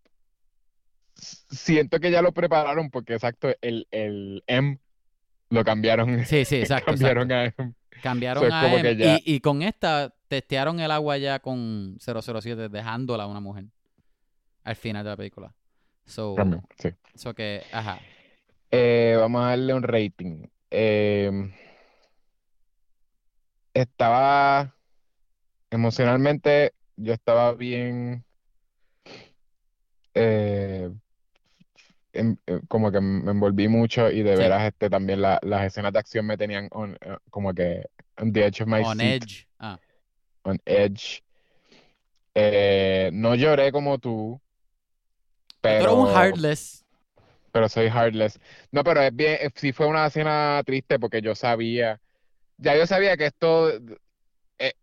siento 1.16 2.00
que 2.00 2.12
ya 2.12 2.22
lo 2.22 2.32
prepararon 2.34 2.90
porque 2.90 3.14
exacto, 3.14 3.50
el, 3.62 3.88
el 3.92 4.44
M 4.48 4.80
lo 5.50 5.64
cambiaron, 5.64 6.26
Sí, 6.26 6.46
sí, 6.46 6.56
exacto. 6.62 6.92
cambiaron 6.92 7.32
exacto. 7.32 7.62
a 7.62 7.64
M. 7.66 7.74
Cambiaron 8.02 8.50
So, 8.50 8.54
a 8.56 8.74
M 8.74 8.82
que 8.82 8.96
ya- 8.98 9.20
y, 9.24 9.36
y 9.36 9.40
con 9.40 9.62
esta 9.62 10.14
testearon 10.34 10.80
el 10.80 10.90
agua 10.90 11.18
ya 11.20 11.38
con 11.40 11.98
007, 12.00 12.68
dejándola 12.70 13.24
a 13.26 13.28
una 13.28 13.40
mujer 13.40 13.66
al 14.64 14.76
final 14.76 15.04
de 15.04 15.10
la 15.12 15.16
película. 15.18 15.54
So, 16.06 16.34
También, 16.36 16.64
sí. 16.80 16.90
so 17.14 17.36
que, 17.36 17.62
ajá. 17.72 18.00
Eh, 18.72 19.16
vamos 19.20 19.44
a 19.44 19.50
darle 19.50 19.76
un 19.76 19.84
rating. 19.84 20.48
Eh, 20.72 21.52
estaba 23.76 24.76
emocionalmente, 25.70 26.74
yo 26.96 27.14
estaba 27.14 27.54
bien, 27.54 28.24
eh, 30.16 30.90
em- 32.14 32.38
como 32.68 32.92
que 32.92 33.02
me 33.02 33.32
envolví 33.32 33.68
mucho 33.68 34.10
y 34.10 34.24
de 34.24 34.34
Sí. 34.36 34.42
veras 34.42 34.64
este 34.64 34.90
también 34.90 35.22
la- 35.22 35.40
las 35.44 35.64
escenas 35.66 35.94
de 35.94 36.00
acción 36.00 36.26
me 36.26 36.38
tenían 36.38 36.70
on- 36.72 36.98
como 37.30 37.54
que 37.54 37.84
on 38.18 38.32
the 38.34 38.46
edge 38.46 38.62
of 38.62 38.68
my 38.68 38.82
On 38.84 38.98
seat, 38.98 39.24
Edge. 39.24 39.48
Ah, 39.60 39.80
on 40.44 40.60
edge. 40.66 41.24
Eh, 42.36 43.12
no 43.14 43.36
lloré 43.36 43.72
como 43.72 44.00
tú, 44.00 44.42
tú 45.62 45.70
eres 45.70 45.88
un 45.88 46.08
pero 46.08 46.16
Heartless. 46.16 46.86
pero 47.52 47.70
soy 47.70 47.88
heartless. 47.88 48.40
No, 48.72 48.84
pero 48.84 49.02
es 49.02 49.16
bien, 49.16 49.38
eh, 49.42 49.50
sí 49.56 49.72
fue 49.72 49.86
una 49.88 50.08
escena 50.08 50.62
triste 50.66 51.00
porque 51.00 51.22
yo 51.22 51.36
sabía, 51.36 52.02
ya 52.58 52.76
yo 52.76 52.88
sabía 52.88 53.16
que 53.18 53.28
esto 53.28 53.72
eh, 54.60 54.74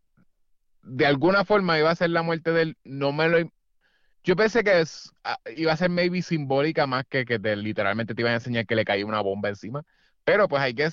de 0.83 1.07
alguna 1.07 1.45
forma 1.45 1.79
iba 1.79 1.91
a 1.91 1.97
ser 1.97 2.11
la 2.11 2.23
muerte 2.23 2.53
de 2.53 2.63
él. 2.63 2.77
No 2.85 3.13
me 3.13 3.29
lo, 3.29 3.39
yo 4.25 4.37
pensé 4.37 4.65
que 4.65 4.81
es- 4.81 5.13
ah, 5.25 5.39
iba 5.57 5.73
a 5.73 5.77
ser 5.77 5.91
maybe 5.91 6.23
simbólica 6.23 6.87
más 6.87 7.05
que 7.09 7.25
que 7.25 7.39
te, 7.39 7.57
literalmente 7.57 8.15
te 8.15 8.23
iban 8.23 8.33
a 8.35 8.37
enseñar 8.37 8.67
que 8.67 8.77
le 8.77 8.85
caía 8.85 9.07
una 9.07 9.21
bomba 9.23 9.49
encima. 9.49 9.85
Pero 10.25 10.49
pues 10.49 10.63
hay 10.63 10.75
que 10.75 10.91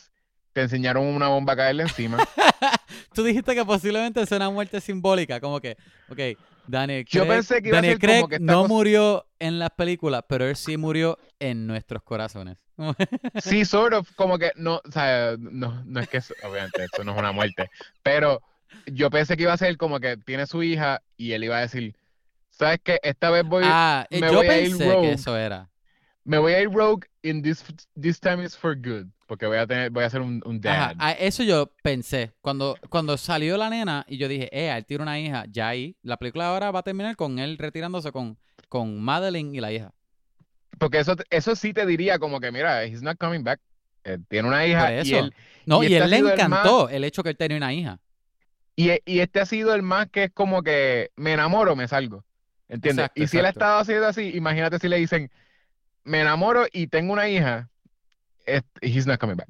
te 0.57 0.63
enseñaron 0.63 1.05
una 1.05 1.27
bomba 1.27 1.53
a 1.53 1.55
caerle 1.55 1.83
encima. 1.83 2.17
Tú 3.13 3.23
dijiste 3.23 3.53
que 3.53 3.63
posiblemente 3.63 4.19
es 4.21 4.31
una 4.31 4.49
muerte 4.49 4.81
simbólica, 4.81 5.39
como 5.39 5.61
que, 5.61 5.77
ok, 6.09 6.19
Daniel 6.65 7.05
Craig, 7.05 7.21
Yo 7.23 7.27
pensé 7.27 7.61
que 7.61 7.69
iba 7.69 7.77
a 7.77 7.81
ser 7.81 7.99
como 7.99 8.27
Craig 8.27 8.27
que 8.27 8.39
no 8.39 8.61
cosa- 8.61 8.67
murió 8.67 9.27
en 9.37 9.59
las 9.59 9.69
películas, 9.69 10.23
pero 10.27 10.45
él 10.49 10.55
sí 10.55 10.75
murió 10.77 11.19
en 11.39 11.67
nuestros 11.67 12.01
corazones. 12.01 12.57
Sí, 13.43 13.65
sort 13.65 13.93
of, 13.93 14.09
como 14.15 14.39
que 14.39 14.51
no, 14.55 14.81
o 14.83 14.91
sea, 14.91 15.35
no, 15.37 15.83
no 15.85 15.99
es 15.99 16.07
que, 16.09 16.17
obviamente, 16.43 16.85
eso 16.91 17.03
no 17.03 17.11
es 17.13 17.19
una 17.19 17.31
muerte, 17.31 17.69
pero 18.01 18.41
yo 18.87 19.11
pensé 19.11 19.37
que 19.37 19.43
iba 19.43 19.53
a 19.53 19.57
ser 19.57 19.77
como 19.77 19.99
que 19.99 20.17
tiene 20.17 20.47
su 20.47 20.63
hija 20.63 21.03
y 21.17 21.33
él 21.33 21.43
iba 21.43 21.57
a 21.57 21.61
decir, 21.61 21.95
¿sabes 22.49 22.79
qué? 22.83 22.99
Esta 23.03 23.29
vez 23.29 23.43
voy, 23.45 23.63
ah, 23.67 24.07
me 24.09 24.21
yo 24.21 24.33
voy 24.33 24.47
a 24.47 24.59
ir 24.59 24.69
pensé 24.71 24.83
que 24.85 24.93
rogue. 24.93 25.11
eso 25.13 25.37
era. 25.37 25.69
me 26.23 26.39
voy 26.39 26.53
a 26.53 26.61
ir 26.61 26.69
rogue 26.71 27.07
in 27.21 27.43
this, 27.43 27.63
this 27.99 28.19
time 28.19 28.43
is 28.43 28.57
for 28.57 28.75
good, 28.75 29.07
porque 29.27 29.45
voy 29.45 29.57
a 29.57 29.67
tener, 29.67 29.91
voy 29.91 30.03
a 30.03 30.09
ser 30.09 30.21
un, 30.21 30.41
un 30.45 30.59
dad. 30.59 30.95
eso 31.19 31.43
yo 31.43 31.71
pensé. 31.83 32.31
Cuando, 32.41 32.77
cuando 32.89 33.17
salió 33.17 33.57
la 33.57 33.69
nena 33.69 34.05
y 34.07 34.17
yo 34.17 34.27
dije, 34.27 34.49
eh, 34.51 34.75
él 34.75 34.85
tiene 34.85 35.03
una 35.03 35.19
hija, 35.19 35.45
ya 35.49 35.67
ahí, 35.67 35.95
la 36.01 36.17
película 36.17 36.47
ahora 36.47 36.71
va 36.71 36.79
a 36.79 36.83
terminar 36.83 37.15
con 37.15 37.37
él 37.37 37.57
retirándose 37.57 38.11
con, 38.11 38.37
con 38.69 38.99
Madeline 39.01 39.53
y 39.53 39.59
la 39.59 39.71
hija. 39.71 39.93
Porque 40.79 40.99
eso, 40.99 41.15
eso 41.29 41.55
sí 41.55 41.73
te 41.73 41.85
diría 41.85 42.19
como 42.19 42.39
que, 42.39 42.51
mira, 42.51 42.83
he's 42.85 43.01
not 43.01 43.17
coming 43.17 43.43
back. 43.43 43.59
Eh, 44.03 44.17
tiene 44.29 44.47
una 44.47 44.65
hija 44.65 45.03
y 45.03 45.13
él, 45.13 45.33
No, 45.65 45.83
y 45.83 45.87
y, 45.87 45.93
este 45.95 46.05
él 46.05 46.09
le 46.09 46.17
sido 46.17 46.33
el 46.33 46.39
encantó 46.39 46.89
el 46.89 47.03
hecho 47.03 47.23
que 47.23 47.29
él 47.29 47.37
tenía 47.37 47.57
una 47.57 47.73
hija. 47.73 47.99
y, 48.75 48.91
y 49.05 49.19
este 49.19 49.41
ha 49.41 49.45
sido 49.45 49.75
el 49.75 49.81
más 49.81 50.07
que 50.09 50.25
es 50.25 50.31
como 50.31 50.63
que 50.63 51.11
me 51.17 51.33
enamoro, 51.33 51.75
me 51.75 51.87
salgo. 51.87 52.23
¿Entiendes? 52.69 53.05
Exacto, 53.05 53.23
y 53.23 53.27
si 53.27 53.37
él 53.37 53.45
ha 53.45 53.49
estado 53.49 53.79
haciendo 53.79 54.07
así, 54.07 54.31
imagínate 54.35 54.79
si 54.79 54.87
le 54.87 54.97
dicen, 54.97 55.31
me 56.03 56.21
enamoro 56.21 56.65
y 56.71 56.87
tengo 56.87 57.11
una 57.13 57.27
hija, 57.29 57.69
este, 58.47 58.87
he's 58.87 59.05
not 59.05 59.19
coming 59.19 59.35
back. 59.37 59.49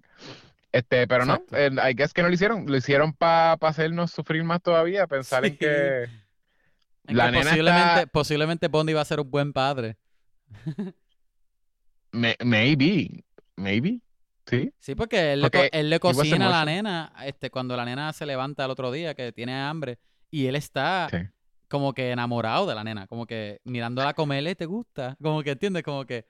Este, 0.72 1.07
pero 1.07 1.24
Exacto. 1.24 1.45
no, 1.52 1.57
eh, 1.57 1.90
I 1.91 1.94
guess 1.95 2.14
que 2.14 2.22
no 2.22 2.28
lo 2.28 2.34
hicieron, 2.34 2.65
lo 2.68 2.76
hicieron 2.76 3.14
para 3.14 3.53
hacernos 3.53 4.11
sufrir 4.11 4.44
más 4.44 4.61
todavía, 4.61 5.07
pensar 5.07 5.45
en 5.45 5.57
que 5.57 6.03
En 7.07 7.15
la 7.18 7.26
que 7.28 7.32
nena 7.32 7.44
posiblemente, 7.52 7.94
está, 7.99 8.06
posiblemente 8.07 8.68
Bond 8.68 8.90
iba 8.90 9.02
a 9.02 9.06
ser 9.06 9.19
un 9.22 9.32
buen 9.32 9.53
padre. 9.53 9.98
me- 12.11 12.36
maybe, 12.44 13.24
maybe, 13.56 14.02
sí. 14.45 14.72
Sí, 14.80 14.95
porque 14.95 15.34
él 15.34 15.41
le, 15.41 15.49
Porque 15.49 15.69
él 15.72 15.90
le 15.90 15.95
he 15.95 15.99
was 16.03 16.18
cocina 16.18 16.48
a 16.48 16.49
la 16.49 16.65
nena 16.65 17.14
este, 17.26 17.49
cuando 17.49 17.76
la 17.76 17.86
nena 17.86 18.11
se 18.14 18.26
levanta 18.26 18.65
el 18.65 18.72
otro 18.72 18.91
día 18.91 19.14
que 19.15 19.32
tiene 19.32 19.56
hambre 19.60 19.99
y 20.30 20.48
él 20.48 20.56
está 20.56 21.07
Sí. 21.11 21.18
como 21.68 21.94
que 21.94 22.11
enamorado 22.11 22.65
de 22.68 22.76
la 22.76 22.84
nena, 22.84 23.07
como 23.07 23.26
que 23.26 23.61
mirándola 23.64 24.14
comerle 24.14 24.56
te 24.56 24.65
gusta, 24.65 25.15
como 25.22 25.44
que 25.44 25.52
entiendes, 25.52 25.84
como 25.84 26.06
que 26.06 26.26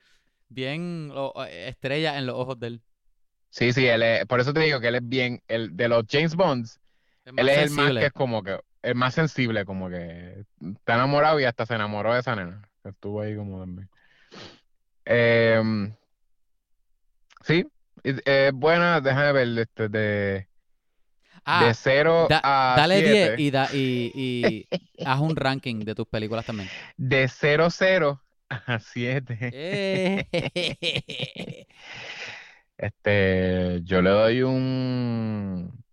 bien 0.49 1.11
estrella 1.49 2.17
en 2.17 2.25
los 2.25 2.35
ojos 2.35 2.59
de 2.59 2.67
él. 2.67 2.81
Sí, 3.49 3.73
sí, 3.73 3.87
él 3.87 4.03
es, 4.03 4.25
por 4.25 4.39
eso 4.39 4.53
te 4.53 4.59
digo 4.59 4.79
que 4.79 4.89
él 4.89 4.95
es 4.95 5.07
bien, 5.07 5.41
el, 5.47 5.75
de 5.75 5.87
los 5.87 6.03
James 6.09 6.35
Bonds, 6.35 6.79
Es 7.25 7.33
él 7.35 7.49
es 7.49 7.57
el 7.57 7.69
más 7.71 7.91
que 7.97 8.05
es 8.07 8.13
como 8.13 8.43
que, 8.43 8.59
el 8.83 8.95
más 8.95 9.13
sensible, 9.15 9.65
como 9.65 9.89
que 9.89 10.45
está 10.61 10.95
enamorado 10.95 11.39
y 11.39 11.45
hasta 11.45 11.65
se 11.65 11.75
enamoró 11.75 12.13
de 12.13 12.19
esa 12.19 12.35
nena. 12.35 12.69
Estuvo 12.83 13.21
ahí 13.21 13.35
como 13.35 13.59
también. 13.59 13.89
Em, 15.05 15.95
sí, 17.43 17.65
es, 18.03 18.21
es 18.25 18.53
buena, 18.53 19.01
déjame 19.01 19.31
ver, 19.33 19.59
este, 19.59 19.89
de, 19.89 20.47
Ah, 21.45 21.59
de 21.59 21.73
0 21.73 22.29
da- 22.29 22.41
a 22.43 22.75
dale 22.75 23.01
10 23.01 23.31
7, 23.31 23.33
y, 23.35 23.51
da, 23.51 23.69
y, 23.71 24.11
y 24.13 24.69
haz 25.03 25.19
un 25.21 25.35
ranking 25.35 25.85
de 25.85 25.95
tus 25.95 26.07
películas 26.07 26.45
también. 26.45 26.71
de 26.97 27.27
0, 27.27 27.69
0 27.69 28.21
a 28.49 28.79
7. 28.79 29.37
Eh. 29.53 31.65
Este, 32.79 33.79
yo 33.85 34.03
le 34.03 34.11
doy 34.11 34.43
un... 34.43 35.83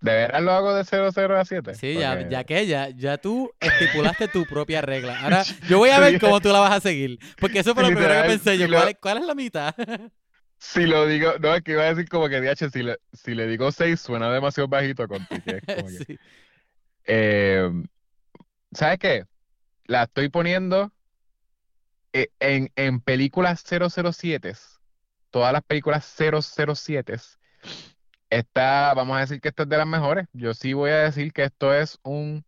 ¿De 0.00 0.12
veras 0.14 0.40
lo 0.40 0.52
hago 0.52 0.74
de 0.74 0.82
0, 0.82 1.10
0 1.12 1.38
a 1.38 1.44
7? 1.44 1.74
Sí, 1.74 1.92
ya, 1.92 2.14
Porque- 2.16 2.30
ya 2.30 2.44
que 2.44 2.66
ya, 2.66 2.88
ya 2.88 3.18
tú 3.18 3.52
estipulaste 3.60 4.28
tu 4.28 4.46
propia 4.46 4.80
regla. 4.80 5.20
Ahora 5.20 5.42
yo 5.68 5.76
voy 5.76 5.90
a 5.90 5.98
ver 6.00 6.18
cómo 6.18 6.40
tú 6.40 6.48
la 6.48 6.60
vas 6.60 6.72
a 6.72 6.80
seguir. 6.80 7.18
Porque 7.38 7.58
eso 7.58 7.74
fue 7.74 7.82
lo 7.82 7.90
primero 7.90 8.14
que 8.22 8.28
pensé 8.28 8.56
yo. 8.56 8.64
si 8.66 8.72
¿Cuál, 8.72 8.88
es- 8.88 8.96
cuál 8.98 9.18
es 9.18 9.26
la 9.26 9.34
mitad? 9.34 9.74
Si 10.62 10.84
lo 10.84 11.06
digo, 11.06 11.32
no, 11.40 11.54
es 11.54 11.62
que 11.62 11.72
iba 11.72 11.84
a 11.84 11.94
decir 11.94 12.06
como 12.10 12.28
que, 12.28 12.38
DH, 12.38 12.68
si 12.70 12.82
le, 12.82 12.98
si 13.14 13.34
le 13.34 13.46
digo 13.46 13.72
6 13.72 13.98
suena 13.98 14.30
demasiado 14.30 14.68
bajito 14.68 15.08
contigo. 15.08 15.42
que 15.42 15.56
es 15.56 15.64
como 15.76 15.88
que- 15.88 16.04
Sí. 16.04 16.18
Eh, 17.06 17.70
¿sabes 18.72 18.98
qué? 18.98 19.24
La 19.90 20.04
estoy 20.04 20.28
poniendo 20.28 20.92
eh, 22.12 22.28
en, 22.38 22.70
en 22.76 23.00
películas 23.00 23.64
007. 23.64 24.54
Todas 25.30 25.52
las 25.52 25.62
películas 25.62 26.04
007. 26.06 27.16
Esta, 28.30 28.94
vamos 28.94 29.16
a 29.16 29.20
decir 29.20 29.40
que 29.40 29.48
esta 29.48 29.64
es 29.64 29.68
de 29.68 29.76
las 29.76 29.88
mejores. 29.88 30.28
Yo 30.32 30.54
sí 30.54 30.74
voy 30.74 30.90
a 30.90 30.98
decir 30.98 31.32
que 31.32 31.42
esto 31.42 31.74
es 31.74 31.98
un 32.04 32.44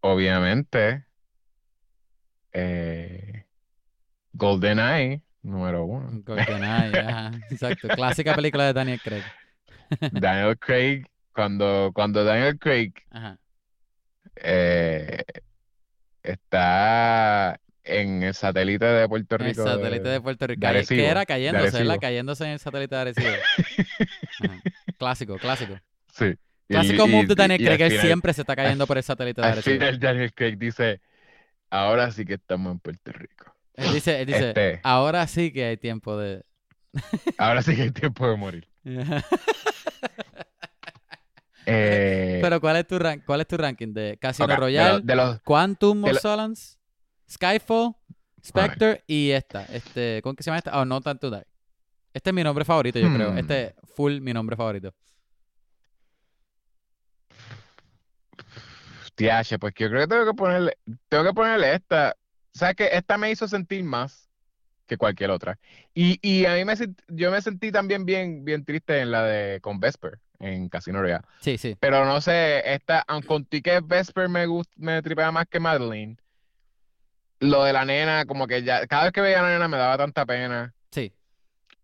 obviamente, 0.00 1.04
eh, 2.52 3.44
GoldenEye, 4.32 5.20
número 5.42 5.84
uno. 5.84 6.08
GoldenEye, 6.24 6.98
ajá, 7.06 7.32
exacto. 7.50 7.88
Clásica 7.88 8.34
película 8.34 8.64
de 8.64 8.72
Daniel 8.72 9.00
Craig. 9.02 9.24
Daniel 10.12 10.58
Craig, 10.58 11.04
cuando, 11.32 11.90
cuando 11.94 12.24
Daniel 12.24 12.58
Craig 12.58 12.92
Ajá. 13.10 13.38
eh, 14.36 15.22
está 16.22 17.60
en 17.86 18.22
el 18.22 18.34
satélite 18.34 18.84
de 18.84 19.08
Puerto 19.08 19.36
El 19.36 19.44
Rico. 19.46 19.64
satélite 19.64 20.08
de 20.08 20.20
Puerto 20.20 20.46
Rico. 20.46 20.66
de 20.66 20.84
que 20.84 21.06
era 21.06 21.24
cayéndose, 21.26 21.78
¿verdad? 21.78 21.98
Cayéndose 22.00 22.44
en 22.44 22.50
el 22.50 22.58
satélite 22.58 22.94
de 22.94 23.00
Arecibo. 23.00 23.28
Ajá. 24.40 24.60
Clásico, 24.98 25.38
clásico. 25.38 25.78
Sí. 26.12 26.34
Clásico 26.68 27.06
y- 27.06 27.10
move 27.10 27.26
de 27.26 27.34
Daniel 27.34 27.60
y 27.60 27.64
Craig, 27.64 27.74
al 27.76 27.82
él 27.82 27.90
final- 27.92 28.06
siempre 28.06 28.32
se 28.32 28.40
está 28.42 28.56
cayendo 28.56 28.86
por 28.86 28.96
el 28.96 29.02
satélite 29.04 29.40
de 29.40 29.46
Al 29.46 29.52
Arecibo. 29.54 29.74
final 29.76 30.00
Daniel 30.00 30.32
Craig 30.34 30.56
dice, 30.58 31.00
ahora 31.70 32.10
sí 32.10 32.24
que 32.24 32.34
estamos 32.34 32.72
en 32.72 32.78
Puerto 32.80 33.12
Rico. 33.12 33.54
Él 33.74 33.92
dice, 33.92 34.20
él 34.20 34.26
dice, 34.26 34.48
Este. 34.48 34.80
ahora 34.82 35.26
sí 35.26 35.52
que 35.52 35.64
hay 35.66 35.76
tiempo 35.76 36.16
de... 36.16 36.42
Ahora 37.38 37.60
sí 37.62 37.76
que 37.76 37.82
hay 37.82 37.90
tiempo 37.90 38.26
de 38.28 38.36
morir. 38.36 38.66
Eh, 41.68 42.38
Pero 42.42 42.60
¿cuál 42.60 42.76
es 42.76 42.86
tu 42.86 42.96
rank, 42.98 43.24
cuál 43.24 43.40
es 43.40 43.46
tu 43.48 43.56
ranking 43.56 43.92
de 43.92 44.16
Casino 44.20 44.44
ok, 44.44 44.50
de 44.52 44.56
Royale, 44.56 45.00
de 45.02 45.16
los, 45.16 45.40
Quantum 45.40 46.04
of 46.04 46.12
lo- 46.12 46.18
Solace, 46.20 46.75
Skyfall, 47.28 47.94
Spectre 48.44 49.02
y 49.06 49.30
esta, 49.30 49.64
este, 49.64 50.20
¿cómo 50.22 50.34
que 50.34 50.42
se 50.42 50.50
llama 50.50 50.58
esta? 50.58 50.80
Oh, 50.80 50.84
No 50.84 51.00
Time 51.00 51.16
to 51.16 51.30
Die. 51.30 51.44
Este 52.14 52.30
es 52.30 52.34
mi 52.34 52.42
nombre 52.42 52.64
favorito, 52.64 52.98
yo 52.98 53.12
creo. 53.12 53.32
Hmm. 53.32 53.38
Este 53.38 53.66
es 53.66 53.74
full 53.94 54.20
mi 54.20 54.32
nombre 54.32 54.56
favorito. 54.56 54.94
Tiache, 59.16 59.58
pues 59.58 59.74
yo 59.76 59.88
creo 59.88 60.02
que 60.02 60.08
tengo 60.08 60.26
que 60.26 60.34
ponerle, 60.34 60.78
tengo 61.08 61.24
que 61.24 61.32
ponerle 61.32 61.74
esta. 61.74 62.14
¿Sabes 62.52 62.76
qué? 62.76 62.88
Esta 62.92 63.18
me 63.18 63.30
hizo 63.30 63.48
sentir 63.48 63.82
más 63.82 64.30
que 64.86 64.96
cualquier 64.96 65.30
otra. 65.30 65.58
Y, 65.94 66.18
y 66.22 66.46
a 66.46 66.54
mí 66.54 66.64
me 66.64 66.74
yo 67.08 67.30
me 67.30 67.42
sentí 67.42 67.72
también 67.72 68.06
bien, 68.06 68.44
bien 68.44 68.64
triste 68.64 69.00
en 69.00 69.10
la 69.10 69.24
de 69.24 69.60
con 69.60 69.80
Vesper, 69.80 70.20
en 70.38 70.68
Casino 70.68 71.00
Royale. 71.00 71.24
Sí, 71.40 71.58
sí. 71.58 71.76
Pero 71.80 72.04
no 72.04 72.20
sé, 72.20 72.62
esta, 72.72 73.04
aunque 73.08 73.28
con 73.28 73.44
que 73.44 73.80
Vesper 73.84 74.28
me 74.28 74.46
gust, 74.46 74.70
me 74.76 75.02
tripea 75.02 75.32
más 75.32 75.46
que 75.48 75.60
Madeline, 75.60 76.18
lo 77.40 77.64
de 77.64 77.72
la 77.72 77.84
nena, 77.84 78.24
como 78.26 78.46
que 78.46 78.62
ya, 78.62 78.86
cada 78.86 79.04
vez 79.04 79.12
que 79.12 79.20
veía 79.20 79.40
a 79.40 79.42
la 79.42 79.50
nena 79.50 79.68
me 79.68 79.76
daba 79.76 79.98
tanta 79.98 80.24
pena. 80.26 80.74
Sí. 80.90 81.12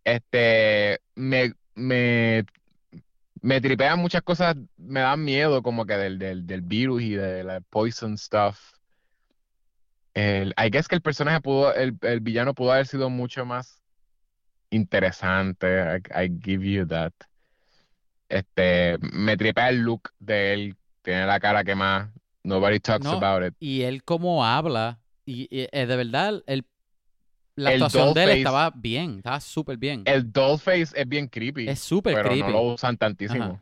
Este, 0.04 1.00
me, 1.14 1.52
me, 1.74 2.44
me 3.40 3.60
tripean 3.60 3.98
muchas 3.98 4.22
cosas, 4.22 4.56
me 4.76 5.00
dan 5.00 5.24
miedo 5.24 5.62
como 5.62 5.86
que 5.86 5.94
del, 5.94 6.18
del, 6.18 6.46
del 6.46 6.62
virus 6.62 7.02
y 7.02 7.10
de 7.14 7.44
la 7.44 7.60
poison 7.60 8.16
stuff. 8.16 8.58
El, 10.14 10.54
I 10.58 10.70
guess 10.70 10.88
que 10.88 10.94
el 10.94 11.02
personaje 11.02 11.40
pudo, 11.40 11.74
el, 11.74 11.96
el 12.02 12.20
villano 12.20 12.54
pudo 12.54 12.72
haber 12.72 12.86
sido 12.86 13.08
mucho 13.10 13.44
más 13.46 13.82
interesante. 14.70 15.66
I, 16.16 16.24
I 16.24 16.38
give 16.42 16.64
you 16.64 16.86
that. 16.86 17.12
Este, 18.28 18.96
me 19.12 19.36
tripea 19.36 19.68
el 19.68 19.80
look 19.80 20.10
de 20.18 20.54
él, 20.54 20.76
tiene 21.02 21.26
la 21.26 21.38
cara 21.38 21.64
que 21.64 21.74
más, 21.74 22.08
nobody 22.42 22.80
talks 22.80 23.04
No, 23.04 23.12
about 23.12 23.46
it. 23.46 23.54
Y 23.60 23.82
él 23.82 24.02
como 24.04 24.44
habla, 24.44 24.98
y, 25.24 25.42
y, 25.50 25.68
eh, 25.72 25.86
de 25.86 25.96
verdad, 25.96 26.42
el, 26.46 26.64
la 27.56 27.70
El 27.72 27.82
actuación 27.82 28.14
de 28.14 28.24
él 28.24 28.30
estaba 28.30 28.70
bien, 28.74 29.18
estaba 29.18 29.40
súper 29.40 29.76
bien. 29.76 30.02
El 30.06 30.32
dollface 30.32 30.88
es 30.94 31.08
bien 31.08 31.28
creepy. 31.28 31.68
Es 31.68 31.80
súper 31.80 32.14
pero 32.14 32.30
creepy. 32.30 32.42
no 32.42 32.50
lo 32.50 32.62
usan 32.74 32.96
tantísimo. 32.96 33.60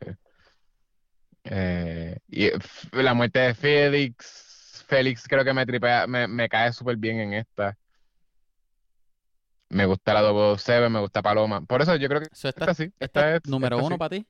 Sí. 0.00 0.06
Eh, 1.44 2.18
y 2.28 2.46
f- 2.46 2.88
la 3.02 3.14
muerte 3.14 3.38
de 3.38 3.54
Félix, 3.54 4.84
Félix 4.88 5.26
creo 5.28 5.44
que 5.44 5.52
me 5.54 5.64
tripea, 5.64 6.06
me, 6.06 6.26
me 6.26 6.48
cae 6.48 6.72
súper 6.72 6.96
bien 6.96 7.20
en 7.20 7.34
esta. 7.34 7.76
Me 9.68 9.84
gusta 9.86 10.14
la 10.14 10.22
007, 10.22 10.88
me 10.88 11.00
gusta 11.00 11.22
Paloma. 11.22 11.60
Por 11.64 11.82
eso 11.82 11.96
yo 11.96 12.08
creo 12.08 12.20
que 12.20 12.28
Eso 12.32 12.48
está, 12.48 12.64
esta 12.64 12.74
sí, 12.74 12.92
esta 13.00 13.36
es 13.36 13.42
número 13.46 13.76
esta 13.76 13.86
uno 13.86 13.94
sí. 13.94 13.98
para 13.98 14.10
ti. 14.10 14.26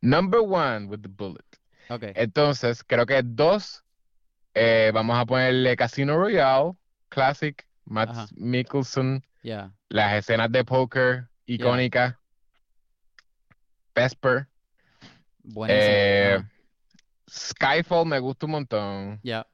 Number 0.00 0.40
one 0.40 0.86
with 0.86 1.00
the 1.02 1.08
bullet. 1.08 1.44
Ok. 1.88 2.04
Entonces, 2.14 2.82
creo 2.84 3.06
que 3.06 3.22
dos, 3.22 3.84
eh, 4.54 4.90
vamos 4.94 5.18
a 5.18 5.24
ponerle 5.26 5.76
Casino 5.76 6.16
Royale, 6.16 6.72
Classic, 7.08 7.66
Matt 7.84 8.10
Ajá. 8.10 8.26
Mikkelsen, 8.36 9.22
Ya. 9.42 9.72
las 9.88 10.14
escenas 10.14 10.50
de 10.52 10.64
póker 10.64 11.28
icónicas, 11.46 12.14
Vesper. 13.94 14.46
Buenísimo. 15.42 15.86
Eh. 15.88 16.42
Skyfall 17.28 18.06
me 18.06 18.18
gusta 18.18 18.46
un 18.46 18.52
montón. 18.52 19.20
Ya. 19.22 19.46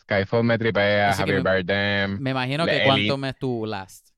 Skyfall 0.00 0.44
me 0.44 0.58
tripea, 0.58 1.10
Así 1.10 1.20
Javier 1.20 1.38
me- 1.38 1.42
Bardem. 1.42 2.18
Me 2.20 2.30
imagino 2.30 2.64
que 2.64 2.72
Elite. 2.72 2.86
Quantum 2.86 3.24
es 3.24 3.38
tu 3.38 3.66
last. 3.66 4.08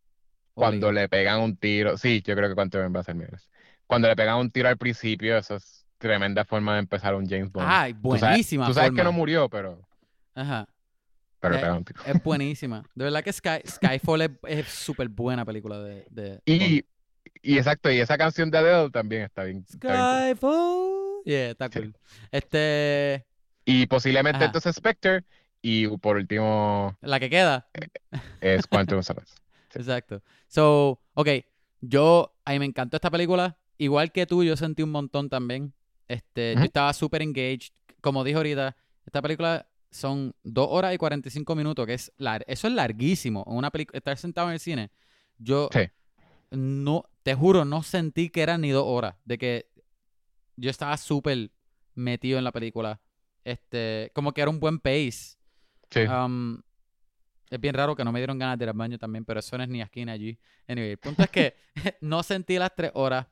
Cuando 0.55 0.89
Obligado. 0.89 0.93
le 1.05 1.09
pegan 1.09 1.41
un 1.41 1.57
tiro, 1.57 1.97
sí, 1.97 2.21
yo 2.25 2.35
creo 2.35 2.49
que 2.49 2.55
Quantum 2.55 2.95
va 2.95 3.01
a 3.01 3.05
ser. 3.05 3.17
Cuando 3.87 4.09
le 4.09 4.17
pegan 4.17 4.39
un 4.39 4.51
tiro 4.51 4.69
al 4.69 4.77
principio, 4.77 5.39
eso 5.39 5.57
es 5.57 5.78
tremenda 5.99 6.45
forma 6.45 6.75
de 6.75 6.81
empezar 6.81 7.15
un 7.15 7.29
James 7.29 7.51
Bond. 7.53 7.67
Ay, 7.69 7.93
Tú 7.95 8.11
sabes- 8.17 8.21
buenísima 8.21 8.67
Tú 8.67 8.75
sabes 8.75 8.93
que 8.93 9.03
no 9.05 9.13
murió, 9.13 9.49
pero, 9.49 9.81
Ajá. 10.35 10.69
pero 11.41 11.55
Eh. 11.57 11.85
Es 12.07 12.23
buenísima. 12.25 12.83
De 12.95 13.05
verdad 13.05 13.23
que 13.23 13.33
Sky, 13.33 13.61
Skyfall 13.67 14.39
es, 14.47 14.67
súper 14.69 15.09
buena 15.09 15.45
película 15.45 15.79
de, 15.81 16.07
de 16.11 16.41
Y, 16.47 16.85
y 17.43 17.59
exacto, 17.59 17.91
y 17.91 17.99
esa 18.01 18.17
canción 18.17 18.51
de 18.51 18.59
Adele 18.59 18.91
también 18.91 19.23
está 19.23 19.45
bien. 19.45 19.65
está 19.69 19.89
bien 20.25 20.37
cool. 20.39 20.51
Skyfall. 20.51 21.23
Yeah, 21.25 21.51
está 21.51 21.69
Sí. 21.71 21.79
cool. 21.81 21.97
Este, 22.31 23.27
Y 23.65 23.87
posiblemente 23.87 24.37
Ajá. 24.39 24.47
entonces 24.47 24.75
Spectre. 24.77 25.25
Y 25.61 25.89
por 25.99 26.17
último 26.17 26.97
la 27.01 27.19
que 27.19 27.29
queda. 27.29 27.69
es 28.41 28.67
Quantum 28.67 29.03
Solace. 29.03 29.35
Sí. 29.71 29.81
Exacto. 29.81 30.23
So, 30.47 30.99
ok, 31.13 31.29
yo, 31.83 32.35
a 32.47 32.53
mí 32.53 32.59
me 32.61 32.65
encantó 32.65 32.97
esta 32.97 33.11
película. 33.11 33.59
Igual 33.77 34.13
que 34.13 34.25
tú, 34.25 34.43
yo 34.43 34.57
sentí 34.57 34.83
un 34.83 34.91
montón 34.91 35.29
también. 35.29 35.75
Este, 36.09 36.55
yo 36.57 36.63
estaba 36.65 36.93
súper 36.93 37.23
engaged. 37.23 37.71
Como 38.01 38.25
dije 38.25 38.37
ahorita, 38.37 38.77
esta 39.07 39.21
película 39.23 39.69
son 39.91 40.35
2 40.43 40.67
horas 40.71 40.95
y 40.95 40.99
45 40.99 41.55
minutos, 41.55 41.87
que 41.87 41.95
es 41.95 42.13
lar- 42.19 42.45
eso 42.47 42.67
es 42.69 42.75
larguísimo. 42.75 43.43
Una 43.45 43.71
estar 43.93 44.17
sentado 44.19 44.49
en 44.49 44.55
el 44.55 44.61
cine, 44.61 44.91
yo 45.39 45.69
Sí. 45.73 45.81
no, 46.51 47.05
te 47.23 47.35
juro, 47.35 47.65
no 47.65 47.83
sentí 47.83 48.31
que 48.31 48.43
eran 48.43 48.61
ni 48.63 48.71
dos 48.71 48.85
horas. 48.87 49.17
De 49.25 49.37
que 49.39 49.71
yo 50.57 50.71
estaba 50.71 50.97
súper 50.97 51.51
metido 51.95 52.39
en 52.39 52.45
la 52.45 52.53
película. 52.53 53.01
Este, 53.45 54.11
como 54.15 54.33
que 54.33 54.41
era 54.43 54.51
un 54.51 54.61
buen 54.61 54.79
pace. 54.79 55.37
Sí. 55.91 56.01
Um, 56.01 56.61
es 57.51 57.59
bien 57.61 57.75
raro 57.75 57.97
que 57.97 58.05
no 58.05 58.13
me 58.13 58.19
dieron 58.19 58.39
ganas 58.39 58.59
de 58.59 58.65
ir 58.67 58.69
al 58.69 58.77
baño 58.77 58.99
también, 58.99 59.25
pero 59.25 59.41
eso 59.41 59.57
no 59.57 59.65
es 59.65 59.71
ni 59.71 59.81
aquí 59.81 60.05
ni 60.05 60.13
allí. 60.13 60.39
Anyway, 60.67 60.91
el 60.91 60.99
punto 60.99 61.23
es 61.23 61.31
que 61.31 61.55
no 62.03 62.23
sentí 62.23 62.59
las 62.59 62.75
tres 62.75 62.91
horas. 62.95 63.27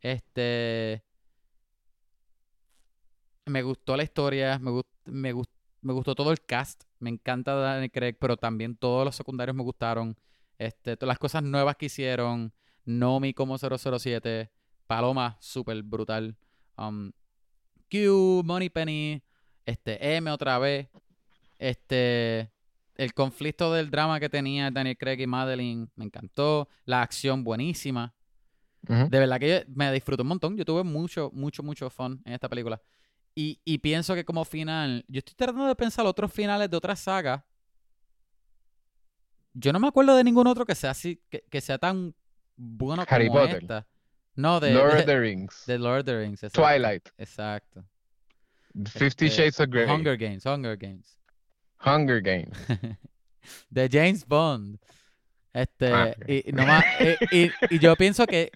Este. 0.00 1.02
Me 3.50 3.62
gustó 3.62 3.96
la 3.96 4.02
historia, 4.02 4.58
me, 4.58 4.70
gust- 4.70 4.88
me, 5.04 5.32
gust- 5.34 5.50
me 5.82 5.92
gustó 5.92 6.14
todo 6.14 6.30
el 6.32 6.40
cast. 6.40 6.84
Me 6.98 7.10
encanta 7.10 7.54
Daniel 7.54 7.90
Craig, 7.90 8.14
pero 8.18 8.36
también 8.36 8.76
todos 8.76 9.04
los 9.04 9.16
secundarios 9.16 9.56
me 9.56 9.62
gustaron. 9.62 10.16
Este, 10.58 10.96
todas 10.96 11.08
las 11.08 11.18
cosas 11.18 11.42
nuevas 11.42 11.76
que 11.76 11.86
hicieron. 11.86 12.52
Nomi 12.84 13.32
como 13.34 13.56
007. 13.58 14.50
Paloma, 14.86 15.36
súper 15.40 15.82
brutal. 15.82 16.36
Um, 16.76 17.12
Q, 17.90 18.42
Moneypenny. 18.44 19.22
Este, 19.66 20.16
M 20.16 20.30
otra 20.30 20.58
vez. 20.58 20.88
Este. 21.58 22.50
el 22.96 23.14
conflicto 23.14 23.72
del 23.72 23.90
drama 23.90 24.20
que 24.20 24.28
tenía 24.28 24.70
Daniel 24.70 24.96
Craig 24.98 25.20
y 25.20 25.26
Madeline 25.26 25.88
me 25.96 26.04
encantó. 26.04 26.68
La 26.84 27.02
acción 27.02 27.44
buenísima. 27.44 28.14
De 29.10 29.18
verdad 29.18 29.38
que 29.38 29.64
me 29.74 29.92
disfruto 29.92 30.22
un 30.22 30.28
montón. 30.28 30.56
Yo 30.56 30.64
tuve 30.64 30.82
mucho, 30.84 31.30
mucho, 31.34 31.62
mucho 31.62 31.88
fun 31.90 32.20
en 32.24 32.32
esta 32.32 32.48
película. 32.48 32.80
Y, 33.34 33.60
y 33.64 33.78
pienso 33.78 34.14
que 34.14 34.24
como 34.24 34.44
final, 34.44 35.04
yo 35.08 35.18
estoy 35.20 35.34
tratando 35.34 35.66
de 35.66 35.74
pensar 35.76 36.04
otros 36.06 36.32
finales 36.32 36.68
de 36.70 36.76
otras 36.76 36.98
sagas. 37.00 37.42
Yo 39.54 39.72
no 39.72 39.80
me 39.80 39.88
acuerdo 39.88 40.16
de 40.16 40.24
ningún 40.24 40.46
otro 40.46 40.64
que 40.64 40.74
sea 40.74 40.90
así, 40.90 41.20
que, 41.28 41.42
que 41.50 41.60
sea 41.60 41.78
tan 41.78 42.14
bueno 42.56 43.04
Harry 43.08 43.28
como 43.28 43.40
Potter. 43.40 43.62
esta. 43.62 43.86
No, 44.36 44.60
de, 44.60 44.72
Lord 44.72 44.92
de, 44.94 44.98
of 45.00 45.06
the 45.06 45.18
Rings, 45.18 45.64
de 45.66 45.78
Lord 45.78 46.00
of 46.00 46.04
the 46.06 46.18
Rings. 46.18 46.42
Exacto. 46.42 46.62
Twilight, 46.62 47.08
Exacto. 47.18 47.84
Fifty 48.86 49.26
Este, 49.26 49.28
Shades 49.28 49.60
of 49.60 49.68
Grey, 49.68 49.88
Hunger 49.90 50.16
Games, 50.16 50.46
Hunger 50.46 50.76
Games. 50.76 51.18
Hunger 51.84 52.20
Games. 52.22 52.56
de 53.68 53.88
James 53.90 54.24
Bond. 54.26 54.78
Este, 55.52 55.92
Ah, 55.92 56.14
y, 56.28 56.44
no 56.52 56.64
ma- 56.64 56.84
y, 57.32 57.46
y- 57.46 57.50
y 57.70 57.78
yo 57.80 57.96
pienso 57.96 58.24
que 58.26 58.52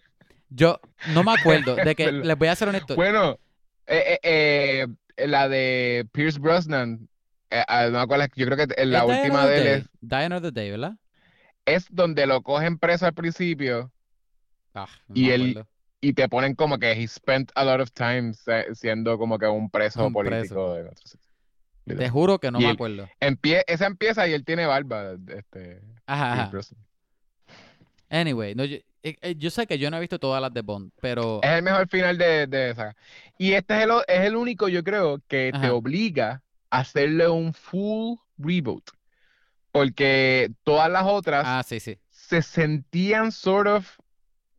yo 0.48 0.80
no 1.12 1.24
me 1.24 1.32
acuerdo 1.32 1.74
de 1.74 1.96
que, 1.96 2.12
les 2.12 2.38
voy 2.38 2.46
a 2.48 2.54
ser 2.54 2.68
honesto, 2.68 2.94
Bueno, 2.94 3.40
eh, 3.86 4.18
eh, 4.22 4.86
eh, 5.16 5.26
la 5.28 5.48
de 5.48 6.06
Pierce 6.12 6.38
Brosnan, 6.38 7.08
ah, 7.50 7.88
no 7.90 8.06
me 8.06 8.28
yo 8.34 8.46
creo 8.46 8.56
que 8.56 8.74
¿es 8.76 8.86
la 8.88 9.04
última 9.06 9.46
de 9.46 9.58
él 9.58 9.66
es, 9.66 9.88
Die 10.00 10.16
Another 10.16 10.52
Day, 10.52 10.70
¿verdad? 10.70 10.96
es 11.66 11.86
donde 11.90 12.26
lo 12.26 12.42
cogen 12.42 12.78
preso 12.78 13.06
al 13.06 13.14
principio 13.14 13.90
Ah, 14.74 14.86
Y 15.14 15.30
él- 15.30 15.50
acuerdo. 15.50 15.68
y 16.00 16.12
te 16.12 16.28
ponen 16.28 16.54
como 16.54 16.78
que 16.78 16.92
he 16.92 17.08
spent 17.08 17.50
a 17.54 17.64
lot 17.64 17.80
of 17.80 17.90
time 17.92 18.32
siendo 18.74 19.16
como 19.16 19.38
que 19.38 19.46
un 19.46 19.70
preso 19.70 20.06
Un 20.06 20.12
político 20.12 20.74
preso. 20.74 20.74
de. 21.86 21.96
Te 21.96 22.08
juro 22.10 22.38
que 22.38 22.50
no 22.50 22.58
Y 22.60 22.64
me 22.64 22.70
acuerdo. 22.70 23.08
Empie- 23.20 23.62
esa 23.66 23.86
empieza 23.86 24.26
y 24.28 24.32
él 24.32 24.44
tiene 24.44 24.66
barba, 24.66 25.16
este, 25.28 25.80
Ajá, 26.06 26.42
ajá. 26.42 26.50
Anyway, 28.10 28.54
no, 28.54 28.64
yo, 28.64 28.78
eh, 29.04 29.16
eh, 29.20 29.34
yo 29.36 29.50
sé 29.50 29.66
que 29.66 29.78
yo 29.78 29.90
no 29.90 29.98
he 29.98 30.00
visto 30.00 30.18
todas 30.18 30.40
las 30.40 30.52
de 30.52 30.62
Bond, 30.62 30.90
pero 31.00 31.40
Es 31.42 31.50
el 31.50 31.62
mejor 31.62 31.86
final 31.88 32.16
de, 32.16 32.46
de 32.46 32.70
esa. 32.70 32.96
Y 33.36 33.52
este 33.52 33.76
es 33.76 33.84
el, 33.84 33.90
es 34.08 34.20
el 34.20 34.34
único, 34.34 34.66
yo 34.68 34.82
creo, 34.82 35.20
que 35.28 35.52
te 35.60 35.68
obliga 35.68 36.42
a 36.70 36.78
hacerle 36.78 37.28
un 37.28 37.52
full 37.52 38.16
reboot. 38.38 38.90
Porque 39.70 40.50
todas 40.62 40.90
las 40.90 41.04
otras 41.04 41.44
ah, 41.46 41.62
sí, 41.62 41.80
sí. 41.80 41.98
se 42.08 42.40
sentían 42.40 43.30
sort 43.30 43.68
of, 43.68 43.98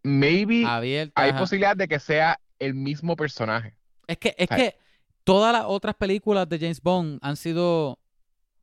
maybe 0.03 0.63
Abierta. 0.63 1.19
hay 1.19 1.31
ajá. 1.31 1.39
posibilidad 1.39 1.75
de 1.75 1.87
que 1.87 1.99
sea 1.99 2.39
el 2.59 2.75
mismo 2.75 3.15
personaje. 3.15 3.75
Es 4.05 4.17
que, 4.17 4.35
es 4.37 4.47
que 4.47 4.77
todas 5.23 5.53
las 5.53 5.63
otras 5.65 5.95
películas 5.95 6.47
de 6.47 6.59
James 6.59 6.81
Bond 6.81 7.17
han 7.23 7.35
sido 7.35 7.97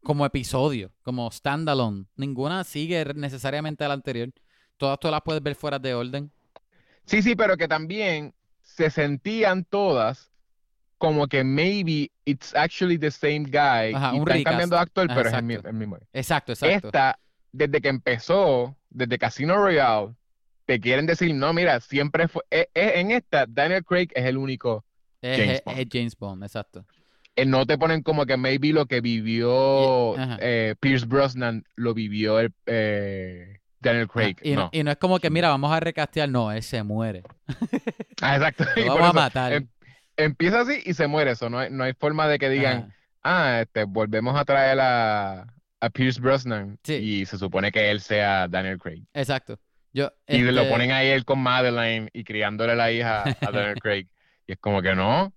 como 0.04 0.24
episodios, 0.24 0.92
como 1.02 1.28
standalone. 1.32 2.06
Ninguna 2.14 2.62
sigue 2.62 3.04
necesariamente 3.16 3.84
a 3.84 3.88
la 3.88 3.94
anterior. 3.94 4.32
Todas 4.82 4.98
tú 4.98 5.09
las 5.12 5.20
puedes 5.22 5.40
ver 5.40 5.54
fuera 5.54 5.78
de 5.78 5.94
orden. 5.94 6.28
Sí, 7.04 7.22
sí, 7.22 7.36
pero 7.36 7.56
que 7.56 7.68
también 7.68 8.34
se 8.62 8.90
sentían 8.90 9.62
todas 9.64 10.32
como 10.98 11.28
que 11.28 11.44
maybe 11.44 12.10
it's 12.24 12.52
actually 12.56 12.98
the 12.98 13.12
same 13.12 13.44
guy 13.44 13.94
Ajá, 13.94 14.10
y 14.12 14.18
un 14.18 14.28
están 14.28 14.42
cambiando 14.42 14.74
de 14.74 14.82
actor, 14.82 15.06
Ajá, 15.09 15.14
pero 15.16 15.28
es 15.28 15.34
el, 15.36 15.42
mi- 15.44 15.54
exacto. 15.54 15.68
el 15.70 15.76
mismo. 15.76 15.98
Exacto, 16.12 16.52
exacto. 16.52 16.88
Esta, 16.88 17.18
desde 17.52 17.80
que 17.80 17.88
empezó, 17.90 18.76
desde 18.90 19.18
Casino 19.18 19.54
Royale, 19.54 20.14
te 20.66 20.80
quieren 20.80 21.06
decir, 21.06 21.32
no, 21.32 21.52
mira, 21.52 21.78
siempre 21.78 22.26
fue, 22.26 22.42
e- 22.50 22.68
e- 22.74 22.98
en 22.98 23.12
esta, 23.12 23.46
Daniel 23.48 23.84
Craig 23.84 24.09
es 24.16 24.24
el 24.26 24.36
único. 24.36 24.84
es, 25.20 25.38
James 25.38 25.54
es- 25.59 25.64
Bond. 25.64 25.78
es 25.78 25.86
James 25.92 26.16
Bond, 26.16 26.42
exacto. 26.42 26.84
Eh, 27.36 27.46
no 27.46 27.64
te 27.66 27.78
ponen 27.78 28.02
como 28.02 28.26
que 28.26 28.36
maybe 28.36 28.72
lo 28.72 28.86
que 28.86 29.00
vivió 29.00 30.16
eh, 30.40 30.74
Pierce 30.80 31.06
Brosnan, 31.06 31.64
lo 31.76 31.94
vivió 31.94 32.40
el, 32.40 32.52
eh, 32.66 33.59
Daniel 33.82 34.04
Ajá, 34.04 34.12
Craig. 34.12 34.36
Y, 34.42 34.54
no. 34.54 34.62
no. 34.62 34.68
y 34.72 34.82
no 34.84 34.90
es 34.90 34.96
como 34.96 35.18
que, 35.18 35.30
mira, 35.30 35.48
vamos 35.48 35.72
a 35.72 35.80
recastear. 35.80 36.28
No, 36.28 36.52
él 36.52 36.62
se 36.62 36.82
muere. 36.82 37.22
Ah, 38.20 38.36
exacto. 38.36 38.64
Lo 38.76 38.94
vamos 38.94 39.10
a 39.10 39.12
matar. 39.12 39.52
em- 39.52 39.68
empieza 40.16 40.60
así 40.60 40.80
y 40.84 40.94
se 40.94 41.06
muere 41.06 41.32
eso. 41.32 41.50
No 41.50 41.59
hay, 41.59 41.70
no 41.70 41.84
hay 41.84 41.94
forma 41.94 42.28
de 42.28 42.38
que 42.38 42.48
digan, 42.48 42.92
Ajá. 43.22 43.56
ah, 43.56 43.60
este, 43.62 43.84
volvemos 43.84 44.38
a 44.38 44.44
traer 44.44 44.78
a, 44.80 45.42
a 45.80 45.90
Pierce 45.90 46.20
Brosnan 46.20 46.78
Sí. 46.84 46.94
y 46.94 47.26
se 47.26 47.38
supone 47.38 47.72
que 47.72 47.90
él 47.90 48.00
sea 48.00 48.46
Daniel 48.48 48.78
Craig. 48.78 49.02
Exacto. 49.14 49.59
Yo, 49.94 50.10
Y 50.26 50.38
lo 50.40 50.62
este, 50.62 50.72
ponen 50.72 50.90
ahí 50.92 51.09
él 51.09 51.26
con 51.26 51.38
Madeline 51.40 52.09
y 52.14 52.24
criándole 52.24 52.74
la 52.76 52.90
hija 52.90 53.24
a 53.24 53.50
Daniel 53.50 53.74
Craig. 53.82 54.06
Y 54.46 54.52
es 54.52 54.59
como 54.59 54.80
que 54.80 54.94
no. 54.94 55.34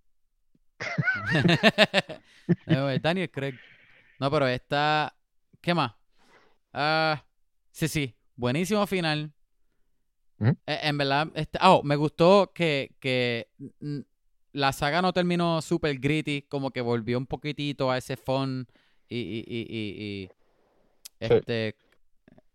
Daniel 3.01 3.29
Craig. 3.31 3.55
No, 4.19 4.31
pero 4.31 4.47
esta. 4.47 5.13
¿Qué 5.61 5.73
más? 5.73 5.93
Ah, 6.73 7.23
sí, 7.71 7.87
sí. 7.87 8.15
Buenísimo 8.35 8.85
final. 8.87 9.31
Eh, 10.67 10.79
en 10.83 10.97
verdad, 10.97 11.27
este, 11.35 11.59
oh, 11.61 11.81
me 11.83 11.95
gustó 11.95 12.51
que, 12.53 12.95
que 12.99 13.49
la 14.51 14.71
saga 14.73 15.01
no 15.01 15.13
terminó 15.13 15.61
super 15.61 15.97
gritty, 15.97 16.41
como 16.43 16.71
que 16.71 16.81
volvió 16.81 17.17
un 17.17 17.25
poquitito 17.25 17.89
a 17.91 17.97
ese 17.97 18.17
fun 18.17 18.67
y, 19.07 19.17
y, 19.17 19.43
y, 19.47 20.23
y- 20.23 20.29
este, 21.19 21.75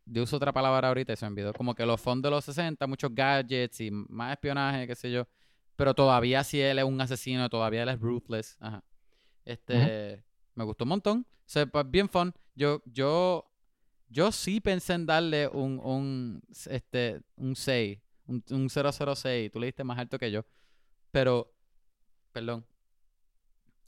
yo 0.05 0.25
uso 0.25 0.37
otra 0.37 0.53
palabra 0.53 0.89
ahorita 0.89 1.13
y 1.13 1.17
se 1.17 1.25
me 1.25 1.31
olvidó, 1.33 1.53
como 1.55 1.75
que 1.75 1.87
los 1.87 2.01
fun 2.01 2.21
de 2.21 2.31
los 2.31 2.45
60, 2.45 2.87
muchos 2.87 3.15
gadgets 3.15 3.81
y 3.81 3.91
más 3.91 4.33
espionaje, 4.33 4.87
qué 4.87 4.95
sé 4.95 5.11
yo, 5.11 5.27
pero 5.77 5.95
todavía 5.95 6.45
si 6.45 6.61
él 6.61 6.79
es 6.79 6.85
un 6.85 7.01
asesino, 7.01 7.49
todavía 7.49 7.85
él 7.85 7.89
es 7.89 8.01
ruthless, 8.01 8.57
ajá. 8.61 8.85
Este, 9.45 10.23
me 10.55 10.65
gustó 10.65 10.85
un 10.85 10.91
montón, 10.91 11.27
o 11.31 11.43
sea, 11.47 11.65
pues, 11.67 11.91
bien 11.91 12.09
fun. 12.09 12.35
Yo, 12.55 12.83
yo, 12.85 13.50
yo 14.11 14.33
sí 14.33 14.61
pensé 14.61 14.93
en 14.95 15.07
darle 15.07 15.49
un, 15.49 15.79
un, 15.79 16.43
este, 16.69 17.21
un 17.37 17.57
6, 17.57 17.99
un, 18.27 18.45
un 18.51 18.69
006, 18.69 19.51
tú 19.51 19.61
le 19.61 19.67
diste 19.67 19.85
más 19.85 19.99
alto 19.99 20.19
que 20.19 20.31
yo, 20.31 20.45
pero, 21.11 21.53
perdón. 22.33 22.67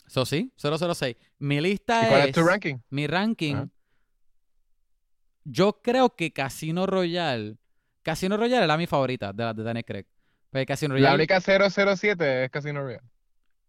Eso 0.07 0.25
sí, 0.26 0.52
006. 0.57 1.17
Mi 1.39 1.60
lista 1.60 2.02
¿Y 2.02 2.07
cuál 2.07 2.20
es 2.23 2.28
es, 2.28 2.33
tu 2.33 2.42
ranking? 2.44 2.76
mi 2.91 3.07
ranking, 3.07 3.68
yo 5.44 5.81
creo 5.83 6.15
que 6.15 6.33
Casino 6.33 6.86
Royale, 6.86 7.57
Casino 8.02 8.36
Royale 8.36 8.65
era 8.65 8.76
mi 8.76 8.86
favorita 8.86 9.33
de 9.33 9.44
las 9.44 9.57
de 9.57 9.62
Daniel 9.62 9.84
Craig. 9.84 10.07
Porque 10.51 10.67
Casino 10.67 10.94
La 10.97 11.15
Royale 11.15 11.17
única 11.17 11.41
007 11.41 12.44
es 12.44 12.51
Casino 12.51 12.83
Royale. 12.83 13.02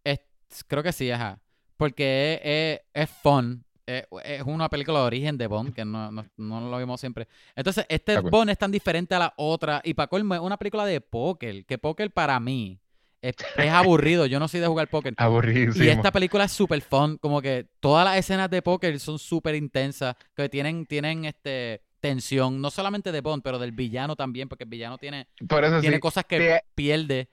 es, 0.04 0.20
creo 0.66 0.82
que 0.82 0.92
sí, 0.92 1.10
ajá. 1.10 1.40
Porque 1.76 2.34
es, 2.42 2.80
es, 2.94 3.02
es 3.10 3.10
fun. 3.22 3.64
Es, 3.86 4.06
es 4.24 4.42
una 4.42 4.68
película 4.68 5.00
de 5.00 5.04
origen 5.06 5.36
de 5.36 5.46
Bond, 5.46 5.74
que 5.74 5.84
no, 5.84 6.10
no, 6.10 6.24
no 6.36 6.70
lo 6.70 6.78
vimos 6.78 7.00
siempre. 7.00 7.28
Entonces, 7.54 7.86
este. 7.88 8.18
Bond 8.20 8.50
es 8.50 8.58
tan 8.58 8.70
diferente 8.70 9.14
a 9.14 9.18
la 9.18 9.34
otra. 9.36 9.80
Y 9.84 9.94
para 9.94 10.06
colmo, 10.08 10.34
es 10.34 10.40
una 10.40 10.56
película 10.56 10.86
de 10.86 11.00
póker. 11.00 11.64
Que 11.66 11.78
póker 11.78 12.10
para 12.10 12.38
mí 12.40 12.80
es, 13.20 13.34
es 13.56 13.70
aburrido. 13.70 14.26
Yo 14.26 14.40
no 14.40 14.48
soy 14.48 14.60
de 14.60 14.66
jugar 14.66 14.88
póker. 14.88 15.14
Aburridísimo. 15.16 15.84
Y 15.84 15.88
esta 15.88 16.12
película 16.12 16.44
es 16.44 16.52
súper 16.52 16.80
fun, 16.80 17.18
como 17.18 17.42
que 17.42 17.66
todas 17.80 18.04
las 18.04 18.16
escenas 18.16 18.50
de 18.50 18.62
póker 18.62 18.98
son 19.00 19.18
súper 19.18 19.54
intensas, 19.54 20.16
que 20.34 20.48
tienen, 20.48 20.86
tienen 20.86 21.24
este 21.24 21.82
tensión, 22.00 22.60
no 22.60 22.70
solamente 22.70 23.12
de 23.12 23.20
Bond, 23.22 23.42
pero 23.42 23.58
del 23.58 23.72
villano 23.72 24.14
también, 24.14 24.48
porque 24.48 24.64
el 24.64 24.70
villano 24.70 24.98
tiene, 24.98 25.26
tiene 25.48 25.94
sí, 25.94 26.00
cosas 26.00 26.24
que 26.26 26.38
te, 26.38 26.64
pierde 26.74 27.30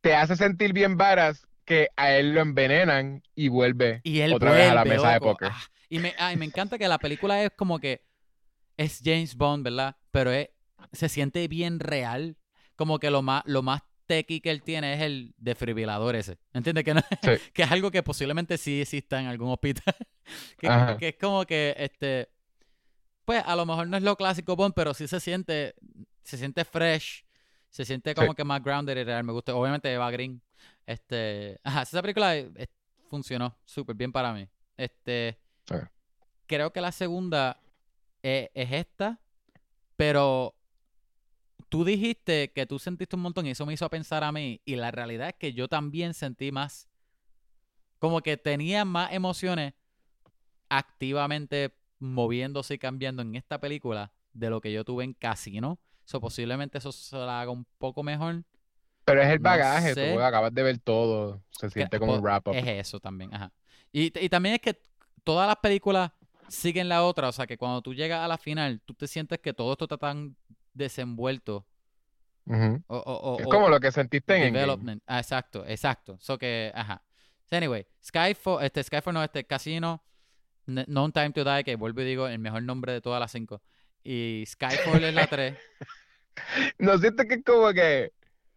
te 0.00 0.14
hace 0.14 0.36
sentir 0.36 0.72
bien 0.72 0.96
varas 0.96 1.46
que 1.64 1.88
a 1.96 2.12
él 2.12 2.34
lo 2.34 2.40
envenenan 2.40 3.22
y 3.34 3.48
vuelve 3.48 4.00
y 4.02 4.20
él 4.20 4.32
otra 4.32 4.52
vez 4.52 4.70
a 4.70 4.74
la 4.74 4.84
mesa 4.84 5.12
de 5.12 5.20
póker. 5.20 5.50
Ah, 5.52 5.62
y 5.90 5.98
me, 5.98 6.14
ay, 6.18 6.36
me 6.36 6.46
encanta 6.46 6.78
que 6.78 6.88
la 6.88 6.98
película 6.98 7.42
es 7.44 7.50
como 7.56 7.78
que 7.78 8.06
es 8.78 9.00
James 9.04 9.34
Bond, 9.36 9.64
¿verdad? 9.64 9.96
Pero 10.10 10.30
es, 10.32 10.48
se 10.92 11.08
siente 11.10 11.46
bien 11.48 11.78
real, 11.80 12.36
como 12.76 12.98
que 12.98 13.10
lo 13.10 13.20
más, 13.20 13.42
lo 13.44 13.60
más 13.62 13.82
tequi 14.06 14.40
que 14.40 14.50
él 14.50 14.62
tiene 14.62 14.94
es 14.94 15.00
el 15.02 15.34
desfibrilador 15.36 16.16
ese. 16.16 16.38
¿Entiendes? 16.54 16.84
Que, 16.84 16.94
no- 16.94 17.02
Sí. 17.22 17.30
que 17.52 17.62
es 17.62 17.70
algo 17.70 17.90
que 17.90 18.02
posiblemente 18.02 18.56
sí 18.56 18.80
exista 18.80 19.20
en 19.20 19.26
algún 19.26 19.50
hospital. 19.50 19.94
que, 20.98 21.08
es 21.08 21.16
como 21.20 21.44
que, 21.44 21.74
este, 21.76 22.28
pues 23.24 23.42
a 23.44 23.54
lo 23.56 23.66
mejor 23.66 23.86
no 23.88 23.96
es 23.96 24.02
lo 24.02 24.16
clásico 24.16 24.56
Bond, 24.56 24.74
pero 24.74 24.94
sí 24.94 25.06
se 25.06 25.20
siente, 25.20 25.74
se 26.22 26.38
siente 26.38 26.64
fresh, 26.64 27.24
se 27.68 27.84
siente 27.84 28.14
como 28.14 28.32
Sí. 28.32 28.36
que 28.36 28.44
más 28.44 28.62
grounded 28.62 28.96
y 28.96 29.04
real. 29.04 29.22
Me 29.24 29.32
gusta, 29.32 29.54
obviamente 29.54 29.92
Eva 29.92 30.10
Green. 30.10 30.40
Este, 30.86 31.60
ajá, 31.62 31.82
esa 31.82 32.00
película 32.02 32.36
eh, 32.36 32.66
funcionó 33.08 33.56
súper 33.64 33.94
bien 33.96 34.10
para 34.12 34.32
mí. 34.32 34.48
Este, 34.76 35.38
Creo 36.46 36.72
que 36.72 36.80
la 36.80 36.92
segunda 36.92 37.60
eh, 38.22 38.50
es 38.54 38.72
esta, 38.72 39.20
pero 39.96 40.54
tú 41.68 41.84
dijiste 41.84 42.52
que 42.52 42.66
tú 42.66 42.78
sentiste 42.78 43.14
un 43.16 43.22
montón 43.22 43.46
y 43.46 43.50
eso 43.50 43.64
me 43.66 43.72
hizo 43.74 43.88
pensar 43.88 44.24
a 44.24 44.32
mí. 44.32 44.60
Y 44.64 44.76
la 44.76 44.90
realidad 44.90 45.28
es 45.28 45.34
que 45.34 45.52
yo 45.52 45.68
también 45.68 46.12
sentí 46.14 46.50
más, 46.50 46.88
como 47.98 48.20
que 48.20 48.36
tenía 48.36 48.84
más 48.84 49.12
emociones 49.12 49.74
activamente 50.68 51.74
moviéndose 51.98 52.74
y 52.74 52.78
cambiando 52.78 53.22
en 53.22 53.34
esta 53.36 53.60
película 53.60 54.12
de 54.32 54.50
lo 54.50 54.60
que 54.60 54.72
yo 54.72 54.84
tuve 54.84 55.04
en 55.04 55.14
Casino. 55.14 55.78
So, 56.04 56.20
posiblemente 56.20 56.78
eso 56.78 56.92
se 56.92 57.16
la 57.16 57.40
haga 57.40 57.50
un 57.52 57.66
poco 57.78 58.02
mejor. 58.02 58.42
Pero 59.04 59.22
es 59.22 59.28
el 59.28 59.38
No 59.38 59.44
bagaje, 59.44 59.94
sé. 59.94 60.14
tú 60.14 60.20
acabas 60.20 60.52
de 60.52 60.62
ver 60.62 60.78
todo, 60.78 61.42
se 61.50 61.70
siente 61.70 61.98
como 61.98 62.14
un 62.14 62.18
po- 62.20 62.24
wrap 62.24 62.48
up. 62.48 62.54
Es 62.54 62.66
eso 62.66 63.00
también, 63.00 63.32
ajá. 63.34 63.52
Y, 63.92 64.06
y 64.24 64.28
también 64.28 64.56
es 64.56 64.60
que 64.60 64.80
todas 65.20 65.46
las 65.46 65.56
películas 65.56 66.10
siguen 66.48 66.88
la 66.88 67.04
otra. 67.04 67.28
O 67.28 67.32
sea, 67.32 67.46
que 67.46 67.56
cuando 67.56 67.82
tú 67.82 67.94
llegas 67.94 68.20
a 68.20 68.28
la 68.28 68.38
final, 68.38 68.80
tú 68.84 68.94
te 68.94 69.06
sientes 69.06 69.38
que 69.38 69.52
todo 69.52 69.72
esto 69.72 69.84
está 69.84 69.96
tan 69.98 70.36
desenvuelto. 70.74 71.66
Ujú. 72.46 72.82
O, 72.88 72.96
o- 72.96 73.32
o- 73.34 73.38
Es 73.40 73.46
como 73.46 73.68
lo 73.68 73.78
que 73.80 73.92
sentiste 73.92 74.34
en 74.36 74.52
development. 74.52 75.02
Ah, 75.06 75.18
exacto, 75.20 75.64
exacto. 75.66 76.16
So 76.20 76.38
que, 76.38 76.72
ajá. 76.74 77.02
So, 77.44 77.56
anyway, 77.56 77.86
Skyfall, 78.04 78.64
este, 78.64 78.82
Skyfall 78.82 79.14
no, 79.14 79.22
este, 79.22 79.44
Casino, 79.44 80.02
No 80.66 81.10
Time 81.10 81.30
to 81.32 81.44
Die, 81.44 81.64
que 81.64 81.76
vuelvo 81.76 82.00
y 82.02 82.04
digo 82.04 82.26
el 82.28 82.38
mejor 82.38 82.62
nombre 82.62 82.92
de 82.92 83.00
todas 83.00 83.20
las 83.20 83.30
cinco. 83.32 83.60
Y 84.02 84.44
Skyfall 84.46 85.04
es 85.04 85.14
la 85.14 85.26
3. 85.26 85.56
No 86.78 86.96
sientes 86.98 87.26
que 87.26 87.34
es 87.34 87.44
como 87.44 87.70
que. 87.72 88.12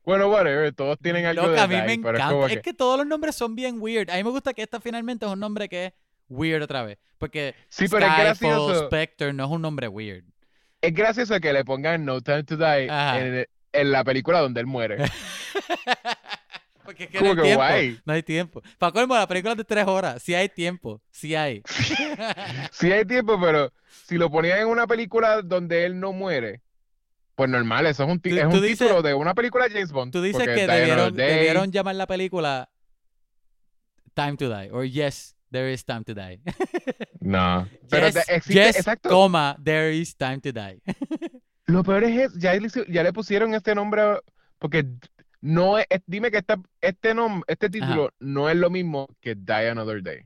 Bueno, 0.06 0.30
whatever, 0.30 0.74
todos 0.74 0.98
tienen 1.00 1.25
algo 1.25 1.43
Loca, 1.48 1.53
de 1.53 1.59
a 1.61 1.67
mí 1.67 1.75
me 1.75 1.85
es 1.93 1.98
encanta. 1.98 2.45
Es 2.48 2.53
que. 2.58 2.61
que 2.61 2.74
todos 2.74 2.98
los 2.98 3.08
nombres 3.08 3.35
son 3.35 3.56
bien 3.56 3.77
weird. 3.82 4.09
A 4.09 4.16
mí 4.16 4.24
me 4.24 4.30
gusta 4.30 4.53
que 4.53 4.61
esta 4.61 4.80
finalmente 4.80 5.25
es 5.25 5.32
un 5.32 5.40
nombre 5.40 5.67
que 5.67 5.85
es 5.88 5.93
weird 6.30 6.61
otra 6.64 6.84
vez. 6.84 6.98
Porque 7.18 7.56
Sí, 7.69 7.88
pero 7.90 8.06
es 8.06 8.18
gracioso. 8.18 8.85
Spectre 8.88 9.34
no 9.34 9.45
es 9.45 9.50
un 9.52 9.61
nombre 9.61 9.88
weird. 9.88 10.24
Es 10.82 10.93
gracioso 10.93 11.40
que 11.40 11.53
le 11.53 11.64
pongan 11.64 12.03
No 12.03 12.22
Time 12.22 12.43
to 12.43 12.58
Die 12.58 12.88
en, 12.90 13.48
en 13.72 13.92
la 13.92 14.03
película 14.03 14.40
donde 14.40 14.60
él 14.60 14.68
muere. 14.68 14.98
Porque 16.84 17.06
es 17.06 17.10
que 17.11 17.22
no 17.22 17.30
hay 17.30 17.35
que 17.38 17.42
tiempo. 17.43 17.60
guay. 17.64 18.00
No 18.06 18.14
hay 18.14 18.24
tiempo. 18.24 18.61
Para 18.77 18.92
colmo, 18.92 19.16
la 19.16 19.26
película 19.27 19.53
es 19.53 19.58
de 19.58 19.64
tres 19.64 19.88
horas. 19.88 20.22
Sí 20.22 20.35
hay 20.35 20.50
tiempo. 20.50 21.02
Sí 21.11 21.34
hay. 21.35 21.61
Sí 22.72 22.92
hay 22.92 23.06
tiempo, 23.06 23.40
pero 23.40 23.72
si 24.06 24.18
lo 24.18 24.30
ponían 24.30 24.60
en 24.60 24.68
una 24.68 24.85
película 24.85 25.42
donde 25.42 25.85
él 25.85 25.98
no 26.00 26.11
muere, 26.11 26.61
pues 27.35 27.50
normal, 27.50 27.85
eso 27.85 28.03
es 28.03 28.10
un, 28.10 28.22
es 28.24 28.43
un 28.45 28.52
dices- 28.61 28.80
título 28.80 29.02
de 29.02 29.14
una 29.14 29.34
película 29.34 29.66
de 29.66 29.72
James 29.72 29.92
Bond. 29.93 30.11
Tú 30.11 30.22
dices 30.22 30.43
que 30.43 30.68
debieron, 30.68 31.16
debieron 31.16 31.72
llamar 31.72 31.95
la 31.95 32.06
película 32.08 32.69
Time 34.14 34.35
to 34.35 34.50
Die. 34.50 34.69
O 34.72 34.84
Yes, 34.84 35.35
There 35.54 35.72
is 35.72 35.86
Time 35.86 36.04
to 36.06 36.14
Die. 36.16 36.40
No, 37.22 37.66
pero 37.90 38.08
yes, 38.08 38.28
existe, 38.28 38.54
yes, 38.54 38.76
exacto. 38.80 39.08
coma, 39.10 39.56
There 39.64 39.94
is 39.94 40.14
Time 40.18 40.42
to 40.42 40.52
Die. 40.52 40.82
Lo 41.68 41.84
peor 41.84 42.04
es, 42.04 42.34
ya 42.38 42.54
le, 42.56 42.68
ya 42.90 43.04
le 43.04 43.14
pusieron 43.14 43.54
este 43.54 43.74
nombre 43.74 44.20
porque 44.60 44.84
no 45.40 45.78
es, 45.78 45.86
dime 46.06 46.30
que 46.32 46.40
esta, 46.40 46.60
este 46.82 47.14
nombre, 47.14 47.46
este 47.48 47.70
título 47.70 48.10
no 48.20 48.50
es 48.50 48.58
lo 48.58 48.70
mismo 48.70 49.08
que 49.22 49.36
Die 49.36 49.70
Another 49.70 50.02
Day. 50.04 50.26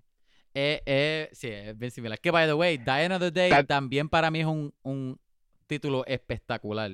Eh, 0.55 0.81
eh, 0.87 1.29
sí, 1.33 1.49
es 1.49 1.77
bien 1.77 1.91
similar. 1.91 2.19
Que, 2.19 2.31
by 2.31 2.47
the 2.47 2.55
way, 2.55 2.77
Die 2.79 3.05
Another 3.05 3.31
Day 3.31 3.51
That- 3.51 3.67
también 3.67 4.09
para 4.09 4.31
mí 4.31 4.39
es 4.39 4.47
un, 4.47 4.73
un 4.81 5.19
título 5.67 6.03
espectacular. 6.07 6.91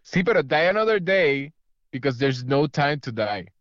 Sí, 0.00 0.24
pero 0.24 0.42
Die 0.42 0.68
Another 0.68 1.02
Day 1.02 1.52
because 1.92 2.18
there's 2.18 2.44
no 2.44 2.66
time 2.66 2.98
to 2.98 3.12
die. 3.12 3.52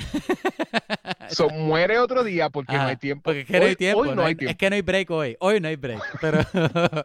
So, 1.30 1.48
muere 1.48 1.98
otro 1.98 2.24
día 2.24 2.50
porque 2.50 2.76
no 2.76 2.82
hay 2.86 2.96
tiempo. 2.96 3.22
Porque 3.22 3.40
es 3.40 3.46
que 3.46 3.60
no 3.60 3.66
hay 3.66 3.76
tiempo. 3.76 4.00
hoy 4.00 4.08
no 4.08 4.14
no 4.16 4.22
hay 4.22 4.28
hay- 4.28 4.34
tiempo. 4.34 4.50
Es 4.50 4.56
que 4.56 4.68
no 4.70 4.74
hay 4.76 4.82
break 4.82 5.10
hoy. 5.10 5.36
Hoy 5.38 5.60
no 5.60 5.68
hay 5.68 5.76
break. 5.76 6.02
Pero. 6.20 6.44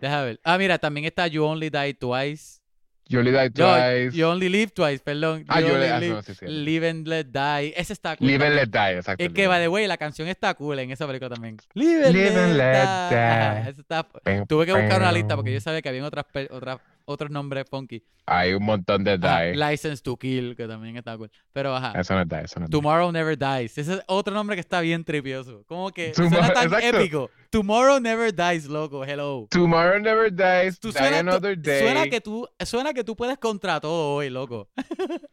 Deja 0.00 0.22
ver. 0.22 0.40
Ah, 0.44 0.58
mira, 0.58 0.78
también 0.78 1.06
está 1.06 1.26
You 1.26 1.44
Only 1.44 1.70
Die 1.70 1.94
Twice. 1.94 2.60
You 3.08 3.20
Only 3.20 3.30
Die 3.32 3.50
Yo, 3.54 3.66
Twice. 3.74 4.16
You 4.16 4.26
Only 4.28 4.48
Live 4.48 4.72
Twice, 4.72 4.98
perdón. 5.00 5.44
Ah, 5.48 5.60
You 5.60 5.68
You 5.68 5.74
Only 5.74 5.86
Only- 5.86 5.92
ah, 5.92 6.00
Live, 6.00 6.14
no, 6.14 6.22
sí, 6.22 6.34
sí. 6.34 6.46
Live 6.46 6.88
and 6.88 7.06
Let 7.08 7.24
Die. 7.26 7.72
Ese 7.76 7.92
está 7.92 8.16
cool. 8.16 8.26
Live 8.26 8.46
and. 8.46 8.54
Let 8.56 8.66
Die, 8.68 8.96
exacto. 8.98 9.24
Es 9.24 9.32
que, 9.32 9.46
by 9.48 9.60
the 9.60 9.68
way, 9.68 9.86
la 9.86 9.96
canción 9.96 10.26
está 10.28 10.54
cool 10.54 10.78
en 10.80 10.90
esa 10.90 11.06
película 11.06 11.30
también. 11.30 11.56
Live 11.74 12.06
and 12.06 12.14
Live 12.14 12.30
Let, 12.30 12.38
and 12.38 12.56
let 12.56 13.64
Die. 13.64 13.72
Die. 13.72 13.80
está- 13.80 14.06
Tuve 14.48 14.66
que 14.66 14.72
buscar 14.72 15.00
una 15.00 15.12
lista 15.12 15.36
porque 15.36 15.52
yo 15.52 15.60
sabía 15.60 15.82
que 15.82 15.88
había 15.88 16.04
otras, 16.04 16.24
otras, 16.50 16.78
otros 17.06 17.30
nombres 17.30 17.64
funky. 17.70 18.02
Hay 18.26 18.52
un 18.54 18.64
montón 18.64 19.04
de 19.04 19.12
Ajá, 19.22 19.42
Die. 19.42 19.54
License 19.56 20.02
to 20.02 20.16
Kill, 20.16 20.56
que 20.56 20.66
también 20.66 20.96
está 20.96 21.16
cool. 21.16 21.30
Pero 21.52 21.74
ajá. 21.74 21.92
Eso 21.98 22.14
no 22.14 22.22
es 22.22 22.28
Die, 22.28 22.40
eso 22.44 22.60
no 22.60 22.66
Die. 22.66 22.72
Tomorrow 22.72 23.12
Never 23.12 23.38
Dies. 23.38 23.78
Ese 23.78 23.94
es 23.94 24.00
otro 24.08 24.34
nombre 24.34 24.56
que 24.56 24.60
está 24.60 24.80
bien 24.80 25.04
tripioso. 25.04 25.64
Como 25.66 25.90
que 25.90 26.12
Tomorrow- 26.12 26.28
suena 26.30 26.52
tan 26.52 26.64
exacto. 26.66 26.98
épico. 26.98 27.30
Tomorrow 27.50 28.00
Never 28.00 28.34
Dies, 28.34 28.66
loco. 28.66 29.04
Hello. 29.04 29.46
Tomorrow 29.50 30.00
Never 30.00 30.30
Dies, 30.32 30.78
Tú 30.80 30.88
Die 30.90 30.98
suena, 30.98 31.18
Another 31.20 31.56
Day. 31.60 31.80
suena 31.80 32.08
que 32.10 32.20
tú 32.20 32.48
suena 32.64 32.92
que 32.92 33.04
tú 33.04 33.14
puedes 33.16 33.38
contra 33.38 33.80
todo 33.80 34.16
hoy, 34.16 34.28
loco. 34.28 34.68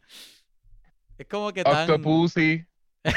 es 1.18 1.26
como 1.26 1.52
que 1.52 1.64
tan 1.64 1.90
Octopussy. 1.90 2.64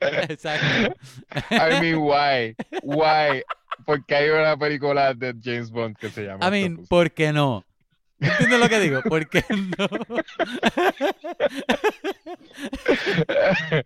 Exacto. 0.00 0.94
I 1.50 1.80
mean, 1.80 2.00
why? 2.00 2.54
Why? 2.82 3.42
Porque 3.88 4.14
hay 4.14 4.28
una 4.28 4.54
película 4.54 5.14
de 5.14 5.34
James 5.42 5.70
Bond 5.70 5.96
que 5.96 6.10
se 6.10 6.24
llama 6.26 6.46
I 6.46 6.50
mean, 6.50 6.72
Octopussy. 6.72 6.88
¿por 6.90 7.10
qué 7.10 7.32
no? 7.32 7.64
¿Entiendes 8.20 8.60
lo 8.60 8.68
que 8.68 8.80
digo? 8.80 9.00
¿Por 9.02 9.26
qué 9.30 9.42
no? 9.48 9.88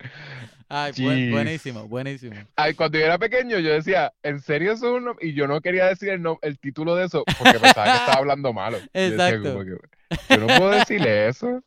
Ay, 0.69 0.93
buen- 0.99 1.31
buenísimo, 1.31 1.87
buenísimo. 1.87 2.35
Ay, 2.57 2.75
cuando 2.75 2.99
yo 2.99 3.05
era 3.05 3.17
pequeño, 3.19 3.61
yo 3.61 3.71
decía, 3.75 4.13
¿en 4.25 4.41
serio 4.41 4.73
eso 4.73 4.87
es 4.97 5.03
uno? 5.03 5.15
Y 5.21 5.35
yo 5.35 5.47
no 5.47 5.61
quería 5.61 5.87
decir 5.87 6.09
el, 6.09 6.21
no- 6.21 6.41
el 6.43 6.59
título 6.59 6.97
de 6.97 7.07
eso 7.07 7.23
porque 7.39 7.61
pensaba 7.61 7.85
que 7.93 7.99
estaba 7.99 8.19
hablando 8.19 8.53
malo. 8.53 8.79
Yo 8.81 8.87
decía 8.93 9.29
Exacto. 9.29 9.61
que, 9.65 9.77
yo 10.31 10.37
no 10.39 10.47
puedo 10.49 10.71
decirle 10.71 11.29
eso. 11.29 11.63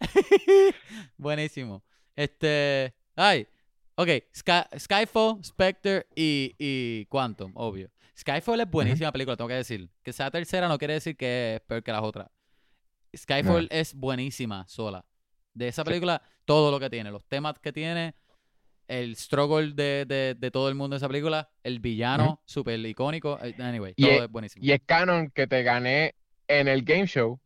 Buenísimo. 1.16 1.80
Este. 2.16 2.92
Ay. 3.14 3.46
Ok. 3.96 4.08
Sky- 4.34 4.78
Skyfall, 4.78 5.44
Spectre 5.44 6.06
y, 6.16 6.54
y 6.58 7.06
Quantum, 7.06 7.52
obvio. 7.54 7.90
Skyfall 8.18 8.60
es 8.60 8.70
buenísima 8.70 9.10
película, 9.12 9.36
tengo 9.36 9.48
que 9.48 9.54
decir. 9.54 9.88
Que 10.02 10.12
sea 10.12 10.30
tercera 10.30 10.68
no 10.68 10.78
quiere 10.78 10.94
decir 10.94 11.16
que 11.16 11.56
es 11.56 11.60
peor 11.62 11.82
que 11.82 11.92
las 11.92 12.02
otras. 12.02 12.28
Skyfall 13.16 13.68
es 13.70 13.94
buenísima 13.94 14.66
sola. 14.68 15.04
De 15.52 15.68
esa 15.68 15.82
Sí. 15.82 15.86
película, 15.88 16.22
todo 16.44 16.70
lo 16.70 16.80
que 16.80 16.90
tiene, 16.90 17.10
los 17.10 17.24
temas 17.26 17.58
que 17.60 17.72
tiene, 17.72 18.14
el 18.88 19.16
struggle 19.16 19.72
de, 19.72 20.04
de- 20.06 20.34
de 20.38 20.50
todo 20.50 20.68
el 20.68 20.74
mundo 20.74 20.94
de 20.94 20.98
esa 20.98 21.08
película, 21.08 21.48
el 21.62 21.78
villano, 21.80 22.40
súper 22.44 22.78
icónico. 22.84 23.38
eh, 23.42 23.54
Anyway, 23.58 23.94
Y 23.96 24.02
todo 24.02 24.12
es- 24.12 24.22
es 24.22 24.28
buenísimo. 24.30 24.64
Y 24.64 24.72
es 24.72 24.80
canon 24.84 25.30
que 25.30 25.46
te 25.46 25.62
gané 25.62 26.14
en 26.48 26.68
el 26.68 26.82
game 26.82 27.06
show 27.06 27.40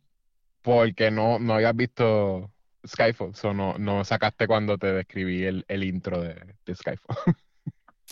porque 0.61 1.11
no, 1.11 1.39
no 1.39 1.53
habías 1.53 1.75
visto 1.75 2.51
Skyfall. 2.87 3.35
So 3.35 3.53
no, 3.53 3.77
no 3.77 4.03
sacaste 4.05 4.47
cuando 4.47 4.77
te 4.77 4.91
describí 4.93 5.43
el, 5.43 5.65
el 5.67 5.83
intro 5.83 6.21
de, 6.21 6.55
de 6.65 6.75
Skyfall. 6.75 7.17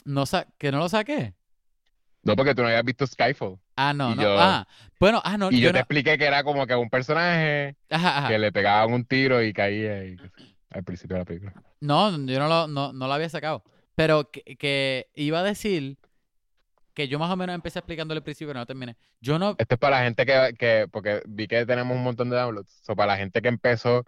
No 0.06 0.26
sa- 0.28 0.46
¿Que 0.60 0.72
no 0.72 0.78
lo 0.78 0.88
saqué? 0.90 1.34
No, 2.24 2.36
porque 2.36 2.54
tú 2.54 2.62
no 2.62 2.68
habías 2.68 2.84
visto 2.86 3.06
Skyfall. 3.08 3.58
Ah, 3.76 3.94
no, 3.94 4.14
no. 4.16 4.22
yo- 4.22 4.38
Ah, 4.40 4.68
bueno, 5.00 5.22
ah, 5.26 5.38
no. 5.38 5.52
Y 5.52 5.60
yo 5.60 5.70
te 5.70 5.74
no- 5.74 5.80
expliqué 5.80 6.18
que 6.18 6.26
era 6.26 6.44
como 6.44 6.66
que 6.68 6.76
un 6.76 6.90
personaje 6.90 7.76
Ajá, 7.90 8.20
ajá. 8.20 8.28
que 8.28 8.38
le 8.38 8.52
pegaban 8.52 8.94
un 8.94 9.04
tiro 9.06 9.42
y 9.44 9.52
caía 9.54 10.06
y- 10.06 10.18
al 10.70 10.84
principio 10.84 11.16
de 11.16 11.20
la 11.22 11.26
película. 11.26 11.54
No, 11.82 12.12
yo 12.12 12.40
no 12.40 12.48
lo, 12.48 12.68
no, 12.68 12.94
no 12.94 13.08
lo 13.08 13.14
había 13.14 13.28
sacado. 13.30 13.64
Pero 13.96 14.30
que, 14.30 14.44
que 14.58 15.08
iba 15.16 15.40
a 15.40 15.44
decir 15.44 15.98
que 16.94 17.08
yo 17.08 17.18
más 17.20 17.32
o 17.32 17.36
menos 17.36 17.56
empecé 17.56 17.80
explicándole 17.80 18.20
al 18.20 18.24
principio, 18.24 18.50
pero 18.50 18.60
no 18.60 18.66
terminé. 18.66 18.96
Yo 19.20 19.40
no. 19.40 19.56
Esto 19.58 19.76
es 19.76 19.80
para 19.80 19.98
la 19.98 20.04
gente 20.04 20.26
que, 20.26 20.54
que, 20.58 20.88
porque 20.92 21.22
vi 21.28 21.48
que 21.48 21.66
tenemos 21.66 21.98
un 21.98 22.04
montón 22.04 22.30
de 22.30 22.36
downloads. 22.38 22.82
So, 22.84 22.96
para 22.96 23.14
la 23.14 23.18
gente 23.18 23.42
que 23.42 23.48
empezó 23.50 24.06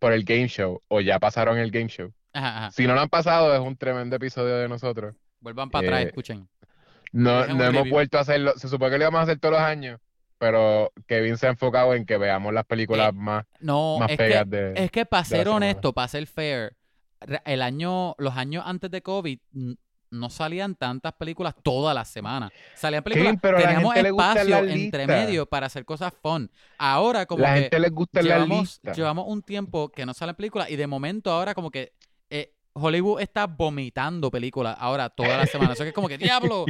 por 0.00 0.12
el 0.12 0.24
game 0.24 0.48
show 0.48 0.82
o 0.88 1.00
ya 1.00 1.20
pasaron 1.20 1.58
el 1.58 1.70
game 1.70 1.86
show. 1.88 2.12
Ajá, 2.32 2.56
ajá. 2.58 2.70
Si 2.72 2.86
no 2.88 2.94
lo 2.94 3.00
han 3.00 3.08
pasado, 3.08 3.54
es 3.54 3.60
un 3.60 3.76
tremendo 3.76 4.16
episodio 4.16 4.56
de 4.56 4.68
nosotros. 4.68 5.14
Vuelvan 5.40 5.70
para 5.70 5.86
atrás, 5.86 6.00
Eh, 6.02 6.06
escuchen. 6.08 6.48
No, 7.12 7.46
no 7.46 7.64
hemos 7.64 7.74
review. 7.76 7.92
vuelto 7.92 8.18
a 8.18 8.22
hacerlo. 8.22 8.52
Se 8.56 8.68
supone 8.68 8.90
que 8.92 8.98
lo 8.98 9.04
íbamos 9.04 9.20
a 9.20 9.22
hacer 9.22 9.38
todos 9.40 9.52
los 9.54 9.62
años, 9.62 10.00
pero 10.38 10.92
Kevin 11.06 11.36
se 11.36 11.46
ha 11.46 11.50
enfocado 11.50 11.94
en 11.94 12.06
que 12.06 12.16
veamos 12.18 12.52
las 12.54 12.64
películas 12.64 13.10
Eh, 13.10 13.12
más, 13.12 13.44
No, 13.60 13.98
más 13.98 14.10
es 14.10 14.16
que, 14.16 14.24
pegas 14.24 14.48
de. 14.50 14.72
es 14.76 14.90
que 14.90 15.06
para 15.06 15.24
ser 15.24 15.48
honesto, 15.48 15.92
para 15.92 16.08
ser 16.08 16.26
fair, 16.26 16.72
el 17.44 17.62
año, 17.62 18.14
los 18.18 18.36
años 18.36 18.62
antes 18.66 18.90
de 18.90 19.02
COVID 19.02 19.38
no 20.10 20.30
salían 20.30 20.74
tantas 20.74 21.12
películas 21.14 21.54
todas 21.62 21.94
las 21.94 22.08
semanas. 22.08 22.50
Salían 22.74 23.02
películas, 23.02 23.36
pero 23.40 23.58
la 23.58 23.64
teníamos 23.68 23.96
espacio 23.96 24.62
las 24.62 24.74
entre 24.74 25.06
medio 25.06 25.46
para 25.46 25.66
hacer 25.66 25.84
cosas 25.84 26.12
fun. 26.22 26.50
Ahora 26.78 27.26
como 27.26 27.42
La 27.42 27.54
que 27.54 27.60
gente 27.62 27.80
les 27.80 27.90
gusta 27.92 28.22
la 28.22 28.34
llevamos, 28.34 28.60
lista. 28.60 28.92
llevamos 28.92 29.24
un 29.28 29.42
tiempo 29.42 29.90
que 29.90 30.04
no 30.06 30.14
salen 30.14 30.34
películas 30.34 30.70
y 30.70 30.76
de 30.76 30.86
momento 30.86 31.30
ahora 31.30 31.54
como 31.54 31.70
que 31.70 31.92
eh, 32.28 32.54
Hollywood 32.72 33.20
está 33.20 33.46
vomitando 33.46 34.30
películas 34.30 34.76
ahora 34.78 35.08
toda 35.10 35.36
la 35.36 35.46
semana. 35.46 35.72
Eso 35.72 35.82
que 35.82 35.90
es 35.90 35.94
como 35.94 36.08
que, 36.08 36.18
diablo, 36.18 36.66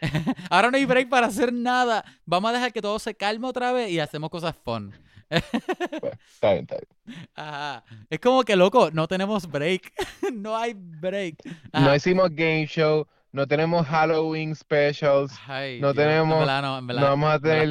ahora 0.50 0.70
no 0.70 0.76
hay 0.76 0.84
break 0.84 1.08
para 1.08 1.26
hacer 1.28 1.52
nada. 1.52 2.04
Vamos 2.24 2.50
a 2.50 2.54
dejar 2.54 2.72
que 2.72 2.82
todo 2.82 2.98
se 2.98 3.14
calme 3.14 3.46
otra 3.46 3.72
vez 3.72 3.90
y 3.90 4.00
hacemos 4.00 4.30
cosas 4.30 4.54
fun. 4.64 4.92
Está 5.36 6.52
bien, 6.52 6.62
está 6.68 6.76
bien. 6.76 7.28
Ajá. 7.34 7.84
Es 8.10 8.20
como 8.20 8.42
que, 8.44 8.56
loco, 8.56 8.90
no 8.92 9.08
tenemos 9.08 9.46
break. 9.50 9.92
no 10.32 10.56
hay 10.56 10.74
break. 10.76 11.36
No 11.44 11.52
Ajá. 11.72 11.96
hicimos 11.96 12.30
game 12.30 12.66
show, 12.66 13.06
no 13.32 13.46
tenemos 13.46 13.86
Halloween 13.86 14.54
specials, 14.54 15.32
Ay, 15.46 15.80
no 15.80 15.92
Dios. 15.92 16.04
tenemos- 16.06 16.34
En 16.34 16.38
verdad, 16.40 16.62
no, 16.62 16.78
en 16.78 16.86
verdad, 16.86 17.02
no 17.02 17.08
vamos 17.08 17.32
a 17.34 17.38
tener- 17.38 17.68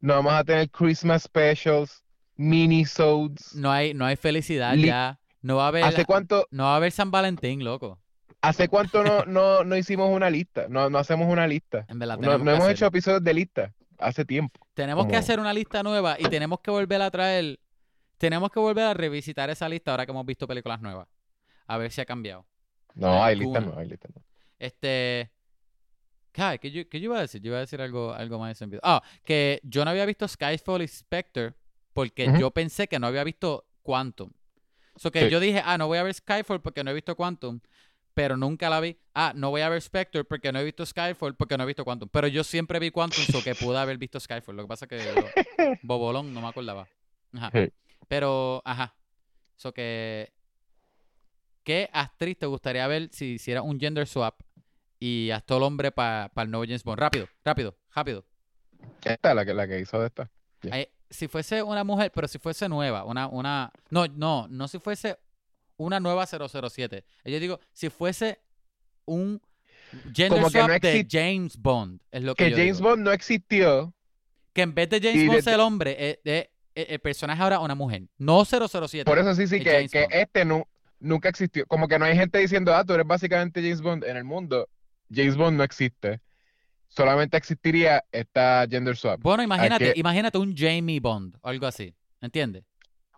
no 0.00 0.14
vamos 0.14 0.32
a 0.34 0.44
tener 0.44 0.70
Christmas 0.70 1.22
specials, 1.22 2.02
mini-sodes. 2.36 3.54
No 3.54 3.70
hay, 3.70 3.94
no 3.94 4.04
hay 4.06 4.16
felicidad 4.16 4.74
Li- 4.74 4.86
ya. 4.88 5.18
No 5.42 5.56
va 5.56 5.66
a 5.66 5.68
haber, 5.68 5.84
¿Hace 5.84 6.04
cuánto, 6.04 6.46
no 6.50 6.64
va 6.64 6.72
a 6.74 6.76
haber 6.76 6.90
San 6.92 7.10
Valentín, 7.10 7.62
loco. 7.62 7.98
hace 8.42 8.68
cuánto 8.68 9.04
no, 9.04 9.24
no, 9.26 9.64
no 9.64 9.76
hicimos 9.76 10.10
una 10.10 10.28
lista? 10.30 10.66
No, 10.68 10.90
no 10.90 10.98
hacemos 10.98 11.28
una 11.32 11.46
lista. 11.46 11.84
En 11.88 11.98
verdad, 12.00 12.18
No, 12.18 12.36
no 12.38 12.50
hemos 12.50 12.64
hacer. 12.64 12.72
hecho 12.76 12.86
episodios 12.86 13.22
de 13.22 13.34
lista 13.34 13.72
hace 13.98 14.24
tiempo. 14.24 14.66
Tenemos 14.74 15.06
que 15.06 15.16
hacer 15.16 15.40
una 15.40 15.52
lista 15.52 15.82
nueva 15.82 16.16
y 16.18 16.24
tenemos 16.28 16.60
que 16.60 16.70
volver 16.70 17.02
a 17.02 17.10
traer. 17.10 17.58
tenemos 18.18 18.50
que 18.50 18.58
volver 18.58 18.84
a 18.84 18.94
revisitar 18.94 19.50
esa 19.50 19.68
lista 19.68 19.90
ahora 19.90 20.06
que 20.06 20.12
hemos 20.12 20.24
visto 20.24 20.46
películas 20.46 20.80
nuevas. 20.80 21.06
A 21.66 21.76
ver 21.78 21.90
si 21.90 22.00
ha 22.00 22.06
cambiado. 22.06 22.46
No, 22.94 23.22
hay 23.22 23.36
lista 23.36 23.60
no, 23.60 23.78
hay 23.78 23.88
lista 23.88 24.08
no. 24.14 24.22
Este. 24.58 25.30
¿qué 26.60 26.70
yo, 26.70 26.88
qué 26.88 27.00
yo 27.00 27.04
iba 27.06 27.18
a 27.18 27.22
decir? 27.22 27.40
Yo 27.40 27.48
iba 27.48 27.58
a 27.58 27.60
decir 27.60 27.80
algo, 27.80 28.12
algo 28.12 28.38
más 28.38 28.48
de 28.48 28.52
ese 28.52 28.66
video. 28.66 28.80
Ah, 28.82 29.02
que 29.24 29.60
yo 29.64 29.84
no 29.84 29.90
había 29.90 30.04
visto 30.06 30.26
Skyfall 30.28 30.82
y 30.82 30.88
Spectre 30.88 31.54
porque 31.92 32.30
yo 32.38 32.50
pensé 32.50 32.88
que 32.88 32.98
no 32.98 33.06
había 33.06 33.24
visto 33.24 33.66
Quantum. 33.82 34.30
So 34.96 35.10
que 35.10 35.24
Sí. 35.24 35.30
yo 35.30 35.40
dije, 35.40 35.62
ah, 35.64 35.78
no 35.78 35.86
voy 35.86 35.98
a 35.98 36.02
ver 36.02 36.14
Skyfall 36.14 36.60
porque 36.60 36.84
no 36.84 36.90
he 36.90 36.94
visto 36.94 37.14
Quantum, 37.16 37.60
pero 38.16 38.38
nunca 38.38 38.70
la 38.70 38.80
vi. 38.80 38.98
Ah, 39.12 39.34
no 39.36 39.50
voy 39.50 39.60
a 39.60 39.68
ver 39.68 39.82
Spectre 39.82 40.24
porque 40.24 40.50
no 40.50 40.58
he 40.58 40.64
visto 40.64 40.86
Skyfall 40.86 41.34
porque 41.34 41.58
no 41.58 41.64
he 41.64 41.66
visto 41.66 41.84
Quantum. 41.84 42.08
Pero 42.08 42.28
yo 42.28 42.44
siempre 42.44 42.78
vi 42.78 42.90
Quantum, 42.90 43.22
so 43.24 43.44
que 43.44 43.54
pude 43.54 43.76
haber 43.76 43.98
visto 43.98 44.18
Skyfall. 44.18 44.56
Lo 44.56 44.62
que 44.62 44.68
pasa 44.68 44.86
es 44.88 45.02
que 45.02 45.78
Bobolón 45.82 46.32
no 46.32 46.40
me 46.40 46.48
acordaba. 46.48 46.88
Ajá. 47.34 47.50
Pero, 48.08 48.62
ajá. 48.64 48.94
So 49.56 49.74
que. 49.74 50.32
¿Qué 51.62 51.90
actriz 51.92 52.38
te 52.38 52.46
gustaría 52.46 52.86
ver 52.86 53.10
si 53.12 53.34
hiciera 53.34 53.60
un 53.60 53.78
gender 53.78 54.06
swap 54.06 54.40
y 54.98 55.30
hasta 55.30 55.54
el 55.58 55.62
hombre 55.62 55.92
para 55.92 56.30
el 56.34 56.50
nuevo 56.50 56.64
James 56.64 56.84
Bond? 56.84 56.98
Rápido, 56.98 57.28
rápido, 57.44 57.76
rápido. 57.94 58.24
Esta, 59.04 59.34
la 59.34 59.44
que, 59.44 59.52
la 59.52 59.68
que 59.68 59.78
hizo 59.78 60.00
de 60.00 60.06
esta. 60.06 60.30
Eh, 60.62 60.90
si 61.10 61.28
fuese 61.28 61.62
una 61.62 61.84
mujer, 61.84 62.10
pero 62.14 62.28
si 62.28 62.38
fuese 62.38 62.66
nueva, 62.66 63.04
una, 63.04 63.28
una. 63.28 63.72
No, 63.90 64.06
no, 64.06 64.48
no 64.48 64.68
si 64.68 64.78
fuese 64.78 65.18
una 65.76 66.00
nueva 66.00 66.26
007. 66.26 67.04
Yo 67.24 67.40
digo, 67.40 67.60
si 67.72 67.88
fuese 67.90 68.40
un 69.04 69.40
gender 70.12 70.30
Como 70.30 70.50
swap 70.50 70.68
no 70.68 70.78
de 70.78 71.06
James 71.10 71.56
Bond. 71.56 72.00
Es 72.10 72.22
lo 72.22 72.34
que, 72.34 72.44
Que 72.44 72.50
yo 72.50 72.56
James 72.56 72.78
digo. 72.78 72.88
Bond 72.90 73.02
no 73.04 73.12
existió. 73.12 73.94
Que 74.52 74.62
en 74.62 74.74
vez 74.74 74.88
de 74.88 75.00
James 75.00 75.26
Bond 75.26 75.36
de- 75.36 75.42
ser 75.42 75.54
el 75.54 75.60
hombre, 75.60 75.96
eh, 75.98 76.20
eh, 76.24 76.50
eh, 76.74 76.86
el 76.90 76.98
personaje 77.00 77.42
ahora 77.42 77.60
una 77.60 77.74
mujer. 77.74 78.02
No 78.18 78.44
007. 78.44 79.04
Por 79.04 79.18
eso 79.18 79.34
sí, 79.34 79.46
sí, 79.46 79.60
que, 79.60 79.88
este 80.10 80.44
nu- 80.44 80.66
nunca 80.98 81.28
existió. 81.28 81.66
Como 81.66 81.86
que 81.88 81.98
no 81.98 82.04
hay 82.06 82.16
gente 82.16 82.38
diciendo, 82.38 82.74
ah, 82.74 82.84
tú 82.84 82.94
eres 82.94 83.06
básicamente 83.06 83.60
James 83.60 83.80
Bond. 83.82 84.04
En 84.04 84.16
el 84.16 84.24
mundo, 84.24 84.68
James 85.12 85.36
Bond 85.36 85.56
no 85.58 85.62
existe. 85.64 86.20
Solamente 86.88 87.36
existiría 87.36 88.02
esta 88.10 88.66
gender 88.70 88.96
swap. 88.96 89.20
Bueno, 89.20 89.42
imagínate, 89.42 89.92
que- 89.92 90.00
imagínate 90.00 90.38
un 90.38 90.56
Jamie 90.56 91.00
Bond 91.00 91.36
o 91.42 91.48
algo 91.48 91.66
así. 91.66 91.94
¿Entiendes? 92.20 92.64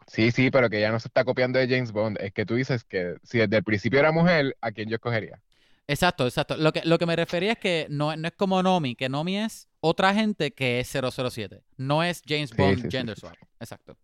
Sí, 0.09 0.31
sí, 0.33 0.51
pero 0.51 0.69
que 0.71 0.81
ya 0.81 0.91
no 0.91 0.99
se 0.99 1.09
está 1.09 1.23
copiando 1.25 1.59
de 1.59 1.69
James 1.69 1.93
Bond. 1.93 2.19
Es 2.21 2.33
que 2.33 2.45
tú 2.47 2.55
dices 2.55 2.83
que 2.85 3.17
si 3.23 3.39
desde 3.39 3.59
el 3.59 3.63
principio 3.65 4.01
era 4.01 4.11
mujer, 4.11 4.57
¿a 4.61 4.73
quién 4.73 4.89
yo 4.89 4.97
escogería? 4.97 5.41
Exacto, 5.87 6.27
exacto. 6.27 6.57
Lo 6.57 6.73
que, 6.73 6.83
lo 6.85 6.99
que 6.99 7.07
me 7.07 7.15
refería 7.17 7.53
es 7.53 7.59
que 7.59 7.87
no, 7.89 8.15
no 8.17 8.29
es 8.29 8.35
como 8.35 8.63
Nomi, 8.63 8.95
que 8.95 9.09
Nomi 9.09 9.39
es 9.39 9.69
otra 9.81 10.13
gente 10.15 10.51
que 10.53 10.81
es 10.81 10.89
007. 10.89 11.63
No 11.77 12.03
es 12.03 12.23
James 12.27 12.55
Bond 12.55 12.77
sí, 12.77 12.83
sí, 12.83 12.89
Gender 12.91 13.15
sí, 13.17 13.21
Swap. 13.21 13.37
Exacto. 13.61 13.97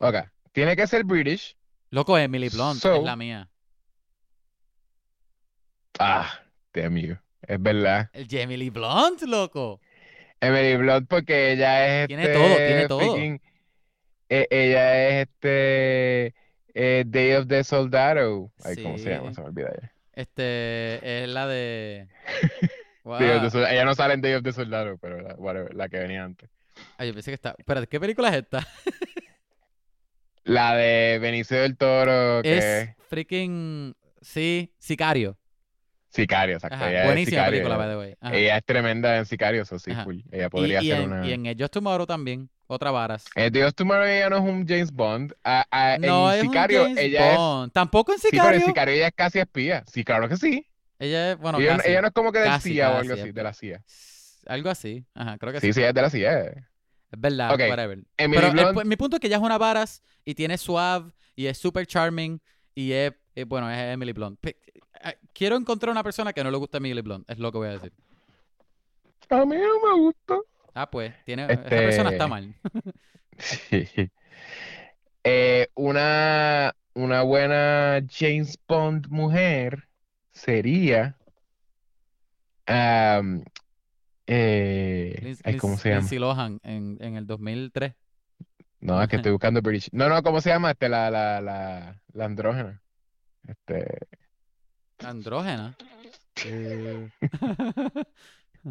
Ok, 0.00 0.16
tiene 0.52 0.74
que 0.76 0.86
ser 0.86 1.04
British. 1.04 1.56
Loco, 1.90 2.16
Emily 2.18 2.48
Blunt 2.48 2.80
So- 2.80 2.96
es 2.96 3.02
la 3.04 3.16
mía. 3.16 3.48
Ah, 5.98 6.40
damn 6.72 6.96
you. 6.96 7.16
Es 7.42 7.62
verdad. 7.62 8.10
El 8.12 8.26
Lee 8.58 8.70
Blunt, 8.70 9.22
loco. 9.22 9.80
Emily 10.40 10.76
Blunt 10.76 11.08
porque 11.08 11.52
ella 11.52 12.02
es 12.02 12.08
Tiene 12.08 12.22
este 12.24 12.34
todo, 12.34 12.56
tiene 12.56 12.88
todo. 12.88 13.00
freaking- 13.00 13.40
e- 14.28 14.46
ella 14.50 15.08
es 15.08 15.28
este 15.28 16.34
eh, 16.74 17.04
Day 17.06 17.32
of 17.34 17.46
the 17.48 17.62
Soldado. 17.64 18.50
Ay, 18.64 18.82
¿cómo 18.82 18.98
se 18.98 19.10
llama? 19.10 19.32
Se 19.32 19.40
me 19.40 19.46
olvida 19.48 19.70
ya. 19.80 19.92
Este 20.12 21.22
es 21.22 21.28
la 21.28 21.46
de. 21.46 22.08
Wow. 23.04 23.18
Day 23.20 23.30
of 23.36 23.42
the 23.42 23.50
Soldado. 23.50 23.72
Ella 23.72 23.84
no 23.84 23.94
sale 23.94 24.14
en 24.14 24.20
Day 24.22 24.34
of 24.34 24.42
the 24.42 24.52
Soldado, 24.52 24.98
pero 24.98 25.20
la, 25.20 25.34
whatever, 25.34 25.74
la 25.74 25.88
que 25.88 25.98
venía 25.98 26.24
antes. 26.24 26.48
Ay, 26.98 27.08
yo 27.08 27.14
pensé 27.14 27.30
que 27.30 27.34
está. 27.36 27.54
Espérate, 27.56 27.86
¿qué 27.86 27.98
película 28.00 28.28
es 28.30 28.36
esta? 28.36 28.66
La 30.44 30.76
de 30.76 31.18
Benicio 31.20 31.60
del 31.60 31.76
Toro, 31.76 32.40
que 32.42 32.56
Es 32.58 32.88
freaking. 33.08 33.94
Sí, 34.20 34.72
Sicario. 34.78 35.36
Sicario, 36.08 36.54
exacto. 36.54 36.76
Ella 36.86 37.00
es 37.00 37.06
buenísima 37.06 37.30
Sicario, 37.42 37.50
película, 37.62 37.74
ella- 37.74 37.84
by 37.84 37.88
the 37.94 37.96
way. 37.98 38.16
Ajá. 38.20 38.36
Ella 38.36 38.56
es 38.58 38.64
tremenda 38.64 39.16
en 39.18 39.26
Sicario, 39.26 39.62
eso 39.62 39.78
sí, 39.78 39.92
full. 40.04 40.20
Ella 40.30 40.46
Y, 40.46 40.48
podría 40.48 40.82
y 40.82 40.88
ser 40.88 41.00
en, 41.00 41.12
una. 41.12 41.26
y 41.26 41.32
en 41.32 41.58
Just 41.58 41.72
Tomorrow 41.72 42.06
también. 42.06 42.48
Otra 42.68 42.90
varas. 42.90 43.24
Eh, 43.36 43.50
Dios 43.50 43.74
Tomorrow 43.74 44.04
ella 44.06 44.28
no 44.30 44.36
es 44.38 44.42
un 44.42 44.66
James 44.66 44.90
Bond. 44.92 45.32
A- 45.44 45.64
a- 45.70 45.98
No 45.98 46.30
en 46.32 46.36
es 46.38 46.42
Sicario 46.42 46.80
un 46.82 46.86
James 46.88 47.02
ella 47.04 47.30
es. 47.32 47.36
Bond. 47.38 47.72
Tampoco 47.72 48.12
en 48.12 48.18
Sí, 48.18 48.28
pero 48.30 48.42
en 48.44 48.48
Sicario. 48.54 48.66
Sicario 48.66 48.94
ella 48.94 49.06
es 49.08 49.14
casi 49.14 49.38
espía. 49.38 49.84
Sí, 49.92 50.04
claro 50.04 50.28
que 50.28 50.36
sí. 50.36 50.66
Ella 50.98 51.32
es, 51.32 51.38
bueno, 51.38 51.58
ella, 51.60 51.76
casi. 51.76 51.90
ella 51.90 52.00
no 52.02 52.08
es 52.08 52.12
como 52.14 52.32
que 52.32 52.38
del 52.40 52.60
CIA 52.60 52.90
o 52.90 52.96
algo 52.96 53.12
así, 53.14 53.28
es 53.28 53.34
de 53.34 53.42
la 53.42 53.52
CIA. 53.52 53.82
Algo 54.46 54.70
así. 54.70 55.04
Ajá, 55.14 55.38
creo 55.38 55.52
que 55.52 55.60
sí. 55.60 55.66
Sí, 55.68 55.72
sí, 55.74 55.82
es 55.82 55.94
de 55.94 56.02
la 56.02 56.10
CIA. 56.10 56.40
Es 56.48 57.20
verdad, 57.20 57.52
Ok, 57.54 57.60
whatever. 57.70 57.98
Emily 58.16 58.40
Pero 58.40 58.52
Blunt, 58.52 58.78
pu- 58.78 58.84
mi 58.84 58.96
punto 58.96 59.16
es 59.16 59.20
que 59.20 59.26
ella 59.28 59.36
es 59.36 59.42
una 59.42 59.58
varas 59.58 60.02
y 60.24 60.34
tiene 60.34 60.58
suave 60.58 61.12
y 61.36 61.46
es 61.46 61.58
super 61.58 61.86
charming 61.86 62.40
y 62.74 62.92
es, 62.92 63.12
eh, 63.36 63.44
bueno, 63.44 63.70
es 63.70 63.78
Emily 63.94 64.12
Blunt. 64.12 64.44
Eh, 64.44 64.56
Quiero 65.32 65.54
encontrar 65.56 65.90
una 65.92 66.02
persona 66.02 66.32
que 66.32 66.42
no 66.42 66.50
le 66.50 66.56
guste 66.56 66.78
Emily 66.78 67.00
Blunt, 67.02 67.30
es 67.30 67.38
lo 67.38 67.52
que 67.52 67.58
voy 67.58 67.68
a 67.68 67.72
decir. 67.72 67.92
a 69.30 69.44
mí 69.44 69.56
no 69.56 69.80
me 69.94 70.00
gusta. 70.00 70.36
Ah, 70.78 70.90
pues, 70.90 71.14
tiene, 71.24 71.44
esa 71.50 71.62
persona 71.62 72.10
está 72.10 72.24
Este- 72.24 72.28
mal. 72.28 72.54
Sí. 73.38 74.10
Eh, 75.24 75.68
una, 75.74 76.74
una 76.94 77.22
buena 77.22 78.00
James 78.10 78.58
Bond 78.68 79.08
mujer 79.08 79.88
sería. 80.32 81.16
eh, 84.26 85.36
ay, 85.44 85.56
¿cómo 85.56 85.76
se 85.76 85.88
llama? 85.88 86.00
Lindsay 86.00 86.18
Lohan 86.18 86.60
en, 86.62 86.98
en 87.00 87.16
el 87.16 87.26
2003. 87.26 87.94
No, 88.80 89.02
es 89.02 89.08
que 89.08 89.16
estoy 89.16 89.32
buscando 89.36 89.60
British. 89.62 89.88
No, 89.92 90.08
no, 90.08 90.22
¿cómo 90.22 90.40
se 90.40 90.50
llama? 90.50 90.72
Este, 90.72 90.88
la, 90.88 91.10
la, 91.10 91.40
la, 91.40 92.00
la 92.12 92.24
andrógena. 92.24 92.82
Este, 93.46 93.98
Andrógena. 95.04 95.76
Eh. 96.44 97.08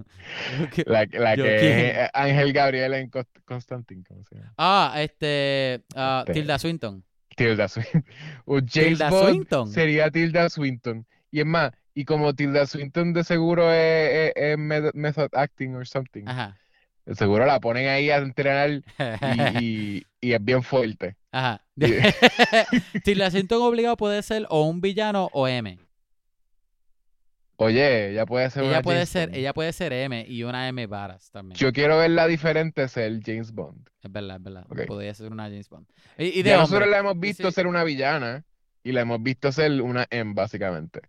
La, 0.86 1.06
la 1.12 1.36
que 1.36 2.08
Ángel 2.14 2.54
Gabriel 2.54 2.94
en 2.96 3.10
Const- 3.10 3.42
Constantine, 3.46 4.04
¿cómo 4.08 4.24
se 4.26 4.36
llama? 4.36 4.54
Ah, 4.58 4.94
este, 4.98 5.84
ah, 5.96 6.24
Este, 6.28 6.34
Tilda 6.40 6.60
Swinton. 6.60 7.04
Tilda 7.36 7.68
Swinton. 7.68 8.06
Un 8.46 8.60
James 8.68 8.72
Tilda 8.90 9.10
Bond 9.10 9.30
Swinton. 9.30 9.72
sería 9.72 10.10
Tilda 10.12 10.50
Swinton. 10.50 11.06
Y 11.32 11.40
es 11.42 11.46
más, 11.46 11.72
y 11.94 12.06
como 12.06 12.34
Tilda 12.34 12.66
Swinton 12.66 13.14
de 13.14 13.24
seguro 13.24 13.72
es, 13.72 14.10
es- 14.12 14.34
es 14.36 14.58
med- 14.58 14.92
method 14.94 15.30
acting 15.34 15.76
or 15.76 15.86
something, 15.88 16.24
Ajá. 16.28 16.58
de 17.06 17.16
seguro 17.16 17.46
la 17.46 17.60
ponen 17.60 17.88
ahí 17.90 18.10
a 18.10 18.18
entrenar 18.18 18.70
y, 18.72 18.84
y- 19.60 20.06
y 20.22 20.34
es 20.34 20.44
bien 20.44 20.64
fuerte. 20.64 21.16
Ajá. 21.32 21.62
Tilda 23.04 23.30
Swinton 23.32 23.62
obligado 23.62 23.98
puede 23.98 24.22
ser 24.24 24.46
o 24.50 24.64
un 24.68 24.80
villano 24.82 25.30
o 25.34 25.48
M. 25.48 25.78
Oye, 27.58 28.12
ella 28.12 28.26
puede 28.26 28.50
ser 28.50 28.64
Ella 28.64 28.72
una 28.74 28.82
puede 28.82 28.98
James 28.98 29.10
ser, 29.10 29.30
Bond. 29.30 29.38
ella 29.38 29.54
puede 29.54 29.72
ser 29.74 29.94
M 29.94 30.26
y 30.28 30.44
una 30.44 30.68
M 30.68 30.88
varas 30.88 31.32
también. 31.32 31.58
Yo 31.58 31.72
quiero 31.72 31.98
verla 31.98 32.28
diferente 32.28 32.88
ser 32.90 33.22
James 33.26 33.52
Bond. 33.54 33.88
Es 34.04 34.12
verdad, 34.12 34.38
es 34.38 34.44
verdad. 34.44 34.66
Podría 34.88 35.14
ser 35.14 35.32
una 35.32 35.44
James 35.44 35.70
Bond. 35.70 35.88
Y, 36.18 36.26
y 36.40 36.44
de 36.44 36.50
Ya 36.50 36.58
nosotros 36.58 36.90
la 36.90 36.98
hemos 37.00 37.18
visto 37.20 37.48
sí. 37.50 37.56
ser 37.56 37.68
una 37.68 37.84
villana 37.86 38.44
y 38.84 38.92
la 38.92 39.02
hemos 39.02 39.24
visto 39.24 39.52
ser 39.54 39.82
una 39.82 40.06
M, 40.10 40.34
básicamente. 40.34 41.00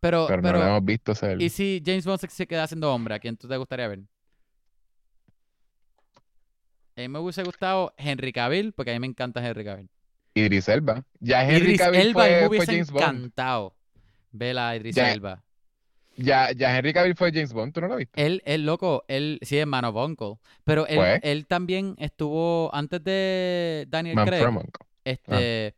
Pero, 0.00 0.26
Pero, 0.26 0.40
pero, 0.42 0.58
no 0.58 0.64
la 0.64 0.70
hemos 0.70 0.84
visto 0.86 1.14
ser. 1.14 1.40
¿y 1.42 1.50
si 1.50 1.82
James 1.84 2.06
Bond 2.06 2.18
se, 2.26 2.46
queda 2.46 2.66
siendo 2.66 2.92
hombre? 2.94 3.14
¿A 3.14 3.18
quién 3.18 3.36
tú 3.36 3.46
te 3.46 3.56
gustaría 3.58 3.86
ver? 3.86 4.00
A 6.96 7.00
mí 7.02 7.08
me 7.08 7.18
hubiese 7.18 7.42
gustado 7.42 7.94
Henry 7.98 8.32
Cavill, 8.32 8.72
porque 8.72 8.90
a 8.90 8.94
mí 8.94 9.00
me 9.00 9.06
encanta 9.06 9.46
Henry 9.46 9.64
Cavill. 9.64 9.88
Idris 10.34 10.68
Elba. 10.68 11.04
Ya 11.18 11.42
Henry 11.44 11.62
Idris 11.74 11.78
Cavill 11.80 12.00
Elba, 12.00 12.22
fue, 12.22 12.30
me 12.30 12.38
fue 12.38 12.48
hubiese 12.48 12.66
James 12.72 12.90
Bond. 12.90 13.02
encantado 13.04 13.76
ver 14.32 14.58
a 14.58 14.76
Idris 14.76 14.94
Ya. 14.96 15.12
Elba. 15.12 15.44
Ya, 16.22 16.52
ya 16.52 16.76
Henry 16.76 16.92
Cavill 16.92 17.14
fue 17.16 17.32
James 17.32 17.52
Bond, 17.52 17.72
¿tú 17.72 17.80
no 17.80 17.88
lo 17.88 17.96
viste? 17.96 18.24
Él, 18.24 18.42
él, 18.44 18.66
loco, 18.66 19.04
él 19.08 19.38
sí 19.42 19.56
es 19.58 19.66
Man 19.66 19.84
of 19.84 19.96
Uncle, 19.96 20.34
pero 20.64 20.86
él, 20.86 20.96
Fue. 20.96 21.20
él 21.22 21.46
también 21.46 21.94
estuvo, 21.98 22.68
antes 22.74 23.02
de 23.02 23.86
Daniel 23.88 24.16
Man 24.16 24.26
Craig, 24.26 24.40
from 24.42 24.56
Uncle. 24.58 24.86
este, 25.04 25.74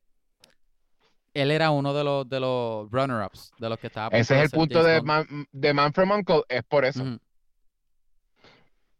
él 1.34 1.50
era 1.50 1.70
uno 1.70 1.94
de 1.94 2.02
los, 2.04 2.28
de 2.28 2.40
los 2.40 2.90
runner-ups, 2.90 3.52
de 3.58 3.68
los 3.68 3.78
que 3.78 3.86
estaba 3.86 4.16
Ese 4.16 4.36
es 4.38 4.44
el 4.44 4.50
punto 4.50 4.80
James 4.82 4.92
de 4.94 4.98
Bond. 5.00 5.06
Man, 5.06 5.46
de 5.52 5.74
Man 5.74 5.92
from 5.92 6.10
Uncle, 6.10 6.42
es 6.48 6.62
por 6.64 6.84
eso. 6.84 7.04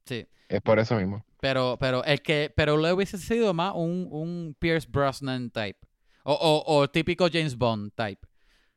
Sí, 0.07 0.27
Es 0.49 0.61
por 0.63 0.79
eso 0.79 0.97
mismo. 0.97 1.25
pero, 1.41 1.77
pero 1.81 2.05
el 2.05 2.23
que, 2.23 2.53
pero 2.55 2.77
le 2.77 2.93
hubiese 2.93 3.19
sido 3.19 3.53
más 3.55 3.73
un, 3.75 4.09
un 4.11 4.57
Pierce 4.59 4.89
Brosnan 4.91 5.51
type, 5.51 5.79
o, 6.25 6.33
o, 6.35 6.77
o 6.77 6.89
típico 6.91 7.29
James 7.33 7.57
Bond 7.57 7.93
type. 7.95 8.27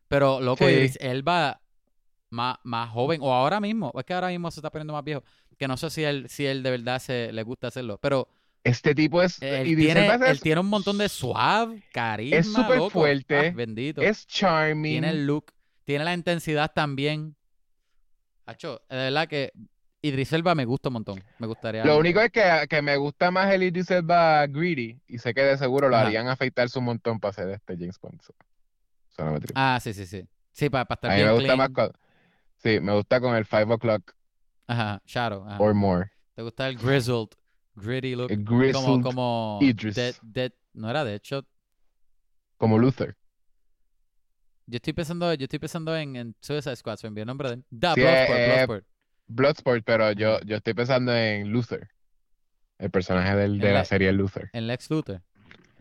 Pero, 0.07 0.39
loco, 0.39 0.65
Sí. 0.65 0.71
Idris 0.71 0.97
Elba 1.01 1.59
más, 2.35 2.57
más 2.63 2.89
joven, 2.89 3.19
o 3.21 3.33
ahora 3.33 3.59
mismo, 3.59 3.91
es 3.97 4.03
que 4.05 4.13
ahora 4.13 4.27
mismo 4.27 4.51
se 4.51 4.59
está 4.59 4.69
poniendo 4.69 4.93
más 4.93 5.03
viejo, 5.03 5.23
que 5.57 5.67
no 5.67 5.77
sé 5.77 5.89
si 5.89 6.03
él, 6.03 6.27
si 6.29 6.45
él 6.45 6.61
de 6.63 6.71
verdad 6.71 6.99
se, 6.99 7.31
le 7.31 7.43
gusta 7.43 7.67
hacerlo, 7.67 7.97
pero 8.01 8.27
Este 8.63 8.93
tipo 8.93 9.21
es. 9.21 9.41
él 9.41 9.67
Idris 9.67 9.85
tiene, 9.93 10.15
él 10.27 10.39
tiene 10.41 10.61
un 10.61 10.67
montón 10.67 10.97
de 10.97 11.07
suave, 11.09 11.81
carisma, 11.93 12.37
es 12.37 12.47
súper 12.47 12.91
fuerte, 12.91 13.47
Ah, 13.47 13.51
bendito. 13.55 14.01
es 14.01 14.27
charming. 14.27 14.91
Tiene 14.93 15.09
el 15.11 15.25
look, 15.25 15.53
tiene 15.85 16.03
la 16.03 16.13
intensidad 16.13 16.71
también. 16.73 17.35
Hacho, 18.45 18.81
de 18.89 18.95
verdad 18.97 19.27
que 19.27 19.51
Idris 20.01 20.33
Elba 20.33 20.53
me 20.53 20.65
gusta 20.65 20.89
un 20.89 20.93
montón. 20.93 21.23
Me 21.39 21.47
gustaría. 21.47 21.83
Lo 21.83 21.97
único 21.97 22.19
es 22.19 22.31
que, 22.31 22.43
que 22.69 22.81
me 22.81 22.95
gusta 22.97 23.31
más 23.31 23.51
el 23.51 23.63
Idris 23.63 23.89
Elba 23.89 24.45
Greedy 24.45 24.99
y 25.07 25.17
sé 25.17 25.33
que 25.33 25.41
de 25.41 25.57
seguro 25.57 25.89
lo 25.89 25.95
Ajá. 25.95 26.05
harían 26.07 26.27
afeitarse 26.27 26.77
un 26.77 26.85
montón 26.85 27.19
para 27.19 27.31
hacer 27.31 27.49
este 27.49 27.75
James 27.75 27.99
Bond. 27.99 28.21
So, 28.21 28.33
so 29.15 29.25
no 29.25 29.31
me 29.31 29.39
tripa. 29.39 29.75
Ah, 29.75 29.79
sí, 29.79 29.93
sí, 29.93 30.05
sí. 30.05 30.27
Sí, 30.51 30.69
para, 30.69 30.83
estar 30.83 31.09
A 31.09 31.15
mí 31.15 31.21
bien 31.21 31.27
me 31.27 31.33
gusta 31.33 31.55
más 31.55 31.69
clean. 31.69 31.91
Sí, 32.65 32.79
me 32.79 32.93
gusta 32.93 33.21
con 33.21 33.35
el 33.35 33.45
5 33.45 33.73
o'clock 33.75 34.11
Ajá, 34.67 34.99
Shadow. 35.05 35.45
ajá. 35.47 35.57
or 35.61 35.75
more. 35.75 36.09
¿Te 36.33 36.41
gusta 36.41 36.67
el 36.67 36.77
grizzled, 36.77 37.29
gritty 37.75 38.15
look? 38.15 38.31
El 38.31 38.43
Como, 38.43 38.59
grizzled 38.59 39.01
como 39.03 39.59
Idris. 39.61 39.93
Dead, 39.95 40.15
Dead, 40.23 40.51
no 40.73 40.89
era 40.89 41.03
Deadshot. 41.03 41.45
como 42.57 42.79
Luther. 42.79 43.15
Yo 44.67 44.77
estoy 44.77 44.93
pensando, 44.93 45.31
yo 45.35 45.43
estoy 45.43 45.59
pensando 45.59 45.95
en, 45.95 46.15
en 46.15 46.35
Suicide 46.41 46.75
Squad, 46.75 46.97
se 46.97 47.05
me 47.05 47.09
envió 47.09 47.21
el 47.23 47.27
nombre 47.27 47.49
de 47.49 47.53
él. 47.55 47.65
Da, 47.69 47.93
Sí, 47.93 48.01
Bloodsport, 48.01 48.39
eh, 48.39 48.47
Bloodsport. 48.47 48.85
Bloodsport, 49.27 49.83
pero 49.85 50.11
yo, 50.13 50.39
yo 50.41 50.55
estoy 50.57 50.73
pensando 50.73 51.15
en 51.15 51.49
Luther. 51.51 51.87
El 52.79 52.89
personaje 52.89 53.35
del, 53.35 53.59
de 53.59 53.67
la 53.67 53.73
la- 53.79 53.85
serie 53.85 54.11
Luther. 54.11 54.49
En 54.53 54.65
Lex 54.67 54.89
Luthor. 54.89 55.21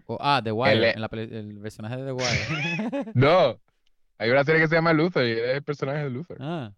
O, 0.07 0.19
ah, 0.21 0.43
The 0.45 0.53
Wire, 0.53 0.91
es- 0.91 0.95
en 0.97 1.01
la 1.01 1.09
el 1.13 1.59
personaje 1.63 1.97
de 1.97 2.05
The 2.05 2.13
Wire. 2.13 3.13
No, 3.15 3.59
hay 4.19 4.31
una 4.31 4.45
serie 4.45 4.61
que 4.63 4.69
se 4.69 4.75
llama 4.75 4.93
Luther 4.93 5.27
y 5.27 5.33
es 5.33 5.57
el 5.57 5.63
personaje 5.63 6.05
de 6.05 6.11
Luther. 6.11 6.37
ah, 6.41 6.73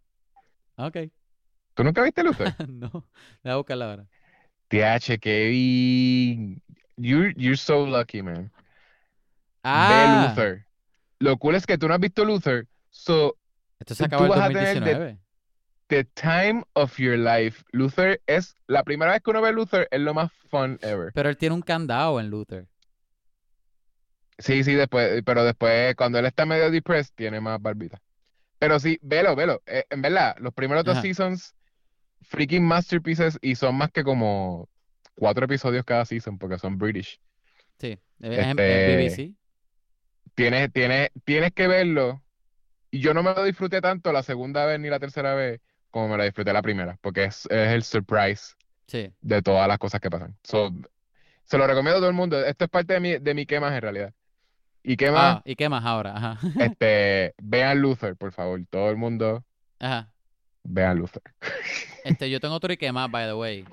ok. 0.77 0.97
¿Tú 1.75 1.85
nunca 1.85 2.03
viste 2.03 2.23
Luther? 2.25 2.55
no, 2.69 2.91
voy 2.91 3.53
a 3.53 3.57
buscarla 3.57 3.91
ahora. 3.91 4.07
TH, 4.69 5.19
Kevin. 5.21 6.63
You're, 6.97 7.33
you're 7.37 7.57
so 7.57 7.85
lucky, 7.87 8.23
man. 8.23 8.45
Ve 8.45 8.51
Ah, 9.65 10.29
Luther. 10.29 10.67
Lo 11.19 11.37
cool 11.39 11.55
es 11.55 11.67
que 11.67 11.77
tú 11.79 11.89
no 11.89 11.95
has 11.95 12.01
visto 12.01 12.25
Luther. 12.25 12.67
So, 12.91 13.37
esto 13.79 13.95
se 13.95 14.05
acabó 14.05 14.25
en 14.25 14.31
vas 14.31 14.41
a 14.41 14.49
tener 14.49 14.63
de- 14.65 14.81
2019. 14.81 15.19
the 15.89 16.05
time 16.15 16.65
of 16.73 16.97
your 16.99 17.17
life. 17.17 17.63
Luther 17.73 18.21
es 18.27 18.55
la 18.67 18.83
primera 18.83 19.13
vez 19.13 19.23
que 19.23 19.31
uno 19.31 19.41
ve 19.43 19.53
Luther 19.53 19.87
es 19.91 20.01
lo 20.01 20.15
más 20.15 20.33
fun 20.51 20.79
ever. 20.83 21.13
Pero 21.13 21.29
él 21.29 21.37
tiene 21.37 21.55
un 21.55 21.63
candado 21.63 22.19
en 22.19 22.29
Luther. 22.31 22.67
Sí, 24.39 24.65
sí, 24.65 24.75
después, 24.75 25.23
pero 25.25 25.45
después 25.45 25.95
cuando 25.97 26.19
él 26.19 26.27
está 26.27 26.45
medio 26.45 26.71
depressed 26.71 27.15
tiene 27.15 27.41
más 27.41 27.61
barbita. 27.61 28.01
Pero 28.59 28.79
sí, 28.79 28.99
velo, 29.03 29.35
velo. 29.37 29.63
Eh, 29.67 29.85
en 29.91 30.03
verdad, 30.03 30.37
los 30.41 30.53
primeros 30.53 30.85
dos 30.85 30.95
Ajá. 30.95 31.03
seasons, 31.03 31.55
freaking 32.23 32.65
masterpieces 32.65 33.39
y 33.41 33.55
son 33.55 33.77
más 33.77 33.91
que 33.91 34.05
como 34.05 34.69
cuatro 35.15 35.45
episodios 35.47 35.85
cada 35.85 36.05
season 36.05 36.39
porque 36.39 36.59
son 36.59 36.77
British. 36.79 37.21
Sí, 37.79 37.99
es 38.21 38.47
Este- 38.47 38.97
BBC. 38.97 39.35
Tienes, 40.35 40.73
tienes, 40.73 41.11
tienes 41.25 41.53
que 41.53 41.67
verlo. 41.67 42.23
Y 42.91 43.01
yo 43.01 43.15
no 43.15 43.23
me 43.23 43.35
lo 43.35 43.45
disfruté 43.45 43.81
tanto 43.81 44.13
la 44.13 44.23
segunda 44.23 44.65
vez 44.67 44.79
ni 44.81 44.89
la 44.89 44.99
tercera 45.01 45.35
vez 45.35 45.61
como 45.91 46.09
me 46.09 46.17
lo 46.19 46.25
disfruté 46.25 46.53
la 46.53 46.63
primera, 46.63 46.99
porque 47.01 47.25
es, 47.25 47.47
es 47.51 47.71
el 47.71 47.83
surprise 47.83 48.55
Sí. 48.87 49.11
de 49.21 49.43
todas 49.43 49.67
las 49.67 49.79
cosas 49.79 50.01
que 50.01 50.11
pasan. 50.11 50.37
So, 50.45 50.73
se 51.45 51.59
lo 51.59 51.67
recomiendo 51.67 51.97
a 51.97 52.01
todo 52.01 52.09
el 52.11 52.15
mundo. 52.15 52.45
Esto 52.45 52.65
es 52.65 52.71
parte 52.71 52.95
de 52.95 53.01
mi, 53.01 53.19
de 53.19 53.35
mi 53.35 53.47
quemas 53.47 53.73
en 53.75 53.81
realidad. 53.81 54.15
Y 54.89 54.97
qué 54.97 55.11
más, 55.11 55.37
Ah, 55.39 55.43
¿y 55.45 55.57
qué 55.57 55.69
más 55.69 55.85
ahora? 55.85 56.17
Ajá. 56.17 56.39
este, 56.79 57.35
vean 57.43 57.81
Luther, 57.81 58.15
por 58.17 58.31
favor. 58.33 58.61
Todo 58.71 58.89
el 58.91 58.97
mundo, 58.97 59.45
Ajá. 59.81 60.13
vean 60.63 60.99
Luther. 60.99 61.23
Este, 62.05 62.31
yo 62.31 62.39
tengo 62.39 62.55
otro 62.55 62.73
y 62.73 62.77
qué 62.77 62.93
más, 62.93 63.11
by 63.11 63.27
the 63.27 63.35
way. 63.35 63.65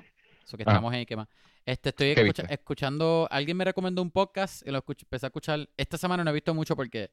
So 0.44 0.56
que 0.56 0.64
Ah. 0.66 0.72
estamos 0.72 0.92
en 0.92 1.00
y 1.00 1.06
qué 1.06 1.14
más. 1.16 1.28
Este, 1.64 1.90
estoy 1.90 2.14
¿Qué 2.14 2.22
escucha- 2.22 2.42
viste? 2.42 2.54
escuchando, 2.54 3.28
alguien 3.30 3.56
me 3.56 3.64
recomendó 3.64 4.02
un 4.02 4.10
podcast 4.10 4.66
y 4.66 4.70
lo 4.72 4.84
empecé 4.86 5.26
a 5.26 5.28
escuchar. 5.28 5.68
Esta 5.76 5.96
semana 5.96 6.24
no 6.24 6.30
he 6.30 6.34
visto 6.34 6.52
mucho 6.52 6.74
porque, 6.74 7.10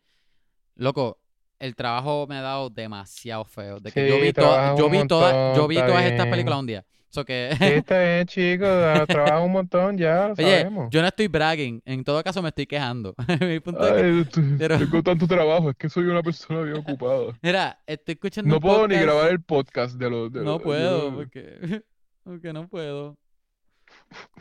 loco, 0.76 1.20
el 1.60 1.76
trabajo 1.76 2.26
me 2.28 2.38
ha 2.38 2.42
dado 2.42 2.72
demasiado 2.72 3.46
feo. 3.46 3.80
De 3.80 3.92
que 3.92 4.10
yo 4.10 4.20
vi, 4.20 4.34
toda- 4.34 4.76
yo 4.76 4.90
vi, 4.90 5.08
toda- 5.08 5.32
montón, 5.32 5.56
yo 5.62 5.68
vi 5.68 5.76
todas 5.76 6.04
estas 6.06 6.26
películas 6.28 6.60
un 6.60 6.66
día. 6.66 6.86
So 7.14 7.26
que, 7.26 7.54
Sí, 7.58 7.64
está 7.86 8.00
bien, 8.02 8.26
chicos. 8.26 8.68
ah, 8.70 9.06
Trabaja 9.06 9.40
un 9.42 9.52
montón 9.52 9.98
ya, 9.98 10.30
lo 10.30 10.34
oye, 10.34 10.60
sabemos. 10.60 10.88
yo 10.92 11.02
no 11.02 11.08
estoy 11.10 11.28
bragging. 11.28 11.82
En 11.86 12.04
todo 12.06 12.24
caso 12.24 12.42
me 12.42 12.48
estoy 12.50 12.66
quejando. 12.66 13.14
Mi 13.42 13.60
punto 13.60 13.86
es 13.86 13.94
que, 13.94 14.08
Ay, 14.08 14.26
t- 14.26 14.56
pero- 14.58 14.78
tengo 14.80 15.04
tanto 15.04 15.28
trabajo, 15.28 15.70
es 15.72 15.76
que 15.76 15.90
soy 15.90 16.06
una 16.06 16.24
persona 16.24 16.62
bien 16.62 16.78
ocupada. 16.78 17.38
mira, 17.42 17.78
estoy 17.86 18.14
escuchando 18.14 18.50
No 18.50 18.56
un 18.56 18.62
puedo 18.62 18.88
ni 18.88 18.96
grabar 18.96 19.30
el 19.30 19.42
podcast 19.42 19.96
de 19.98 20.10
los... 20.10 20.32
de 20.32 20.40
No 20.40 20.54
los- 20.54 20.62
puedo, 20.62 21.12
de- 21.12 21.16
porque, 21.18 21.84
porque 22.24 22.54
no 22.54 22.68
puedo. 22.70 23.18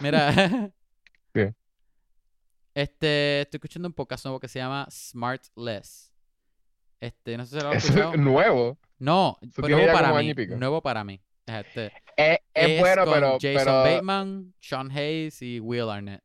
Mira. 0.00 0.70
¿Qué? 1.34 1.54
Este, 2.72 3.40
estoy 3.42 3.58
escuchando 3.58 3.88
un 3.88 3.94
podcast 3.94 4.24
nuevo 4.24 4.38
que 4.38 4.46
se 4.48 4.60
llama 4.60 4.86
Smartless. 4.90 6.12
Este, 7.00 7.36
no 7.36 7.44
sé 7.46 7.58
si 7.58 7.64
lo 7.64 7.70
has 7.72 7.84
escuchado. 7.84 8.12
es 8.14 8.18
nuevo. 8.20 8.78
No, 8.98 9.38
pero 9.56 9.68
nuevo 9.76 9.92
para 9.92 10.12
mí. 10.22 10.34
Nuevo 10.56 10.82
para 10.82 11.02
mí. 11.02 11.20
Este, 11.58 11.92
Es, 12.16 12.38
es 12.54 12.70
es 12.70 12.78
bueno, 12.78 13.06
con 13.06 13.14
pero, 13.14 13.38
Jason 13.40 13.54
pero 13.56 13.82
Bateman, 13.82 14.54
Sean 14.60 14.90
Hayes 14.90 15.42
y 15.42 15.60
Will 15.60 15.88
Arnett. 15.90 16.22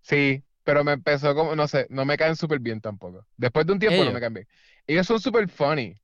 sí, 0.00 0.42
pero 0.64 0.84
me 0.84 0.92
empezó 0.92 1.34
como, 1.34 1.56
no 1.56 1.66
sé, 1.66 1.86
no 1.88 2.04
me 2.04 2.18
caen 2.18 2.36
súper 2.36 2.58
bien 2.60 2.80
tampoco. 2.82 3.26
Después 3.38 3.66
de 3.66 3.72
un 3.72 3.78
tiempo 3.78 4.04
no 4.04 4.12
me 4.12 4.20
caen 4.20 4.34
bien. 4.34 4.48
Ellos 4.86 5.06
son 5.06 5.18
súper 5.18 5.48
funny, 5.48 5.94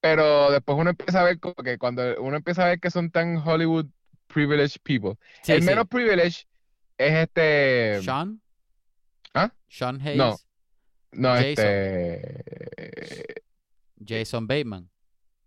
pero 0.00 0.50
después 0.50 0.78
uno 0.78 0.90
empieza 0.90 1.20
a 1.20 1.24
ver 1.24 1.38
como 1.38 1.54
que 1.56 1.76
cuando 1.78 2.02
uno 2.22 2.36
empieza 2.38 2.64
a 2.64 2.68
ver 2.68 2.80
que 2.80 2.90
son 2.90 3.10
tan 3.10 3.36
Hollywood 3.36 3.86
privileged 4.28 4.80
people. 4.82 5.16
Sí, 5.42 5.52
El 5.52 5.62
sí. 5.62 5.66
menos 5.66 5.86
privileged 5.88 6.46
es 6.98 7.12
este, 7.14 8.00
Sean. 8.02 8.40
¿Ah? 9.34 9.52
Sean 9.68 10.00
Hayes. 10.00 10.16
No. 10.16 10.36
no, 11.12 11.34
Jason. 11.34 11.46
este, 11.56 13.42
Jason 14.06 14.46
Bateman. 14.46 14.90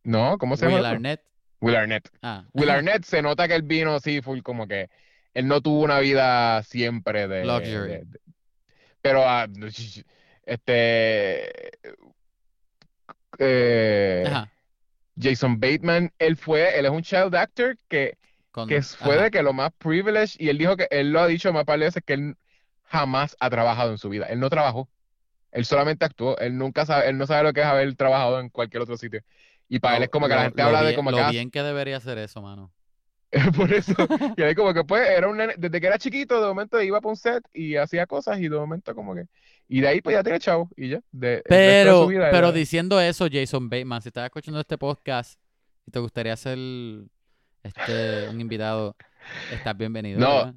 no, 0.03 0.37
¿cómo 0.37 0.57
se 0.57 0.65
llama? 0.65 0.77
Will? 0.77 0.85
Arnett. 0.85 1.21
Will 1.61 1.75
Arnett. 1.75 2.09
Ah. 2.21 2.45
Will 2.53 2.69
Arnett 2.69 3.03
se 3.03 3.21
nota 3.21 3.47
que 3.47 3.55
él 3.55 3.63
vino 3.63 3.95
así 3.95 4.21
full 4.21 4.41
como 4.41 4.67
que 4.67 4.89
él 5.33 5.47
no 5.47 5.61
tuvo 5.61 5.81
una 5.83 5.99
vida 5.99 6.63
siempre 6.63 7.27
de, 7.27 7.45
Luxury. 7.45 7.91
de- 7.91 8.05
de- 8.05 8.19
pero 9.01 9.23
ah, 9.27 9.47
este 10.45 11.51
eh, 13.37 14.23
Ajá. 14.27 14.51
Jason 15.21 15.59
Bateman 15.59 16.11
él 16.17 16.35
fue 16.37 16.77
él 16.77 16.85
es 16.85 16.91
un 16.91 17.01
child 17.03 17.35
actor 17.35 17.77
que, 17.87 18.17
Con, 18.51 18.67
que 18.67 18.81
fue 18.81 19.15
ajá. 19.15 19.23
de 19.25 19.31
que 19.31 19.43
lo 19.43 19.53
más 19.53 19.71
privileged 19.77 20.39
y 20.39 20.49
él 20.49 20.57
dijo 20.57 20.75
que 20.77 20.87
él 20.91 21.11
lo 21.11 21.19
ha 21.21 21.27
dicho 21.27 21.51
más 21.53 21.65
par 21.65 21.79
de 21.79 21.85
veces 21.85 22.03
que 22.05 22.13
él 22.13 22.35
jamás 22.83 23.35
ha 23.39 23.49
trabajado 23.49 23.91
en 23.91 23.97
su 23.97 24.09
vida 24.09 24.25
él 24.25 24.39
no 24.39 24.49
trabajó 24.49 24.89
él 25.51 25.65
solamente 25.65 26.05
actuó 26.05 26.37
él 26.39 26.57
nunca 26.57 26.85
sabe 26.85 27.09
él 27.09 27.17
no 27.17 27.27
sabe 27.27 27.43
lo 27.43 27.53
que 27.53 27.61
es 27.61 27.65
haber 27.67 27.93
trabajado 27.95 28.39
en 28.39 28.49
cualquier 28.49 28.81
otro 28.83 28.97
sitio 28.97 29.21
y 29.69 29.79
para 29.79 29.97
él 29.97 30.03
es 30.03 30.09
como 30.09 30.27
que 30.27 30.35
la 30.35 30.43
gente 30.43 30.61
habla 30.61 30.79
de 30.81 30.87
bien- 30.87 30.95
como 30.97 31.11
lo 31.11 31.17
que 31.17 31.23
ah, 31.23 31.31
bien 31.31 31.49
que 31.51 31.61
debería 31.63 31.99
ser 31.99 32.17
eso, 32.17 32.41
mano. 32.41 32.71
Por 33.55 33.71
eso, 33.71 33.93
y 34.37 34.41
ahí 34.41 34.55
como 34.55 34.73
que 34.73 34.83
pues 34.83 35.07
era 35.07 35.27
un 35.29 35.37
nene, 35.37 35.53
desde 35.57 35.79
que 35.79 35.85
era 35.87 35.97
chiquito, 35.99 36.41
de 36.41 36.47
momento 36.47 36.81
iba 36.81 36.99
para 36.99 37.11
un 37.11 37.15
set 37.15 37.43
y 37.53 37.75
hacía 37.75 38.07
cosas 38.07 38.39
y 38.39 38.49
de 38.49 38.57
momento 38.57 38.95
como 38.95 39.13
que, 39.13 39.25
y 39.67 39.81
de 39.81 39.87
ahí 39.87 40.01
pues 40.01 40.15
ya 40.15 40.23
tiene 40.23 40.39
chavo 40.39 40.67
y 40.75 40.89
ya, 40.89 40.99
de, 41.11 41.29
de 41.29 41.43
Pero, 41.47 42.07
vida 42.07 42.29
pero 42.31 42.47
era- 42.47 42.51
diciendo 42.51 42.99
eso, 42.99 43.27
Jason 43.31 43.69
Bateman, 43.69 44.01
si 44.01 44.09
estás 44.09 44.25
escuchando 44.25 44.59
este 44.59 44.77
podcast 44.79 45.39
y 45.85 45.91
te 45.91 45.99
gustaría 45.99 46.35
ser 46.35 46.57
este 47.63 48.29
un 48.29 48.41
invitado, 48.41 48.95
estás 49.51 49.77
bienvenido. 49.77 50.19
No. 50.19 50.35
¿verdad? 50.37 50.53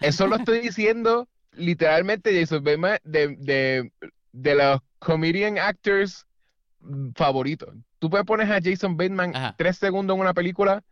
eso 0.00 0.26
lo 0.26 0.36
estoy 0.36 0.60
diciendo 0.60 1.28
literalmente 1.52 2.38
Jason 2.40 2.64
Bateman 2.64 2.98
de, 3.04 3.36
de, 3.38 3.92
de 4.32 4.54
los 4.54 4.80
comedian 4.98 5.58
actors 5.58 6.26
favoritos. 7.14 7.74
Tú 8.04 8.10
puedes 8.10 8.26
poner 8.26 8.52
a 8.52 8.60
Jason 8.62 8.98
Bateman 8.98 9.34
Ajá. 9.34 9.54
tres 9.56 9.78
segundos 9.78 10.14
en 10.14 10.20
una 10.20 10.34
película 10.34 10.82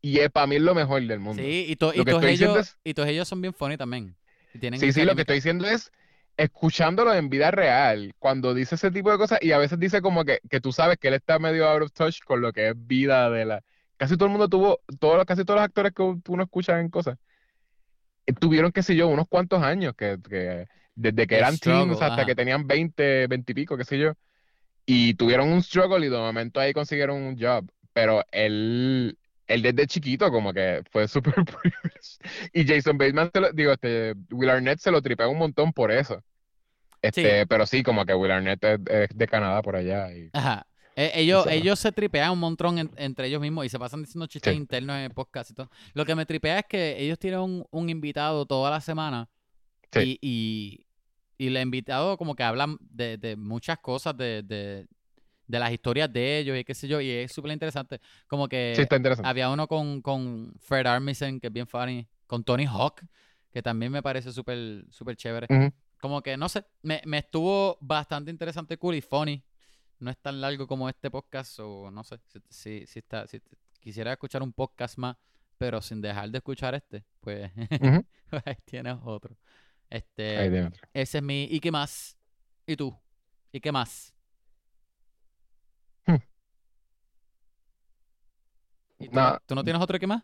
y 0.00 0.20
es 0.20 0.30
para 0.30 0.46
mí 0.46 0.54
es 0.54 0.62
lo 0.62 0.76
mejor 0.76 1.02
del 1.02 1.18
mundo. 1.18 1.42
Sí, 1.42 1.64
y, 1.66 1.74
to- 1.74 1.92
todos 1.92 2.22
ellos, 2.22 2.56
es- 2.56 2.78
y 2.84 2.94
todos 2.94 3.08
ellos 3.08 3.26
son 3.26 3.40
bien 3.40 3.52
funny 3.52 3.76
también. 3.76 4.14
Y 4.54 4.60
tienen 4.60 4.78
Sí, 4.78 4.92
sí, 4.92 5.02
lo 5.04 5.16
que 5.16 5.22
estoy 5.22 5.34
diciendo 5.38 5.66
es 5.66 5.90
escuchándolo 6.36 7.12
en 7.14 7.30
vida 7.30 7.50
real, 7.50 8.14
cuando 8.20 8.54
dice 8.54 8.76
ese 8.76 8.92
tipo 8.92 9.10
de 9.10 9.18
cosas 9.18 9.40
y 9.42 9.50
a 9.50 9.58
veces 9.58 9.76
dice 9.80 10.00
como 10.00 10.24
que, 10.24 10.38
que 10.48 10.60
tú 10.60 10.70
sabes 10.70 10.98
que 10.98 11.08
él 11.08 11.14
está 11.14 11.40
medio 11.40 11.66
out 11.68 11.82
of 11.82 11.92
touch 11.92 12.20
con 12.24 12.40
lo 12.40 12.52
que 12.52 12.68
es 12.68 12.74
vida 12.76 13.28
de 13.28 13.44
la... 13.44 13.64
Casi 13.96 14.14
todo 14.16 14.26
el 14.26 14.30
mundo 14.30 14.48
tuvo, 14.48 14.78
todos, 15.00 15.24
casi 15.24 15.44
todos 15.44 15.58
los 15.58 15.64
actores 15.64 15.90
que 15.92 16.02
uno 16.02 16.44
escucha 16.44 16.78
en 16.78 16.90
cosas, 16.90 17.18
eh, 18.26 18.32
tuvieron, 18.34 18.72
qué 18.72 18.84
sé 18.84 18.94
yo, 18.96 19.08
unos 19.08 19.26
cuantos 19.28 19.62
años, 19.64 19.94
que, 19.96 20.16
que 20.28 20.68
desde 20.94 21.26
que 21.26 21.38
eran 21.38 21.54
struggle, 21.56 21.86
teens 21.86 22.02
hasta 22.02 22.14
ajá. 22.14 22.26
que 22.26 22.34
tenían 22.36 22.68
20, 22.68 23.26
20 23.26 23.50
y 23.50 23.54
pico, 23.56 23.76
qué 23.76 23.84
sé 23.84 23.98
yo, 23.98 24.12
y 24.86 25.14
tuvieron 25.14 25.48
un 25.52 25.62
struggle 25.62 26.04
y 26.06 26.10
de 26.10 26.16
momento 26.18 26.60
ahí 26.60 26.72
consiguieron 26.72 27.22
un 27.22 27.38
job, 27.38 27.68
pero 27.92 28.24
él... 28.32 29.16
Él 29.48 29.60
desde 29.60 29.86
chiquito 29.86 30.30
como 30.30 30.52
que 30.54 30.82
fue 30.90 31.06
súper. 31.08 31.34
Y 32.54 32.66
Jason 32.66 32.96
Bateman, 32.96 33.30
se 33.34 33.40
lo- 33.40 33.52
digo, 33.52 33.72
este, 33.72 34.14
Will 34.30 34.48
Arnett 34.48 34.78
se 34.78 34.90
lo 34.90 35.02
tripea 35.02 35.28
un 35.28 35.36
montón 35.36 35.72
por 35.72 35.90
eso. 35.90 36.22
Este, 37.02 37.46
pero 37.46 37.66
sí, 37.66 37.82
como 37.82 38.06
que 38.06 38.14
Will 38.14 38.30
Arnett 38.30 38.62
es, 38.64 38.78
es 38.88 39.08
de 39.14 39.28
Canadá 39.28 39.60
por 39.60 39.76
allá. 39.76 40.10
Y, 40.16 40.30
Ajá. 40.32 40.66
Eh, 40.94 41.10
ellos, 41.16 41.46
ellos 41.48 41.78
se 41.80 41.90
tripean 41.90 42.30
un 42.32 42.38
montón 42.38 42.78
en- 42.78 42.90
entre 42.96 43.26
ellos 43.26 43.40
mismos 43.42 43.66
y 43.66 43.68
se 43.68 43.78
pasan 43.78 44.02
diciendo 44.02 44.26
chistes 44.26 44.52
Sí. 44.52 44.56
internos 44.58 44.96
en 44.96 45.02
el 45.02 45.10
podcast 45.10 45.50
y 45.50 45.54
todo. 45.54 45.70
Lo 45.94 46.04
que 46.06 46.14
me 46.14 46.24
tripea 46.24 46.60
es 46.60 46.64
que 46.68 46.96
ellos 47.02 47.18
tienen 47.18 47.40
un, 47.40 47.66
un 47.70 47.90
invitado 47.90 48.46
toda 48.46 48.70
la 48.70 48.80
semana 48.80 49.28
Sí. 49.92 50.18
y, 50.22 50.28
y, 50.30 50.86
y 51.42 51.48
el 51.48 51.56
invitado 51.56 52.16
como 52.16 52.34
que 52.36 52.42
habla 52.42 52.76
de, 52.80 53.16
de 53.18 53.36
muchas 53.36 53.78
cosas 53.78 54.16
de, 54.16 54.42
de, 54.42 54.86
de 55.46 55.58
las 55.58 55.72
historias 55.72 56.12
de 56.12 56.38
ellos 56.38 56.56
y 56.56 56.64
qué 56.64 56.74
sé 56.74 56.86
yo, 56.86 57.00
y 57.00 57.10
es 57.10 57.32
súper 57.32 57.50
interesante. 57.52 58.00
Como 58.28 58.48
que 58.48 58.74
Sí, 58.76 58.82
está 58.82 58.96
interesante. 58.96 59.28
había 59.28 59.50
uno 59.50 59.66
con, 59.66 60.00
con 60.02 60.52
Fred 60.60 60.86
Armisen, 60.86 61.40
que 61.40 61.48
es 61.48 61.52
bien 61.52 61.66
funny, 61.66 62.06
con 62.26 62.44
Tony 62.44 62.64
Hawk, 62.66 63.02
que 63.50 63.60
también 63.60 63.90
me 63.90 64.02
parece 64.02 64.30
súper 64.32 64.84
súper 64.90 65.16
chévere. 65.16 65.48
Como 66.00 66.22
que, 66.22 66.36
no 66.36 66.48
sé, 66.48 66.64
me, 66.82 67.00
me 67.06 67.18
estuvo 67.18 67.76
bastante 67.80 68.30
interesante, 68.30 68.76
cool 68.76 68.94
y 68.96 69.00
funny. 69.00 69.42
No 69.98 70.10
es 70.10 70.18
tan 70.18 70.40
largo 70.40 70.66
como 70.66 70.88
este 70.88 71.10
podcast, 71.10 71.58
o 71.60 71.90
no 71.90 72.02
sé, 72.04 72.18
si, 72.28 72.40
si, 72.50 72.86
si 72.86 72.98
está, 73.00 73.26
si 73.26 73.40
quisiera 73.80 74.12
escuchar 74.12 74.42
un 74.42 74.52
podcast 74.52 74.96
más, 74.98 75.16
pero 75.58 75.80
sin 75.80 76.00
dejar 76.00 76.28
de 76.30 76.38
escuchar 76.38 76.74
este, 76.74 77.04
pues 77.20 77.50
Ujú. 77.80 78.04
ahí 78.44 78.56
tienes 78.64 78.96
otro. 79.04 79.36
Este, 79.92 80.70
ese 80.94 81.18
es 81.18 81.22
mi, 81.24 81.44
¿y 81.44 81.60
qué 81.60 81.70
más? 81.70 82.16
¿Y 82.66 82.76
tú? 82.76 82.96
¿Y 83.52 83.60
qué 83.60 83.70
más? 83.72 84.14
Hmm. 86.06 86.16
¿Y 88.98 89.08
tú, 89.08 89.20
no, 89.20 89.26
Nada. 89.26 89.42
tú 89.46 89.54
no 89.54 89.64
tienes 89.64 89.82
otro 89.82 89.98
que 89.98 90.06
más? 90.06 90.22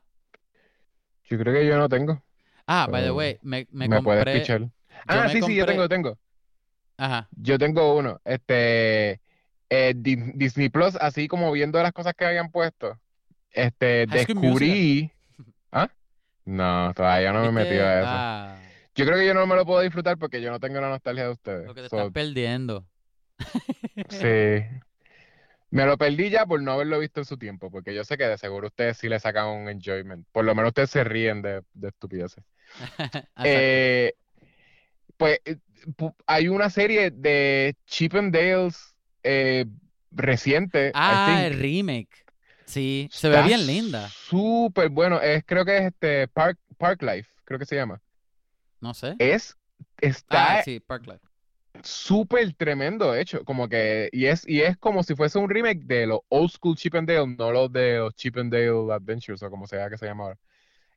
Yo 1.24 1.38
creo 1.38 1.54
que 1.54 1.66
yo 1.66 1.76
no 1.78 1.88
tengo. 1.88 2.22
Ah, 2.66 2.86
by 2.90 3.02
the 3.02 3.10
pero 3.10 3.14
way, 3.14 3.38
me, 3.42 3.66
me 3.72 3.88
Me 3.88 4.02
puedes 4.02 4.26
pichar. 4.26 4.60
yo 4.62 4.70
Ah, 5.06 5.28
sí, 5.28 5.42
sí, 5.42 5.54
yo 5.56 5.66
tengo, 5.66 5.88
tengo. 5.88 6.18
Ajá, 6.98 7.28
Yo 7.30 7.58
tengo 7.58 7.96
uno. 7.96 8.20
Este, 8.24 9.20
eh, 9.70 9.94
Di- 9.96 10.32
Disney 10.34 10.68
Plus, 10.70 10.96
así 10.96 11.28
como 11.28 11.52
viendo 11.52 11.82
las 11.82 11.92
cosas 11.92 12.14
que 12.14 12.24
habían 12.26 12.50
puesto, 12.50 12.98
este, 13.52 14.06
descubrí. 14.08 15.12
¿Ah? 15.72 15.90
No, 16.46 16.92
todavía 16.94 17.32
no 17.32 17.42
me 17.42 17.48
he 17.48 17.52
¿viste? 17.52 17.52
metido 17.52 17.86
a 17.86 18.02
eso. 18.02 18.16
Ah, 18.16 18.57
Yo 18.98 19.06
creo 19.06 19.16
que 19.16 19.26
yo 19.26 19.32
no 19.32 19.46
me 19.46 19.54
lo 19.54 19.64
puedo 19.64 19.80
disfrutar 19.80 20.18
porque 20.18 20.40
yo 20.42 20.50
no 20.50 20.58
tengo 20.58 20.80
la 20.80 20.88
nostalgia 20.88 21.24
de 21.26 21.30
ustedes. 21.30 21.66
lo 21.66 21.74
que 21.74 21.82
te 21.82 21.88
So, 21.88 21.98
estás 21.98 22.12
perdiendo. 22.12 22.84
sí. 24.08 24.64
Me 25.70 25.84
lo 25.86 25.96
perdí 25.96 26.30
ya 26.30 26.46
por 26.46 26.60
no 26.60 26.72
haberlo 26.72 26.98
visto 26.98 27.20
en 27.20 27.26
su 27.26 27.36
tiempo, 27.36 27.70
porque 27.70 27.94
yo 27.94 28.02
sé 28.02 28.16
que 28.16 28.24
de 28.24 28.38
seguro 28.38 28.66
ustedes 28.66 28.96
sí 28.96 29.08
le 29.08 29.20
sacan 29.20 29.46
un 29.48 29.68
enjoyment. 29.68 30.26
Por 30.32 30.44
lo 30.44 30.54
menos 30.54 30.70
ustedes 30.70 30.90
se 30.90 31.04
ríen 31.04 31.42
de, 31.42 31.62
de 31.74 31.88
estupideces. 31.88 32.42
Eh, 33.44 34.14
pues 35.16 35.38
eh, 35.44 35.56
hay 36.26 36.48
una 36.48 36.70
serie 36.70 37.12
de 37.12 37.76
Chip 37.86 38.16
and 38.16 38.34
Dales 38.34 38.96
eh, 39.22 39.64
reciente, 40.10 40.90
Ah, 40.92 41.44
el 41.46 41.58
remake. 41.58 42.24
Sí, 42.66 43.08
se 43.12 43.28
ve 43.28 43.42
bien 43.42 43.64
linda. 43.66 44.08
Súper 44.08 44.88
bueno. 44.88 45.20
Es, 45.20 45.44
creo 45.46 45.64
que 45.64 45.78
es 45.78 45.84
este 45.84 46.28
Park, 46.28 46.58
Park 46.76 47.02
Life, 47.02 47.30
creo 47.44 47.58
que 47.58 47.64
se 47.66 47.76
llama. 47.76 48.00
No 48.80 48.94
sé. 48.94 49.14
Es, 49.18 49.56
está 50.00 50.58
Ah, 50.58 50.62
sí, 50.62 50.80
Parklife. 50.80 51.20
súper 51.82 52.52
tremendo 52.54 53.14
hecho. 53.14 53.44
Como 53.44 53.68
que, 53.68 54.08
y 54.12 54.26
es, 54.26 54.46
y 54.48 54.62
es 54.62 54.76
como 54.78 55.02
si 55.02 55.14
fuese 55.14 55.38
un 55.38 55.50
remake 55.50 55.84
de 55.84 56.06
los 56.06 56.20
old 56.28 56.50
school 56.50 56.76
Chip 56.76 56.94
and 56.96 57.08
Dale, 57.08 57.26
no 57.38 57.52
los 57.52 57.72
de 57.72 57.98
los 57.98 58.14
Chip 58.14 58.36
and 58.38 58.52
Dale 58.52 58.92
Adventures 58.92 59.42
o 59.42 59.50
como 59.50 59.66
sea 59.66 59.88
que 59.90 59.98
se 59.98 60.06
llama 60.06 60.24
ahora. 60.24 60.38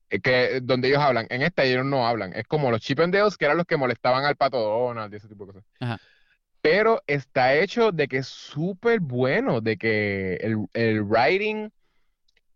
Eh, 0.10 0.20
Que, 0.20 0.60
donde 0.62 0.90
ellos 0.90 1.00
hablan. 1.02 1.28
En 1.30 1.42
esta 1.42 1.64
ellos 1.64 1.86
no 1.86 2.08
hablan. 2.08 2.34
Es 2.34 2.46
como 2.48 2.72
los 2.72 2.82
Chip 2.82 3.00
and 3.00 3.14
Dales 3.16 3.38
que 3.38 3.46
eran 3.46 3.58
los 3.58 3.66
que 3.66 3.78
molestaban 3.78 4.26
al 4.26 4.36
Pato 4.36 4.60
Donald 4.60 5.14
y 5.14 5.18
ese 5.18 5.28
tipo 5.28 5.46
de 5.46 5.54
cosas. 5.54 5.70
Ajá. 5.80 6.00
Pero 6.62 7.02
está 7.08 7.56
hecho 7.56 7.92
de 7.92 8.08
que 8.08 8.18
es 8.18 8.28
súper 8.28 9.00
bueno, 9.00 9.62
de 9.62 9.78
que 9.78 10.36
el, 10.36 10.58
el 10.74 11.02
writing 11.04 11.70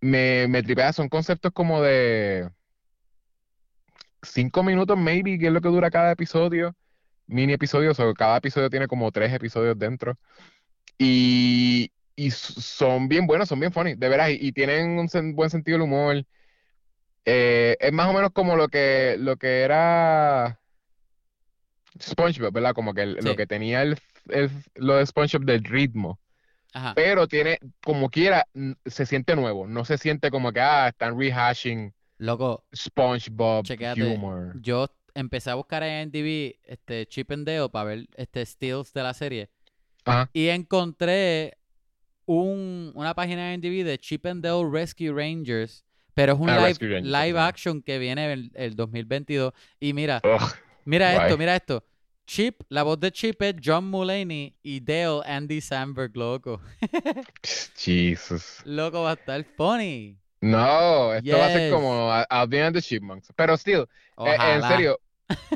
me, 0.01 0.47
me 0.47 0.63
tripea. 0.63 0.93
Son 0.93 1.09
conceptos 1.09 1.51
como 1.53 1.81
de 1.81 2.49
cinco 4.25 4.63
minutos, 4.63 4.97
maybe, 4.97 5.37
que 5.39 5.47
es 5.47 5.51
lo 5.53 5.61
que 5.61 5.69
dura 5.69 5.89
cada 5.89 6.11
episodio. 6.11 6.75
Mini 7.27 7.53
episodios, 7.53 7.99
o 7.99 8.13
cada 8.13 8.37
episodio 8.37 8.69
tiene 8.69 8.87
como 8.87 9.11
tres 9.11 9.33
episodios 9.33 9.77
dentro. 9.77 10.17
Y, 10.97 11.91
y 12.15 12.31
son 12.31 13.07
bien 13.07 13.25
buenos, 13.27 13.49
son 13.49 13.59
bien 13.59 13.71
funny, 13.71 13.95
de 13.95 14.09
veras, 14.09 14.29
y, 14.29 14.37
y 14.39 14.51
tienen 14.51 14.99
un 14.99 15.07
sen- 15.07 15.33
buen 15.35 15.49
sentido 15.49 15.77
del 15.77 15.83
humor. 15.87 16.23
Eh, 17.25 17.75
es 17.79 17.91
más 17.91 18.07
o 18.07 18.13
menos 18.13 18.29
como 18.31 18.55
lo 18.55 18.67
que, 18.67 19.15
lo 19.19 19.37
que 19.37 19.61
era 19.61 20.59
SpongeBob, 21.99 22.53
¿verdad? 22.53 22.73
Como 22.73 22.93
que 22.93 23.01
el- 23.01 23.15
lo 23.21 23.35
que 23.35 23.47
tenía 23.47 23.81
el, 23.81 23.97
el- 24.29 24.51
lo 24.75 24.97
de 24.97 25.05
SpongeBob 25.05 25.45
del 25.45 25.63
ritmo. 25.63 26.19
Ajá. 26.73 26.93
Pero 26.93 27.27
tiene, 27.27 27.57
como 27.83 28.09
quiera, 28.09 28.45
se 28.85 29.05
siente 29.05 29.35
nuevo. 29.35 29.65
No 29.65 29.85
se 29.85 29.97
siente 29.97 30.29
como 30.29 30.51
que, 30.51 30.59
ah, 30.59 30.89
están 30.89 31.17
rehashing 31.17 31.93
Loco, 32.17 32.65
SpongeBob 32.73 33.65
Chequéate. 33.65 34.03
humor. 34.03 34.53
yo 34.61 34.87
empecé 35.13 35.49
a 35.49 35.55
buscar 35.55 35.83
en 35.83 36.03
IMDb 36.13 36.55
este 36.63 37.05
Chip 37.07 37.31
and 37.31 37.45
Dale 37.47 37.69
para 37.69 37.85
ver 37.85 38.07
este 38.15 38.45
steals 38.45 38.93
de 38.93 39.03
la 39.03 39.13
serie 39.13 39.49
Ajá. 40.05 40.29
y 40.33 40.47
encontré 40.47 41.57
un, 42.25 42.91
una 42.95 43.13
página 43.13 43.53
en 43.53 43.63
IMDb 43.63 43.85
de 43.85 43.97
Chip 43.97 44.25
and 44.25 44.43
Dale 44.43 44.67
Rescue 44.69 45.11
Rangers, 45.13 45.83
pero 46.13 46.33
es 46.33 46.39
un 46.39 46.49
Ah, 46.49 46.67
live, 46.67 46.77
Rangers, 46.81 47.05
live 47.05 47.39
action 47.39 47.81
que 47.81 47.99
viene 47.99 48.31
el, 48.33 48.51
el 48.55 48.75
2022 48.75 49.53
y 49.79 49.93
mira, 49.93 50.21
Ugh, 50.23 50.41
mira 50.85 51.25
esto, 51.25 51.37
mira 51.37 51.55
esto. 51.55 51.83
Chip, 52.27 52.61
la 52.69 52.81
voz 52.81 52.99
de 52.99 53.11
Chip 53.11 53.39
es 53.43 53.53
John 53.63 53.87
Mulaney 53.89 54.55
y 54.63 54.79
Dale 54.79 55.21
Andy 55.25 55.61
Samberg, 55.61 56.15
loco. 56.17 56.59
Jesus. 57.77 58.61
Loco 58.65 59.03
va 59.03 59.11
a 59.11 59.13
estar 59.13 59.43
funny. 59.55 60.17
No, 60.45 61.13
esto 61.13 61.37
va 61.37 61.45
a 61.47 61.49
ser 61.49 61.71
como 61.71 62.11
a- 62.11 62.23
Alvin 62.23 62.61
and 62.61 62.75
the 62.75 62.81
Chipmunks. 62.81 63.31
Pero 63.35 63.55
still, 63.57 63.85
eh, 64.25 64.35
en 64.55 64.61
serio, 64.63 64.99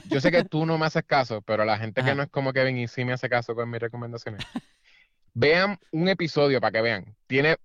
yo 0.06 0.20
sé 0.22 0.32
que 0.32 0.44
tú 0.50 0.66
no 0.66 0.78
me 0.78 0.86
haces 0.86 1.04
caso, 1.06 1.42
pero 1.42 1.64
la 1.66 1.78
gente 1.78 2.04
que 2.04 2.16
no 2.16 2.24
es 2.24 2.30
como 2.30 2.54
Kevin 2.54 2.78
y 2.78 2.88
sí 2.88 3.06
me 3.06 3.14
hace 3.14 3.30
caso 3.30 3.56
con 3.56 3.70
mis 3.70 3.80
recomendaciones. 3.80 4.42
Vean 5.34 5.78
un 5.92 6.08
episodio 6.10 6.60
para 6.60 6.72
que 6.72 6.82
vean. 6.82 7.16
Tiene 7.28 7.58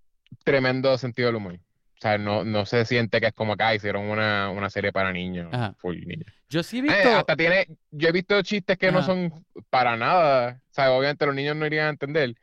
tremendo 0.44 0.96
sentido 0.98 1.28
del 1.28 1.36
humor. 1.36 1.54
O 1.54 2.00
sea, 2.04 2.18
no, 2.18 2.44
no 2.44 2.66
se 2.66 2.84
siente 2.84 3.20
que 3.20 3.28
es 3.28 3.32
como 3.32 3.56
que 3.56 3.62
ah, 3.64 3.74
hicieron 3.74 4.04
una, 4.10 4.50
una 4.50 4.68
serie 4.68 4.92
para 4.92 5.12
niños, 5.12 5.48
full 5.78 5.96
niños. 6.06 6.26
Yo 6.50 6.62
sí 6.62 6.78
he 6.78 6.80
Eh, 6.80 6.82
visto. 6.82 7.08
hasta 7.16 7.36
tiene, 7.36 7.66
yo 7.90 8.08
he 8.08 8.12
visto 8.12 8.40
chistes 8.42 8.76
que 8.76 8.92
no 8.92 9.02
son 9.02 9.44
para 9.70 9.96
nada. 9.96 10.60
O 10.70 10.74
sea, 10.74 10.92
obviamente 10.92 11.24
los 11.24 11.34
niños 11.34 11.56
no 11.56 11.64
irían 11.66 11.86
a 11.86 11.90
entender, 11.90 12.34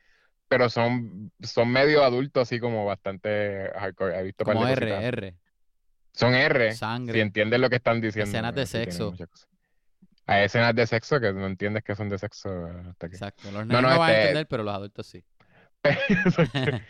pero 0.52 0.70
son, 0.70 1.32
son 1.42 1.72
medio 1.72 2.04
adultos, 2.04 2.42
así 2.42 2.60
como 2.60 2.84
bastante 2.86 3.72
hardcore. 3.74 4.20
He 4.20 4.24
visto 4.24 4.44
como 4.44 4.68
R, 4.68 4.76
cositas. 4.82 5.04
R. 5.06 5.36
Son 6.12 6.34
R, 6.34 6.74
Sangre. 6.74 7.14
si 7.14 7.20
entiendes 7.22 7.58
lo 7.58 7.70
que 7.70 7.78
están 7.78 8.02
diciendo. 8.02 8.30
Escenas 8.30 8.54
de 8.54 8.66
sexo. 8.66 9.14
Hay 10.26 10.44
escenas 10.44 10.76
de 10.76 10.86
sexo 10.88 11.22
que 11.22 11.32
no 11.32 11.48
entiendes 11.48 11.86
que 11.86 11.96
son 11.96 12.10
de 12.10 12.18
sexo 12.18 12.50
hasta 12.90 13.08
que... 13.08 13.16
Exacto. 13.16 13.50
Los 13.50 13.66
No, 13.66 13.82
nenes 13.82 13.82
no, 13.82 13.90
no, 13.94 13.98
van 14.00 14.10
a 14.10 14.12
este- 14.12 14.22
entender, 14.24 14.48
pero 14.50 14.64
los 14.64 14.76
adultos 14.76 15.08
sí. 15.08 15.24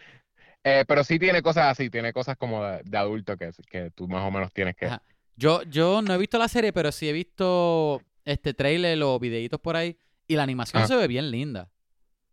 Eh, 0.64 0.86
pero 0.88 1.04
sí 1.04 1.20
tiene 1.20 1.44
cosas 1.44 1.66
así, 1.72 1.90
tiene 1.92 2.14
cosas 2.14 2.36
como 2.38 2.64
de, 2.66 2.82
de 2.84 2.98
adulto 2.98 3.38
que, 3.38 3.52
que 3.70 3.92
tú 3.92 4.08
más 4.08 4.24
o 4.24 4.32
menos 4.32 4.52
tienes 4.54 4.76
que... 4.76 4.88
Ajá. 4.88 5.04
Yo, 5.36 5.62
yo 5.64 6.02
no 6.02 6.16
he 6.16 6.18
visto 6.18 6.40
la 6.40 6.48
serie, 6.48 6.74
pero 6.74 6.92
sí 6.92 7.08
he 7.10 7.14
visto 7.14 8.02
este 8.26 8.56
trailer 8.56 9.02
o 9.04 9.20
videitos 9.20 9.60
por 9.60 9.76
ahí. 9.76 9.98
Y 10.28 10.36
la 10.36 10.44
animación 10.44 10.80
Ajá. 10.80 10.88
se 10.88 10.96
ve 10.96 11.08
bien 11.08 11.30
linda. 11.30 11.70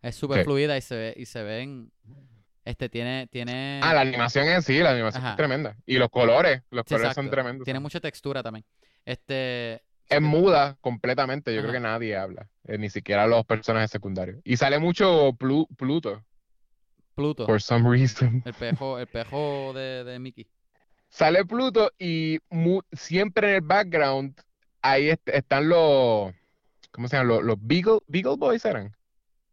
Es 0.09 0.17
súper 0.17 0.39
Sí. 0.39 0.45
fluida 0.45 0.77
y 0.77 0.81
se 0.81 0.97
ve, 0.97 1.15
y 1.17 1.27
se 1.27 1.43
ven. 1.43 1.91
Este 2.65 2.89
tiene, 2.89 3.27
tiene. 3.31 3.81
Ah, 3.83 3.95
la 3.95 4.03
animación 4.03 4.47
en 4.49 4.61
sí, 4.63 4.79
la 4.81 4.91
animación 4.91 5.23
Ajá. 5.23 5.31
es 5.33 5.37
tremenda. 5.37 5.77
Y 5.87 5.97
los 5.97 6.11
colores, 6.11 6.63
los 6.71 6.85
Sí, 6.87 6.95
colores 6.95 7.15
son 7.15 7.31
tremendos. 7.31 7.65
Tiene 7.65 7.81
mucha 7.81 7.99
textura 8.01 8.43
también. 8.43 8.65
Este. 9.05 9.83
Es 10.11 10.21
muda 10.23 10.77
completamente, 10.81 11.55
yo 11.55 11.61
creo 11.61 11.73
que 11.73 11.81
nadie 11.81 12.17
habla, 12.17 12.49
eh, 12.67 12.79
ni 12.79 12.89
siquiera 12.89 13.27
los 13.27 13.45
personajes 13.45 13.91
secundarios. 13.91 14.41
Y 14.45 14.57
sale 14.57 14.79
mucho 14.79 15.33
Plu- 15.35 15.69
Pluto, 15.77 16.25
Pluto. 17.15 17.45
for 17.47 17.61
some 17.61 17.89
reason. 17.91 18.43
El 18.47 18.55
pejo, 18.55 18.99
el 18.99 19.07
pejo 19.07 19.73
de, 19.75 20.05
de 20.05 20.19
Mickey. 20.19 20.47
Sale 21.11 21.45
Pluto 21.45 21.91
y 21.99 22.39
siempre 22.93 23.51
en 23.51 23.55
el 23.57 23.61
background 23.63 24.39
ahí 24.83 25.11
est- 25.11 25.29
están 25.29 25.69
los, 25.69 26.33
¿cómo 26.91 27.09
se 27.09 27.17
llaman? 27.17 27.29
Los, 27.29 27.43
los 27.45 27.57
Beagle, 27.61 27.99
Beagle 28.07 28.37
Boys 28.37 28.65
eran. 28.65 28.95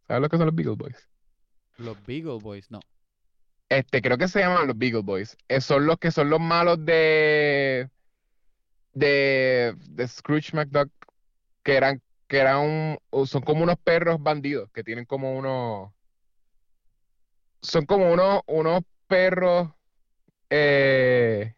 ¿Sabes 0.07 0.21
lo 0.21 0.29
que 0.29 0.37
son 0.37 0.45
los 0.47 0.55
Beagle 0.55 0.75
Boys? 0.75 1.09
Los 1.77 1.97
Beagle 2.05 2.39
Boys, 2.39 2.69
no. 2.71 2.79
Este, 3.69 4.01
creo 4.01 4.17
que 4.17 4.27
se 4.27 4.39
llaman 4.39 4.67
los 4.67 4.77
Beagle 4.77 5.01
Boys. 5.01 5.37
Eh, 5.47 5.59
son 5.61 5.85
los 5.85 5.97
que 5.97 6.11
son 6.11 6.29
los 6.29 6.39
malos 6.39 6.83
de, 6.85 7.89
de, 8.93 9.75
de 9.77 10.07
Scrooge 10.07 10.53
McDuck, 10.55 10.91
que 11.63 11.75
eran, 11.75 12.01
que 12.27 12.37
eran 12.37 12.99
un- 13.11 13.27
son 13.27 13.41
como 13.41 13.63
unos 13.63 13.77
perros 13.83 14.21
bandidos, 14.21 14.71
que 14.71 14.83
tienen 14.83 15.05
como 15.05 15.35
unos, 15.37 15.91
son 17.61 17.85
como 17.85 18.11
unos, 18.13 18.41
unos 18.47 18.81
perros 19.07 19.69
eh, 20.49 21.55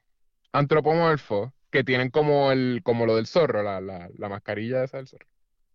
antropomorfos, 0.53 1.51
que 1.69 1.83
tienen 1.83 2.09
como 2.09 2.51
el, 2.51 2.81
como 2.83 3.05
lo 3.05 3.15
del 3.17 3.27
zorro, 3.27 3.61
la, 3.63 3.81
la, 3.81 4.09
la 4.17 4.29
mascarilla 4.29 4.83
esa 4.83 4.97
del 4.97 5.07
zorro. 5.07 5.27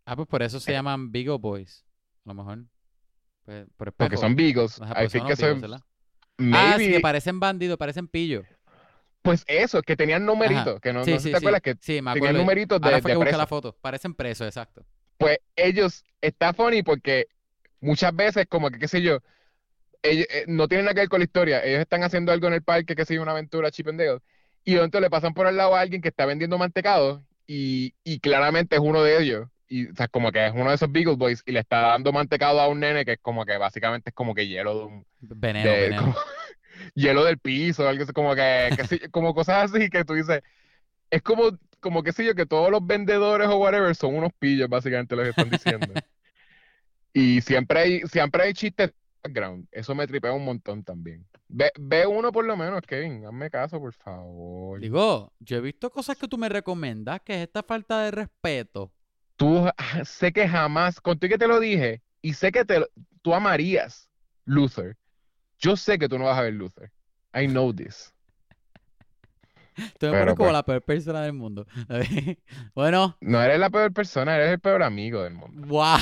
Ah, 0.06 0.16
pues 0.16 0.26
por 0.28 0.42
eso 0.42 0.56
Eh. 0.56 0.60
se 0.60 0.72
llaman 0.72 1.12
Beagle 1.12 1.38
Boys. 1.38 1.84
A 2.24 2.28
lo 2.28 2.34
mejor. 2.34 2.64
Pues, 3.44 3.66
por 3.76 3.92
Porque 3.92 4.16
son 4.16 4.36
beagles. 4.36 4.80
Ajá, 4.80 5.04
I 5.04 5.08
think 5.08 5.34
son. 5.34 5.82
Ah, 6.52 6.76
sí, 6.78 6.90
que 6.90 7.00
parecen 7.00 7.40
bandidos, 7.40 7.76
parecen 7.78 8.08
pillos. 8.08 8.46
pues 9.22 9.44
eso, 9.46 9.82
que 9.82 9.96
tenían 9.96 10.26
numeritos, 10.26 10.80
que 10.80 10.92
no, 10.92 11.04
Sí, 11.04 11.12
no 11.12 11.18
sé 11.18 11.22
si 11.22 11.28
sí, 11.28 11.30
te 11.32 11.36
acuerdas 11.38 11.62
que 11.62 11.76
Sí, 11.80 12.02
me 12.02 12.12
tenían 12.14 12.36
numeritos 12.36 12.80
de, 12.80 12.86
Ahora 12.88 13.00
fue 13.00 13.10
de 13.10 13.14
que 13.14 13.18
busqué 13.18 13.36
la 13.36 13.46
foto. 13.46 13.76
Parecen 13.80 14.14
presos, 14.14 14.46
exacto. 14.46 14.84
Pues 15.18 15.38
ellos, 15.56 16.04
está 16.20 16.52
funny 16.52 16.82
porque 16.82 17.26
muchas 17.80 18.14
veces 18.14 18.46
como 18.48 18.70
que, 18.70 18.78
qué 18.78 18.88
sé 18.88 19.02
yo, 19.02 19.18
ellos, 20.02 20.26
eh, 20.30 20.44
no 20.48 20.68
tienen 20.68 20.86
nada 20.86 20.94
que 20.94 21.00
ver 21.02 21.08
con 21.08 21.20
la 21.20 21.24
historia. 21.24 21.64
Ellos 21.64 21.80
están 21.80 22.02
haciendo 22.02 22.32
algo 22.32 22.48
en 22.48 22.54
el 22.54 22.62
parque 22.62 22.96
que 22.96 23.04
sigue 23.04 23.20
una 23.20 23.32
aventura 23.32 23.70
Chip 23.70 23.88
and 23.88 24.00
Dale. 24.00 24.20
Y 24.64 24.74
entonces 24.74 25.02
le 25.02 25.10
pasan 25.10 25.34
por 25.34 25.46
al 25.46 25.56
lado 25.56 25.74
a 25.76 25.80
alguien 25.80 26.02
que 26.02 26.08
está 26.08 26.26
vendiendo 26.26 26.58
mantecado 26.58 27.24
y, 27.46 27.94
y 28.04 28.20
claramente 28.20 28.76
es 28.76 28.82
uno 28.82 29.02
de 29.02 29.22
ellos. 29.22 29.48
Y 29.72 29.86
o 29.88 29.94
sea, 29.94 30.06
como 30.08 30.30
que 30.32 30.46
es 30.46 30.52
uno 30.52 30.68
de 30.68 30.74
esos 30.74 30.92
Beagle 30.92 31.16
Boys 31.16 31.42
y 31.46 31.52
le 31.52 31.60
está 31.60 31.80
dando 31.80 32.12
mantecado 32.12 32.60
a 32.60 32.68
un 32.68 32.80
nene 32.80 33.04
que 33.06 33.12
es 33.12 33.18
como 33.22 33.46
que 33.46 33.56
básicamente 33.56 34.10
es 34.10 34.14
como 34.14 34.34
que 34.34 34.46
hielo 34.46 34.78
de 34.78 34.84
un, 34.84 35.06
Veneno, 35.20 35.70
de- 35.70 35.80
veneno. 35.80 36.02
como- 36.02 36.16
hielo 36.94 37.24
del 37.24 37.38
piso, 37.38 37.88
algo 37.88 38.02
así, 38.04 38.12
como 38.12 38.34
que, 38.34 38.70
que 38.76 38.86
sí, 38.86 38.98
como 39.10 39.34
cosas 39.34 39.72
así 39.72 39.88
que 39.88 40.04
tú 40.04 40.12
dices, 40.14 40.42
es 41.10 41.22
como, 41.22 41.56
como 41.80 42.02
que 42.02 42.12
sé 42.12 42.24
yo, 42.24 42.34
que 42.34 42.44
todos 42.46 42.70
los 42.70 42.86
vendedores 42.86 43.48
o 43.48 43.56
whatever 43.56 43.94
son 43.94 44.14
unos 44.14 44.32
pillos, 44.38 44.68
básicamente 44.68 45.16
lo 45.16 45.22
que 45.22 45.30
están 45.30 45.48
diciendo. 45.50 45.92
Y 47.14 47.40
siempre 47.42 47.78
hay, 47.80 48.00
siempre 48.02 48.42
hay 48.42 48.54
chistes 48.54 48.92
background, 49.22 49.68
eso 49.70 49.94
me 49.94 50.06
tripea 50.06 50.32
un 50.32 50.44
montón 50.44 50.82
también. 50.82 51.26
Ve, 51.48 51.70
ve 51.78 52.06
uno 52.06 52.32
por 52.32 52.44
lo 52.46 52.56
menos, 52.56 52.80
Kevin, 52.86 53.24
hazme 53.26 53.50
caso, 53.50 53.78
por 53.78 53.92
favor. 53.92 54.80
Digo, 54.80 55.30
yo 55.38 55.58
he 55.58 55.60
visto 55.60 55.90
cosas 55.90 56.16
que 56.16 56.26
tú 56.26 56.38
me 56.38 56.48
recomiendas, 56.48 57.20
que 57.20 57.34
es 57.34 57.40
esta 57.46 57.62
falta 57.62 58.02
de 58.02 58.10
respeto. 58.12 58.90
Tú 59.36 59.66
ah, 59.66 60.04
sé 60.04 60.32
que 60.32 60.48
jamás, 60.48 61.00
contigo 61.00 61.32
que 61.32 61.38
te 61.38 61.48
lo 61.48 61.60
dije, 61.60 62.02
y 62.20 62.34
sé 62.34 62.52
que 62.52 62.64
te, 62.64 62.86
tú 63.22 63.34
amarías 63.34 64.08
Luther. 64.44 64.96
Yo 65.58 65.76
sé 65.76 65.98
que 65.98 66.08
tú 66.08 66.18
no 66.18 66.24
vas 66.24 66.38
a 66.38 66.42
ver 66.42 66.54
Luther. 66.54 66.90
I 67.34 67.46
know 67.46 67.72
this. 67.72 68.12
Tú 69.98 70.06
me 70.06 70.18
pones 70.18 70.34
como 70.34 70.48
pues. 70.48 70.52
la 70.52 70.62
peor 70.62 70.82
persona 70.82 71.22
del 71.22 71.32
mundo. 71.32 71.66
bueno, 72.74 73.16
No 73.20 73.42
eres 73.42 73.58
la 73.58 73.70
peor 73.70 73.92
persona, 73.92 74.36
eres 74.36 74.50
el 74.50 74.60
peor 74.60 74.82
amigo 74.82 75.22
del 75.22 75.34
mundo. 75.34 75.66
wow. 75.66 75.98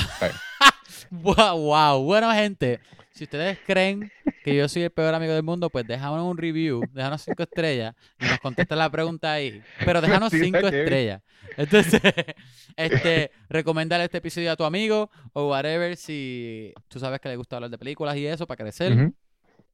Wow, 1.09 1.57
wow. 1.57 2.03
Bueno, 2.03 2.31
gente, 2.33 2.79
si 3.11 3.25
ustedes 3.25 3.59
creen 3.65 4.11
que 4.43 4.55
yo 4.55 4.67
soy 4.69 4.83
el 4.83 4.91
peor 4.91 5.13
amigo 5.13 5.33
del 5.33 5.43
mundo, 5.43 5.69
pues 5.69 5.85
déjanos 5.87 6.23
un 6.23 6.37
review, 6.37 6.81
déjanos 6.91 7.21
cinco 7.21 7.43
estrellas 7.43 7.95
y 8.19 8.25
nos 8.25 8.39
contesta 8.39 8.75
la 8.75 8.89
pregunta 8.89 9.33
ahí. 9.33 9.61
Pero 9.85 10.01
déjanos 10.01 10.31
Mentira, 10.33 10.59
cinco 10.59 10.69
Kevin. 10.69 10.79
estrellas. 10.81 11.21
Entonces, 11.57 12.01
este, 12.75 13.31
recomendale 13.49 14.03
este 14.05 14.17
episodio 14.17 14.51
a 14.51 14.55
tu 14.55 14.63
amigo 14.63 15.09
o 15.33 15.49
whatever 15.49 15.95
si 15.97 16.73
tú 16.87 16.99
sabes 16.99 17.19
que 17.19 17.29
le 17.29 17.35
gusta 17.35 17.57
hablar 17.57 17.69
de 17.71 17.77
películas 17.77 18.15
y 18.17 18.25
eso 18.25 18.47
para 18.47 18.63
crecer. 18.63 19.11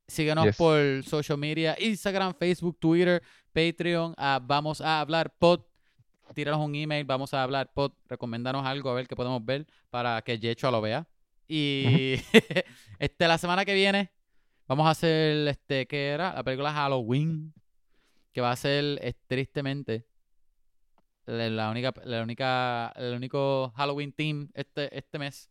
Síguenos 0.07 0.45
Yes. 0.45 0.55
por 0.55 0.79
social 1.03 1.37
media, 1.37 1.75
Instagram, 1.79 2.33
Facebook, 2.39 2.77
Twitter, 2.79 3.21
Patreon. 3.53 4.15
vamos 4.43 4.79
a 4.81 5.01
hablar 5.01 5.33
pod. 5.37 5.61
Tíranos 6.33 6.59
un 6.65 6.75
email, 6.75 7.03
vamos 7.05 7.33
a 7.33 7.43
hablar 7.43 7.71
pod. 7.73 7.91
Recomendanos 8.07 8.65
algo 8.65 8.89
a 8.89 8.93
ver 8.93 9.07
qué 9.07 9.15
podemos 9.15 9.43
ver 9.45 9.65
para 9.89 10.21
que 10.21 10.39
Yecho 10.39 10.71
lo 10.71 10.81
vea. 10.81 11.07
Y 11.47 12.15
este, 12.99 13.27
la 13.27 13.37
semana 13.37 13.65
que 13.65 13.73
viene 13.73 14.11
vamos 14.67 14.87
a 14.87 14.91
hacer, 14.91 15.47
este, 15.47 15.87
¿qué 15.87 16.09
era? 16.09 16.33
La 16.33 16.43
película 16.43 16.73
Halloween. 16.73 17.53
Que 18.33 18.41
va 18.41 18.51
a 18.51 18.55
ser, 18.55 18.99
eh, 19.01 19.13
tristemente, 19.27 20.05
la 21.25 21.69
única, 21.71 21.93
la 22.05 22.21
única, 22.21 22.93
el 22.95 23.15
único 23.15 23.73
Halloween 23.75 24.13
team 24.13 24.49
este, 24.53 24.95
este 24.95 25.19
mes. 25.19 25.49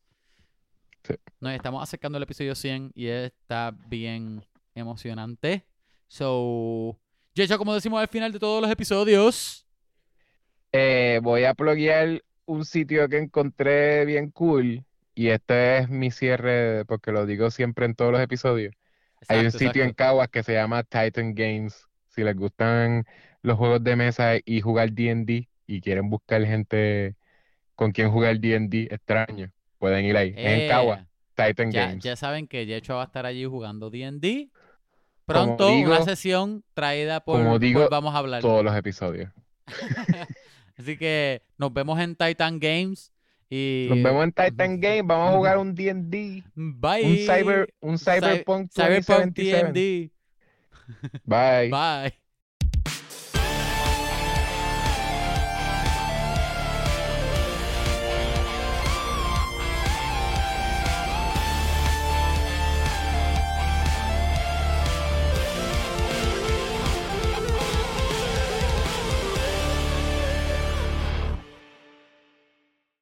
Sí. 1.03 1.15
Nos 1.41 1.53
estamos 1.53 1.83
acercando 1.83 2.17
al 2.17 2.23
episodio 2.23 2.55
100 2.55 2.93
y 2.95 3.09
está 3.09 3.75
bien 3.89 4.45
emocionante. 4.75 5.67
So, 6.09 6.99
Yecho, 7.35 7.59
como 7.59 7.75
decimos 7.75 8.01
al 8.01 8.09
final 8.09 8.33
de 8.33 8.39
todos 8.39 8.63
los 8.63 8.71
episodios. 8.71 9.67
Eh, 10.73 11.21
voy 11.23 11.45
a 11.45 11.55
pluguear 11.55 12.23
un 12.47 12.65
sitio 12.65 13.09
que 13.09 13.19
encontré 13.19 14.05
bien 14.05 14.31
cool. 14.31 14.85
Y 15.15 15.29
este 15.29 15.79
es 15.79 15.89
mi 15.89 16.11
cierre, 16.11 16.85
porque 16.85 17.13
lo 17.13 17.27
digo 17.27 17.51
siempre 17.51 17.87
en 17.87 17.95
todos 17.95 18.13
los 18.13 18.21
episodios. 18.21 18.75
Hay 19.29 19.41
un 19.41 19.47
Exacto, 19.47 19.59
sitio 19.59 19.85
en. 19.85 19.93
Caguas 19.93 20.29
que 20.29 20.43
se 20.43 20.53
llama 20.55 20.83
Titan 20.85 21.35
Games. 21.35 21.87
Si 22.09 22.23
les 22.23 22.37
gustan 22.37 23.05
los 23.43 23.59
juegos 23.59 23.83
de 23.85 23.97
mesa 23.97 24.33
y 24.45 24.61
jugar 24.61 24.93
D&D 24.93 25.49
y 25.67 25.81
quieren 25.81 26.09
buscar 26.11 26.45
gente 26.45 27.17
con 27.75 27.93
quien 27.93 28.11
jugar 28.11 28.39
D&D 28.41 28.89
extraño, 28.91 29.51
pueden 29.79 30.05
ir 30.05 30.17
ahí. 30.17 30.35
Es 30.37 30.63
en 30.63 30.69
Caguas, 30.69 31.01
Eh, 31.03 31.07
Titan 31.35 31.71
ya, 31.71 31.87
Games. 31.89 32.05
ya 32.05 32.17
saben 32.17 32.47
que 32.49 32.67
Yecho 32.67 32.95
va 32.97 33.03
a 33.03 33.07
estar 33.07 33.27
allí 33.27 33.45
jugando 33.45 33.91
D&D. 33.91 34.51
Pronto, 35.27 35.73
una 35.73 36.03
sesión 36.03 36.65
traída 36.73 37.21
por, 37.21 37.39
como 37.39 37.51
por 37.53 37.61
digo 37.61 37.89
Vamos 37.91 38.15
a 38.15 38.19
hablar. 38.19 38.43
Todos 38.43 38.65
los 38.65 38.75
episodios. 38.77 39.31
Así 40.79 40.97
que 40.97 41.43
nos 41.59 41.73
vemos 41.73 41.99
en 42.01 42.15
Titan 42.17 42.59
Games. 42.61 43.13
Y 43.49 43.87
Nos 43.89 44.03
vemos 44.03 44.25
en 44.25 44.33
Titan 44.33 44.81
Games. 44.81 45.05
Vamos 45.07 45.31
a 45.31 45.37
jugar 45.37 45.59
un 45.59 45.75
D&D. 45.75 46.43
Bye. 46.55 47.05
Un 47.05 47.17
cyber, 47.19 47.75
un 47.81 47.99
Cy- 47.99 48.21
Cyberpunk 48.21 48.71
Cyberpunk 48.73 49.37
2077. 49.37 49.73
D&D. 49.73 50.11
Bye. 51.25 51.71
Bye. 51.71 52.26